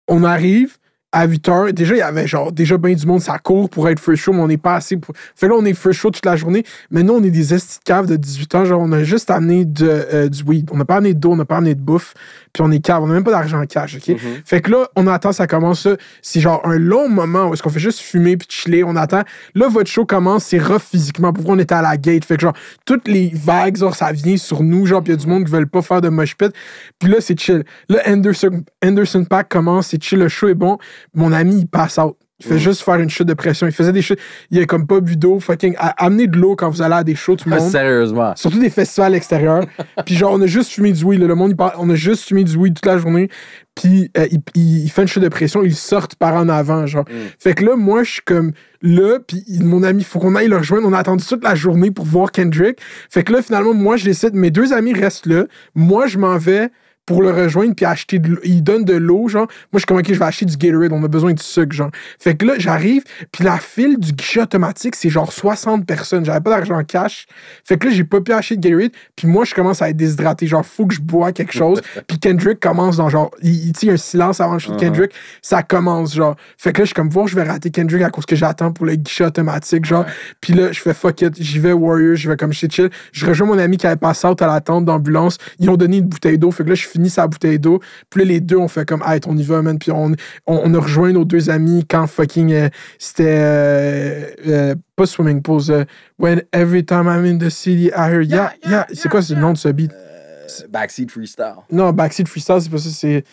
On 0.09 0.25
arrive 0.25 0.77
à 1.13 1.27
8 1.27 1.49
heures. 1.49 1.73
Déjà, 1.73 1.95
il 1.95 1.99
y 1.99 2.03
avait 2.03 2.27
genre 2.27 2.53
déjà 2.53 2.77
bien 2.77 2.95
du 2.95 3.07
monde, 3.07 3.21
ça 3.21 3.39
court 3.39 3.71
pour 3.71 3.89
être 3.89 4.01
first 4.01 4.23
show, 4.23 4.33
mais 4.33 4.41
on 4.41 4.49
n'est 4.49 4.59
pas 4.59 4.77
assez. 4.77 4.97
Pour... 4.97 5.15
Fait 5.35 5.49
là, 5.49 5.55
on 5.57 5.65
est 5.65 5.75
first 5.75 6.01
show 6.01 6.11
toute 6.11 6.27
la 6.27 6.37
journée. 6.37 6.65
Mais 6.91 7.03
nous, 7.03 7.15
on 7.15 7.23
est 7.23 7.31
des 7.31 7.55
estis 7.55 7.79
de 7.79 7.85
caves 7.85 8.07
de 8.07 8.17
18 8.17 8.55
ans. 8.55 8.65
Genre, 8.65 8.81
on 8.81 8.93
a 8.93 9.03
juste 9.05 9.31
amené 9.31 9.65
de, 9.65 9.87
euh, 9.87 10.29
du 10.29 10.43
weed. 10.45 10.71
On 10.73 10.77
n'a 10.77 10.85
pas 10.85 10.97
amené 10.97 11.15
d'eau, 11.15 11.33
on 11.33 11.37
n'a 11.37 11.45
pas 11.45 11.57
amené 11.57 11.75
de 11.75 11.81
bouffe. 11.81 12.15
Puis 12.53 12.63
on 12.63 12.71
est 12.71 12.81
cave. 12.81 13.03
On 13.03 13.07
n'a 13.07 13.15
même 13.15 13.25
pas 13.25 13.31
d'argent 13.31 13.61
en 13.61 13.67
cash, 13.67 13.97
OK? 13.97 14.09
Mhm. 14.09 14.19
Fait 14.45 14.61
que 14.61 14.71
là, 14.71 14.89
on 14.97 15.07
attend, 15.07 15.33
ça 15.33 15.47
commence. 15.47 15.89
C'est 16.23 16.41
genre 16.41 16.61
un 16.65 16.79
long 16.79 17.09
moment 17.09 17.47
où 17.49 17.55
est-ce 17.55 17.63
qu'on 17.63 17.71
fait 17.71 17.81
juste 17.81 18.01
fumer 18.01 18.37
puis 18.37 18.49
chiller. 18.51 18.85
On 18.85 18.97
attend. 18.97 19.23
Là, 19.55 19.69
votre 19.69 19.91
show 19.91 20.05
commence, 20.05 20.45
c'est 20.45 20.59
rough 20.59 20.83
physiquement. 20.91 21.33
Pourquoi 21.33 21.55
on 21.55 21.59
était 21.59 21.75
à 21.75 21.83
la 21.83 21.97
gate? 21.97 22.25
Fait 22.25 22.37
que 22.37 22.43
genre, 22.43 22.55
toutes 22.85 23.09
les 23.09 23.31
vagues, 23.35 23.77
genre, 23.77 23.95
ça 23.95 24.13
vient 24.13 24.37
sur 24.37 24.63
nous. 24.63 24.87
Genre, 24.87 25.03
puis 25.03 25.13
il 25.13 25.17
y 25.17 25.19
a 25.19 25.23
du 25.23 25.29
monde 25.29 25.45
qui 25.45 25.53
veulent 25.53 25.69
pas 25.69 25.83
faire 25.83 26.01
de 26.01 26.09
mosh 26.09 26.37
pit. 26.37 26.53
Puis 26.99 27.11
là, 27.11 27.21
c'est 27.21 27.39
chill. 27.39 27.65
Là, 27.89 28.01
Anderson, 28.07 28.63
Anderson 28.85 29.25
Pack 29.25 29.49
commence, 29.49 29.89
c'est 29.89 30.03
chill, 30.03 30.19
le 30.19 30.29
show 30.29 30.49
est 30.49 30.55
bon. 30.55 30.79
Mon 31.15 31.33
ami, 31.33 31.61
il 31.61 31.67
passe 31.67 31.99
out. 31.99 32.17
Il 32.41 32.47
fait 32.47 32.59
juste 32.61 32.83
faire 32.83 32.95
une 32.97 33.11
chute 33.11 33.27
de 33.27 33.35
pression. 33.35 33.67
Il 33.67 33.73
faisait 33.73 33.91
des 33.93 34.01
chutes. 34.01 34.21
Il 34.53 34.61
a 34.61 34.65
comme 34.65 34.87
pas 34.87 35.01
bu 35.01 35.17
d'eau. 35.17 35.41
Fucking, 35.41 35.75
amenez 35.79 36.29
de 36.29 36.37
l'eau 36.39 36.55
quand 36.55 36.71
vous 36.71 36.83
allez 36.83 36.95
à 36.95 37.03
des 37.03 37.17
shows, 37.17 37.35
tout 37.35 37.49
le 37.49 37.57
Ah, 37.57 37.59
monde. 37.59 37.71
Sérieusement. 37.71 38.33
Surtout 38.37 38.61
des 38.61 38.71
festivals 38.71 39.15
extérieurs. 39.17 39.65
puis 40.07 40.15
genre, 40.15 40.33
on 40.35 40.41
a 40.43 40.47
juste 40.47 40.71
fumé 40.71 40.93
du 40.93 41.05
weed. 41.05 41.21
là. 41.21 41.27
Le 41.27 41.35
monde, 41.35 41.57
parle- 41.57 41.73
on 41.79 41.91
a 41.91 41.97
juste 41.97 42.29
fumé 42.29 42.45
du 42.45 42.57
weed 42.57 42.75
toute 42.75 42.87
la 42.87 42.99
journée. 42.99 43.29
Puis 43.75 44.11
euh, 44.17 44.27
il, 44.31 44.41
il- 44.55 44.85
il 44.85 44.89
fait 44.89 45.03
une 45.03 45.09
chute 45.09 45.23
de 45.23 45.29
pression. 45.29 45.65
Il 45.65 45.75
sort 45.75 46.07
par 46.17 46.35
en 46.37 46.49
avant, 46.49 46.87
genre. 46.87 47.05
Mm. 47.09 47.15
Fait 47.41 47.55
que 47.55 47.65
là, 47.65 47.75
moi, 47.75 48.05
je 48.05 48.13
suis 48.13 48.23
comme 48.25 48.53
là. 48.83 49.19
Puis 49.27 49.43
mon 49.61 49.83
ami, 49.83 50.03
il 50.03 50.05
faut 50.05 50.21
qu'on 50.21 50.37
aille 50.37 50.47
le 50.49 50.59
rejoindre. 50.59 50.87
On 50.87 50.93
a 50.93 50.99
attendu 50.99 51.25
toute 51.25 51.43
la 51.43 51.57
journée 51.57 51.91
pour 51.91 52.05
voir 52.05 52.31
Kendrick. 52.31 52.79
Fait 53.11 53.25
que 53.25 53.33
là, 53.33 53.43
finalement, 53.43 53.75
moi, 53.75 53.97
je 53.97 54.05
décide. 54.05 54.35
Mes 54.35 54.53
deux 54.53 54.73
amis 54.73 54.93
restent 54.93 55.27
là. 55.27 55.47
Moi, 55.75 56.07
je 56.07 56.19
m'en 56.19 56.39
vais 56.39 56.69
pour 57.09 57.23
le 57.23 57.31
rejoindre 57.31 57.75
puis 57.75 57.87
acheter 57.87 58.19
de 58.19 58.29
l'eau. 58.29 58.41
Il 58.45 58.63
donne 58.63 58.85
de 58.85 58.93
l'eau, 58.93 59.29
genre. 59.29 59.47
Moi, 59.47 59.55
je 59.75 59.79
suis 59.79 59.87
comme, 59.87 59.97
OK, 59.97 60.05
je 60.13 60.19
vais 60.19 60.25
acheter 60.27 60.45
du 60.45 60.59
Gatorade. 60.59 60.93
On 60.93 61.03
a 61.03 61.09
besoin 61.09 61.33
de 61.33 61.41
sucre, 61.41 61.75
genre. 61.75 61.91
Fait 62.21 62.35
que 62.37 62.45
là, 62.45 62.53
j'arrive, 62.59 63.03
puis 63.33 63.45
la 63.45 63.57
file 63.57 63.99
du 63.99 64.13
guichet 64.13 64.43
automatique, 64.43 64.95
c'est 64.95 65.09
genre 65.09 65.33
60 65.33 65.87
personnes. 65.87 66.27
J'avais 66.27 66.41
pas 66.43 66.51
d'argent 66.51 66.77
en 66.79 66.85
cash. 66.85 67.25
Fait 67.65 67.79
que 67.79 67.87
là, 67.87 67.95
j'ai 67.95 68.05
pas 68.05 68.21
pu 68.21 68.33
acheter 68.33 68.57
de 68.59 68.61
Gatorade. 68.69 68.91
Puis 69.17 69.27
moi, 69.27 69.47
je 69.47 69.55
commence 69.55 69.81
à 69.81 69.89
être 69.89 69.97
déshydraté. 69.97 70.47
Genre, 70.47 70.67
faut 70.67 70.85
que 70.87 70.95
je 70.95 71.01
bois 71.01 71.33
quelque 71.33 71.55
chose. 71.55 71.81
puis 72.07 72.19
Kendrick 72.19 72.61
commence 72.61 72.99
dans 72.99 73.09
genre, 73.09 73.31
il, 73.43 73.69
il- 73.71 73.87
y 73.87 73.91
a 73.91 73.95
un 73.95 73.97
silence 73.97 74.41
avant 74.43 74.53
le 74.53 74.59
show 74.59 74.73
de 74.73 74.77
Uh-huh. 74.77 74.81
Kendrick. 74.81 75.13
Ça 75.41 75.63
commence, 75.63 76.15
genre. 76.15 76.37
Fait 76.59 76.75
que 76.75 76.81
là, 76.81 76.85
je 76.85 76.89
suis 76.89 76.95
comme, 76.95 77.09
voir, 77.09 77.27
je 77.27 77.35
vais 77.37 77.43
rater 77.43 77.71
Kendrick 77.71 78.03
à 78.03 78.11
cause 78.11 78.27
que 78.27 78.37
j'attends 78.37 78.71
pour 78.71 78.85
le 78.85 78.97
guichet 78.97 79.25
automatique, 79.25 79.87
genre. 79.87 80.05
Puis 80.43 80.53
là, 80.53 80.73
je 80.73 80.81
fais 80.81 80.93
fuck 80.93 81.23
it. 81.23 81.43
J'y 81.43 81.59
vais 81.59 81.73
Warrior, 81.73 82.17
je 82.17 82.29
vais 82.29 82.37
comme 82.37 82.53
shit 82.53 82.71
chill. 82.71 82.91
Je 83.13 83.25
rejoins 83.25 83.47
mon 83.47 83.59
ami 83.59 83.79
qui 83.79 83.87
avait 83.87 83.97
passé 83.97 84.27
out 84.27 84.43
à 84.43 84.47
la 84.47 84.61
tente 84.61 84.85
d'ambulance. 84.85 85.39
Ils 85.59 85.71
ont 85.71 85.79
donné 85.79 85.97
une 85.97 86.05
bouteille 86.07 86.37
d'eau. 86.39 86.51
Fait 86.51 86.65
que 86.65 86.69
là, 86.69 86.75
je 86.75 86.87
finis 86.99 87.11
sa 87.11 87.27
bouteille 87.27 87.59
d'eau. 87.59 87.81
Puis 88.11 88.21
là, 88.23 88.27
les 88.27 88.41
deux, 88.41 88.57
on 88.57 88.69
fait 88.69 88.87
comme, 88.87 89.03
hey, 89.07 89.21
on 89.27 89.37
y 89.37 89.43
va, 89.43 89.63
man. 89.63 89.79
Puis 89.79 89.91
on, 89.93 90.13
on, 90.47 90.61
on 90.65 90.75
a 90.75 90.79
rejoint 90.81 91.13
nos 91.13 91.25
deux 91.25 91.49
amis 91.51 91.85
quand 91.89 92.07
fucking 92.07 92.53
euh, 92.53 92.69
c'était 92.99 93.25
euh, 93.29 94.25
euh, 94.47 94.75
pas 94.97 95.07
swimming 95.07 95.41
pools. 95.43 95.71
euh, 95.71 95.85
when 96.19 96.43
every 96.53 96.85
time 96.85 97.07
I'm 97.07 97.25
in 97.25 97.39
the 97.39 97.51
city, 97.51 97.91
I 97.97 98.11
hear 98.11 98.23
yeah, 98.23 98.53
yeah. 98.69 98.87
C'est 98.93 99.09
quoi 99.09 99.23
c'est 99.23 99.35
le 99.35 99.41
nom 99.41 99.53
de 99.53 99.59
ce 99.59 99.69
beat? 99.69 99.93
Euh, 99.93 100.47
backseat 100.69 101.11
freestyle. 101.11 101.55
Non, 101.71 101.93
Backseat 101.93 102.27
Freestyle, 102.27 102.61
c'est 102.61 102.71
pas 102.71 102.79
ça. 102.79 102.89
C'est 102.91 103.25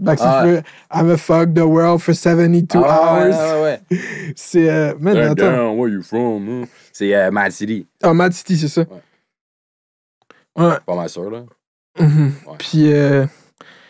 Backseat 0.00 0.26
Ah. 0.28 0.42
Free- 0.42 0.62
I'm 0.92 1.10
a 1.10 1.16
fuck 1.16 1.54
the 1.54 1.60
world 1.60 2.00
for 2.00 2.14
72 2.14 2.82
Ah, 2.84 3.14
ouais, 3.14 3.30
hours. 3.30 3.62
ouais, 3.62 3.62
ouais. 3.90 3.98
C'est. 4.36 4.68
euh, 4.70 4.94
man, 4.98 5.14
Turn 5.14 5.26
attends. 5.32 5.34
down, 5.56 5.78
where 5.78 5.88
you 5.92 6.02
from? 6.02 6.48
hein? 6.48 6.68
C'est 6.92 7.14
euh, 7.14 7.30
Mad 7.30 7.52
City. 7.52 7.86
Ah, 8.02 8.12
Mad 8.14 8.32
City, 8.32 8.56
c'est 8.56 8.68
ça. 8.68 8.84
Ouais. 10.56 10.74
Pas 10.86 10.96
mal 10.96 11.08
sûr, 11.08 11.30
là. 11.30 11.44
Mhm. 11.98 12.32
Ouais. 12.46 12.54
Puis, 12.58 12.92
euh, 12.92 13.26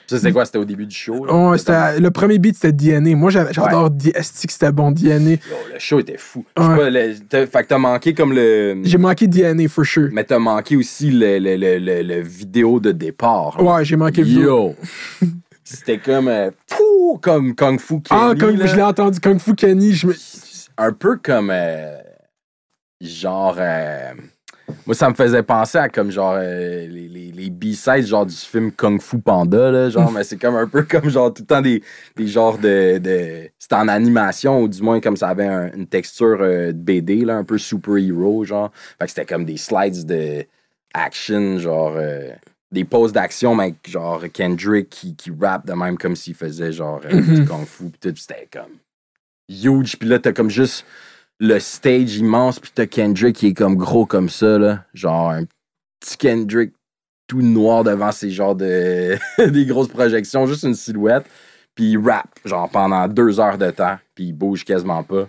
Ça, 0.08 0.18
c'était 0.18 0.32
quoi? 0.32 0.44
C'était 0.44 0.58
au 0.58 0.64
début 0.64 0.86
du 0.86 0.94
show? 0.94 1.24
là? 1.24 1.32
ouais, 1.50 1.58
c'était- 1.58 2.00
le 2.00 2.10
premier 2.10 2.38
beat, 2.38 2.56
c'était 2.56 2.72
DNA. 2.72 3.14
Moi, 3.16 3.30
j'adore 3.30 3.90
que 3.90 4.22
c'était 4.22 4.72
bon, 4.72 4.90
DNA. 4.90 5.36
Le 5.72 5.78
show 5.78 6.00
était 6.00 6.18
fou. 6.18 6.44
Ouais. 6.58 6.76
pas, 6.76 6.90
le- 6.90 7.14
fait 7.46 7.62
que 7.62 7.66
t'as 7.68 7.78
manqué 7.78 8.12
comme 8.12 8.32
le. 8.32 8.80
J'ai 8.82 8.98
manqué 8.98 9.26
DNA, 9.26 9.68
for 9.68 9.84
sure. 9.86 10.08
Mais 10.12 10.24
t'as 10.24 10.38
manqué 10.38 10.76
aussi 10.76 11.10
le, 11.10 11.38
le, 11.38 12.02
le, 12.02 12.20
vidéo 12.20 12.80
de 12.80 12.92
départ. 12.92 13.56
là. 13.62 13.64
Ouais, 13.76 13.84
j'ai 13.84 13.96
manqué 13.96 14.20
le 14.22 14.26
vidéo. 14.26 14.74
Yo! 15.22 15.28
C'était 15.64 15.98
comme. 15.98 16.28
euh, 16.28 16.50
fou, 16.66 17.18
comme 17.22 17.54
Kung 17.54 17.78
Fu 17.80 18.00
Kenny. 18.02 18.20
Ah, 18.20 18.34
là. 18.34 18.66
je 18.66 18.76
l'ai 18.76 18.82
entendu, 18.82 19.20
Kung 19.20 19.38
Fu 19.38 19.54
Kenny. 19.54 19.92
Je 19.92 20.08
me... 20.08 20.14
Un 20.76 20.92
peu 20.92 21.16
comme. 21.22 21.50
euh, 21.50 21.96
genre. 23.00 23.56
euh, 23.58 24.12
moi, 24.86 24.94
ça 24.94 25.08
me 25.08 25.14
faisait 25.14 25.42
penser 25.42 25.78
à 25.78 25.88
comme 25.88 26.10
genre 26.10 26.34
euh, 26.36 26.86
les, 26.86 27.08
les, 27.08 27.32
les 27.32 27.50
B-sides 27.50 28.06
genre 28.06 28.26
du 28.26 28.34
film 28.34 28.72
Kung 28.72 29.00
Fu 29.00 29.18
Panda, 29.18 29.70
là, 29.70 29.90
genre, 29.90 30.10
mais 30.12 30.24
c'est 30.24 30.36
comme 30.38 30.56
un 30.56 30.66
peu 30.66 30.82
comme 30.84 31.08
genre 31.10 31.32
tout 31.32 31.42
le 31.42 31.46
temps 31.46 31.60
des, 31.62 31.82
des 32.16 32.26
genres 32.28 32.58
de. 32.58 32.98
de 32.98 33.48
c'était 33.58 33.74
en 33.76 33.88
animation, 33.88 34.60
ou 34.62 34.68
du 34.68 34.82
moins 34.82 35.00
comme 35.00 35.16
ça 35.16 35.28
avait 35.28 35.46
un- 35.46 35.72
une 35.72 35.86
texture 35.86 36.38
euh, 36.40 36.68
de 36.68 36.78
BD, 36.78 37.24
là, 37.24 37.36
un 37.36 37.44
peu 37.44 37.58
super-héros, 37.58 38.44
genre. 38.44 38.70
Fait 38.98 39.04
que 39.06 39.10
c'était 39.10 39.26
comme 39.26 39.44
des 39.44 39.56
slides 39.56 40.04
de 40.06 40.44
action, 40.94 41.58
genre. 41.58 41.94
euh, 41.96 42.30
des 42.70 42.84
poses 42.84 43.12
d'action, 43.12 43.54
mais 43.54 43.74
genre 43.86 44.24
Kendrick 44.32 44.88
qui, 44.88 45.14
qui 45.14 45.30
rappe 45.38 45.66
de 45.66 45.74
même 45.74 45.98
comme 45.98 46.16
s'il 46.16 46.32
faisait 46.34 46.72
genre 46.72 47.00
du 47.00 47.44
Kung 47.44 47.66
Fu, 47.66 47.90
pis 47.90 47.98
tout, 48.00 48.16
c'était 48.16 48.48
comme 48.50 48.72
huge, 49.48 49.98
puis 49.98 50.08
là 50.08 50.18
t'as 50.18 50.32
comme 50.32 50.48
juste 50.48 50.86
le 51.42 51.58
stage 51.58 52.16
immense, 52.16 52.60
puis 52.60 52.70
t'as 52.72 52.86
Kendrick 52.86 53.34
qui 53.36 53.48
est 53.48 53.54
comme 53.54 53.74
gros 53.74 54.06
comme 54.06 54.28
ça, 54.28 54.58
là. 54.58 54.84
Genre 54.94 55.30
un 55.30 55.42
petit 55.98 56.16
Kendrick 56.16 56.72
tout 57.26 57.42
noir 57.42 57.82
devant 57.82 58.12
ces 58.12 58.30
genres 58.30 58.54
de. 58.54 59.18
des 59.50 59.66
grosses 59.66 59.88
projections, 59.88 60.46
juste 60.46 60.62
une 60.62 60.74
silhouette. 60.74 61.24
Puis 61.74 61.92
il 61.92 61.98
rap, 61.98 62.28
genre 62.44 62.70
pendant 62.70 63.08
deux 63.08 63.40
heures 63.40 63.58
de 63.58 63.70
temps, 63.70 63.98
puis 64.14 64.26
il 64.26 64.32
bouge 64.32 64.64
quasiment 64.64 65.02
pas. 65.02 65.26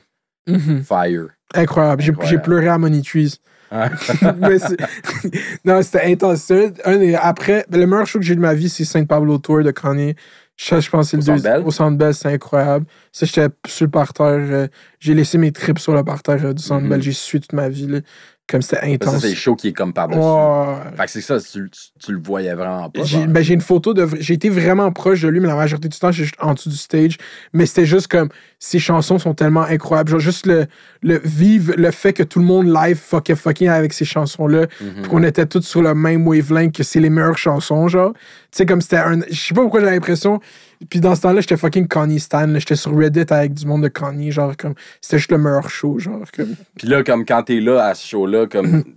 Mhm. 0.47 0.83
Fire. 0.83 1.29
Incroyable. 1.55 2.03
J'ai- 2.03 2.37
pleuré 2.37 2.67
à 2.67 2.77
Money 2.77 3.01
Trees. 3.01 3.39
Non, 5.65 5.81
c'était 5.81 6.03
intense. 6.11 6.51
Un 6.85 7.13
après, 7.15 7.65
le 7.71 7.87
meilleur 7.87 8.05
show 8.05 8.19
que 8.19 8.25
j'ai 8.25 8.33
eu 8.33 8.35
de 8.35 8.41
ma 8.41 8.53
vie, 8.53 8.69
c'est 8.69 8.85
Saint 8.85 9.05
Pablo 9.05 9.39
Tour 9.39 9.63
de 9.63 9.71
Kanye. 9.71 10.15
Je, 10.55 10.79
je 10.79 10.89
pense 10.89 11.07
que 11.07 11.11
c'est 11.11 11.17
le 11.17 11.23
deuxième. 11.37 11.65
Au 11.65 11.71
Centre 11.71 11.97
Bell, 11.97 12.13
c'est 12.13 12.31
incroyable. 12.31 12.85
Ça, 13.11 13.25
j'étais 13.25 13.47
sur 13.67 13.85
le 13.85 13.91
parterre. 13.91 14.25
euh, 14.27 14.67
j'ai 14.99 15.13
laissé 15.15 15.37
mes 15.37 15.51
trips 15.51 15.79
sur 15.79 15.93
le 15.93 16.03
parterre 16.03 16.45
euh, 16.45 16.53
du 16.53 16.61
Centre 16.61 16.83
Mhm. 16.83 16.89
Bell. 16.89 17.01
J'ai 17.01 17.11
suivi 17.11 17.41
toute 17.41 17.53
ma 17.53 17.69
vie. 17.69 18.01
Comme 18.45 18.61
c'était 18.61 18.83
intense. 18.93 19.19
c'est 19.21 19.35
show 19.35 19.55
qui 19.55 19.69
est 19.69 19.73
comme 19.73 19.93
par-dessus. 19.93 20.19
Ouais. 20.19 20.97
Fait 20.97 21.05
que 21.05 21.11
c'est 21.11 21.21
ça, 21.21 21.39
tu, 21.39 21.69
tu, 21.69 21.79
tu 21.97 22.11
le 22.11 22.19
voyais 22.21 22.53
vraiment 22.53 22.89
pas. 22.89 23.03
J'ai 23.03 23.25
ben, 23.25 23.41
j'ai 23.41 23.53
une 23.53 23.61
photo 23.61 23.93
de. 23.93 24.05
J'ai 24.19 24.33
été 24.33 24.49
vraiment 24.49 24.91
proche 24.91 25.21
de 25.21 25.29
lui, 25.29 25.39
mais 25.39 25.47
la 25.47 25.55
majorité 25.55 25.87
du 25.87 25.97
temps, 25.97 26.11
j'étais 26.11 26.25
juste 26.25 26.35
en 26.41 26.53
dessous 26.53 26.69
du 26.69 26.75
stage. 26.75 27.17
Mais 27.53 27.65
c'était 27.65 27.85
juste 27.85 28.07
comme. 28.09 28.27
Ses 28.59 28.79
chansons 28.79 29.17
sont 29.17 29.33
tellement 29.33 29.63
incroyables. 29.63 30.09
Genre, 30.09 30.19
juste 30.19 30.45
le, 30.45 30.67
le 31.01 31.21
vivre, 31.23 31.73
le 31.77 31.91
fait 31.91 32.11
que 32.11 32.23
tout 32.23 32.39
le 32.39 32.45
monde 32.45 32.67
live 32.67 32.97
fucking 32.97 33.35
fucking 33.37 33.69
avec 33.69 33.93
ces 33.93 34.05
chansons-là. 34.05 34.67
Mhm. 34.81 34.93
Puis 35.01 35.09
qu'on 35.09 35.23
était 35.23 35.45
tous 35.45 35.61
sur 35.61 35.81
le 35.81 35.95
même 35.95 36.27
wavelength, 36.27 36.75
que 36.75 36.83
c'est 36.83 36.99
les 36.99 37.09
meilleures 37.09 37.37
chansons, 37.37 37.87
genre. 37.87 38.13
Tu 38.13 38.19
sais, 38.57 38.65
comme 38.65 38.81
c'était 38.81 38.97
un. 38.97 39.21
Je 39.29 39.39
sais 39.39 39.53
pas 39.53 39.61
pourquoi 39.61 39.79
j'ai 39.79 39.85
l'impression. 39.85 40.41
Puis 40.89 40.99
dans 40.99 41.15
ce 41.15 41.21
temps-là, 41.21 41.41
j'étais 41.41 41.57
fucking 41.57 41.87
Kanye 41.87 42.19
Stan. 42.19 42.47
J'étais 42.59 42.75
sur 42.75 42.95
Reddit 42.97 43.25
avec 43.29 43.53
du 43.53 43.65
monde 43.65 43.83
de 43.83 43.87
Kanye, 43.87 44.31
genre, 44.31 44.55
comme. 44.57 44.73
C'était 45.01 45.17
juste 45.17 45.31
le 45.31 45.37
meilleur 45.37 45.69
show, 45.69 45.99
genre. 45.99 46.23
Comme. 46.35 46.55
Puis 46.77 46.87
là, 46.87 47.03
comme 47.03 47.25
quand 47.25 47.43
t'es 47.43 47.59
là 47.59 47.85
à 47.85 47.93
ce 47.95 48.07
show-là, 48.07 48.47
comme 48.47 48.83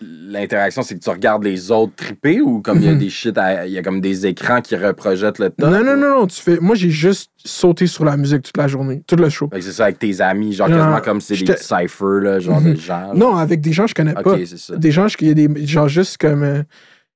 l'interaction, 0.00 0.82
c'est 0.82 0.96
que 0.96 1.00
tu 1.02 1.08
regardes 1.10 1.44
les 1.44 1.70
autres 1.70 1.94
triper 1.94 2.40
ou 2.40 2.60
comme 2.60 2.78
il 2.78 2.84
y 2.84 2.88
a 2.88 2.92
Mhm. 2.92 2.98
des 2.98 3.08
shit, 3.10 3.38
il 3.66 3.72
y 3.72 3.78
a 3.78 3.82
comme 3.82 4.00
des 4.00 4.26
écrans 4.26 4.60
qui 4.60 4.74
reprojettent 4.76 5.38
le 5.38 5.50
top? 5.50 5.70
Non, 5.70 5.82
non, 5.84 5.96
non, 5.96 6.10
non, 6.20 6.26
tu 6.26 6.40
fais. 6.42 6.58
Moi, 6.60 6.74
j'ai 6.74 6.90
juste 6.90 7.30
sauté 7.44 7.86
sur 7.86 8.04
la 8.04 8.16
musique 8.16 8.42
toute 8.42 8.56
la 8.56 8.66
journée, 8.66 9.02
tout 9.06 9.16
le 9.16 9.28
show. 9.28 9.48
Fait 9.52 9.60
que 9.60 9.64
c'est 9.64 9.72
ça 9.72 9.84
avec 9.84 9.98
tes 10.00 10.20
amis, 10.20 10.52
genre 10.52 10.68
Non, 10.68 10.76
quasiment 10.78 11.00
comme 11.00 11.20
c'est 11.20 11.36
des 11.36 11.44
petits 11.44 11.62
cyphers, 11.64 12.20
là, 12.20 12.40
genre 12.40 12.60
Mhm. 12.60 12.74
de 12.74 12.80
gens. 12.80 12.98
là. 13.08 13.12
Non, 13.14 13.36
avec 13.36 13.60
des 13.60 13.72
gens 13.72 13.84
que 13.84 13.90
je 13.90 13.94
connais 13.94 14.14
pas. 14.14 14.36
Des 14.76 14.90
gens, 14.90 15.06
il 15.20 15.28
y 15.28 15.30
a 15.30 15.34
des. 15.34 15.66
Genre, 15.66 15.88
juste 15.88 16.18
comme. 16.18 16.42
euh, 16.42 16.62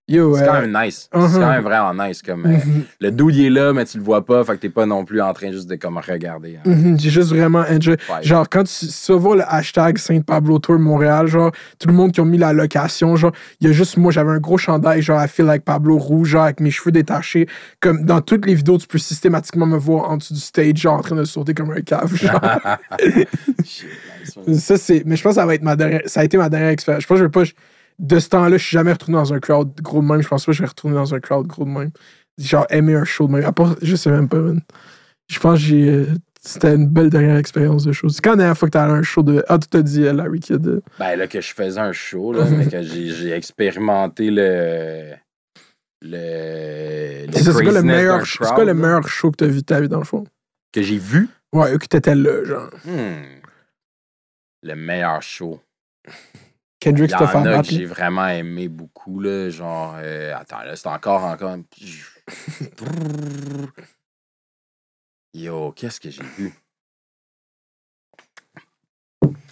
yo, 0.08 0.34
C'est 0.36 0.46
quand 0.46 0.54
euh, 0.54 0.60
même 0.66 0.84
nice. 0.84 1.08
uh-huh. 1.12 1.28
C'est 1.28 1.38
quand 1.40 1.50
même 1.50 1.62
vraiment 1.62 2.06
nice. 2.06 2.22
Comme, 2.22 2.46
euh, 2.46 2.48
mhm, 2.56 2.84
le 3.00 3.10
dude, 3.10 3.36
il 3.36 3.44
est 3.46 3.50
là, 3.50 3.72
mais 3.72 3.84
tu 3.84 3.98
le 3.98 4.04
vois 4.04 4.24
pas, 4.24 4.42
fait 4.44 4.52
que 4.54 4.58
t'es 4.60 4.68
pas 4.68 4.86
non 4.86 5.04
plus 5.04 5.20
en 5.20 5.32
train 5.32 5.52
juste 5.52 5.68
de 5.68 5.76
comme 5.76 5.98
regarder. 5.98 6.56
hein. 6.56 6.68
mhm, 6.70 6.98
J'ai 6.98 7.10
juste 7.10 7.28
vraiment 7.30 7.64
enjoy. 7.70 7.92
Ouais. 8.08 8.22
Genre, 8.22 8.48
quand 8.48 8.64
tu, 8.64 8.86
tu 8.86 9.12
voir 9.12 9.36
le 9.36 9.42
hashtag 9.46 9.98
Saint 9.98 10.20
Pablo 10.20 10.58
Tour 10.58 10.78
Montréal, 10.78 11.26
genre, 11.26 11.52
tout 11.78 11.88
le 11.88 11.94
monde 11.94 12.12
qui 12.12 12.20
ont 12.20 12.24
mis 12.24 12.38
la 12.38 12.52
location, 12.52 13.14
genre, 13.16 13.32
il 13.60 13.66
y 13.66 13.70
a 13.70 13.72
juste 13.72 13.96
moi, 13.96 14.10
j'avais 14.12 14.30
un 14.30 14.38
gros 14.40 14.58
chandail, 14.58 15.02
genre, 15.02 15.22
I 15.22 15.28
feel 15.28 15.46
like 15.46 15.62
Pablo 15.64 15.98
rouge, 15.98 16.28
genre, 16.30 16.44
avec 16.44 16.60
mes 16.60 16.70
cheveux 16.70 16.92
détachés. 16.92 17.46
Comme 17.80 18.04
dans 18.04 18.20
toutes 18.20 18.46
les 18.46 18.54
vidéos, 18.54 18.78
tu 18.78 18.86
peux 18.86 18.98
systématiquement 18.98 19.66
me 19.66 19.76
voir 19.76 20.10
en 20.10 20.16
dessous 20.16 20.34
du 20.34 20.40
stage, 20.40 20.76
genre, 20.76 20.94
en 20.98 21.02
train 21.02 21.16
de 21.16 21.24
sauter 21.24 21.54
comme 21.54 21.70
un 21.70 21.80
cave, 21.80 22.14
genre. 22.16 22.40
Shit, 23.64 23.86
nice, 24.24 24.36
man. 24.46 24.54
ça, 24.58 24.76
c'est. 24.76 25.02
Mais 25.06 25.16
je 25.16 25.22
pense 25.22 25.32
que 25.34 25.40
ça 25.40 25.46
va 25.46 25.54
être 25.54 25.62
ma 25.62 25.76
dernière. 25.76 26.02
Ça 26.06 26.20
a 26.20 26.24
été 26.24 26.36
ma 26.36 26.48
dernière 26.48 26.70
expérience. 26.70 27.02
Je 27.02 27.06
pense 27.08 27.16
que 27.16 27.20
je 27.20 27.24
vais 27.24 27.30
pas. 27.30 27.42
De 27.98 28.18
ce 28.18 28.28
temps-là, 28.28 28.56
je 28.56 28.62
suis 28.64 28.74
jamais 28.74 28.92
retourné 28.92 29.14
dans 29.16 29.32
un 29.34 29.40
crowd 29.40 29.74
gros 29.82 30.00
de 30.00 30.06
même. 30.06 30.22
Je 30.22 30.28
pense 30.28 30.44
pas 30.46 30.52
que 30.52 30.56
je 30.56 30.62
vais 30.62 30.68
retourner 30.68 30.94
dans 30.96 31.14
un 31.14 31.20
crowd 31.20 31.46
gros 31.46 31.64
de 31.64 31.70
même. 31.70 31.90
Genre, 32.38 32.66
aimer 32.70 32.94
un 32.94 33.04
show 33.04 33.26
de 33.26 33.32
même. 33.32 33.44
À 33.44 33.52
part, 33.52 33.74
je 33.82 33.96
sais 33.96 34.10
même 34.10 34.28
pas, 34.28 34.38
man. 34.38 34.60
Je 35.28 35.38
pense 35.40 35.58
que 35.58 35.64
j'ai. 35.66 35.88
euh, 35.90 36.06
C'était 36.40 36.74
une 36.76 36.86
belle 36.86 37.10
dernière 37.10 37.36
expérience 37.36 37.84
de 37.84 37.90
show. 37.92 38.08
C'est 38.08 38.22
quand 38.22 38.30
la 38.30 38.36
dernière 38.36 38.56
fois 38.56 38.68
que 38.68 38.72
t'as 38.72 38.84
allé 38.84 38.92
à 38.92 38.96
un 38.96 39.02
show 39.02 39.22
de. 39.24 39.44
Ah, 39.48 39.58
tu 39.58 39.66
t'as 39.68 39.82
dit, 39.82 40.04
euh, 40.04 40.12
Larry 40.12 40.38
Kidd. 40.40 40.66
euh, 40.68 40.80
Ben 41.00 41.16
là, 41.16 41.26
que 41.26 41.40
je 41.40 41.52
faisais 41.52 41.80
un 41.80 41.92
show, 41.92 42.32
là, 42.32 42.44
mais 42.44 42.66
que 42.68 42.80
j'ai 42.82 43.32
expérimenté 43.32 44.30
le. 44.30 45.14
Le. 46.00 47.26
le 47.26 47.32
C'est 47.32 47.52
quoi 47.52 47.72
le 47.72 47.82
meilleur, 47.82 48.18
d'un 48.18 48.24
c'est 48.24 48.38
crowd, 48.38 48.54
quoi 48.54 48.64
le 48.64 48.72
là, 48.72 48.74
meilleur 48.74 49.08
show 49.08 49.30
que 49.32 49.36
t'as 49.38 49.46
vu 49.48 49.56
de 49.60 49.64
ta 49.64 49.80
vie, 49.80 49.88
dans 49.88 49.98
le 49.98 50.04
fond? 50.04 50.24
Que 50.72 50.80
j'ai 50.82 50.98
vu? 50.98 51.28
Ouais, 51.52 51.76
qui 51.78 51.88
t'étais 51.88 52.14
là, 52.14 52.44
genre. 52.44 52.70
Hmm. 52.84 53.24
Le 54.62 54.74
meilleur 54.76 55.20
show. 55.22 55.60
Kendrick 56.80 57.10
Il 57.10 57.12
y 57.12 57.16
en 57.16 57.44
a 57.46 57.62
que 57.62 57.70
j'ai 57.70 57.84
vraiment 57.84 58.28
aimé 58.28 58.68
beaucoup, 58.68 59.20
là. 59.20 59.50
Genre. 59.50 59.96
euh, 59.98 60.34
attends, 60.36 60.62
là, 60.62 60.76
c'est 60.76 60.86
encore, 60.88 61.24
encore. 61.24 61.56
Yo, 65.34 65.72
qu'est-ce 65.72 66.00
que 66.00 66.10
j'ai 66.10 66.22
vu? 66.36 66.52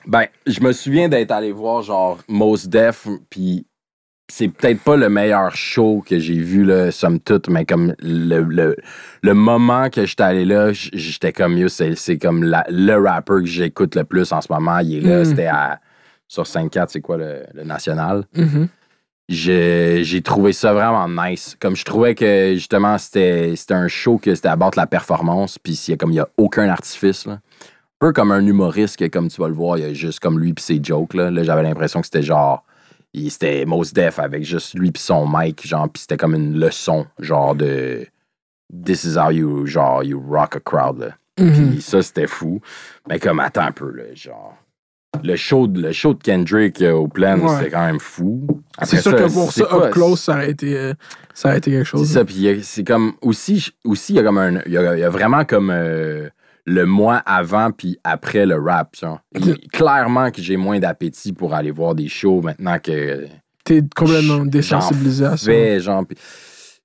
Ben, 0.06 0.26
je 0.46 0.60
me 0.60 0.72
souviens 0.72 1.08
d'être 1.08 1.32
allé 1.32 1.52
voir, 1.52 1.82
genre, 1.82 2.18
Mos 2.28 2.66
Def, 2.68 3.08
puis 3.28 3.66
c'est 4.28 4.48
peut-être 4.48 4.82
pas 4.82 4.96
le 4.96 5.08
meilleur 5.08 5.54
show 5.54 6.02
que 6.06 6.18
j'ai 6.18 6.38
vu, 6.38 6.64
là, 6.64 6.90
somme 6.92 7.20
toute, 7.20 7.48
mais 7.48 7.64
comme 7.64 7.94
le, 8.00 8.40
le, 8.42 8.76
le 9.22 9.34
moment 9.34 9.90
que 9.90 10.06
j'étais 10.06 10.22
allé 10.22 10.44
là, 10.44 10.72
j'étais 10.72 11.32
comme, 11.32 11.58
yo, 11.58 11.68
c'est 11.68 11.94
c'est 11.96 12.18
comme 12.18 12.44
la- 12.44 12.66
le 12.68 12.94
rapper 12.96 13.40
que 13.40 13.46
j'écoute 13.46 13.94
le 13.96 14.04
plus 14.04 14.32
en 14.32 14.40
ce 14.40 14.52
moment. 14.52 14.78
Il 14.78 14.96
est 14.96 15.00
là, 15.00 15.22
Mm. 15.22 15.24
c'était 15.24 15.46
à- 15.46 15.80
sur 16.28 16.44
5-4, 16.44 16.86
c'est 16.88 17.00
quoi 17.00 17.16
le, 17.16 17.44
le 17.54 17.64
national? 17.64 18.24
Mhm. 18.34 18.68
j'ai 19.28 20.04
j'ai 20.04 20.22
trouvé 20.22 20.52
ça 20.52 20.72
vraiment 20.72 21.08
nice. 21.08 21.56
Comme 21.60 21.74
je 21.76 21.84
trouvais 21.84 22.14
que 22.14 22.52
justement 22.54 22.96
c'était 22.98 23.54
c'était 23.56 23.74
un 23.74 23.88
show 23.88 24.18
que 24.18 24.34
c'était 24.34 24.48
à 24.48 24.56
battre 24.56 24.78
la 24.78 24.86
performance, 24.86 25.58
puis 25.58 25.72
y 25.88 25.92
a 25.92 25.96
comme 25.96 26.12
il 26.12 26.16
y 26.16 26.20
a 26.20 26.28
aucun 26.36 26.68
artifice 26.68 27.26
là. 27.26 27.34
Un 27.34 27.38
peu 27.98 28.12
comme 28.12 28.30
un 28.30 28.44
humoriste 28.46 28.98
que 28.98 29.06
comme 29.06 29.28
tu 29.28 29.40
vas 29.40 29.48
le 29.48 29.54
voir, 29.54 29.78
il 29.78 29.82
y 29.82 29.86
a 29.86 29.92
juste 29.94 30.20
comme 30.20 30.38
lui 30.38 30.52
puis 30.52 30.62
ses 30.62 30.80
jokes 30.82 31.14
là. 31.14 31.30
Là, 31.30 31.42
j'avais 31.42 31.62
l'impression 31.62 32.00
que 32.00 32.06
c'était 32.06 32.22
genre 32.22 32.62
il- 33.14 33.30
c'était 33.30 33.64
Mos 33.64 33.92
Def 33.94 34.18
avec 34.18 34.44
juste 34.44 34.74
lui 34.74 34.90
puis 34.92 35.02
son 35.02 35.26
mic 35.26 35.66
genre 35.66 35.88
puis 35.88 36.02
c'était 36.02 36.16
comme 36.18 36.34
une 36.34 36.58
leçon 36.58 37.06
genre 37.18 37.54
de 37.54 38.06
this 38.84 39.04
is 39.04 39.16
how 39.18 39.30
you 39.30 39.66
genre 39.66 40.04
you 40.04 40.20
rock 40.28 40.56
a 40.56 40.60
crowd 40.60 40.98
là. 40.98 41.08
Mhm. 41.38 41.72
Puis 41.72 41.82
ça, 41.82 42.00
c'était 42.02 42.26
fou. 42.26 42.60
Mais 43.08 43.18
comme, 43.18 43.40
attends 43.40 43.66
un 43.66 43.72
peu, 43.72 43.90
là, 43.90 44.04
genre. 44.14 44.56
Le 45.24 45.34
show, 45.36 45.66
de- 45.66 45.80
le 45.80 45.92
show 45.92 46.12
de 46.14 46.22
Kendrick 46.22 46.82
euh, 46.82 46.92
au 46.92 47.08
Ouais. 47.42 47.56
c'était 47.58 47.70
quand 47.70 47.86
même 47.86 48.00
fou. 48.00 48.46
C'est 48.82 48.98
sûr 49.00 49.16
que 49.16 49.28
c'est 49.28 49.62
ça 49.64 49.74
up 49.74 49.90
close, 49.92 50.20
ça 50.20 50.32
aurait 50.34 50.50
été, 50.50 50.76
euh, 50.76 50.92
ça 51.32 51.48
aurait 51.48 51.58
été 51.58 51.70
quelque 51.70 51.84
C'est 51.84 51.90
chose. 51.90 52.10
ça, 52.10 52.24
puis 52.24 52.34
il 52.36 52.42
y 52.42 52.48
a- 52.50 52.62
c'est 52.62 52.84
comme. 52.84 53.14
Aussi, 53.22 53.70
aussi, 53.84 54.12
il 54.12 54.16
y 54.16 54.18
a 54.18 54.22
comme 54.22 54.38
un. 54.38 54.60
Il 54.66 54.72
y 54.72 54.76
a, 54.78 54.94
il 54.94 55.00
y 55.00 55.04
a 55.04 55.10
vraiment 55.10 55.44
comme. 55.44 55.70
euh, 55.70 56.28
le 56.68 56.84
mois 56.84 57.18
avant 57.26 57.70
puis 57.70 57.96
après 58.02 58.44
le 58.44 58.56
rap, 58.60 58.96
clairement 59.72 60.32
que 60.32 60.42
j'ai 60.42 60.56
moins 60.56 60.80
d'appétit 60.80 61.32
pour 61.32 61.54
aller 61.54 61.70
voir 61.70 61.94
des 61.94 62.08
shows 62.08 62.42
maintenant 62.42 62.80
que 62.80 63.26
T'es 63.64 63.82
complètement 63.94 64.44
désensibilisé 64.44 65.24
à 65.26 65.36
ça. 65.36 65.46
fais, 65.46 65.78
genre. 65.78 66.04
puis, 66.04 66.18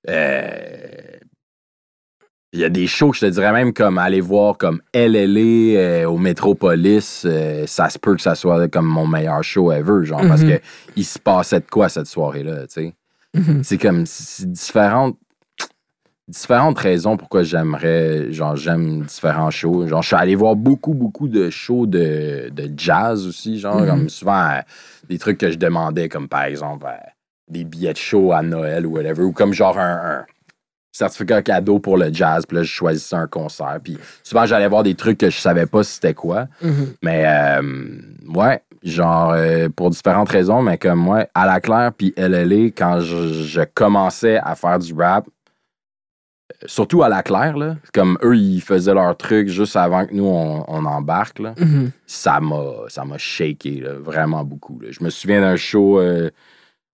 euh, 0.08 0.78
Il 2.54 2.60
y 2.60 2.64
a 2.64 2.68
des 2.68 2.86
shows 2.86 3.10
que 3.12 3.16
je 3.16 3.20
te 3.26 3.30
dirais 3.30 3.52
même 3.52 3.72
comme 3.72 3.96
aller 3.96 4.20
voir 4.20 4.58
comme 4.58 4.82
LLA 4.94 5.78
euh, 5.80 6.04
au 6.04 6.18
Métropolis, 6.18 7.22
euh, 7.24 7.64
ça 7.66 7.88
se 7.88 7.98
peut 7.98 8.14
que 8.14 8.20
ça 8.20 8.34
soit 8.34 8.68
comme 8.68 8.84
mon 8.86 9.06
meilleur 9.06 9.42
show 9.42 9.72
ever, 9.72 10.04
genre, 10.04 10.20
parce 10.28 10.42
Mhm. 10.42 10.48
que 10.58 10.60
il 10.96 11.04
se 11.04 11.18
passait 11.18 11.60
de 11.60 11.66
quoi 11.70 11.88
cette 11.88 12.06
soirée-là, 12.08 12.66
tu 12.66 12.74
sais. 12.74 12.94
Mhm. 13.34 13.62
C'est 13.64 13.78
comme, 13.78 14.04
c'est 14.04 14.52
différentes, 14.52 15.16
différentes 16.28 16.78
raisons 16.78 17.16
pourquoi 17.16 17.42
j'aimerais, 17.42 18.30
genre, 18.32 18.54
j'aime 18.56 19.00
différents 19.02 19.50
shows. 19.50 19.86
Genre, 19.86 20.02
je 20.02 20.08
suis 20.08 20.16
allé 20.16 20.34
voir 20.34 20.54
beaucoup, 20.54 20.92
beaucoup 20.94 21.28
de 21.28 21.48
shows 21.48 21.86
de, 21.86 22.50
de 22.50 22.70
jazz 22.76 23.26
aussi, 23.26 23.58
genre, 23.58 23.80
Mhm. 23.80 23.86
comme 23.86 24.08
souvent 24.10 24.48
euh, 24.50 24.60
des 25.08 25.18
trucs 25.18 25.38
que 25.38 25.50
je 25.50 25.56
demandais, 25.56 26.10
comme 26.10 26.28
par 26.28 26.44
exemple 26.44 26.86
des 27.48 27.64
billets 27.64 27.92
de 27.94 27.98
show 27.98 28.32
à 28.32 28.42
Noël 28.42 28.86
ou 28.86 28.92
whatever, 28.96 29.22
ou 29.22 29.32
comme 29.32 29.52
genre 29.54 29.78
un, 29.78 30.20
un 30.20 30.26
certificat 30.92 31.42
cadeau 31.42 31.78
pour 31.78 31.96
le 31.96 32.12
jazz, 32.12 32.44
puis 32.46 32.58
là, 32.58 32.62
je 32.62 32.70
choisissais 32.70 33.16
un 33.16 33.26
concert. 33.26 33.78
Puis 33.82 33.98
souvent, 34.22 34.44
j'allais 34.46 34.68
voir 34.68 34.82
des 34.82 34.94
trucs 34.94 35.18
que 35.18 35.30
je 35.30 35.38
savais 35.38 35.66
pas 35.66 35.82
c'était 35.82 36.14
quoi. 36.14 36.46
Mhm. 36.62 36.94
Mais 37.02 37.24
euh, 37.26 37.98
ouais, 38.34 38.62
genre 38.82 39.32
euh, 39.32 39.68
pour 39.74 39.90
différentes 39.90 40.28
raisons, 40.28 40.60
mais 40.62 40.76
comme 40.78 40.98
moi, 40.98 41.26
à 41.34 41.46
la 41.46 41.60
claire 41.60 41.92
puis 41.96 42.12
LLA, 42.16 42.66
quand 42.76 43.00
je, 43.00 43.32
je 43.32 43.62
commençais 43.74 44.38
à 44.38 44.54
faire 44.54 44.78
du 44.78 44.92
rap, 44.92 45.26
surtout 46.66 47.02
à 47.02 47.08
la 47.08 47.22
claire, 47.22 47.56
là, 47.56 47.76
comme 47.94 48.18
eux, 48.22 48.36
ils 48.36 48.60
faisaient 48.60 48.94
leur 48.94 49.16
truc 49.16 49.48
juste 49.48 49.74
avant 49.76 50.06
que 50.06 50.14
nous, 50.14 50.26
on, 50.26 50.64
on 50.68 50.84
embarque, 50.84 51.38
là, 51.38 51.54
Mhm. 51.58 51.90
ça 52.06 52.38
m'a 52.40 52.62
ça 52.88 53.04
m'a 53.04 53.16
shaké, 53.18 53.80
là, 53.80 53.94
vraiment 53.98 54.44
beaucoup. 54.44 54.78
là. 54.80 54.88
Je 54.90 55.02
me 55.02 55.10
souviens 55.10 55.40
d'un 55.40 55.56
show 55.56 55.98
euh, 55.98 56.30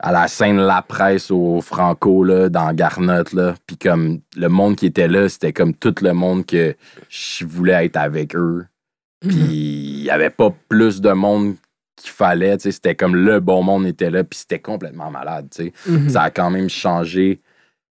à 0.01 0.12
la 0.12 0.29
scène 0.29 0.59
La 0.59 0.83
Presse 0.83 1.31
au 1.31 1.61
Franco, 1.61 2.23
là, 2.25 2.49
dans 2.49 2.73
Garnotte, 2.73 3.33
là, 3.33 3.55
puis 3.66 3.77
comme 3.77 4.20
le 4.37 4.49
monde 4.49 4.77
qui 4.77 4.87
était 4.87 5.09
là, 5.09 5.29
c'était 5.29 5.53
comme 5.53 5.75
tout 5.75 5.95
le 6.03 6.12
monde 6.12 6.47
que 6.47 6.77
je 7.09 7.45
voulais 7.45 7.85
être 7.87 7.97
avec 7.97 8.35
eux. 8.37 8.66
Puis 9.20 9.35
il 9.37 10.03
n'y 10.05 10.11
avait 10.11 10.31
pas 10.31 10.51
plus 10.69 11.01
de 11.01 11.11
monde 11.11 11.57
qu'il 11.97 12.11
fallait. 12.11 12.57
tu 12.57 12.62
sais, 12.65 12.70
C'était 12.73 12.95
comme 12.95 13.16
le 13.16 13.41
bon 13.41 13.62
monde 13.65 13.87
était 13.87 14.11
là, 14.11 14.23
puis 14.23 14.39
c'était 14.39 14.61
complètement 14.61 15.11
malade. 15.11 15.49
tu 15.51 15.65
sais. 15.65 15.73
Mhm. 15.91 16.09
Ça 16.09 16.23
a 16.23 16.31
quand 16.31 16.51
même 16.51 16.69
changé. 16.70 17.41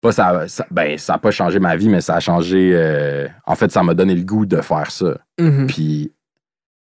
Pas 0.02 0.12
ça, 0.12 0.46
ça- 0.48 0.66
ben, 0.70 0.98
ça 0.98 1.14
n'a 1.14 1.18
pas 1.18 1.30
changé 1.30 1.58
ma 1.58 1.74
vie, 1.76 1.88
mais 1.88 2.02
ça 2.02 2.16
a 2.16 2.20
changé. 2.20 2.72
euh, 2.74 3.26
en 3.46 3.54
fait, 3.54 3.72
ça 3.72 3.82
m'a 3.82 3.94
donné 3.94 4.14
le 4.14 4.22
goût 4.24 4.44
de 4.44 4.60
faire 4.60 4.90
ça. 4.90 5.16
Mhm. 5.40 5.66
Puis, 5.66 6.12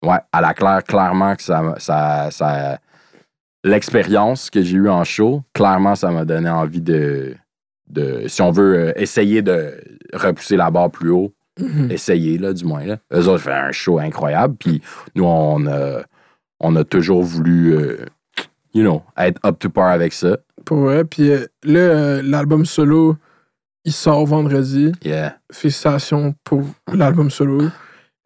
ouais, 0.03 0.19
à 0.33 0.41
la 0.41 0.53
claire, 0.55 0.83
clairement 0.83 1.37
que 1.37 1.43
ça. 1.45 1.63
ça, 1.79 2.29
ça 2.33 2.79
L'expérience 3.65 4.51
que 4.51 4.63
j'ai 4.63 4.77
eue 4.77 4.89
en 4.89 5.05
show, 5.05 5.43
clairement, 5.55 5.95
ça 5.95 6.11
m'a 6.11 6.25
donné 6.25 6.49
envie 6.51 6.81
de. 6.83 7.35
de 7.89 8.25
si 8.29 8.43
on 8.43 8.51
veut 8.51 8.75
euh, 8.77 8.93
essayer 8.97 9.43
de 9.43 9.75
repousser 10.13 10.57
la 10.57 10.71
barre 10.71 10.91
plus 10.91 11.11
haut, 11.11 11.33
Mhm. 11.61 11.91
essayer, 11.93 12.37
là, 12.39 12.53
du 12.53 12.65
moins. 12.65 12.85
Là. 12.85 12.99
Eux 13.13 13.29
autres 13.29 13.45
font 13.45 13.51
un 13.53 13.71
show 13.73 13.99
incroyable. 13.99 14.57
Puis 14.59 14.83
nous, 15.15 15.25
on 15.25 15.67
a, 15.67 16.03
on 16.61 16.75
a 16.77 16.83
toujours 16.85 17.23
voulu, 17.23 17.75
euh, 17.77 18.05
you 18.75 18.83
know, 18.83 19.03
être 19.17 19.41
up 19.47 19.59
to 19.61 19.71
par 19.71 19.91
avec 19.91 20.13
ça. 20.13 20.37
Pour 20.65 20.79
vrai. 20.79 21.05
Puis 21.05 21.31
euh, 21.31 21.47
là, 21.63 21.79
euh, 21.79 22.23
l'album 22.25 22.65
solo, 22.67 23.17
il 23.85 23.93
sort 23.93 24.27
vendredi. 24.27 24.91
Yeah. 25.05 25.39
Félicitations 25.53 26.35
pour 26.43 26.63
l'album 26.93 27.31
solo. 27.31 27.69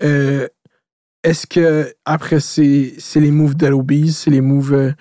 Est-ce 0.00 1.46
que 1.46 1.92
après 2.04 2.40
c'est 2.40 2.94
les 3.16 3.30
moves 3.30 3.56
Obies, 3.72 4.12
c'est 4.12 4.30
les 4.30 4.40
moves 4.40 4.94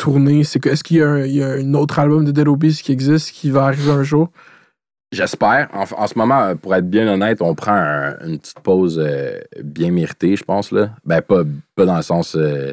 euh, 0.00 0.02
tournés, 0.04 0.44
c'est 0.44 0.60
que 0.60 0.68
est-ce 0.68 0.84
qu'il 0.84 0.98
y, 0.98 1.02
a 1.02 1.08
un- 1.08 1.24
il 1.24 1.34
y 1.36 1.42
a 1.42 1.48
un 1.52 1.74
autre 1.74 1.98
album 1.98 2.24
de 2.24 2.30
Dead 2.30 2.48
Obies 2.48 2.80
qui 2.82 2.92
existe 2.92 3.30
qui 3.32 3.50
va 3.50 3.64
arriver 3.66 3.90
un 3.90 4.02
jour? 4.02 4.30
J'espère. 5.12 5.68
En, 5.72 5.84
en 6.02 6.06
ce 6.06 6.18
moment, 6.18 6.40
euh, 6.42 6.54
pour 6.54 6.74
être 6.74 6.88
bien 6.88 7.06
honnête, 7.08 7.40
on 7.40 7.54
prend 7.54 7.72
un- 7.74 8.18
une 8.26 8.38
petite 8.38 8.60
pause 8.60 8.98
euh, 9.02 9.38
bien 9.62 9.90
méritée, 9.90 10.36
je 10.36 10.44
pense. 10.44 10.72
Là. 10.72 10.90
Ben, 11.04 11.20
pas, 11.22 11.42
pas 11.74 11.84
dans 11.86 11.96
le 11.96 12.02
sens. 12.02 12.34
euh, 12.36 12.72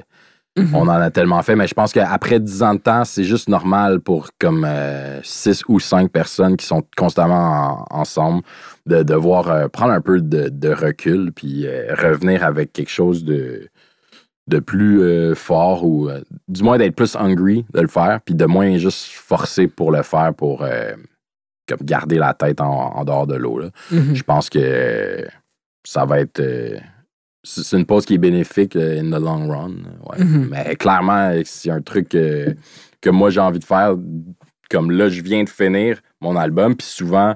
Mhm. 0.55 0.75
On 0.75 0.81
en 0.81 0.89
a 0.89 1.09
tellement 1.09 1.41
fait, 1.41 1.55
mais 1.55 1.65
je 1.65 1.73
pense 1.73 1.91
qu'après 1.93 2.39
10 2.39 2.61
ans 2.61 2.75
de 2.75 2.79
temps, 2.79 3.05
c'est 3.05 3.23
juste 3.23 3.49
normal 3.49 4.01
pour 4.01 4.29
comme 4.39 4.67
6 5.23 5.63
ou 5.67 5.79
5 5.79 6.11
personnes 6.11 6.57
qui 6.57 6.67
sont 6.67 6.83
constamment 6.95 7.87
en- 7.91 8.01
ensemble 8.01 8.43
de 8.85 9.01
devoir 9.01 9.49
euh, 9.49 9.67
prendre 9.67 9.93
un 9.93 10.01
peu 10.01 10.21
de, 10.21 10.49
de 10.49 10.69
recul 10.69 11.31
puis 11.33 11.65
euh, 11.65 11.95
revenir 11.95 12.43
avec 12.43 12.71
quelque 12.71 12.91
chose 12.91 13.23
de, 13.25 13.67
de 14.47 14.59
plus 14.59 15.01
euh, 15.01 15.35
fort 15.35 15.85
ou 15.85 16.09
euh, 16.09 16.21
du 16.47 16.63
moins 16.63 16.77
d'être 16.77 16.95
plus 16.95 17.15
hungry 17.15 17.65
de 17.73 17.81
le 17.81 17.87
faire, 17.87 18.19
puis 18.25 18.35
de 18.35 18.45
moins 18.45 18.77
juste 18.77 19.07
forcer 19.07 19.67
pour 19.67 19.91
le 19.91 20.03
faire 20.03 20.33
pour 20.33 20.63
euh, 20.63 20.93
comme 21.67 21.79
garder 21.81 22.17
la 22.17 22.33
tête 22.33 22.59
en, 22.59 22.93
en 22.95 23.05
dehors 23.05 23.27
de 23.27 23.35
l'eau. 23.35 23.61
Mhm. 23.91 24.15
Je 24.15 24.23
pense 24.23 24.49
que 24.49 25.25
ça 25.85 26.05
va 26.05 26.19
être. 26.19 26.41
c'est 27.43 27.77
une 27.77 27.85
pause 27.85 28.05
qui 28.05 28.15
est 28.15 28.19
bénéfique 28.19 28.75
in 28.75 29.09
the 29.11 29.21
long 29.21 29.47
run. 29.47 29.75
ouais. 30.09 30.23
Mhm. 30.23 30.49
Mais 30.51 30.75
clairement, 30.75 31.31
c'est 31.45 31.71
un 31.71 31.81
truc 31.81 32.09
que 32.09 33.09
moi 33.09 33.29
j'ai 33.29 33.39
envie 33.39 33.59
de 33.59 33.65
faire. 33.65 33.95
Comme 34.69 34.91
là, 34.91 35.07
je 35.07 35.21
viens 35.21 35.43
de 35.43 35.49
finir 35.49 35.99
mon 36.19 36.35
album, 36.35 36.75
puis 36.75 36.87
souvent, 36.87 37.35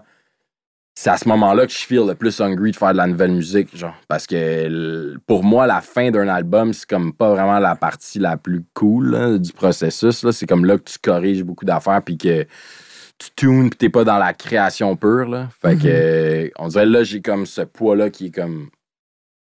c'est 0.99 1.11
à 1.11 1.17
ce 1.17 1.27
moment-là 1.29 1.67
que 1.67 1.71
je 1.71 1.77
feel 1.85 2.07
le 2.07 2.15
plus 2.15 2.41
hungry 2.41 2.71
de 2.71 2.75
faire 2.75 2.91
de 2.91 2.97
la 2.97 3.05
nouvelle 3.05 3.31
musique. 3.33 3.75
Genre, 3.77 3.93
parce 4.07 4.25
que 4.25 5.15
pour 5.27 5.43
moi, 5.43 5.67
la 5.67 5.79
fin 5.81 6.09
d'un 6.09 6.27
album, 6.27 6.73
c'est 6.73 6.89
comme 6.89 7.13
pas 7.13 7.29
vraiment 7.29 7.59
la 7.59 7.75
partie 7.75 8.17
la 8.17 8.35
plus 8.35 8.63
cool 8.73 9.11
là, 9.11 9.37
du 9.37 9.53
processus. 9.53 10.23
là. 10.23 10.31
C'est 10.31 10.47
comme 10.47 10.65
là 10.65 10.75
que 10.79 10.85
tu 10.89 10.97
corriges 10.97 11.43
beaucoup 11.43 11.65
d'affaires, 11.65 12.01
puis 12.01 12.17
que 12.17 12.45
tu 13.19 13.29
tunes, 13.35 13.69
puis 13.69 13.77
t'es 13.77 13.89
pas 13.89 14.03
dans 14.05 14.17
la 14.17 14.33
création 14.33 14.95
pure. 14.95 15.29
Là. 15.29 15.49
Fait 15.61 15.75
que, 15.75 15.83
Mhm. 15.83 15.85
euh, 15.87 16.49
on 16.57 16.67
dirait 16.67 16.87
là, 16.87 17.03
j'ai 17.03 17.21
comme 17.21 17.45
ce 17.45 17.61
poids-là 17.61 18.09
qui 18.09 18.27
est 18.27 18.31
comme 18.31 18.69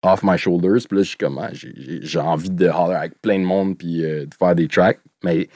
off 0.05 0.21
my 0.23 0.39
shoulders. 0.39 0.87
Puis 0.89 0.99
là, 0.99 1.03
je 1.03 1.09
suis 1.09 1.19
comme, 1.19 1.39
ah, 1.39 1.51
j'ai- 1.53 1.75
j'ai 1.77 1.99
j'ai 2.01 2.19
envie 2.21 2.51
de 2.51 2.69
holler 2.69 2.95
avec 2.95 3.21
plein 3.21 3.41
de 3.41 3.45
monde, 3.45 3.77
puis 3.77 4.05
euh, 4.05 4.25
de 4.25 4.35
faire 4.37 4.55
des 4.55 4.69
tracks. 4.69 5.01
Mais 5.25 5.49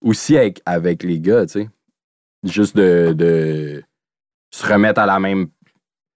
aussi 0.00 0.34
avec, 0.38 0.62
avec 0.64 1.02
les 1.02 1.20
gars, 1.20 1.44
tu 1.44 1.60
sais. 1.60 1.68
Juste 2.42 2.74
de, 2.74 3.12
de 3.12 3.82
se 4.54 4.66
remettre 4.70 5.00
à 5.00 5.06
la 5.06 5.18
même, 5.18 5.46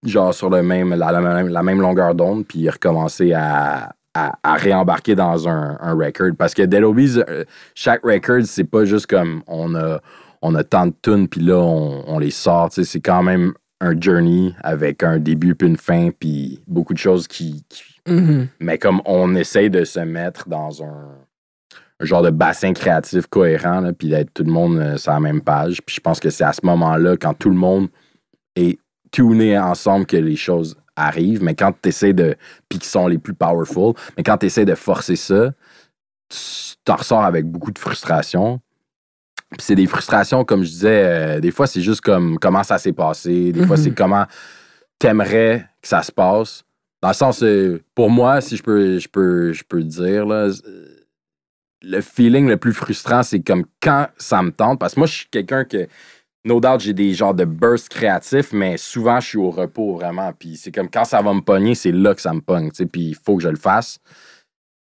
genre 0.05 0.33
sur 0.33 0.49
le 0.49 0.61
même, 0.63 0.93
la, 0.93 1.11
la 1.11 1.19
même, 1.21 1.47
la 1.49 1.63
même 1.63 1.81
longueur 1.81 2.15
d'onde, 2.15 2.45
puis 2.45 2.69
recommencer 2.69 3.33
à, 3.33 3.93
à, 4.13 4.37
à 4.43 4.53
réembarquer 4.55 5.15
dans 5.15 5.47
un, 5.49 5.77
un 5.81 5.93
record. 5.93 6.31
Parce 6.37 6.53
que 6.53 6.61
Dead 6.61 6.83
Obies, 6.83 7.19
euh, 7.27 7.43
chaque 7.75 8.03
record, 8.03 8.43
c'est 8.45 8.63
pas 8.63 8.85
juste 8.85 9.07
comme 9.07 9.41
on 9.47 9.75
a, 9.75 9.99
on 10.41 10.53
a 10.55 10.63
tant 10.63 10.87
de 10.87 10.93
tunes, 11.01 11.27
puis 11.27 11.41
là, 11.41 11.57
on, 11.57 12.03
on 12.07 12.19
les 12.19 12.31
sort. 12.31 12.69
C'est 12.71 13.01
quand 13.01 13.23
même 13.23 13.53
un 13.81 13.99
journey 13.99 14.53
avec 14.63 15.03
un 15.03 15.17
début 15.19 15.53
puis 15.55 15.67
une 15.67 15.77
fin, 15.77 16.09
puis 16.17 16.61
beaucoup 16.67 16.93
de 16.93 16.99
choses 16.99 17.27
qui, 17.27 17.63
qui- 17.69 17.83
Mhm. 18.09 18.47
mais 18.61 18.77
comme 18.77 19.01
on 19.03 19.35
essaye 19.35 19.69
de 19.69 19.83
se 19.83 19.99
mettre 19.99 20.47
dans 20.47 20.81
un, 20.81 21.09
un 21.99 22.05
genre 22.05 22.21
de 22.21 22.29
bassin 22.29 22.71
créatif 22.71 23.27
cohérent, 23.27 23.91
puis 23.99 24.07
d'être 24.07 24.33
tout 24.33 24.45
le 24.45 24.51
monde 24.51 24.77
euh, 24.77 24.95
sur 24.95 25.11
la 25.11 25.19
même 25.19 25.41
page. 25.41 25.81
Puis 25.85 25.95
je 25.97 25.99
pense 25.99 26.21
que 26.21 26.29
c'est 26.29 26.45
à 26.45 26.53
ce 26.53 26.61
moment-là, 26.63 27.17
quand 27.17 27.33
tout 27.33 27.49
le 27.49 27.57
monde 27.57 27.89
est 28.57 28.79
tuné 29.11 29.57
ensemble, 29.57 30.05
que 30.05 30.17
les 30.17 30.35
choses 30.35 30.75
arrivent. 30.95 31.43
Mais 31.43 31.55
quand 31.55 31.73
tu 31.81 31.89
essaies 31.89 32.13
de. 32.13 32.35
Puis 32.69 32.79
qui 32.79 32.87
sont 32.87 33.07
les 33.07 33.17
plus 33.17 33.33
powerful, 33.33 33.93
mais 34.17 34.23
quand 34.23 34.37
tu 34.37 34.47
essaies 34.47 34.65
de 34.65 34.75
forcer 34.75 35.15
ça, 35.15 35.51
tu 36.29 36.37
t'en 36.83 36.95
ressors 36.95 37.23
avec 37.23 37.45
beaucoup 37.45 37.71
de 37.71 37.79
frustration. 37.79 38.59
Puis 39.51 39.61
c'est 39.61 39.75
des 39.75 39.87
frustrations, 39.87 40.43
comme 40.43 40.63
je 40.63 40.69
disais, 40.69 41.03
euh, 41.05 41.39
des 41.39 41.51
fois, 41.51 41.67
c'est 41.67 41.81
juste 41.81 42.01
comme 42.01 42.37
comment 42.37 42.63
ça 42.63 42.77
s'est 42.77 42.91
passé. 42.93 43.53
Des 43.53 43.65
fois, 43.65 43.77
Mhm. 43.77 43.83
c'est 43.83 43.91
comment 43.91 44.25
t'aimerais 44.99 45.65
que 45.81 45.87
ça 45.87 46.01
se 46.03 46.11
passe. 46.11 46.63
Dans 47.01 47.09
le 47.09 47.13
sens, 47.13 47.43
euh, 47.43 47.81
pour 47.95 48.09
moi, 48.09 48.41
si 48.41 48.57
je 48.57 48.63
peux, 48.63 48.97
je 48.99 49.07
peux, 49.07 49.53
je 49.53 49.63
peux 49.63 49.83
dire, 49.83 50.25
là, 50.25 50.49
le 51.83 52.01
feeling 52.01 52.47
le 52.47 52.57
plus 52.57 52.73
frustrant, 52.73 53.23
c'est 53.23 53.39
comme 53.39 53.65
quand 53.81 54.07
ça 54.17 54.41
me 54.41 54.51
tente. 54.51 54.79
Parce 54.79 54.95
que 54.95 54.99
moi, 54.99 55.07
je 55.07 55.13
suis 55.13 55.27
quelqu'un 55.29 55.63
que, 55.63 55.87
no 56.47 56.59
doubt, 56.59 56.79
j'ai 56.79 56.93
des 56.93 57.13
genres 57.13 57.33
de 57.33 57.45
bursts 57.45 57.89
créatifs, 57.89 58.53
mais 58.53 58.77
souvent, 58.77 59.19
je 59.19 59.27
suis 59.27 59.37
au 59.37 59.51
repos 59.51 59.95
vraiment. 59.95 60.31
Puis 60.33 60.55
c'est 60.55 60.71
comme 60.71 60.89
quand 60.89 61.05
ça 61.05 61.21
va 61.21 61.33
me 61.33 61.41
pogner, 61.41 61.75
c'est 61.75 61.91
là 61.91 62.15
que 62.15 62.21
ça 62.21 62.33
me 62.33 62.41
pogne. 62.41 62.71
tu 62.71 62.87
Puis 62.87 63.09
il 63.09 63.15
faut 63.15 63.35
que 63.37 63.43
je 63.43 63.49
le 63.49 63.57
fasse. 63.57 63.99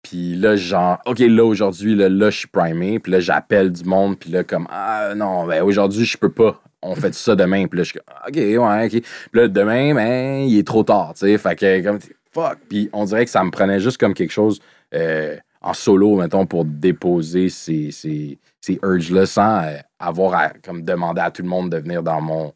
Puis 0.03 0.37
là, 0.37 0.55
genre, 0.55 0.99
OK, 1.05 1.19
là, 1.19 1.45
aujourd'hui, 1.45 1.97
là, 1.97 2.09
là, 2.09 2.31
je 2.31 2.39
suis 2.39 2.49
primé. 2.49 3.01
Puis 3.01 3.11
là, 3.11 3.21
j'appelle 3.21 3.73
du 3.73 3.85
monde. 3.85 4.17
Puis 4.19 4.31
là, 4.31 4.45
comme, 4.45 4.69
ah 4.71 5.13
non, 5.17 5.47
ben 5.47 5.63
aujourd'hui, 5.63 6.05
je 6.05 6.17
peux 6.17 6.31
pas. 6.31 6.63
On 6.81 6.95
fait 6.95 7.13
ça 7.13 7.35
demain. 7.35 7.67
Puis 7.67 7.79
là, 7.79 7.83
je 7.83 7.91
suis 7.91 7.99
OK, 7.99 8.37
ouais, 8.37 8.87
OK. 8.87 8.91
Puis 8.91 9.41
là, 9.41 9.49
demain, 9.49 9.95
ben, 9.95 10.49
il 10.49 10.57
est 10.59 10.67
trop 10.67 10.85
tard, 10.85 11.15
tu 11.15 11.27
sais. 11.27 11.37
Fait 11.39 11.57
que, 11.57 11.83
comme, 11.83 11.99
fuck. 12.31 12.59
Puis 12.69 12.89
on 12.93 13.05
dirait 13.05 13.25
que 13.25 13.31
ça 13.31 13.43
me 13.43 13.51
prenait 13.51 13.81
juste 13.81 13.99
comme 13.99 14.15
quelque 14.15 14.33
chose 14.33 14.61
euh, 14.95 15.37
en 15.61 15.75
solo, 15.75 16.15
mettons, 16.17 16.47
pour 16.47 16.65
déposer 16.65 17.49
ces, 17.49 18.39
ces 18.67 18.79
urges-là 18.83 19.27
sans 19.27 19.63
euh, 19.63 19.77
avoir 19.99 20.35
à, 20.35 20.49
comme, 20.65 20.83
demander 20.83 21.21
à 21.21 21.31
tout 21.31 21.43
le 21.43 21.49
monde 21.49 21.71
de 21.71 21.79
venir 21.79 22.03
dans 22.03 22.21
mon 22.21 22.53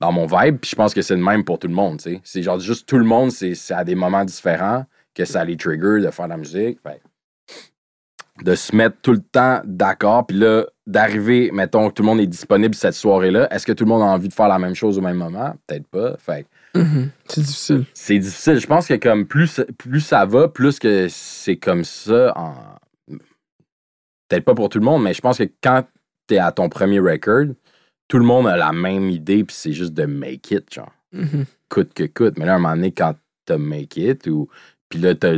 dans 0.00 0.12
mon 0.12 0.26
vibe. 0.26 0.58
Puis 0.58 0.70
je 0.70 0.76
pense 0.76 0.94
que 0.94 1.02
c'est 1.02 1.16
le 1.16 1.22
même 1.22 1.44
pour 1.44 1.58
tout 1.58 1.68
le 1.68 1.74
monde. 1.74 2.00
C'est 2.24 2.42
genre 2.42 2.58
juste 2.58 2.88
tout 2.88 2.98
le 2.98 3.04
monde, 3.04 3.30
c'est 3.30 3.54
c'est 3.54 3.74
à 3.74 3.84
des 3.84 3.94
moments 3.94 4.24
différents 4.24 4.84
que 5.14 5.24
ça 5.24 5.44
les 5.44 5.56
trigger 5.56 6.00
de 6.00 6.10
faire 6.10 6.26
de 6.26 6.30
la 6.30 6.36
musique. 6.36 6.78
Fait 6.82 7.00
de 8.42 8.54
se 8.54 8.74
mettre 8.74 8.96
tout 9.02 9.12
le 9.12 9.20
temps 9.20 9.60
d'accord, 9.64 10.26
puis 10.26 10.38
là, 10.38 10.64
d'arriver, 10.86 11.50
mettons 11.52 11.88
que 11.88 11.94
tout 11.94 12.02
le 12.02 12.08
monde 12.08 12.20
est 12.20 12.26
disponible 12.26 12.74
cette 12.74 12.94
soirée-là, 12.94 13.46
est-ce 13.54 13.66
que 13.66 13.72
tout 13.72 13.84
le 13.84 13.90
monde 13.90 14.02
a 14.02 14.06
envie 14.06 14.28
de 14.28 14.32
faire 14.32 14.48
la 14.48 14.58
même 14.58 14.74
chose 14.74 14.98
au 14.98 15.02
même 15.02 15.18
moment? 15.18 15.54
Peut-être 15.66 15.86
pas. 15.86 16.16
Fait 16.16 16.46
Mhm. 16.74 17.10
C'est 17.28 17.42
difficile. 17.42 17.84
c'est 17.92 18.18
difficile. 18.18 18.58
Je 18.58 18.66
pense 18.66 18.86
que 18.86 18.94
comme 18.94 19.26
plus, 19.26 19.60
plus 19.76 20.00
ça 20.00 20.24
va, 20.24 20.48
plus 20.48 20.78
que 20.78 21.06
c'est 21.10 21.56
comme 21.56 21.84
ça 21.84 22.32
en. 22.34 22.54
Peut-être 24.32 24.44
pas 24.46 24.54
pour 24.54 24.70
tout 24.70 24.78
le 24.78 24.84
monde, 24.86 25.02
mais 25.02 25.12
je 25.12 25.20
pense 25.20 25.36
que 25.36 25.44
quand 25.62 25.84
t'es 26.26 26.38
à 26.38 26.52
ton 26.52 26.70
premier 26.70 27.00
record, 27.00 27.48
tout 28.08 28.18
le 28.18 28.24
monde 28.24 28.46
a 28.46 28.56
la 28.56 28.72
même 28.72 29.10
idée, 29.10 29.44
puis 29.44 29.54
c'est 29.54 29.72
juste 29.74 29.92
de 29.92 30.06
make 30.06 30.50
it, 30.52 30.72
genre. 30.72 30.90
Mhm. 31.12 31.44
Coûte 31.68 31.92
que 31.92 32.04
coûte. 32.04 32.38
Mais 32.38 32.46
là, 32.46 32.52
à 32.54 32.56
un 32.56 32.58
moment 32.58 32.74
donné, 32.74 32.92
quand 32.92 33.14
t'as 33.44 33.58
make 33.58 33.96
it, 33.98 34.26
ou. 34.28 34.48
Puis 34.88 35.00
là, 35.00 35.14
t'as. 35.14 35.34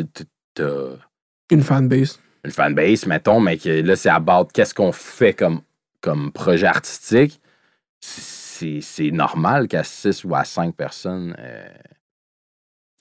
Une 1.51 1.62
fanbase. 1.62 2.21
une 2.45 2.51
fanbase, 2.53 3.07
mettons, 3.07 3.41
mais 3.41 3.59
que 3.59 3.69
là, 3.83 3.97
c'est 3.97 4.11
about 4.11 4.47
qu'est-ce 4.55 4.73
qu'on 4.75 4.93
fait 4.93 5.35
comme, 5.35 5.62
comme 6.01 6.31
projet 6.31 6.66
artistique. 6.69 7.41
C'est 8.01 9.11
normal 9.11 9.66
qu'à 9.66 9.83
6 9.83 10.23
ou 10.25 10.35
à 10.37 10.45
5 10.45 10.75
personnes, 10.77 11.35
euh, 11.39 11.66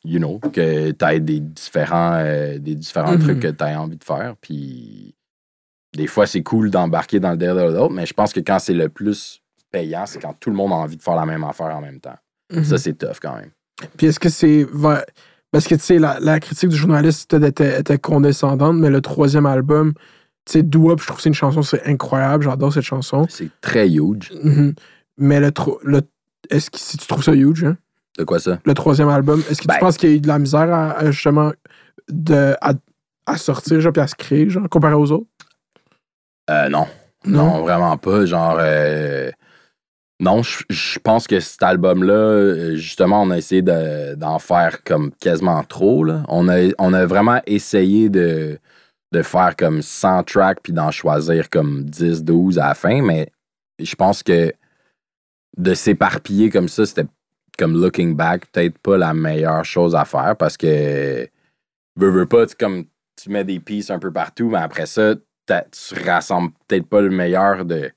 you 0.03 0.17
know, 0.17 0.39
que 0.39 0.91
tu 0.91 1.05
aies 1.05 1.19
des 1.19 1.39
différents, 1.39 2.15
euh, 2.15 2.57
des 2.57 2.73
différents 2.75 3.13
Mhm. 3.13 3.19
trucs 3.23 3.39
que 3.41 3.47
tu 3.49 3.63
as 3.63 3.79
envie 3.79 3.97
de 3.97 4.03
faire. 4.03 4.35
Puis 4.41 5.13
des 5.95 6.07
fois, 6.07 6.25
c'est 6.27 6.43
cool 6.43 6.69
d'embarquer 6.69 7.19
dans 7.19 7.31
le 7.31 7.37
délire 7.37 7.55
de 7.55 7.61
l'autre, 7.77 7.93
mais 7.93 8.05
je 8.05 8.13
pense 8.13 8.33
que 8.33 8.39
quand 8.39 8.59
c'est 8.59 8.73
le 8.73 8.89
plus 8.89 9.41
payant, 9.71 10.05
c'est 10.05 10.19
quand 10.19 10.33
tout 10.39 10.49
le 10.49 10.55
monde 10.55 10.71
a 10.71 10.75
envie 10.75 10.97
de 10.97 11.01
faire 11.03 11.15
la 11.15 11.25
même 11.25 11.43
affaire 11.43 11.75
en 11.75 11.81
même 11.81 11.99
temps. 11.99 12.15
Mhm. 12.51 12.63
Ça, 12.63 12.77
c'est 12.77 12.93
tough 12.93 13.17
quand 13.21 13.35
même. 13.35 13.51
Puis 13.97 14.07
est-ce 14.07 14.19
que 14.19 14.29
c'est. 14.29 14.67
Parce 15.51 15.67
que, 15.67 15.75
tu 15.75 15.81
sais, 15.81 15.99
la, 15.99 16.19
la 16.19 16.39
critique 16.39 16.69
du 16.69 16.75
journaliste 16.75 17.31
était, 17.33 17.97
condescendante, 17.99 18.75
mais 18.77 18.89
le 18.89 19.01
troisième 19.01 19.45
album, 19.45 19.93
tu 20.45 20.53
sais, 20.53 20.63
Do 20.63 20.89
Up, 20.91 20.99
je 20.99 21.05
trouve 21.05 21.17
que 21.17 21.23
c'est 21.23 21.29
une 21.29 21.35
chanson, 21.35 21.61
c'est 21.61 21.85
incroyable, 21.87 22.43
j'adore 22.43 22.73
cette 22.73 22.83
chanson. 22.83 23.25
C'est 23.29 23.49
très 23.61 23.87
huge. 23.89 24.31
Mhm. 24.43 24.73
Mais 25.17 25.39
le, 25.39 25.51
tro- 25.51 25.79
le 25.83 26.01
est-ce 26.49 26.71
que 26.71 26.79
si 26.79 26.97
tu 26.97 27.05
trouves 27.07 27.23
ça 27.23 27.33
huge, 27.33 27.63
hein, 27.65 27.77
De 28.17 28.23
quoi 28.23 28.39
ça? 28.39 28.59
le 28.65 28.73
troisième 28.73 29.09
album, 29.09 29.41
est-ce 29.49 29.61
que 29.61 29.67
Ben- 29.67 29.75
tu 29.75 29.79
penses 29.79 29.97
qu'il 29.97 30.09
y 30.09 30.13
a 30.13 30.15
eu 30.15 30.19
de 30.19 30.27
la 30.27 30.39
misère 30.39 30.73
à, 30.73 30.91
à, 30.93 31.11
justement 31.11 31.51
de, 32.09 32.55
à, 32.59 32.73
à 33.27 33.37
sortir, 33.37 33.79
genre, 33.79 33.93
puis 33.93 34.01
à 34.01 34.07
se 34.07 34.15
créer, 34.15 34.49
genre, 34.49 34.67
comparé 34.69 34.95
aux 34.95 35.11
autres? 35.11 35.27
Euh, 36.49 36.69
non. 36.69 36.87
Non, 37.25 37.61
vraiment 37.61 37.97
pas. 37.97 38.25
Genre, 38.25 38.57
euh, 38.59 39.31
non, 40.19 40.41
je 40.43 40.99
pense 40.99 41.27
que 41.27 41.39
cet 41.39 41.63
album-là, 41.63 42.13
euh, 42.13 42.75
justement, 42.75 43.21
on 43.21 43.31
a 43.31 43.37
essayé 43.37 43.61
de- 43.61 44.15
d'en 44.15 44.39
faire 44.39 44.83
comme 44.83 45.11
quasiment 45.13 45.63
trop. 45.63 46.03
Là. 46.03 46.23
On, 46.27 46.49
a, 46.49 46.69
on 46.79 46.93
a 46.93 47.05
vraiment 47.05 47.41
essayé 47.45 48.09
de, 48.09 48.59
de 49.13 49.21
faire 49.21 49.55
comme 49.55 49.81
100 49.81 50.23
tracks 50.23 50.59
puis 50.61 50.73
d'en 50.73 50.91
choisir 50.91 51.49
comme 51.49 51.85
10, 51.85 52.23
12 52.23 52.59
à 52.59 52.69
la 52.69 52.73
fin, 52.73 53.01
mais 53.01 53.29
je 53.79 53.95
pense 53.95 54.21
que 54.21 54.53
de 55.57 55.73
s'éparpiller 55.73 56.49
comme 56.49 56.67
ça, 56.67 56.85
c'était 56.85 57.05
comme 57.57 57.79
looking 57.79 58.15
back, 58.15 58.47
peut-être 58.51 58.77
pas 58.79 58.97
la 58.97 59.13
meilleure 59.13 59.63
chose 59.63 59.95
à 59.95 60.03
faire 60.05 60.35
parce 60.37 60.57
que 60.57 61.27
veux, 61.95 62.09
veux 62.09 62.25
pas, 62.25 62.45
tu, 62.47 62.55
comme 62.55 62.85
tu 63.21 63.29
mets 63.29 63.43
des 63.43 63.59
pieces 63.59 63.91
un 63.91 63.99
peu 63.99 64.11
partout, 64.11 64.49
mais 64.49 64.57
après 64.57 64.87
ça, 64.87 65.13
tu 65.47 65.95
rassembles 66.03 66.51
peut-être 66.67 66.87
pas 66.87 67.01
le 67.01 67.09
meilleur 67.09 67.65
de, 67.65 67.91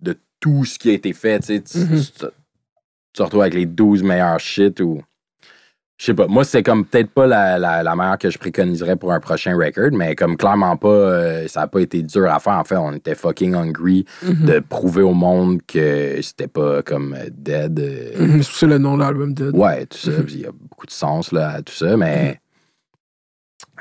de 0.00 0.16
tout 0.40 0.64
ce 0.64 0.78
qui 0.78 0.90
a 0.90 0.92
été 0.94 1.12
fait. 1.12 1.40
Tu, 1.40 1.46
sais. 1.46 1.60
Tu- 1.62 1.78
Mhm. 1.78 2.02
tu- 3.14 3.22
retrouves 3.22 3.42
avec 3.42 3.54
les 3.54 3.66
12 3.66 4.02
meilleurs 4.02 4.40
shit 4.40 4.80
ou. 4.80 5.00
Je 5.98 6.06
sais 6.06 6.14
pas. 6.14 6.26
Moi, 6.26 6.42
c'est 6.42 6.64
comme 6.64 6.84
peut-être 6.84 7.10
pas 7.10 7.28
la, 7.28 7.58
la, 7.60 7.84
la 7.84 7.94
meilleure 7.94 8.18
que 8.18 8.28
je 8.28 8.36
préconiserais 8.36 8.96
pour 8.96 9.12
un 9.12 9.20
prochain 9.20 9.54
record, 9.56 9.90
mais 9.92 10.16
comme 10.16 10.36
clairement 10.36 10.76
pas, 10.76 10.88
euh, 10.88 11.46
ça 11.46 11.60
a 11.62 11.66
pas 11.68 11.78
été 11.80 12.02
dur 12.02 12.28
à 12.28 12.40
faire. 12.40 12.54
En 12.54 12.64
fait, 12.64 12.76
on 12.76 12.92
était 12.94 13.14
fucking 13.14 13.54
hungry 13.54 14.04
Mhm. 14.24 14.46
de 14.46 14.58
prouver 14.58 15.02
au 15.02 15.12
monde 15.14 15.60
que 15.64 16.18
c'était 16.20 16.48
pas 16.48 16.82
comme 16.82 17.14
euh, 17.14 17.28
dead. 17.30 17.78
euh, 17.78 18.18
Mhm, 18.18 18.42
C'est 18.42 18.66
le 18.66 18.78
nom 18.78 18.96
de 18.96 19.02
l'album, 19.04 19.32
Dead. 19.32 19.54
Ouais, 19.54 19.86
tout 19.86 19.98
ça. 19.98 20.10
Il 20.26 20.40
y 20.40 20.46
a 20.46 20.50
beaucoup 20.50 20.86
de 20.86 20.90
sens 20.90 21.30
là, 21.30 21.50
à 21.50 21.62
tout 21.62 21.74
ça, 21.74 21.96
mais 21.96 22.40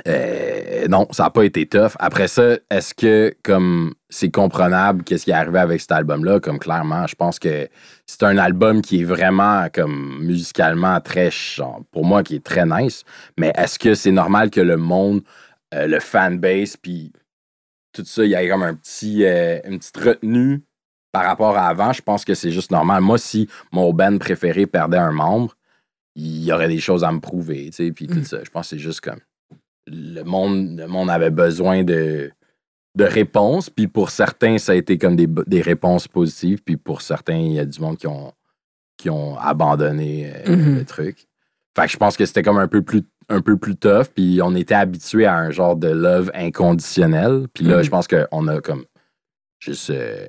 euh, 0.08 0.88
non, 0.88 1.08
ça 1.12 1.24
n'a 1.24 1.30
pas 1.30 1.44
été 1.44 1.66
tough. 1.68 1.92
Après 2.00 2.28
ça, 2.28 2.58
est-ce 2.70 2.94
que 2.94 3.34
comme 3.44 3.94
c'est 4.10 4.32
comprenable 4.32 5.04
qu'est-ce 5.04 5.26
qui 5.26 5.32
est 5.32 5.36
arrivé 5.36 5.60
avec 5.60 5.80
cet 5.80 5.92
album-là? 5.92 6.40
Comme 6.40 6.60
clairement, 6.60 7.06
je 7.08 7.16
pense 7.16 7.40
que 7.40 7.68
c'est 8.06 8.24
un 8.24 8.38
album 8.38 8.82
qui 8.82 9.02
est 9.02 9.06
vraiment 9.06 9.68
comme 9.74 10.18
musicalement 10.24 11.00
très 11.02 11.30
genre, 11.32 11.82
pour 11.92 12.06
moi 12.06 12.24
qui 12.24 12.36
est 12.36 12.44
très 12.44 12.66
nice. 12.66 13.04
Mais 13.38 13.52
est-ce 13.56 13.78
que 13.78 13.94
c'est 13.94 14.12
normal 14.12 14.50
que 14.50 14.62
le 14.62 14.78
monde 14.78 15.22
euh, 15.74 15.88
le 15.88 16.00
fanbase, 16.02 16.76
puis 16.76 17.14
tout 17.94 18.04
ça, 18.06 18.26
il 18.26 18.32
y 18.32 18.36
a 18.36 18.48
comme 18.50 18.64
un 18.64 18.74
petit, 18.74 19.24
euh, 19.26 19.60
une 19.66 19.80
petite 19.80 19.98
retenue 19.98 20.64
par 21.14 21.24
rapport 21.24 21.58
à 21.58 21.68
avant? 21.68 21.94
Je 21.94 22.02
pense 22.02 22.26
que 22.26 22.34
c'est 22.34 22.52
juste 22.52 22.72
normal. 22.72 23.02
Moi, 23.02 23.18
si 23.18 23.48
mon 23.72 23.94
band 23.94 24.18
préféré 24.18 24.66
perdait 24.66 24.98
un 24.98 25.12
membre, 25.12 25.56
il 26.16 26.44
y 26.44 26.52
aurait 26.52 26.68
des 26.68 26.80
choses 26.80 27.04
à 27.06 27.12
me 27.12 27.20
prouver, 27.22 27.66
tu 27.68 27.86
sais, 27.86 27.92
puis 27.94 28.08
tout 28.08 28.20
Mm. 28.20 28.24
ça. 28.26 28.44
Je 28.44 28.50
pense 28.50 28.66
que 28.66 28.70
c'est 28.76 28.80
juste 28.82 29.00
comme 29.00 29.20
le 29.88 30.24
monde, 30.24 30.78
le 30.80 30.88
monde 30.88 31.10
avait 31.10 31.30
besoin 31.32 31.84
de, 31.84 32.32
de 32.96 33.04
réponses, 33.04 33.70
puis 33.70 33.88
pour 33.88 34.10
certains, 34.10 34.58
ça 34.58 34.72
a 34.74 34.76
été 34.76 34.98
comme 34.98 35.16
des, 35.16 35.28
des 35.48 35.62
réponses 35.62 36.08
positives, 36.08 36.62
puis 36.64 36.78
pour 36.78 37.02
certains, 37.02 37.38
il 37.38 37.54
y 37.54 37.60
a 37.60 37.66
du 37.66 37.80
monde 37.80 37.98
qui 37.98 38.08
ont, 38.08 38.34
qui 38.98 39.10
ont 39.10 39.38
abandonné 39.38 40.32
euh, 40.48 40.78
le 40.78 40.86
truc. 40.86 41.28
Fait 41.76 41.86
que 41.86 41.92
je 41.92 41.98
pense 41.98 42.18
que 42.18 42.26
c'était 42.26 42.44
comme 42.44 42.58
un 42.58 42.68
peu 42.68 42.82
plus 42.82 43.04
un 43.30 43.40
peu 43.40 43.56
plus 43.56 43.78
tough, 43.78 44.08
puis 44.14 44.42
on 44.44 44.54
était 44.56 44.74
habitué 44.76 45.26
à 45.26 45.38
un 45.38 45.52
genre 45.52 45.78
de 45.78 45.88
love 45.88 46.30
inconditionnel. 46.34 47.48
Puis 47.54 47.64
là, 47.64 47.78
Mhm. 47.78 47.84
je 47.84 47.90
pense 47.90 48.06
qu'on 48.08 48.48
a 48.50 48.60
comme 48.60 48.84
juste 49.60 49.90
euh, 49.90 50.28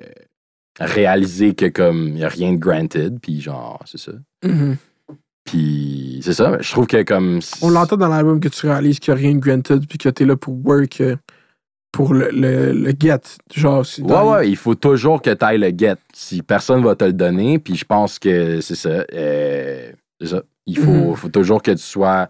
réalisé 0.79 1.53
que 1.53 1.65
comme 1.65 2.07
il 2.07 2.13
n'y 2.15 2.23
a 2.23 2.29
rien 2.29 2.53
de 2.53 2.57
granted, 2.57 3.19
puis 3.21 3.41
genre, 3.41 3.81
c'est 3.85 3.97
ça. 3.97 4.13
Mhm. 4.45 4.77
Puis 5.45 6.21
c'est 6.23 6.33
ça, 6.33 6.57
je 6.59 6.71
trouve 6.71 6.87
que 6.87 7.03
comme... 7.03 7.39
On 7.61 7.69
l'entend 7.69 7.97
dans 7.97 8.07
l'album 8.07 8.39
que 8.39 8.47
tu 8.47 8.65
réalises 8.67 8.99
qu'il 8.99 9.13
n'y 9.13 9.19
a 9.19 9.23
rien 9.23 9.35
de 9.35 9.39
granted 9.39 9.85
puis 9.87 9.97
que 9.97 10.09
t'es 10.09 10.25
là 10.25 10.35
pour 10.37 10.55
work 10.65 11.01
euh, 11.01 11.15
pour 11.91 12.13
le, 12.13 12.29
le, 12.31 12.71
le 12.71 12.93
get. 12.97 13.19
Genre, 13.53 13.85
Ouais, 13.99 14.21
ouais, 14.21 14.49
il 14.49 14.55
faut 14.55 14.73
toujours 14.75 15.21
que 15.21 15.29
tu 15.31 15.45
ailles 15.45 15.59
le 15.59 15.71
get. 15.77 15.97
Si 16.13 16.41
personne 16.41 16.83
va 16.83 16.95
te 16.95 17.03
le 17.05 17.13
donner, 17.13 17.59
puis 17.59 17.75
je 17.75 17.85
pense 17.85 18.17
que 18.19 18.61
c'est 18.61 18.75
ça. 18.75 19.03
euh, 19.13 19.91
c'est 20.19 20.27
ça. 20.27 20.41
Il 20.65 20.77
faut, 20.77 20.91
Mhm. 20.91 21.15
faut 21.15 21.29
toujours 21.29 21.61
que 21.61 21.71
tu 21.71 21.77
sois 21.83 22.29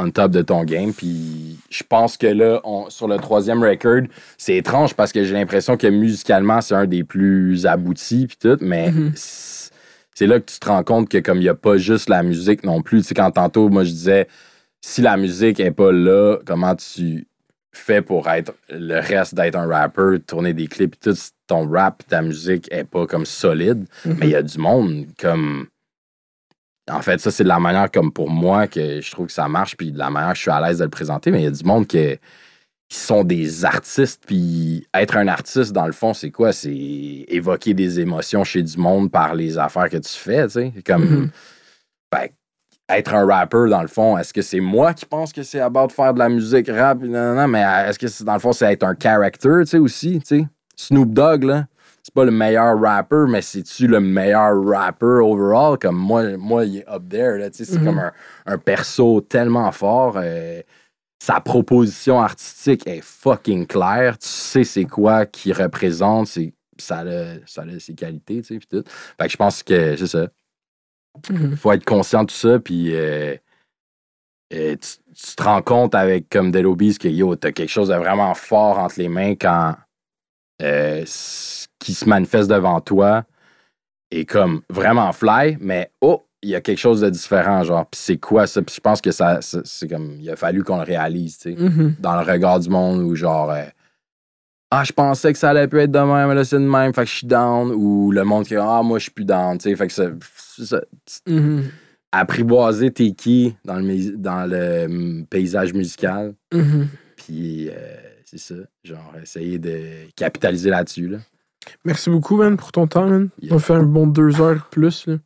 on 0.00 0.10
top 0.12 0.30
de 0.30 0.42
ton 0.42 0.62
game. 0.62 0.92
Puis 0.92 1.58
je 1.70 1.82
pense 1.82 2.16
que 2.16 2.28
là, 2.28 2.60
on- 2.62 2.88
sur 2.88 3.08
le 3.08 3.16
troisième 3.16 3.64
record, 3.64 4.02
c'est 4.38 4.54
étrange 4.56 4.94
parce 4.94 5.10
que 5.10 5.24
j'ai 5.24 5.34
l'impression 5.34 5.76
que 5.76 5.88
musicalement, 5.88 6.60
c'est 6.60 6.76
un 6.76 6.86
des 6.86 7.02
plus 7.02 7.66
aboutis, 7.66 8.28
puis 8.28 8.36
tout, 8.40 8.56
mais 8.60 8.92
Mhm. 8.92 9.12
C'est 10.18 10.26
là 10.26 10.40
que 10.40 10.50
tu 10.50 10.58
te 10.58 10.66
rends 10.66 10.82
compte 10.82 11.08
que 11.08 11.18
comme 11.18 11.38
il 11.38 11.42
n'y 11.42 11.48
a 11.48 11.54
pas 11.54 11.76
juste 11.76 12.08
la 12.08 12.24
musique 12.24 12.64
non 12.64 12.82
plus. 12.82 13.02
Tu 13.02 13.08
sais, 13.08 13.14
quand 13.14 13.30
tantôt, 13.30 13.68
moi, 13.68 13.84
je 13.84 13.90
disais, 13.90 14.26
si 14.80 15.00
la 15.00 15.16
musique 15.16 15.60
est 15.60 15.70
pas 15.70 15.92
là, 15.92 16.38
comment 16.44 16.74
tu 16.74 17.28
fais 17.72 18.02
pour 18.02 18.28
être 18.28 18.52
le 18.68 18.98
reste 18.98 19.36
d'être 19.36 19.54
un 19.54 19.68
rapper, 19.68 20.18
tourner 20.26 20.54
des 20.54 20.66
clips, 20.66 20.96
et 20.96 20.98
tout, 20.98 21.14
si 21.14 21.30
ton 21.46 21.70
rap, 21.70 22.02
ta 22.08 22.20
musique 22.20 22.66
est 22.72 22.82
pas 22.82 23.06
comme 23.06 23.24
solide, 23.26 23.86
Mhm. 24.04 24.16
mais 24.18 24.26
il 24.26 24.30
y 24.30 24.34
a 24.34 24.42
du 24.42 24.58
monde 24.58 25.06
comme. 25.20 25.68
En 26.90 27.00
fait, 27.00 27.20
ça, 27.20 27.30
c'est 27.30 27.44
de 27.44 27.48
la 27.48 27.60
manière 27.60 27.88
comme 27.88 28.10
pour 28.12 28.28
moi 28.28 28.66
que 28.66 29.00
je 29.00 29.10
trouve 29.12 29.26
que 29.28 29.32
ça 29.32 29.46
marche, 29.46 29.76
puis 29.76 29.92
de 29.92 29.98
la 29.98 30.10
manière 30.10 30.30
que 30.32 30.36
je 30.38 30.42
suis 30.42 30.50
à 30.50 30.60
l'aise 30.60 30.78
de 30.78 30.84
le 30.84 30.90
présenter, 30.90 31.30
mais 31.30 31.42
il 31.42 31.44
y 31.44 31.46
a 31.46 31.52
du 31.52 31.62
monde 31.64 31.86
qui, 31.86 32.16
qui 32.88 32.98
sont 32.98 33.22
des 33.22 33.64
artistes, 33.66 34.22
puis 34.26 34.86
être 34.94 35.16
un 35.18 35.28
artiste, 35.28 35.72
dans 35.72 35.86
le 35.86 35.92
fond, 35.92 36.14
c'est 36.14 36.30
quoi? 36.30 36.52
C'est 36.52 36.72
évoquer 37.28 37.74
des 37.74 38.00
émotions 38.00 38.44
chez 38.44 38.62
du 38.62 38.78
monde 38.78 39.10
par 39.10 39.34
les 39.34 39.58
affaires 39.58 39.90
que 39.90 39.98
tu 39.98 40.12
fais, 40.12 40.44
tu 40.46 40.52
sais. 40.52 40.72
Comme. 40.86 41.04
Mhm. 41.04 41.30
Ben, 42.10 42.28
être 42.90 43.12
un 43.14 43.26
rapper, 43.26 43.68
dans 43.68 43.82
le 43.82 43.88
fond, 43.88 44.16
est-ce 44.16 44.32
que 44.32 44.40
c'est 44.40 44.60
moi 44.60 44.94
qui 44.94 45.04
pense 45.04 45.30
que 45.34 45.42
c'est 45.42 45.60
about 45.60 45.90
faire 45.90 46.14
de 46.14 46.18
la 46.20 46.30
musique 46.30 46.70
rap? 46.70 47.02
Non, 47.02 47.08
non, 47.10 47.34
non, 47.34 47.48
mais 47.48 47.60
est-ce 47.86 47.98
que 47.98 48.08
c'est, 48.08 48.24
dans 48.24 48.32
le 48.32 48.38
fond, 48.38 48.52
c'est 48.54 48.72
être 48.72 48.84
un 48.84 48.94
character, 48.98 49.50
tu 49.60 49.66
sais, 49.66 49.78
aussi, 49.78 50.18
tu 50.20 50.38
sais? 50.40 50.46
Snoop 50.74 51.12
Dogg, 51.12 51.42
là, 51.44 51.66
c'est 52.02 52.14
pas 52.14 52.24
le 52.24 52.30
meilleur 52.30 52.80
rapper, 52.80 53.26
mais 53.28 53.42
c'est-tu 53.42 53.86
le 53.88 54.00
meilleur 54.00 54.64
rapper 54.64 55.04
overall? 55.22 55.76
Comme 55.78 55.96
moi, 55.96 56.38
moi 56.38 56.64
il 56.64 56.78
est 56.78 56.88
up 56.88 57.02
there, 57.10 57.36
là, 57.38 57.50
tu 57.50 57.58
sais, 57.58 57.72
c'est 57.72 57.78
Mhm. 57.78 57.84
comme 57.84 57.98
un, 57.98 58.12
un 58.46 58.56
perso 58.56 59.20
tellement 59.20 59.70
fort. 59.72 60.14
euh, 60.16 60.62
sa 61.18 61.40
proposition 61.40 62.20
artistique 62.20 62.86
est 62.86 63.00
fucking 63.02 63.66
claire. 63.66 64.18
Tu 64.18 64.28
sais 64.28 64.64
c'est 64.64 64.84
quoi 64.84 65.26
qu'il 65.26 65.52
représente, 65.52 66.28
c'est, 66.28 66.54
ça, 66.78 67.00
a, 67.00 67.34
ça 67.46 67.62
a 67.62 67.78
ses 67.80 67.94
qualités, 67.94 68.42
tu 68.42 68.54
sais, 68.54 68.58
puis 68.58 68.68
tout. 68.68 68.84
Fait 69.20 69.26
que 69.26 69.32
je 69.32 69.36
pense 69.36 69.62
que 69.62 69.96
c'est 69.96 70.06
ça 70.06 70.28
Mhm. 71.30 71.56
faut 71.56 71.72
être 71.72 71.84
conscient 71.84 72.22
de 72.22 72.28
tout 72.28 72.34
ça, 72.36 72.58
puis 72.58 72.94
euh, 72.94 73.36
euh, 74.54 74.76
tu, 74.76 75.14
tu 75.14 75.36
te 75.36 75.42
rends 75.42 75.62
compte 75.62 75.94
avec 75.94 76.28
comme 76.28 76.50
Dead 76.52 76.64
Obies 76.64 76.96
que 76.98 77.08
yo, 77.08 77.34
t'as 77.36 77.52
quelque 77.52 77.70
chose 77.70 77.88
de 77.88 77.94
vraiment 77.94 78.34
fort 78.34 78.78
entre 78.78 78.98
les 78.98 79.08
mains 79.08 79.34
quand 79.34 79.74
euh, 80.62 81.02
ce 81.06 81.66
qui 81.78 81.94
se 81.94 82.08
manifeste 82.08 82.48
devant 82.48 82.80
toi 82.80 83.24
est 84.10 84.24
comme 84.24 84.62
vraiment 84.70 85.12
fly, 85.12 85.58
mais 85.60 85.90
oh, 86.00 86.27
il 86.42 86.50
y 86.50 86.54
a 86.54 86.60
quelque 86.60 86.78
chose 86.78 87.00
de 87.00 87.10
différent, 87.10 87.62
genre, 87.64 87.86
puis 87.86 88.00
c'est 88.00 88.16
quoi 88.18 88.46
ça? 88.46 88.62
Puis 88.62 88.74
je 88.76 88.80
pense 88.80 89.00
que 89.00 89.10
ça, 89.10 89.40
c'est 89.42 89.88
comme, 89.88 90.16
il 90.20 90.30
a 90.30 90.36
fallu 90.36 90.62
qu'on 90.62 90.76
le 90.78 90.84
réalise, 90.84 91.38
tu 91.38 91.54
sais, 91.56 91.60
Mhm. 91.62 91.96
dans 91.98 92.14
le 92.20 92.24
regard 92.30 92.60
du 92.60 92.68
monde, 92.70 93.00
ou 93.02 93.14
genre, 93.16 93.50
euh, 93.50 93.64
ah, 94.70 94.84
je 94.84 94.92
pensais 94.92 95.32
que 95.32 95.38
ça 95.38 95.50
allait 95.50 95.66
pu 95.66 95.80
être 95.80 95.90
de 95.90 95.98
même, 95.98 96.28
mais 96.28 96.34
là, 96.34 96.44
c'est 96.44 96.56
de 96.58 96.62
même, 96.62 96.92
fait 96.94 97.02
que 97.04 97.10
je 97.10 97.14
suis 97.16 97.26
down, 97.26 97.72
ou 97.72 98.12
le 98.12 98.22
monde 98.24 98.44
qui, 98.46 98.54
ah, 98.56 98.82
moi, 98.84 98.98
je 98.98 99.04
suis 99.04 99.12
plus 99.12 99.24
down, 99.24 99.58
tu 99.58 99.70
sais, 99.70 99.76
fait 99.76 99.86
que 99.88 99.92
ça- 99.92 100.80
Mhm. 101.26 101.64
apprivoiser 102.12 102.90
tes 102.90 103.12
qui 103.12 103.54
dans 103.64 103.76
le, 103.78 104.16
dans 104.16 104.46
le 104.50 104.84
hum, 104.86 105.26
paysage 105.28 105.72
musical. 105.74 106.34
Mhm. 106.52 106.88
Puis 107.16 107.68
euh, 107.68 107.74
c'est 108.24 108.38
ça, 108.38 108.54
genre 108.84 109.12
essayer 109.22 109.58
de 109.58 109.78
capitaliser 110.16 110.70
là-dessus. 110.70 111.08
Là. 111.08 111.18
Merci 111.84 112.08
beaucoup, 112.10 112.36
man, 112.36 112.56
pour 112.56 112.72
ton 112.72 112.86
temps, 112.86 113.06
man. 113.08 113.28
Yeah. 113.40 113.54
On 113.54 113.58
fait 113.58 113.74
un 113.74 113.82
bon 113.82 114.06
deux 114.06 114.40
heures 114.40 114.66
plus. 114.70 115.06
là. 115.06 115.16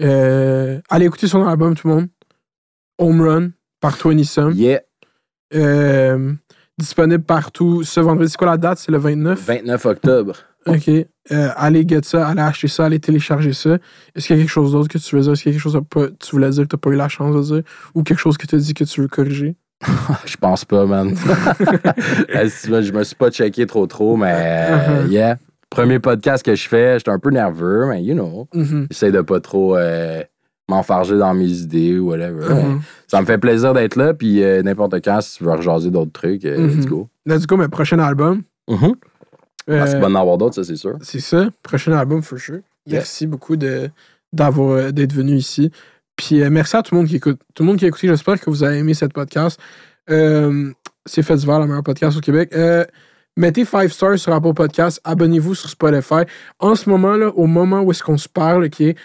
Euh, 0.00 0.80
allez 0.88 1.06
écouter 1.06 1.28
son 1.28 1.46
album, 1.46 1.74
tout 1.76 1.86
le 1.86 1.94
monde. 1.94 2.08
Home 2.98 3.20
Run 3.20 3.50
par 3.80 3.96
20 3.96 4.24
Some. 4.24 4.52
Yeah, 4.54 4.80
Euh, 5.54 6.32
disponible 6.78 7.22
partout 7.22 7.84
ce 7.84 8.00
vendredi. 8.00 8.30
C'est 8.30 8.36
quoi 8.38 8.48
la 8.48 8.56
date? 8.56 8.78
C'est 8.78 8.90
le 8.90 8.98
29? 8.98 9.40
29 9.46 9.86
octobre. 9.86 10.34
Ok. 10.66 10.88
Euh, 10.88 11.04
allez 11.56 11.84
get 11.86 12.00
ça, 12.02 12.26
allez 12.26 12.40
acheter 12.40 12.66
ça, 12.68 12.86
allez 12.86 12.98
télécharger 12.98 13.52
ça. 13.52 13.78
Est-ce 14.16 14.26
qu'il 14.26 14.36
y 14.36 14.38
a 14.40 14.42
quelque 14.42 14.50
chose 14.50 14.72
d'autre 14.72 14.88
que 14.88 14.98
tu 14.98 15.14
veux 15.14 15.22
dire? 15.22 15.32
Est-ce 15.32 15.42
qu'il 15.42 15.52
y 15.52 15.54
a 15.54 15.58
quelque 15.60 15.70
chose 15.70 15.80
que 15.88 16.12
tu 16.18 16.30
voulais 16.32 16.50
dire 16.50 16.62
que 16.64 16.68
tu 16.68 16.74
n'as 16.76 16.80
pas 16.80 16.90
eu 16.90 16.96
la 16.96 17.08
chance 17.08 17.36
de 17.36 17.54
dire? 17.54 17.62
Ou 17.94 18.02
quelque 18.02 18.18
chose 18.18 18.36
que 18.36 18.46
tu 18.46 18.56
as 18.56 18.58
dit 18.58 18.74
que 18.74 18.84
tu 18.84 19.02
veux 19.02 19.08
corriger? 19.08 19.54
Je 20.24 20.36
pense 20.36 20.64
pas, 20.64 20.84
man. 20.86 21.14
Je 22.34 22.92
me 22.92 23.04
suis 23.04 23.14
pas 23.14 23.30
checké 23.30 23.66
trop 23.66 23.86
trop, 23.86 24.16
mais 24.16 24.68
Uh-huh. 24.70 25.08
yeah. 25.08 25.36
Premier 25.74 25.98
podcast 25.98 26.44
que 26.44 26.54
je 26.54 26.68
fais, 26.68 26.98
j'étais 26.98 27.10
un 27.10 27.18
peu 27.18 27.30
nerveux, 27.30 27.86
mais 27.88 28.02
you 28.02 28.14
know. 28.14 28.46
Mhm. 28.54 28.88
J'essaie 28.90 29.10
de 29.12 29.20
pas 29.22 29.40
trop 29.40 29.76
euh, 29.76 30.22
m'enfarger 30.68 31.16
dans 31.16 31.32
mes 31.34 31.50
idées 31.50 31.98
ou 31.98 32.08
whatever. 32.10 32.52
Mhm. 32.54 32.80
Ça 33.08 33.20
me 33.20 33.26
fait 33.26 33.38
plaisir 33.38 33.72
d'être 33.74 33.96
là, 33.96 34.12
puis 34.14 34.42
euh, 34.42 34.62
n'importe 34.62 34.94
quand, 35.02 35.20
si 35.22 35.38
tu 35.38 35.44
veux 35.44 35.52
rejaser 35.52 35.90
d'autres 35.90 36.12
trucs, 36.12 36.44
euh, 36.44 36.66
let's 36.66 36.76
Mhm. 36.76 36.84
go. 36.86 37.08
Let's 37.26 37.46
go, 37.46 37.56
mais 37.56 37.68
prochain 37.68 37.98
album? 37.98 38.42
Mhm. 38.68 38.94
Parce 39.66 39.90
Euh, 39.90 39.92
qu'il 39.92 40.00
va 40.02 40.08
en 40.08 40.14
avoir 40.14 40.38
d'autres, 40.38 40.56
ça, 40.56 40.64
c'est 40.64 40.76
sûr. 40.76 40.96
C'est 41.02 41.20
ça, 41.20 41.48
prochain 41.62 41.92
album 41.92 42.22
for 42.22 42.38
sure. 42.38 42.56
Yeah. 42.86 42.98
Merci 42.98 43.26
beaucoup 43.26 43.56
de, 43.56 43.88
d'avoir, 44.32 44.92
d'être 44.92 45.12
venu 45.12 45.36
ici. 45.36 45.70
Puis 46.16 46.42
euh, 46.42 46.50
merci 46.50 46.76
à 46.76 46.82
tout 46.82 46.94
le 46.94 47.00
monde 47.00 47.08
qui 47.08 47.16
écoute. 47.16 47.40
Tout 47.54 47.62
le 47.62 47.68
monde 47.68 47.78
qui 47.78 47.84
a 47.84 47.88
écouté, 47.88 48.08
j'espère 48.08 48.38
que 48.40 48.50
vous 48.50 48.62
avez 48.64 48.78
aimé 48.78 48.92
cette 48.92 49.12
podcast. 49.12 49.58
Euh, 50.10 50.70
c'est 51.06 51.22
Fait 51.22 51.36
d'hiver, 51.36 51.60
le 51.60 51.66
meilleur 51.66 51.82
podcast 51.82 52.16
au 52.18 52.20
Québec. 52.20 52.50
Euh, 52.54 52.84
mettez 53.36 53.64
5 53.64 53.90
stars 53.90 54.18
sur 54.18 54.32
Apple 54.32 54.54
Podcast. 54.54 55.00
Abonnez-vous 55.04 55.54
sur 55.54 55.68
Spotify. 55.68 56.22
En 56.58 56.74
ce 56.74 56.88
moment, 56.88 57.16
là, 57.16 57.28
au 57.28 57.46
moment 57.46 57.82
où 57.82 57.90
est-ce 57.90 58.02
qu'on 58.02 58.18
se 58.18 58.28
parle, 58.28 58.68
qui 58.70 58.90
est 58.90 58.96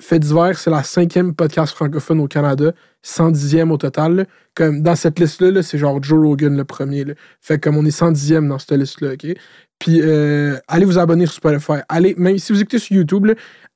Fait 0.00 0.18
d'hiver, 0.18 0.56
c'est 0.56 0.70
la 0.70 0.82
cinquième 0.82 1.34
podcast 1.34 1.74
francophone 1.74 2.20
au 2.20 2.28
Canada, 2.28 2.72
110e 3.04 3.70
au 3.70 3.76
total. 3.76 4.26
Comme 4.54 4.82
dans 4.82 4.94
cette 4.94 5.18
liste-là, 5.18 5.50
là, 5.50 5.62
c'est 5.62 5.78
genre 5.78 6.02
Joe 6.02 6.24
Rogan 6.24 6.56
le 6.56 6.64
premier. 6.64 7.04
Fait 7.40 7.58
comme 7.58 7.76
on 7.76 7.84
est 7.84 7.96
110e 7.96 8.48
dans 8.48 8.58
cette 8.58 8.72
liste-là, 8.72 9.14
OK? 9.14 9.26
Puis 9.78 10.00
euh, 10.02 10.56
allez 10.66 10.84
vous 10.84 10.98
abonner 10.98 11.26
sur 11.26 11.34
Spotify. 11.34 11.80
Allez, 11.88 12.14
même 12.16 12.38
si 12.38 12.52
vous 12.52 12.60
écoutez 12.60 12.78
sur 12.78 12.96
YouTube, 12.96 13.28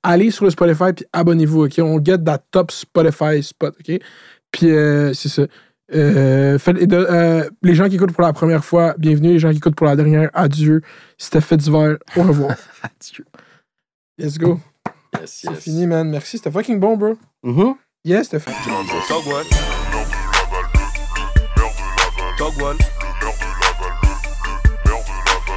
allez 0.03 0.31
sur 0.31 0.45
le 0.45 0.51
Spotify 0.51 0.93
puis 0.95 1.05
abonnez-vous, 1.12 1.65
OK? 1.65 1.79
On 1.79 2.03
get 2.03 2.19
that 2.19 2.43
top 2.51 2.70
Spotify 2.70 3.43
spot, 3.43 3.74
OK? 3.81 4.01
Puis 4.51 4.70
euh, 4.70 5.12
c'est 5.15 5.29
ça. 5.29 5.47
Euh, 5.94 6.59
euh, 6.69 7.51
les 7.62 7.74
gens 7.74 7.89
qui 7.89 7.97
écoutent 7.97 8.12
pour 8.12 8.23
la 8.23 8.32
première 8.32 8.64
fois, 8.64 8.94
bienvenue. 8.98 9.32
Les 9.32 9.39
gens 9.39 9.51
qui 9.51 9.59
écoutent 9.59 9.74
pour 9.74 9.86
la 9.86 9.97
dernière, 9.97 10.31
adieu. 10.32 10.82
C'était 11.19 11.40
fait 11.40 11.56
d'hiver. 11.56 11.98
Au 12.16 12.23
revoir. 12.23 12.56
adieu. 12.82 13.24
Let's 14.19 14.39
go. 14.39 14.60
C'est 15.24 15.55
fini, 15.55 15.86
man. 15.86 16.09
Merci. 16.09 16.39
C'était 16.39 16.51
fucking 16.51 16.81
bon, 16.81 16.97
bro. 16.97 17.19
Mm 17.43 17.59
-hmm. 17.59 17.74
Yes, 18.05 18.24
c'était 18.24 18.40
fucking 18.40 18.73
bon. 18.73 18.85
Togwell. 19.09 19.47
Togwell. 22.39 22.77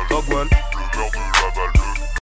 Togwell. 0.10 0.50